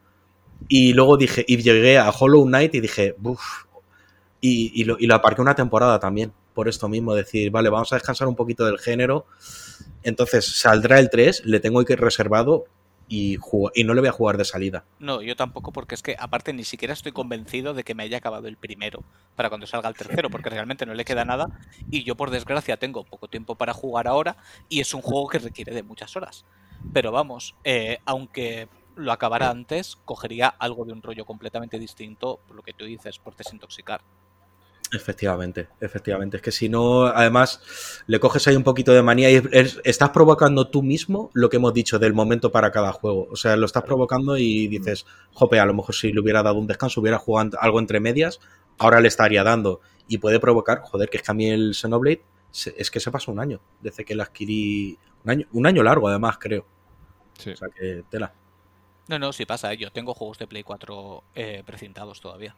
y 0.67 0.93
luego 0.93 1.17
dije, 1.17 1.43
y 1.47 1.57
llegué 1.57 1.97
a 1.97 2.09
Hollow 2.09 2.45
Knight 2.45 2.75
y 2.75 2.79
dije, 2.81 3.15
uff. 3.23 3.65
Y, 4.39 4.83
lo, 4.85 4.97
y 4.99 5.07
lo 5.07 5.15
aparqué 5.15 5.41
una 5.41 5.55
temporada 5.55 5.99
también, 5.99 6.31
por 6.53 6.69
esto 6.69 6.87
mismo, 6.87 7.13
decir, 7.15 7.51
vale, 7.51 7.69
vamos 7.69 7.91
a 7.91 7.95
descansar 7.97 8.27
un 8.27 8.35
poquito 8.35 8.65
del 8.65 8.77
género. 8.79 9.25
Entonces 10.03 10.45
saldrá 10.59 10.99
el 10.99 11.09
3, 11.09 11.43
le 11.45 11.59
tengo 11.59 11.83
que 11.83 11.93
ir 11.93 11.99
reservado 11.99 12.65
y, 13.09 13.37
jug- 13.37 13.71
y 13.73 13.83
no 13.83 13.93
le 13.93 14.01
voy 14.01 14.09
a 14.09 14.13
jugar 14.13 14.37
de 14.37 14.45
salida. 14.45 14.85
No, 14.99 15.21
yo 15.21 15.35
tampoco, 15.35 15.71
porque 15.73 15.95
es 15.95 16.03
que 16.03 16.15
aparte 16.19 16.53
ni 16.53 16.63
siquiera 16.63 16.93
estoy 16.93 17.11
convencido 17.11 17.73
de 17.73 17.83
que 17.83 17.95
me 17.95 18.03
haya 18.03 18.17
acabado 18.17 18.47
el 18.47 18.57
primero 18.57 19.03
para 19.35 19.49
cuando 19.49 19.65
salga 19.67 19.89
el 19.89 19.95
tercero, 19.95 20.29
porque 20.29 20.49
realmente 20.49 20.85
no 20.85 20.93
le 20.93 21.03
queda 21.03 21.25
nada 21.25 21.47
y 21.89 22.03
yo 22.03 22.15
por 22.15 22.29
desgracia 22.29 22.77
tengo 22.77 23.03
poco 23.05 23.27
tiempo 23.27 23.55
para 23.55 23.73
jugar 23.73 24.07
ahora 24.07 24.37
y 24.69 24.79
es 24.81 24.93
un 24.93 25.01
juego 25.01 25.27
que 25.27 25.39
requiere 25.39 25.73
de 25.73 25.83
muchas 25.83 26.15
horas. 26.15 26.45
Pero 26.93 27.11
vamos, 27.11 27.55
eh, 27.63 27.99
aunque 28.05 28.67
lo 28.95 29.11
acabara 29.11 29.49
antes, 29.49 29.95
cogería 30.05 30.47
algo 30.47 30.85
de 30.85 30.93
un 30.93 31.01
rollo 31.03 31.25
completamente 31.25 31.77
distinto, 31.79 32.39
por 32.47 32.55
lo 32.55 32.63
que 32.63 32.73
tú 32.73 32.85
dices, 32.85 33.19
por 33.19 33.35
desintoxicar. 33.35 34.01
Efectivamente, 34.93 35.67
efectivamente. 35.81 36.37
Es 36.37 36.43
que 36.43 36.51
si 36.51 36.69
no, 36.69 37.03
además, 37.07 37.61
le 38.07 38.21
coges 38.21 38.47
ahí 38.47 38.55
un 38.55 38.63
poquito 38.63 38.93
de 38.93 39.03
manía 39.03 39.29
y 39.29 39.35
es- 39.35 39.43
es- 39.51 39.81
estás 39.83 40.11
provocando 40.11 40.69
tú 40.69 40.81
mismo 40.81 41.29
lo 41.33 41.49
que 41.49 41.57
hemos 41.57 41.73
dicho 41.73 41.99
del 41.99 42.13
momento 42.13 42.53
para 42.53 42.71
cada 42.71 42.93
juego. 42.93 43.27
O 43.29 43.35
sea, 43.35 43.57
lo 43.57 43.65
estás 43.65 43.83
provocando 43.83 44.37
y 44.37 44.67
dices, 44.67 45.05
jope, 45.33 45.59
a 45.59 45.65
lo 45.65 45.73
mejor 45.73 45.93
si 45.93 46.13
le 46.13 46.21
hubiera 46.21 46.41
dado 46.41 46.57
un 46.57 46.67
descanso, 46.67 47.01
hubiera 47.01 47.17
jugado 47.19 47.57
algo 47.59 47.79
entre 47.79 47.99
medias, 47.99 48.39
ahora 48.77 49.01
le 49.01 49.09
estaría 49.09 49.43
dando. 49.43 49.81
Y 50.07 50.19
puede 50.19 50.39
provocar, 50.39 50.79
joder, 50.83 51.09
que 51.09 51.17
es 51.17 51.23
que 51.23 51.31
a 51.31 51.35
mí 51.35 51.49
el 51.49 51.75
Xenoblade 51.75 52.23
es 52.77 52.89
que 52.89 53.01
se 53.01 53.11
pasó 53.11 53.31
un 53.33 53.41
año 53.41 53.59
desde 53.81 54.05
que 54.05 54.15
lo 54.15 54.23
adquirí. 54.23 54.97
Un 55.27 55.31
año, 55.31 55.45
un 55.51 55.67
año 55.67 55.83
largo, 55.83 56.07
además, 56.07 56.37
creo. 56.39 56.65
Sí. 57.37 57.49
O 57.51 57.57
sea, 57.57 57.67
que 57.67 58.03
tela. 58.09 58.33
No, 59.09 59.19
no, 59.19 59.33
sí 59.33 59.45
pasa, 59.45 59.73
¿eh? 59.73 59.77
yo 59.77 59.91
tengo 59.91 60.13
juegos 60.13 60.37
de 60.37 60.47
Play 60.47 60.63
4 60.63 61.23
eh, 61.35 61.63
precintados 61.65 62.21
todavía. 62.21 62.55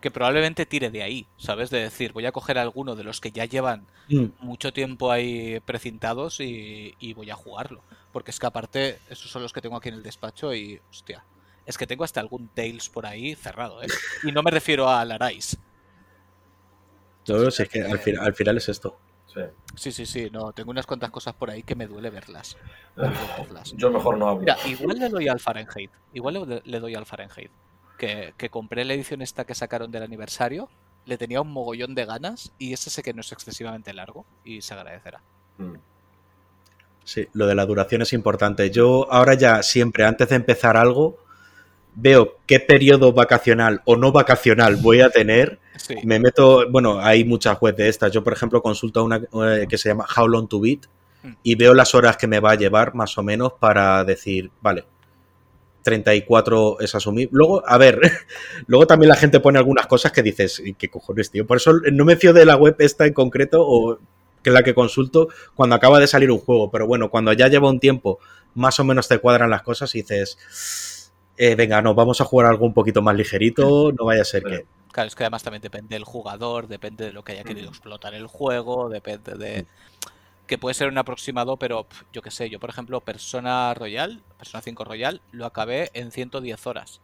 Que 0.00 0.10
probablemente 0.12 0.64
tire 0.66 0.90
de 0.90 1.02
ahí, 1.02 1.26
¿sabes? 1.36 1.70
De 1.70 1.80
decir, 1.80 2.12
voy 2.12 2.24
a 2.26 2.30
coger 2.32 2.58
alguno 2.58 2.94
de 2.94 3.02
los 3.04 3.20
que 3.20 3.32
ya 3.32 3.44
llevan 3.46 3.86
Mm, 4.08 4.26
mucho 4.38 4.72
tiempo 4.72 5.10
ahí 5.10 5.58
precintados 5.64 6.38
y, 6.38 6.94
y 7.00 7.14
voy 7.14 7.30
a 7.30 7.34
jugarlo. 7.34 7.82
Porque 8.12 8.30
es 8.30 8.38
que 8.38 8.46
aparte, 8.46 9.00
esos 9.10 9.28
son 9.28 9.42
los 9.42 9.52
que 9.52 9.60
tengo 9.60 9.76
aquí 9.76 9.88
en 9.88 9.96
el 9.96 10.02
despacho 10.04 10.54
y, 10.54 10.80
hostia, 10.90 11.24
es 11.64 11.76
que 11.76 11.88
tengo 11.88 12.04
hasta 12.04 12.20
algún 12.20 12.46
Tales 12.48 12.88
por 12.88 13.06
ahí 13.06 13.34
cerrado, 13.34 13.82
¿eh? 13.82 13.88
Y 14.22 14.30
no 14.30 14.44
me 14.44 14.52
refiero 14.52 14.88
a 14.88 15.04
Larais. 15.04 15.58
yo, 17.24 17.50
si 17.50 17.62
es 17.64 17.68
que 17.68 17.82
al, 17.82 17.98
final- 17.98 18.24
al 18.24 18.34
final 18.34 18.56
es 18.58 18.68
esto. 18.68 18.96
Sí. 19.36 19.42
Sí, 19.76 19.92
sí, 19.92 20.06
sí, 20.06 20.30
no, 20.32 20.52
tengo 20.52 20.70
unas 20.70 20.86
cuantas 20.86 21.10
cosas 21.10 21.34
por 21.34 21.50
ahí 21.50 21.62
que 21.62 21.76
me 21.76 21.86
duele 21.86 22.10
verlas. 22.10 22.56
Me 22.96 23.04
duele 23.04 23.34
verlas. 23.38 23.74
Yo 23.76 23.90
mejor 23.90 24.16
no 24.16 24.28
hablo. 24.28 24.40
Mira, 24.40 24.56
igual 24.66 24.98
le 24.98 25.08
doy 25.10 25.28
al 25.28 25.38
Fahrenheit. 25.38 25.90
Igual 26.14 26.48
le, 26.48 26.62
le 26.64 26.80
doy 26.80 26.94
al 26.94 27.04
Fahrenheit. 27.04 27.50
Que, 27.98 28.34
que 28.36 28.48
compré 28.48 28.84
la 28.84 28.94
edición 28.94 29.22
esta 29.22 29.44
que 29.44 29.54
sacaron 29.54 29.90
del 29.90 30.02
aniversario 30.02 30.68
le 31.06 31.16
tenía 31.16 31.40
un 31.40 31.50
mogollón 31.50 31.94
de 31.94 32.04
ganas 32.04 32.52
y 32.58 32.72
ese 32.72 32.90
sé 32.90 33.02
que 33.02 33.14
no 33.14 33.20
es 33.20 33.32
excesivamente 33.32 33.94
largo 33.94 34.26
y 34.44 34.60
se 34.60 34.74
agradecerá. 34.74 35.22
Mm. 35.58 35.74
Sí, 37.04 37.28
lo 37.32 37.46
de 37.46 37.54
la 37.54 37.64
duración 37.64 38.02
es 38.02 38.12
importante. 38.12 38.70
Yo 38.70 39.10
ahora 39.12 39.34
ya 39.34 39.62
siempre, 39.62 40.04
antes 40.04 40.28
de 40.28 40.36
empezar 40.36 40.76
algo, 40.76 41.18
veo 41.96 42.36
qué 42.46 42.60
periodo 42.60 43.12
vacacional 43.12 43.82
o 43.84 43.96
no 43.96 44.12
vacacional 44.12 44.76
voy 44.76 45.00
a 45.00 45.10
tener. 45.10 45.58
Sí. 45.76 45.96
Me 46.04 46.20
meto, 46.20 46.70
bueno, 46.70 47.00
hay 47.00 47.24
muchas 47.24 47.58
webs 47.60 47.76
de 47.78 47.88
estas. 47.88 48.12
Yo, 48.12 48.22
por 48.22 48.32
ejemplo, 48.32 48.62
consulto 48.62 49.02
una 49.04 49.16
eh, 49.16 49.66
que 49.68 49.76
se 49.76 49.88
llama 49.88 50.06
How 50.16 50.28
Long 50.28 50.48
to 50.48 50.60
Beat 50.60 50.86
Mm. 51.26 51.32
y 51.42 51.54
veo 51.56 51.74
las 51.74 51.94
horas 51.94 52.16
que 52.16 52.26
me 52.26 52.40
va 52.40 52.52
a 52.52 52.54
llevar 52.56 52.94
más 52.94 53.16
o 53.18 53.22
menos 53.22 53.52
para 53.58 54.04
decir, 54.04 54.50
vale, 54.60 54.84
34 55.82 56.80
es 56.80 56.94
asumir. 56.94 57.28
Luego, 57.32 57.62
a 57.66 57.78
ver, 57.78 58.00
luego 58.66 58.86
también 58.86 59.08
la 59.08 59.16
gente 59.16 59.40
pone 59.40 59.58
algunas 59.58 59.86
cosas 59.86 60.12
que 60.12 60.22
dices, 60.22 60.60
"¿Y 60.64 60.74
¿qué 60.74 60.88
cojones, 60.88 61.30
tío? 61.30 61.46
Por 61.46 61.58
eso 61.58 61.74
no 61.92 62.04
me 62.04 62.16
fío 62.16 62.32
de 62.32 62.44
la 62.44 62.56
web 62.56 62.76
esta 62.78 63.06
en 63.06 63.12
concreto 63.12 63.62
o 63.66 63.98
que 64.42 64.50
es 64.50 64.54
la 64.54 64.62
que 64.62 64.74
consulto 64.74 65.28
cuando 65.54 65.74
acaba 65.76 65.98
de 65.98 66.06
salir 66.06 66.30
un 66.30 66.38
juego. 66.38 66.70
Pero 66.70 66.86
bueno, 66.86 67.10
cuando 67.10 67.32
ya 67.32 67.48
lleva 67.48 67.68
un 67.68 67.80
tiempo, 67.80 68.18
más 68.54 68.78
o 68.78 68.84
menos 68.84 69.08
te 69.08 69.18
cuadran 69.18 69.50
las 69.50 69.62
cosas 69.62 69.92
y 69.94 70.02
dices, 70.02 71.05
eh, 71.36 71.54
venga, 71.54 71.82
no, 71.82 71.94
vamos 71.94 72.20
a 72.20 72.24
jugar 72.24 72.46
algo 72.46 72.64
un 72.66 72.74
poquito 72.74 73.02
más 73.02 73.14
ligerito, 73.14 73.92
no 73.92 74.04
vaya 74.06 74.22
a 74.22 74.24
ser 74.24 74.42
que... 74.42 74.66
Claro, 74.92 75.08
es 75.08 75.14
que 75.14 75.24
además 75.24 75.42
también 75.42 75.60
depende 75.60 75.94
del 75.94 76.04
jugador, 76.04 76.68
depende 76.68 77.04
de 77.04 77.12
lo 77.12 77.22
que 77.22 77.32
haya 77.32 77.44
querido 77.44 77.68
Mm. 77.68 77.74
explotar 77.74 78.14
el 78.14 78.26
juego, 78.26 78.88
depende 78.88 79.34
de... 79.34 79.66
Que 80.46 80.58
puede 80.58 80.74
ser 80.74 80.88
un 80.88 80.96
aproximado, 80.96 81.56
pero 81.56 81.86
yo 82.12 82.22
qué 82.22 82.30
sé, 82.30 82.48
yo 82.48 82.60
por 82.60 82.70
ejemplo 82.70 83.00
Persona 83.00 83.74
Royal, 83.74 84.22
Persona 84.38 84.62
5 84.62 84.84
Royal, 84.84 85.20
lo 85.32 85.44
acabé 85.44 85.90
en 85.92 86.12
110 86.12 86.66
horas. 86.66 87.00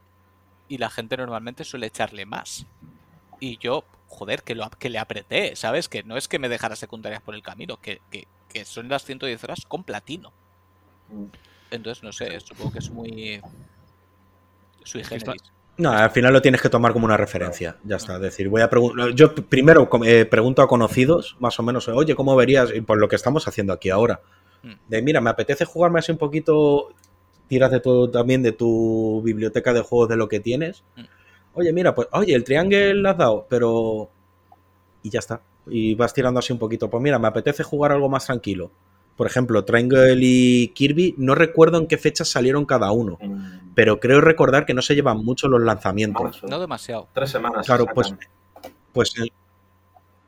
Y 0.68 0.78
la 0.78 0.90
gente 0.90 1.16
normalmente 1.16 1.64
suele 1.64 1.88
echarle 1.88 2.24
más. 2.24 2.66
Y 3.40 3.59
yo, 3.59 3.84
joder, 4.06 4.42
que, 4.44 4.54
lo, 4.54 4.70
que 4.70 4.88
le 4.88 4.98
apreté, 5.00 5.56
¿sabes? 5.56 5.88
Que 5.88 6.04
no 6.04 6.16
es 6.16 6.28
que 6.28 6.38
me 6.38 6.48
dejara 6.48 6.76
secundarias 6.76 7.20
por 7.20 7.34
el 7.34 7.42
camino, 7.42 7.78
que, 7.78 8.00
que, 8.10 8.28
que 8.48 8.64
son 8.64 8.88
las 8.88 9.04
110 9.04 9.42
horas 9.44 9.64
con 9.66 9.82
platino. 9.84 10.32
Mm. 11.09 11.24
Entonces, 11.72 12.04
no 12.04 12.12
sé, 12.12 12.38
supongo 12.40 12.72
que 12.72 12.78
es 12.78 12.90
muy... 12.90 13.42
Sui 14.84 15.04
generis. 15.04 15.42
No, 15.78 15.90
al 15.90 16.10
final 16.10 16.32
lo 16.32 16.42
tienes 16.42 16.60
que 16.60 16.68
tomar 16.68 16.92
como 16.92 17.06
una 17.06 17.16
referencia. 17.16 17.76
Ya 17.84 17.96
está. 17.96 18.16
Es 18.16 18.20
decir, 18.20 18.48
voy 18.48 18.60
a 18.60 18.68
preguntar. 18.68 19.10
Yo 19.14 19.34
primero 19.34 19.88
eh, 20.04 20.26
pregunto 20.26 20.62
a 20.62 20.68
conocidos, 20.68 21.36
más 21.40 21.59
o 21.59 21.62
menos, 21.62 21.88
oye, 21.88 22.14
¿cómo 22.14 22.36
verías? 22.36 22.74
Y 22.74 22.82
por 22.82 22.98
lo 22.98 23.09
que 23.09 23.16
estamos 23.16 23.48
haciendo 23.48 23.72
aquí 23.72 23.88
ahora. 23.88 24.20
Mm. 24.62 24.72
De 24.88 25.02
mira, 25.02 25.20
me 25.20 25.30
apetece 25.30 25.64
jugarme 25.64 25.98
así 25.98 26.12
un 26.12 26.18
poquito. 26.18 26.90
Tiras 27.48 27.70
de 27.70 27.80
todo 27.80 28.10
también 28.10 28.42
de 28.42 28.52
tu 28.52 29.22
biblioteca 29.24 29.72
de 29.72 29.80
juegos 29.80 30.09
de 30.10 30.16
lo 30.16 30.28
que 30.28 30.40
tienes. 30.40 30.84
Mm. 30.96 31.02
Oye, 31.54 31.72
mira, 31.72 31.94
pues, 31.94 32.09
oye, 32.12 32.34
el 32.34 32.44
triángulo 32.44 32.94
lo 32.94 33.10
has 33.10 33.18
dado, 33.18 33.46
pero. 33.48 34.10
Y 35.02 35.10
ya 35.10 35.20
está. 35.20 35.40
Y 35.66 35.94
vas 35.94 36.12
tirando 36.12 36.38
así 36.38 36.52
un 36.52 36.59
poquito. 36.59 36.90
Pues 36.90 37.02
mira, 37.02 37.18
me 37.18 37.28
apetece 37.28 37.62
jugar 37.62 37.92
algo 37.92 38.09
más 38.09 38.26
tranquilo. 38.26 38.70
Por 39.16 39.26
ejemplo, 39.26 39.64
Triangle 39.64 40.16
y 40.20 40.68
Kirby, 40.68 41.14
no 41.18 41.34
recuerdo 41.34 41.78
en 41.78 41.86
qué 41.86 41.98
fechas 41.98 42.28
salieron 42.28 42.64
cada 42.64 42.90
uno, 42.93 43.18
Mm. 43.20 43.72
pero 43.74 44.01
creo 44.01 44.20
recordar 44.20 44.64
que 44.66 44.74
no 44.74 44.82
se 44.82 44.94
llevan 44.94 45.18
mucho 45.24 45.48
los 45.48 45.60
lanzamientos. 45.62 46.43
No 46.48 46.59
demasiado. 46.59 47.09
Tres 47.12 47.30
semanas. 47.30 47.66
Claro, 47.66 47.86
pues, 47.94 48.14
pues 48.93 49.12
eh, 49.18 49.28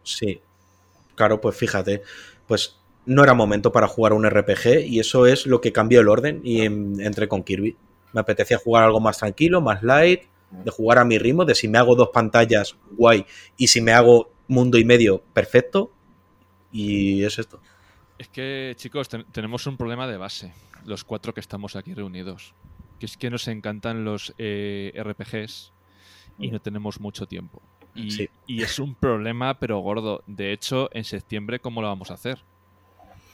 sí. 0.03 0.41
Claro, 1.15 1.41
pues 1.41 1.57
fíjate, 1.57 2.03
pues 2.47 2.77
no 3.07 3.23
era 3.23 3.35
momento 3.35 3.73
para 3.73 3.87
jugar 3.89 4.13
un 4.13 4.25
RPG 4.29 4.87
y 4.87 5.01
eso 5.01 5.27
es 5.27 5.47
lo 5.47 5.61
que 5.61 5.73
cambió 5.73 6.01
el 6.01 6.09
orden 6.09 6.41
y 6.45 6.63
entré 6.63 7.29
con 7.29 7.43
Kirby. 7.43 7.77
Me 8.13 8.21
apetecía 8.21 8.59
jugar 8.59 8.85
algo 8.85 9.01
más 9.01 9.19
tranquilo, 9.19 9.61
más 9.61 9.83
light, 9.83 10.23
de 10.51 10.71
jugar 10.71 10.99
a 10.99 11.05
mi 11.05 11.19
ritmo, 11.19 11.45
de 11.45 11.55
si 11.55 11.67
me 11.69 11.79
hago 11.79 11.97
dos 11.97 12.11
pantallas, 12.13 12.77
guay, 12.93 13.27
y 13.57 13.67
si 13.69 13.81
me 13.81 13.93
hago 13.93 14.31
mundo 14.47 14.79
y 14.79 14.85
medio, 14.85 15.23
perfecto. 15.33 15.91
Y 16.71 17.25
es 17.25 17.39
esto. 17.39 17.61
Es 18.19 18.29
que, 18.29 18.75
chicos, 18.77 19.09
ten- 19.09 19.25
tenemos 19.33 19.67
un 19.67 19.77
problema 19.77 20.07
de 20.07 20.17
base, 20.17 20.53
los 20.85 21.05
cuatro 21.05 21.35
que 21.35 21.41
estamos 21.41 21.77
aquí 21.77 21.95
reunidos. 21.95 22.55
Que 23.01 23.07
es 23.07 23.17
que 23.17 23.31
nos 23.31 23.49
encantan 23.49 24.05
los 24.05 24.35
eh, 24.39 24.93
RPGs 24.97 25.73
y 26.39 26.49
no 26.51 26.61
tenemos 26.61 27.01
mucho 27.01 27.27
tiempo. 27.27 27.61
Y, 27.95 28.11
Sí. 28.11 28.29
y 28.47 28.63
es 28.63 28.79
un 28.79 28.95
problema, 28.95 29.55
pero 29.59 29.79
gordo. 29.81 30.23
De 30.27 30.53
hecho, 30.53 30.89
en 30.93 31.05
septiembre, 31.05 31.59
¿cómo 31.61 31.81
lo 31.83 31.89
vamos 31.89 32.11
a 32.11 32.15
hacer? 32.15 32.39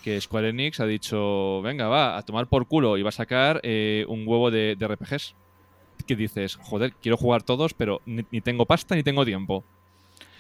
Que 0.03 0.19
Square 0.21 0.49
Enix 0.51 0.81
ha 0.81 0.87
dicho, 0.87 1.61
venga, 1.63 1.89
va, 1.89 2.17
a 2.17 2.23
tomar 2.23 2.47
por 2.47 2.67
culo 2.67 2.97
y 2.97 3.03
va 3.03 3.11
a 3.11 3.13
sacar 3.13 3.61
eh, 3.63 4.05
un 4.09 4.27
huevo 4.27 4.51
de, 4.51 4.77
de 4.77 4.89
RPGs. 4.89 5.35
Que 6.07 6.17
dices, 6.17 6.57
joder, 6.57 6.95
quiero 6.95 7.19
jugar 7.19 7.43
todos, 7.43 7.75
pero 7.75 8.01
ni, 8.07 8.25
ni 8.31 8.41
tengo 8.41 8.65
pasta 8.65 8.95
ni 8.95 9.03
tengo 9.03 9.25
tiempo. 9.27 9.63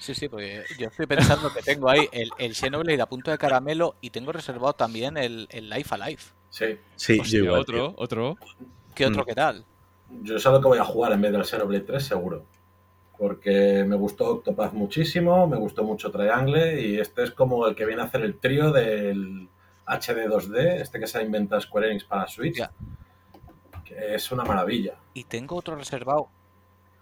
Sí, 0.00 0.14
sí, 0.14 0.28
porque 0.28 0.64
yo 0.78 0.88
estoy 0.88 1.06
pensando 1.06 1.52
que 1.52 1.62
tengo 1.62 1.88
ahí 1.88 2.08
el, 2.10 2.30
el 2.38 2.54
Xenoblade 2.54 3.00
a 3.02 3.06
punto 3.06 3.30
de 3.30 3.38
caramelo 3.38 3.96
y 4.00 4.10
tengo 4.10 4.32
reservado 4.32 4.72
también 4.72 5.16
el, 5.16 5.46
el 5.50 5.68
Life 5.70 5.94
Alive. 5.94 6.22
Sí. 6.48 6.78
Sí, 6.96 7.16
yo 7.16 7.22
Hostia, 7.22 7.38
igual, 7.40 7.60
otro, 7.60 7.76
tío. 7.76 7.94
otro. 7.96 8.36
¿Qué 8.94 9.06
otro 9.06 9.22
Mm. 9.22 9.26
qué 9.26 9.34
tal? 9.34 9.64
Yo 10.22 10.38
sé 10.38 10.48
lo 10.50 10.60
que 10.60 10.66
voy 10.68 10.78
a 10.78 10.84
jugar 10.84 11.12
en 11.12 11.20
vez 11.20 11.32
del 11.32 11.44
Xenoblade 11.44 11.84
3, 11.84 12.02
seguro. 12.02 12.44
Porque 13.18 13.84
me 13.86 13.94
gustó 13.96 14.30
Octopath 14.36 14.72
muchísimo, 14.72 15.46
me 15.46 15.58
gustó 15.58 15.84
mucho 15.84 16.10
Triangle 16.10 16.80
y 16.80 16.98
este 16.98 17.22
es 17.24 17.30
como 17.32 17.66
el 17.66 17.74
que 17.76 17.84
viene 17.84 18.00
a 18.00 18.06
hacer 18.06 18.22
el 18.22 18.38
trío 18.38 18.72
del 18.72 19.48
HD 19.86 20.26
2D, 20.28 20.80
este 20.80 20.98
que 20.98 21.06
se 21.06 21.18
ha 21.18 21.22
inventado 21.22 21.60
Square 21.60 21.90
Enix 21.90 22.04
para 22.04 22.26
Switch. 22.26 22.56
Ya. 22.56 22.72
Que 23.84 24.14
es 24.14 24.32
una 24.32 24.44
maravilla. 24.44 24.94
Y 25.12 25.24
tengo 25.24 25.56
otro 25.56 25.76
reservado. 25.76 26.28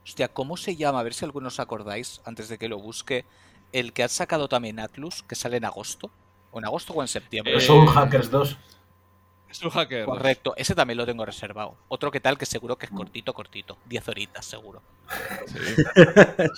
Hostia, 0.09 0.28
¿cómo 0.28 0.56
se 0.56 0.74
llama? 0.74 1.01
A 1.01 1.02
ver 1.02 1.12
si 1.12 1.26
algunos 1.26 1.52
os 1.55 1.60
acordáis, 1.60 2.22
antes 2.24 2.48
de 2.48 2.56
que 2.56 2.66
lo 2.68 2.78
busque. 2.78 3.26
El 3.72 3.93
que 3.93 4.02
ha 4.02 4.09
sacado 4.09 4.48
también 4.48 4.80
Atlus, 4.80 5.22
que 5.22 5.35
sale 5.35 5.59
en 5.59 5.66
agosto. 5.66 6.10
O 6.51 6.59
en 6.59 6.64
agosto 6.64 6.94
o 6.94 7.02
en 7.02 7.09
septiembre. 7.09 7.55
Eh, 7.59 7.60
Soul 7.60 7.86
Hackers 7.86 8.30
2. 8.30 8.56
Es 9.51 9.62
un 9.62 9.68
hacker. 9.70 10.06
Correcto, 10.06 10.55
ese 10.56 10.74
también 10.74 10.97
lo 10.97 11.05
tengo 11.05 11.26
reservado. 11.26 11.76
Otro 11.89 12.10
que 12.10 12.20
tal 12.20 12.39
que 12.39 12.47
seguro 12.47 12.76
que 12.78 12.86
es 12.86 12.93
Mm. 12.93 12.97
cortito, 12.97 13.35
cortito. 13.35 13.76
10 13.85 14.09
horitas, 14.09 14.47
seguro. 14.47 14.80
Sí. 15.47 15.59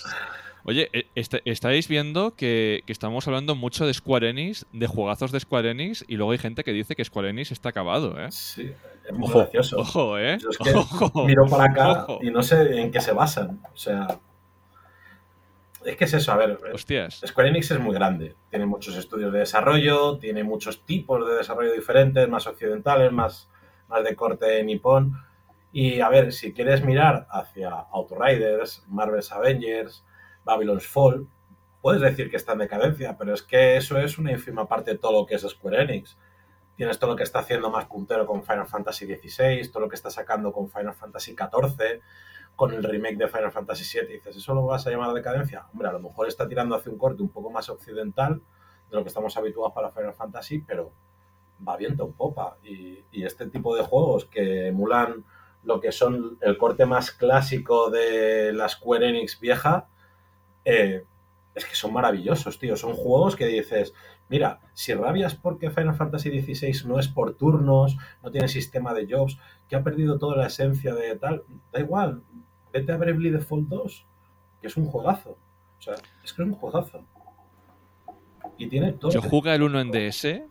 Oye, 0.63 0.89
eh, 0.93 1.07
est- 1.15 1.41
estáis 1.45 1.87
viendo 1.87 2.35
que, 2.35 2.83
que 2.85 2.93
estamos 2.93 3.27
hablando 3.27 3.55
mucho 3.55 3.85
de 3.87 3.93
Square 3.93 4.29
Enix, 4.29 4.65
de 4.73 4.87
juegazos 4.87 5.31
de 5.31 5.39
Square 5.39 5.71
Enix, 5.71 6.05
y 6.07 6.15
luego 6.17 6.31
hay 6.33 6.37
gente 6.37 6.63
que 6.63 6.71
dice 6.71 6.95
que 6.95 7.03
Square 7.03 7.29
Enix 7.29 7.51
está 7.51 7.69
acabado, 7.69 8.19
¿eh? 8.23 8.31
Sí, 8.31 8.71
es 9.05 9.13
muy 9.13 9.27
Ojo. 9.29 9.39
gracioso. 9.39 9.77
Ojo, 9.79 10.17
¿eh? 10.19 10.37
Yo 10.39 10.49
es 10.49 10.57
que 10.59 10.69
Ojo. 10.75 11.25
Miro 11.25 11.45
para 11.47 11.63
acá 11.65 11.91
Ojo. 12.03 12.19
y 12.21 12.29
no 12.29 12.43
sé 12.43 12.79
en 12.79 12.91
qué 12.91 13.01
se 13.01 13.11
basan. 13.11 13.59
O 13.73 13.77
sea, 13.77 14.19
es 15.83 15.95
que 15.97 16.03
es 16.05 16.13
eso, 16.13 16.31
a 16.31 16.37
ver, 16.37 16.59
Hostias. 16.73 17.21
Square 17.25 17.49
Enix 17.49 17.71
es 17.71 17.79
muy 17.79 17.95
grande, 17.95 18.35
tiene 18.51 18.67
muchos 18.67 18.95
estudios 18.95 19.33
de 19.33 19.39
desarrollo, 19.39 20.17
tiene 20.19 20.43
muchos 20.43 20.85
tipos 20.85 21.27
de 21.27 21.35
desarrollo 21.35 21.73
diferentes, 21.73 22.29
más 22.29 22.45
occidentales, 22.45 23.11
más, 23.11 23.49
más 23.87 24.03
de 24.03 24.15
corte 24.15 24.63
nipón. 24.63 25.17
Y 25.73 26.01
a 26.01 26.09
ver, 26.09 26.33
si 26.33 26.53
quieres 26.53 26.83
mirar 26.83 27.25
hacia 27.31 27.69
Outriders, 27.93 28.83
Marvel's 28.89 29.31
Avengers, 29.31 30.03
Babylon's 30.43 30.87
Fall, 30.87 31.27
puedes 31.81 32.01
decir 32.01 32.29
que 32.29 32.37
está 32.37 32.53
en 32.53 32.59
decadencia, 32.59 33.17
pero 33.17 33.33
es 33.33 33.43
que 33.43 33.77
eso 33.77 33.97
es 33.97 34.17
una 34.17 34.31
ínfima 34.31 34.67
parte 34.67 34.91
de 34.91 34.97
todo 34.97 35.21
lo 35.21 35.25
que 35.25 35.35
es 35.35 35.41
Square 35.41 35.83
Enix. 35.83 36.17
Tienes 36.75 36.99
todo 36.99 37.11
lo 37.11 37.15
que 37.15 37.23
está 37.23 37.39
haciendo 37.39 37.69
más 37.69 37.85
puntero 37.85 38.25
con 38.25 38.43
Final 38.43 38.67
Fantasy 38.67 39.05
XVI, 39.05 39.69
todo 39.69 39.83
lo 39.83 39.89
que 39.89 39.95
está 39.95 40.09
sacando 40.09 40.51
con 40.51 40.69
Final 40.69 40.93
Fantasy 40.93 41.35
XIV, 41.35 42.01
con 42.55 42.73
el 42.73 42.83
remake 42.83 43.17
de 43.17 43.27
Final 43.27 43.51
Fantasy 43.51 43.99
VII. 43.99 44.09
Y 44.09 44.13
dices, 44.17 44.37
¿eso 44.37 44.53
lo 44.53 44.65
vas 44.65 44.85
a 44.87 44.91
llamar 44.91 45.13
decadencia? 45.13 45.65
Hombre, 45.73 45.89
a 45.89 45.91
lo 45.91 45.99
mejor 45.99 46.27
está 46.27 46.47
tirando 46.47 46.75
hacia 46.75 46.91
un 46.91 46.97
corte 46.97 47.21
un 47.21 47.29
poco 47.29 47.51
más 47.51 47.69
occidental 47.69 48.41
de 48.89 48.95
lo 48.95 49.03
que 49.03 49.09
estamos 49.09 49.35
habituados 49.37 49.73
para 49.73 49.91
Final 49.91 50.13
Fantasy, 50.13 50.59
pero 50.59 50.91
va 51.67 51.77
viento 51.77 52.05
en 52.05 52.13
popa. 52.13 52.57
Y, 52.63 53.03
y 53.11 53.25
este 53.25 53.47
tipo 53.47 53.75
de 53.75 53.83
juegos 53.83 54.25
que 54.25 54.67
emulan 54.67 55.23
lo 55.63 55.79
que 55.79 55.91
son 55.91 56.37
el 56.41 56.57
corte 56.57 56.85
más 56.85 57.11
clásico 57.11 57.89
de 57.89 58.51
la 58.53 58.67
Square 58.67 59.09
Enix 59.09 59.39
vieja, 59.39 59.87
eh, 60.65 61.03
es 61.55 61.65
que 61.65 61.75
son 61.75 61.93
maravillosos, 61.93 62.59
tío. 62.59 62.75
Son 62.77 62.93
juegos 62.93 63.35
que 63.35 63.45
dices, 63.47 63.93
mira, 64.29 64.59
si 64.73 64.93
rabias 64.93 65.35
porque 65.35 65.69
Final 65.69 65.95
Fantasy 65.95 66.41
XVI 66.41 66.87
no 66.87 66.99
es 66.99 67.07
por 67.07 67.33
turnos, 67.35 67.97
no 68.23 68.31
tiene 68.31 68.47
sistema 68.47 68.93
de 68.93 69.07
jobs, 69.13 69.37
que 69.67 69.75
ha 69.75 69.83
perdido 69.83 70.17
toda 70.17 70.37
la 70.37 70.47
esencia 70.47 70.93
de 70.95 71.15
tal, 71.17 71.43
da 71.73 71.79
igual, 71.79 72.23
vete 72.73 72.91
a 72.91 72.97
Bravely 72.97 73.31
Default 73.31 73.67
2, 73.67 74.05
que 74.61 74.67
es 74.67 74.77
un 74.77 74.85
juegazo. 74.85 75.37
O 75.79 75.81
sea, 75.81 75.95
es 76.23 76.31
que 76.33 76.41
es 76.43 76.47
un 76.47 76.53
juegazo. 76.53 77.03
Y 78.57 78.67
tiene 78.67 78.93
todo. 78.93 79.11
Yo 79.11 79.21
jugué 79.21 79.53
el 79.55 79.63
1 79.63 79.79
en 79.81 79.91
DS. 79.91 80.41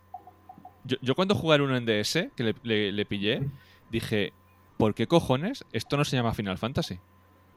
Yo, 0.84 0.96
yo 1.00 1.14
cuando 1.14 1.34
jugué 1.34 1.56
el 1.56 1.62
1 1.62 1.76
en 1.76 1.86
DS, 1.86 2.30
que 2.34 2.42
le, 2.44 2.54
le- 2.62 2.92
le 2.92 3.04
pillé, 3.06 3.48
dije, 3.90 4.32
¿por 4.76 4.94
qué 4.94 5.06
cojones 5.06 5.64
esto 5.72 5.96
no 5.96 6.04
se 6.04 6.16
llama 6.16 6.34
Final 6.34 6.58
Fantasy? 6.58 6.98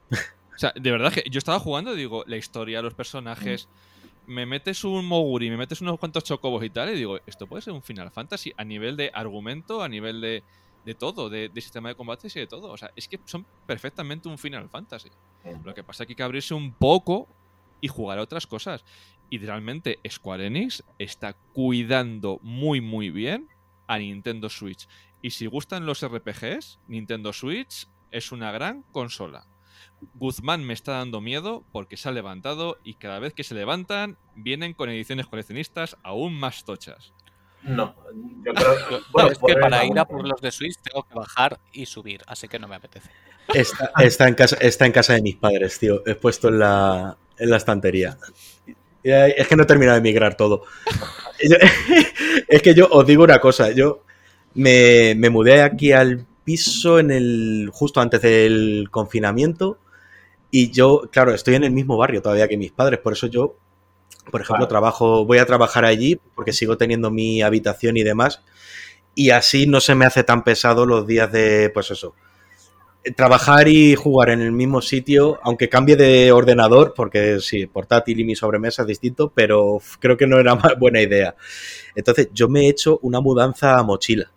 O 0.56 0.58
sea, 0.58 0.74
de 0.76 0.92
verdad 0.92 1.12
que 1.12 1.24
yo 1.30 1.40
estaba 1.40 1.60
jugando 1.60 1.96
digo, 1.96 2.24
la 2.28 2.38
historia, 2.38 2.82
los 2.82 2.94
personajes, 2.94 3.68
me 4.28 4.46
metes 4.46 4.84
un 4.84 5.06
Moguri, 5.06 5.50
me 5.50 5.58
metes 5.58 5.82
unos 5.82 6.00
cuantos 6.00 6.24
chocobos 6.24 6.64
y 6.64 6.70
tal, 6.70 6.90
y 6.92 6.96
digo, 6.96 7.20
esto 7.26 7.48
puede 7.48 7.62
ser 7.62 7.74
un 7.74 7.82
Final 7.82 8.12
Fantasy 8.12 8.54
a 8.56 8.64
nivel 8.64 8.96
de 8.96 9.12
argumento, 9.14 9.84
a 9.84 9.90
nivel 9.90 10.22
de, 10.22 10.44
de 10.86 10.96
todo, 10.96 11.30
de, 11.30 11.50
de 11.50 11.62
sistema 11.62 11.90
de 11.90 11.96
combates 11.96 12.36
y 12.36 12.40
de 12.40 12.48
todo. 12.48 12.72
O 12.72 12.78
sea, 12.78 12.92
es 12.96 13.08
que 13.08 13.20
son 13.26 13.46
perfectamente 13.66 14.30
un 14.30 14.38
Final 14.38 14.70
Fantasy. 14.70 15.10
Lo 15.64 15.74
que 15.74 15.84
pasa 15.84 16.04
es 16.04 16.08
que 16.08 16.14
hay 16.14 16.18
que 16.18 16.24
abrirse 16.24 16.54
un 16.54 16.74
poco 16.74 17.28
y 17.82 17.88
jugar 17.88 18.20
a 18.20 18.22
otras 18.22 18.48
cosas. 18.48 18.86
Y 19.30 19.40
realmente 19.40 20.00
Square 20.08 20.46
Enix 20.46 20.84
está 21.00 21.34
cuidando 21.54 22.40
muy 22.44 22.82
muy 22.82 23.10
bien 23.10 23.50
a 23.88 23.98
Nintendo 23.98 24.50
Switch. 24.50 24.88
Y 25.22 25.32
si 25.32 25.48
gustan 25.48 25.86
los 25.86 26.06
RPGs, 26.06 26.80
Nintendo 26.88 27.34
Switch 27.34 27.88
es 28.12 28.32
una 28.32 28.52
gran 28.52 28.84
consola. 28.84 29.46
Guzmán 30.16 30.64
me 30.64 30.74
está 30.74 30.94
dando 30.94 31.22
miedo 31.22 31.64
porque 31.72 31.98
se 31.98 32.10
ha 32.10 32.12
levantado 32.12 32.78
y 32.84 32.96
cada 32.96 33.20
vez 33.20 33.34
que 33.34 33.44
se 33.44 33.56
levantan 33.56 34.18
vienen 34.36 34.74
con 34.74 34.90
ediciones 34.90 35.28
coleccionistas 35.28 35.98
aún 36.04 36.34
más 36.34 36.64
tochas. 36.66 37.14
No, 37.62 37.96
yo 38.46 38.54
creo 38.54 39.02
Bueno, 39.12 39.32
es 39.32 39.40
que 39.40 39.56
para 39.56 39.86
ir 39.86 39.98
a 39.98 40.06
por 40.06 40.28
los 40.28 40.42
de 40.42 40.52
Switch 40.52 40.78
tengo 40.82 41.04
que 41.04 41.16
bajar 41.16 41.60
y 41.72 41.86
subir, 41.86 42.22
así 42.28 42.48
que 42.48 42.60
no 42.60 42.68
me 42.68 42.76
apetece. 42.76 43.10
Está, 43.54 43.92
está 44.00 44.28
en 44.28 44.36
casa, 44.36 44.58
está 44.60 44.86
en 44.86 44.92
casa 44.92 45.14
de 45.14 45.22
mis 45.22 45.36
padres, 45.36 45.80
tío. 45.80 46.02
He 46.06 46.16
puesto 46.16 46.50
en 46.50 46.60
la, 46.60 47.18
en 47.38 47.50
la 47.50 47.58
estantería. 47.58 48.18
Es 49.04 49.48
que 49.48 49.56
no 49.56 49.64
he 49.64 49.66
terminado 49.66 49.96
de 49.96 50.02
migrar 50.02 50.36
todo. 50.36 50.66
Es 52.48 52.62
que 52.62 52.74
yo 52.74 52.88
os 52.90 53.06
digo 53.06 53.24
una 53.24 53.40
cosa. 53.40 53.72
Yo 53.72 54.04
me, 54.54 55.16
me 55.16 55.30
mudé 55.30 55.62
aquí 55.62 55.92
al 55.92 56.26
piso 56.44 57.00
en 57.00 57.12
el 57.12 57.70
justo 57.72 58.00
antes 58.02 58.22
del 58.22 58.88
confinamiento. 58.92 59.80
Y 60.56 60.70
yo, 60.70 61.10
claro, 61.12 61.34
estoy 61.34 61.56
en 61.56 61.64
el 61.64 61.72
mismo 61.72 61.98
barrio 61.98 62.22
todavía 62.22 62.48
que 62.48 62.58
mis 62.58 62.72
padres. 62.72 63.00
Por 63.00 63.14
eso 63.14 63.26
yo, 63.26 63.56
por 64.30 64.40
ejemplo, 64.42 64.68
Claro. 64.68 64.68
trabajo, 64.68 65.26
voy 65.26 65.40
a 65.40 65.48
trabajar 65.48 65.84
allí 65.84 66.20
porque 66.36 66.54
sigo 66.54 66.78
teniendo 66.78 67.10
mi 67.10 67.42
habitación 67.42 67.98
y 67.98 68.04
demás. 68.04 68.44
Y 69.16 69.32
así 69.32 69.66
no 69.66 69.80
se 69.82 69.96
me 69.96 70.06
hace 70.06 70.24
tan 70.24 70.44
pesado 70.44 70.86
los 70.86 71.08
días 71.08 71.32
de, 71.32 71.72
pues 71.74 71.90
eso, 71.90 72.14
trabajar 73.16 73.68
y 73.68 73.96
jugar 73.96 74.30
en 74.30 74.42
el 74.42 74.52
mismo 74.52 74.80
sitio, 74.84 75.40
aunque 75.42 75.70
cambie 75.70 75.96
de 75.96 76.32
ordenador, 76.32 76.94
porque 76.96 77.40
sí, 77.42 77.66
portátil 77.66 78.20
y 78.20 78.24
mi 78.24 78.36
sobremesa 78.36 78.84
es 78.84 78.88
distinto, 78.90 79.32
pero 79.34 79.80
creo 80.00 80.18
que 80.18 80.28
no 80.28 80.40
era 80.40 80.54
más 80.56 80.78
buena 80.78 81.02
idea. 81.02 81.36
Entonces, 81.96 82.30
yo 82.32 82.48
me 82.48 82.68
he 82.68 82.70
hecho 82.70 83.00
una 83.02 83.22
mudanza 83.22 83.80
a 83.80 83.84
mochila. 83.84 84.32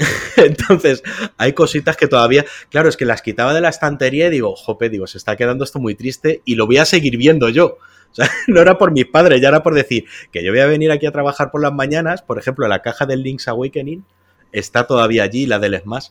Entonces, 0.36 1.02
hay 1.36 1.52
cositas 1.52 1.96
que 1.96 2.06
todavía, 2.06 2.44
claro, 2.70 2.88
es 2.88 2.96
que 2.96 3.04
las 3.04 3.22
quitaba 3.22 3.54
de 3.54 3.60
la 3.60 3.68
estantería 3.68 4.28
y 4.28 4.30
digo, 4.30 4.54
jope, 4.56 4.88
digo, 4.88 5.06
se 5.06 5.18
está 5.18 5.36
quedando 5.36 5.64
esto 5.64 5.78
muy 5.78 5.94
triste 5.94 6.42
y 6.44 6.54
lo 6.54 6.66
voy 6.66 6.78
a 6.78 6.84
seguir 6.84 7.16
viendo 7.16 7.48
yo. 7.48 7.78
O 8.10 8.14
sea, 8.14 8.30
no 8.48 8.60
era 8.60 8.78
por 8.78 8.92
mis 8.92 9.06
padres, 9.06 9.40
ya 9.40 9.48
era 9.48 9.62
por 9.62 9.74
decir 9.74 10.04
que 10.32 10.42
yo 10.42 10.52
voy 10.52 10.60
a 10.60 10.66
venir 10.66 10.90
aquí 10.90 11.06
a 11.06 11.12
trabajar 11.12 11.50
por 11.50 11.62
las 11.62 11.72
mañanas, 11.72 12.22
por 12.22 12.38
ejemplo, 12.38 12.66
la 12.68 12.82
caja 12.82 13.06
del 13.06 13.22
Link's 13.22 13.48
Awakening 13.48 14.04
está 14.52 14.86
todavía 14.86 15.22
allí, 15.22 15.46
la 15.46 15.58
del 15.58 15.78
Smash. 15.80 16.08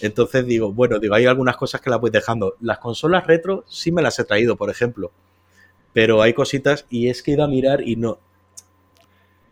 Entonces 0.00 0.46
digo, 0.46 0.72
bueno, 0.72 0.98
digo, 0.98 1.14
hay 1.14 1.26
algunas 1.26 1.56
cosas 1.56 1.80
que 1.80 1.90
las 1.90 2.00
voy 2.00 2.10
dejando. 2.10 2.54
Las 2.60 2.78
consolas 2.78 3.26
retro 3.26 3.64
sí 3.68 3.90
me 3.90 4.02
las 4.02 4.18
he 4.18 4.24
traído, 4.24 4.56
por 4.56 4.70
ejemplo. 4.70 5.10
Pero 5.92 6.22
hay 6.22 6.34
cositas 6.34 6.86
y 6.90 7.08
es 7.08 7.22
que 7.22 7.32
he 7.32 7.34
ido 7.34 7.44
a 7.44 7.48
mirar 7.48 7.80
y 7.82 7.96
no. 7.96 8.18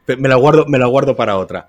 Me 0.06 0.28
la 0.28 0.36
guardo, 0.36 0.66
me 0.66 0.78
la 0.78 0.86
guardo 0.86 1.16
para 1.16 1.36
otra. 1.36 1.68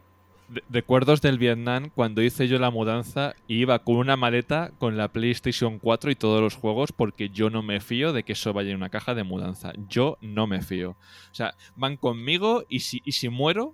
Re- 0.49 0.63
Recuerdos 0.69 1.21
del 1.21 1.37
Vietnam 1.37 1.89
cuando 1.93 2.21
hice 2.21 2.47
yo 2.47 2.57
la 2.59 2.71
mudanza 2.71 3.35
y 3.47 3.57
iba 3.59 3.79
con 3.79 3.97
una 3.97 4.15
maleta 4.15 4.71
con 4.79 4.95
la 4.97 5.09
PlayStation 5.09 5.77
4 5.79 6.11
y 6.11 6.15
todos 6.15 6.41
los 6.41 6.55
juegos 6.55 6.91
porque 6.91 7.29
yo 7.29 7.49
no 7.49 7.61
me 7.63 7.79
fío 7.81 8.13
de 8.13 8.23
que 8.23 8.33
eso 8.33 8.53
vaya 8.53 8.69
en 8.71 8.77
una 8.77 8.89
caja 8.89 9.13
de 9.13 9.23
mudanza. 9.23 9.73
Yo 9.89 10.17
no 10.21 10.47
me 10.47 10.61
fío. 10.61 10.91
O 10.91 11.33
sea, 11.35 11.53
van 11.75 11.97
conmigo 11.97 12.63
y 12.69 12.79
si, 12.81 13.01
y 13.03 13.11
si 13.13 13.27
muero, 13.29 13.73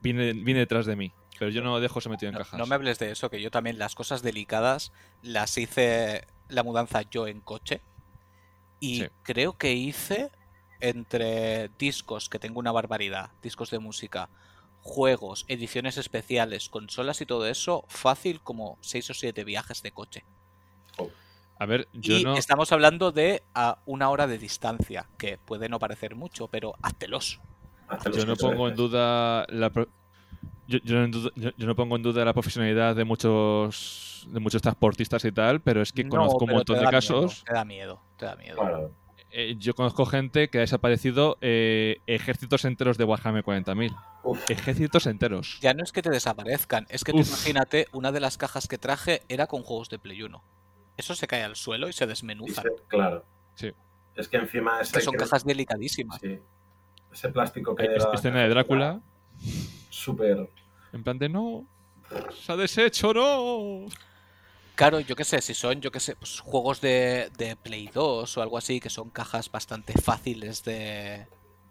viene, 0.00 0.32
viene 0.32 0.60
detrás 0.60 0.86
de 0.86 0.94
mí. 0.96 1.12
Pero 1.38 1.50
yo 1.50 1.62
no 1.62 1.80
dejo 1.80 1.98
eso 1.98 2.08
metido 2.08 2.28
en 2.28 2.34
No, 2.34 2.38
cajas. 2.38 2.58
no 2.58 2.66
me 2.66 2.74
hables 2.76 3.00
de 3.00 3.10
eso, 3.10 3.28
que 3.28 3.42
yo 3.42 3.50
también 3.50 3.78
las 3.78 3.96
cosas 3.96 4.22
delicadas 4.22 4.92
las 5.22 5.58
hice 5.58 6.26
la 6.48 6.62
mudanza 6.62 7.02
yo 7.10 7.26
en 7.26 7.40
coche. 7.40 7.80
Y 8.78 9.00
Sí. 9.00 9.06
creo 9.24 9.54
que 9.58 9.72
hice 9.72 10.30
entre 10.80 11.68
discos, 11.78 12.28
que 12.28 12.38
tengo 12.38 12.60
una 12.60 12.70
barbaridad, 12.72 13.30
discos 13.42 13.70
de 13.70 13.78
música, 13.80 14.28
juegos, 14.82 15.44
ediciones 15.48 15.96
especiales, 15.96 16.68
consolas 16.68 17.20
y 17.20 17.26
todo 17.26 17.46
eso, 17.46 17.84
fácil 17.88 18.40
como 18.42 18.78
6 18.82 19.10
o 19.10 19.14
7 19.14 19.44
viajes 19.44 19.82
de 19.82 19.92
coche. 19.92 20.24
A 21.58 21.66
ver, 21.66 21.86
yo 21.92 22.16
y 22.18 22.24
no. 22.24 22.34
estamos 22.36 22.72
hablando 22.72 23.12
de 23.12 23.44
a 23.54 23.78
una 23.86 24.10
hora 24.10 24.26
de 24.26 24.36
distancia, 24.38 25.06
que 25.16 25.38
puede 25.38 25.68
no 25.68 25.78
parecer 25.78 26.16
mucho, 26.16 26.48
pero 26.48 26.74
háztelos. 26.82 27.40
Hazlo 27.88 28.12
Yo 28.16 28.26
no 28.26 28.34
pongo 28.36 28.68
en 28.68 28.74
duda 28.74 29.46
la 29.48 29.70
pro- 29.70 29.88
yo, 30.66 30.78
yo 30.82 30.96
no 30.96 31.04
en 31.04 31.10
duda- 31.12 31.30
yo- 31.36 31.50
yo 31.56 31.66
no 31.66 31.76
pongo 31.76 31.94
en 31.96 32.02
duda 32.02 32.24
la 32.24 32.32
profesionalidad 32.32 32.96
de 32.96 33.04
muchos 33.04 34.26
de 34.28 34.40
muchos 34.40 34.62
transportistas 34.62 35.24
y 35.24 35.30
tal, 35.32 35.60
pero 35.60 35.82
es 35.82 35.92
que 35.92 36.02
No, 36.04 36.10
conozco 36.10 36.44
un 36.44 36.52
montón 36.52 36.78
de 36.78 36.84
casos. 36.90 37.20
miedo, 37.22 37.44
te 37.44 37.52
da 37.54 37.64
miedo, 37.64 38.00
te 38.16 38.24
da 38.26 38.36
miedo. 38.36 38.56
Claro. 38.56 38.92
Eh, 39.32 39.54
yo 39.58 39.74
conozco 39.74 40.04
gente 40.06 40.48
que 40.48 40.58
ha 40.58 40.60
desaparecido 40.60 41.38
eh, 41.40 41.98
ejércitos 42.06 42.64
enteros 42.64 42.98
de 42.98 43.04
Warhammer 43.04 43.42
40.000. 43.44 43.96
Uf, 44.24 44.50
Ejércitos 44.50 45.06
enteros. 45.06 45.58
Ya 45.60 45.74
no 45.74 45.82
es 45.82 45.90
que 45.92 46.02
te 46.02 46.10
desaparezcan, 46.10 46.86
es 46.90 47.02
que 47.04 47.12
tú 47.12 47.18
imagínate, 47.18 47.86
una 47.92 48.12
de 48.12 48.20
las 48.20 48.38
cajas 48.38 48.68
que 48.68 48.78
traje 48.78 49.22
era 49.28 49.46
con 49.46 49.62
juegos 49.62 49.88
de 49.90 49.98
Play 49.98 50.22
1. 50.22 50.42
Eso 50.96 51.14
se 51.14 51.26
cae 51.26 51.42
al 51.42 51.56
suelo 51.56 51.88
y 51.88 51.92
se 51.92 52.06
desmenuza. 52.06 52.62
claro. 52.88 53.24
Sí. 53.54 53.72
Es 54.14 54.28
que 54.28 54.36
encima 54.36 54.80
ese, 54.80 54.92
Que 54.94 55.00
son 55.00 55.12
que- 55.12 55.18
cajas 55.18 55.44
delicadísimas. 55.44 56.20
sí. 56.20 56.38
ese 57.12 57.28
plástico 57.30 57.74
que 57.74 57.82
Hay 57.82 57.88
era 57.88 57.98
es- 57.98 58.14
escena 58.14 58.40
de 58.42 58.48
Drácula. 58.48 59.00
súper 59.90 60.48
En 60.92 61.02
plan 61.02 61.18
de 61.18 61.28
no. 61.28 61.66
Se 62.44 62.52
ha 62.52 62.56
deshecho, 62.56 63.12
no. 63.14 63.86
Claro, 64.74 65.00
yo 65.00 65.14
qué 65.16 65.24
sé, 65.24 65.40
si 65.42 65.54
son, 65.54 65.80
yo 65.80 65.90
qué 65.90 66.00
sé, 66.00 66.16
pues 66.16 66.40
juegos 66.40 66.80
de, 66.80 67.30
de 67.36 67.56
Play 67.56 67.88
2 67.92 68.36
o 68.36 68.42
algo 68.42 68.56
así, 68.58 68.80
que 68.80 68.90
son 68.90 69.10
cajas 69.10 69.50
bastante 69.50 69.92
fáciles 69.92 70.64
de, 70.64 71.26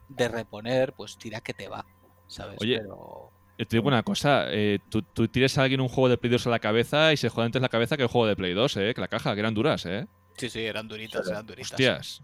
de 0.07 0.28
reponer, 0.28 0.94
pues 0.94 1.18
tira 1.18 1.41
que 1.41 1.53
te 1.53 1.68
va, 1.68 1.86
¿sabes? 2.28 2.57
Oye, 2.61 2.78
Pero... 2.80 3.32
Eh, 3.57 3.65
Te 3.65 3.78
digo 3.78 3.88
una 3.88 4.03
cosa, 4.03 4.45
eh, 4.49 4.80
tú, 4.90 5.02
tú 5.02 5.28
tires 5.28 5.57
a 5.57 5.64
alguien 5.64 5.82
un 5.82 5.90
juego 5.90 6.10
de 6.10 6.18
Play 6.18 6.32
2 6.32 6.48
a 6.48 6.52
la 6.52 6.60
cabeza 6.60 7.11
y 7.11 7.18
se 7.18 7.30
jode 7.30 7.45
antes 7.48 7.61
la 7.61 7.69
cabeza 7.69 7.98
que 7.98 8.03
el 8.03 8.10
juego 8.10 8.28
de 8.28 8.36
Play 8.36 8.53
2, 8.53 8.78
eh, 8.78 8.94
que 8.94 9.02
la 9.02 9.07
caja, 9.07 9.34
que 9.34 9.40
eran 9.40 9.53
duras, 9.53 9.86
eh. 9.88 10.07
Sí, 10.38 10.49
sí, 10.49 10.61
eran 10.61 10.88
duritas, 10.88 11.28
eran 11.28 11.45
duritas. 11.45 11.72
Hostias. 11.72 12.22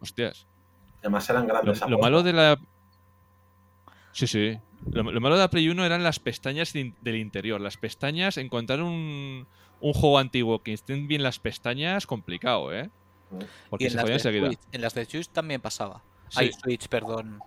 Hostias. 0.00 0.46
además 1.00 1.28
eran 1.28 1.46
grandes 1.46 1.80
lo 1.88 1.98
malo 1.98 2.22
de 2.22 2.32
la. 2.32 2.58
Sí, 4.12 4.26
sí. 4.26 4.58
Lo, 4.92 5.02
lo 5.02 5.20
malo 5.20 5.34
de 5.36 5.42
la 5.42 5.50
Play 5.50 5.68
1 5.68 5.84
eran 5.84 6.02
las 6.02 6.18
pestañas 6.20 6.74
in- 6.74 6.94
del 7.02 7.16
interior. 7.16 7.60
Las 7.60 7.76
pestañas, 7.76 8.36
encontrar 8.38 8.80
un, 8.82 9.46
un 9.80 9.92
juego 9.92 10.18
antiguo 10.18 10.62
que 10.62 10.72
estén 10.72 11.08
bien 11.08 11.22
las 11.22 11.38
pestañas, 11.38 12.06
complicado, 12.06 12.72
¿eh? 12.74 12.90
Porque 13.68 13.84
Y 13.84 13.86
en 13.86 13.90
se 13.92 13.96
las, 13.96 14.22
de. 14.24 14.40
Switch, 14.40 14.58
en 14.72 14.80
las 14.80 14.94
de 14.94 15.04
Switch 15.04 15.28
también 15.28 15.60
pasaba. 15.60 16.02
Sí. 16.28 16.38
Ay, 16.40 16.52
Switch, 16.52 16.88
perdón. 16.88 17.40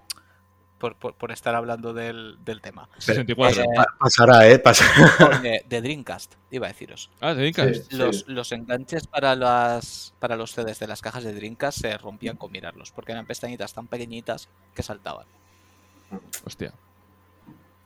Por, 0.77 0.95
por- 0.97 1.13
por 1.15 1.31
estar 1.31 1.55
hablando 1.55 1.93
del, 1.93 2.37
del 2.43 2.59
tema. 2.59 2.89
64. 2.97 3.61
Eh, 3.61 3.65
Pa- 3.73 3.85
pasará, 3.97 4.47
¿eh? 4.49 4.59
Pasará. 4.59 5.39
De, 5.39 5.63
de 5.67 5.81
Dreamcast, 5.81 6.33
iba 6.51 6.67
a 6.67 6.69
deciros. 6.69 7.09
Ah, 7.21 7.33
¿te 7.33 7.39
dedicas? 7.39 7.85
Sí. 7.89 7.95
Los, 7.95 8.27
los 8.27 8.51
enganches 8.51 9.07
para 9.07 9.35
las 9.37 10.13
para 10.19 10.35
los 10.35 10.51
CDs 10.51 10.79
de 10.79 10.87
las 10.87 11.01
cajas 11.01 11.23
de 11.23 11.33
Dreamcast 11.33 11.79
se 11.79 11.97
rompían 11.97 12.35
con 12.35 12.51
mirarlos, 12.51 12.91
porque 12.91 13.13
eran 13.13 13.25
pestañitas 13.25 13.73
tan 13.73 13.87
pequeñitas 13.87 14.49
que 14.75 14.83
saltaban. 14.83 15.25
Hostia. 16.45 16.73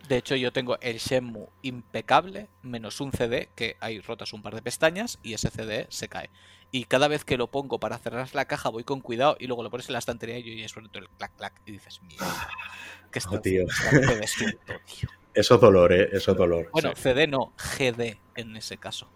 De 0.08 0.18
hecho, 0.18 0.36
yo 0.36 0.54
tengo 0.54 0.78
el 0.80 0.98
Shenmue 1.00 1.50
impecable, 1.64 2.48
menos 2.62 3.02
un 3.02 3.12
CD, 3.12 3.50
que 3.56 3.76
hay 3.82 4.00
rotas 4.00 4.32
un 4.34 4.42
par 4.42 4.56
de 4.56 4.62
pestañas 4.62 5.20
y 5.24 5.34
ese 5.34 5.50
CD 5.50 5.86
se 5.90 6.08
cae. 6.08 6.30
Y 6.72 6.86
cada 6.86 7.08
vez 7.08 7.26
que 7.26 7.38
lo 7.38 7.48
pongo 7.48 7.80
para 7.80 7.98
cerrar 7.98 8.30
la 8.34 8.46
caja 8.46 8.70
voy 8.70 8.84
con 8.84 9.02
cuidado 9.02 9.36
y 9.40 9.48
luego 9.48 9.64
lo 9.64 9.70
pones 9.70 9.88
en 9.90 9.94
la 9.94 10.00
estantería 10.00 10.38
y 10.40 10.50
oyes 10.52 10.72
pronto 10.74 11.00
el 11.00 11.10
clac 11.10 11.36
clac 11.36 11.62
y 11.66 11.72
dices, 11.74 12.02
mierda, 12.04 12.48
que 13.12 13.20
está 13.20 13.32
Oh, 13.36 13.42
tío. 13.42 13.66
desierto, 14.20 14.74
tío". 14.86 15.10
Eso 15.34 15.56
es 15.56 15.62
dolor, 15.62 15.94
¿eh? 15.94 16.10
Eso 16.14 16.32
es 16.32 16.38
dolor. 16.38 16.70
Bueno, 16.72 16.94
Sí. 16.96 17.02
CD 17.04 17.28
no, 17.28 17.54
GD 17.58 18.18
en 18.36 18.56
ese 18.58 18.78
caso. 18.78 19.10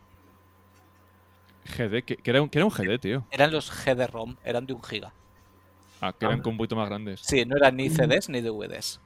GD, 1.77 2.03
que, 2.03 2.18
que 2.18 2.30
era 2.31 2.41
un, 2.41 2.49
que 2.49 2.57
era 2.59 2.65
un 2.65 2.72
GD, 2.72 2.99
tío. 2.99 3.26
Eran 3.31 3.51
los 3.51 3.72
GD-ROM, 3.72 4.35
eran 4.43 4.65
de 4.65 4.73
un 4.73 4.84
giga. 4.84 5.13
Ah, 6.01 6.13
que 6.18 6.26
eran 6.26 6.39
Ah. 6.39 6.43
con 6.43 6.51
un 6.53 6.57
poquito 6.57 6.76
más 6.76 6.89
grandes. 6.89 7.22
Sí, 7.22 7.45
no 7.45 7.55
eran 7.57 7.76
ni 7.76 7.89
CDs 7.89 8.30
ni 8.30 8.41
DVDs. 8.41 8.99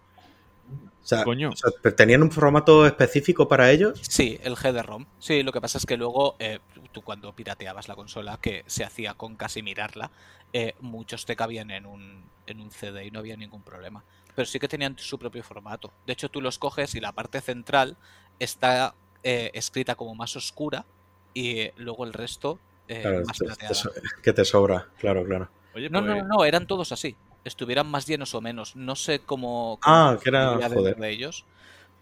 O 0.67 1.07
sea, 1.07 1.23
Coño. 1.23 1.51
o 1.51 1.55
sea, 1.55 1.71
¿tenían 1.95 2.23
un 2.23 2.31
formato 2.31 2.85
específico 2.87 3.47
para 3.47 3.69
ellos? 3.71 4.01
Sí, 4.09 4.39
el 4.43 4.55
GD-ROM. 4.55 5.05
Sí, 5.19 5.43
lo 5.43 5.51
que 5.51 5.61
pasa 5.61 5.77
es 5.77 5.85
que 5.85 5.97
luego 5.97 6.35
eh, 6.39 6.59
tú 6.91 7.03
cuando 7.03 7.31
pirateabas 7.33 7.87
la 7.87 7.95
consola, 7.95 8.39
que 8.41 8.63
se 8.65 8.83
hacía 8.83 9.13
con 9.13 9.35
casi 9.35 9.61
mirarla, 9.61 10.09
eh, 10.51 10.73
muchos 10.79 11.25
te 11.25 11.35
cabían 11.35 11.69
en 11.69 11.85
un, 11.85 12.23
en 12.47 12.59
un 12.59 12.71
CD 12.71 13.05
y 13.05 13.11
no 13.11 13.19
había 13.19 13.37
ningún 13.37 13.61
problema. 13.61 14.03
Pero 14.35 14.45
sí 14.47 14.57
que 14.59 14.67
tenían 14.67 14.97
su 14.97 15.19
propio 15.19 15.43
formato. 15.43 15.93
De 16.07 16.13
hecho, 16.13 16.29
tú 16.29 16.41
los 16.41 16.57
coges 16.57 16.95
y 16.95 16.99
la 16.99 17.11
parte 17.11 17.39
central 17.39 17.97
está 18.39 18.95
eh, 19.23 19.51
escrita 19.53 19.93
como 19.95 20.15
más 20.15 20.35
oscura 20.35 20.85
y 21.33 21.59
eh, 21.59 21.73
luego 21.77 22.05
el 22.05 22.13
resto 22.13 22.59
eh, 22.87 23.01
Claro, 23.01 23.23
más 23.25 23.37
te- 23.37 23.45
plateada. 23.45 23.67
te 23.69 23.75
so- 23.75 23.91
que 24.23 24.33
te 24.33 24.43
sobra, 24.45 24.87
claro, 24.99 25.23
claro. 25.23 25.49
Oye, 25.75 25.89
No, 25.89 26.01
pues, 26.01 26.23
no, 26.23 26.37
no, 26.37 26.45
eran 26.45 26.65
todos 26.65 26.91
así. 26.91 27.15
Estuvieran 27.45 27.87
más 27.87 28.05
llenos 28.05 28.33
o 28.35 28.41
menos. 28.41 28.75
No 28.75 28.95
sé 28.95 29.19
cómo. 29.19 29.79
cómo 29.81 29.95
Ah, 29.95 30.17
que 30.21 30.29
era- 30.29 30.57
joder. 30.69 30.97
de 30.97 31.09
ellos. 31.11 31.45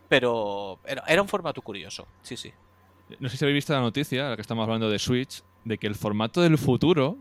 Pero 0.10 0.80
era, 0.86 1.04
era 1.08 1.22
un 1.22 1.28
formato 1.28 1.62
curioso. 1.62 2.08
Sí, 2.22 2.38
sí. 2.38 2.52
No 3.20 3.30
sé 3.30 3.38
si 3.38 3.46
habéis 3.46 3.56
visto 3.56 3.74
la 3.74 3.82
noticia, 3.82 4.30
la 4.30 4.36
que 4.36 4.42
estamos 4.42 4.64
hablando 4.64 4.90
de 4.90 5.00
Switch, 5.00 5.44
de 5.66 5.78
que 5.78 5.88
el 5.88 5.96
formato 5.96 6.42
del 6.42 6.58
futuro 6.58 7.18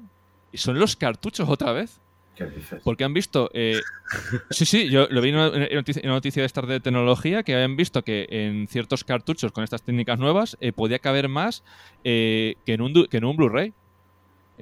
son 0.55 0.79
los 0.79 0.97
cartuchos 0.97 1.49
otra 1.49 1.73
vez. 1.73 2.01
¿Qué 2.37 2.47
dices? 2.47 2.81
Porque 2.83 3.05
han 3.05 3.13
visto. 3.13 3.51
eh, 3.53 3.81
sí, 4.51 4.65
sí, 4.65 4.89
yo 4.89 5.07
lo 5.11 5.21
vi 5.21 5.31
en 5.31 5.37
una, 5.37 5.47
en 5.67 5.75
noticia, 5.75 6.01
en 6.01 6.07
una 6.09 6.17
noticia 6.17 6.43
de 6.43 6.47
estar 6.47 6.67
de 6.67 6.81
tecnología 6.81 7.43
que 7.43 7.55
habían 7.55 7.77
visto 7.77 8.03
que 8.03 8.27
en 8.31 8.69
ciertos 8.69 9.05
cartuchos 9.05 9.53
con 9.53 9.65
estas 9.65 9.83
técnicas 9.83 10.19
nuevas 10.19 10.57
eh, 10.61 10.73
podía 10.73 10.99
caber 10.99 11.29
más 11.29 11.63
eh, 12.05 12.55
que 12.65 12.75
en 12.75 12.81
un, 12.83 13.07
que 13.07 13.17
en 13.19 13.25
un 13.25 13.37
Blu-ray. 13.37 13.75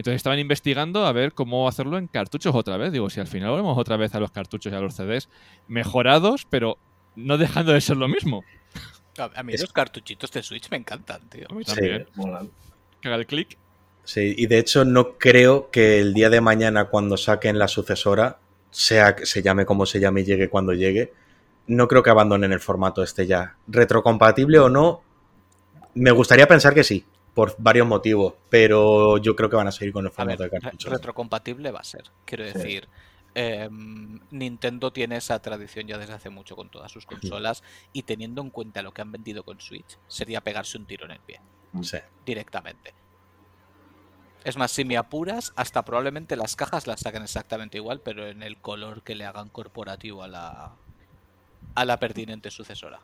Entonces 0.01 0.17
estaban 0.17 0.39
investigando 0.39 1.05
a 1.05 1.13
ver 1.13 1.35
cómo 1.35 1.69
hacerlo 1.69 1.99
en 1.99 2.07
cartuchos 2.07 2.55
otra 2.55 2.79
vez. 2.79 2.91
Digo, 2.91 3.11
si 3.11 3.21
al 3.21 3.27
final 3.27 3.51
volvemos 3.51 3.77
otra 3.77 3.99
vez 3.99 4.15
a 4.15 4.21
los 4.21 4.31
cartuchos 4.31 4.73
y 4.73 4.75
a 4.77 4.81
los 4.81 4.95
CDs 4.95 5.29
mejorados, 5.69 6.47
pero 6.49 6.79
no 7.17 7.37
dejando 7.37 7.73
de 7.73 7.83
ser 7.83 7.99
lo 7.99 8.09
mismo. 8.09 8.43
A, 9.19 9.29
a 9.39 9.43
mí 9.43 9.53
Es- 9.53 9.61
los 9.61 9.75
cartuchitos 9.75 10.31
de 10.33 10.43
Switch 10.43 10.71
me 10.71 10.79
encantan, 10.79 11.21
tío. 11.29 11.47
A 11.51 11.55
mí 11.55 11.65
Sí. 11.67 11.75
Molan. 12.15 12.49
El 13.03 13.27
clic. 13.27 13.59
Sí, 14.05 14.35
y 14.39 14.47
de 14.47 14.59
hecho 14.59 14.87
no 14.87 15.19
creo 15.19 15.71
que 15.71 16.01
el 16.01 16.15
día 16.15 16.31
de 16.31 16.41
mañana 16.41 16.87
cuando 16.87 17.19
saquen 17.19 17.59
la 17.59 17.69
sucesora, 17.69 18.39
sea 18.71 19.15
que 19.17 19.27
se 19.27 19.43
llame 19.43 19.67
como 19.67 19.85
se 19.85 20.01
llame 20.01 20.23
y 20.23 20.25
llegue 20.25 20.49
cuando 20.49 20.73
llegue, 20.73 21.13
no 21.67 21.89
creo 21.89 22.03
que 22.03 22.09
abandonen 22.09 22.53
el 22.53 22.61
formato 22.61 23.03
este 23.03 23.27
ya. 23.27 23.57
Retrocompatible 23.69 24.59
o 24.61 24.71
no, 24.71 25.03
me 25.95 26.11
gustaría 26.11 26.49
pensar 26.49 26.73
que 26.73 26.85
sí, 26.85 27.05
por 27.41 27.55
varios 27.57 27.87
motivos, 27.87 28.35
pero 28.51 29.17
yo 29.17 29.35
creo 29.35 29.49
que 29.49 29.57
van 29.57 29.67
a 29.67 29.73
seguir 29.73 29.95
con 29.95 30.05
el 30.05 30.11
ver, 30.11 30.15
formato 30.15 30.43
de 30.43 30.51
cartuchos. 30.51 30.93
retrocompatible 30.93 31.71
va 31.71 31.81
a 31.81 31.85
ser. 31.85 32.03
Quiero 32.27 32.45
Sí. 32.47 32.53
decir, 32.53 32.91
em, 33.33 34.21
Nintendo 34.31 34.93
tiene 34.93 35.17
esa 35.17 35.41
tradición 35.41 35.87
ya 35.87 35.97
desde 35.97 36.13
hace 36.13 36.29
mucho 36.29 36.55
con 36.55 36.69
todas 36.69 36.93
sus 36.93 37.07
consolas 37.07 37.63
y 37.95 38.03
teniendo 38.03 38.43
en 38.43 38.51
cuenta 38.51 38.83
lo 38.83 38.93
que 38.93 39.01
han 39.01 39.11
vendido 39.11 39.43
con 39.43 39.59
Switch, 39.59 39.99
sería 40.07 40.43
pegarse 40.43 40.77
un 40.77 40.85
tiro 40.87 41.07
en 41.07 41.13
el 41.13 41.21
pie, 41.21 41.41
Sí. 41.81 41.97
directamente. 42.27 42.93
Es 44.45 44.59
más, 44.59 44.71
si 44.71 44.85
me 44.85 44.99
apuras, 44.99 45.53
hasta 45.57 45.83
probablemente 45.83 46.37
las 46.37 46.57
cajas 46.57 46.87
las 46.87 47.01
saquen 47.01 47.23
exactamente 47.23 47.79
igual, 47.79 48.03
pero 48.03 48.29
en 48.29 48.43
el 48.43 48.61
color 48.61 49.03
que 49.03 49.15
le 49.15 49.25
hagan 49.25 49.49
corporativo 49.49 50.23
a 50.23 50.29
la, 50.29 50.77
a 51.75 51.85
la 51.87 51.99
pertinente 51.99 52.51
sucesora. 52.51 53.01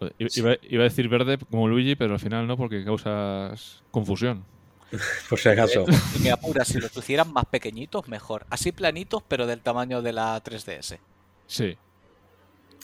Joder, 0.00 0.14
iba, 0.18 0.56
iba 0.62 0.80
a 0.82 0.84
decir 0.88 1.08
verde 1.08 1.38
como 1.50 1.68
Luigi, 1.68 1.94
pero 1.94 2.14
al 2.14 2.20
final 2.20 2.46
no, 2.46 2.56
porque 2.56 2.84
causas 2.84 3.82
confusión. 3.90 4.44
Por 5.28 5.38
si 5.38 5.48
acaso. 5.50 5.84
Si 6.12 6.18
me 6.20 6.32
apuras, 6.32 6.66
si 6.66 6.80
los 6.80 6.96
hicieran 6.96 7.32
más 7.32 7.44
pequeñitos, 7.44 8.08
mejor. 8.08 8.44
Así 8.50 8.72
planitos, 8.72 9.22
pero 9.28 9.46
del 9.46 9.60
tamaño 9.60 10.02
de 10.02 10.12
la 10.12 10.42
3DS. 10.42 10.98
Sí. 11.46 11.76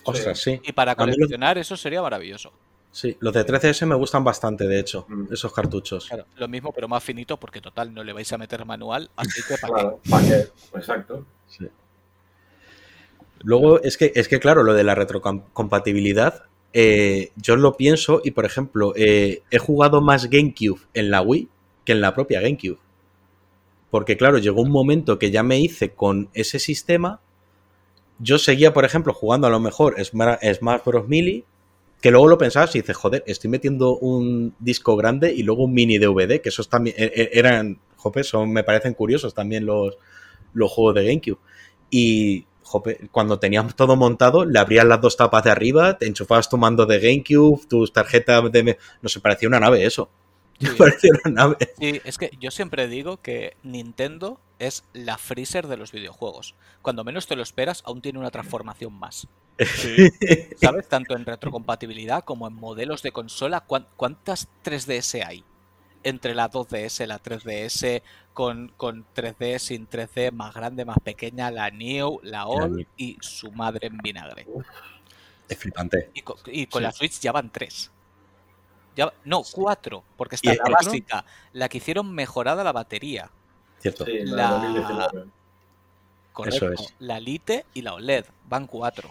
Ostras, 0.05 0.39
sí. 0.39 0.61
Y 0.63 0.73
para 0.73 0.95
coleccionar 0.95 1.59
eso 1.59 1.77
sería 1.77 2.01
maravilloso. 2.03 2.53
Sí, 2.93 3.17
los 3.21 3.35
de 3.35 3.45
3DS 3.45 3.87
me 3.87 3.95
gustan 3.97 4.23
bastante, 4.23 4.69
de 4.69 4.79
hecho, 4.79 5.05
Mm. 5.09 5.33
esos 5.33 5.53
cartuchos. 5.53 6.07
Claro, 6.07 6.27
lo 6.37 6.49
mismo, 6.49 6.73
pero 6.73 6.87
más 6.87 7.03
finito, 7.03 7.37
porque 7.39 7.61
total, 7.61 7.93
no 7.93 8.05
le 8.05 8.13
vais 8.13 8.33
a 8.33 8.39
meter 8.39 8.65
manual, 8.65 9.11
así 9.17 9.43
que 9.47 9.57
para 9.59 9.73
Claro, 9.75 10.01
¿para 10.09 10.27
qué? 10.29 10.49
Exacto. 10.77 11.27
Sí. 11.49 11.67
Luego, 13.41 13.83
es 13.83 13.97
que, 13.99 14.13
es 14.15 14.29
que 14.29 14.39
claro, 14.41 14.63
lo 14.63 14.73
de 14.75 14.85
la 14.85 14.95
retrocompatibilidad, 14.95 16.45
eh, 16.73 17.31
yo 17.37 17.57
lo 17.57 17.77
pienso 17.77 18.21
y, 18.25 18.33
por 18.33 18.45
ejemplo, 18.45 18.93
eh, 18.97 19.43
he 19.51 19.59
jugado 19.59 20.01
más 20.01 20.29
GameCube 20.31 20.81
en 20.95 21.11
la 21.11 21.23
Wii 21.23 21.49
que 21.85 21.93
en 21.93 22.01
la 22.01 22.15
propia 22.15 22.41
GameCube. 22.41 22.79
Porque, 23.91 24.17
claro, 24.17 24.39
llegó 24.39 24.63
un 24.63 24.71
momento 24.71 25.19
que 25.19 25.31
ya 25.31 25.43
me 25.43 25.59
hice 25.61 25.91
con 25.91 26.29
ese 26.35 26.59
sistema. 26.59 27.21
Yo 28.19 28.39
seguía, 28.39 28.73
por 28.73 28.85
ejemplo, 28.85 29.13
jugando 29.13 29.47
a 29.47 29.51
lo 29.51 29.61
mejor 29.61 29.97
Sma- 30.01 30.39
Smash 30.43 30.81
Bros. 30.85 31.09
Melee, 31.09 31.45
que 32.01 32.11
luego 32.11 32.29
lo 32.29 32.39
pensabas 32.39 32.75
y 32.77 32.81
dices, 32.81 32.97
joder, 32.97 33.25
estoy 33.27 33.51
metiendo 33.51 33.97
un 33.99 34.55
disco 34.59 34.97
grande 34.97 35.33
y 35.35 35.43
luego 35.43 35.65
un 35.65 35.75
mini 35.75 35.99
DVD, 35.99 36.41
que 36.41 36.49
esos 36.51 36.69
también 36.69 36.97
e- 36.99 37.13
e- 37.15 37.31
eran, 37.35 37.79
jope, 37.97 38.25
son, 38.25 38.53
me 38.53 38.65
parecen 38.65 38.95
curiosos 38.95 39.35
también 39.35 39.67
los, 39.67 39.97
los 40.55 40.71
juegos 40.71 40.95
de 40.97 41.07
GameCube. 41.07 41.39
Y 41.91 42.47
jope, 42.67 43.09
cuando 43.13 43.39
tenías 43.39 43.75
todo 43.77 43.97
montado, 43.97 44.45
le 44.45 44.59
abrías 44.59 44.85
las 44.85 45.01
dos 45.01 45.17
tapas 45.17 45.45
de 45.45 45.51
arriba, 45.51 45.97
te 45.99 46.07
enchufabas 46.07 46.49
tu 46.49 46.59
mando 46.59 46.85
de 46.85 46.99
GameCube, 46.99 47.67
tus 47.69 47.93
tarjetas 47.93 48.51
de... 48.53 48.77
No 49.01 49.09
sé, 49.09 49.21
parecía 49.21 49.49
una 49.49 49.61
nave 49.61 49.85
eso. 49.87 50.11
Sí. 50.61 50.67
parecía 50.79 51.11
una 51.25 51.43
nave. 51.43 51.57
Sí, 51.79 52.01
es 52.05 52.19
que 52.19 52.31
yo 52.41 52.51
siempre 52.51 52.89
digo 52.89 53.19
que 53.19 53.57
Nintendo 53.63 54.41
es 54.59 54.85
la 54.95 55.19
freezer 55.19 55.67
de 55.67 55.77
los 55.77 55.93
videojuegos. 55.93 56.55
Cuando 56.83 57.05
menos 57.05 57.27
te 57.27 57.37
lo 57.37 57.43
esperas, 57.43 57.83
aún 57.87 58.01
tiene 58.03 58.19
una 58.19 58.31
transformación 58.31 58.93
más. 58.95 59.29
Sí. 59.59 60.09
¿Sabes? 60.61 60.89
Tanto 60.89 61.15
en 61.17 61.25
retrocompatibilidad 61.25 62.25
como 62.25 62.47
en 62.49 62.55
modelos 62.55 63.03
de 63.03 63.13
consola. 63.13 63.61
¿Cuán- 63.61 63.87
¿Cuántas 63.97 64.49
3DS 64.65 65.25
hay? 65.27 65.45
Entre 66.03 66.35
la 66.35 66.51
2DS, 66.51 67.07
la 67.07 67.23
3DS, 67.23 68.03
con, 68.37 68.69
con 68.77 69.07
3D, 69.15 69.59
sin 69.59 69.89
3D, 69.89 70.31
más 70.31 70.53
grande, 70.55 70.85
más 70.85 70.99
pequeña, 71.03 71.51
la 71.51 71.71
Neo, 71.71 72.21
la 72.23 72.45
All 72.47 72.87
y 72.95 73.17
su 73.23 73.51
madre 73.51 73.87
en 73.87 73.97
vinagre. 73.97 74.47
Es 75.49 75.57
flipante. 75.57 76.11
Y 76.13 76.21
con, 76.21 76.37
y 76.45 76.67
con 76.67 76.81
Sí. 76.81 76.85
la 76.85 76.93
Switch 76.93 77.19
ya 77.19 77.33
van 77.33 77.51
tres. 77.51 77.91
Ya, 78.95 79.11
no, 79.25 79.41
cuatro, 79.51 80.05
porque 80.19 80.35
está 80.35 80.53
¿Y 80.53 80.57
la 80.59 80.65
cuatro? 80.65 80.87
básica, 80.89 81.25
la 81.55 81.71
que 81.71 81.79
hicieron 81.79 82.15
mejorada 82.15 82.63
la 82.63 82.73
batería. 82.73 83.31
Cierto. 83.81 84.05
Sí, 84.05 84.19
La- 84.27 84.37
la, 84.37 84.51
2019. 84.51 85.25
Correcto. 86.35 86.73
es. 86.73 86.95
La 86.99 87.19
Lite 87.19 87.65
y 87.73 87.81
la 87.81 87.95
OLED. 87.95 88.27
Van 88.51 88.67
cuatro. 88.67 89.11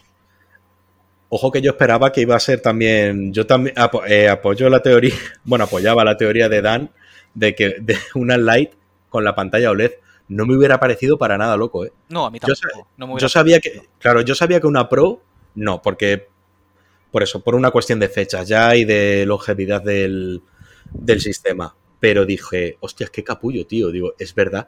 Ojo 1.29 1.51
que 1.51 1.63
yo 1.63 1.71
esperaba 1.71 2.11
que 2.11 2.21
iba 2.21 2.35
a 2.35 2.39
ser 2.39 2.61
también. 2.61 3.33
Yo 3.33 3.47
también 3.47 3.75
apo- 3.75 4.05
eh, 4.07 4.29
apoyo 4.29 4.69
la 4.69 4.83
teoría. 4.83 5.15
Bueno, 5.43 5.63
apoyaba 5.63 6.03
la 6.03 6.15
teoría 6.15 6.47
de 6.47 6.61
Dan 6.61 6.91
de 7.33 7.55
que 7.55 7.77
de 7.79 7.97
una 8.13 8.37
light 8.37 8.71
con 9.09 9.23
la 9.23 9.35
pantalla 9.35 9.71
OLED 9.71 9.91
no 10.27 10.45
me 10.45 10.57
hubiera 10.57 10.79
parecido 10.79 11.17
para 11.17 11.37
nada 11.37 11.55
loco, 11.57 11.85
¿eh? 11.85 11.91
No, 12.09 12.25
a 12.25 12.31
mí 12.31 12.39
Yo 12.45 12.53
tampoco. 12.55 12.87
no 12.97 13.07
me 13.07 13.19
Yo 13.19 13.29
sabía 13.29 13.59
parecido. 13.59 13.83
que, 13.83 13.89
claro, 13.99 14.21
yo 14.21 14.33
sabía 14.35 14.59
que 14.59 14.67
una 14.67 14.89
Pro, 14.89 15.21
no, 15.53 15.81
porque 15.81 16.27
por 17.11 17.23
eso, 17.23 17.43
por 17.43 17.55
una 17.55 17.71
cuestión 17.71 17.99
de 17.99 18.09
fechas 18.09 18.47
ya 18.47 18.75
y 18.75 18.83
de 18.85 19.25
longevidad 19.25 19.81
del, 19.81 20.41
del 20.91 21.21
sistema. 21.21 21.75
Pero 21.99 22.25
dije, 22.25 22.77
hostias, 22.81 23.09
qué 23.09 23.23
capullo, 23.23 23.65
tío. 23.65 23.89
Digo, 23.91 24.13
es 24.19 24.35
verdad. 24.35 24.67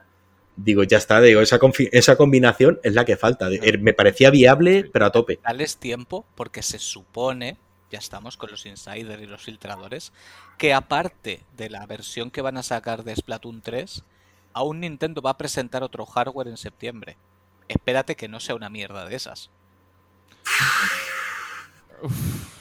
Digo, 0.56 0.84
ya 0.84 0.98
está, 0.98 1.20
digo, 1.22 1.42
esa, 1.42 1.60
esa 1.92 2.16
combinación 2.16 2.80
es 2.84 2.94
la 2.94 3.04
que 3.06 3.18
falta. 3.18 3.50
Eh, 3.52 3.78
Me 3.80 3.94
parecía 3.94 4.30
viable, 4.32 4.90
pero 4.94 5.06
a 5.06 5.12
tope. 5.12 5.40
Dales 5.44 5.78
tiempo 5.78 6.26
porque 6.36 6.64
se 6.64 6.80
supone, 6.80 7.58
ya 7.92 8.00
estamos 8.00 8.38
con 8.38 8.50
los 8.52 8.66
insiders 8.66 9.22
y 9.22 9.26
los 9.28 9.44
filtradores, 9.44 10.14
que 10.58 10.74
aparte 10.74 11.42
de 11.58 11.70
la 11.70 11.86
versión 11.86 12.32
que 12.32 12.42
van 12.42 12.58
a 12.58 12.64
sacar 12.64 13.04
de 13.04 13.16
Splatoon 13.16 13.62
3, 13.62 14.04
aún 14.58 14.80
Nintendo 14.82 15.22
va 15.22 15.32
a 15.32 15.38
presentar 15.38 15.84
otro 15.84 16.06
hardware 16.06 16.50
en 16.50 16.58
septiembre. 16.58 17.18
Espérate 17.68 18.16
que 18.16 18.28
no 18.30 18.40
sea 18.40 18.56
una 18.56 18.70
mierda 18.70 19.06
de 19.06 19.16
esas. 19.16 19.52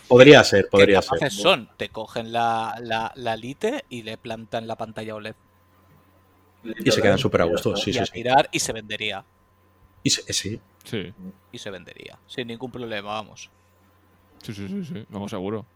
Podría 0.08 0.42
ser, 0.44 0.64
¿Qué 0.64 0.68
podría 0.70 1.02
ser. 1.02 1.18
capaces 1.18 1.34
son? 1.34 1.68
Te 1.76 1.88
cogen 1.90 2.32
la, 2.32 2.76
la, 2.80 3.12
la 3.16 3.36
Lite 3.36 3.84
y 3.88 4.02
le 4.02 4.16
plantan 4.18 4.66
la 4.66 4.76
pantalla 4.76 5.14
OLED. 5.14 5.34
Y 6.84 6.90
se 6.90 7.00
quedan 7.02 7.18
súper 7.18 7.42
a 7.42 7.44
gusto, 7.44 7.76
sí, 7.76 7.92
y 7.92 7.92
sí, 7.92 7.98
a 7.98 8.06
sí. 8.06 8.12
tirar 8.12 8.48
y 8.52 8.58
se 8.60 8.72
vendería. 8.72 9.24
Y 10.02 10.10
se- 10.10 10.32
sí, 10.32 10.60
Sí, 10.84 11.12
Y 11.50 11.58
se 11.58 11.70
vendería. 11.70 12.20
Sin 12.26 12.46
ningún 12.46 12.70
problema, 12.70 13.08
vamos. 13.14 13.50
sí, 14.42 14.54
sí, 14.54 14.68
sí, 14.68 14.84
sí. 14.84 15.04
Vamos, 15.08 15.30
seguro. 15.30 15.66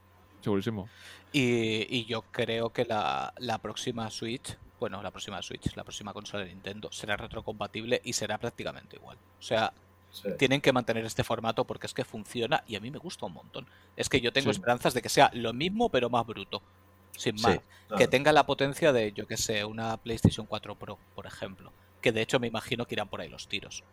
Segurísimo. 0.42 0.88
Y, 1.32 1.86
y 1.96 2.06
yo 2.06 2.22
creo 2.30 2.70
que 2.72 2.84
la, 2.84 3.32
la 3.38 3.58
próxima 3.58 4.10
Switch, 4.10 4.56
bueno, 4.80 5.02
la 5.02 5.10
próxima 5.10 5.40
Switch, 5.42 5.76
la 5.76 5.84
próxima 5.84 6.12
consola 6.12 6.42
de 6.44 6.50
Nintendo 6.50 6.90
será 6.90 7.16
retrocompatible 7.16 8.00
y 8.04 8.12
será 8.14 8.38
prácticamente 8.38 8.96
igual. 8.96 9.16
O 9.38 9.42
sea, 9.42 9.72
Sí. 10.10 10.28
tienen 10.38 10.60
que 10.60 10.72
mantener 10.72 11.04
este 11.04 11.22
formato 11.22 11.64
porque 11.64 11.86
es 11.86 11.94
que 11.94 12.04
funciona 12.04 12.64
y 12.66 12.74
a 12.74 12.80
mí 12.80 12.90
me 12.90 12.98
gusta 12.98 13.26
un 13.26 13.34
montón. 13.34 13.66
Es 13.96 14.08
que 14.08 14.20
yo 14.20 14.32
tengo 14.32 14.46
Sí. 14.52 14.58
esperanzas 14.58 14.92
de 14.92 15.02
que 15.02 15.08
sea 15.08 15.30
lo 15.34 15.52
mismo 15.52 15.88
pero 15.88 16.10
más 16.10 16.26
bruto. 16.26 16.60
Sin 17.16 17.38
Sí, 17.38 17.44
más. 17.46 17.60
Que 17.96 18.08
tenga 18.08 18.32
la 18.32 18.44
potencia 18.44 18.92
de, 18.92 19.12
yo 19.12 19.26
que 19.28 19.36
sé, 19.36 19.64
una 19.64 19.96
PlayStation 19.98 20.46
4 20.46 20.74
Pro, 20.74 20.98
por 21.14 21.26
ejemplo. 21.26 21.72
Que 22.00 22.10
de 22.10 22.22
hecho 22.22 22.40
me 22.40 22.48
imagino 22.48 22.86
que 22.86 22.94
irán 22.96 23.08
por 23.08 23.20
ahí 23.20 23.28
los 23.28 23.46
tiros. 23.46 23.84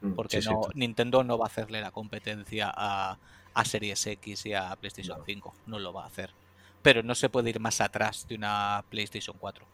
Mm. 0.00 0.14
Porque 0.14 0.40
no, 0.40 0.62
Nintendo 0.74 1.22
no 1.22 1.36
va 1.38 1.44
a 1.44 1.48
hacerle 1.48 1.80
la 1.80 1.90
competencia 1.92 2.72
a, 2.74 3.18
a 3.54 3.64
Series 3.64 4.04
X 4.06 4.46
y 4.46 4.54
a 4.54 4.74
PlayStation 4.76 5.18
No. 5.18 5.24
5. 5.24 5.54
No 5.66 5.78
lo 5.78 5.92
va 5.92 6.04
a 6.04 6.06
hacer. 6.06 6.30
Pero 6.82 7.02
no 7.02 7.14
se 7.14 7.28
puede 7.28 7.50
ir 7.50 7.60
más 7.60 7.80
atrás 7.80 8.26
de 8.26 8.34
una 8.34 8.82
PlayStation 8.88 9.36
4. 9.38 9.66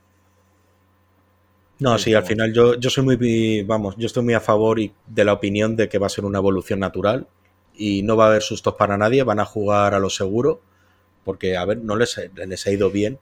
No, 1.78 1.98
Sí, 1.98 2.14
al 2.14 2.24
final 2.24 2.52
yo, 2.54 2.74
yo 2.74 2.88
soy 2.90 3.04
muy, 3.04 3.62
vamos, 3.62 3.94
yo 3.98 4.06
estoy 4.06 4.22
muy 4.24 4.34
a 4.34 4.40
favor 4.40 4.78
y 4.80 4.92
de 5.06 5.24
la 5.24 5.34
opinión 5.34 5.76
de 5.76 5.88
que 5.88 5.98
va 5.98 6.06
a 6.06 6.10
ser 6.10 6.24
una 6.24 6.38
evolución 6.38 6.80
natural 6.80 7.26
y 7.74 8.02
no 8.02 8.16
va 8.16 8.24
a 8.24 8.28
haber 8.28 8.42
sustos 8.42 8.74
para 8.74 8.96
nadie, 8.96 9.22
van 9.22 9.40
a 9.40 9.44
jugar 9.44 9.92
a 9.92 9.98
lo 9.98 10.08
seguro, 10.08 10.62
porque, 11.24 11.56
a 11.56 11.64
ver, 11.66 11.78
no 11.78 11.96
les, 11.96 12.18
les 12.34 12.66
ha 12.66 12.70
ido 12.70 12.90
bien 12.90 13.18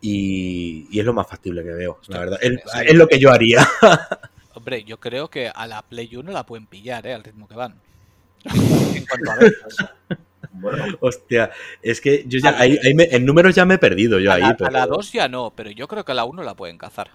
y, 0.00 0.86
y 0.90 0.98
es 0.98 1.06
lo 1.06 1.12
más 1.12 1.28
factible 1.28 1.62
que 1.62 1.70
veo, 1.70 2.00
la 2.08 2.18
verdad. 2.18 2.38
Es, 2.42 2.94
lo 2.94 3.06
que 3.06 3.18
yo 3.20 3.30
haría. 3.30 3.66
Hombre, 4.54 4.82
yo 4.84 4.98
creo 4.98 5.28
que 5.28 5.48
a 5.48 5.66
la 5.66 5.82
Play 5.82 6.16
1 6.16 6.32
la 6.32 6.44
pueden 6.44 6.66
pillar, 6.66 7.06
¿eh? 7.06 7.14
Al 7.14 7.22
ritmo 7.22 7.46
que 7.46 7.54
van. 7.54 7.74
En 8.94 9.04
cuanto 9.06 9.30
a 9.30 9.36
ventas. 9.36 9.76
Bueno, 10.52 10.96
Hostia, 11.00 11.50
es 11.82 12.00
que 12.00 12.24
yo 12.26 12.38
ya, 12.40 12.58
ahí, 12.58 12.78
ahí 12.82 12.94
me- 12.94 13.04
en 13.10 13.26
números 13.26 13.54
ya 13.54 13.66
me 13.66 13.74
he 13.74 13.78
perdido 13.78 14.18
yo 14.18 14.32
A 14.32 14.36
ahí. 14.36 14.42
la, 14.42 14.56
a 14.66 14.70
la 14.70 14.86
2 14.86 15.12
ya 15.12 15.28
no, 15.28 15.52
pero 15.54 15.70
yo 15.70 15.86
creo 15.86 16.04
que 16.04 16.12
a 16.12 16.14
la 16.14 16.24
1 16.24 16.42
la 16.42 16.54
pueden 16.54 16.78
cazar. 16.78 17.10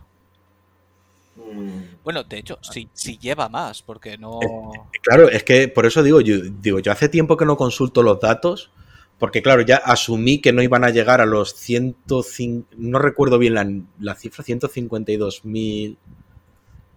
Mm, 1.54 2.04
Bueno, 2.04 2.24
de 2.24 2.40
hecho, 2.40 2.58
si, 2.62 2.90
si 2.94 3.18
lleva 3.18 3.50
más, 3.50 3.82
porque 3.82 4.18
no. 4.18 4.40
Claro, 5.02 5.30
es 5.30 5.44
que 5.44 5.68
por 5.68 5.86
eso 5.86 6.04
digo 6.04 6.22
yo, 6.22 6.38
digo, 6.62 6.80
yo 6.80 6.92
hace 6.92 7.10
tiempo 7.10 7.38
que 7.38 7.46
no 7.46 7.58
consulto 7.58 8.04
los 8.04 8.20
datos, 8.20 8.72
porque 9.20 9.42
claro, 9.42 9.62
ya 9.62 9.78
asumí 9.78 10.40
que 10.42 10.52
no 10.54 10.62
iban 10.64 10.84
a 10.84 10.90
llegar 10.90 11.22
a 11.22 11.26
los 11.26 11.54
105, 11.56 12.68
no 12.78 13.00
recuerdo 13.00 13.38
bien 13.38 13.54
la, 13.54 13.68
la 14.00 14.16
cifra, 14.16 14.44
152.000. 14.44 15.98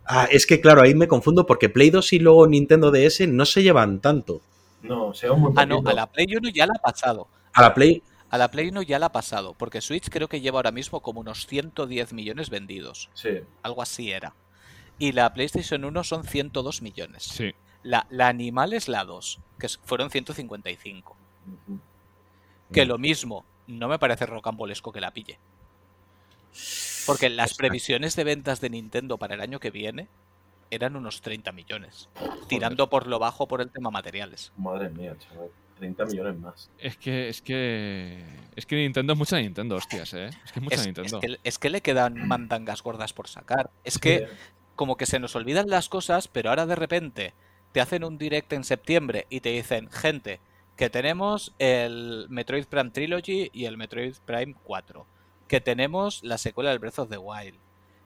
Ah, 0.07 0.29
es 0.31 0.47
que 0.47 0.61
claro, 0.61 0.83
ahí 0.83 0.95
me 0.95 1.09
confundo 1.09 1.47
porque 1.47 1.69
Play 1.71 1.91
2 1.91 2.13
y 2.15 2.19
luego 2.19 2.47
Nintendo 2.47 2.91
DS 2.91 3.27
no 3.29 3.45
se 3.47 3.63
llevan 3.63 4.01
tanto. 4.01 4.41
no, 4.83 5.15
sea 5.15 5.33
muy 5.33 5.53
Ah, 5.57 5.65
no, 5.67 5.83
a 5.85 5.93
la 5.95 6.07
Play 6.07 6.27
1 6.37 6.51
ya 6.51 6.67
la 6.67 6.75
ha 6.77 6.83
pasado. 6.83 7.27
A 7.55 7.63
la 7.63 7.73
Play, 7.75 8.03
A 8.35 8.37
la 8.37 8.51
Play 8.51 8.71
1 8.71 8.83
ya 8.83 8.99
la 8.99 9.07
ha 9.07 9.13
pasado, 9.13 9.55
porque 9.55 9.81
Switch 9.81 10.09
creo 10.11 10.27
que 10.27 10.41
lleva 10.41 10.59
ahora 10.59 10.73
mismo 10.73 11.01
como 11.03 11.21
unos 11.21 11.47
110 11.47 12.13
millones 12.15 12.51
vendidos. 12.51 13.09
Sí. 13.15 13.43
Algo 13.63 13.81
así 13.81 14.11
era. 14.11 14.35
Y 14.99 15.13
la 15.13 15.33
PlayStation 15.33 15.85
1 15.85 16.03
son 16.03 16.25
102 16.25 16.83
millones. 16.83 17.23
Sí. 17.23 17.55
La, 17.85 18.09
la 18.11 18.27
Animal 18.27 18.73
es 18.73 18.89
la 18.89 19.05
2, 19.05 19.39
que 19.57 19.69
fueron 19.85 20.11
155. 20.11 21.17
Ujú. 21.47 21.79
Que 22.73 22.85
lo 22.85 22.99
mismo, 22.99 23.45
no 23.69 23.87
me 23.87 24.01
parece 24.01 24.27
rocambolesco 24.27 24.91
que 24.91 25.01
la 25.01 25.13
pille. 25.13 25.39
Porque 27.07 27.29
las 27.29 27.53
Exacto. 27.53 27.59
previsiones 27.59 28.17
de 28.17 28.25
ventas 28.25 28.61
de 28.61 28.69
Nintendo 28.69 29.17
para 29.17 29.37
el 29.37 29.43
año 29.43 29.61
que 29.61 29.71
viene 29.71 30.09
eran 30.73 30.97
unos 30.97 31.21
30 31.21 31.53
millones. 31.53 32.09
Tirando 32.49 32.91
por 32.91 33.07
lo 33.07 33.21
bajo 33.21 33.47
por 33.47 33.61
el 33.61 33.71
tema 33.71 33.93
materiales. 33.93 34.53
Madre 34.57 34.91
mía, 34.91 35.15
chaval. 35.21 35.51
30 35.85 36.05
millones 36.07 36.39
más. 36.39 36.71
Es 36.79 36.97
que, 36.97 37.29
es 37.29 37.43
que. 37.43 38.25
Es 38.57 38.67
que 38.67 38.77
Nintendo 38.77 39.13
es 39.13 39.19
mucha 39.19 39.37
Nintendo, 39.39 39.77
hostias, 39.77 40.15
¿eh? 40.15 40.31
Es 40.45 40.53
que 40.53 40.61
es 40.61 40.63
mucha 40.63 40.75
Es, 40.77 40.81
es 40.81 40.87
Nintendo. 40.87 41.21
que, 41.21 41.39
es 41.45 41.59
que 41.59 41.71
le 41.71 41.81
quedan 41.81 42.27
mandangas 42.27 42.83
gordas 42.83 43.13
por 43.13 43.29
sacar. 43.29 43.71
Es 43.85 43.99
que 43.99 44.19
Sí, 44.19 44.25
como 44.77 44.97
que 44.97 45.07
se 45.07 45.19
nos 45.19 45.37
olvidan 45.37 45.69
las 45.69 45.89
cosas, 45.89 46.29
pero 46.29 46.51
ahora 46.51 46.67
de 46.67 46.75
repente 46.77 47.35
te 47.73 47.81
hacen 47.81 48.05
un 48.05 48.19
direct 48.19 48.53
en 48.53 48.65
septiembre 48.65 49.27
y 49.31 49.41
te 49.41 49.51
dicen, 49.51 49.91
gente, 49.91 50.41
que 50.77 50.91
tenemos 50.91 51.55
el 51.59 52.27
Metroid 52.29 52.67
Prime 52.67 52.91
Trilogy 52.91 53.51
y 53.53 53.67
el 53.67 53.77
Metroid 53.77 54.15
Prime 54.25 54.55
4, 54.65 55.07
que 55.49 55.61
tenemos 55.61 56.23
la 56.23 56.39
secuela 56.39 56.71
del 56.71 56.79
Breath 56.79 56.99
of 57.01 57.11
the 57.11 57.19
Wild, 57.19 57.59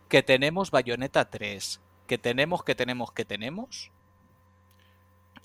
que 0.08 0.22
tenemos 0.22 0.70
Bayonetta 0.70 1.30
3, 1.30 1.80
que 2.06 2.18
tenemos, 2.18 2.64
que 2.64 2.74
tenemos, 2.74 3.12
que 3.12 3.24
tenemos, 3.24 3.90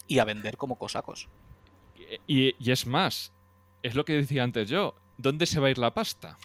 y 0.08 0.20
a 0.20 0.26
vender 0.26 0.58
como 0.58 0.78
cosacos. 0.78 1.30
Y, 2.28 2.56
y 2.64 2.72
es 2.72 2.86
más, 2.86 3.32
es 3.82 3.96
lo 3.96 4.06
que 4.06 4.14
decía 4.14 4.44
antes 4.44 4.70
yo. 4.70 4.96
¿Dónde 5.18 5.46
se 5.46 5.60
va 5.60 5.68
a 5.68 5.72
ir 5.72 5.78
la 5.78 5.94
pasta? 5.94 6.38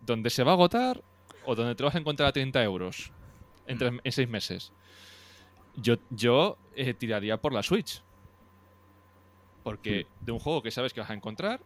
¿Dónde 0.00 0.30
se 0.30 0.42
va 0.44 0.52
a 0.52 0.54
agotar 0.54 1.02
o 1.44 1.54
dónde 1.54 1.74
te 1.74 1.82
vas 1.84 1.94
a 1.94 1.98
encontrar 1.98 2.28
a 2.28 2.32
30 2.32 2.62
euros 2.64 3.12
en, 3.66 3.78
tres- 3.78 4.00
en 4.02 4.12
seis 4.12 4.28
meses? 4.28 4.72
Yo, 5.76 5.96
yo 6.10 6.56
eh, 6.74 6.94
tiraría 6.94 7.40
por 7.40 7.52
la 7.52 7.62
Switch. 7.62 8.02
Porque 9.62 10.06
de 10.20 10.32
un 10.32 10.38
juego 10.40 10.62
que 10.62 10.70
sabes 10.70 10.92
que 10.92 11.00
vas 11.00 11.10
a 11.10 11.14
encontrar, 11.14 11.60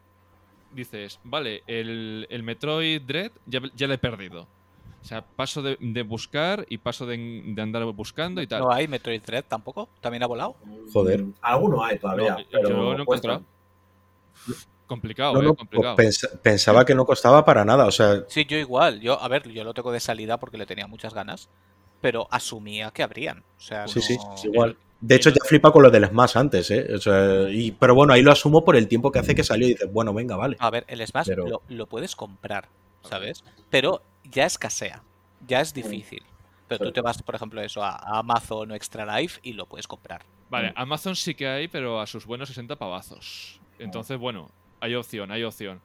dices, 0.73 1.19
vale, 1.25 1.63
el, 1.67 2.27
el 2.29 2.43
Metroid 2.43 3.01
Dread 3.03 3.33
ya, 3.47 3.61
ya 3.75 3.87
le 3.87 3.95
he 3.95 3.99
perdido. 3.99 4.47
O 5.07 5.09
sea, 5.09 5.23
paso 5.23 5.63
de, 5.63 5.77
de 5.79 6.03
buscar 6.03 6.67
y 6.69 6.79
paso 6.79 7.07
de, 7.07 7.17
de 7.47 7.63
andar 7.63 7.85
buscando 7.85 8.43
y 8.43 8.49
tal. 8.49 8.63
¿No 8.63 8.73
hay 8.73 8.89
Metroid 8.89 9.23
Dread 9.23 9.45
tampoco? 9.47 9.89
¿También 10.01 10.25
ha 10.25 10.27
volado? 10.27 10.57
Joder. 10.93 11.25
Alguno 11.43 11.85
hay 11.85 11.97
todavía, 11.97 12.31
No, 12.33 12.45
pero 12.51 12.69
yo 12.71 12.75
no 12.77 12.99
he 12.99 13.03
encontrado. 13.03 13.43
Complicado, 14.89 15.41
no, 15.41 15.51
eh, 15.53 15.57
complicado. 15.57 15.97
pens- 15.97 16.29
pensaba 16.43 16.85
que 16.85 16.97
no 16.97 17.05
costaba 17.07 17.45
para 17.45 17.65
nada, 17.65 17.87
o 17.87 17.93
sea, 17.93 18.25
Sí, 18.27 18.45
yo 18.47 18.57
igual. 18.57 19.01
Yo, 19.01 19.21
a 19.23 19.29
ver, 19.29 19.49
yo 19.49 19.63
lo 19.63 19.75
tengo 19.75 19.93
de 19.93 20.01
salida 20.01 20.39
porque 20.39 20.59
le 20.59 20.67
tenía 20.67 20.89
muchas 20.89 21.15
ganas, 21.15 21.49
pero 22.01 22.27
asumía 22.33 22.91
que 22.91 23.05
habrían. 23.05 23.45
O 23.59 23.61
sea, 23.61 23.87
Sí, 23.87 24.01
sí, 24.01 24.17
no- 24.17 24.37
sí, 24.37 24.49
igual. 24.49 24.77
De 25.01 25.15
hecho, 25.15 25.31
ya 25.31 25.39
flipa 25.45 25.71
con 25.71 25.85
lo 25.85 25.91
del 25.91 26.07
Smash 26.09 26.37
antes, 26.37 26.69
¿eh? 26.73 26.85
O 26.95 26.99
sea, 26.99 27.49
y, 27.49 27.71
pero 27.71 27.95
bueno, 27.95 28.13
ahí 28.13 28.23
lo 28.23 28.33
asumo 28.33 28.65
por 28.65 28.75
el 28.75 28.89
tiempo 28.89 29.13
que 29.13 29.21
hace 29.21 29.37
que 29.37 29.45
salió 29.45 29.69
y 29.69 29.75
dices, 29.75 29.93
bueno, 29.93 30.13
venga, 30.13 30.35
vale. 30.37 30.57
A 30.59 30.71
ver, 30.71 30.85
el 30.89 31.07
Smash 31.07 31.27
Pero- 31.29 31.47
lo, 31.47 31.63
lo 31.69 31.87
puedes 31.87 32.17
comprar, 32.17 32.69
¿sabes? 33.03 33.45
Pero 33.71 34.03
ya 34.31 34.47
escasea, 34.47 35.03
ya 35.47 35.61
es 35.61 35.73
difícil. 35.75 36.23
Pero 36.69 36.87
tú 36.87 36.93
te 36.93 37.01
vas, 37.01 37.23
por 37.23 37.35
ejemplo, 37.35 37.61
eso 37.63 37.83
a 37.83 37.97
Amazon 38.19 38.73
o 38.73 38.75
Extra 38.75 39.19
Life 39.21 39.39
y 39.43 39.53
lo 39.53 39.67
puedes 39.67 39.87
comprar. 39.87 40.25
Vale, 40.51 40.71
Mm. 40.71 40.75
Amazon 40.77 41.15
sí 41.17 41.35
que 41.35 41.47
hay, 41.47 41.69
pero 41.69 42.01
a 42.01 42.07
sus 42.07 42.27
buenos 42.27 42.49
60 42.49 42.77
pavazos. 42.77 43.61
Entonces, 43.79 44.19
bueno, 44.19 44.51
hay 44.81 44.95
opción, 44.95 45.31
hay 45.31 45.45
opción. 45.45 45.81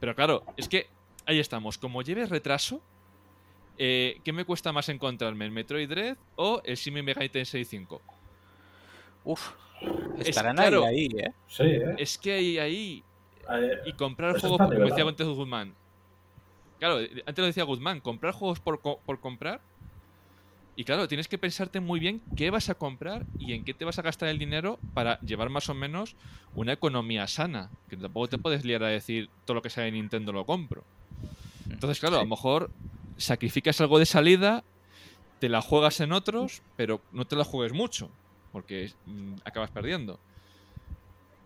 Pero 0.00 0.14
claro, 0.14 0.42
es 0.56 0.68
que 0.68 0.88
ahí 1.26 1.38
estamos. 1.38 1.76
Como 1.78 2.00
lleves 2.02 2.30
retraso, 2.30 2.80
eh, 3.78 4.20
¿qué 4.24 4.32
me 4.32 4.44
cuesta 4.44 4.72
más 4.72 4.88
encontrarme? 4.88 5.44
¿El 5.44 5.50
Metroid 5.50 5.88
Dread 5.88 6.16
o 6.36 6.62
el 6.64 6.76
Shin 6.76 6.94
Megami 6.94 7.28
Tensei 7.28 7.64
5? 7.64 8.00
Uf, 9.24 9.50
Es- 10.18 10.28
estarán 10.28 10.56
claro. 10.56 10.84
ahí, 10.84 11.08
ahí, 11.12 11.20
¿eh? 11.20 11.32
Sí, 11.48 11.62
¿eh? 11.64 11.94
Es 11.98 12.16
que 12.18 12.32
hay 12.32 12.58
ahí. 12.58 13.04
Eh, 13.50 13.80
Y 13.86 13.92
comprar 13.94 14.38
juegos, 14.40 14.60
está 14.60 14.70
de 14.70 14.76
como 14.76 14.88
decía 14.88 15.04
antes 15.08 15.26
Guzmán. 15.26 15.74
Claro, 16.84 17.00
eh, 17.00 17.22
antes 17.24 17.38
lo 17.42 17.46
decía 17.46 17.64
Guzmán, 17.64 18.00
comprar 18.00 18.34
juegos 18.34 18.60
por, 18.60 18.82
co- 18.82 19.00
por 19.06 19.18
comprar. 19.18 19.58
Y 20.76 20.84
claro, 20.84 21.08
tienes 21.08 21.28
que 21.28 21.38
pensarte 21.38 21.80
muy 21.80 21.98
bien 21.98 22.20
qué 22.36 22.50
vas 22.50 22.68
a 22.68 22.74
comprar 22.74 23.24
y 23.38 23.54
en 23.54 23.64
qué 23.64 23.72
te 23.72 23.86
vas 23.86 23.98
a 23.98 24.02
gastar 24.02 24.28
el 24.28 24.38
dinero 24.38 24.78
para 24.92 25.18
llevar 25.20 25.48
más 25.48 25.70
o 25.70 25.74
menos 25.74 26.14
una 26.54 26.74
economía 26.74 27.26
sana. 27.26 27.70
Que 27.88 27.96
tampoco 27.96 28.28
te 28.28 28.36
puedes 28.36 28.66
liar 28.66 28.84
a 28.84 28.88
decir 28.88 29.30
todo 29.46 29.54
lo 29.54 29.62
que 29.62 29.70
sale 29.70 29.86
de 29.86 29.92
Nintendo 29.92 30.30
lo 30.30 30.44
compro. 30.44 30.84
Entonces, 31.70 31.98
claro, 32.00 32.16
a 32.16 32.20
lo 32.20 32.26
mejor 32.26 32.70
sacrificas 33.16 33.80
algo 33.80 33.98
de 33.98 34.04
salida, 34.04 34.62
te 35.40 35.48
la 35.48 35.62
juegas 35.62 36.00
en 36.00 36.12
otros, 36.12 36.60
pero 36.76 37.00
no 37.12 37.24
te 37.24 37.34
la 37.36 37.44
juegues 37.44 37.72
mucho, 37.72 38.10
porque 38.52 38.92
mm, 39.06 39.36
acabas 39.46 39.70
perdiendo. 39.70 40.20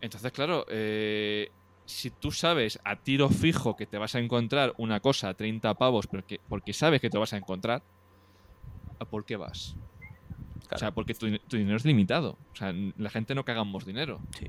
Entonces, 0.01 0.33
claro, 0.33 0.65
eh, 0.69 1.49
si 1.89 2.11
tú 2.11 2.31
sabes 2.33 2.79
a 2.85 2.97
tiro 2.97 3.31
fijo 3.31 3.75
que 3.75 3.87
te 3.87 3.97
vas 3.97 4.15
a 4.15 4.19
encontrar 4.19 4.75
una 4.77 5.01
cosa 5.01 5.31
a 5.31 5.35
30 5.35 5.73
pavos 5.75 6.07
porque, 6.07 6.39
porque 6.47 6.75
sabes 6.75 7.01
que 7.01 7.09
te 7.09 7.17
vas 7.17 7.33
a 7.33 7.39
encontrar, 7.39 7.83
¿a 8.99 9.05
por 9.07 9.25
qué 9.25 9.37
vas? 9.37 9.75
O 10.71 10.77
sea, 10.77 10.91
porque 10.91 11.15
tu, 11.15 11.39
tu 11.39 11.57
dinero 11.57 11.79
es 11.79 11.87
limitado. 11.87 12.37
O 12.53 12.57
sea, 12.57 12.75
la 12.99 13.09
gente 13.09 13.35
no 13.35 13.43
cagamos 13.47 13.87
dinero. 13.87 14.21
Sí. 14.39 14.47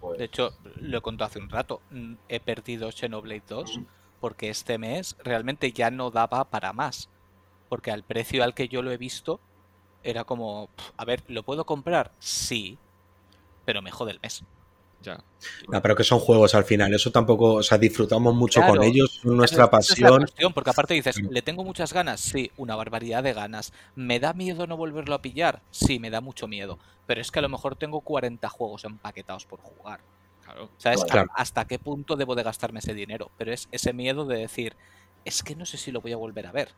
pues, 0.00 0.18
De 0.18 0.24
hecho, 0.24 0.52
lo 0.80 0.98
he 0.98 1.00
contado 1.00 1.28
hace 1.28 1.38
un 1.38 1.48
rato. 1.48 1.80
He 2.28 2.40
perdido 2.40 2.90
Xenoblade 2.90 3.44
2 3.48 3.78
porque 4.20 4.50
este 4.50 4.78
mes 4.78 5.16
realmente 5.22 5.70
ya 5.70 5.92
no 5.92 6.10
daba 6.10 6.50
para 6.50 6.72
más. 6.72 7.08
Porque 7.68 7.92
al 7.92 8.02
precio 8.02 8.42
al 8.42 8.52
que 8.54 8.66
yo 8.66 8.82
lo 8.82 8.90
he 8.90 8.96
visto, 8.96 9.38
era 10.02 10.24
como, 10.24 10.70
"Pf, 10.74 10.92
a 10.96 11.04
ver, 11.04 11.22
¿lo 11.28 11.44
puedo 11.44 11.64
comprar? 11.64 12.10
Sí, 12.18 12.78
pero 13.64 13.80
me 13.80 13.92
jode 13.92 14.10
el 14.10 14.20
mes. 14.20 14.42
Ya. 15.02 15.18
No, 15.68 15.80
pero 15.80 15.96
que 15.96 16.04
son 16.04 16.18
juegos 16.20 16.54
al 16.54 16.64
final, 16.64 16.92
eso 16.92 17.10
tampoco, 17.10 17.54
o 17.54 17.62
sea, 17.62 17.78
disfrutamos 17.78 18.34
mucho 18.34 18.60
con 18.60 18.82
ellos, 18.82 19.20
son 19.22 19.36
nuestra 19.36 19.64
es 19.64 19.70
pasión. 19.70 20.18
cuestión, 20.18 20.52
porque 20.52 20.70
aparte 20.70 20.92
dices. 20.94 21.16
¿le 21.22 21.40
tengo 21.40 21.64
muchas 21.64 21.92
ganas? 21.94 22.20
Sí, 22.20 22.50
una 22.58 22.76
barbaridad 22.76 23.22
de 23.22 23.32
ganas. 23.32 23.72
¿Me 23.94 24.20
da 24.20 24.34
miedo 24.34 24.66
no 24.66 24.76
volverlo 24.76 25.14
a 25.14 25.22
pillar? 25.22 25.62
Sí, 25.70 25.98
me 25.98 26.10
da 26.10 26.20
mucho 26.20 26.46
miedo. 26.48 26.78
Pero 27.06 27.20
es 27.22 27.30
que 27.30 27.38
a 27.38 27.42
lo 27.42 27.48
mejor 27.48 27.76
tengo 27.76 28.02
40 28.02 28.48
juegos 28.50 28.84
empaquetados 28.84 29.46
por 29.46 29.60
jugar. 29.60 30.00
Claro. 30.44 30.68
¿Sabes? 30.76 31.02
Claro. 31.04 31.30
¿A- 31.34 31.40
¿Hasta 31.40 31.64
qué 31.66 31.78
punto 31.78 32.16
debo 32.16 32.34
de 32.34 32.42
gastarme 32.42 32.80
ese 32.80 32.92
dinero? 32.92 33.30
Pero 33.38 33.52
es 33.54 33.68
ese 33.72 33.92
miedo 33.94 34.26
de 34.26 34.36
decir, 34.38 34.76
es 35.24 35.42
que 35.42 35.56
no 35.56 35.64
sé 35.64 35.78
si 35.78 35.90
lo 35.92 36.02
voy 36.02 36.12
a 36.12 36.16
volver 36.18 36.46
a 36.46 36.52
ver. 36.52 36.72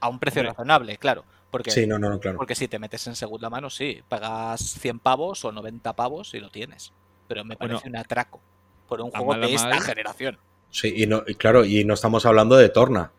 A 0.00 0.08
un 0.08 0.18
precio 0.18 0.40
Hombre. 0.40 0.52
razonable, 0.52 0.98
claro. 0.98 1.24
Porque, 1.50 1.70
Sí, 1.70 1.86
no, 1.86 1.98
no, 1.98 2.18
claro. 2.20 2.36
porque 2.36 2.54
si 2.54 2.68
te 2.68 2.78
metes 2.78 3.06
en 3.06 3.16
segunda 3.16 3.48
mano, 3.48 3.70
sí, 3.70 4.02
pagas 4.08 4.60
100 4.60 4.98
pavos 5.00 5.44
o 5.44 5.52
90 5.52 5.94
pavos 5.94 6.34
y 6.34 6.40
lo 6.40 6.50
tienes. 6.50 6.92
Pero 7.28 7.44
me 7.44 7.54
Bueno, 7.56 7.74
parece 7.74 7.88
un 7.88 7.96
atraco 7.96 8.40
por 8.88 9.00
un 9.00 9.10
juego 9.10 9.34
de 9.34 9.54
esta 9.54 9.68
mal. 9.68 9.80
generación. 9.82 10.38
Sí, 10.70 10.92
y, 10.96 11.06
no, 11.06 11.22
y 11.26 11.34
claro, 11.34 11.64
y 11.64 11.84
no 11.84 11.94
estamos 11.94 12.26
hablando 12.26 12.56
de 12.56 12.68
Torna, 12.70 13.10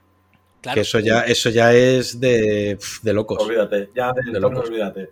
Claro. 0.61 0.75
que 0.75 0.81
eso 0.81 0.99
ya, 0.99 1.21
eso 1.21 1.49
ya 1.49 1.73
es 1.73 2.19
de, 2.19 2.77
de 3.01 3.13
locos. 3.13 3.41
Olvídate, 3.41 3.89
ya 3.95 4.11
de, 4.13 4.39
locos. 4.39 4.67
olvídate. 4.67 5.09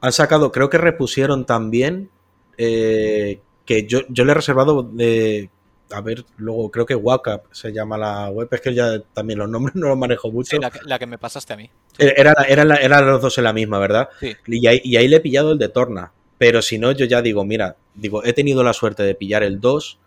Han 0.00 0.12
sacado, 0.12 0.52
creo 0.52 0.68
que 0.70 0.78
repusieron 0.78 1.44
también, 1.46 2.10
eh, 2.58 3.40
que 3.64 3.86
yo, 3.86 4.00
yo 4.08 4.24
le 4.24 4.32
he 4.32 4.34
reservado 4.34 4.82
de, 4.82 5.50
a 5.90 6.00
ver, 6.00 6.24
luego 6.36 6.70
creo 6.70 6.86
que 6.86 6.94
Wacap 6.94 7.44
se 7.52 7.72
llama 7.72 7.96
la 7.96 8.28
web, 8.30 8.48
es 8.50 8.60
que 8.60 8.74
ya 8.74 9.00
también 9.12 9.38
los 9.38 9.48
nombres 9.48 9.74
no 9.76 9.88
los 9.88 9.98
manejo 9.98 10.30
mucho. 10.30 10.56
Sí, 10.56 10.58
la, 10.62 10.70
que- 10.70 10.80
la 10.84 10.98
que 10.98 11.06
me 11.06 11.18
pasaste 11.18 11.52
a 11.52 11.56
mí. 11.56 11.70
Era, 11.98 12.34
era, 12.48 12.64
la- 12.64 12.76
eran 12.76 13.06
los 13.06 13.20
dos 13.22 13.36
en 13.38 13.44
la 13.44 13.52
misma, 13.52 13.78
¿verdad? 13.78 14.08
Sí. 14.20 14.36
Y 14.46 14.66
ahí, 14.66 14.80
y 14.84 14.96
ahí 14.96 15.08
le 15.08 15.16
he 15.16 15.20
pillado 15.20 15.52
el 15.52 15.58
de 15.58 15.68
Torna. 15.68 16.12
Pero 16.44 16.60
si 16.60 16.78
no, 16.78 16.92
yo 16.92 17.06
ya 17.06 17.22
digo, 17.22 17.42
mira, 17.46 17.78
digo, 17.94 18.22
he 18.22 18.34
tenido 18.34 18.62
la 18.62 18.74
suerte 18.74 19.02
de 19.02 19.14
pillar 19.14 19.42
el 19.42 19.60
2, 19.60 19.98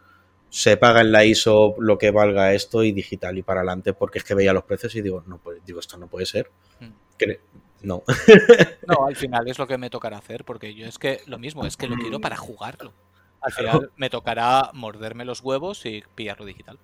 se 0.51 0.77
paga 0.77 1.01
en 1.01 1.11
la 1.11 1.25
ISO 1.25 1.73
lo 1.79 1.97
que 1.97 2.11
valga 2.11 2.53
esto 2.53 2.83
y 2.83 2.91
digital 2.91 3.39
y 3.39 3.41
para 3.41 3.61
adelante, 3.61 3.93
porque 3.93 4.19
es 4.19 4.23
que 4.23 4.35
veía 4.35 4.53
los 4.53 4.63
precios 4.65 4.93
y 4.93 5.01
digo, 5.01 5.23
no 5.25 5.39
puede, 5.39 5.61
digo, 5.65 5.79
esto 5.79 5.97
no 5.97 6.05
puede 6.05 6.27
ser. 6.27 6.51
Mm. 6.79 6.89
Que- 7.17 7.39
no. 7.81 8.03
No, 8.87 9.07
al 9.07 9.15
final 9.15 9.47
es 9.47 9.57
lo 9.57 9.65
que 9.65 9.79
me 9.79 9.89
tocará 9.89 10.19
hacer, 10.19 10.45
porque 10.45 10.75
yo 10.75 10.85
es 10.85 10.99
que 10.99 11.21
lo 11.25 11.39
mismo, 11.39 11.65
es 11.65 11.75
que 11.75 11.87
lo 11.87 11.95
quiero 11.95 12.21
para 12.21 12.37
jugarlo. 12.37 12.93
Al 13.41 13.51
final 13.51 13.91
me 13.95 14.11
tocará 14.11 14.69
morderme 14.75 15.25
los 15.25 15.41
huevos 15.41 15.87
y 15.87 16.03
pillarlo 16.13 16.45
digital. 16.45 16.77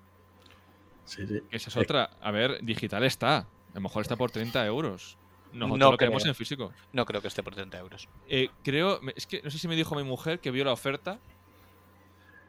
Sí, 1.06 1.27
sí. 1.27 1.41
Que 1.48 1.57
esa 1.57 1.69
es 1.69 1.77
otra. 1.77 2.09
A 2.22 2.32
ver, 2.32 2.57
digital 2.64 3.03
está. 3.03 3.38
A 3.38 3.48
lo 3.75 3.82
mejor 3.82 4.01
está 4.01 4.15
por 4.15 4.32
30 4.32 4.65
euros. 4.65 5.19
Nosotros 5.53 5.80
No 5.80 5.91
lo 5.91 5.98
queremos 5.98 6.25
en 6.25 6.35
físico. 6.35 6.73
No 6.91 7.06
creo 7.06 7.22
que 7.22 7.27
esté 7.27 7.43
por 7.43 7.53
30 7.56 7.77
euros. 7.77 8.09
Eh, 8.27 8.49
creo, 8.64 8.99
es 9.15 9.27
que 9.27 9.41
no 9.41 9.51
sé 9.51 9.59
si 9.59 9.67
me 9.67 9.75
dijo 9.75 9.95
mi 9.95 10.03
mujer 10.03 10.40
que 10.40 10.51
vio 10.51 10.65
la 10.65 10.73
oferta, 10.73 11.19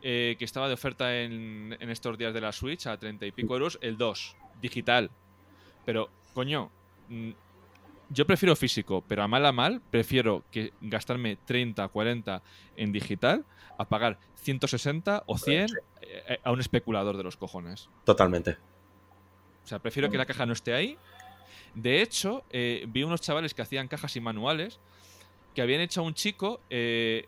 eh, 0.02 0.36
que 0.38 0.44
estaba 0.44 0.68
de 0.68 0.74
oferta 0.74 1.16
en, 1.20 1.76
en 1.78 1.90
estos 1.90 2.16
días 2.18 2.32
de 2.34 2.40
la 2.40 2.52
Switch 2.52 2.86
a 2.86 2.96
30 2.96 3.26
y 3.26 3.32
pico 3.32 3.54
euros, 3.54 3.78
el 3.82 3.96
2, 3.96 4.36
digital. 4.60 5.10
Pero, 5.84 6.08
coño, 6.32 6.70
mm, 7.08 7.30
yo 8.10 8.26
prefiero 8.26 8.56
físico, 8.56 9.04
pero 9.06 9.22
a 9.22 9.28
mal 9.28 9.44
a 9.46 9.52
mal, 9.52 9.80
prefiero 9.90 10.44
que 10.50 10.72
gastarme 10.80 11.36
30, 11.36 11.88
40 11.88 12.42
en 12.76 12.92
digital 12.92 13.44
a 13.78 13.88
pagar 13.88 14.18
160 14.36 15.24
o 15.26 15.38
100 15.38 15.66
eh, 16.02 16.38
a 16.42 16.52
un 16.52 16.60
especulador 16.60 17.16
de 17.16 17.22
los 17.24 17.36
cojones. 17.36 17.88
Totalmente. 18.04 18.56
O 19.64 19.66
sea, 19.66 19.78
prefiero 19.78 20.10
que 20.10 20.18
la 20.18 20.26
caja 20.26 20.44
no 20.44 20.52
esté 20.52 20.74
ahí. 20.74 20.98
De 21.74 22.02
hecho, 22.02 22.44
eh, 22.50 22.84
vi 22.88 23.02
unos 23.02 23.20
chavales 23.20 23.52
que 23.54 23.62
hacían 23.62 23.88
cajas 23.88 24.14
y 24.16 24.20
manuales 24.20 24.78
que 25.54 25.62
habían 25.62 25.80
hecho 25.80 26.00
a 26.00 26.04
un 26.04 26.14
chico 26.14 26.60
eh, 26.70 27.26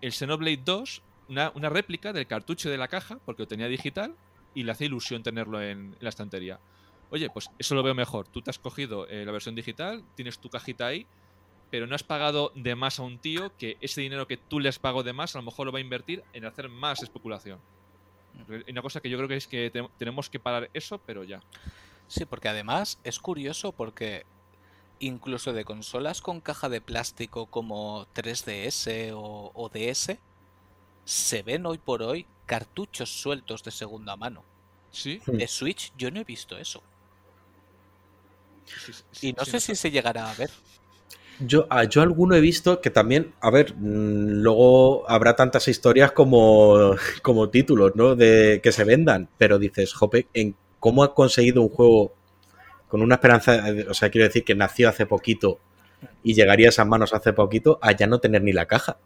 el 0.00 0.12
Xenoblade 0.12 0.60
2, 0.64 1.02
una, 1.28 1.50
una 1.54 1.68
réplica 1.68 2.12
del 2.12 2.26
cartucho 2.26 2.70
de 2.70 2.78
la 2.78 2.88
caja, 2.88 3.18
porque 3.24 3.42
lo 3.42 3.48
tenía 3.48 3.68
digital, 3.68 4.14
y 4.54 4.62
le 4.64 4.72
hace 4.72 4.86
ilusión 4.86 5.22
tenerlo 5.22 5.60
en, 5.62 5.78
en 5.94 5.96
la 6.00 6.08
estantería. 6.08 6.58
Oye, 7.10 7.30
pues 7.30 7.50
eso 7.58 7.74
lo 7.74 7.82
veo 7.82 7.94
mejor. 7.94 8.26
Tú 8.28 8.42
te 8.42 8.50
has 8.50 8.58
cogido 8.58 9.06
eh, 9.08 9.24
la 9.24 9.32
versión 9.32 9.54
digital, 9.54 10.02
tienes 10.14 10.38
tu 10.38 10.48
cajita 10.50 10.86
ahí, 10.88 11.06
pero 11.70 11.86
no 11.86 11.94
has 11.94 12.02
pagado 12.02 12.50
de 12.54 12.74
más 12.74 12.98
a 12.98 13.02
un 13.02 13.18
tío 13.18 13.52
que 13.56 13.76
ese 13.80 14.00
dinero 14.00 14.26
que 14.26 14.36
tú 14.36 14.58
le 14.58 14.68
has 14.68 14.78
pagado 14.78 15.02
de 15.02 15.12
más 15.12 15.34
a 15.34 15.38
lo 15.38 15.44
mejor 15.44 15.66
lo 15.66 15.72
va 15.72 15.78
a 15.78 15.82
invertir 15.82 16.22
en 16.32 16.44
hacer 16.46 16.68
más 16.68 17.02
especulación. 17.02 17.60
Y 18.66 18.70
Una 18.70 18.82
cosa 18.82 19.00
que 19.00 19.10
yo 19.10 19.16
creo 19.18 19.28
que 19.28 19.36
es 19.36 19.46
que 19.46 19.70
te- 19.70 19.88
tenemos 19.98 20.28
que 20.30 20.38
parar 20.40 20.70
eso, 20.72 20.98
pero 20.98 21.24
ya. 21.24 21.40
Sí, 22.08 22.24
porque 22.26 22.48
además 22.48 23.00
es 23.04 23.18
curioso 23.20 23.72
porque 23.72 24.26
incluso 25.00 25.52
de 25.54 25.64
consolas 25.66 26.22
con 26.22 26.40
caja 26.42 26.68
de 26.68 26.80
plástico 26.82 27.48
como 27.50 28.08
3DS 28.14 29.12
o, 29.14 29.52
o 29.54 29.68
DS, 29.70 30.22
se 31.04 31.42
ven 31.44 31.66
hoy 31.66 31.78
por 31.78 32.02
hoy 32.02 32.28
cartuchos 32.46 33.20
sueltos 33.22 33.64
de 33.64 33.72
segunda 33.72 34.16
mano. 34.16 34.48
Sí. 34.90 35.22
Hmm. 35.26 35.38
De 35.38 35.48
Switch 35.48 35.92
yo 35.96 36.10
no 36.12 36.20
he 36.20 36.24
visto 36.24 36.58
eso. 36.58 36.88
sí, 38.64 38.92
sí, 38.92 39.02
Y 39.20 39.32
no 39.32 39.44
sí, 39.44 39.52
sé 39.52 39.60
si 39.60 39.76
se 39.76 39.90
llegará 39.92 40.28
a 40.30 40.34
ver. 40.34 40.50
Yo, 41.40 41.66
ah, 41.70 41.84
yo 41.84 42.02
alguno 42.02 42.34
he 42.34 42.40
visto 42.40 42.80
que 42.80 42.90
también, 42.90 43.34
a 43.40 43.50
ver, 43.50 43.74
mm, 43.76 44.42
luego 44.42 45.08
habrá 45.08 45.36
tantas 45.36 45.68
historias 45.68 46.10
como, 46.12 46.96
como 47.22 47.48
títulos, 47.50 47.92
¿no? 47.94 48.16
De 48.16 48.60
que 48.62 48.72
se 48.72 48.84
vendan, 48.84 49.30
pero 49.38 49.58
dices, 49.58 49.92
jope, 49.94 50.28
¿en 50.34 50.56
cómo 50.80 51.02
ha 51.02 51.14
conseguido 51.14 51.62
un 51.62 51.68
juego 51.68 52.12
con 52.88 53.02
una 53.02 53.16
esperanza, 53.16 53.62
o 53.88 53.94
sea, 53.94 54.10
quiero 54.10 54.26
decir 54.26 54.44
que 54.44 54.54
nació 54.54 54.88
hace 54.88 55.04
poquito 55.06 55.58
y 56.22 56.34
llegaría 56.34 56.68
a 56.68 56.70
esas 56.70 56.86
manos 56.86 57.12
hace 57.12 57.32
poquito 57.32 57.78
a 57.82 57.92
ya 57.92 58.06
no 58.06 58.18
tener 58.18 58.42
ni 58.42 58.52
la 58.52 58.66
caja? 58.66 58.98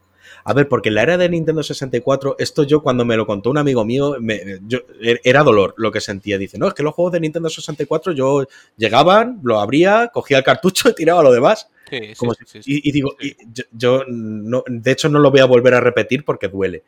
A 0.44 0.54
ver, 0.54 0.66
porque 0.68 0.88
en 0.88 0.96
la 0.96 1.02
era 1.02 1.16
de 1.18 1.28
Nintendo 1.28 1.62
64, 1.62 2.36
esto 2.38 2.64
yo 2.64 2.82
cuando 2.82 3.04
me 3.04 3.16
lo 3.16 3.26
contó 3.26 3.50
un 3.50 3.58
amigo 3.58 3.84
mío, 3.84 4.16
me- 4.20 4.58
yo, 4.66 4.78
er- 5.00 5.20
era 5.24 5.42
dolor 5.44 5.74
lo 5.76 5.92
que 5.92 6.00
sentía. 6.00 6.36
Dice, 6.38 6.58
no, 6.58 6.66
es 6.66 6.74
que 6.74 6.82
los 6.82 6.94
juegos 6.94 7.12
de 7.12 7.20
Nintendo 7.20 7.48
64 7.48 8.12
yo 8.12 8.44
llegaban, 8.76 9.38
lo 9.44 9.60
abría, 9.60 10.10
cogía 10.12 10.38
el 10.38 10.44
cartucho 10.44 10.88
y 10.90 10.94
tiraba 10.94 11.22
lo 11.22 11.32
demás. 11.32 11.68
Sí, 11.88 12.14
Como 12.16 12.34
sí, 12.34 12.44
si- 12.46 12.52
sí, 12.52 12.62
sí. 12.62 12.80
Y, 12.82 12.88
y 12.88 12.92
digo, 12.92 13.14
y 13.20 13.36
yo, 13.52 13.64
yo 13.72 14.02
no, 14.08 14.64
de 14.66 14.90
hecho 14.90 15.08
no 15.08 15.18
lo 15.20 15.30
voy 15.30 15.40
a 15.40 15.44
volver 15.44 15.74
a 15.74 15.80
repetir 15.80 16.24
porque 16.24 16.48
duele. 16.48 16.82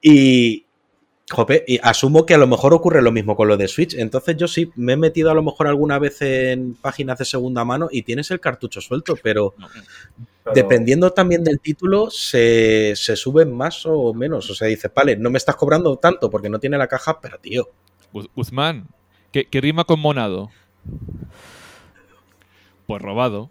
Y, 0.00 0.64
jope, 1.30 1.64
y 1.66 1.78
asumo 1.82 2.26
que 2.26 2.34
a 2.34 2.38
lo 2.38 2.46
mejor 2.46 2.74
ocurre 2.74 3.00
lo 3.02 3.12
mismo 3.12 3.36
con 3.36 3.48
lo 3.48 3.56
de 3.56 3.68
Switch. 3.68 3.94
Entonces 3.94 4.36
yo 4.36 4.48
sí 4.48 4.70
me 4.76 4.94
he 4.94 4.96
metido 4.96 5.30
a 5.30 5.34
lo 5.34 5.42
mejor 5.42 5.68
alguna 5.68 5.98
vez 5.98 6.20
en 6.22 6.74
páginas 6.74 7.18
de 7.18 7.24
segunda 7.24 7.64
mano 7.64 7.88
y 7.90 8.02
tienes 8.02 8.30
el 8.30 8.40
cartucho 8.40 8.80
suelto, 8.80 9.14
pero 9.22 9.54
No. 9.56 9.68
Pero- 10.42 10.54
dependiendo 10.54 11.10
también 11.12 11.44
del 11.44 11.60
título 11.60 12.10
se, 12.10 12.94
se 12.96 13.14
suben 13.14 13.54
más 13.54 13.84
o 13.86 14.12
menos. 14.14 14.48
O 14.50 14.54
sea, 14.54 14.68
dices, 14.68 14.90
vale, 14.94 15.16
no 15.16 15.30
me 15.30 15.38
estás 15.38 15.54
cobrando 15.56 15.96
tanto 15.96 16.30
porque 16.30 16.48
no 16.48 16.58
tiene 16.58 16.78
la 16.78 16.88
caja, 16.88 17.20
pero 17.20 17.38
tío, 17.38 17.68
Guz- 18.12 18.28
Guzmán, 18.34 18.88
¿qué, 19.32 19.46
qué 19.48 19.60
rima 19.60 19.84
con 19.84 20.00
monado? 20.00 20.50
Pues 22.86 23.02
robado. 23.02 23.50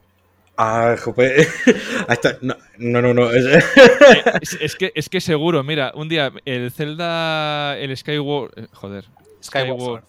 Ah, 0.59 0.95
jope, 1.03 1.35
ahí 2.07 2.13
está. 2.13 2.37
no, 2.41 2.55
no, 2.77 3.01
no, 3.01 3.13
no, 3.13 3.31
es- 3.31 3.45
Eh, 3.45 4.57
es, 4.61 4.75
que, 4.75 4.91
es 4.93 5.09
que 5.09 5.21
seguro, 5.21 5.63
mira, 5.63 5.91
un 5.95 6.09
día 6.09 6.31
el 6.45 6.71
Zelda, 6.71 7.77
el 7.79 7.95
Skyward. 7.95 8.51
eh, 8.57 8.67
Joder, 8.73 9.05
Skyward 9.43 10.03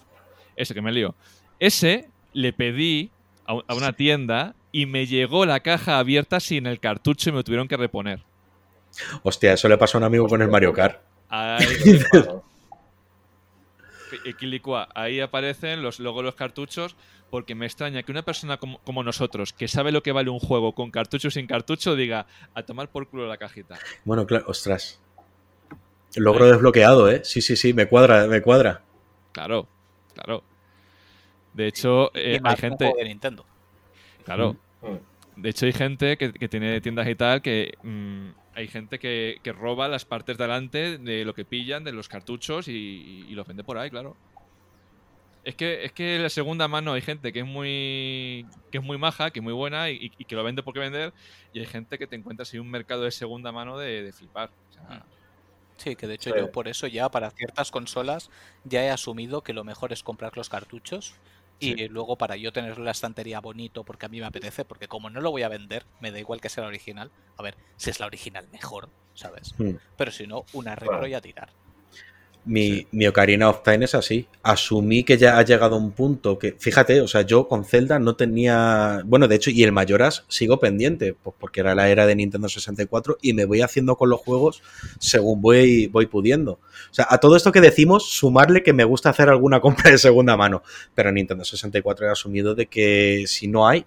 ese 0.57 0.75
que 0.75 0.83
me 0.83 0.93
lío. 0.93 1.15
Ese 1.59 2.09
le 2.35 2.53
pedí 2.53 3.11
a, 3.47 3.55
una 3.75 3.93
tienda 3.95 4.55
y 4.73 4.87
me 4.87 5.07
llegó 5.07 5.47
la 5.47 5.61
caja 5.61 5.99
abierta 5.99 6.39
sin 6.41 6.67
el 6.67 6.81
cartucho 6.81 7.31
y 7.31 7.33
me 7.33 7.39
lo 7.39 7.45
tuvieron 7.45 7.67
que 7.69 7.77
reponer. 7.77 8.21
hostia, 9.23 9.53
eso 9.55 9.69
le 9.69 9.79
pasó 9.79 9.97
a 9.97 10.01
un 10.01 10.05
amigo 10.05 10.27
con 10.29 10.43
el 10.43 10.49
Mario 10.49 10.73
Kart. 10.73 11.01
Ahí, 11.29 11.65
Equilicua, 14.25 14.89
ahí 14.95 15.21
aparecen 15.21 15.83
los, 15.83 16.01
luego 16.01 16.23
los 16.23 16.35
cartuchos 16.35 16.97
porque 17.31 17.55
me 17.55 17.67
extraña 17.67 18.03
que 18.03 18.11
una 18.11 18.23
persona 18.23 18.57
como, 18.57 18.79
como 18.81 19.03
nosotros, 19.05 19.53
que 19.53 19.69
sabe 19.69 19.93
lo 19.93 20.03
que 20.03 20.13
vale 20.13 20.31
un 20.31 20.41
juego 20.41 20.75
con 20.75 20.91
cartucho 20.91 21.29
y 21.29 21.31
sin 21.31 21.47
cartucho, 21.47 21.95
diga 21.95 22.27
a 22.55 22.63
tomar 22.65 22.91
por 22.91 23.09
culo 23.09 23.27
la 23.27 23.37
cajita. 23.37 23.79
Bueno, 24.05 24.27
claro, 24.27 24.47
ostras. 24.49 25.01
Logro 26.17 26.47
desbloqueado, 26.47 27.09
¿eh? 27.09 27.23
Sí, 27.25 27.41
sí, 27.41 27.55
sí, 27.57 27.73
me 27.73 27.87
cuadra, 27.87 28.27
me 28.27 28.43
cuadra. 28.43 28.83
Claro, 29.33 29.69
claro. 30.15 30.43
De 31.55 31.69
hecho, 31.69 32.11
eh, 32.15 32.33
Y 32.33 32.35
hay 32.35 32.41
más 32.41 32.59
gente. 32.59 32.85
juego 32.87 32.99
de 32.99 33.05
Nintendo. 33.05 33.47
Claro. 34.25 34.57
Mm. 34.83 35.41
De 35.41 35.49
hecho, 35.51 35.67
hay 35.67 35.73
gente 35.73 36.17
que, 36.17 36.33
que 36.33 36.49
tiene 36.49 36.81
tiendas 36.81 37.09
y 37.09 37.15
tal 37.15 37.41
que. 37.43 37.75
mm, 37.83 38.40
hay 38.61 38.69
gente 38.69 38.99
que, 38.99 39.41
que 39.43 39.53
roba 39.53 39.89
las 39.89 40.05
partes 40.05 40.39
delante 40.39 40.99
de 40.99 41.25
lo 41.25 41.35
que 41.35 41.45
pillan, 41.45 41.85
de 41.85 41.93
los 41.93 42.09
cartuchos 42.09 42.69
y, 42.69 43.27
y 43.29 43.35
los 43.35 43.47
vende 43.47 43.65
por 43.65 43.79
ahí, 43.79 43.91
claro. 43.91 44.17
Es 45.43 45.57
que, 45.57 45.85
es 45.85 45.93
que 45.93 46.19
la 46.19 46.29
segunda 46.29 46.69
mano 46.69 46.93
hay 46.93 47.01
gente 47.01 47.33
que 47.33 47.41
es 47.41 47.47
muy. 47.47 48.47
que 48.71 48.79
es 48.79 48.85
muy 48.85 48.99
maja, 48.99 49.31
que 49.31 49.39
es 49.41 49.43
muy 49.43 49.55
buena 49.55 49.91
y, 49.91 50.13
y 50.19 50.25
que 50.27 50.35
lo 50.37 50.45
vende 50.45 50.63
porque 50.63 50.81
vender. 50.81 51.15
Y 51.55 51.61
hay 51.61 51.67
gente 51.67 51.99
que 51.99 52.07
te 52.07 52.17
encuentras 52.17 52.53
en 52.53 52.61
un 52.61 52.71
mercado 52.71 53.03
de 53.05 53.11
segunda 53.11 53.51
mano 53.51 53.79
de, 53.79 54.03
de 54.03 54.13
flipar. 54.13 54.51
O 54.69 54.73
sea, 54.73 55.07
Sí, 55.79 55.97
que 55.97 56.07
de 56.07 56.15
hecho 56.15 56.31
Sí. 56.31 56.37
yo 56.37 56.53
por 56.53 56.69
eso 56.69 56.87
ya 56.89 57.11
para 57.11 57.31
ciertas 57.31 57.71
consolas 57.71 58.31
ya 58.65 58.85
he 58.85 58.91
asumido 58.91 59.43
que 59.43 59.55
lo 59.55 59.65
mejor 59.65 59.93
es 59.93 60.03
comprar 60.03 60.37
los 60.37 60.51
cartuchos 60.51 61.15
y 61.61 61.75
Sí. 61.75 61.89
luego 61.89 62.17
para 62.17 62.37
yo 62.37 62.53
tener 62.53 62.79
la 62.79 62.91
estantería 62.91 63.41
bonito 63.41 63.85
porque 63.85 64.07
a 64.07 64.09
mí 64.09 64.19
me 64.19 64.27
apetece, 64.27 64.65
porque 64.65 64.89
como 64.89 65.11
no 65.11 65.21
lo 65.21 65.31
voy 65.31 65.43
a 65.43 65.49
vender, 65.49 65.85
me 66.01 66.11
da 66.11 66.19
igual 66.19 66.41
que 66.41 66.49
sea 66.49 66.63
la 66.63 66.69
original. 66.69 67.11
A 67.37 67.43
ver, 67.43 67.57
si 67.77 67.91
es 67.91 68.01
la 68.01 68.07
original 68.07 68.49
mejor, 68.51 68.89
¿sabes? 69.15 69.55
Hmm. 69.59 69.77
Pero 69.97 70.11
si 70.11 70.27
no, 70.27 70.45
una 70.55 70.75
retro 70.75 70.93
Claro. 70.99 71.07
y 71.07 71.15
a 71.15 71.21
tirar. 71.21 71.53
Mi, 72.45 72.69
Sí. 72.71 72.87
mi 72.93 73.07
Ocarina 73.07 73.49
of 73.49 73.63
Time 73.63 73.85
es 73.85 73.95
así. 73.95 74.27
Asumí 74.43 75.05
que 75.05 75.19
ya 75.19 75.39
ha 75.39 75.45
llegado 75.45 75.77
un 75.77 75.93
punto 75.93 76.39
que, 76.39 76.57
fíjate, 76.59 77.01
o 77.01 77.09
sea, 77.09 77.23
yo 77.23 77.47
con 77.49 77.65
Zelda 77.65 77.99
no 77.99 78.17
tenía. 78.17 79.03
Bueno, 79.05 79.29
de 79.29 79.37
hecho, 79.37 79.51
y 79.51 79.63
el 79.63 79.73
Mayoras 79.73 80.25
sigo 80.29 80.59
pendiente, 80.59 81.15
pues 81.15 81.37
porque 81.39 81.61
era 81.61 81.75
la 81.75 81.89
era 81.89 82.07
de 82.07 82.17
Nintendo 82.17 82.49
64 82.49 83.19
y 83.23 83.35
me 83.35 83.45
voy 83.45 83.61
haciendo 83.61 83.97
con 83.97 84.11
los 84.11 84.21
juegos 84.21 84.63
según 84.99 85.41
voy, 85.43 85.87
voy 85.89 86.07
pudiendo. 86.07 86.53
O 86.53 86.95
sea, 86.95 87.07
a 87.11 87.19
todo 87.19 87.37
esto 87.37 87.53
que 87.53 87.61
decimos, 87.61 88.11
sumarle 88.11 88.63
que 88.63 88.73
me 88.73 88.85
gusta 88.85 89.11
hacer 89.11 89.29
alguna 89.29 89.61
compra 89.61 89.91
de 89.91 89.99
segunda 89.99 90.37
mano. 90.37 90.63
Pero 90.95 91.11
en 91.11 91.17
Nintendo 91.17 91.45
64 91.45 92.07
he 92.07 92.11
asumido 92.11 92.55
de 92.55 92.67
que 92.67 93.25
si 93.27 93.49
no 93.49 93.69
hay, 93.69 93.85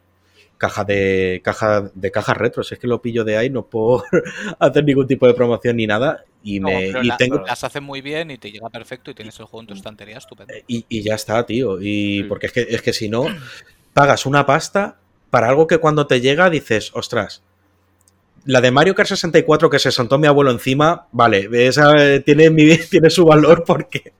caja 0.57 0.85
de 0.85 1.41
caja 1.43 1.91
de 1.93 2.11
cajas 2.11 2.37
retro, 2.37 2.63
si 2.63 2.75
es 2.75 2.79
que 2.79 2.87
lo 2.87 3.01
pillo 3.01 3.23
de 3.23 3.37
ahí, 3.37 3.49
no 3.49 3.65
puedo 3.67 4.03
hacer 4.59 4.83
ningún 4.85 5.07
tipo 5.07 5.27
de 5.27 5.33
promoción 5.33 5.77
ni 5.77 5.87
nada. 5.87 6.23
Y, 6.43 6.59
No, 6.59 6.67
me, 6.67 6.87
pero 6.87 7.03
y 7.03 7.07
la- 7.07 7.17
tengo, 7.17 7.39
las 7.39 7.63
hacen 7.63 7.83
muy 7.83 8.01
bien 8.01 8.29
y 8.29 8.37
te 8.37 8.51
llega 8.51 8.69
perfecto 8.69 9.09
y 9.11 9.13
tienes 9.13 9.39
el 9.39 9.45
juego 9.45 9.61
en 9.61 9.67
tu 9.67 9.73
estantería 9.73 10.17
estupendo. 10.17 10.53
y, 10.67 10.85
y 10.89 11.01
ya 11.01 11.15
está, 11.15 11.45
tío. 11.45 11.79
Y 11.81 12.19
Sí. 12.19 12.23
porque 12.27 12.47
es 12.47 12.51
que, 12.51 12.61
es 12.69 12.81
que 12.81 12.91
si 12.93 13.07
no, 13.09 13.25
pagas 13.93 14.25
una 14.25 14.45
pasta 14.45 14.97
para 15.29 15.47
algo 15.49 15.67
que 15.67 15.77
cuando 15.77 16.05
te 16.05 16.19
llega 16.21 16.49
dices, 16.49 16.91
ostras, 16.93 17.41
la 18.45 18.59
de 18.59 18.71
Mario 18.71 18.93
Kart 18.93 19.07
64 19.07 19.69
que 19.69 19.79
se 19.79 19.89
sentó 19.89 20.17
mi 20.17 20.27
abuelo 20.27 20.51
encima, 20.51 21.07
vale, 21.13 21.47
esa 21.65 21.93
eh, 22.15 22.19
tiene, 22.19 22.49
mi- 22.49 22.77
tiene 22.91 23.09
su 23.09 23.23
valor 23.25 23.63
porque, 23.65 24.11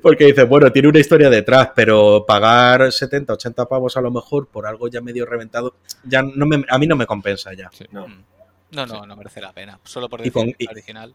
porque 0.00 0.26
dices, 0.26 0.48
bueno, 0.48 0.70
tiene 0.70 0.86
una 0.88 1.00
historia 1.00 1.28
detrás, 1.28 1.70
pero 1.74 2.24
pagar 2.24 2.92
70, 2.92 3.32
80 3.32 3.66
pavos 3.68 3.96
a 3.96 4.00
lo 4.00 4.12
mejor 4.12 4.46
por 4.46 4.66
algo 4.66 4.86
ya 4.86 5.00
medio 5.00 5.26
reventado, 5.26 5.74
ya 6.04 6.22
no 6.22 6.46
me, 6.46 6.64
a 6.68 6.78
mí 6.78 6.86
no 6.86 6.94
me 6.94 7.04
compensa 7.06 7.52
ya. 7.52 7.68
No. 7.90 8.06
Mm. 8.06 8.22
No, 8.70 8.86
no, 8.86 8.94
Sí. 9.02 9.06
no 9.08 9.16
merece 9.16 9.40
la 9.40 9.52
pena. 9.52 9.78
Solo 9.84 10.08
por 10.08 10.20
Y 10.20 10.24
decir 10.24 10.32
con- 10.32 10.44
que 10.46 10.50
es 10.52 10.56
y- 10.60 10.64
la 10.66 10.70
original. 10.72 11.14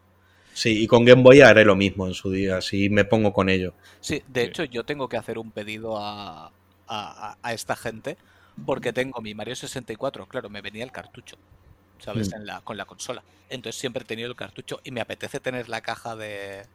Sí, 0.52 0.82
y 0.82 0.86
con 0.86 1.04
Game 1.04 1.22
Boy 1.22 1.40
haré 1.40 1.64
lo 1.64 1.76
mismo 1.76 2.06
en 2.06 2.14
su 2.14 2.30
día, 2.30 2.60
si 2.60 2.88
me 2.90 3.04
pongo 3.04 3.32
con 3.32 3.48
ello. 3.48 3.74
Sí, 4.00 4.22
de 4.26 4.44
hecho 4.44 4.64
yo 4.64 4.84
tengo 4.84 5.08
que 5.08 5.16
hacer 5.16 5.38
un 5.38 5.52
pedido 5.52 5.96
a, 5.98 6.46
a- 6.46 6.50
a- 6.86 7.38
a 7.42 7.52
esta 7.52 7.76
gente 7.76 8.16
porque 8.64 8.92
tengo 8.92 9.20
mi 9.20 9.34
Mario 9.34 9.56
64, 9.56 10.26
claro, 10.26 10.50
me 10.50 10.60
venía 10.60 10.84
el 10.84 10.92
cartucho, 10.92 11.36
¿sabes? 11.98 12.30
Mm. 12.30 12.36
En 12.36 12.46
la, 12.46 12.60
con 12.62 12.76
la 12.76 12.84
consola. 12.86 13.24
Entonces 13.48 13.80
siempre 13.80 14.02
he 14.02 14.06
tenido 14.06 14.28
el 14.28 14.36
cartucho 14.36 14.80
y 14.84 14.90
me 14.92 15.00
apetece 15.00 15.40
tener 15.40 15.68
la 15.68 15.80
caja 15.82 16.16
de, 16.16 16.66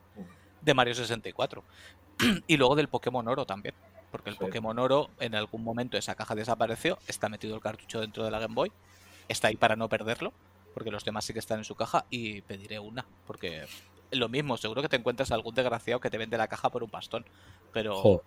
de 0.62 0.74
Mario 0.74 0.96
64. 0.96 1.64
y 2.48 2.58
luego 2.58 2.76
del 2.76 2.90
Pokémon 2.90 3.28
Oro 3.28 3.46
también, 3.46 3.76
Porque 4.12 4.30
el 4.30 4.38
Sí. 4.38 4.40
Pokémon 4.40 4.78
Oro, 4.80 5.10
en 5.20 5.36
algún 5.36 5.64
momento 5.64 5.98
esa 5.98 6.16
caja 6.16 6.36
desapareció, 6.36 7.00
está 7.08 7.30
metido 7.30 7.56
el 7.56 7.62
cartucho 7.62 8.02
dentro 8.02 8.24
de 8.26 8.32
la 8.32 8.40
Game 8.40 8.56
Boy, 8.56 8.72
está 9.28 9.50
ahí 9.50 9.58
para 9.58 9.76
no 9.76 9.90
perderlo, 9.90 10.34
porque 10.76 10.92
los 10.92 11.04
demás 11.04 11.26
sí 11.26 11.34
que 11.34 11.40
están 11.40 11.58
en 11.60 11.64
su 11.64 11.74
caja, 11.74 12.06
y 12.12 12.42
pediré 12.42 12.78
una, 12.78 13.06
porque 13.26 13.64
lo 14.12 14.30
mismo, 14.30 14.58
seguro 14.58 14.82
que 14.82 14.90
te 14.90 14.98
encuentras 14.98 15.32
algún 15.32 15.56
desgraciado 15.56 16.00
que 16.00 16.10
te 16.10 16.18
vende 16.18 16.38
la 16.38 16.48
caja 16.48 16.70
por 16.70 16.84
un 16.84 16.90
pastón, 16.90 17.26
pero... 17.74 17.96
Jo, 17.96 18.24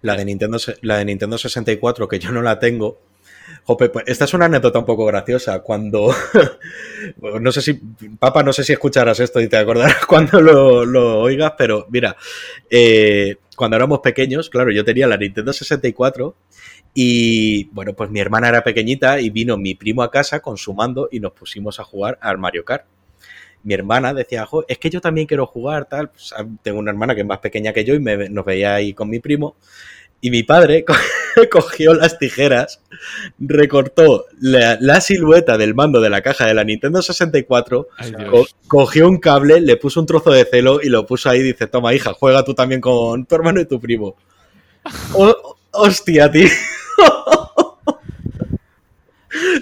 la 0.00 0.16
de 0.16 0.24
Nintendo, 0.24 0.58
la 0.82 0.98
de 0.98 1.04
Nintendo 1.04 1.36
64, 1.36 2.08
que 2.08 2.18
yo 2.18 2.30
no 2.30 2.40
la 2.40 2.58
tengo. 2.58 2.98
Jope, 3.64 3.88
pues 3.90 4.04
esta 4.06 4.24
es 4.24 4.34
una 4.34 4.46
anécdota 4.46 4.78
un 4.78 4.86
poco 4.86 5.04
graciosa. 5.04 5.60
Cuando. 5.60 6.14
no 7.40 7.52
sé 7.52 7.60
si. 7.60 7.74
Papá, 8.18 8.42
no 8.42 8.52
sé 8.52 8.64
si 8.64 8.72
escucharás 8.72 9.20
esto 9.20 9.40
y 9.40 9.48
te 9.48 9.56
acordarás 9.56 10.06
cuando 10.06 10.40
lo, 10.40 10.84
lo 10.84 11.20
oigas, 11.20 11.52
pero 11.58 11.86
mira. 11.90 12.16
eh, 12.70 13.36
cuando 13.56 13.76
éramos 13.76 14.00
pequeños, 14.00 14.48
claro, 14.48 14.72
yo 14.72 14.84
tenía 14.84 15.06
la 15.06 15.16
Nintendo 15.16 15.52
64 15.52 16.34
y. 16.94 17.64
Bueno, 17.72 17.92
pues 17.94 18.10
mi 18.10 18.20
hermana 18.20 18.48
era 18.48 18.62
pequeñita 18.64 19.20
y 19.20 19.30
vino 19.30 19.56
mi 19.56 19.74
primo 19.74 20.02
a 20.02 20.10
casa 20.10 20.40
con 20.40 20.56
su 20.58 20.74
mando 20.74 21.08
y 21.10 21.20
nos 21.20 21.32
pusimos 21.32 21.80
a 21.80 21.84
jugar 21.84 22.18
al 22.20 22.38
Mario 22.38 22.64
Kart. 22.64 22.84
Mi 23.64 23.74
hermana 23.74 24.12
decía, 24.12 24.44
"Jo, 24.44 24.64
es 24.66 24.78
que 24.78 24.90
yo 24.90 25.00
también 25.00 25.26
quiero 25.26 25.46
jugar, 25.46 25.84
tal. 25.86 26.10
Pues, 26.10 26.32
ah, 26.36 26.44
tengo 26.62 26.78
una 26.80 26.90
hermana 26.90 27.14
que 27.14 27.20
es 27.20 27.26
más 27.26 27.38
pequeña 27.38 27.72
que 27.72 27.84
yo 27.84 27.94
y 27.94 28.00
me, 28.00 28.28
nos 28.28 28.44
veía 28.44 28.74
ahí 28.74 28.92
con 28.92 29.08
mi 29.08 29.20
primo. 29.20 29.54
Y 30.20 30.30
mi 30.30 30.42
padre 30.44 30.84
co- 30.86 30.94
cogió 31.50 31.94
las 31.94 32.18
tijeras, 32.18 32.80
recortó 33.38 34.26
la, 34.40 34.78
la 34.80 35.00
silueta 35.00 35.58
del 35.58 35.74
mando 35.74 36.00
de 36.00 36.10
la 36.10 36.22
caja 36.22 36.46
de 36.46 36.54
la 36.54 36.62
Nintendo 36.64 37.02
64, 37.02 37.88
Ay, 37.98 38.10
Dios. 38.16 38.30
co- 38.30 38.46
cogió 38.68 39.08
un 39.08 39.18
cable, 39.18 39.60
le 39.60 39.76
puso 39.76 39.98
un 40.00 40.06
trozo 40.06 40.30
de 40.30 40.44
celo 40.44 40.80
y 40.82 40.88
lo 40.88 41.06
puso 41.06 41.28
ahí 41.30 41.40
y 41.40 41.44
dice, 41.44 41.66
toma 41.66 41.94
hija, 41.94 42.12
juega 42.14 42.44
tú 42.44 42.54
también 42.54 42.80
con 42.80 43.26
tu 43.26 43.34
hermano 43.34 43.60
y 43.60 43.64
tu 43.66 43.80
primo. 43.80 44.16
O- 45.14 45.56
hostia, 45.72 46.30
tío. 46.30 46.48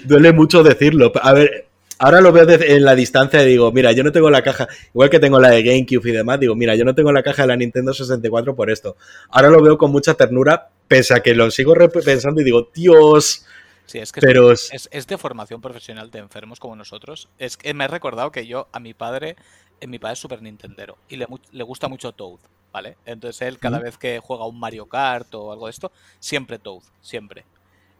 Duele 0.05 0.33
mucho 0.33 0.63
decirlo. 0.63 1.11
A 1.21 1.33
ver, 1.33 1.67
ahora 1.97 2.19
lo 2.21 2.31
veo 2.31 2.45
en 2.49 2.83
la 2.83 2.95
distancia 2.95 3.41
y 3.43 3.47
digo, 3.47 3.71
mira, 3.71 3.91
yo 3.93 4.03
no 4.03 4.11
tengo 4.11 4.29
la 4.29 4.41
caja, 4.43 4.67
igual 4.93 5.09
que 5.09 5.19
tengo 5.19 5.39
la 5.39 5.49
de 5.49 5.63
GameCube 5.63 6.09
y 6.09 6.13
demás, 6.13 6.39
digo, 6.39 6.55
mira, 6.55 6.75
yo 6.75 6.83
no 6.83 6.93
tengo 6.95 7.11
la 7.11 7.23
caja 7.23 7.43
de 7.43 7.47
la 7.49 7.55
Nintendo 7.55 7.93
64 7.93 8.55
por 8.55 8.69
esto. 8.69 8.97
Ahora 9.29 9.49
lo 9.49 9.61
veo 9.61 9.77
con 9.77 9.91
mucha 9.91 10.13
ternura, 10.15 10.69
pese 10.87 11.13
a 11.13 11.21
que 11.21 11.33
lo 11.35 11.49
sigo 11.51 11.73
pensando 12.03 12.41
y 12.41 12.43
digo, 12.43 12.69
Dios, 12.73 13.45
Sí, 13.85 13.97
es 13.99 14.11
que 14.13 14.21
pero 14.21 14.51
es, 14.51 14.69
es- 14.73 14.87
es 14.91 15.07
de 15.07 15.17
formación 15.17 15.59
profesional 15.61 16.11
de 16.11 16.19
enfermos 16.19 16.59
como 16.61 16.75
nosotros. 16.77 17.27
Es 17.39 17.57
que 17.57 17.73
me 17.73 17.83
he 17.83 17.87
recordado 17.89 18.31
que 18.31 18.47
yo, 18.47 18.67
a 18.71 18.79
mi 18.79 18.93
padre, 18.93 19.35
eh, 19.81 19.87
mi 19.87 19.99
padre 19.99 20.13
es 20.13 20.19
super 20.19 20.41
Nintendero 20.41 20.97
y 21.09 21.17
le 21.17 21.63
gusta 21.63 21.87
mucho 21.89 22.11
Toad, 22.13 22.39
¿vale? 22.71 22.97
Entonces 23.05 23.41
él 23.41 23.59
cada 23.59 23.79
vez 23.79 23.97
que 23.97 24.19
juega 24.19 24.45
un 24.45 24.59
Mario 24.59 24.87
Kart 24.87 25.33
o 25.35 25.51
algo 25.51 25.65
de 25.65 25.71
esto, 25.71 25.91
siempre 26.19 26.59
Toad, 26.59 26.83
siempre. 27.01 27.45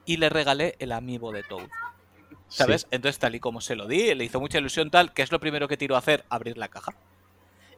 Y 0.06 0.17
le 0.17 0.30
regalé 0.30 0.75
el 0.80 0.91
amiibo 0.91 1.32
de 1.32 1.43
Toad, 1.43 1.69
¿sabes? 2.48 2.88
Entonces 2.91 3.19
tal 3.19 3.35
y 3.35 3.40
como 3.40 3.61
se 3.61 3.75
lo 3.75 3.88
di, 3.88 4.14
le 4.16 4.24
hizo 4.24 4.40
mucha 4.40 4.58
ilusión 4.58 4.90
tal, 4.90 5.14
que 5.14 5.22
es 5.22 5.32
lo 5.32 5.40
primero 5.40 5.67
que 5.67 5.77
tiró 5.77 5.95
a 5.95 6.00
hacer, 6.00 6.25
abrir 6.30 6.58
la 6.58 6.67
caja. 6.67 6.93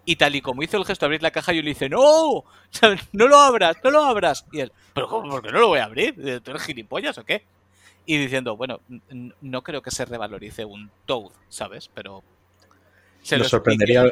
Y 0.06 0.18
tal 0.18 0.36
y 0.36 0.42
como 0.42 0.64
hizo 0.64 0.78
el 0.78 0.86
gesto 0.86 1.06
de 1.06 1.08
abrir 1.08 1.24
la 1.24 1.32
caja, 1.32 1.54
yo 1.54 1.62
le 1.62 1.70
dije, 1.70 1.90
¡No! 1.90 2.44
¡No 3.14 3.28
lo 3.28 3.38
abras! 3.38 3.78
¡No 3.84 3.92
lo 3.92 4.04
abras! 4.04 4.46
Y 4.52 4.60
él, 4.60 4.72
¿pero 4.94 5.08
cómo? 5.08 5.30
¿Por 5.30 5.42
qué 5.44 5.52
no 5.52 5.60
lo 5.60 5.68
voy 5.70 5.80
a 5.80 5.86
abrir? 5.86 6.42
¿Tú 6.44 6.52
eres 6.52 6.64
gilipollas 6.64 7.18
o 7.18 7.24
qué? 7.24 7.46
Y 8.06 8.18
diciendo, 8.18 8.58
bueno, 8.58 8.82
no 9.40 9.64
creo 9.64 9.82
que 9.82 9.92
se 9.92 10.04
revalorice 10.04 10.66
un 10.66 10.92
Toad, 11.06 11.32
¿sabes? 11.48 11.90
Pero. 11.94 12.22
Se 13.24 13.38
nos 13.38 13.48
sorprendería, 13.48 14.06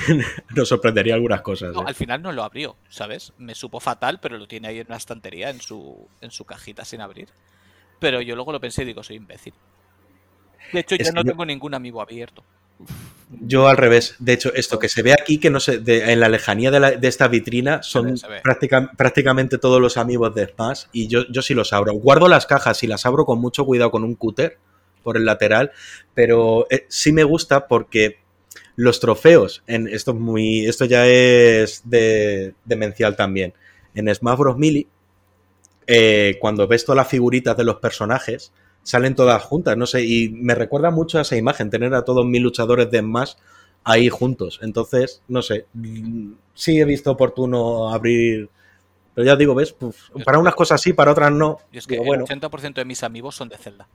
nos 0.56 0.68
sorprendería 0.68 1.14
algunas 1.14 1.42
cosas. 1.42 1.72
No, 1.74 1.82
¿eh? 1.82 1.84
al 1.86 1.94
final 1.94 2.22
no 2.22 2.32
lo 2.32 2.42
abrió, 2.42 2.76
¿sabes? 2.88 3.32
Me 3.38 3.54
supo 3.54 3.78
fatal, 3.80 4.18
pero 4.20 4.38
lo 4.38 4.48
tiene 4.48 4.68
ahí 4.68 4.78
en 4.80 4.86
una 4.88 4.96
estantería, 4.96 5.50
en 5.50 5.60
su, 5.60 6.08
en 6.20 6.30
su 6.30 6.44
cajita 6.44 6.84
sin 6.84 7.00
abrir. 7.00 7.28
Pero 8.00 8.20
yo 8.20 8.34
luego 8.34 8.52
lo 8.52 8.60
pensé 8.60 8.82
y 8.82 8.86
digo, 8.86 9.02
soy 9.02 9.16
imbécil. 9.16 9.54
De 10.72 10.80
hecho, 10.80 10.96
ya 10.96 11.12
no 11.12 11.22
yo- 11.22 11.30
tengo 11.30 11.44
ningún 11.46 11.74
amigo 11.74 12.00
abierto. 12.00 12.42
Yo 13.40 13.68
al 13.68 13.76
revés. 13.76 14.16
De 14.18 14.32
hecho, 14.32 14.52
esto 14.54 14.78
que 14.78 14.88
se 14.88 15.02
ve 15.02 15.12
aquí, 15.12 15.38
que 15.38 15.50
no 15.50 15.60
sé, 15.60 15.78
de- 15.78 16.12
en 16.12 16.20
la 16.20 16.28
lejanía 16.28 16.70
de, 16.70 16.80
la- 16.80 16.90
de 16.92 17.08
esta 17.08 17.28
vitrina, 17.28 17.82
son 17.82 18.12
ve, 18.12 18.16
se 18.16 18.28
ve. 18.28 18.40
práctica- 18.42 18.90
prácticamente 18.96 19.58
todos 19.58 19.80
los 19.80 19.96
amigos 19.96 20.34
de 20.34 20.46
Smash 20.46 20.84
y 20.92 21.08
yo, 21.08 21.24
yo 21.30 21.42
sí 21.42 21.54
los 21.54 21.72
abro. 21.72 21.92
Guardo 21.94 22.28
las 22.28 22.46
cajas 22.46 22.82
y 22.82 22.86
las 22.86 23.06
abro 23.06 23.24
con 23.24 23.40
mucho 23.40 23.64
cuidado 23.64 23.90
con 23.90 24.04
un 24.04 24.14
cúter 24.14 24.58
por 25.02 25.16
el 25.16 25.24
lateral, 25.24 25.72
pero 26.14 26.66
eh, 26.70 26.86
sí 26.88 27.12
me 27.12 27.24
gusta 27.24 27.66
porque 27.68 28.18
los 28.76 29.00
trofeos, 29.00 29.62
en, 29.66 29.88
esto, 29.88 30.12
es 30.12 30.18
muy, 30.18 30.66
esto 30.66 30.84
ya 30.84 31.06
es 31.06 31.82
de, 31.84 32.54
demencial 32.64 33.16
también. 33.16 33.54
En 33.94 34.12
Smash 34.12 34.38
Bros. 34.38 34.58
Melee, 34.58 34.88
eh, 35.86 36.36
cuando 36.40 36.66
ves 36.66 36.84
todas 36.84 36.96
las 36.96 37.08
figuritas 37.08 37.56
de 37.56 37.64
los 37.64 37.76
personajes, 37.76 38.52
salen 38.82 39.14
todas 39.14 39.42
juntas, 39.42 39.76
no 39.76 39.86
sé, 39.86 40.04
y 40.04 40.28
me 40.28 40.54
recuerda 40.54 40.90
mucho 40.90 41.18
a 41.18 41.22
esa 41.22 41.36
imagen, 41.36 41.70
tener 41.70 41.94
a 41.94 42.04
todos 42.04 42.26
mis 42.26 42.40
luchadores 42.40 42.90
de 42.90 43.00
Smash 43.00 43.34
ahí 43.84 44.08
juntos. 44.08 44.58
Entonces, 44.62 45.22
no 45.28 45.42
sé, 45.42 45.66
mm, 45.74 46.32
sí 46.54 46.80
he 46.80 46.84
visto 46.84 47.12
oportuno 47.12 47.92
abrir, 47.92 48.48
pero 49.14 49.26
ya 49.26 49.36
digo, 49.36 49.54
¿ves? 49.54 49.72
Pues, 49.72 49.94
para 50.24 50.38
unas 50.38 50.54
cosas 50.54 50.80
sí, 50.80 50.92
para 50.92 51.12
otras 51.12 51.30
no. 51.30 51.58
Y 51.70 51.78
es 51.78 51.86
que 51.86 51.94
Digo, 51.94 52.04
bueno, 52.06 52.24
el 52.28 52.40
80% 52.40 52.74
de 52.74 52.84
mis 52.84 53.04
amigos 53.04 53.36
son 53.36 53.48
de 53.48 53.56
Zelda. 53.56 53.86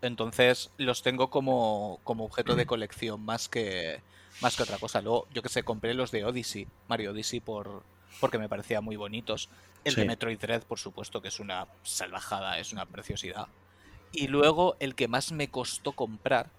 Entonces 0.00 0.70
los 0.78 1.02
tengo 1.02 1.30
como, 1.30 2.00
como 2.02 2.24
objeto 2.24 2.56
de 2.56 2.66
colección 2.66 3.20
más 3.20 3.48
que, 3.48 4.00
más 4.42 4.56
que 4.56 4.62
otra 4.64 4.78
cosa. 4.78 5.00
Luego, 5.00 5.26
yo 5.32 5.42
que 5.42 5.48
sé, 5.48 5.62
compré 5.62 5.94
los 5.94 6.10
de 6.10 6.24
Odyssey, 6.24 6.66
Mario 6.88 7.12
Odyssey, 7.12 7.40
por, 7.40 7.82
porque 8.20 8.38
me 8.38 8.48
parecían 8.48 8.84
muy 8.84 8.96
bonitos. 8.96 9.48
El 9.84 9.94
de. 9.94 10.04
Metroid 10.04 10.38
Dread, 10.38 10.62
por 10.64 10.78
supuesto, 10.78 11.22
que 11.22 11.28
es 11.28 11.40
una 11.40 11.66
salvajada, 11.82 12.58
es 12.58 12.72
una 12.72 12.86
preciosidad. 12.86 13.48
Y 14.12 14.28
luego 14.28 14.76
el 14.78 14.94
que 14.94 15.08
más 15.08 15.32
me 15.32 15.48
costó 15.48 15.92
comprar, 15.92 16.50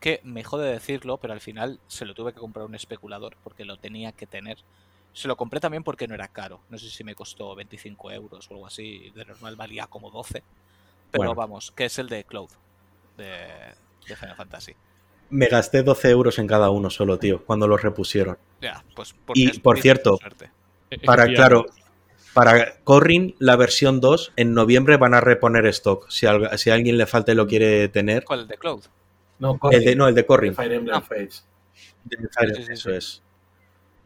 que 0.00 0.20
me 0.24 0.42
jode 0.44 0.70
decirlo, 0.72 1.18
pero 1.18 1.32
al 1.32 1.40
final 1.40 1.78
se 1.86 2.04
lo 2.04 2.14
tuve 2.14 2.32
que 2.32 2.40
comprar 2.40 2.62
a 2.62 2.66
un 2.66 2.74
especulador 2.74 3.36
porque 3.44 3.64
lo 3.64 3.76
tenía 3.76 4.12
que 4.12 4.26
tener. 4.26 4.58
Se 5.12 5.28
lo 5.28 5.36
compré 5.36 5.60
también 5.60 5.84
porque 5.84 6.08
no 6.08 6.14
era 6.14 6.28
caro. 6.28 6.60
No 6.70 6.78
sé 6.78 6.90
si 6.90 7.04
me 7.04 7.14
costó 7.14 7.54
25 7.54 8.10
euros 8.10 8.50
o 8.50 8.54
algo 8.54 8.66
así. 8.66 9.10
De 9.14 9.24
normal 9.24 9.54
valía 9.54 9.86
como 9.86 10.10
12. 10.10 10.42
Pero 11.12 11.18
Bueno. 11.18 11.34
vamos, 11.34 11.70
que 11.70 11.84
es 11.84 11.98
el 11.98 12.08
de 12.08 12.24
Cloud 12.24 12.50
de, 13.16 13.74
de 14.08 14.16
Final 14.16 14.34
Fantasy. 14.34 14.74
Me 15.30 15.46
gasté 15.46 15.82
12 15.82 16.10
euros 16.10 16.38
en 16.38 16.46
cada 16.46 16.70
uno 16.70 16.90
solo, 16.90 17.18
tío, 17.18 17.42
cuando 17.44 17.66
los 17.66 17.82
repusieron. 17.82 18.38
Ya, 18.60 18.84
pues 18.94 19.14
Y, 19.34 19.58
por 19.60 19.80
cierto. 19.80 20.18
Para, 21.04 21.26
claro, 21.26 21.66
para 22.34 22.76
Corrin, 22.84 23.34
la 23.38 23.56
versión 23.56 24.00
2, 24.00 24.32
en 24.36 24.54
noviembre 24.54 24.96
van 24.96 25.14
a 25.14 25.20
reponer 25.20 25.66
stock. 25.66 26.08
Si, 26.10 26.26
al- 26.26 26.56
si 26.58 26.70
a 26.70 26.74
alguien 26.74 26.96
le 26.98 27.06
falta 27.06 27.32
y 27.32 27.34
lo 27.34 27.46
quiere 27.46 27.88
tener. 27.88 28.24
¿Cuál? 28.24 28.40
¿El 28.40 28.48
de 28.48 28.56
Cloud? 28.58 28.84
No, 29.40 29.58
El 29.70 29.84
de, 29.84 29.96
no, 29.96 30.06
el 30.08 30.14
de 30.14 30.24
Corrin. 30.26 30.54
Fire 30.54 30.72
Emblem 30.72 30.96
Ah. 30.96 31.00
Fates. 31.00 31.44
De 32.04 32.16
Fire- 32.28 32.54
sí, 32.56 32.62
sí, 32.64 32.72
eso 32.72 32.90
es. 32.92 33.22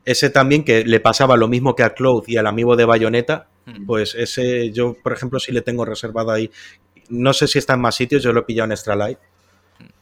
Ese 0.05 0.31
también 0.31 0.65
que 0.65 0.85
le 0.85 1.01
pasaba 1.01 1.37
lo 1.37 1.49
mismo 1.49 1.75
que 1.75 1.83
a 1.83 1.93
Cloud 1.95 2.25
y 2.27 2.39
al 2.39 2.47
amigo 2.47 2.77
de 2.77 2.87
Bayonetta, 2.87 3.49
Mm. 3.67 3.85
pues 3.85 4.15
ese 4.15 4.71
yo, 4.73 4.95
por 5.03 5.13
ejemplo, 5.13 5.39
sí 5.39 5.53
le 5.53 5.61
tengo 5.61 5.85
reservado 5.85 6.31
ahí. 6.31 6.51
No 7.11 7.35
sé 7.35 7.47
si 7.47 7.59
está 7.59 7.75
en 7.75 7.81
más 7.81 7.95
sitios, 7.97 8.23
yo 8.23 8.33
lo 8.33 8.41
he 8.41 8.45
pillado 8.45 8.65
en 8.67 8.73
Extra 8.73 8.97
Life. 8.97 9.21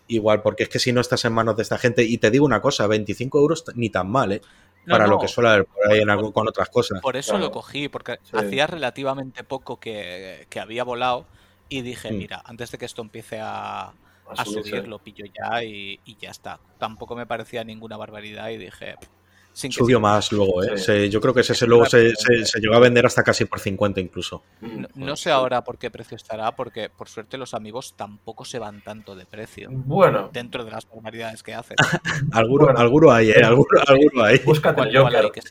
Igual, 0.09 0.43
porque 0.43 0.65
es 0.65 0.69
que 0.69 0.79
si 0.79 0.93
no 0.93 1.01
estás 1.01 1.25
en 1.25 1.33
manos 1.33 1.57
de 1.57 1.63
esta 1.63 1.79
gente, 1.79 2.05
y 2.05 2.19
te 2.19 2.31
digo 2.31 2.45
una 2.45 2.61
cosa, 2.61 2.87
25 2.87 3.39
euros 3.39 3.65
ni 3.75 3.91
tan 3.91 4.09
mal, 4.09 4.33
¿eh? 4.33 4.41
No, 4.85 4.93
Para 4.93 5.09
lo 5.09 5.19
que 5.19 5.27
suele 5.27 5.51
haber 5.51 5.65
por 5.67 5.91
ahí 5.91 5.99
en 6.01 6.11
algo, 6.11 6.33
con 6.33 6.47
otras 6.47 6.69
cosas. 6.69 7.01
Por 7.03 7.17
eso 7.17 7.33
Claro. 7.33 7.47
lo 7.47 7.51
cogí, 7.51 7.89
porque 7.89 8.19
Sí. 8.23 8.31
hacía 8.37 8.69
relativamente 8.69 9.43
poco 9.43 9.81
que, 9.81 10.47
que 10.49 10.61
había 10.61 10.85
volado 10.85 11.27
y 11.69 11.83
dije, 11.83 12.13
Mm. 12.13 12.19
mira, 12.19 12.43
antes 12.45 12.71
de 12.71 12.79
que 12.79 12.85
esto 12.85 13.03
empiece 13.03 13.41
a, 13.41 13.93
A 14.29 14.45
subir, 14.45 14.87
lo 14.89 14.99
pillo 14.99 15.25
ya 15.25 15.63
y, 15.63 16.01
y 16.05 16.17
ya 16.17 16.31
está. 16.31 16.61
Tampoco 16.79 17.15
me 17.17 17.27
parecía 17.27 17.63
ninguna 17.65 17.97
barbaridad 17.97 18.49
y 18.51 18.57
dije, 18.59 18.95
"Pff, 19.01 19.09
sin 19.57 19.71
que 19.71 19.79
Subió 19.79 19.99
más 19.99 20.33
luego, 20.33 20.63
¿eh? 20.63 20.77
Sí. 20.77 20.85
Se- 20.85 21.09
yo 21.09 21.19
creo 21.19 21.33
que 21.33 21.41
ese, 21.41 21.55
Es 21.55 21.59
se- 21.61 21.67
luego 21.67 21.87
se, 21.87 21.97
pregunta. 21.99 22.21
se- 22.27 22.45
se 22.45 22.61
llegó 22.61 22.75
a 22.75 22.79
vender 22.79 23.07
hasta 23.07 23.23
casi 23.23 23.47
por 23.47 23.59
50 23.59 24.01
incluso. 24.03 24.43
Mm, 24.61 24.81
No, 24.83 24.89
no 24.97 25.17
sé 25.17 25.31
ahora 25.31 25.65
por 25.65 25.79
qué 25.79 25.91
precio 25.91 26.15
estará, 26.15 26.55
porque 26.55 26.91
por 26.91 27.09
suerte 27.09 27.39
los 27.39 27.55
amigos 27.55 27.95
tampoco 27.97 28.45
se 28.45 28.59
van 28.59 28.83
tanto 28.83 29.15
de 29.15 29.25
precio 29.25 29.69
Bueno, 29.73 30.29
dentro 30.31 30.63
de 30.63 30.71
las 30.73 30.87
barbaridades 30.87 31.43
que 31.43 31.55
hacen. 31.55 31.77
Alguno, 32.33 32.65
Bueno. 32.67 32.79
alguno 32.81 33.11
hay, 33.11 33.31
¿eh? 33.31 33.43
Alguno, 33.43 33.81
alguno 33.87 34.25
hay. 34.25 34.39
búscate 34.41 34.75
¿Cuál- 34.77 34.89
el 34.95 35.01
cuál 35.01 35.23
Joker. 35.25 35.43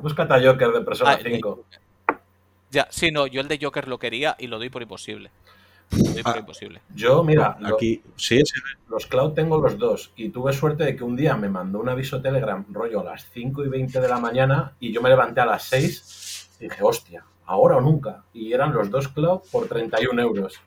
Búscate 0.00 0.34
a 0.34 0.40
Joker 0.52 0.68
de 0.70 0.80
Persona 0.82 1.10
Ah, 1.10 1.14
el 1.14 1.24
de 1.24 1.30
5. 1.32 1.48
Joker. 1.56 1.80
Ya, 2.70 2.86
sí, 2.90 3.10
no, 3.10 3.26
yo 3.26 3.40
el 3.40 3.48
de 3.48 3.58
Joker 3.60 3.88
lo 3.88 3.98
quería 3.98 4.36
y 4.38 4.46
lo 4.46 4.58
doy 4.58 4.70
por 4.70 4.82
imposible. 4.82 5.30
Ah. 6.24 6.36
imposible. 6.38 6.80
Yo, 6.94 7.22
mira, 7.24 7.56
lo- 7.60 7.74
Aquí, 7.74 8.02
sí, 8.16 8.40
sí. 8.44 8.60
los 8.88 9.06
cloud 9.06 9.32
tengo 9.32 9.60
los 9.60 9.76
dos. 9.78 10.12
Y 10.16 10.30
tuve 10.30 10.52
suerte 10.52 10.84
de 10.84 10.96
que 10.96 11.04
un 11.04 11.16
día 11.16 11.36
me 11.36 11.48
mandó 11.48 11.80
un 11.80 11.88
aviso 11.88 12.20
Telegram, 12.22 12.64
rollo 12.70 13.00
a 13.00 13.04
las 13.04 13.28
5 13.32 13.64
y 13.64 13.68
20 13.68 14.00
de 14.00 14.08
la 14.08 14.18
mañana, 14.18 14.72
y 14.80 14.92
yo 14.92 15.02
me 15.02 15.08
levanté 15.10 15.40
a 15.40 15.46
las 15.46 15.64
6 15.64 16.50
y 16.60 16.64
dije, 16.64 16.82
hostia, 16.82 17.24
ahora 17.46 17.76
o 17.76 17.80
nunca. 17.80 18.24
Y 18.32 18.52
eran 18.52 18.72
los 18.72 18.90
dos 18.90 19.08
cloud 19.08 19.40
por 19.50 19.66
31 19.68 20.20
euros. 20.22 20.60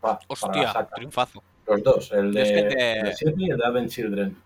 Pa- 0.00 0.18
Hostia, 0.28 0.88
triunfazo. 0.94 1.42
Los 1.66 1.82
dos, 1.82 2.12
el 2.12 2.32
Yo 2.32 2.40
es 2.40 2.48
de, 2.48 2.54
que 2.54 2.62
te- 2.74 2.98
el 2.98 3.04
de 3.06 3.14
Sydney 3.16 3.46
y 3.46 3.50
el 3.50 3.56
de 3.58 3.64
Advent 3.66 3.88
Children. 3.90 4.36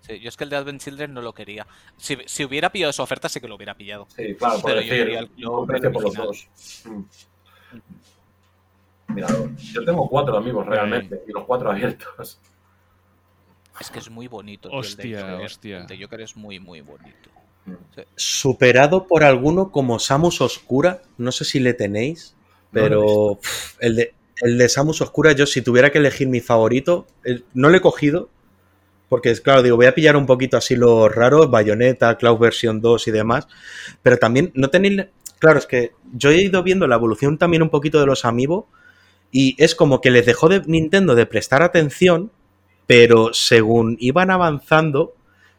Sí, 0.00 0.20
yo 0.20 0.28
es 0.28 0.36
que 0.36 0.44
el 0.44 0.50
de 0.50 0.56
Advent 0.56 0.80
Children 0.80 1.12
no 1.14 1.20
lo 1.20 1.32
quería. 1.34 1.66
Si, 1.96 2.16
si 2.26 2.44
hubiera 2.44 2.70
pillado 2.70 2.90
esa 2.90 3.02
oferta, 3.02 3.28
sí 3.28 3.40
que 3.40 3.48
lo 3.48 3.56
hubiera 3.56 3.74
pillado. 3.74 4.06
Sí, 4.14 4.36
claro, 4.36 4.60
por 4.60 4.70
Pero 4.70 4.80
yo 4.82 4.86
decir, 4.88 5.04
quería 5.04 5.18
el 5.20 5.28
precio 5.66 5.92
por 5.92 6.02
los 6.04 6.14
dos. 6.14 6.48
Mm. 6.84 7.00
Mira, 9.16 9.28
yo 9.72 9.84
tengo 9.84 10.08
cuatro 10.08 10.36
amigos 10.36 10.66
realmente, 10.66 11.22
y 11.26 11.32
los 11.32 11.44
cuatro 11.44 11.70
abiertos. 11.70 12.38
Es 13.80 13.90
que 13.90 13.98
es 13.98 14.10
muy 14.10 14.28
bonito. 14.28 14.68
tío, 14.68 14.78
el 14.78 14.82
de 14.82 14.88
Hostia, 14.88 15.20
Joker. 15.20 15.46
hostia. 15.46 15.78
El 15.78 15.86
de 15.86 16.02
Joker 16.02 16.20
es 16.20 16.36
muy, 16.36 16.60
muy 16.60 16.80
bonito. 16.82 17.30
Mm. 17.64 17.72
Superado 18.14 19.06
por 19.06 19.24
alguno 19.24 19.70
como 19.70 19.98
Samus 19.98 20.40
Oscura, 20.40 21.02
no 21.18 21.32
sé 21.32 21.44
si 21.46 21.60
le 21.60 21.72
tenéis, 21.74 22.34
No 22.72 22.80
pero 22.82 23.38
pff, 23.42 23.76
el, 23.80 23.96
de, 23.96 24.14
el 24.42 24.58
de 24.58 24.68
Samus 24.68 25.00
Oscura, 25.00 25.32
yo 25.32 25.46
si 25.46 25.62
tuviera 25.62 25.90
que 25.90 25.98
elegir 25.98 26.28
mi 26.28 26.40
favorito, 26.40 27.06
el- 27.24 27.44
no 27.54 27.68
lo 27.70 27.76
he 27.76 27.80
cogido, 27.80 28.28
porque 29.08 29.30
es 29.30 29.40
claro, 29.40 29.62
digo, 29.62 29.76
voy 29.76 29.86
a 29.86 29.94
pillar 29.94 30.16
un 30.16 30.26
poquito 30.26 30.56
así 30.58 30.76
los 30.76 31.10
raros, 31.14 31.50
Bayonetta, 31.50 32.16
Cloud 32.18 32.38
versión 32.38 32.80
2 32.82 33.08
y 33.08 33.10
demás, 33.12 33.48
pero 34.02 34.18
también 34.18 34.52
no 34.54 34.68
tenéis... 34.68 35.06
Claro, 35.38 35.58
es 35.58 35.66
que 35.66 35.92
yo 36.14 36.30
he 36.30 36.40
ido 36.42 36.62
viendo 36.62 36.86
la 36.86 36.94
evolución 36.96 37.36
también 37.36 37.62
un 37.62 37.68
poquito 37.68 38.00
de 38.00 38.06
los 38.06 38.24
Amiibo 38.24 38.68
y 39.38 39.54
es 39.58 39.74
como 39.74 40.00
que 40.00 40.10
les 40.10 40.24
dejó 40.24 40.48
de 40.48 40.62
Nintendo 40.64 41.14
de 41.14 41.26
prestar 41.26 41.62
atención, 41.62 42.32
pero 42.86 43.34
según 43.34 43.98
iban 44.00 44.30
avanzando, 44.30 45.14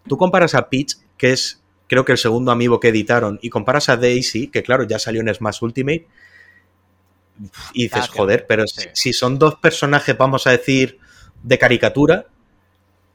tú 0.07 0.17
comparas 0.17 0.55
a 0.55 0.67
Peach, 0.67 0.95
que 1.15 1.31
es 1.31 1.61
creo 1.85 2.03
que 2.03 2.13
el 2.13 2.17
segundo 2.17 2.51
amiibo 2.51 2.79
que 2.79 2.87
editaron, 2.87 3.37
y 3.39 3.51
comparas 3.51 3.87
a 3.89 3.95
Daisy, 3.95 4.47
que 4.47 4.63
claro, 4.63 4.85
ya 4.85 4.97
salió 4.97 5.21
en 5.21 5.31
Smash 5.31 5.59
Ultimate, 5.61 6.07
y 7.73 7.83
dices, 7.83 8.07
joder, 8.07 8.47
pero 8.47 8.65
sí. 8.65 8.87
si, 8.93 9.13
son 9.13 9.37
dos 9.37 9.57
personajes, 9.57 10.17
vamos 10.17 10.47
a 10.47 10.51
decir, 10.53 10.97
de 11.43 11.59
caricatura, 11.59 12.25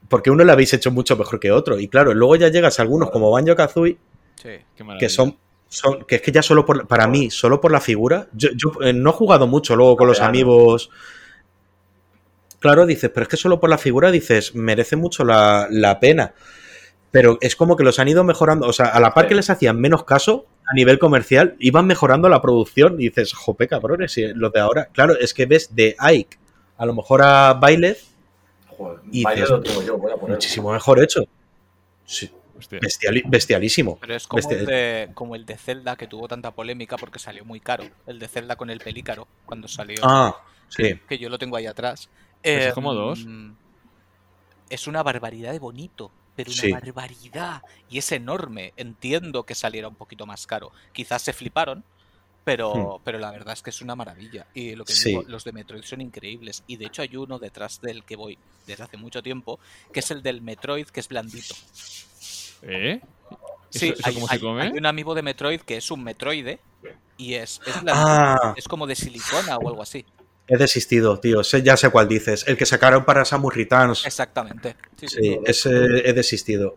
porque 0.09 0.31
uno 0.31 0.45
lo 0.45 0.53
habéis 0.53 0.73
hecho 0.75 0.93
mucho 0.93 1.17
mejor 1.17 1.41
que 1.41 1.51
otro. 1.51 1.81
Y 1.81 1.89
claro, 1.89 2.15
luego 2.15 2.37
ya 2.37 2.51
llegas 2.51 2.79
a 2.79 2.83
algunos 2.83 3.11
como 3.11 3.33
Banjo 3.33 3.57
Kazooie, 3.57 3.99
Sí. 4.37 4.51
Que 4.99 5.09
son, 5.09 5.37
son. 5.73 6.05
que 6.05 6.17
es 6.17 6.23
que 6.23 6.31
ya 6.33 6.43
solo 6.43 6.65
por. 6.67 6.87
Para 6.87 7.07
mí, 7.09 7.31
solo 7.31 7.61
por 7.61 7.73
la 7.73 7.81
figura. 7.81 8.29
Yo, 8.33 8.51
yo, 8.55 8.73
eh, 8.83 8.93
no 8.93 9.11
he 9.11 9.13
jugado 9.13 9.47
mucho 9.47 9.75
luego 9.77 9.97
con 9.97 10.07
los 10.07 10.19
Claro. 10.19 10.31
amigos. 10.31 10.91
Claro, 12.59 12.87
dices, 12.87 13.11
pero 13.13 13.23
es 13.25 13.29
que 13.29 13.37
solo 13.37 13.59
por 13.59 13.71
la 13.71 13.79
figura 13.79 14.11
dices, 14.11 14.55
merece 14.55 14.95
mucho 14.97 15.25
la, 15.25 15.67
la 15.71 15.99
pena. 15.99 16.35
Pero 17.11 17.37
es 17.41 17.57
como 17.57 17.77
que 17.77 17.85
los 17.85 17.99
han 17.99 18.09
ido 18.09 18.23
mejorando. 18.25 18.67
O 18.69 18.73
sea, 18.73 18.87
a 18.87 19.01
la 19.01 19.13
par 19.15 19.25
Sí. 19.25 19.29
que 19.31 19.35
les 19.35 19.51
hacían 19.51 19.81
menos 19.81 20.05
caso 20.05 20.47
a 20.71 20.75
nivel 20.75 20.99
comercial, 20.99 21.57
iban 21.59 21.87
mejorando 21.87 22.29
la 22.29 22.41
producción. 22.41 22.95
Y 23.01 23.09
dices, 23.09 23.33
jope, 23.35 23.67
cabrones, 23.69 24.17
y 24.17 24.29
los 24.35 24.53
de 24.53 24.61
ahora. 24.61 24.89
Claro, 24.93 25.15
es 25.19 25.35
que 25.35 25.47
ves 25.47 25.75
de 25.75 25.97
Ike 25.99 26.39
a 26.79 26.87
lo 26.87 26.95
mejor 26.95 27.21
a 27.23 27.59
Joder, 27.59 29.01
Y 29.11 29.25
dices, 29.27 29.51
lo 29.51 29.61
tengo 29.61 29.83
yo, 29.83 29.99
voy 29.99 30.11
a 30.13 30.17
poner. 30.17 30.37
muchísimo 30.37 30.73
mejor 30.73 31.03
hecho. 31.03 31.23
Sí, 32.05 32.31
Hostia. 32.63 32.81
bestiali- 32.81 33.23
bestialísimo. 33.27 33.99
Pero 34.01 34.15
es 34.17 34.27
como 34.27 34.51
el, 34.51 34.67
de, 34.67 35.11
como 35.15 35.35
el 35.37 35.45
de 35.47 35.57
Zelda 35.57 35.97
que 35.97 36.07
tuvo 36.07 36.29
tanta 36.29 36.51
polémica 36.53 36.97
porque 36.97 37.19
salió 37.19 37.45
muy 37.45 37.61
caro. 37.61 37.85
El 38.07 38.19
de 38.19 38.29
Zelda 38.29 38.57
con 38.57 38.71
el 38.71 38.81
pelícaro 38.81 39.29
cuando 39.47 39.69
salió. 39.69 39.99
Ah, 40.03 40.37
sí. 40.69 40.99
Que 41.09 41.19
yo 41.19 41.29
lo 41.29 41.39
tengo 41.39 41.57
ahí 41.57 41.67
atrás. 41.67 42.09
Pues 42.43 42.57
es 42.59 42.67
Eh, 42.69 42.73
como 42.75 42.95
dos. 42.95 43.27
Es 44.71 44.87
una 44.87 45.03
barbaridad 45.03 45.53
de 45.53 45.59
bonito. 45.59 46.11
Pero 46.35 46.51
una 46.51 46.61
Sí. 46.63 46.73
barbaridad. 46.73 47.63
Y 47.91 47.99
es 47.99 48.11
enorme. 48.11 48.73
Entiendo 48.79 49.43
que 49.45 49.55
saliera 49.55 49.87
un 49.89 49.95
poquito 49.97 50.25
más 50.25 50.47
caro. 50.47 50.73
Quizás 50.93 51.21
se 51.23 51.33
fliparon. 51.35 51.85
Pero, 52.45 53.01
pero 53.05 53.21
la 53.21 53.31
verdad 53.31 53.53
es 53.53 53.63
que 53.63 53.71
es 53.71 53.83
una 53.83 53.95
maravilla. 53.95 54.47
Y 54.53 54.75
lo 54.75 54.85
que 54.85 54.93
Hmm. 54.95 54.97
Sí. 54.97 55.09
digo, 55.11 55.23
los 55.29 55.45
de 55.45 55.53
Metroid 55.53 55.85
son 55.85 56.01
increíbles. 56.01 56.65
Y 56.67 56.77
de 56.77 56.87
hecho 56.87 57.03
hay 57.03 57.15
uno 57.17 57.39
detrás 57.39 57.81
del 57.83 58.03
que 58.03 58.17
voy 58.17 58.37
desde 58.67 58.83
hace 58.83 58.97
mucho 58.97 59.23
tiempo, 59.23 59.61
que 59.93 60.01
es 60.01 60.11
el 60.11 60.23
del 60.25 60.41
Metroid, 60.43 60.87
que 60.87 60.99
es 61.01 61.07
blandito. 61.09 61.55
¿Eh? 62.63 63.01
Sí, 63.71 63.87
¿Eso, 63.89 63.95
eso 63.99 64.03
hay, 64.09 64.15
cómo 64.15 64.29
se 64.29 64.35
hay- 64.35 64.41
come? 64.41 64.63
hay 64.63 64.71
un 64.71 64.87
amiibo 64.87 65.15
de 65.15 65.23
Metroid 65.23 65.61
que 65.63 65.77
es 65.79 65.91
un 65.91 66.03
Metroide 66.05 66.59
y 67.17 67.35
es, 67.35 67.61
es. 67.67 67.75
Ah, 67.89 68.55
Es 68.57 68.69
como 68.69 68.87
de 68.87 68.95
silicona 68.97 69.57
o 69.57 69.69
algo 69.69 69.83
así. 69.83 70.05
he 70.49 70.57
desistido, 70.57 71.19
tío. 71.21 71.43
Sé- 71.45 71.63
ya 71.63 71.77
sé 71.77 71.89
cuál 71.91 72.09
dices. 72.09 72.45
El 72.47 72.57
que 72.57 72.67
sacaron 72.67 73.05
para 73.05 73.25
Samus 73.25 73.55
Returns. 73.55 74.05
Exactamente. 74.05 74.77
Sí, 74.97 75.09
sí. 75.09 75.17
Sí, 75.23 75.39
ese 75.47 75.71
he 76.09 76.13
desistido. 76.13 76.77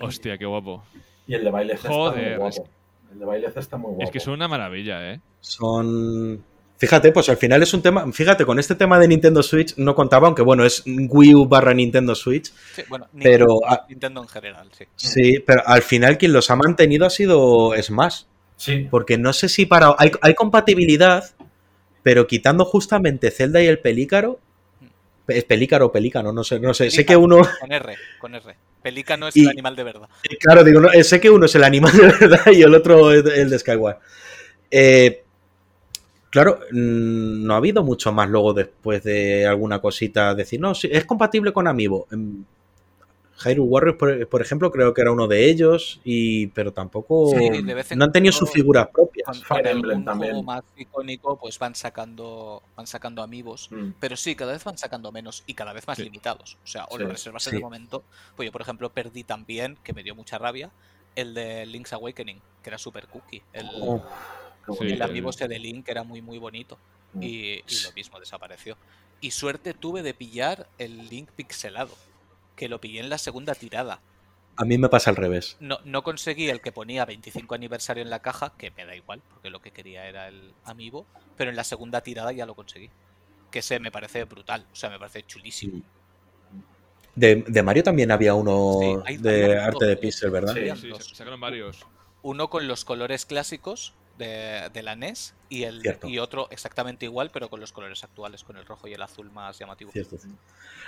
Hostia, 0.00 0.36
qué 0.38 0.46
guapo. 0.46 0.82
Y 1.26 1.34
el 1.34 1.44
de 1.44 1.50
baile 1.50 1.74
está 1.74 1.88
Joder, 1.88 2.38
muy 2.40 2.50
guapo. 2.50 2.68
El 3.12 3.18
de 3.18 3.24
baile 3.24 3.52
está 3.54 3.76
muy 3.76 3.88
guapo. 3.90 4.02
Es 4.04 4.10
que 4.10 4.20
son 4.20 4.34
una 4.34 4.48
maravilla, 4.48 5.12
¿eh? 5.12 5.20
Son. 5.40 6.42
Fíjate, 6.82 7.12
pues 7.12 7.28
al 7.28 7.36
final 7.36 7.62
es 7.62 7.72
un 7.74 7.80
tema. 7.80 8.10
Fíjate, 8.12 8.44
con 8.44 8.58
este 8.58 8.74
tema 8.74 8.98
de 8.98 9.06
Nintendo 9.06 9.40
Switch 9.40 9.76
no 9.76 9.94
contaba, 9.94 10.26
aunque 10.26 10.42
bueno, 10.42 10.64
es 10.64 10.82
Wii 10.84 11.32
U 11.36 11.46
barra 11.46 11.72
Nintendo 11.72 12.12
Switch. 12.16 12.52
Sí, 12.74 12.82
bueno, 12.88 13.06
Pero, 13.22 13.46
Nintendo, 13.60 13.84
Nintendo 13.88 14.22
en 14.22 14.28
general, 14.28 14.68
sí. 14.76 14.84
Sí, 14.96 15.38
pero 15.46 15.62
al 15.64 15.82
final 15.82 16.18
quien 16.18 16.32
los 16.32 16.50
ha 16.50 16.56
mantenido 16.56 17.06
ha 17.06 17.10
sido 17.10 17.72
Smash. 17.80 18.22
Sí, 18.56 18.88
Porque 18.90 19.16
no 19.16 19.32
sé 19.32 19.48
si 19.48 19.64
para. 19.64 19.94
Hay, 19.96 20.10
hay 20.22 20.34
compatibilidad, 20.34 21.22
pero 22.02 22.26
quitando 22.26 22.64
justamente 22.64 23.30
Zelda 23.30 23.62
y 23.62 23.68
el 23.68 23.78
Pelícaro. 23.78 24.40
Es 25.28 25.44
Pelícaro 25.44 25.86
o 25.86 25.92
Pelícano, 25.92 26.32
no 26.32 26.42
sé, 26.42 26.58
no 26.58 26.74
sé. 26.74 26.90
Sé 26.90 27.06
que 27.06 27.16
uno. 27.16 27.42
Con 27.60 27.70
R, 27.70 27.94
con 28.18 28.34
R. 28.34 28.56
Pelícano 28.82 29.28
es 29.28 29.36
Y- 29.36 29.42
el 29.42 29.50
animal 29.50 29.76
de 29.76 29.84
verdad. 29.84 30.08
Claro, 30.40 30.64
digo, 30.64 30.80
no, 30.80 30.90
eh, 30.92 31.04
sé 31.04 31.20
que 31.20 31.30
uno 31.30 31.46
es 31.46 31.54
el 31.54 31.62
animal 31.62 31.96
de 31.96 32.06
verdad 32.08 32.46
y 32.52 32.60
el 32.62 32.74
otro 32.74 33.12
es 33.12 33.24
el 33.24 33.50
de 33.50 33.58
Skyward. 33.60 33.98
Eh, 34.68 35.22
claro, 36.32 36.58
mm, 36.72 37.44
no 37.46 37.54
ha 37.54 37.58
habido 37.58 37.84
mucho 37.84 38.10
más 38.10 38.28
luego 38.28 38.52
después 38.54 39.04
de 39.04 39.46
alguna 39.46 39.80
cosita 39.80 40.34
decir, 40.34 40.58
no, 40.60 40.74
sí, 40.74 40.88
es 40.90 41.04
compatible 41.04 41.52
con 41.52 41.68
Amiibo. 41.68 42.08
En 42.10 42.44
Hyrule 43.44 43.68
Warriors, 43.68 43.98
por, 43.98 44.28
por 44.28 44.40
ejemplo, 44.40 44.70
creo 44.70 44.94
que 44.94 45.00
era 45.02 45.10
uno 45.12 45.26
de 45.26 45.50
ellos, 45.50 46.00
y 46.04 46.46
pero 46.48 46.72
tampoco 46.72 47.30
Sí, 47.36 47.62
de 47.62 47.74
vez 47.74 47.90
en 47.92 47.98
no 47.98 48.04
han 48.04 48.12
tenido 48.12 48.32
cuando- 48.32 48.46
sus 48.46 48.50
figuras 48.52 48.88
propias. 48.92 49.42
Fire 49.44 49.66
Emblem 49.66 50.04
también. 50.04 50.44
más 50.44 50.62
icónico, 50.76 51.38
pues 51.38 51.58
van 51.58 51.74
sacando, 51.74 52.62
van 52.76 52.86
sacando 52.86 53.20
amigos. 53.22 53.68
Mm. 53.70 53.90
Pero 54.00 54.16
sí, 54.16 54.34
cada 54.36 54.52
vez 54.52 54.62
van 54.64 54.78
sacando 54.78 55.10
menos 55.12 55.42
y 55.46 55.54
cada 55.54 55.72
vez 55.72 55.86
más 55.86 55.96
Sí. 55.98 56.04
limitados. 56.04 56.56
O 56.64 56.66
sea, 56.66 56.84
o 56.88 56.96
Sí, 56.96 57.02
lo 57.02 57.08
reservas 57.08 57.46
en 57.48 57.50
sí. 57.50 57.56
el 57.56 57.62
momento. 57.62 58.04
Pues 58.36 58.46
yo, 58.46 58.52
por 58.52 58.62
ejemplo, 58.62 58.90
perdí 58.90 59.24
también, 59.24 59.76
que 59.82 59.92
me 59.92 60.02
dio 60.04 60.14
mucha 60.14 60.38
rabia, 60.38 60.70
el 61.16 61.34
de 61.34 61.66
Link's 61.66 61.92
Awakening, 61.94 62.40
que 62.62 62.70
era 62.70 62.78
super 62.78 63.06
cookie. 63.08 63.42
El, 63.52 63.66
Oh, 63.80 64.02
Sí, 64.78 64.84
el 64.92 65.02
amiibo 65.02 65.30
ese 65.30 65.48
de 65.48 65.58
Link 65.58 65.88
era 65.88 66.02
muy, 66.04 66.22
muy 66.22 66.38
bonito. 66.38 66.78
Mm. 67.14 67.22
Y, 67.22 67.26
y 67.68 67.80
lo 67.84 67.92
mismo, 67.92 68.18
desapareció. 68.20 68.76
Y 69.20 69.30
suerte 69.32 69.74
tuve 69.74 70.02
de 70.02 70.14
pillar 70.14 70.68
el 70.78 71.08
Link 71.08 71.30
pixelado, 71.30 71.94
que 72.56 72.68
lo 72.68 72.80
pillé 72.80 73.00
en 73.00 73.08
la 73.10 73.18
segunda 73.18 73.54
tirada. 73.54 74.00
a 74.56 74.64
mí 74.64 74.78
me 74.78 74.88
pasa 74.88 75.10
al 75.10 75.16
revés. 75.16 75.56
No, 75.60 75.78
no 75.84 76.02
conseguí 76.02 76.48
el 76.50 76.60
que 76.60 76.72
ponía 76.72 77.04
25 77.04 77.54
aniversario 77.54 78.02
en 78.02 78.10
la 78.10 78.20
caja, 78.20 78.52
que 78.58 78.70
me 78.70 78.84
da 78.84 78.94
igual, 78.94 79.20
porque 79.30 79.50
lo 79.50 79.60
que 79.60 79.70
quería 79.70 80.06
era 80.06 80.28
el 80.28 80.52
amiibo, 80.64 81.06
pero 81.36 81.50
en 81.50 81.56
la 81.56 81.64
segunda 81.64 82.00
tirada 82.02 82.32
ya 82.32 82.46
lo 82.46 82.54
conseguí. 82.54 82.90
Que 83.50 83.58
ese 83.60 83.78
me 83.80 83.90
parece 83.90 84.24
brutal, 84.24 84.66
o 84.72 84.76
sea, 84.76 84.90
me 84.90 84.98
parece 84.98 85.22
chulísimo. 85.24 85.82
De, 87.14 87.44
de 87.46 87.62
Mario 87.62 87.82
también 87.82 88.10
había 88.10 88.34
uno 88.34 88.78
Sí, 88.80 88.94
hay- 89.04 89.16
de 89.18 89.44
hay 89.44 89.64
arte 89.66 89.84
de 89.84 89.96
pixel, 89.96 90.30
¿verdad? 90.30 90.54
Sí. 90.54 90.90
Sí, 90.98 91.14
sacaron 91.14 91.40
varios. 91.40 91.84
Uno 92.22 92.48
con 92.48 92.66
los 92.68 92.84
colores 92.84 93.26
clásicos 93.26 93.92
de, 94.18 94.68
de 94.72 94.82
la 94.82 94.96
NES 94.96 95.34
y, 95.48 95.64
el, 95.64 95.80
Cierto. 95.80 96.08
y 96.08 96.18
otro 96.18 96.48
exactamente 96.50 97.04
igual, 97.04 97.30
pero 97.32 97.48
con 97.48 97.60
los 97.60 97.72
colores 97.72 98.02
actuales, 98.04 98.44
con 98.44 98.56
el 98.56 98.64
rojo 98.64 98.88
y 98.88 98.94
el 98.94 99.02
azul 99.02 99.30
más 99.30 99.58
llamativo. 99.58 99.90
Cierto. 99.92 100.16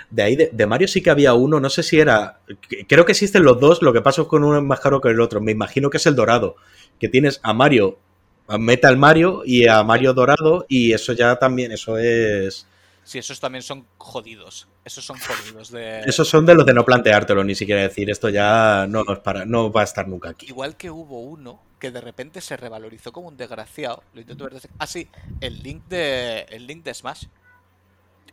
De 0.09 0.23
ahí, 0.23 0.35
de, 0.35 0.49
de 0.51 0.65
Mario 0.65 0.87
sí 0.87 1.01
que 1.01 1.09
había 1.09 1.33
uno, 1.33 1.59
no 1.59 1.69
sé 1.69 1.83
si 1.83 1.99
era. 1.99 2.39
Creo 2.87 3.05
que 3.05 3.11
existen 3.11 3.43
los 3.43 3.59
dos, 3.59 3.81
lo 3.81 3.93
que 3.93 4.01
pasa 4.01 4.23
es 4.23 4.27
que 4.27 4.35
uno 4.35 4.57
es 4.57 4.63
más 4.63 4.79
caro 4.79 5.01
que 5.01 5.09
el 5.09 5.19
otro. 5.19 5.41
Me 5.41 5.51
imagino 5.51 5.89
que 5.89 5.97
es 5.97 6.05
el 6.05 6.15
dorado. 6.15 6.55
Que 6.99 7.09
tienes 7.09 7.39
a 7.43 7.53
Mario, 7.53 7.99
a 8.47 8.57
Metal 8.57 8.97
Mario 8.97 9.43
y 9.45 9.67
a 9.67 9.83
Mario 9.83 10.13
Dorado, 10.13 10.65
y 10.67 10.93
eso 10.93 11.13
ya 11.13 11.35
también, 11.37 11.71
eso 11.71 11.97
es. 11.97 12.67
Sí, 13.03 13.19
esos 13.19 13.39
también 13.39 13.61
son 13.61 13.85
jodidos. 13.97 14.67
Esos 14.83 15.05
son 15.05 15.17
jodidos 15.19 15.69
de... 15.71 15.99
Esos 16.01 16.27
son 16.27 16.43
de 16.45 16.55
los 16.55 16.65
de 16.65 16.73
no 16.73 16.83
planteártelo, 16.83 17.43
ni 17.43 17.53
siquiera 17.53 17.81
decir 17.81 18.09
esto 18.09 18.29
ya 18.29 18.87
no, 18.89 19.03
no 19.03 19.13
es 19.13 19.19
para, 19.19 19.45
no 19.45 19.71
va 19.71 19.81
a 19.81 19.83
estar 19.83 20.07
nunca 20.07 20.29
aquí. 20.29 20.47
Igual 20.47 20.75
que 20.75 20.89
hubo 20.89 21.21
uno 21.21 21.61
que 21.85 21.91
de 21.91 22.01
repente 22.01 22.41
se 22.41 22.57
revalorizó 22.57 23.11
como 23.11 23.27
un 23.27 23.37
desgraciado. 23.37 24.01
Lo 24.13 24.21
intento 24.21 24.45
ver 24.45 24.53
desde... 24.55 24.69
Ah, 24.79 24.87
sí, 24.87 25.07
el 25.39 25.61
link 25.61 25.83
de, 25.87 26.41
el 26.49 26.65
link 26.65 26.83
de 26.83 26.91
Smash. 26.95 27.25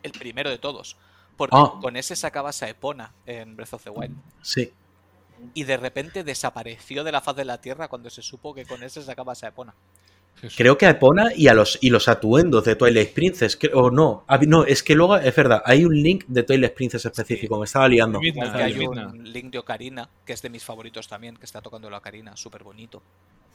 El 0.01 0.11
primero 0.11 0.49
de 0.49 0.57
todos. 0.57 0.97
Porque 1.37 1.55
Ah. 1.55 1.73
con 1.79 1.95
ese 1.95 2.15
sacabas 2.15 2.63
a 2.63 2.69
Epona 2.69 3.13
en 3.27 3.55
Breath 3.55 3.73
of 3.73 3.83
the 3.83 3.91
Wild. 3.91 4.15
Sí. 4.41 4.73
Y 5.53 5.65
de 5.65 5.77
repente 5.77 6.23
desapareció 6.23 7.03
de 7.03 7.11
la 7.11 7.21
faz 7.21 7.35
de 7.35 7.45
la 7.45 7.61
Tierra 7.61 7.89
cuando 7.89 8.09
se 8.09 8.23
supo 8.23 8.55
que 8.55 8.65
con 8.65 8.81
ese 8.81 9.03
sacabas 9.03 9.43
a 9.43 9.49
Epona. 9.49 9.75
Jesús. 10.41 10.57
Creo 10.57 10.77
que 10.77 10.85
a 10.85 10.89
Epona 10.89 11.31
y 11.35 11.47
a 11.47 11.53
los 11.53 11.77
y 11.81 11.89
los 11.89 12.07
atuendos 12.09 12.65
de 12.65 12.75
Twilight 12.75 13.13
Princess. 13.13 13.57
O 13.73 13.89
no, 13.91 14.25
no, 14.47 14.65
es 14.65 14.83
que 14.83 14.93
luego, 14.95 15.15
es 15.17 15.33
verdad, 15.35 15.61
hay 15.65 15.85
un 15.85 15.95
link 16.01 16.25
de 16.27 16.43
Twilight 16.43 16.73
Princess 16.73 17.05
específico, 17.05 17.57
me 17.57 17.65
estaba 17.65 17.87
liando. 17.87 18.19
Midna, 18.19 18.53
hay 18.55 18.73
Midna. 18.75 19.07
un 19.07 19.31
link 19.31 19.51
de 19.51 19.59
Ocarina, 19.59 20.09
que 20.25 20.33
es 20.33 20.41
de 20.41 20.49
mis 20.49 20.63
favoritos 20.63 21.07
también, 21.07 21.37
que 21.37 21.45
está 21.45 21.61
tocando 21.61 21.89
la 21.89 21.97
Ocarina, 21.99 22.35
súper 22.35 22.63
bonito. 22.63 23.01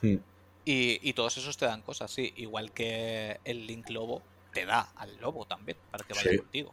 Hmm. 0.01 0.17
Y, 0.65 0.99
y 1.09 1.13
todos 1.13 1.37
esos 1.37 1.57
te 1.57 1.67
dan 1.67 1.83
cosas, 1.83 2.11
sí. 2.11 2.33
Igual 2.37 2.73
que 2.73 3.39
el 3.45 3.67
Link 3.67 3.89
Lobo 3.91 4.23
te 4.53 4.65
da 4.67 4.93
al 4.97 5.17
lobo 5.21 5.45
también, 5.47 5.77
para 5.91 6.05
que 6.05 6.15
vaya 6.15 6.31
Sí. 6.31 6.39
contigo. 6.39 6.73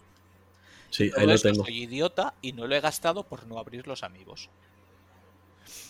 Sí, 0.90 1.12
ahí 1.18 1.28
lo 1.28 1.38
tengo. 1.38 1.66
soy 1.66 1.84
idiota 1.84 2.34
y 2.42 2.54
no 2.54 2.68
lo 2.68 2.76
he 2.76 2.80
gastado 2.80 3.24
por 3.24 3.46
no 3.48 3.60
abrir 3.60 3.86
los 3.86 4.04
amigos. 4.04 4.50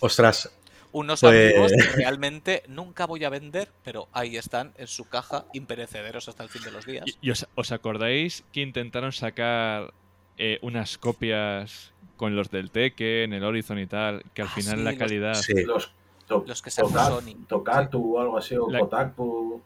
Ostras, 0.00 0.50
Unos 0.92 1.20
Pues- 1.20 1.52
amigos 1.54 1.72
que 1.72 1.96
realmente 1.96 2.62
nunca 2.68 3.06
voy 3.06 3.24
a 3.24 3.28
vender, 3.30 3.68
pero 3.84 4.08
ahí 4.12 4.36
están 4.36 4.72
en 4.78 4.86
su 4.86 5.08
caja 5.08 5.44
imperecederos 5.52 6.28
hasta 6.28 6.42
el 6.42 6.48
fin 6.48 6.62
de 6.62 6.70
los 6.70 6.86
días. 6.86 7.04
¿Y, 7.06 7.16
y 7.20 7.30
os, 7.30 7.46
os 7.54 7.72
acordáis 7.72 8.44
que 8.52 8.60
intentaron 8.60 9.12
sacar 9.12 9.92
eh, 10.38 10.58
unas 10.62 10.98
copias 10.98 11.92
con 12.16 12.34
los 12.36 12.50
del 12.50 12.70
Tekken, 12.70 13.32
el 13.32 13.44
Horizon 13.44 13.78
y 13.78 13.86
tal, 13.86 14.22
que 14.34 14.42
al 14.42 14.48
Ah, 14.48 14.52
final 14.54 14.78
sí, 14.78 14.84
la 14.84 14.90
los- 14.90 14.98
calidad... 14.98 15.34
sí. 15.34 15.64
Los, 15.64 15.92
to- 16.26 16.44
Los 16.46 16.62
que 16.62 16.70
Toka- 16.70 17.06
Sony. 17.08 17.34
Tokatu 17.48 18.16
o 18.16 18.20
algo 18.20 18.38
así, 18.38 18.54
o 18.56 18.68
La- 18.70 18.80
Kotaku. 18.80 19.60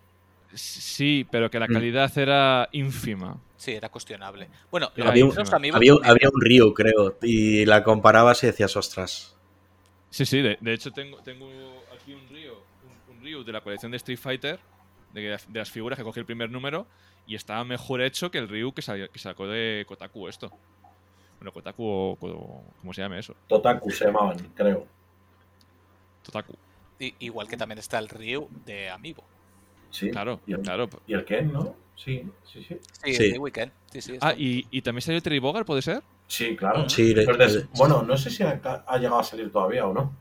Sí, 0.53 1.27
pero 1.31 1.51
que 1.51 1.59
la 1.61 1.67
Mm. 1.69 1.73
calidad 1.73 2.19
era 2.19 2.69
ínfima. 2.73 3.37
Sí, 3.57 3.73
era 3.73 3.89
cuestionable. 3.89 4.49
Bueno, 4.71 4.91
había, 4.97 5.25
un, 5.25 5.33
amigos 5.53 5.77
había, 5.77 5.93
había 6.03 6.29
un 6.33 6.41
Ryu, 6.41 6.75
creo, 6.75 7.17
y 7.23 7.65
la 7.67 7.85
comparabas 7.85 8.43
y 8.43 8.47
decías, 8.49 8.77
ostras. 8.77 9.37
Sí, 10.11 10.27
sí, 10.27 10.43
de, 10.43 10.59
de 10.61 10.73
hecho 10.73 10.91
tengo, 10.91 11.19
tengo 11.23 11.49
aquí 11.95 12.13
un 12.15 12.29
Ryu, 12.29 12.53
un, 12.53 13.17
un 13.17 13.23
Ryu 13.25 13.45
de 13.45 13.53
la 13.53 13.61
colección 13.61 13.91
de 13.93 13.97
Street 13.99 14.19
Fighter, 14.19 14.59
de, 15.15 15.21
de 15.23 15.59
las 15.59 15.71
figuras 15.71 15.97
que 15.99 16.03
cogí 16.05 16.19
el 16.21 16.27
primer 16.27 16.51
número, 16.51 16.87
y 17.27 17.35
estaba 17.37 17.65
mejor 17.65 18.01
hecho 18.03 18.31
que 18.31 18.39
el 18.39 18.49
Ryu 18.49 18.73
que, 18.73 18.83
salió- 18.83 19.09
que 19.11 19.19
sacó 19.19 19.47
de 19.47 19.85
Kotaku 19.87 20.29
esto. 20.29 20.51
Bueno, 21.39 21.53
Kotaku 21.53 21.85
o, 21.85 22.13
o- 22.21 22.65
¿cómo 22.81 22.93
se 22.93 23.03
llama 23.03 23.19
eso? 23.19 23.35
Totaku 23.49 23.91
se 23.91 24.05
llamaban, 24.07 24.37
creo. 24.55 24.87
Totaku. 26.25 26.55
i- 26.99 27.15
igual 27.21 27.49
que 27.49 27.57
también 27.57 27.79
está 27.79 27.99
el 27.99 28.09
Ryu 28.09 28.49
de 28.67 28.91
Amiibo. 28.91 29.25
Sí. 29.91 30.11
Claro, 30.11 30.41
Y 30.47 30.53
el, 30.53 30.61
claro. 30.61 30.89
y 31.07 31.15
el 31.15 31.25
Ken, 31.25 31.51
¿no? 31.53 31.75
Sí, 31.97 32.23
sí, 32.45 32.63
sí. 32.63 32.77
Sí, 33.05 33.15
Sí. 33.15 33.25
el 33.25 33.33
de 33.33 33.39
Weekend. 33.39 33.73
Sí, 33.93 34.01
sí, 34.03 34.19
Ah, 34.21 34.35
y, 34.37 34.67
y 34.71 34.83
también 34.83 35.03
salió 35.03 35.21
Terry 35.23 35.39
Bogard, 35.39 35.65
¿puede 35.65 35.83
ser? 35.83 36.03
Sí, 36.31 36.55
claro. 36.57 36.89
Sí, 36.89 37.13
de- 37.13 37.25
Los 37.27 37.37
de- 37.39 37.47
de- 37.63 37.67
bueno, 37.77 38.03
no 38.03 38.17
sé 38.17 38.31
si 38.31 38.45
ha, 38.45 38.61
ha 38.87 38.99
llegado 38.99 39.19
a 39.19 39.25
salir 39.25 39.51
todavía 39.51 39.85
o 39.85 39.93
no. 39.93 40.15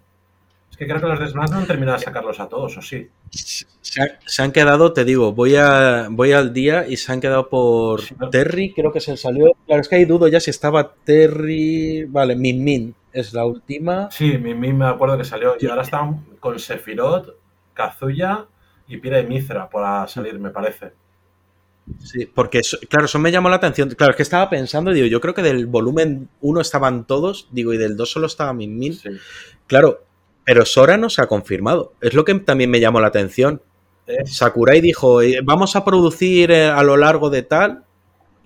Es 0.72 0.76
que 0.78 0.88
creo 0.88 1.00
que 1.00 1.06
los 1.08 1.20
de 1.20 1.28
Smash 1.28 1.52
no 1.52 1.58
han 1.58 1.68
terminado 1.68 1.98
de 2.00 2.04
sacarlos 2.04 2.40
a 2.40 2.48
todos, 2.50 2.78
¿o 2.78 2.82
sí? 2.82 3.10
Se, 3.30 4.02
ha- 4.02 4.20
se 4.26 4.42
han 4.42 4.52
quedado, 4.52 4.92
te 4.92 5.06
digo, 5.06 5.34
voy 5.34 5.56
a 5.56 6.08
voy 6.10 6.32
al 6.32 6.52
día 6.52 6.88
y 6.88 6.98
se 6.98 7.12
han 7.12 7.22
quedado 7.22 7.48
por 7.48 8.02
Sí, 8.02 8.16
¿no? 8.18 8.30
Terry, 8.32 8.74
creo 8.74 8.92
que 8.92 9.00
se 9.02 9.16
salió. 9.18 9.52
Claro, 9.68 9.82
es 9.82 9.88
que 9.88 9.98
ahí 9.98 10.06
dudo 10.06 10.28
ya 10.28 10.40
si 10.40 10.50
estaba 10.50 10.94
Terry. 10.94 12.06
Vale, 12.06 12.36
Min 12.36 12.64
Min 12.64 12.96
es 13.14 13.32
la 13.34 13.46
última. 13.46 14.10
Sí, 14.10 14.38
mi, 14.40 14.56
mi 14.56 14.74
me 14.74 14.88
acuerdo 14.88 15.16
que 15.18 15.26
salió. 15.26 15.56
Y 15.60 15.68
ahora 15.68 15.84
están 15.84 16.26
con 16.40 16.58
Sephiroth, 16.58 17.36
Kazuya 17.76 18.46
y 18.88 18.98
Pira 18.98 19.20
y 19.20 19.28
Mithra 19.28 19.70
para 19.70 20.08
salir, 20.08 20.40
me 20.40 20.50
parece. 20.50 20.94
Sí, 22.04 22.26
porque, 22.26 22.62
claro, 22.90 23.06
eso 23.06 23.20
me 23.20 23.32
llamó 23.32 23.50
la 23.50 23.56
atención. 23.58 23.90
Claro, 23.90 24.12
es 24.12 24.18
que 24.18 24.24
estaba 24.24 24.50
pensando, 24.50 24.92
digo, 24.92 25.08
yo 25.08 25.20
creo 25.22 25.34
que 25.34 25.42
del 25.42 25.66
volumen 25.66 26.30
1 26.42 26.62
estaban 26.62 27.06
todos, 27.06 27.48
digo, 27.52 27.74
y 27.74 27.78
del 27.78 27.98
2 27.98 28.12
solo 28.12 28.28
estaba 28.28 28.54
Min 28.54 28.78
Min. 28.78 28.94
Sí. 28.94 29.10
Claro, 29.68 30.04
pero 30.46 30.66
Sora 30.66 30.98
no 30.98 31.10
se 31.10 31.22
ha 31.22 31.28
confirmado. 31.28 31.94
Es 32.02 32.14
lo 32.14 32.26
que 32.26 32.36
también 32.36 32.70
me 32.70 32.80
llamó 32.80 33.00
la 33.02 33.08
atención. 33.08 33.62
Es- 34.08 34.38
Sakurai 34.38 34.82
dijo, 34.82 35.22
eh, 35.22 35.40
vamos 35.44 35.76
a 35.76 35.84
producir 35.86 36.52
eh, 36.52 36.68
a 36.68 36.84
lo 36.84 36.98
largo 36.98 37.30
de 37.30 37.44
tal, 37.44 37.84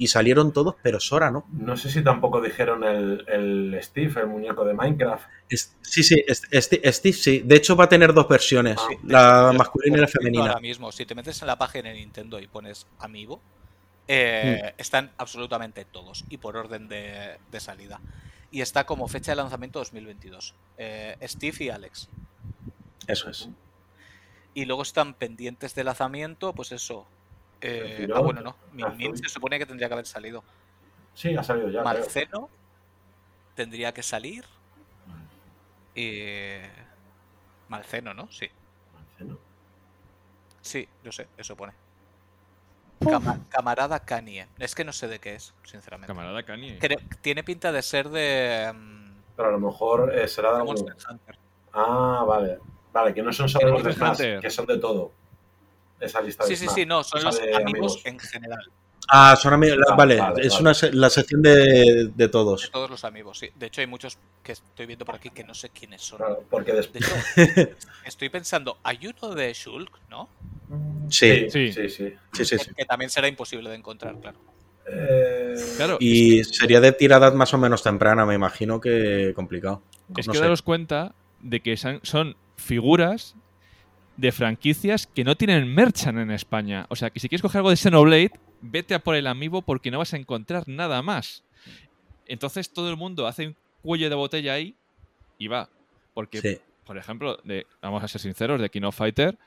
y 0.04 0.08
salieron 0.08 0.52
todos, 0.54 0.76
pero 0.84 1.00
Sora 1.00 1.32
no. 1.32 1.46
no 1.52 1.78
sé 1.78 1.90
si 1.90 2.04
tampoco 2.04 2.42
dijeron 2.42 2.84
el, 2.84 3.26
el 3.28 3.80
Steve, 3.82 4.22
el 4.22 4.28
muñeco 4.28 4.66
de 4.66 4.74
Minecraft. 4.74 5.26
Es- 5.50 5.76
sí, 5.82 6.04
sí, 6.04 6.24
es- 6.28 6.44
Steve, 6.52 6.92
Steve 6.92 7.14
sí. 7.14 7.40
De 7.46 7.56
hecho, 7.56 7.76
va 7.76 7.86
a 7.86 7.90
tener 7.90 8.14
dos 8.14 8.28
versiones, 8.28 8.78
Ah, 8.80 8.90
la 9.06 9.54
masculina 9.58 9.98
y 9.98 10.02
la 10.02 10.08
femenina. 10.08 10.44
Ahora 10.48 10.60
mismo, 10.60 10.92
si 10.92 11.06
te 11.06 11.16
metes 11.16 11.42
en 11.42 11.48
la 11.48 11.58
página 11.58 11.90
de 11.90 11.96
Nintendo 11.96 12.40
y 12.40 12.48
pones 12.48 12.86
Amiibo, 13.00 13.42
eh, 14.08 14.74
están 14.78 15.12
absolutamente 15.18 15.86
todos 15.86 16.26
y 16.30 16.38
por 16.38 16.58
orden 16.58 16.88
de, 16.90 17.38
de 17.52 17.60
salida. 17.60 18.02
Y 18.52 18.62
está 18.62 18.86
como 18.86 19.08
fecha 19.08 19.32
de 19.32 19.38
lanzamiento 19.38 19.80
2022. 19.80 20.54
Eh, 20.78 21.18
Steve 21.24 21.58
y 21.66 21.70
Alex. 21.70 22.10
Eso 23.08 23.30
es. 23.30 23.50
Y 24.54 24.66
luego 24.66 24.84
están 24.84 25.14
pendientes 25.16 25.74
de 25.74 25.84
lanzamiento, 25.84 26.54
pues 26.54 26.72
eso. 26.72 27.08
Eh, 27.64 28.08
ah, 28.14 28.20
bueno, 28.20 28.42
no. 28.42 28.56
Min 28.74 28.86
Min 28.98 29.08
Azul. 29.14 29.18
se 29.18 29.30
supone 29.30 29.58
que 29.60 29.66
tendría 29.66 29.88
que 29.88 29.94
haber 29.94 30.06
salido. 30.06 30.44
Sí, 31.14 31.36
ha 31.36 31.44
salido 31.44 31.68
ya. 31.70 31.82
creo. 31.82 31.84
Marceno 31.84 32.50
tendría 33.56 33.94
que 33.94 34.04
salir. 34.04 34.44
Eh, 35.96 36.70
Malceno, 37.70 38.14
¿no? 38.14 38.32
Sí. 38.32 38.50
Marcelo. 38.94 39.40
Sí, 40.62 40.88
yo 41.04 41.12
sé, 41.12 41.28
eso 41.38 41.56
pone. 41.56 41.74
Cama- 43.00 43.40
camarada 43.50 44.00
Kanye. 44.00 44.48
Es 44.60 44.76
que 44.76 44.84
no 44.86 44.94
sé 44.94 45.08
de 45.08 45.20
qué 45.20 45.36
es, 45.36 45.54
sinceramente. 45.64 46.08
Camarada 46.08 46.44
Kanye. 46.44 46.80
Creo- 46.80 47.00
tiene 47.22 47.44
pinta 47.44 47.72
de 47.72 47.82
ser 47.82 48.10
de. 48.10 48.72
mm, 48.74 49.14
Pero 49.36 49.50
a 49.50 49.52
lo 49.52 49.60
mejor 49.60 50.16
eh, 50.18 50.28
será 50.28 50.52
de 50.52 50.58
algún- 50.58 50.76
Monster 50.76 50.96
Hunter. 51.12 51.38
Ah, 51.74 52.24
vale. 52.28 52.60
Vale, 52.94 53.14
que 53.14 53.22
no 53.24 53.34
son 53.34 53.50
solo 53.50 53.70
los 53.70 53.84
de 53.84 53.92
Hunter. 54.04 54.40
que 54.40 54.50
son 54.50 54.66
de 54.68 54.78
todo. 54.78 55.12
Esa 56.04 56.22
lista 56.22 56.44
de 56.44 56.50
Sí, 56.50 56.56
sí, 56.56 56.66
Smash. 56.66 56.76
sí, 56.76 56.86
no, 56.86 57.04
son 57.04 57.24
los 57.24 57.40
amigos 57.40 57.62
amigos. 57.62 58.02
en 58.06 58.20
general. 58.20 58.72
Ah, 59.10 59.36
son 59.36 59.54
amigos. 59.54 59.78
Ah, 59.90 59.96
vale, 59.96 60.18
vale, 60.18 60.46
es 60.48 60.54
vale. 60.62 60.62
una 60.62 60.74
la 61.02 61.10
sección 61.10 61.42
de, 61.42 61.52
de 61.52 62.12
De 62.16 62.30
todos. 62.30 62.70
todos 62.72 62.90
los 62.90 63.04
amigos, 63.04 63.38
sí. 63.40 63.50
De 63.56 63.66
hecho, 63.68 63.82
hay 63.82 63.88
muchos 63.88 64.18
que 64.42 64.54
estoy 64.54 64.86
viendo 64.86 65.04
por 65.06 65.16
aquí 65.16 65.30
que 65.30 65.44
no 65.44 65.54
sé 65.54 65.70
quiénes 65.70 66.02
son. 66.02 66.18
Claro, 66.20 66.44
porque 66.50 66.72
De 66.72 66.78
después. 66.78 67.04
hecho, 67.38 67.70
estoy 68.06 68.30
pensando, 68.30 68.78
hay 68.84 69.00
uno 69.08 69.36
de 69.36 69.52
Shulk, 69.54 69.92
¿no? 70.10 70.30
Sí, 71.10 71.50
Sí. 71.50 71.72
sí, 71.74 71.90
sí. 71.90 71.90
sí, 72.34 72.46
sí. 72.46 72.58
sí. 72.58 72.72
Que 72.76 72.86
también 72.86 73.10
será 73.10 73.28
imposible 73.28 73.70
de 73.70 73.76
encontrar, 73.76 74.16
claro. 74.20 74.38
Eh, 74.88 75.56
Claro, 75.78 75.98
Y 76.00 76.44
sería 76.46 76.80
de 76.82 76.92
tirada 76.94 77.30
más 77.32 77.54
o 77.54 77.58
menos 77.58 77.84
temprana, 77.84 78.26
me 78.26 78.36
imagino 78.36 78.80
que 78.82 79.34
complicado. 79.36 79.82
es 80.18 80.28
no 80.28 80.34
que 80.34 80.38
sé. 80.40 80.44
daros 80.44 80.62
cuenta 80.62 81.14
de 81.42 81.62
que 81.62 81.76
son 81.78 82.36
figuras 82.56 83.36
de 84.18 84.32
franquicias 84.32 85.08
que 85.08 85.24
no 85.24 85.36
tienen 85.36 85.74
merchan 85.74 86.18
en 86.20 86.32
España. 86.32 86.86
O 86.90 86.96
sea, 86.96 87.10
que 87.10 87.20
si 87.20 87.28
quieres 87.30 87.42
coger 87.42 87.60
algo 87.60 87.70
de 87.72 87.78
Xenoblade, 87.78 88.32
vete 88.62 88.94
a 88.94 89.00
por 89.00 89.16
el 89.16 89.28
amiibo 89.28 89.62
porque 89.62 89.92
no 89.92 89.98
vas 90.00 90.14
a 90.14 90.18
encontrar 90.18 90.64
nada 90.68 91.02
más. 91.02 91.44
Entonces 92.28 92.72
todo 92.72 92.90
el 92.90 92.98
mundo 92.98 93.28
hace 93.28 93.48
un 93.48 93.56
cuello 93.82 94.10
de 94.10 94.16
botella 94.16 94.54
ahí 94.54 94.76
y 95.38 95.48
va. 95.48 95.70
Porque, 96.14 96.40
Sí. 96.42 96.58
por 96.86 96.98
ejemplo, 96.98 97.40
de, 97.44 97.66
vamos 97.82 98.04
a 98.04 98.08
ser 98.08 98.22
sinceros, 98.22 98.62
de 98.62 98.70
King 98.70 98.84
of 98.84 98.96
Fighter, 98.96 99.38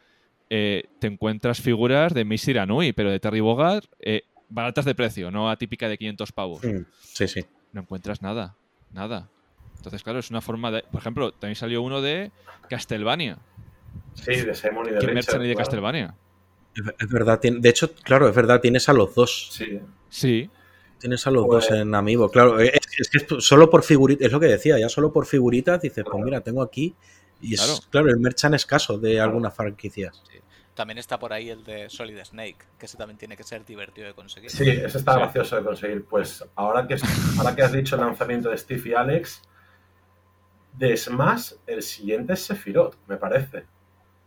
eh, 0.51 0.85
te 0.99 1.07
encuentras 1.07 1.61
figuras 1.61 2.13
de 2.13 2.25
Miss 2.25 2.47
Iranui, 2.49 2.93
pero 2.93 3.11
de 3.11 3.21
Terry 3.21 3.41
Bogard, 3.41 3.85
eh, 4.01 4.23
baratas 4.49 4.85
de 4.85 4.95
precio, 4.95 5.31
no 5.31 5.49
atípica 5.51 5.89
de 5.89 5.97
500 5.99 6.33
pavos. 6.33 6.63
Mm, 6.65 6.85
Sí, 7.01 7.27
sí. 7.29 7.45
No 7.73 7.81
encuentras 7.83 8.21
nada, 8.23 8.55
nada. 8.93 9.29
Entonces, 9.77 10.03
claro, 10.03 10.19
es 10.19 10.31
una 10.31 10.41
forma 10.41 10.71
de... 10.71 10.83
Por 10.83 11.01
ejemplo, 11.01 11.33
también 11.33 11.55
salió 11.57 11.83
uno 11.83 12.01
de 12.01 12.31
Castlevania. 12.69 13.39
Sí, 14.15 14.41
de 14.43 14.55
Simon 14.55 14.87
y 14.89 14.93
de 14.93 14.99
¿Qué 14.99 15.07
Richard. 15.07 15.15
merchan 15.15 15.41
hay 15.43 15.49
de 15.49 15.55
claro. 15.55 15.67
Castlevania? 15.67 16.15
Es 16.99 17.09
verdad. 17.11 17.41
de 17.41 17.69
hecho, 17.69 17.95
claro, 17.95 18.29
es 18.29 18.35
verdad, 18.35 18.61
tienes 18.61 18.89
a 18.89 18.93
los 18.93 19.15
dos. 19.15 19.49
Sí. 19.53 19.81
Sí, 20.09 20.51
Tienes 20.99 21.27
a 21.27 21.31
los 21.31 21.45
Pues- 21.47 21.69
dos 21.69 21.79
en 21.79 21.95
Amiibo. 21.95 22.31
Claro, 22.31 22.59
es, 22.59 22.73
es 22.99 23.09
que 23.11 23.19
es 23.37 23.45
solo 23.45 23.69
por 23.69 23.83
figuritas, 23.83 24.27
es 24.27 24.33
lo 24.33 24.41
que 24.41 24.47
decía, 24.47 24.79
ya 24.79 24.89
solo 24.89 25.13
por 25.13 25.27
figuritas 25.27 25.81
dices, 25.83 26.05
pues 26.11 26.25
mira, 26.25 26.41
tengo 26.41 26.63
aquí. 26.63 26.95
Y 27.41 27.53
es, 27.55 27.61
Claro. 27.61 27.79
claro, 27.91 28.09
el 28.09 28.19
merchan 28.19 28.55
escaso 28.55 28.99
de 28.99 29.21
algunas 29.21 29.55
franquicias. 29.55 30.23
También 30.75 30.97
está 30.99 31.19
por 31.19 31.33
ahí 31.35 31.51
el 31.51 31.65
de 31.65 31.89
Solid 31.91 32.19
Snake, 32.25 32.57
que 32.79 32.87
ese 32.87 32.97
también 32.97 33.19
tiene 33.19 33.37
que 33.37 33.43
ser 33.45 33.65
divertido 33.65 34.07
de 34.07 34.15
conseguir. 34.15 34.51
Sí, 34.51 34.69
ese 34.69 34.99
está 34.99 35.13
Sí. 35.15 35.19
gracioso 35.19 35.57
de 35.57 35.65
conseguir. 35.65 36.05
Pues 36.07 36.43
ahora 36.55 36.87
que, 36.87 36.97
ahora 37.39 37.55
que 37.55 37.63
has 37.63 37.73
dicho 37.73 37.95
el 37.97 38.01
lanzamiento 38.03 38.49
de 38.51 38.57
Steve 38.59 38.83
y 38.91 38.95
Alex, 38.95 39.43
de 40.75 40.97
Smash, 40.97 41.53
el 41.67 41.83
siguiente 41.83 42.33
es 42.35 42.41
Sephiroth, 42.41 42.97
me 43.07 43.17
parece. 43.19 43.65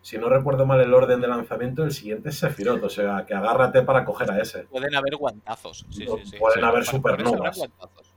Si 0.01 0.17
no 0.17 0.29
recuerdo 0.29 0.65
mal 0.65 0.79
el 0.79 0.93
orden 0.93 1.19
de 1.21 1.27
lanzamiento, 1.27 1.83
el 1.83 1.91
siguiente 1.91 2.29
es 2.29 2.39
Sephiroth. 2.39 2.83
O 2.83 2.89
sea, 2.89 3.25
que 3.27 3.33
agárrate 3.33 3.81
para 3.83 4.05
coger 4.05 4.31
a 4.31 4.41
ese. 4.41 4.63
Pueden 4.63 4.95
haber 4.95 5.15
guantazos. 5.17 5.85
Sí, 5.89 6.05
No, 6.05 6.17
sí, 6.17 6.25
sí. 6.25 6.37
pueden 6.37 6.61
Sí, 6.61 6.65
haber 6.65 6.85
supernovas. 6.85 7.57
guantazos. 7.57 8.13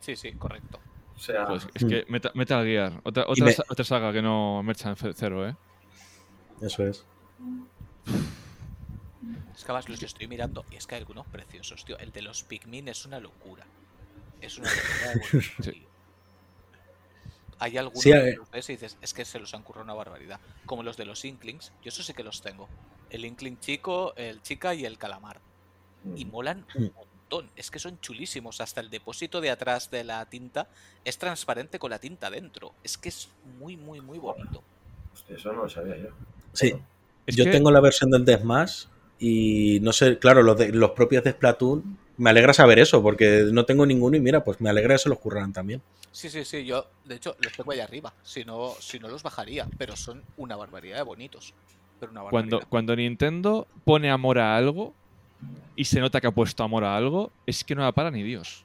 Sí, 0.00 0.16
sí, 0.16 0.32
correcto. 0.32 0.78
O 1.14 1.18
sea, 1.18 1.46
pues 1.46 1.68
es 1.74 1.84
que 1.84 2.06
Meta- 2.08 2.30
Metal 2.34 2.64
Gear, 2.64 3.00
otra, 3.04 3.24
otra, 3.28 3.44
me- 3.44 3.54
otra 3.68 3.84
saga 3.84 4.10
que 4.12 4.22
no 4.22 4.62
merchan 4.62 4.96
cero, 4.96 5.46
¿eh? 5.46 5.54
Eso 6.62 6.86
es. 6.86 7.04
Es 9.54 9.64
que 9.64 9.72
además 9.72 9.88
los 9.90 10.02
estoy 10.02 10.26
mirando 10.26 10.64
y 10.70 10.76
es 10.76 10.86
que 10.86 10.94
hay 10.94 11.00
algunos 11.02 11.26
preciosos, 11.26 11.84
tío. 11.84 11.98
El 11.98 12.12
de 12.12 12.22
los 12.22 12.42
Pikmin 12.42 12.88
es 12.88 13.04
una 13.04 13.20
locura. 13.20 13.66
Es 14.40 14.56
una 14.58 14.70
locura 14.70 15.10
de 15.10 15.20
bonito, 15.32 15.62
Sí. 15.62 15.86
Hay 17.60 17.76
algunos 17.78 18.02
Sí, 18.02 18.10
que 18.10 18.34
los 18.36 18.50
ves 18.50 18.68
y 18.70 18.72
dices, 18.72 18.96
es 19.00 19.14
que 19.14 19.24
se 19.24 19.38
los 19.38 19.54
han 19.54 19.62
currado 19.62 19.84
una 19.84 19.94
barbaridad. 19.94 20.40
Como 20.66 20.82
los 20.82 20.96
de 20.96 21.04
los 21.04 21.24
Inklings, 21.24 21.72
yo 21.82 21.90
eso 21.90 22.02
sí 22.02 22.12
que 22.14 22.24
los 22.24 22.40
tengo. 22.42 22.68
El 23.10 23.24
Inkling 23.24 23.58
chico, 23.60 24.14
el 24.16 24.42
chica 24.42 24.74
y 24.74 24.84
el 24.84 24.98
calamar. 24.98 25.40
Y 26.16 26.24
molan 26.24 26.64
un 26.74 26.84
Mm. 26.86 26.90
montón. 26.96 27.50
Es 27.56 27.70
que 27.70 27.78
son 27.78 28.00
chulísimos. 28.00 28.60
Hasta 28.60 28.80
el 28.80 28.88
depósito 28.90 29.40
de 29.40 29.50
atrás 29.50 29.90
de 29.90 30.02
la 30.04 30.24
tinta 30.26 30.66
es 31.04 31.18
transparente 31.18 31.78
con 31.78 31.90
la 31.90 31.98
tinta 31.98 32.30
dentro. 32.30 32.72
Es 32.82 32.96
que 32.98 33.10
es 33.10 33.28
muy, 33.58 33.76
muy, 33.76 34.00
muy 34.00 34.18
bonito. 34.18 34.62
eso 35.28 35.52
no 35.52 35.62
lo 35.64 35.68
sabía 35.68 35.96
yo. 35.96 36.08
Sí. 36.54 36.74
Es 37.26 37.36
Yo 37.36 37.44
que- 37.44 37.50
tengo 37.50 37.70
la 37.70 37.80
versión 37.80 38.10
del 38.10 38.24
de 38.24 38.36
Smash 38.38 38.86
y 39.18 39.78
no 39.82 39.92
sé, 39.92 40.18
claro, 40.18 40.42
los, 40.42 40.56
de, 40.58 40.72
los 40.72 40.92
propios 40.92 41.22
de 41.22 41.32
Splatoon 41.32 41.98
me 42.20 42.28
alegra 42.28 42.52
saber 42.52 42.78
eso, 42.78 43.02
porque 43.02 43.46
no 43.50 43.64
tengo 43.64 43.86
ninguno 43.86 44.14
y 44.14 44.20
mira, 44.20 44.44
pues 44.44 44.60
me 44.60 44.68
alegra 44.68 44.94
que 44.94 44.98
se 44.98 45.08
los 45.08 45.18
curran 45.18 45.54
también. 45.54 45.80
Sí, 46.12 46.28
sí, 46.28 46.44
sí, 46.44 46.66
yo 46.66 46.86
de 47.06 47.14
hecho 47.14 47.34
los 47.40 47.54
tengo 47.54 47.72
ahí 47.72 47.80
arriba, 47.80 48.12
si 48.22 48.44
no, 48.44 48.74
si 48.78 48.98
no 48.98 49.08
los 49.08 49.22
bajaría, 49.22 49.66
pero 49.78 49.96
son 49.96 50.22
una 50.36 50.54
barbaridad 50.54 50.98
de 50.98 51.02
bonitos. 51.02 51.54
Pero 51.98 52.12
una 52.12 52.20
Cuando, 52.22 52.56
barbaridad. 52.56 52.68
cuando 52.68 52.96
Nintendo 52.96 53.66
pone 53.86 54.10
amor 54.10 54.38
a 54.38 54.54
algo 54.54 54.92
y 55.76 55.86
se 55.86 55.98
nota 55.98 56.20
que 56.20 56.26
ha 56.26 56.30
puesto 56.30 56.62
amor 56.62 56.84
a 56.84 56.94
algo, 56.94 57.32
es 57.46 57.64
que 57.64 57.74
no 57.74 57.80
la 57.80 57.92
para 57.92 58.10
ni 58.10 58.22
Dios. 58.22 58.64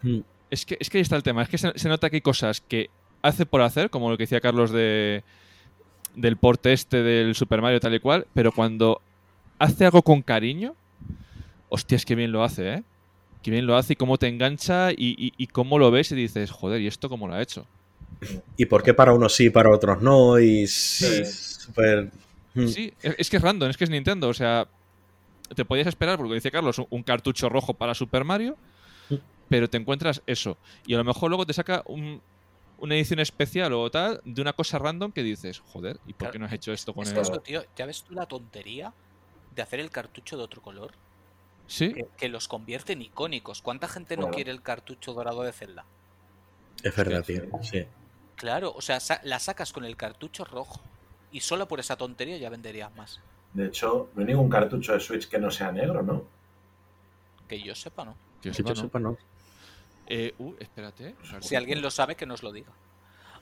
Mm. 0.00 0.20
Es 0.48 0.64
que, 0.64 0.78
es 0.80 0.88
que 0.88 0.98
ahí 0.98 1.02
está 1.02 1.16
el 1.16 1.22
tema. 1.22 1.42
Es 1.42 1.50
que 1.50 1.58
se, 1.58 1.78
se 1.78 1.88
nota 1.90 2.08
que 2.08 2.16
hay 2.16 2.22
cosas 2.22 2.62
que 2.62 2.88
hace 3.20 3.44
por 3.44 3.60
hacer, 3.60 3.90
como 3.90 4.08
lo 4.10 4.16
que 4.16 4.22
decía 4.22 4.40
Carlos 4.40 4.70
de, 4.70 5.22
del 6.14 6.38
porte 6.38 6.72
este 6.72 7.02
del 7.02 7.34
Super 7.34 7.60
Mario 7.60 7.78
tal 7.78 7.94
y 7.94 8.00
cual, 8.00 8.26
pero 8.32 8.52
cuando 8.52 9.02
hace 9.58 9.84
algo 9.84 10.00
con 10.00 10.22
cariño, 10.22 10.74
hostias, 11.72 12.04
qué 12.04 12.14
bien 12.14 12.32
lo 12.32 12.44
hace, 12.44 12.74
¿eh? 12.74 12.82
Qué 13.42 13.50
bien 13.50 13.66
lo 13.66 13.76
hace 13.76 13.94
y 13.94 13.96
cómo 13.96 14.18
te 14.18 14.28
engancha 14.28 14.92
y, 14.92 15.14
y- 15.18 15.32
y 15.36 15.46
cómo 15.48 15.78
lo 15.78 15.90
ves 15.90 16.12
y 16.12 16.14
dices, 16.14 16.50
joder, 16.50 16.80
¿y 16.80 16.86
esto 16.86 17.08
cómo 17.08 17.26
lo 17.26 17.34
ha 17.34 17.42
hecho? 17.42 17.66
¿Y 18.56 18.66
por 18.66 18.82
qué 18.82 18.94
para 18.94 19.12
unos 19.12 19.34
sí, 19.34 19.50
para 19.50 19.70
otros 19.70 20.00
no? 20.02 20.38
Y 20.38 20.66
sí, 20.66 21.24
súper... 21.24 22.10
Mm. 22.54 22.66
Sí, 22.68 22.92
es, 23.02 23.14
es 23.18 23.30
que 23.30 23.38
es 23.38 23.42
random, 23.42 23.70
es 23.70 23.76
que 23.76 23.84
es 23.84 23.90
Nintendo. 23.90 24.28
O 24.28 24.34
sea, 24.34 24.68
te 25.56 25.64
podías 25.64 25.86
esperar, 25.86 26.18
porque 26.18 26.34
dice 26.34 26.50
Carlos, 26.50 26.80
un, 26.90 27.02
cartucho 27.02 27.48
rojo 27.48 27.74
para 27.74 27.94
Super 27.94 28.24
Mario, 28.24 28.56
Mm. 29.08 29.16
pero 29.48 29.68
te 29.68 29.78
encuentras 29.78 30.22
eso. 30.26 30.58
Y 30.86 30.94
a 30.94 30.98
lo 30.98 31.04
mejor 31.04 31.30
luego 31.30 31.46
te 31.46 31.52
saca 31.52 31.82
un- 31.86 32.22
una 32.76 32.94
edición 32.96 33.20
especial 33.20 33.72
o 33.72 33.90
tal 33.90 34.20
de 34.24 34.40
una 34.42 34.52
cosa 34.52 34.78
random 34.78 35.12
que 35.12 35.22
dices, 35.22 35.58
joder, 35.60 35.98
¿y 36.06 36.12
por 36.12 36.18
Claro. 36.18 36.32
qué 36.32 36.38
no 36.38 36.46
has 36.46 36.52
hecho 36.52 36.72
esto 36.72 36.94
con 36.94 37.06
Es 37.06 37.12
el...? 37.12 37.18
eso, 37.20 37.40
tío, 37.40 37.62
¿ya 37.76 37.86
ves 37.86 38.04
tú 38.04 38.14
la 38.14 38.26
tontería 38.26 38.94
de 39.50 39.62
hacer 39.62 39.80
el 39.80 39.90
cartucho 39.90 40.36
de 40.36 40.42
otro 40.44 40.62
color? 40.62 40.92
Sí, 41.72 41.94
Que, 41.94 42.06
que 42.18 42.28
los 42.28 42.48
convierte 42.48 42.92
en 42.92 43.00
icónicos. 43.02 43.62
¿Cuánta 43.62 43.88
gente 43.88 44.16
no 44.18 44.30
quiere 44.30 44.50
el 44.50 44.60
cartucho 44.62 45.14
dorado 45.14 45.42
de 45.42 45.52
Zelda? 45.52 45.86
Es 46.82 46.94
verdad, 46.94 47.24
Sí, 47.26 47.32
tío. 47.40 47.62
Sí. 47.62 47.86
Claro, 48.36 48.72
o 48.76 48.82
sea, 48.82 49.00
sa- 49.00 49.20
la 49.24 49.38
sacas 49.38 49.72
con 49.72 49.84
el 49.86 49.96
cartucho 49.96 50.44
rojo. 50.44 50.80
Y 51.30 51.40
solo 51.40 51.66
por 51.66 51.80
esa 51.80 51.96
tontería 51.96 52.36
ya 52.36 52.50
venderías 52.50 52.94
más. 52.94 53.20
De 53.54 53.66
hecho, 53.68 54.10
no 54.14 54.20
hay 54.20 54.26
ningún 54.26 54.50
cartucho 54.50 54.92
de 54.92 55.00
Switch 55.00 55.28
que 55.28 55.38
no 55.38 55.50
sea 55.50 55.72
negro, 55.72 56.02
¿no? 56.02 56.24
Que 57.48 57.62
yo 57.62 57.74
sepa, 57.74 58.04
¿no? 58.04 58.16
que 58.42 58.48
yo 58.48 58.52
Que 58.52 58.56
sepa, 58.56 58.68
yo 58.70 58.74
no. 58.74 58.80
sepa, 58.82 58.98
no. 58.98 59.16
Eh, 60.08 60.34
uh, 60.38 60.54
espérate. 60.58 61.14
Si 61.40 61.56
alguien 61.56 61.80
lo 61.80 61.90
sabe, 61.90 62.16
que 62.16 62.26
nos 62.26 62.42
lo 62.42 62.52
diga. 62.52 62.70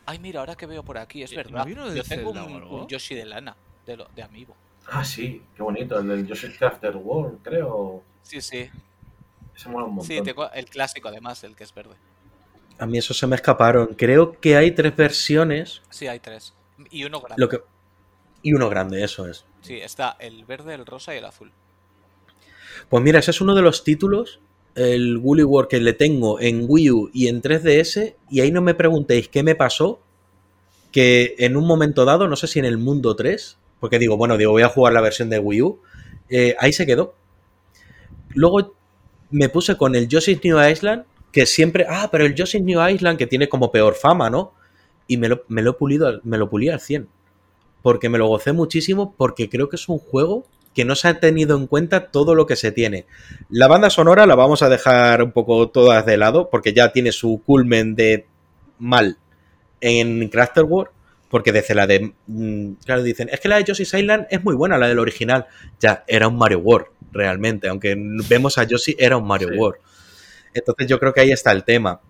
Ay, 0.06 0.20
mira, 0.20 0.38
ahora 0.40 0.54
que 0.54 0.66
veo 0.66 0.84
por 0.84 0.98
aquí, 0.98 1.22
es 1.24 1.32
Eh, 1.32 1.36
verdad. 1.36 1.58
¿no 1.60 1.64
vino 1.64 1.88
de 1.90 1.96
Yo 1.96 2.04
tengo 2.04 2.30
un, 2.30 2.62
un 2.62 2.86
Yoshi 2.86 3.16
de 3.16 3.24
lana, 3.24 3.56
de, 3.86 3.96
lo, 3.96 4.04
de 4.14 4.22
Amiibo. 4.22 4.54
Ah, 4.90 5.04
sí, 5.04 5.42
qué 5.56 5.62
bonito, 5.62 5.98
el 5.98 6.08
del 6.08 6.26
Yoshi 6.26 6.48
Crafter 6.48 6.96
World, 6.96 7.38
creo. 7.42 8.02
Sí, 8.22 8.40
sí. 8.40 8.68
Ese 9.56 9.68
mola 9.68 9.86
un 9.86 9.94
montón. 9.94 10.06
Sí, 10.06 10.20
tengo 10.22 10.50
el 10.50 10.64
clásico 10.66 11.08
además, 11.08 11.44
el 11.44 11.54
que 11.54 11.64
es 11.64 11.72
verde. 11.72 11.94
A 12.78 12.86
mí 12.86 12.98
eso 12.98 13.14
se 13.14 13.26
me 13.26 13.36
escaparon. 13.36 13.94
Creo 13.94 14.40
que 14.40 14.56
hay 14.56 14.72
tres 14.72 14.96
versiones. 14.96 15.82
Sí, 15.90 16.06
hay 16.06 16.18
tres. 16.18 16.54
Y 16.90 17.04
uno 17.04 17.20
grande. 17.20 17.40
Lo 17.40 17.48
que... 17.48 17.60
Y 18.42 18.54
uno 18.54 18.68
grande, 18.68 19.04
eso 19.04 19.28
es. 19.28 19.44
Sí, 19.60 19.74
está 19.74 20.16
el 20.18 20.44
verde, 20.44 20.74
el 20.74 20.86
rosa 20.86 21.14
y 21.14 21.18
el 21.18 21.24
azul. 21.26 21.52
Pues 22.88 23.02
mira, 23.02 23.18
ese 23.18 23.30
es 23.30 23.40
uno 23.40 23.54
de 23.54 23.62
los 23.62 23.84
títulos, 23.84 24.40
el 24.74 25.18
Woolly 25.18 25.42
World 25.42 25.68
que 25.68 25.78
le 25.78 25.92
tengo 25.92 26.40
en 26.40 26.64
Wii 26.66 26.90
U 26.90 27.10
y 27.12 27.28
en 27.28 27.42
3DS, 27.42 28.14
y 28.30 28.40
ahí 28.40 28.50
no 28.50 28.62
me 28.62 28.74
preguntéis 28.74 29.28
qué 29.28 29.42
me 29.42 29.54
pasó, 29.54 30.00
que 30.90 31.34
en 31.38 31.56
un 31.56 31.66
momento 31.66 32.04
dado, 32.06 32.26
no 32.26 32.36
sé 32.36 32.46
si 32.46 32.58
en 32.58 32.64
el 32.64 32.78
Mundo 32.78 33.14
3, 33.14 33.58
porque 33.80 33.98
digo, 33.98 34.16
bueno, 34.16 34.36
digo, 34.36 34.52
voy 34.52 34.62
a 34.62 34.68
jugar 34.68 34.92
la 34.92 35.00
versión 35.00 35.30
de 35.30 35.38
Wii 35.38 35.62
U, 35.62 35.80
eh, 36.28 36.54
ahí 36.58 36.72
se 36.72 36.86
quedó. 36.86 37.14
Luego 38.34 38.74
me 39.30 39.48
puse 39.48 39.76
con 39.76 39.94
el 39.94 40.06
Yoshi's 40.06 40.44
New 40.44 40.60
Island, 40.62 41.04
que 41.32 41.46
siempre, 41.46 41.86
ah, 41.88 42.08
pero 42.12 42.24
el 42.24 42.34
Yoshi's 42.34 42.62
New 42.62 42.86
Island 42.86 43.18
que 43.18 43.26
tiene 43.26 43.48
como 43.48 43.72
peor 43.72 43.94
fama, 43.94 44.30
¿no? 44.30 44.52
Y 45.06 45.16
me 45.16 45.28
lo, 45.28 45.44
me 45.48 45.62
lo 45.62 45.76
pulido, 45.76 46.20
me 46.22 46.38
lo 46.38 46.48
pulí 46.48 46.68
al 46.68 46.80
100. 46.80 47.08
Porque 47.82 48.08
me 48.08 48.18
lo 48.18 48.28
gocé 48.28 48.52
muchísimo, 48.52 49.14
porque 49.16 49.48
creo 49.48 49.68
que 49.68 49.76
es 49.76 49.88
un 49.88 49.98
juego 49.98 50.44
que 50.74 50.84
no 50.84 50.94
se 50.94 51.08
ha 51.08 51.18
tenido 51.18 51.56
en 51.56 51.66
cuenta 51.66 52.10
todo 52.10 52.34
lo 52.34 52.46
que 52.46 52.56
se 52.56 52.70
tiene. 52.70 53.06
La 53.48 53.66
banda 53.66 53.90
sonora 53.90 54.26
la 54.26 54.36
vamos 54.36 54.62
a 54.62 54.68
dejar 54.68 55.22
un 55.22 55.32
poco 55.32 55.68
todas 55.70 56.06
de 56.06 56.16
lado, 56.16 56.48
porque 56.50 56.72
ya 56.72 56.92
tiene 56.92 57.12
su 57.12 57.42
culmen 57.44 57.96
de 57.96 58.26
mal 58.78 59.18
en 59.80 60.28
Crafter 60.28 60.64
World, 60.64 60.92
porque 61.30 61.52
desde 61.52 61.74
la 61.74 61.86
de. 61.86 62.12
mm, 62.26 62.72
Claro, 62.84 63.02
dicen, 63.02 63.30
es 63.32 63.40
que 63.40 63.48
la 63.48 63.56
de 63.56 63.64
Yoshi's 63.64 63.94
Island 63.94 64.26
es 64.30 64.44
muy 64.44 64.54
buena, 64.54 64.76
la 64.76 64.88
del 64.88 64.98
original. 64.98 65.46
Ya, 65.80 66.04
era 66.06 66.28
un 66.28 66.36
Mario 66.36 66.58
World, 66.58 66.88
realmente. 67.12 67.68
Aunque 67.68 67.94
vemos 68.28 68.58
a 68.58 68.64
Yoshi, 68.64 68.96
era 68.98 69.16
un 69.16 69.26
Mario 69.26 69.48
Sí. 69.52 69.56
World. 69.56 69.80
Entonces 70.52 70.86
yo 70.88 70.98
creo 70.98 71.14
que 71.14 71.20
ahí 71.20 71.30
está 71.30 71.52
el 71.52 71.64
tema. 71.64 72.00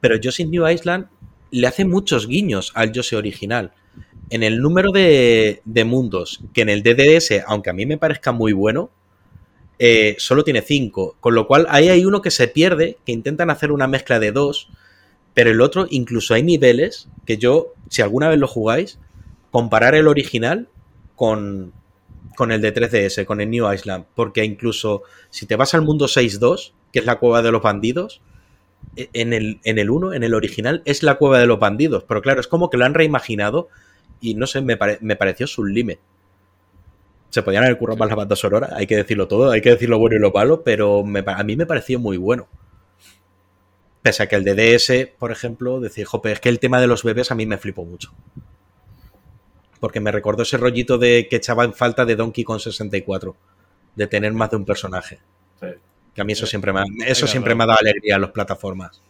Pero 0.00 0.16
Yoshi's 0.16 0.48
New 0.48 0.68
Island 0.68 1.06
le 1.50 1.66
hace 1.66 1.84
muchos 1.84 2.28
guiños 2.28 2.70
al 2.74 2.92
Yoshi 2.92 3.16
original. 3.16 3.72
En 4.30 4.42
el 4.42 4.60
número 4.60 4.92
de, 4.92 5.62
de 5.64 5.84
mundos, 5.84 6.40
que 6.52 6.60
en 6.60 6.68
el 6.68 6.82
DDS, 6.82 7.42
aunque 7.46 7.70
a 7.70 7.72
mí 7.72 7.86
me 7.86 7.96
parezca 7.96 8.30
muy 8.30 8.52
bueno, 8.52 8.90
eh, 9.78 10.16
solo 10.18 10.44
tiene 10.44 10.60
5. 10.60 11.16
Con 11.20 11.34
lo 11.34 11.46
cual 11.46 11.66
ahí 11.70 11.88
hay 11.88 12.04
uno 12.04 12.20
que 12.20 12.30
se 12.30 12.48
pierde, 12.48 12.98
que 13.06 13.12
intentan 13.12 13.48
hacer 13.48 13.72
una 13.72 13.86
mezcla 13.86 14.18
de 14.20 14.32
dos, 14.32 14.68
pero 15.38 15.50
el 15.50 15.60
otro 15.60 15.86
incluso 15.88 16.34
hay 16.34 16.42
niveles 16.42 17.08
que 17.24 17.36
yo, 17.38 17.74
si 17.88 18.02
alguna 18.02 18.28
vez 18.28 18.40
lo 18.40 18.48
jugáis, 18.48 18.98
comparar 19.52 19.94
el 19.94 20.08
original 20.08 20.68
con, 21.14 21.72
con 22.36 22.50
el 22.50 22.60
de 22.60 22.72
3DS, 22.72 23.24
con 23.24 23.40
el 23.40 23.48
New 23.50 23.72
Island, 23.72 24.06
porque 24.16 24.44
incluso 24.44 25.04
si 25.30 25.46
te 25.46 25.54
vas 25.54 25.74
al 25.74 25.82
mundo 25.82 26.08
6.2, 26.08 26.72
que 26.92 26.98
es 26.98 27.06
la 27.06 27.20
cueva 27.20 27.42
de 27.42 27.52
los 27.52 27.62
bandidos, 27.62 28.20
e- 28.96 29.10
en 29.14 29.32
el, 29.32 29.60
en 29.64 29.78
el 29.78 29.90
1, 29.90 30.14
en 30.14 30.24
el 30.24 30.34
original, 30.34 30.82
es 30.86 31.02
la 31.04 31.16
cueva 31.16 31.38
de 31.40 31.46
los 31.46 31.60
bandidos, 31.60 32.04
pero 32.08 32.22
claro, 32.22 32.40
es 32.40 32.48
como 32.48 32.70
que 32.70 32.78
lo 32.78 32.86
han 32.86 32.94
reimaginado 32.94 33.68
y 34.20 34.34
no 34.34 34.46
sé, 34.48 34.62
me, 34.62 34.76
pare- 34.76 34.98
me 35.02 35.16
pareció 35.16 35.46
sublime. 35.46 36.00
Se 37.30 37.42
podían 37.42 37.64
haber 37.64 37.76
currado 37.78 37.98
más 37.98 38.08
la 38.08 38.14
banda 38.14 38.36
sonora, 38.36 38.70
hay 38.72 38.86
que 38.86 38.96
decirlo 38.96 39.28
todo, 39.28 39.50
hay 39.50 39.60
que 39.60 39.70
decir 39.70 39.88
lo 39.90 39.98
bueno 39.98 40.16
y 40.16 40.18
lo 40.18 40.30
malo, 40.32 40.62
pero 40.62 41.00
a 41.26 41.44
mí 41.44 41.56
me 41.56 41.66
pareció 41.66 41.98
muy 41.98 42.16
bueno. 42.16 42.48
Pese 44.08 44.22
a 44.22 44.26
que 44.26 44.36
el 44.36 44.44
de 44.44 44.54
DS, 44.54 45.06
por 45.18 45.30
ejemplo, 45.32 45.80
decía, 45.80 46.06
jope, 46.06 46.32
es 46.32 46.40
que 46.40 46.48
el 46.48 46.58
tema 46.60 46.80
de 46.80 46.86
los 46.86 47.02
bebés 47.02 47.30
a 47.30 47.34
mí 47.34 47.44
me 47.44 47.58
flipó 47.58 47.84
mucho. 47.84 48.10
Porque 49.80 50.00
me 50.00 50.10
recordó 50.10 50.44
ese 50.44 50.56
rollito 50.56 50.96
de 50.96 51.28
que 51.28 51.36
echaba 51.36 51.62
en 51.64 51.74
falta 51.74 52.06
de 52.06 52.16
Donkey 52.16 52.42
Kong 52.42 52.58
64, 52.58 53.36
de 53.94 54.06
tener 54.06 54.32
más 54.32 54.50
de 54.50 54.56
un 54.56 54.64
personaje. 54.64 55.18
Sí. 55.60 55.66
Que 56.14 56.22
a 56.22 56.24
mí 56.24 56.32
eso 56.32 56.46
siempre 56.46 56.72
me, 56.72 56.80
ha- 56.80 56.84
eso 57.06 57.26
siempre 57.26 57.54
me 57.54 57.64
ha 57.64 57.66
dado 57.66 57.80
alegría 57.80 58.14
en 58.14 58.22
las 58.22 58.30
plataformas. 58.30 59.02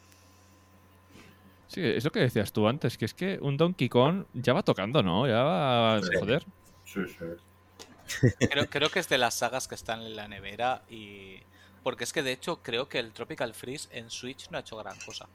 Sí, 1.68 1.80
es 1.80 2.02
lo 2.04 2.10
que 2.10 2.18
decías 2.18 2.52
tú 2.52 2.66
antes, 2.66 2.98
que 2.98 3.04
es 3.04 3.14
que 3.14 3.38
un 3.40 3.56
Donkey 3.56 3.88
Kong 3.88 4.24
ya 4.34 4.52
va 4.52 4.64
tocando, 4.64 5.00
¿no? 5.04 5.28
Ya 5.28 5.44
va. 5.44 6.00
Sí. 6.02 6.08
Joder. 6.18 6.44
Sí, 6.84 7.00
sí. 7.06 8.26
Creo, 8.50 8.66
creo 8.68 8.88
que 8.90 8.98
es 8.98 9.08
de 9.08 9.18
las 9.18 9.34
sagas 9.34 9.68
que 9.68 9.76
están 9.76 10.02
en 10.02 10.16
la 10.16 10.26
nevera 10.26 10.82
y... 10.90 11.36
Porque 11.82 12.04
es 12.04 12.12
que 12.12 12.22
de 12.22 12.32
hecho 12.32 12.60
creo 12.62 12.88
que 12.88 12.98
el 12.98 13.12
Tropical 13.12 13.54
Freeze 13.54 13.88
en 13.92 14.10
Switch 14.10 14.50
no 14.50 14.58
ha 14.58 14.60
hecho 14.60 14.76
gran 14.76 14.96
cosa. 15.06 15.26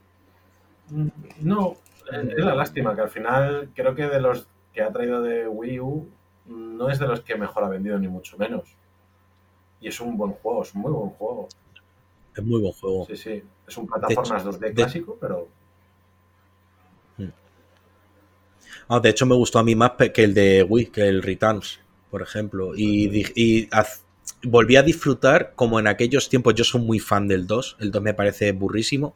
Mm, 0.89 1.07
No, 1.41 1.77
eh, 2.11 2.33
es 2.37 2.43
la 2.45 2.55
lástima 2.55 2.95
que 2.95 3.01
al 3.01 3.09
final 3.09 3.69
creo 3.73 3.95
que 3.95 4.07
de 4.07 4.19
los 4.21 4.47
que 4.73 4.81
ha 4.81 4.91
traído 4.91 5.21
de 5.21 5.47
Wii 5.47 5.79
U 5.79 6.07
no 6.45 6.89
es 6.89 6.99
de 6.99 7.07
los 7.07 7.21
que 7.21 7.35
mejor 7.35 7.63
ha 7.63 7.69
vendido 7.69 7.97
ni 7.97 8.07
mucho 8.07 8.37
menos. 8.37 8.63
Y 9.79 9.87
es 9.87 9.99
un 9.99 10.17
buen 10.17 10.31
juego, 10.33 10.63
es 10.63 10.73
un 10.73 10.81
muy 10.81 10.91
buen 10.91 11.09
juego. 11.11 11.47
Es 12.35 12.43
muy 12.43 12.61
buen 12.61 12.73
juego. 12.73 13.05
Sí, 13.05 13.15
sí. 13.17 13.43
Es 13.67 13.77
un 13.77 13.87
plataformas 13.87 14.43
2D 14.43 14.73
clásico, 14.73 15.17
pero 15.19 15.47
Ah, 18.89 18.99
de 18.99 19.09
hecho, 19.09 19.25
me 19.25 19.35
gustó 19.35 19.59
a 19.59 19.63
mí 19.63 19.75
más 19.75 19.91
que 20.13 20.23
el 20.23 20.33
de 20.33 20.63
Wii, 20.63 20.87
que 20.87 21.07
el 21.07 21.23
Returns, 21.23 21.79
por 22.11 22.21
ejemplo. 22.21 22.73
Y, 22.75 23.23
y 23.35 23.67
haz- 23.71 24.03
volví 24.43 24.75
a 24.75 24.83
disfrutar 24.83 25.53
como 25.55 25.79
en 25.79 25.87
aquellos 25.87 26.29
tiempos. 26.29 26.55
Yo 26.55 26.63
soy 26.63 26.81
muy 26.81 26.99
fan 26.99 27.27
del 27.27 27.47
2. 27.47 27.77
El 27.79 27.91
2 27.91 28.01
me 28.01 28.13
parece 28.13 28.51
burrísimo. 28.51 29.15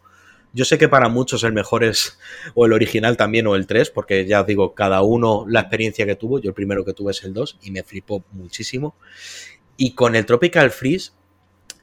Yo 0.54 0.66
sé 0.66 0.78
que 0.78 0.90
para 0.90 1.10
muchos 1.10 1.44
el 1.44 1.54
mejor 1.54 1.84
es 1.84 2.18
o 2.56 2.66
el 2.66 2.74
original 2.74 3.18
también 3.18 3.48
o 3.48 3.56
el 3.56 3.68
3, 3.68 3.92
porque 3.92 4.26
ya 4.26 4.42
os 4.42 4.48
digo, 4.48 4.74
cada 4.74 5.02
uno 5.02 5.46
la 5.48 5.60
experiencia 5.62 6.06
que 6.06 6.16
tuvo. 6.16 6.40
Yo 6.40 6.50
el 6.50 6.56
primero 6.56 6.86
que 6.86 6.94
tuve 6.94 7.12
es 7.12 7.24
el 7.24 7.34
2 7.34 7.60
y 7.62 7.72
me 7.72 7.84
flipó 7.84 8.24
muchísimo. 8.32 8.96
Y 9.76 9.94
con 9.94 10.16
el 10.16 10.26
Tropical 10.26 10.72
Freeze, 10.72 11.12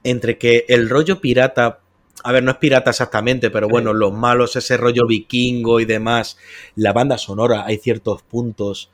entre 0.03 0.39
que 0.39 0.65
el 0.69 0.89
rollo 0.89 1.21
pirata, 1.21 1.81
a 2.23 2.33
ver, 2.33 2.43
no 2.43 2.51
es 2.51 2.57
pirata 2.57 2.91
exactamente, 2.91 3.51
pero 3.51 3.69
bueno, 3.69 3.93
los 3.93 4.13
malos, 4.13 4.57
ese 4.57 4.77
rollo 4.77 5.07
vikingo 5.07 5.79
y 5.79 5.85
demás, 5.85 6.37
la 6.75 6.93
banda 6.93 7.19
sonora, 7.19 7.65
hay 7.67 7.79
ciertos 7.79 8.23
puntos. 8.23 8.91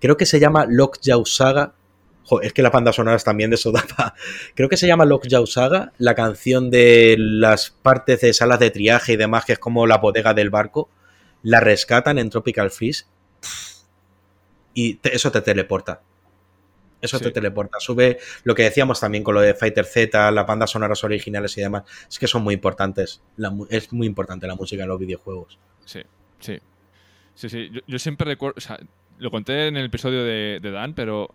Creo 0.00 0.16
que 0.16 0.26
se 0.26 0.40
llama 0.40 0.66
Lockjaw 0.68 1.26
Saga. 1.26 1.74
Jo, 2.28 2.42
es 2.42 2.52
que 2.52 2.60
las 2.60 2.70
bandas 2.72 2.96
sonoras 2.96 3.24
también 3.24 3.48
de 3.50 3.54
eso 3.56 3.72
daba. 3.72 4.14
Creo 4.54 4.68
que 4.68 4.76
se 4.76 4.86
llama 4.86 5.06
Lockjaw 5.06 5.46
Saga, 5.46 5.92
la 5.98 6.14
canción 6.14 6.70
de 6.70 7.16
las 7.18 7.70
partes 7.70 8.20
de 8.20 8.34
salas 8.34 8.58
de 8.60 8.70
triaje 8.70 9.14
y 9.14 9.16
demás, 9.16 9.44
que 9.46 9.52
es 9.54 9.58
como 9.58 9.86
la 9.86 9.96
bodega 9.98 10.34
del 10.34 10.50
barco. 10.50 10.90
La 11.42 11.60
rescatan 11.60 12.18
en 12.18 12.28
Tropical 12.30 12.70
Freeze. 12.70 13.06
Y 14.74 14.94
te- 14.94 15.14
eso 15.14 15.30
te 15.32 15.40
teleporta. 15.40 16.02
Eso 17.00 17.18
Sí. 17.18 17.24
te 17.24 17.30
teleporta. 17.30 17.78
Sube 17.80 18.18
lo 18.44 18.54
que 18.54 18.64
decíamos 18.64 19.00
también 19.00 19.22
con 19.24 19.34
lo 19.34 19.40
de 19.40 19.54
Fighter 19.54 19.84
Z, 19.84 20.30
las 20.32 20.46
bandas 20.46 20.70
sonoras 20.70 21.02
originales 21.04 21.56
y 21.56 21.60
demás. 21.60 21.84
Es 22.08 22.18
que 22.18 22.26
son 22.26 22.42
muy 22.42 22.54
importantes. 22.54 23.22
La 23.36 23.54
es 23.70 23.92
muy 23.92 24.06
importante 24.06 24.46
la 24.46 24.56
música 24.56 24.82
en 24.82 24.88
los 24.88 24.98
videojuegos. 24.98 25.58
Sí, 25.84 26.02
sí. 26.40 26.58
Sí, 27.34 27.48
sí. 27.48 27.70
Yo, 27.72 27.80
yo 27.86 27.98
siempre 28.00 28.26
recuerdo. 28.26 28.54
O 28.58 28.60
sea, 28.60 28.78
lo 29.18 29.30
conté 29.30 29.68
en 29.68 29.76
el 29.76 29.86
episodio 29.86 30.24
de, 30.24 30.58
de 30.60 30.70
Dan, 30.72 30.94
pero 30.94 31.32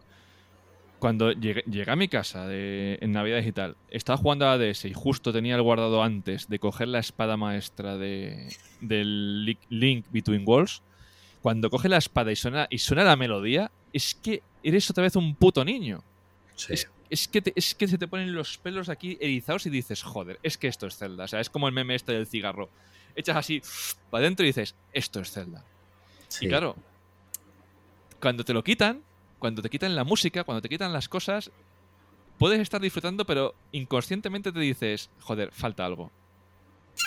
cuando 1.04 1.34
llegué, 1.34 1.66
llegué 1.70 1.92
a 1.92 1.98
mi 1.98 2.08
casa 2.08 2.48
de, 2.48 2.98
en 3.02 3.12
Navidad 3.12 3.40
Digital, 3.40 3.76
estaba 3.90 4.16
jugando 4.16 4.48
a 4.48 4.58
DS 4.58 4.86
y 4.86 4.94
justo 4.94 5.34
tenía 5.34 5.56
el 5.56 5.62
guardado 5.62 6.02
antes 6.02 6.48
de 6.48 6.60
coger 6.60 6.88
la 6.88 7.00
espada 7.00 7.36
maestra 7.36 7.98
de, 7.98 8.56
del 8.80 9.44
Li- 9.44 9.58
Link 9.68 10.06
Between 10.12 10.44
Worlds. 10.48 10.82
Cuando 11.42 11.70
coge 11.70 11.90
la 11.90 11.98
espada 11.98 12.32
y 12.32 12.38
suena, 12.38 12.68
y 12.70 12.78
suena 12.78 13.04
la 13.04 13.18
melodía, 13.18 13.70
es 13.92 14.16
que 14.16 14.42
eres 14.64 14.90
otra 14.90 15.04
vez 15.04 15.18
un 15.18 15.36
puto 15.36 15.66
niño. 15.66 16.02
Sí. 16.56 16.72
Es, 16.72 16.90
es 17.10 17.28
que 17.28 17.42
te- 17.42 17.52
es 17.54 17.76
que 17.76 17.90
se 17.90 17.98
te 17.98 18.08
ponen 18.08 18.34
los 18.34 18.58
pelos 18.58 18.88
aquí 18.88 19.18
erizados 19.20 19.66
y 19.66 19.70
dices, 19.70 20.04
joder, 20.04 20.40
es 20.42 20.58
que 20.58 20.70
esto 20.70 20.88
es 20.88 20.96
Zelda. 20.96 21.26
O 21.26 21.28
sea, 21.28 21.42
es 21.42 21.50
como 21.50 21.68
el 21.68 21.74
meme 21.74 21.96
este 21.96 22.14
del 22.14 22.28
cigarro. 22.28 22.70
Echas 23.14 23.36
así 23.36 23.62
para 24.10 24.22
adentro 24.24 24.46
y 24.46 24.50
dices, 24.56 24.74
esto 24.94 25.20
es 25.20 25.32
Zelda. 25.32 25.66
Sí. 26.30 26.46
Y 26.46 26.48
claro, 26.48 26.78
cuando 28.22 28.46
te 28.46 28.54
lo 28.54 28.64
quitan, 28.64 29.02
cuando 29.44 29.62
te 29.62 29.70
quitan 29.70 29.94
la 29.94 30.06
música, 30.06 30.46
cuando 30.46 30.62
te 30.62 30.70
quitan 30.70 30.94
las 30.94 31.10
cosas, 31.10 31.52
puedes 32.38 32.62
estar 32.62 32.82
disfrutando, 32.82 33.26
pero 33.26 33.56
inconscientemente 33.74 34.54
te 34.54 34.60
dices, 34.62 35.10
joder, 35.22 35.52
falta 35.52 35.86
algo. 35.86 36.12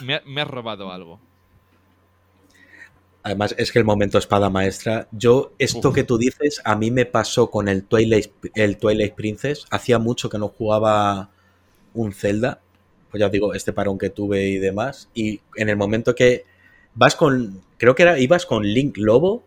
Me, 0.05 0.17
ha- 0.17 0.23
me 0.27 0.43
has 0.43 0.49
robado 0.49 0.93
algo. 0.93 1.21
Además, 3.23 3.55
es 3.59 3.73
que 3.73 3.79
el 3.81 3.85
momento 3.85 4.19
espada 4.19 4.51
maestra. 4.51 5.09
Yo, 5.11 5.53
esto 5.59 5.89
Uf. 5.89 5.95
que 5.95 6.05
tú 6.05 6.17
dices, 6.19 6.61
a 6.65 6.77
mí 6.77 6.91
me 6.93 7.07
pasó 7.07 7.51
con 7.51 7.69
el 7.69 7.85
Twilight, 7.85 8.31
el 8.55 8.77
Twilight 8.77 9.15
Princess. 9.15 9.67
Hacía 9.71 9.99
mucho 9.99 10.29
que 10.29 10.39
no 10.39 10.49
jugaba 10.49 11.31
un 11.95 12.13
Zelda. 12.13 12.61
Pues 13.11 13.21
ya 13.21 13.27
os 13.27 13.33
digo, 13.33 13.55
este 13.55 13.73
parón 13.73 13.99
que 13.99 14.11
tuve 14.11 14.49
y 14.49 14.59
demás. 14.59 15.09
Y 15.15 15.41
en 15.57 15.69
el 15.71 15.77
momento 15.77 16.15
que 16.15 16.45
vas 16.95 17.17
con. 17.17 17.63
Creo 17.79 17.95
que 17.97 18.03
era, 18.05 18.19
ibas 18.19 18.47
con 18.47 18.63
Link 18.65 18.97
Lobo 18.99 19.43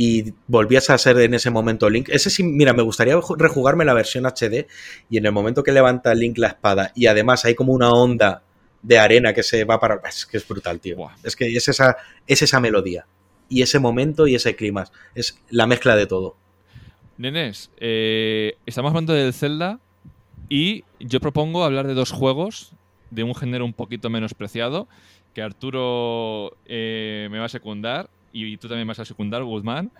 y 0.00 0.32
volvías 0.46 0.90
a 0.90 0.96
ser 0.96 1.18
en 1.18 1.34
ese 1.34 1.50
momento 1.50 1.90
Link. 1.90 2.08
Ese 2.08 2.30
sí, 2.30 2.44
mira, 2.44 2.72
me 2.72 2.82
gustaría 2.84 3.16
ju- 3.16 3.36
rejugarme 3.36 3.84
la 3.84 3.94
versión 3.94 4.26
HD. 4.26 4.68
Y 5.10 5.18
en 5.18 5.26
el 5.26 5.32
momento 5.32 5.64
que 5.64 5.72
levanta 5.72 6.14
Link 6.14 6.38
la 6.38 6.46
espada 6.46 6.92
y 6.94 7.06
además 7.06 7.44
hay 7.44 7.56
como 7.56 7.72
una 7.72 7.90
onda 7.90 8.44
de 8.80 8.96
arena 8.96 9.32
que 9.34 9.42
se 9.42 9.64
va 9.64 9.80
para. 9.80 10.00
Es 10.08 10.24
que 10.24 10.36
es 10.36 10.46
brutal, 10.46 10.78
tío. 10.78 10.98
Es 11.24 11.34
que 11.34 11.48
es 11.52 11.66
esa, 11.66 11.96
es 12.28 12.42
esa 12.42 12.60
melodía. 12.60 13.06
Y 13.48 13.62
ese 13.62 13.80
momento 13.80 14.28
y 14.28 14.36
ese 14.36 14.54
clima. 14.54 14.84
Es 15.16 15.36
la 15.50 15.66
mezcla 15.66 15.96
de 15.96 16.06
todo. 16.06 16.36
Nenes, 17.16 17.72
eh, 17.78 18.54
estamos 18.66 18.90
hablando 18.90 19.14
del 19.14 19.34
Zelda 19.34 19.80
y 20.48 20.84
yo 21.00 21.18
propongo 21.18 21.64
hablar 21.64 21.88
de 21.88 21.94
dos 21.94 22.12
juegos 22.12 22.70
de 23.10 23.24
un 23.24 23.34
género 23.34 23.64
un 23.64 23.72
poquito 23.72 24.10
menospreciado, 24.10 24.86
que 25.34 25.42
Arturo 25.42 26.56
eh, 26.66 27.26
me 27.32 27.40
va 27.40 27.46
a 27.46 27.48
secundar 27.48 28.10
y 28.32 28.56
tú 28.56 28.68
también 28.68 28.86
vas 28.88 28.98
a 28.98 29.04
secundar, 29.04 29.42
Guzmán. 29.44 29.90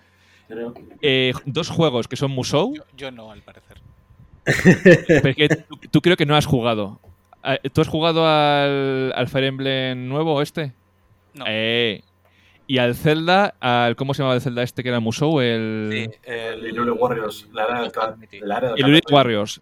Creo. 0.47 0.73
Eh, 1.01 1.33
dos 1.45 1.69
juegos 1.69 2.07
que 2.07 2.15
son 2.15 2.31
Musou, 2.31 2.75
Yo, 2.75 2.83
yo 2.97 3.11
no, 3.11 3.31
al 3.31 3.41
parecer. 3.41 3.77
pero 5.21 5.35
que 5.35 5.49
tú, 5.49 5.77
tú 5.91 6.01
creo 6.01 6.17
que 6.17 6.25
no 6.25 6.35
has 6.35 6.45
jugado. 6.45 6.99
Ah, 7.43 7.57
¿Tú 7.71 7.81
has 7.81 7.87
jugado 7.87 8.27
al, 8.27 9.13
al 9.15 9.27
Fire 9.27 9.45
Emblem 9.45 10.07
nuevo 10.09 10.41
este? 10.41 10.73
No. 11.33 11.45
Eh, 11.47 12.01
y 12.67 12.77
al 12.79 12.95
Zelda, 12.95 13.55
al 13.59 13.95
¿cómo 13.95 14.13
se 14.13 14.21
llamaba 14.21 14.35
el 14.35 14.41
Zelda 14.41 14.63
este 14.63 14.83
que 14.83 14.89
era 14.89 14.99
Musou? 14.99 15.39
El, 15.39 15.89
Sí, 15.91 16.19
El 16.23 16.67
Irule 16.67 16.91
Warriors, 16.91 17.47
la 17.53 17.65
era 17.65 17.85
era 17.85 18.73
el. 18.75 19.01
Warriors. 19.11 19.61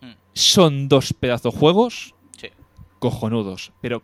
Mm. 0.00 0.12
Son 0.32 0.88
dos 0.88 1.12
pedazos 1.12 1.54
juegos 1.54 2.14
Sí. 2.36 2.48
cojonudos, 2.98 3.72
pero 3.80 4.02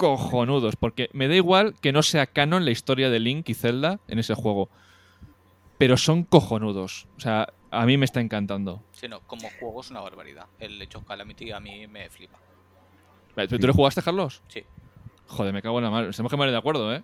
cojonudos, 0.00 0.76
porque 0.76 1.10
me 1.12 1.28
da 1.28 1.34
igual 1.34 1.74
que 1.82 1.92
no 1.92 2.02
sea 2.02 2.26
canon 2.26 2.64
la 2.64 2.70
historia 2.70 3.10
de 3.10 3.20
Link 3.20 3.50
y 3.50 3.54
Zelda 3.54 4.00
en 4.08 4.18
ese 4.18 4.32
juego, 4.32 4.70
pero 5.76 5.98
son 5.98 6.24
cojonudos. 6.24 7.06
O 7.18 7.20
sea, 7.20 7.52
a 7.70 7.84
mí 7.84 7.98
me 7.98 8.06
está 8.06 8.22
encantando. 8.22 8.82
Sí, 8.92 9.08
no, 9.08 9.20
como 9.20 9.50
juego 9.60 9.82
es 9.82 9.90
una 9.90 10.00
barbaridad. 10.00 10.46
El 10.58 10.82
of 10.94 11.04
Calamity 11.04 11.52
a 11.52 11.60
mí 11.60 11.86
me 11.86 12.08
flipa. 12.08 12.38
¿Tú, 13.46 13.58
tú 13.58 13.66
lo 13.66 13.74
jugaste, 13.74 14.00
Carlos? 14.00 14.42
Sí. 14.48 14.64
Joder, 15.26 15.52
me 15.52 15.60
cago 15.60 15.76
en 15.78 15.84
la 15.84 15.90
mano. 15.90 16.10
Tenemos 16.10 16.30
que 16.30 16.36
poner 16.38 16.50
de 16.50 16.58
acuerdo, 16.58 16.94
¿eh? 16.94 17.02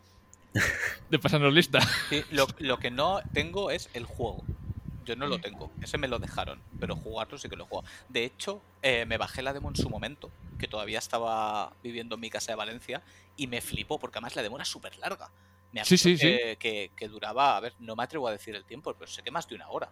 De 1.11 1.19
pasarnos 1.19 1.53
lista. 1.53 1.81
Sí, 2.09 2.23
lo, 2.31 2.47
lo 2.61 2.79
que 2.79 2.91
no 2.91 3.21
tengo 3.35 3.71
es 3.71 3.91
el 3.93 4.07
juego. 4.07 4.43
Yo 5.05 5.17
no 5.17 5.27
lo 5.27 5.39
tengo. 5.39 5.71
Ese 5.83 5.99
me 5.99 6.09
lo 6.09 6.19
dejaron. 6.19 6.61
Pero 6.81 6.97
jugarlo 6.97 7.37
sí 7.37 7.51
que 7.51 7.57
lo 7.57 7.65
he 7.65 7.67
jugado. 7.67 7.87
De 8.09 8.25
hecho, 8.25 8.63
eh, 8.81 9.05
me 9.05 9.19
bajé 9.19 9.43
la 9.43 9.53
demo 9.53 9.69
en 9.69 9.77
su 9.77 9.91
momento. 9.91 10.31
Que 10.59 10.69
todavía 10.69 10.99
estaba 10.99 11.73
viviendo 11.83 12.15
en 12.15 12.21
mi 12.21 12.31
casa 12.31 12.53
de 12.53 12.57
Valencia. 12.57 13.03
Y 13.37 13.47
me 13.47 13.61
flipó 13.61 13.99
porque 13.99 14.19
además 14.19 14.37
la 14.37 14.43
demo 14.43 14.57
era 14.57 14.65
súper 14.65 14.97
larga. 14.99 15.31
Me 15.73 15.85
Sí, 15.85 15.99
sí, 15.99 16.17
que, 16.17 16.57
que- 16.59 16.91
que 16.97 17.09
duraba, 17.09 17.57
a 17.57 17.61
ver, 17.61 17.75
no 17.81 17.95
me 17.97 18.03
atrevo 18.03 18.29
a 18.29 18.33
decir 18.33 18.55
el 18.55 18.65
tiempo, 18.65 18.95
pero 18.99 19.11
sé 19.11 19.23
que 19.23 19.31
más 19.31 19.47
de 19.49 19.57
una 19.57 19.69
hora. 19.69 19.89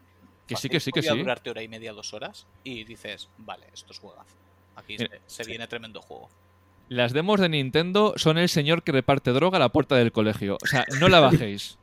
Que 0.46 0.54
sí, 0.54 0.68
Fácil 0.68 0.70
que 0.70 0.80
sí, 0.80 0.92
que 0.92 1.02
sí. 1.02 1.08
durarte 1.18 1.50
hora 1.50 1.62
y 1.62 1.68
media, 1.68 1.92
dos 1.92 2.14
horas. 2.14 2.46
Y 2.64 2.84
dices, 2.84 3.28
vale, 3.38 3.66
esto 3.72 3.92
es 3.92 3.98
juegazo. 3.98 4.34
Aquí 4.76 4.96
Mira, 4.98 5.18
se, 5.26 5.42
se 5.42 5.48
viene 5.48 5.66
tremendo 5.66 6.00
juego. 6.02 6.28
Las 6.88 7.12
demos 7.12 7.40
de 7.40 7.48
Nintendo 7.48 8.12
son 8.16 8.36
el 8.38 8.48
señor 8.48 8.82
que 8.82 8.92
reparte 8.92 9.30
droga 9.32 9.56
a 9.56 9.60
la 9.60 9.70
puerta 9.70 9.96
del 9.96 10.12
colegio. 10.12 10.58
O 10.62 10.66
sea, 10.66 10.84
no 11.00 11.08
la 11.08 11.20
bajéis. 11.20 11.78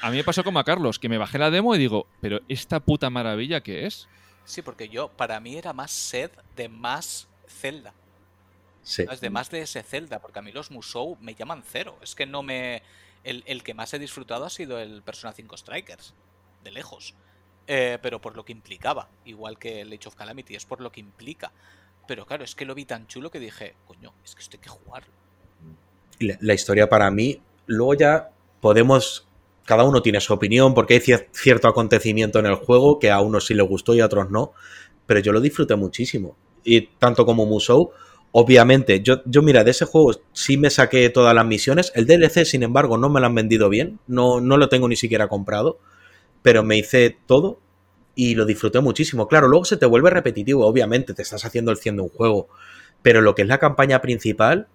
A 0.00 0.10
mí 0.10 0.16
me 0.18 0.24
pasó 0.24 0.44
como 0.44 0.58
a 0.58 0.64
Carlos, 0.64 0.98
que 0.98 1.08
me 1.08 1.18
bajé 1.18 1.38
la 1.38 1.50
demo 1.50 1.74
y 1.74 1.78
digo, 1.78 2.06
pero 2.20 2.40
esta 2.48 2.80
puta 2.80 3.10
maravilla 3.10 3.62
que 3.62 3.86
es. 3.86 4.06
Sí, 4.48 4.62
porque 4.62 4.88
yo, 4.88 5.08
para 5.08 5.38
mí 5.40 5.56
era 5.56 5.74
más 5.74 5.90
sed 5.90 6.30
de 6.56 6.70
más 6.70 7.28
Zelda. 7.46 7.92
Sí. 8.82 9.04
¿sabes? 9.04 9.20
De 9.20 9.28
más 9.28 9.50
de 9.50 9.60
ese 9.60 9.82
Zelda, 9.82 10.20
porque 10.20 10.38
a 10.38 10.42
mí 10.42 10.52
los 10.52 10.70
Musou 10.70 11.18
me 11.20 11.34
llaman 11.34 11.62
cero. 11.70 11.98
Es 12.00 12.14
que 12.14 12.24
no 12.24 12.42
me. 12.42 12.82
El, 13.24 13.44
el 13.46 13.62
que 13.62 13.74
más 13.74 13.92
he 13.92 13.98
disfrutado 13.98 14.46
ha 14.46 14.50
sido 14.50 14.78
el 14.80 15.02
Persona 15.02 15.34
5 15.34 15.54
Strikers, 15.58 16.14
de 16.64 16.70
lejos. 16.70 17.14
Eh, 17.66 17.98
pero 18.00 18.22
por 18.22 18.36
lo 18.36 18.46
que 18.46 18.52
implicaba, 18.52 19.10
igual 19.26 19.58
que 19.58 19.82
el 19.82 19.92
Age 19.92 20.08
of 20.08 20.14
Calamity, 20.14 20.56
es 20.56 20.64
por 20.64 20.80
lo 20.80 20.90
que 20.90 21.00
implica. 21.00 21.52
Pero 22.06 22.24
claro, 22.24 22.42
es 22.42 22.54
que 22.54 22.64
lo 22.64 22.74
vi 22.74 22.86
tan 22.86 23.06
chulo 23.06 23.30
que 23.30 23.38
dije, 23.38 23.74
coño, 23.86 24.14
es 24.24 24.34
que 24.34 24.40
esto 24.40 24.56
hay 24.56 24.62
que 24.62 24.70
jugarlo. 24.70 25.12
La 26.18 26.54
historia 26.54 26.88
para 26.88 27.10
mí, 27.10 27.42
luego 27.66 27.92
ya 27.92 28.30
podemos, 28.62 29.27
cada 29.68 29.84
uno 29.84 30.00
tiene 30.02 30.20
su 30.20 30.32
opinión 30.32 30.72
porque 30.74 30.94
hay 30.94 31.00
cier- 31.00 31.26
cierto 31.32 31.68
acontecimiento 31.68 32.38
en 32.38 32.46
el 32.46 32.54
juego 32.54 32.98
que 32.98 33.10
a 33.10 33.20
unos 33.20 33.46
sí 33.46 33.54
le 33.54 33.62
gustó 33.62 33.94
y 33.94 34.00
a 34.00 34.06
otros 34.06 34.30
no, 34.30 34.52
pero 35.06 35.20
yo 35.20 35.32
lo 35.32 35.40
disfruté 35.42 35.76
muchísimo. 35.76 36.36
Y 36.64 36.88
tanto 36.98 37.26
como 37.26 37.44
Musou, 37.44 37.90
obviamente, 38.32 39.02
yo, 39.02 39.22
yo 39.26 39.42
mira, 39.42 39.64
de 39.64 39.72
ese 39.72 39.84
juego 39.84 40.12
sí 40.32 40.56
me 40.56 40.70
saqué 40.70 41.10
todas 41.10 41.34
las 41.34 41.44
misiones, 41.46 41.92
el 41.94 42.06
DLC 42.06 42.46
sin 42.46 42.62
embargo 42.62 42.96
no 42.96 43.10
me 43.10 43.20
lo 43.20 43.26
han 43.26 43.34
vendido 43.34 43.68
bien, 43.68 43.98
no, 44.06 44.40
no 44.40 44.56
lo 44.56 44.70
tengo 44.70 44.88
ni 44.88 44.96
siquiera 44.96 45.28
comprado, 45.28 45.78
pero 46.42 46.62
me 46.62 46.76
hice 46.78 47.16
todo 47.26 47.60
y 48.14 48.34
lo 48.34 48.46
disfruté 48.46 48.80
muchísimo. 48.80 49.28
Claro, 49.28 49.48
luego 49.48 49.64
se 49.64 49.76
te 49.76 49.86
vuelve 49.86 50.10
repetitivo, 50.10 50.66
obviamente, 50.66 51.14
te 51.14 51.22
estás 51.22 51.44
haciendo 51.44 51.70
el 51.70 51.76
100 51.78 51.96
de 51.96 52.02
un 52.02 52.08
juego, 52.08 52.48
pero 53.02 53.20
lo 53.20 53.34
que 53.34 53.42
es 53.42 53.48
la 53.48 53.58
campaña 53.58 54.00
principal 54.00 54.68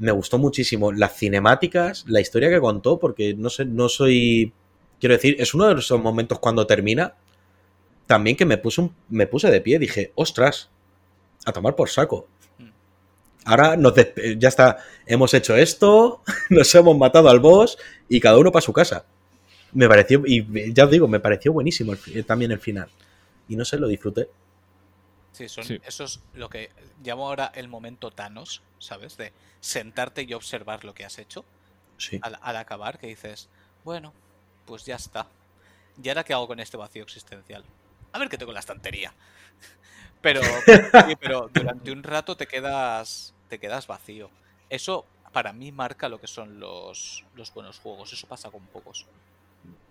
me 0.00 0.12
gustó 0.12 0.38
muchísimo 0.38 0.92
las 0.92 1.16
cinemáticas, 1.16 2.04
la 2.08 2.20
historia 2.20 2.50
que 2.50 2.60
contó, 2.60 2.98
porque 2.98 3.34
no 3.34 3.50
sé, 3.50 3.66
no 3.66 3.88
soy. 3.88 4.52
Quiero 5.00 5.14
decir, 5.14 5.36
es 5.40 5.54
uno 5.54 5.68
de 5.68 5.80
esos 5.80 6.02
momentos 6.02 6.40
cuando 6.40 6.66
termina. 6.66 7.14
También 8.06 8.36
que 8.36 8.46
me 8.46 8.58
puse, 8.58 8.80
un- 8.82 8.94
me 9.08 9.26
puse 9.28 9.50
de 9.50 9.60
pie, 9.62 9.78
dije, 9.78 10.12
ostras, 10.16 10.70
a 11.46 11.52
tomar 11.52 11.76
por 11.76 11.88
saco. 11.90 12.28
Ahora 13.44 13.76
nos 13.76 13.94
ya 14.38 14.48
está, 14.48 14.78
hemos 15.06 15.32
hecho 15.34 15.56
esto, 15.56 16.22
nos 16.50 16.74
hemos 16.74 16.96
matado 16.96 17.30
al 17.30 17.40
boss 17.40 17.78
y 18.08 18.20
cada 18.20 18.38
uno 18.38 18.52
para 18.52 18.60
su 18.62 18.72
casa. 18.72 19.06
Me 19.72 19.88
pareció, 19.88 20.22
y 20.26 20.72
ya 20.74 20.84
os 20.86 20.90
digo, 20.90 21.08
me 21.08 21.20
pareció 21.20 21.52
buenísimo 21.52 21.94
el 22.14 22.24
también 22.24 22.52
el 22.52 22.58
final. 22.60 22.88
Y 23.48 23.56
no 23.56 23.64
sé, 23.64 23.78
lo 23.78 23.88
disfruté. 23.88 24.28
Sí, 25.32 25.48
son, 25.48 25.64
Sí. 25.64 25.80
eso 25.84 26.04
es 26.04 26.20
lo 26.34 26.48
que 26.48 26.70
llamo 27.02 27.26
ahora 27.28 27.52
el 27.54 27.68
momento 27.68 28.10
Thanos, 28.10 28.62
¿sabes? 28.78 29.16
De 29.16 29.32
sentarte 29.60 30.22
y 30.22 30.34
observar 30.34 30.84
lo 30.84 30.94
que 30.94 31.04
has 31.04 31.18
hecho. 31.18 31.44
Sí. 31.98 32.18
al, 32.22 32.38
al 32.40 32.56
acabar 32.56 32.98
que 32.98 33.08
dices, 33.08 33.48
bueno, 33.84 34.14
pues 34.66 34.86
ya 34.86 34.96
está. 34.96 35.26
¿Y 36.02 36.08
ahora 36.08 36.24
qué 36.24 36.32
hago 36.32 36.46
con 36.46 36.58
este 36.58 36.78
vacío 36.78 37.02
existencial? 37.02 37.62
A 38.12 38.18
ver 38.18 38.28
qué 38.30 38.38
tengo 38.38 38.52
en 38.52 38.54
la 38.54 38.60
estantería. 38.60 39.12
Pero, 40.22 40.42
sí, 40.42 41.16
pero 41.18 41.48
durante 41.52 41.90
un 41.92 42.02
rato 42.02 42.36
te 42.36 42.46
quedas, 42.46 43.32
te 43.48 43.58
quedas 43.58 43.86
vacío. 43.86 44.30
Eso 44.68 45.06
para 45.32 45.52
mí 45.54 45.72
marca 45.72 46.08
lo 46.10 46.20
que 46.20 46.26
son 46.26 46.60
los, 46.60 47.24
los 47.34 47.52
buenos 47.54 47.78
juegos. 47.78 48.12
Eso 48.12 48.26
pasa 48.26 48.50
con 48.50 48.66
pocos. 48.66 49.06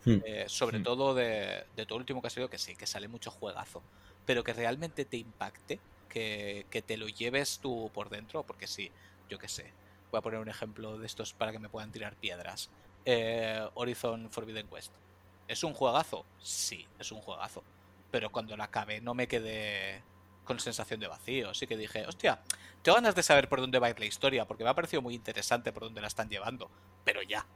Hmm. 0.06 0.18
Eh, 0.26 0.46
sobre 0.48 0.80
Hmm. 0.80 0.84
todo 0.84 1.14
de, 1.16 1.66
de 1.76 1.86
todo 1.86 1.98
el 1.98 2.02
último 2.02 2.22
que 2.22 2.28
ha 2.28 2.30
salido, 2.32 2.50
que 2.50 2.58
sí, 2.60 2.76
que 2.76 2.86
sale 2.88 3.08
mucho 3.08 3.32
juegazo. 3.32 3.82
Pero 4.30 4.44
que 4.44 4.54
realmente 4.54 5.06
te 5.06 5.18
impacte, 5.18 5.80
que, 6.08 6.68
que 6.70 6.84
te 6.84 6.98
lo 6.98 7.08
lleves 7.08 7.58
tú 7.64 7.90
por 7.92 8.12
dentro, 8.12 8.44
porque 8.44 8.68
sí, 8.68 8.92
yo 9.28 9.40
qué 9.40 9.48
sé. 9.48 9.74
Voy 10.12 10.20
a 10.20 10.22
poner 10.22 10.40
un 10.40 10.50
ejemplo 10.50 11.00
de 11.00 11.08
estos 11.08 11.34
para 11.34 11.52
que 11.52 11.58
me 11.58 11.68
puedan 11.68 11.92
tirar 11.92 12.16
piedras. 12.16 12.70
Eh, 13.06 13.68
Horizon 13.74 14.30
Forbidden 14.30 14.68
West. 14.70 14.92
¿Es 15.48 15.64
un 15.64 15.74
juegazo? 15.74 16.28
Sí, 16.40 16.88
es 17.00 17.12
un 17.12 17.22
juegazo. 17.22 17.64
pero 18.12 18.32
cuando 18.32 18.56
la 18.56 18.66
acabé 18.66 19.02
no 19.02 19.16
me 19.16 19.28
quedé 19.28 20.04
con 20.44 20.60
sensación 20.60 21.00
de 21.00 21.08
vacío. 21.08 21.50
Así 21.50 21.66
que 21.66 21.76
dije, 21.76 22.06
hostia, 22.06 22.40
tengo 22.84 22.98
ganas 22.98 23.16
de 23.16 23.24
saber 23.24 23.50
por 23.50 23.62
dónde 23.62 23.80
va 23.80 23.88
a 23.88 23.90
ir 23.90 24.00
la 24.00 24.06
historia, 24.06 24.46
porque 24.46 24.64
me 24.64 24.70
ha 24.70 24.76
parecido 24.76 25.02
muy 25.02 25.16
interesante 25.16 25.74
por 25.74 25.86
dónde 25.86 26.02
la 26.02 26.08
están 26.08 26.30
llevando, 26.30 26.70
pero 27.04 27.24
ya. 27.24 27.48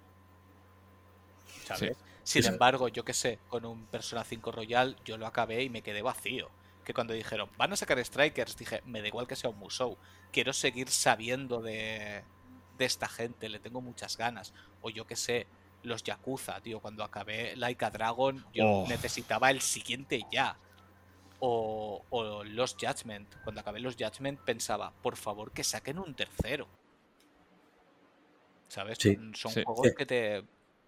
¿Sabes? 1.66 1.96
Sin 2.24 2.44
embargo, 2.46 2.88
yo 2.88 3.06
que 3.06 3.14
sé, 3.14 3.38
con 3.48 3.64
un 3.64 3.86
Persona 3.86 4.24
5 4.24 4.52
Royal 4.52 4.96
yo 5.06 5.20
lo 5.20 5.28
acabé 5.28 5.62
y 5.62 5.70
me 5.70 5.84
quedé 5.84 6.02
vacío. 6.02 6.50
Que 6.84 6.94
cuando 6.94 7.14
dijeron, 7.14 7.50
van 7.58 7.72
a 7.74 7.76
sacar 7.76 8.04
Strikers, 8.04 8.58
dije, 8.58 8.82
me 8.86 9.02
da 9.02 9.08
igual 9.08 9.28
que 9.28 9.36
sea 9.36 9.50
un 9.50 9.58
Musou. 9.58 9.98
Quiero 10.32 10.52
seguir 10.54 10.90
sabiendo 10.90 11.62
de, 11.62 12.24
de 12.78 12.86
esta 12.86 13.08
gente, 13.08 13.48
le 13.50 13.60
tengo 13.60 13.80
muchas 13.82 14.18
ganas. 14.18 14.54
O 14.82 14.90
yo 14.90 15.08
que 15.08 15.16
sé, 15.16 15.48
los 15.84 16.04
Yakuza, 16.04 16.60
tío, 16.62 16.80
cuando 16.82 17.04
acabé 17.04 17.56
Laika 17.56 17.90
Dragon, 17.90 18.46
yo 18.54 18.66
Oh. 18.66 18.88
necesitaba 18.88 19.50
el 19.52 19.62
siguiente 19.62 20.22
ya. 20.32 20.58
O, 21.40 22.04
o 22.10 22.44
los 22.44 22.76
Judgment, 22.80 23.34
cuando 23.44 23.62
acabé 23.62 23.80
los 23.82 23.96
Judgment 23.98 24.40
pensaba, 24.42 24.92
por 25.02 25.16
favor, 25.18 25.52
que 25.52 25.64
saquen 25.64 26.00
un 26.00 26.16
tercero. 26.16 26.68
¿Sabes? 28.68 28.98
Sí, 29.00 29.16
Son- 29.16 29.36
Son 29.36 29.52
sí. 29.52 29.64
juegos 29.64 29.88
Sí. 29.88 29.96
que 29.96 30.06
te, 30.06 30.44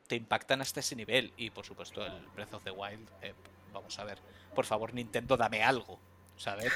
te 0.07 0.15
impactan 0.15 0.61
hasta 0.61 0.79
ese 0.79 0.95
nivel. 0.95 1.33
Y 1.37 1.49
por 1.51 1.65
supuesto, 1.65 2.05
el 2.05 2.25
Breath 2.35 2.53
of 2.53 2.63
the 2.63 2.71
Wild, 2.71 3.09
eh, 3.21 3.33
vamos 3.75 3.97
a 3.99 4.03
ver. 4.03 4.17
Por 4.55 4.65
favor, 4.65 4.93
Nintendo, 4.93 5.37
dame 5.37 5.63
algo. 5.63 5.99
¿Sabes? 6.37 6.71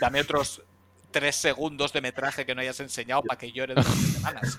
Dame 0.00 0.20
otros 0.20 0.62
tres 1.10 1.34
segundos 1.34 1.92
de 1.92 2.00
metraje 2.00 2.46
que 2.46 2.54
no 2.54 2.60
hayas 2.60 2.78
enseñado 2.78 3.22
para 3.24 3.36
que 3.38 3.50
llore 3.50 3.74
durante 3.74 3.90
semanas. 4.12 4.58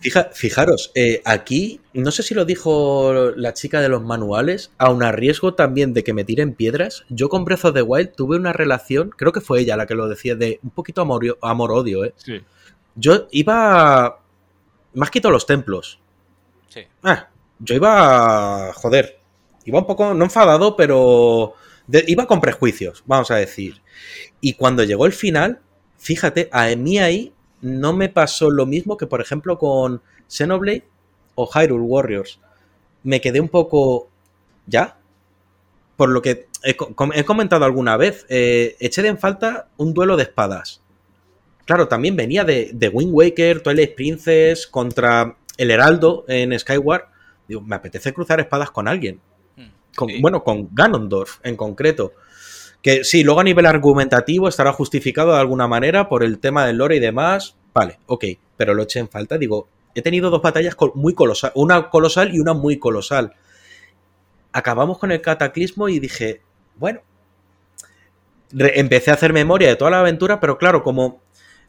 Fija- 0.00 0.30
fijaros, 0.32 0.90
eh, 0.96 1.22
aquí, 1.24 1.80
no 1.92 2.10
sé 2.10 2.22
si 2.24 2.34
lo 2.34 2.44
dijo 2.44 3.32
la 3.36 3.52
chica 3.54 3.80
de 3.80 3.88
los 3.88 4.02
manuales, 4.02 4.72
aun 4.78 5.02
a 5.04 5.12
riesgo 5.12 5.54
también 5.54 5.94
de 5.94 6.02
que 6.02 6.12
me 6.12 6.24
tiren 6.24 6.54
piedras, 6.54 7.04
yo 7.08 7.28
con 7.28 7.44
Breath 7.44 7.64
of 7.66 7.74
the 7.74 7.82
Wild 7.82 8.14
tuve 8.16 8.36
una 8.36 8.52
relación, 8.52 9.10
creo 9.10 9.30
que 9.32 9.40
fue 9.40 9.60
ella 9.60 9.76
la 9.76 9.86
que 9.86 9.94
lo 9.94 10.08
decía, 10.08 10.34
de 10.34 10.58
un 10.64 10.70
poquito 10.70 11.02
amor- 11.02 11.38
amor-odio, 11.42 12.04
¿eh? 12.04 12.14
Sí. 12.16 12.42
Yo 12.96 13.28
iba... 13.30 14.20
Más 14.94 15.10
quito 15.10 15.30
los 15.30 15.46
templos. 15.46 16.00
Sí. 16.68 16.80
Ah, 17.04 17.28
yo 17.60 17.74
iba... 17.76 18.72
Joder. 18.74 19.20
Iba 19.66 19.80
un 19.80 19.86
poco, 19.86 20.14
no 20.14 20.24
enfadado, 20.24 20.76
pero... 20.76 21.54
de- 21.86 22.04
iba 22.06 22.26
con 22.26 22.40
prejuicios, 22.40 23.02
vamos 23.06 23.30
a 23.30 23.36
decir. 23.36 23.82
Y 24.40 24.54
cuando 24.54 24.82
llegó 24.84 25.04
el 25.06 25.12
final, 25.12 25.60
fíjate, 25.98 26.48
a 26.52 26.74
mí 26.76 26.98
ahí 26.98 27.32
no 27.60 27.92
me 27.92 28.08
pasó 28.08 28.50
lo 28.50 28.64
mismo 28.64 28.96
que, 28.96 29.06
por 29.06 29.20
ejemplo, 29.20 29.58
con 29.58 30.00
Xenoblade 30.28 30.84
o 31.34 31.46
Hyrule 31.52 31.84
Warriors. 31.84 32.40
Me 33.02 33.20
quedé 33.20 33.40
un 33.40 33.48
poco... 33.48 34.08
¿Ya? 34.66 34.98
Por 35.96 36.08
lo 36.10 36.20
que 36.22 36.48
he, 36.62 36.76
co- 36.76 36.94
com- 36.94 37.12
he 37.14 37.24
comentado 37.24 37.64
alguna 37.64 37.96
vez, 37.96 38.26
eh, 38.28 38.76
eché 38.80 39.06
en 39.06 39.18
falta 39.18 39.68
un 39.76 39.94
duelo 39.94 40.16
de 40.16 40.24
espadas. 40.24 40.82
Claro, 41.64 41.88
también 41.88 42.14
venía 42.16 42.44
de, 42.44 42.70
de 42.72 42.88
Wind 42.88 43.12
Waker, 43.12 43.62
Twilight 43.62 43.94
Princess 43.94 44.66
contra 44.66 45.36
el 45.56 45.70
Heraldo 45.70 46.24
en 46.28 46.56
Skyward. 46.58 47.04
Digo, 47.48 47.60
me 47.60 47.76
apetece 47.76 48.12
cruzar 48.12 48.40
espadas 48.40 48.70
con 48.70 48.88
alguien. 48.88 49.20
Con- 49.96 50.08
sí. 50.08 50.20
Bueno, 50.20 50.44
con 50.44 50.68
Ganondorf 50.72 51.38
en 51.42 51.56
concreto. 51.56 52.12
Que 52.82 53.02
sí, 53.02 53.24
luego 53.24 53.40
a 53.40 53.44
nivel 53.44 53.66
argumentativo 53.66 54.48
estará 54.48 54.72
justificado 54.72 55.32
de 55.32 55.40
alguna 55.40 55.66
manera 55.66 56.08
por 56.08 56.22
el 56.22 56.38
tema 56.38 56.66
del 56.66 56.76
lore 56.76 56.96
y 56.96 57.00
demás. 57.00 57.56
Vale, 57.74 57.98
ok, 58.06 58.24
pero 58.56 58.74
lo 58.74 58.84
eché 58.84 59.00
en 59.00 59.08
falta. 59.08 59.38
Digo, 59.38 59.68
he 59.94 60.02
tenido 60.02 60.30
dos 60.30 60.42
batallas 60.42 60.76
muy 60.94 61.14
colosal, 61.14 61.50
una 61.54 61.90
colosal 61.90 62.34
y 62.34 62.38
una 62.38 62.52
muy 62.54 62.78
colosal. 62.78 63.32
Acabamos 64.52 64.98
con 64.98 65.10
el 65.10 65.20
cataclismo 65.20 65.88
y 65.88 65.98
dije, 65.98 66.42
bueno, 66.76 67.00
empecé 68.52 69.10
a 69.10 69.14
hacer 69.14 69.32
memoria 69.32 69.68
de 69.68 69.76
toda 69.76 69.90
la 69.90 70.00
aventura, 70.00 70.38
pero 70.40 70.56
claro, 70.56 70.82
como 70.82 71.20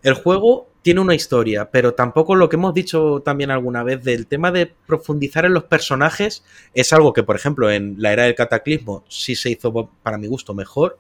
el 0.04 0.14
juego 0.14 0.70
tiene 0.82 1.02
una 1.02 1.16
historia, 1.16 1.70
pero 1.70 1.94
tampoco 1.94 2.36
lo 2.36 2.48
que 2.48 2.56
hemos 2.56 2.74
dicho 2.74 3.22
también 3.26 3.52
alguna 3.52 3.84
vez 3.84 4.04
del 4.04 4.26
tema 4.26 4.52
de 4.52 4.74
profundizar 4.86 5.44
en 5.44 5.54
los 5.54 5.66
personajes 5.66 6.46
es 6.74 6.94
algo 6.94 7.12
que, 7.12 7.24
por 7.24 7.36
ejemplo, 7.36 7.70
en 7.70 7.96
la 7.98 8.14
era 8.14 8.24
del 8.24 8.36
cataclismo 8.36 9.04
sí 9.10 9.36
se 9.36 9.50
hizo 9.50 9.90
para 10.02 10.18
mi 10.18 10.28
gusto 10.28 10.54
mejor, 10.54 10.98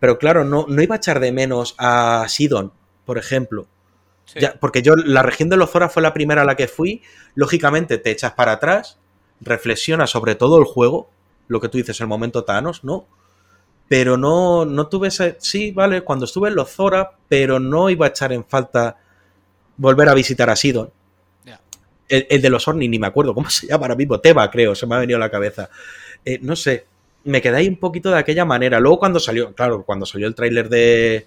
pero 0.00 0.18
claro, 0.18 0.44
no, 0.44 0.66
no 0.68 0.82
iba 0.82 0.96
a 0.96 0.98
echar 0.98 1.20
de 1.20 1.32
menos 1.32 1.76
a 1.78 2.26
Sidon, 2.28 2.72
por 3.04 3.18
ejemplo. 3.18 3.68
sí. 4.24 4.40
Ya, 4.40 4.54
porque 4.58 4.82
yo, 4.82 4.96
la 4.96 5.22
región 5.22 5.48
de 5.48 5.56
los 5.56 5.70
Zora 5.70 5.88
fue 5.88 6.02
la 6.02 6.12
primera 6.12 6.42
a 6.42 6.44
la 6.44 6.56
que 6.56 6.66
fui. 6.66 7.02
Lógicamente, 7.34 7.98
te 7.98 8.10
echas 8.10 8.32
para 8.32 8.52
atrás, 8.52 8.98
reflexionas 9.40 10.10
sobre 10.10 10.34
todo 10.34 10.58
el 10.58 10.64
juego, 10.64 11.08
lo 11.46 11.60
que 11.60 11.68
tú 11.68 11.78
dices, 11.78 12.00
el 12.00 12.06
momento 12.06 12.44
Thanos, 12.44 12.84
¿no? 12.84 13.06
Pero 13.88 14.16
no, 14.16 14.64
no 14.64 14.86
tuve 14.88 15.08
ese. 15.08 15.36
Sí, 15.40 15.70
vale, 15.70 16.02
cuando 16.02 16.24
estuve 16.24 16.48
en 16.48 16.54
los 16.56 16.70
Zora, 16.70 17.12
pero 17.28 17.60
no 17.60 17.90
iba 17.90 18.06
a 18.06 18.08
echar 18.10 18.32
en 18.32 18.44
falta 18.44 18.96
volver 19.76 20.08
a 20.08 20.14
visitar 20.14 20.50
a 20.50 20.56
Sidon. 20.56 20.90
El, 22.08 22.26
el 22.30 22.42
de 22.42 22.50
los 22.50 22.66
Orni, 22.68 22.88
ni 22.88 22.98
me 22.98 23.06
acuerdo 23.06 23.34
cómo 23.34 23.50
se 23.50 23.66
llama 23.66 23.84
ahora 23.86 23.96
mismo, 23.96 24.20
Teba, 24.20 24.50
creo, 24.50 24.74
se 24.74 24.86
me 24.86 24.94
ha 24.94 24.98
venido 24.98 25.16
a 25.16 25.20
la 25.20 25.30
cabeza. 25.30 25.70
Eh, 26.24 26.38
no 26.42 26.56
sé, 26.56 26.86
me 27.24 27.40
quedé 27.42 27.56
ahí 27.58 27.68
un 27.68 27.76
poquito 27.78 28.10
de 28.10 28.18
aquella 28.18 28.44
manera. 28.44 28.80
Luego, 28.80 28.98
cuando 28.98 29.20
salió, 29.20 29.54
claro, 29.54 29.82
cuando 29.84 30.06
salió 30.06 30.26
el 30.26 30.34
tráiler 30.34 30.68
de, 30.68 31.26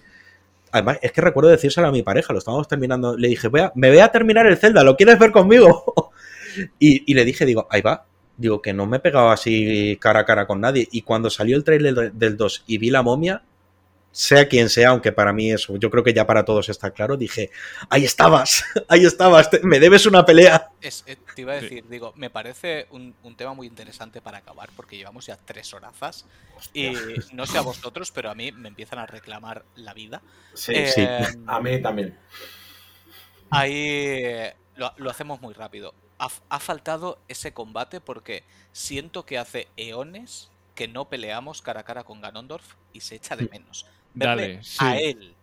Además, 0.72 0.98
es 1.02 1.12
que 1.12 1.20
recuerdo 1.22 1.50
decírselo 1.50 1.88
a 1.88 1.92
mi 1.92 2.02
pareja, 2.02 2.32
lo 2.32 2.40
estábamos 2.40 2.68
terminando. 2.68 3.16
Le 3.16 3.28
dije, 3.28 3.48
voy 3.48 3.60
a- 3.62 3.72
me 3.74 3.88
voy 3.90 4.00
a 4.00 4.08
terminar 4.12 4.46
el 4.46 4.58
Zelda, 4.58 4.84
¿lo 4.84 4.96
quieres 4.96 5.18
ver 5.18 5.32
conmigo? 5.32 6.12
y, 6.78 7.10
y 7.10 7.14
le 7.14 7.24
dije, 7.24 7.46
digo, 7.46 7.66
ahí 7.70 7.82
va. 7.82 8.04
Digo, 8.38 8.62
que 8.62 8.72
no 8.72 8.86
me 8.86 8.96
he 8.98 9.00
pegado 9.00 9.30
así 9.30 9.98
cara 10.00 10.20
a 10.20 10.24
cara 10.24 10.46
con 10.46 10.60
nadie. 10.62 10.88
Y 10.92 11.02
cuando 11.02 11.28
salió 11.28 11.56
el 11.56 11.64
trailer 11.64 11.94
de- 11.94 12.10
del 12.10 12.36
2 12.38 12.64
y 12.66 12.78
vi 12.78 12.90
la 12.90 13.02
momia, 13.02 13.42
sea 14.10 14.48
quien 14.48 14.68
sea, 14.70 14.88
aunque 14.90 15.12
para 15.12 15.32
mí 15.32 15.52
eso, 15.52 15.76
yo 15.76 15.90
creo 15.90 16.02
que 16.02 16.14
ya 16.14 16.26
para 16.26 16.44
todos 16.44 16.68
está 16.70 16.90
claro, 16.90 17.16
dije, 17.16 17.50
ahí 17.90 18.04
estabas, 18.04 18.64
ahí 18.88 19.04
estabas, 19.04 19.50
te- 19.50 19.60
me 19.62 19.78
debes 19.78 20.06
una 20.06 20.24
pelea. 20.24 20.70
Es- 20.80 21.04
eh, 21.06 21.16
te 21.34 21.42
iba 21.42 21.52
a 21.54 21.60
Sí. 21.60 21.64
decir, 21.64 21.84
digo, 21.88 22.12
me 22.16 22.30
parece 22.30 22.86
un, 22.90 23.14
un 23.22 23.36
tema 23.36 23.54
muy 23.54 23.66
interesante 23.66 24.20
para 24.20 24.38
acabar, 24.38 24.70
porque 24.74 24.96
llevamos 24.96 25.26
ya 25.26 25.36
tres 25.36 25.72
horazas 25.74 26.24
y 26.72 26.94
no 27.32 27.46
sé 27.46 27.58
a 27.58 27.62
vosotros, 27.62 28.10
pero 28.10 28.30
a 28.30 28.34
mí 28.34 28.50
me 28.52 28.68
empiezan 28.68 28.98
a 28.98 29.06
reclamar 29.06 29.64
la 29.76 29.94
vida. 29.94 30.22
Sí, 30.54 30.72
Eh, 30.74 30.90
sí. 30.94 31.04
a 31.46 31.60
mí 31.60 31.80
también. 31.82 32.16
Ahí 33.50 33.72
eh, 33.74 34.54
lo, 34.76 34.92
lo 34.96 35.10
hacemos 35.10 35.40
muy 35.40 35.54
rápido. 35.54 35.94
Ha, 36.18 36.58
faltado 36.58 37.18
ese 37.28 37.52
combate 37.52 38.00
porque 38.00 38.42
siento 38.72 39.24
que 39.24 39.38
hace 39.38 39.68
eones 39.76 40.50
que 40.74 40.88
no 40.88 41.08
peleamos 41.08 41.62
cara 41.62 41.80
a 41.80 41.84
cara 41.84 42.04
con 42.04 42.20
Ganondorf 42.20 42.74
y 42.92 43.00
se 43.00 43.14
echa 43.14 43.36
de 43.36 43.48
menos. 43.48 43.86
Verle 44.14 44.54
Dale, 44.54 44.64
sí. 44.64 44.78
a 44.80 44.98
él, 44.98 45.36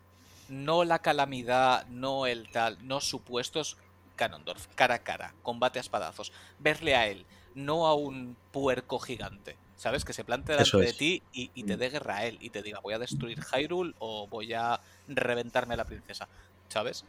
no 0.49 0.83
la 0.83 0.99
calamidad, 0.99 1.85
no 1.87 2.25
el 2.25 2.49
tal, 2.49 2.77
no 2.85 2.99
supuestos 2.99 3.77
Ganondorf, 4.17 4.67
cara 4.75 4.95
a 4.95 4.99
cara, 4.99 5.33
combate 5.43 5.79
a 5.79 5.81
espadazos. 5.81 6.31
Verle 6.59 6.95
a 6.95 7.07
él, 7.07 7.25
no 7.53 7.87
a 7.87 7.95
un 7.95 8.35
puerco 8.51 8.99
gigante. 8.99 9.57
¿Sabes? 9.77 10.05
Que 10.05 10.13
se 10.13 10.23
plante 10.23 10.53
delante 10.53 10.77
de 10.77 10.93
ti 10.93 11.21
y, 11.33 11.51
y 11.53 11.63
te 11.63 11.75
Mm. 11.75 11.79
dé 11.79 11.89
guerra 11.89 12.15
a 12.17 12.25
él 12.25 12.37
y 12.39 12.49
te 12.49 12.61
diga 12.61 12.79
voy 12.79 12.93
a 12.93 12.99
destruir 12.99 13.37
Hyrule 13.41 13.93
o 13.99 14.25
voy 14.25 14.53
a 14.53 14.79
reventarme 15.07 15.73
a 15.73 15.77
la 15.77 15.83
princesa. 15.83 16.29
¿Sabes? 16.69 17.05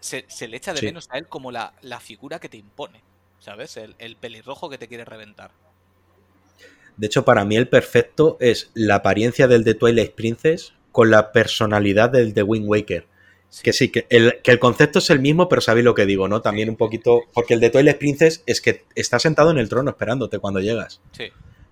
Se, 0.00 0.24
se 0.28 0.48
le 0.48 0.56
echa 0.56 0.72
de 0.72 0.80
Sí. 0.80 0.86
menos 0.86 1.08
a 1.10 1.18
él 1.18 1.26
como 1.26 1.50
la, 1.52 1.72
la 1.82 2.00
figura 2.00 2.38
que 2.38 2.48
te 2.48 2.56
impone. 2.56 3.02
¿Sabes? 3.40 3.76
El, 3.76 3.94
el 3.98 4.16
pelirrojo 4.16 4.68
que 4.68 4.78
te 4.78 4.88
quiere 4.88 5.04
reventar. 5.04 5.50
De 6.96 7.06
hecho, 7.06 7.24
para 7.24 7.44
mí 7.44 7.56
el 7.56 7.68
perfecto 7.68 8.36
es 8.40 8.70
la 8.74 8.96
apariencia 8.96 9.46
del 9.46 9.62
de 9.62 9.74
Twilight 9.74 10.12
Princess 10.14 10.72
con 10.90 11.10
la 11.10 11.30
personalidad 11.30 12.10
del 12.10 12.34
de 12.34 12.42
Wind 12.42 12.66
Waker. 12.68 13.06
Sí. 13.50 13.62
Que 13.62 13.72
sí, 13.72 13.88
que 13.90 14.06
el, 14.10 14.40
que 14.42 14.50
el 14.50 14.58
concepto 14.58 14.98
es 14.98 15.08
el 15.10 15.20
mismo, 15.20 15.48
pero 15.48 15.62
sabéis 15.62 15.84
lo 15.84 15.94
que 15.94 16.04
digo, 16.04 16.26
¿no? 16.28 16.42
También 16.42 16.68
un 16.68 16.76
poquito. 16.76 17.22
Porque 17.32 17.54
el 17.54 17.60
de 17.60 17.70
Twilight 17.70 17.98
Princess 17.98 18.42
es 18.46 18.60
que 18.60 18.84
está 18.96 19.18
sentado 19.20 19.50
en 19.52 19.58
el 19.58 19.68
trono 19.68 19.90
esperándote 19.90 20.40
cuando 20.40 20.60
llegas. 20.60 21.00
Sí. 21.12 21.28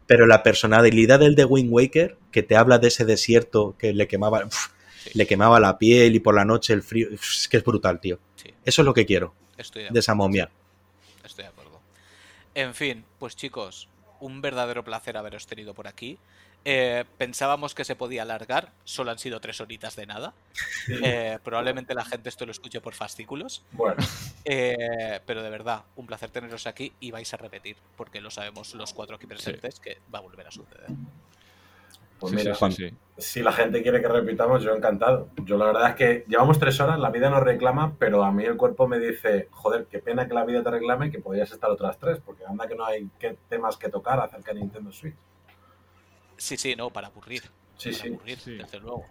Pero 0.07 0.27
la 0.29 0.45
personalidad 0.45 1.19
del 1.19 1.35
de 1.35 1.45
Wind 1.45 1.71
Waker, 1.73 2.17
que 2.31 2.45
te 2.45 2.55
habla 2.57 2.79
de 2.79 2.89
ese 2.89 3.05
desierto 3.05 3.75
que 3.77 3.93
le 3.93 4.07
quemaba, 4.07 4.45
uf, 4.47 4.69
Sí. 5.07 5.19
le 5.19 5.27
quemaba 5.27 5.59
la 5.61 5.79
piel 5.79 6.15
y 6.15 6.21
por 6.21 6.35
la 6.35 6.45
noche 6.45 6.73
el 6.73 6.83
frío. 6.83 7.09
Es 7.13 7.49
que 7.49 7.57
es 7.59 7.65
brutal, 7.65 8.01
tío. 8.01 8.19
Sí. 8.37 8.53
Eso 8.65 8.83
es 8.83 8.87
lo 8.87 8.95
que 8.95 9.07
quiero 9.07 9.35
Estoy 9.57 9.85
de 9.85 9.91
de 9.91 9.99
esa 10.01 10.15
momia. 10.15 10.51
Estoy 11.25 11.45
de 11.45 11.49
acuerdo. 11.49 11.81
En 12.55 12.75
fin, 12.75 13.05
pues 13.19 13.37
chicos, 13.37 13.89
un 14.21 14.41
verdadero 14.41 14.83
placer 14.85 15.17
haberos 15.17 15.47
tenido 15.47 15.75
por 15.75 15.87
aquí. 15.89 16.19
Eh, 16.69 17.05
pensábamos 17.17 17.77
que 17.77 17.85
se 17.85 17.95
podía 17.95 18.23
alargar, 18.23 18.73
solo 18.83 19.13
han 19.13 19.21
sido 19.21 19.41
tres 19.41 19.61
horitas 19.61 19.95
de 19.97 20.07
nada. 20.07 20.35
Eh, 21.03 21.39
probablemente 21.43 21.95
la 21.95 22.05
gente 22.05 22.29
esto 22.29 22.47
lo 22.47 22.53
escuche 22.53 22.81
por 22.81 22.95
fascículos. 22.95 23.63
Bueno, 23.73 23.97
Eh, 24.45 25.21
pero 25.27 25.43
de 25.43 25.51
verdad, 25.51 25.83
un 25.97 26.07
placer 26.07 26.31
teneros 26.31 26.67
aquí 26.69 26.93
y 27.01 27.11
vais 27.11 27.33
a 27.35 27.37
repetir, 27.37 27.77
porque 27.97 28.21
lo 28.21 28.31
sabemos 28.31 28.73
los 28.75 28.93
cuatro 28.95 29.17
aquí 29.17 29.27
presentes 29.27 29.81
que 29.81 29.99
va 30.15 30.21
a 30.21 30.23
volver 30.23 30.47
a 30.47 30.51
suceder. 30.53 30.87
Pues 32.19 32.31
Sí, 32.33 32.37
mira, 32.37 32.55
sí, 32.55 32.73
sí, 32.73 32.89
sí. 32.89 32.97
si 33.19 33.43
la 33.43 33.53
gente 33.53 33.83
quiere 33.83 34.01
que 34.01 34.09
repitamos, 34.09 34.63
yo 34.63 34.75
encantado. 34.75 35.29
Yo 35.45 35.57
la 35.57 35.67
verdad 35.67 35.91
es 35.91 35.95
que 35.97 36.25
llevamos 36.29 36.59
tres 36.59 36.79
horas, 36.81 36.99
la 36.99 37.11
vida 37.11 37.29
nos 37.31 37.43
reclama, 37.43 37.95
pero 37.99 38.25
a 38.25 38.33
mí 38.33 38.45
el 38.45 38.57
cuerpo 38.57 38.89
me 38.89 38.99
dice, 38.99 39.49
joder, 39.51 39.87
qué 39.91 39.99
pena 39.99 40.27
que 40.27 40.35
la 40.35 40.45
vida 40.45 40.63
te 40.63 40.71
reclame, 40.71 41.11
que 41.11 41.19
podrías 41.19 41.51
estar 41.53 41.71
otras 41.71 41.99
tres, 41.99 42.19
porque 42.25 42.45
anda 42.47 42.67
que 42.67 42.75
no 42.75 42.85
hay 42.87 43.09
que- 43.19 43.37
temas 43.49 43.77
que 43.77 43.89
tocar 43.89 44.19
acerca 44.21 44.53
de 44.55 44.61
Nintendo 44.61 44.91
Switch. 44.93 45.15
Sí, 46.37 46.57
sí, 46.57 46.75
no, 46.77 46.91
para 46.91 47.09
aburrir. 47.09 47.43
Sí, 47.77 47.91
para 47.91 48.03
sí. 48.03 48.09
aburrir, 48.09 48.39
Sí. 48.39 48.57
desde 48.57 48.81
luego. 48.81 49.07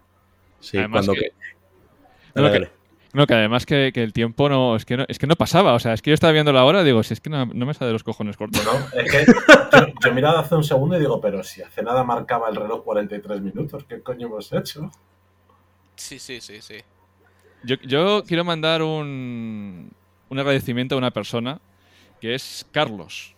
Sí, 0.59 0.77
Además 0.77 1.05
cuando 1.05 1.21
que- 1.21 1.29
que- 1.29 2.41
No. 2.41 2.67
No, 3.15 3.25
que 3.27 3.33
además 3.33 3.65
que, 3.65 3.91
que 3.93 4.03
el 4.03 4.11
tiempo 4.11 4.49
no 4.49 4.75
es, 4.75 4.83
que 4.83 4.97
no. 4.97 5.05
es 5.07 5.17
que 5.19 5.25
no 5.25 5.37
pasaba. 5.37 5.73
O 5.73 5.79
sea, 5.79 5.93
es 5.93 6.01
que 6.01 6.09
yo 6.09 6.13
estaba 6.13 6.33
viendo 6.33 6.51
la 6.51 6.65
hora 6.65 6.81
y 6.81 6.83
digo, 6.83 7.01
si 7.01 7.13
es 7.13 7.21
que 7.21 7.29
no, 7.29 7.45
no 7.45 7.65
me 7.65 7.73
sale 7.73 7.87
de 7.87 7.93
los 7.93 8.03
cojones 8.03 8.35
cortos. 8.35 8.61
No, 8.65 8.73
es 8.99 9.09
que 9.09 9.25
yo, 9.25 9.87
yo 10.03 10.09
he 10.09 10.11
mirado 10.11 10.37
hace 10.37 10.53
un 10.53 10.65
segundo 10.65 10.97
y 10.97 10.99
digo, 10.99 11.21
pero 11.21 11.41
si 11.41 11.61
hace 11.61 11.81
nada 11.81 12.03
marcaba 12.03 12.49
el 12.49 12.57
reloj 12.57 12.83
43 12.83 13.39
minutos, 13.39 13.85
¿qué 13.85 14.01
coño 14.01 14.27
hemos 14.27 14.51
hecho? 14.51 14.91
Sí, 15.95 16.19
sí, 16.19 16.41
sí, 16.41 16.61
sí. 16.61 16.75
Yo, 17.63 17.77
yo 17.83 18.21
quiero 18.27 18.43
mandar 18.43 18.83
un, 18.83 19.93
un 20.27 20.39
agradecimiento 20.39 20.95
a 20.95 20.97
una 20.97 21.11
persona 21.11 21.61
que 22.19 22.35
es 22.35 22.67
Carlos. 22.73 23.33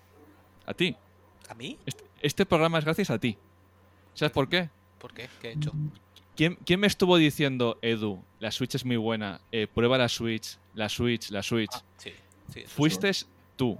A 0.65 0.73
ti. 0.73 0.95
¿A 1.49 1.53
mí? 1.53 1.77
Este, 1.85 2.03
este 2.23 2.45
programa 2.47 2.79
es 2.79 2.83
gracias 2.83 3.11
a 3.11 3.19
ti. 3.19 3.37
¿Sabes 4.15 4.31
por 4.31 4.49
qué? 4.49 4.71
¿Por 4.97 5.13
qué? 5.13 5.29
¿Qué 5.39 5.49
he 5.49 5.53
hecho? 5.53 5.71
¿Quién, 6.37 6.55
quién 6.65 6.79
me 6.79 6.85
estuvo 6.85 7.17
diciendo, 7.17 7.79
Edu, 7.81 8.23
la 8.39 8.51
Switch 8.51 8.75
es 8.75 8.85
muy 8.85 8.95
buena, 8.95 9.41
eh, 9.51 9.65
prueba 9.65 9.97
la 9.97 10.07
Switch, 10.07 10.57
la 10.75 10.87
Switch, 10.87 11.31
la 11.31 11.41
Switch? 11.41 11.71
Ah, 11.73 11.83
sí, 11.97 12.11
sí. 12.53 12.63
Fuiste 12.67 13.11
tú. 13.55 13.79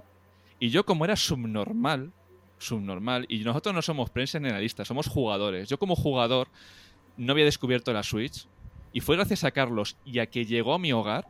Y 0.58 0.70
yo 0.70 0.84
como 0.84 1.04
era 1.04 1.14
subnormal, 1.14 2.12
subnormal, 2.58 3.26
y 3.28 3.38
nosotros 3.38 3.72
no 3.72 3.80
somos 3.80 4.10
prensa 4.10 4.40
ni 4.40 4.48
analistas, 4.48 4.88
somos 4.88 5.06
jugadores. 5.06 5.68
Yo 5.68 5.78
como 5.78 5.94
jugador 5.94 6.48
no 7.16 7.32
había 7.32 7.44
descubierto 7.44 7.92
la 7.92 8.02
Switch 8.02 8.46
y 8.92 9.00
fue 9.00 9.14
gracias 9.14 9.44
a 9.44 9.52
Carlos 9.52 9.96
y 10.04 10.18
a 10.18 10.26
que 10.26 10.44
llegó 10.44 10.74
a 10.74 10.80
mi 10.80 10.92
hogar 10.92 11.28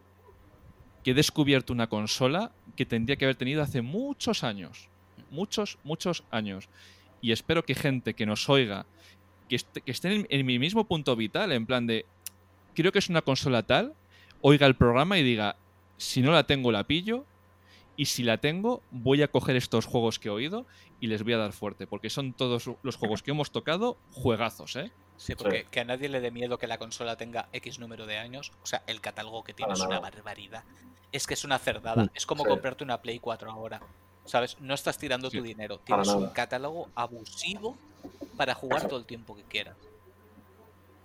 que 1.05 1.10
he 1.10 1.15
descubierto 1.15 1.74
una 1.74 1.89
consola 1.89 2.52
que 2.74 2.86
tendría 2.86 3.16
que 3.16 3.26
haber 3.26 3.36
tenido 3.36 3.62
hace 3.62 3.82
muchos 3.82 4.44
años. 4.44 4.89
Muchos, 5.31 5.78
muchos 5.84 6.24
años. 6.31 6.70
Y 7.20 7.32
espero 7.32 7.65
que 7.65 7.74
gente 7.74 8.15
que 8.15 8.24
nos 8.24 8.48
oiga, 8.48 8.86
que, 9.48 9.56
esté, 9.56 9.80
que 9.80 9.90
esté 9.90 10.14
en, 10.14 10.26
en 10.30 10.46
mi 10.46 10.58
mismo 10.58 10.84
punto 10.84 11.16
vital, 11.16 11.52
en 11.52 11.66
plan 11.66 11.86
de, 11.86 12.06
creo 12.74 12.92
que 12.92 12.98
es 12.98 13.08
una 13.08 13.22
consola 13.22 13.62
tal, 13.62 13.94
oiga 14.40 14.66
el 14.66 14.74
programa 14.76 15.18
y 15.18 15.22
diga, 15.22 15.56
si 15.96 16.20
no 16.22 16.32
la 16.32 16.44
tengo 16.44 16.70
la 16.72 16.84
pillo, 16.84 17.24
y 17.96 18.04
si 18.04 18.22
la 18.22 18.38
tengo, 18.38 18.80
voy 18.92 19.22
a 19.22 19.28
coger 19.28 19.56
estos 19.56 19.84
juegos 19.84 20.20
que 20.20 20.28
he 20.28 20.30
oído 20.30 20.66
y 21.00 21.08
les 21.08 21.24
voy 21.24 21.32
a 21.32 21.38
dar 21.38 21.52
fuerte, 21.52 21.88
porque 21.88 22.10
son 22.10 22.32
todos 22.32 22.70
los 22.84 22.94
juegos 22.94 23.24
que 23.24 23.32
hemos 23.32 23.50
tocado 23.50 23.96
juegazos, 24.12 24.76
¿eh? 24.76 24.92
Sí, 25.16 25.34
porque 25.34 25.66
que 25.68 25.80
a 25.80 25.84
nadie 25.84 26.08
le 26.08 26.20
dé 26.20 26.30
miedo 26.30 26.58
que 26.58 26.68
la 26.68 26.78
consola 26.78 27.16
tenga 27.16 27.48
X 27.52 27.80
número 27.80 28.06
de 28.06 28.18
años. 28.18 28.52
O 28.62 28.66
sea, 28.66 28.84
el 28.86 29.00
catálogo 29.00 29.42
que 29.42 29.52
tiene 29.52 29.72
es 29.72 29.80
una 29.80 29.98
barbaridad. 29.98 30.62
Es 31.10 31.26
que 31.26 31.34
es 31.34 31.42
una 31.42 31.58
cerdada. 31.58 32.04
Mm, 32.04 32.10
Es 32.14 32.24
como 32.24 32.44
sí. 32.44 32.50
comprarte 32.50 32.84
una 32.84 33.02
Play 33.02 33.18
4 33.18 33.50
ahora. 33.50 33.80
¿Sabes? 34.24 34.56
No 34.60 34.74
estás 34.74 34.96
tirando 34.96 35.28
Sí. 35.28 35.38
tu 35.38 35.42
dinero. 35.42 35.78
Tienes 35.78 36.06
un 36.06 36.28
catálogo 36.28 36.88
abusivo 36.94 37.76
para 38.39 38.55
jugar 38.55 38.89
todo 38.89 38.99
el 38.99 39.05
tiempo 39.05 39.36
que 39.36 39.42
quieras. 39.44 39.76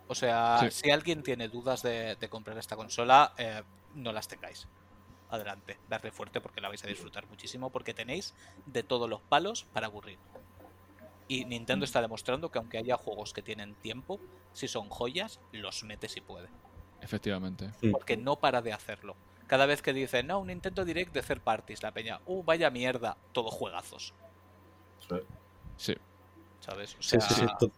O 0.08 0.16
sea, 0.16 0.60
Sí. 0.62 0.72
si 0.72 0.92
alguien 0.92 1.24
tiene 1.24 1.50
dudas 1.50 1.82
de, 1.82 2.16
de 2.16 2.30
comprar 2.30 2.58
esta 2.58 2.76
consola, 2.78 3.34
eh, 3.38 3.64
no 3.96 4.14
las 4.14 4.28
tengáis. 4.30 4.68
Adelante, 5.30 5.80
darle 5.90 6.12
fuerte 6.12 6.40
porque 6.40 6.62
la 6.62 6.68
vais 6.70 6.84
a 6.84 6.88
disfrutar 6.88 7.26
muchísimo 7.28 7.72
porque 7.72 7.94
tenéis 7.94 8.36
de 8.68 8.84
todos 8.84 9.10
los 9.10 9.22
palos 9.22 9.66
para 9.74 9.88
aburrir. 9.88 10.20
Y 11.28 11.46
Nintendo 11.46 11.86
está 11.86 12.02
demostrando 12.02 12.52
que 12.52 12.60
aunque 12.60 12.78
haya 12.78 12.98
juegos 12.98 13.34
que 13.34 13.42
tienen 13.42 13.74
tiempo, 13.76 14.20
si 14.54 14.68
son 14.68 14.90
joyas, 14.90 15.40
los 15.52 15.84
mete 15.84 16.08
si 16.08 16.22
puede. 16.22 16.50
Efectivamente. 17.02 17.72
Porque 17.92 18.16
no 18.16 18.36
para 18.36 18.62
de 18.62 18.72
hacerlo. 18.74 19.16
Cada 19.48 19.66
vez 19.66 19.82
que 19.82 19.94
dice, 19.94 20.22
no, 20.22 20.40
un 20.40 20.48
Nintendo 20.48 20.86
Direct 20.86 21.14
de 21.14 21.22
third 21.24 21.42
parties, 21.42 21.82
la 21.82 21.92
peña, 21.92 22.20
uh, 22.26 22.44
vaya 22.44 22.70
mierda, 22.70 23.18
todo 23.32 23.50
juegazos. 23.50 24.14
Sí. 25.10 25.16
Sí. 25.78 25.96
¿Sabes? 26.64 26.96
O 27.00 27.04
sea, 27.04 27.20
sí, 27.20 27.34
sí, 27.36 27.46
to- 27.60 27.72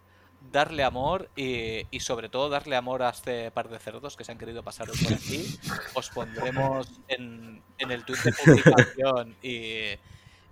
darle 0.52 0.84
amor 0.84 1.30
y, 1.36 1.88
y 1.90 2.00
sobre 2.02 2.30
todo 2.30 2.50
darle 2.50 2.76
amor 2.76 3.02
a 3.02 3.10
este 3.10 3.50
par 3.50 3.68
de 3.68 3.80
cerdos 3.80 4.16
que 4.16 4.24
se 4.24 4.32
han 4.32 4.38
querido 4.38 4.62
pasar 4.62 4.88
por 4.88 5.14
aquí. 5.14 5.58
Os 5.96 6.10
pondremos 6.12 6.88
en, 7.08 7.64
en 7.80 7.92
el 7.92 8.06
tweet 8.06 8.20
de 8.24 8.32
publicación 8.34 9.36
y, 9.42 9.98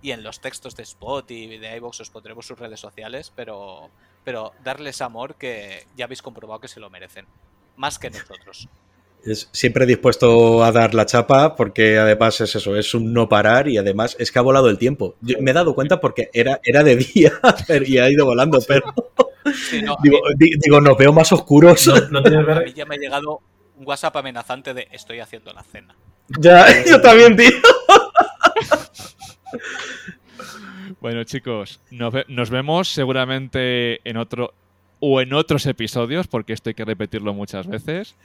y 0.02 0.10
en 0.10 0.22
los 0.24 0.40
textos 0.40 0.74
de 0.74 0.82
Spot 0.82 1.30
y 1.30 1.58
de 1.58 1.76
iVoox 1.76 2.00
os 2.00 2.10
pondremos 2.10 2.44
sus 2.46 2.58
redes 2.58 2.80
sociales, 2.80 3.32
pero, 3.36 3.88
pero 4.24 4.52
darles 4.64 5.00
amor 5.00 5.36
que 5.36 5.86
ya 5.96 6.06
habéis 6.06 6.22
comprobado 6.22 6.60
que 6.60 6.68
se 6.68 6.80
lo 6.80 6.90
merecen. 6.90 7.26
Más 7.76 7.98
que 8.00 8.10
nosotros. 8.10 8.68
Es 9.26 9.48
siempre 9.52 9.86
dispuesto 9.86 10.62
a 10.62 10.70
dar 10.72 10.94
la 10.94 11.06
chapa 11.06 11.56
porque 11.56 11.96
además 11.98 12.40
es 12.42 12.54
eso, 12.56 12.76
es 12.76 12.92
un 12.94 13.12
no 13.12 13.28
parar 13.28 13.68
y 13.68 13.78
además 13.78 14.16
es 14.18 14.30
que 14.30 14.38
ha 14.38 14.42
volado 14.42 14.68
el 14.68 14.76
tiempo. 14.78 15.16
Yo 15.22 15.38
me 15.40 15.50
he 15.52 15.54
dado 15.54 15.74
cuenta 15.74 15.98
porque 16.00 16.28
era, 16.34 16.60
era 16.62 16.82
de 16.84 16.96
día 16.96 17.32
pero- 17.66 17.84
y 17.86 17.98
ha 17.98 18.10
ido 18.10 18.26
volando, 18.26 18.58
pero 18.66 18.92
Sí, 19.70 19.82
no, 19.82 19.92
a, 19.94 19.96
digo, 20.02 20.18
mí, 20.28 20.34
di- 20.50 20.56
digo, 20.62 20.80
nos 20.80 20.96
veo 20.98 21.12
más 21.12 21.30
oscuros. 21.32 21.86
No, 21.86 21.94
no 22.10 22.22
tienes 22.22 22.48
a 22.48 22.60
mí 22.60 22.72
ya 22.74 22.84
me 22.86 22.94
ha 22.96 22.98
llegado 22.98 23.40
un 23.76 23.86
WhatsApp 23.86 24.16
amenazante 24.16 24.72
de 24.74 24.88
estoy 24.92 25.20
haciendo 25.20 25.52
la 25.52 25.62
cena. 25.62 25.94
Ya, 26.40 26.66
yo 26.86 27.00
también, 27.00 27.36
tío. 27.36 27.50
Bueno, 31.00 31.24
chicos, 31.24 31.80
nos, 31.90 32.12
ve- 32.12 32.24
nos 32.28 32.50
vemos 32.50 32.88
seguramente 32.88 34.00
en 34.08 34.16
otro 34.16 34.54
o 35.00 35.20
en 35.20 35.32
otros 35.34 35.66
episodios, 35.66 36.26
porque 36.28 36.52
esto 36.54 36.70
hay 36.70 36.74
que 36.74 36.84
repetirlo 36.84 37.34
muchas 37.34 37.66
veces. 37.66 38.16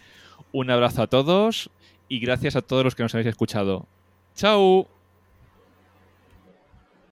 Un 0.52 0.70
abrazo 0.72 1.02
a 1.02 1.08
todos 1.08 1.70
y 2.08 2.20
gracias 2.20 2.56
a 2.56 2.62
todos 2.62 2.84
los 2.84 2.96
que 2.96 3.04
nos 3.04 3.14
habéis 3.14 3.28
escuchado. 3.28 3.86
¡Chao! 4.36 4.88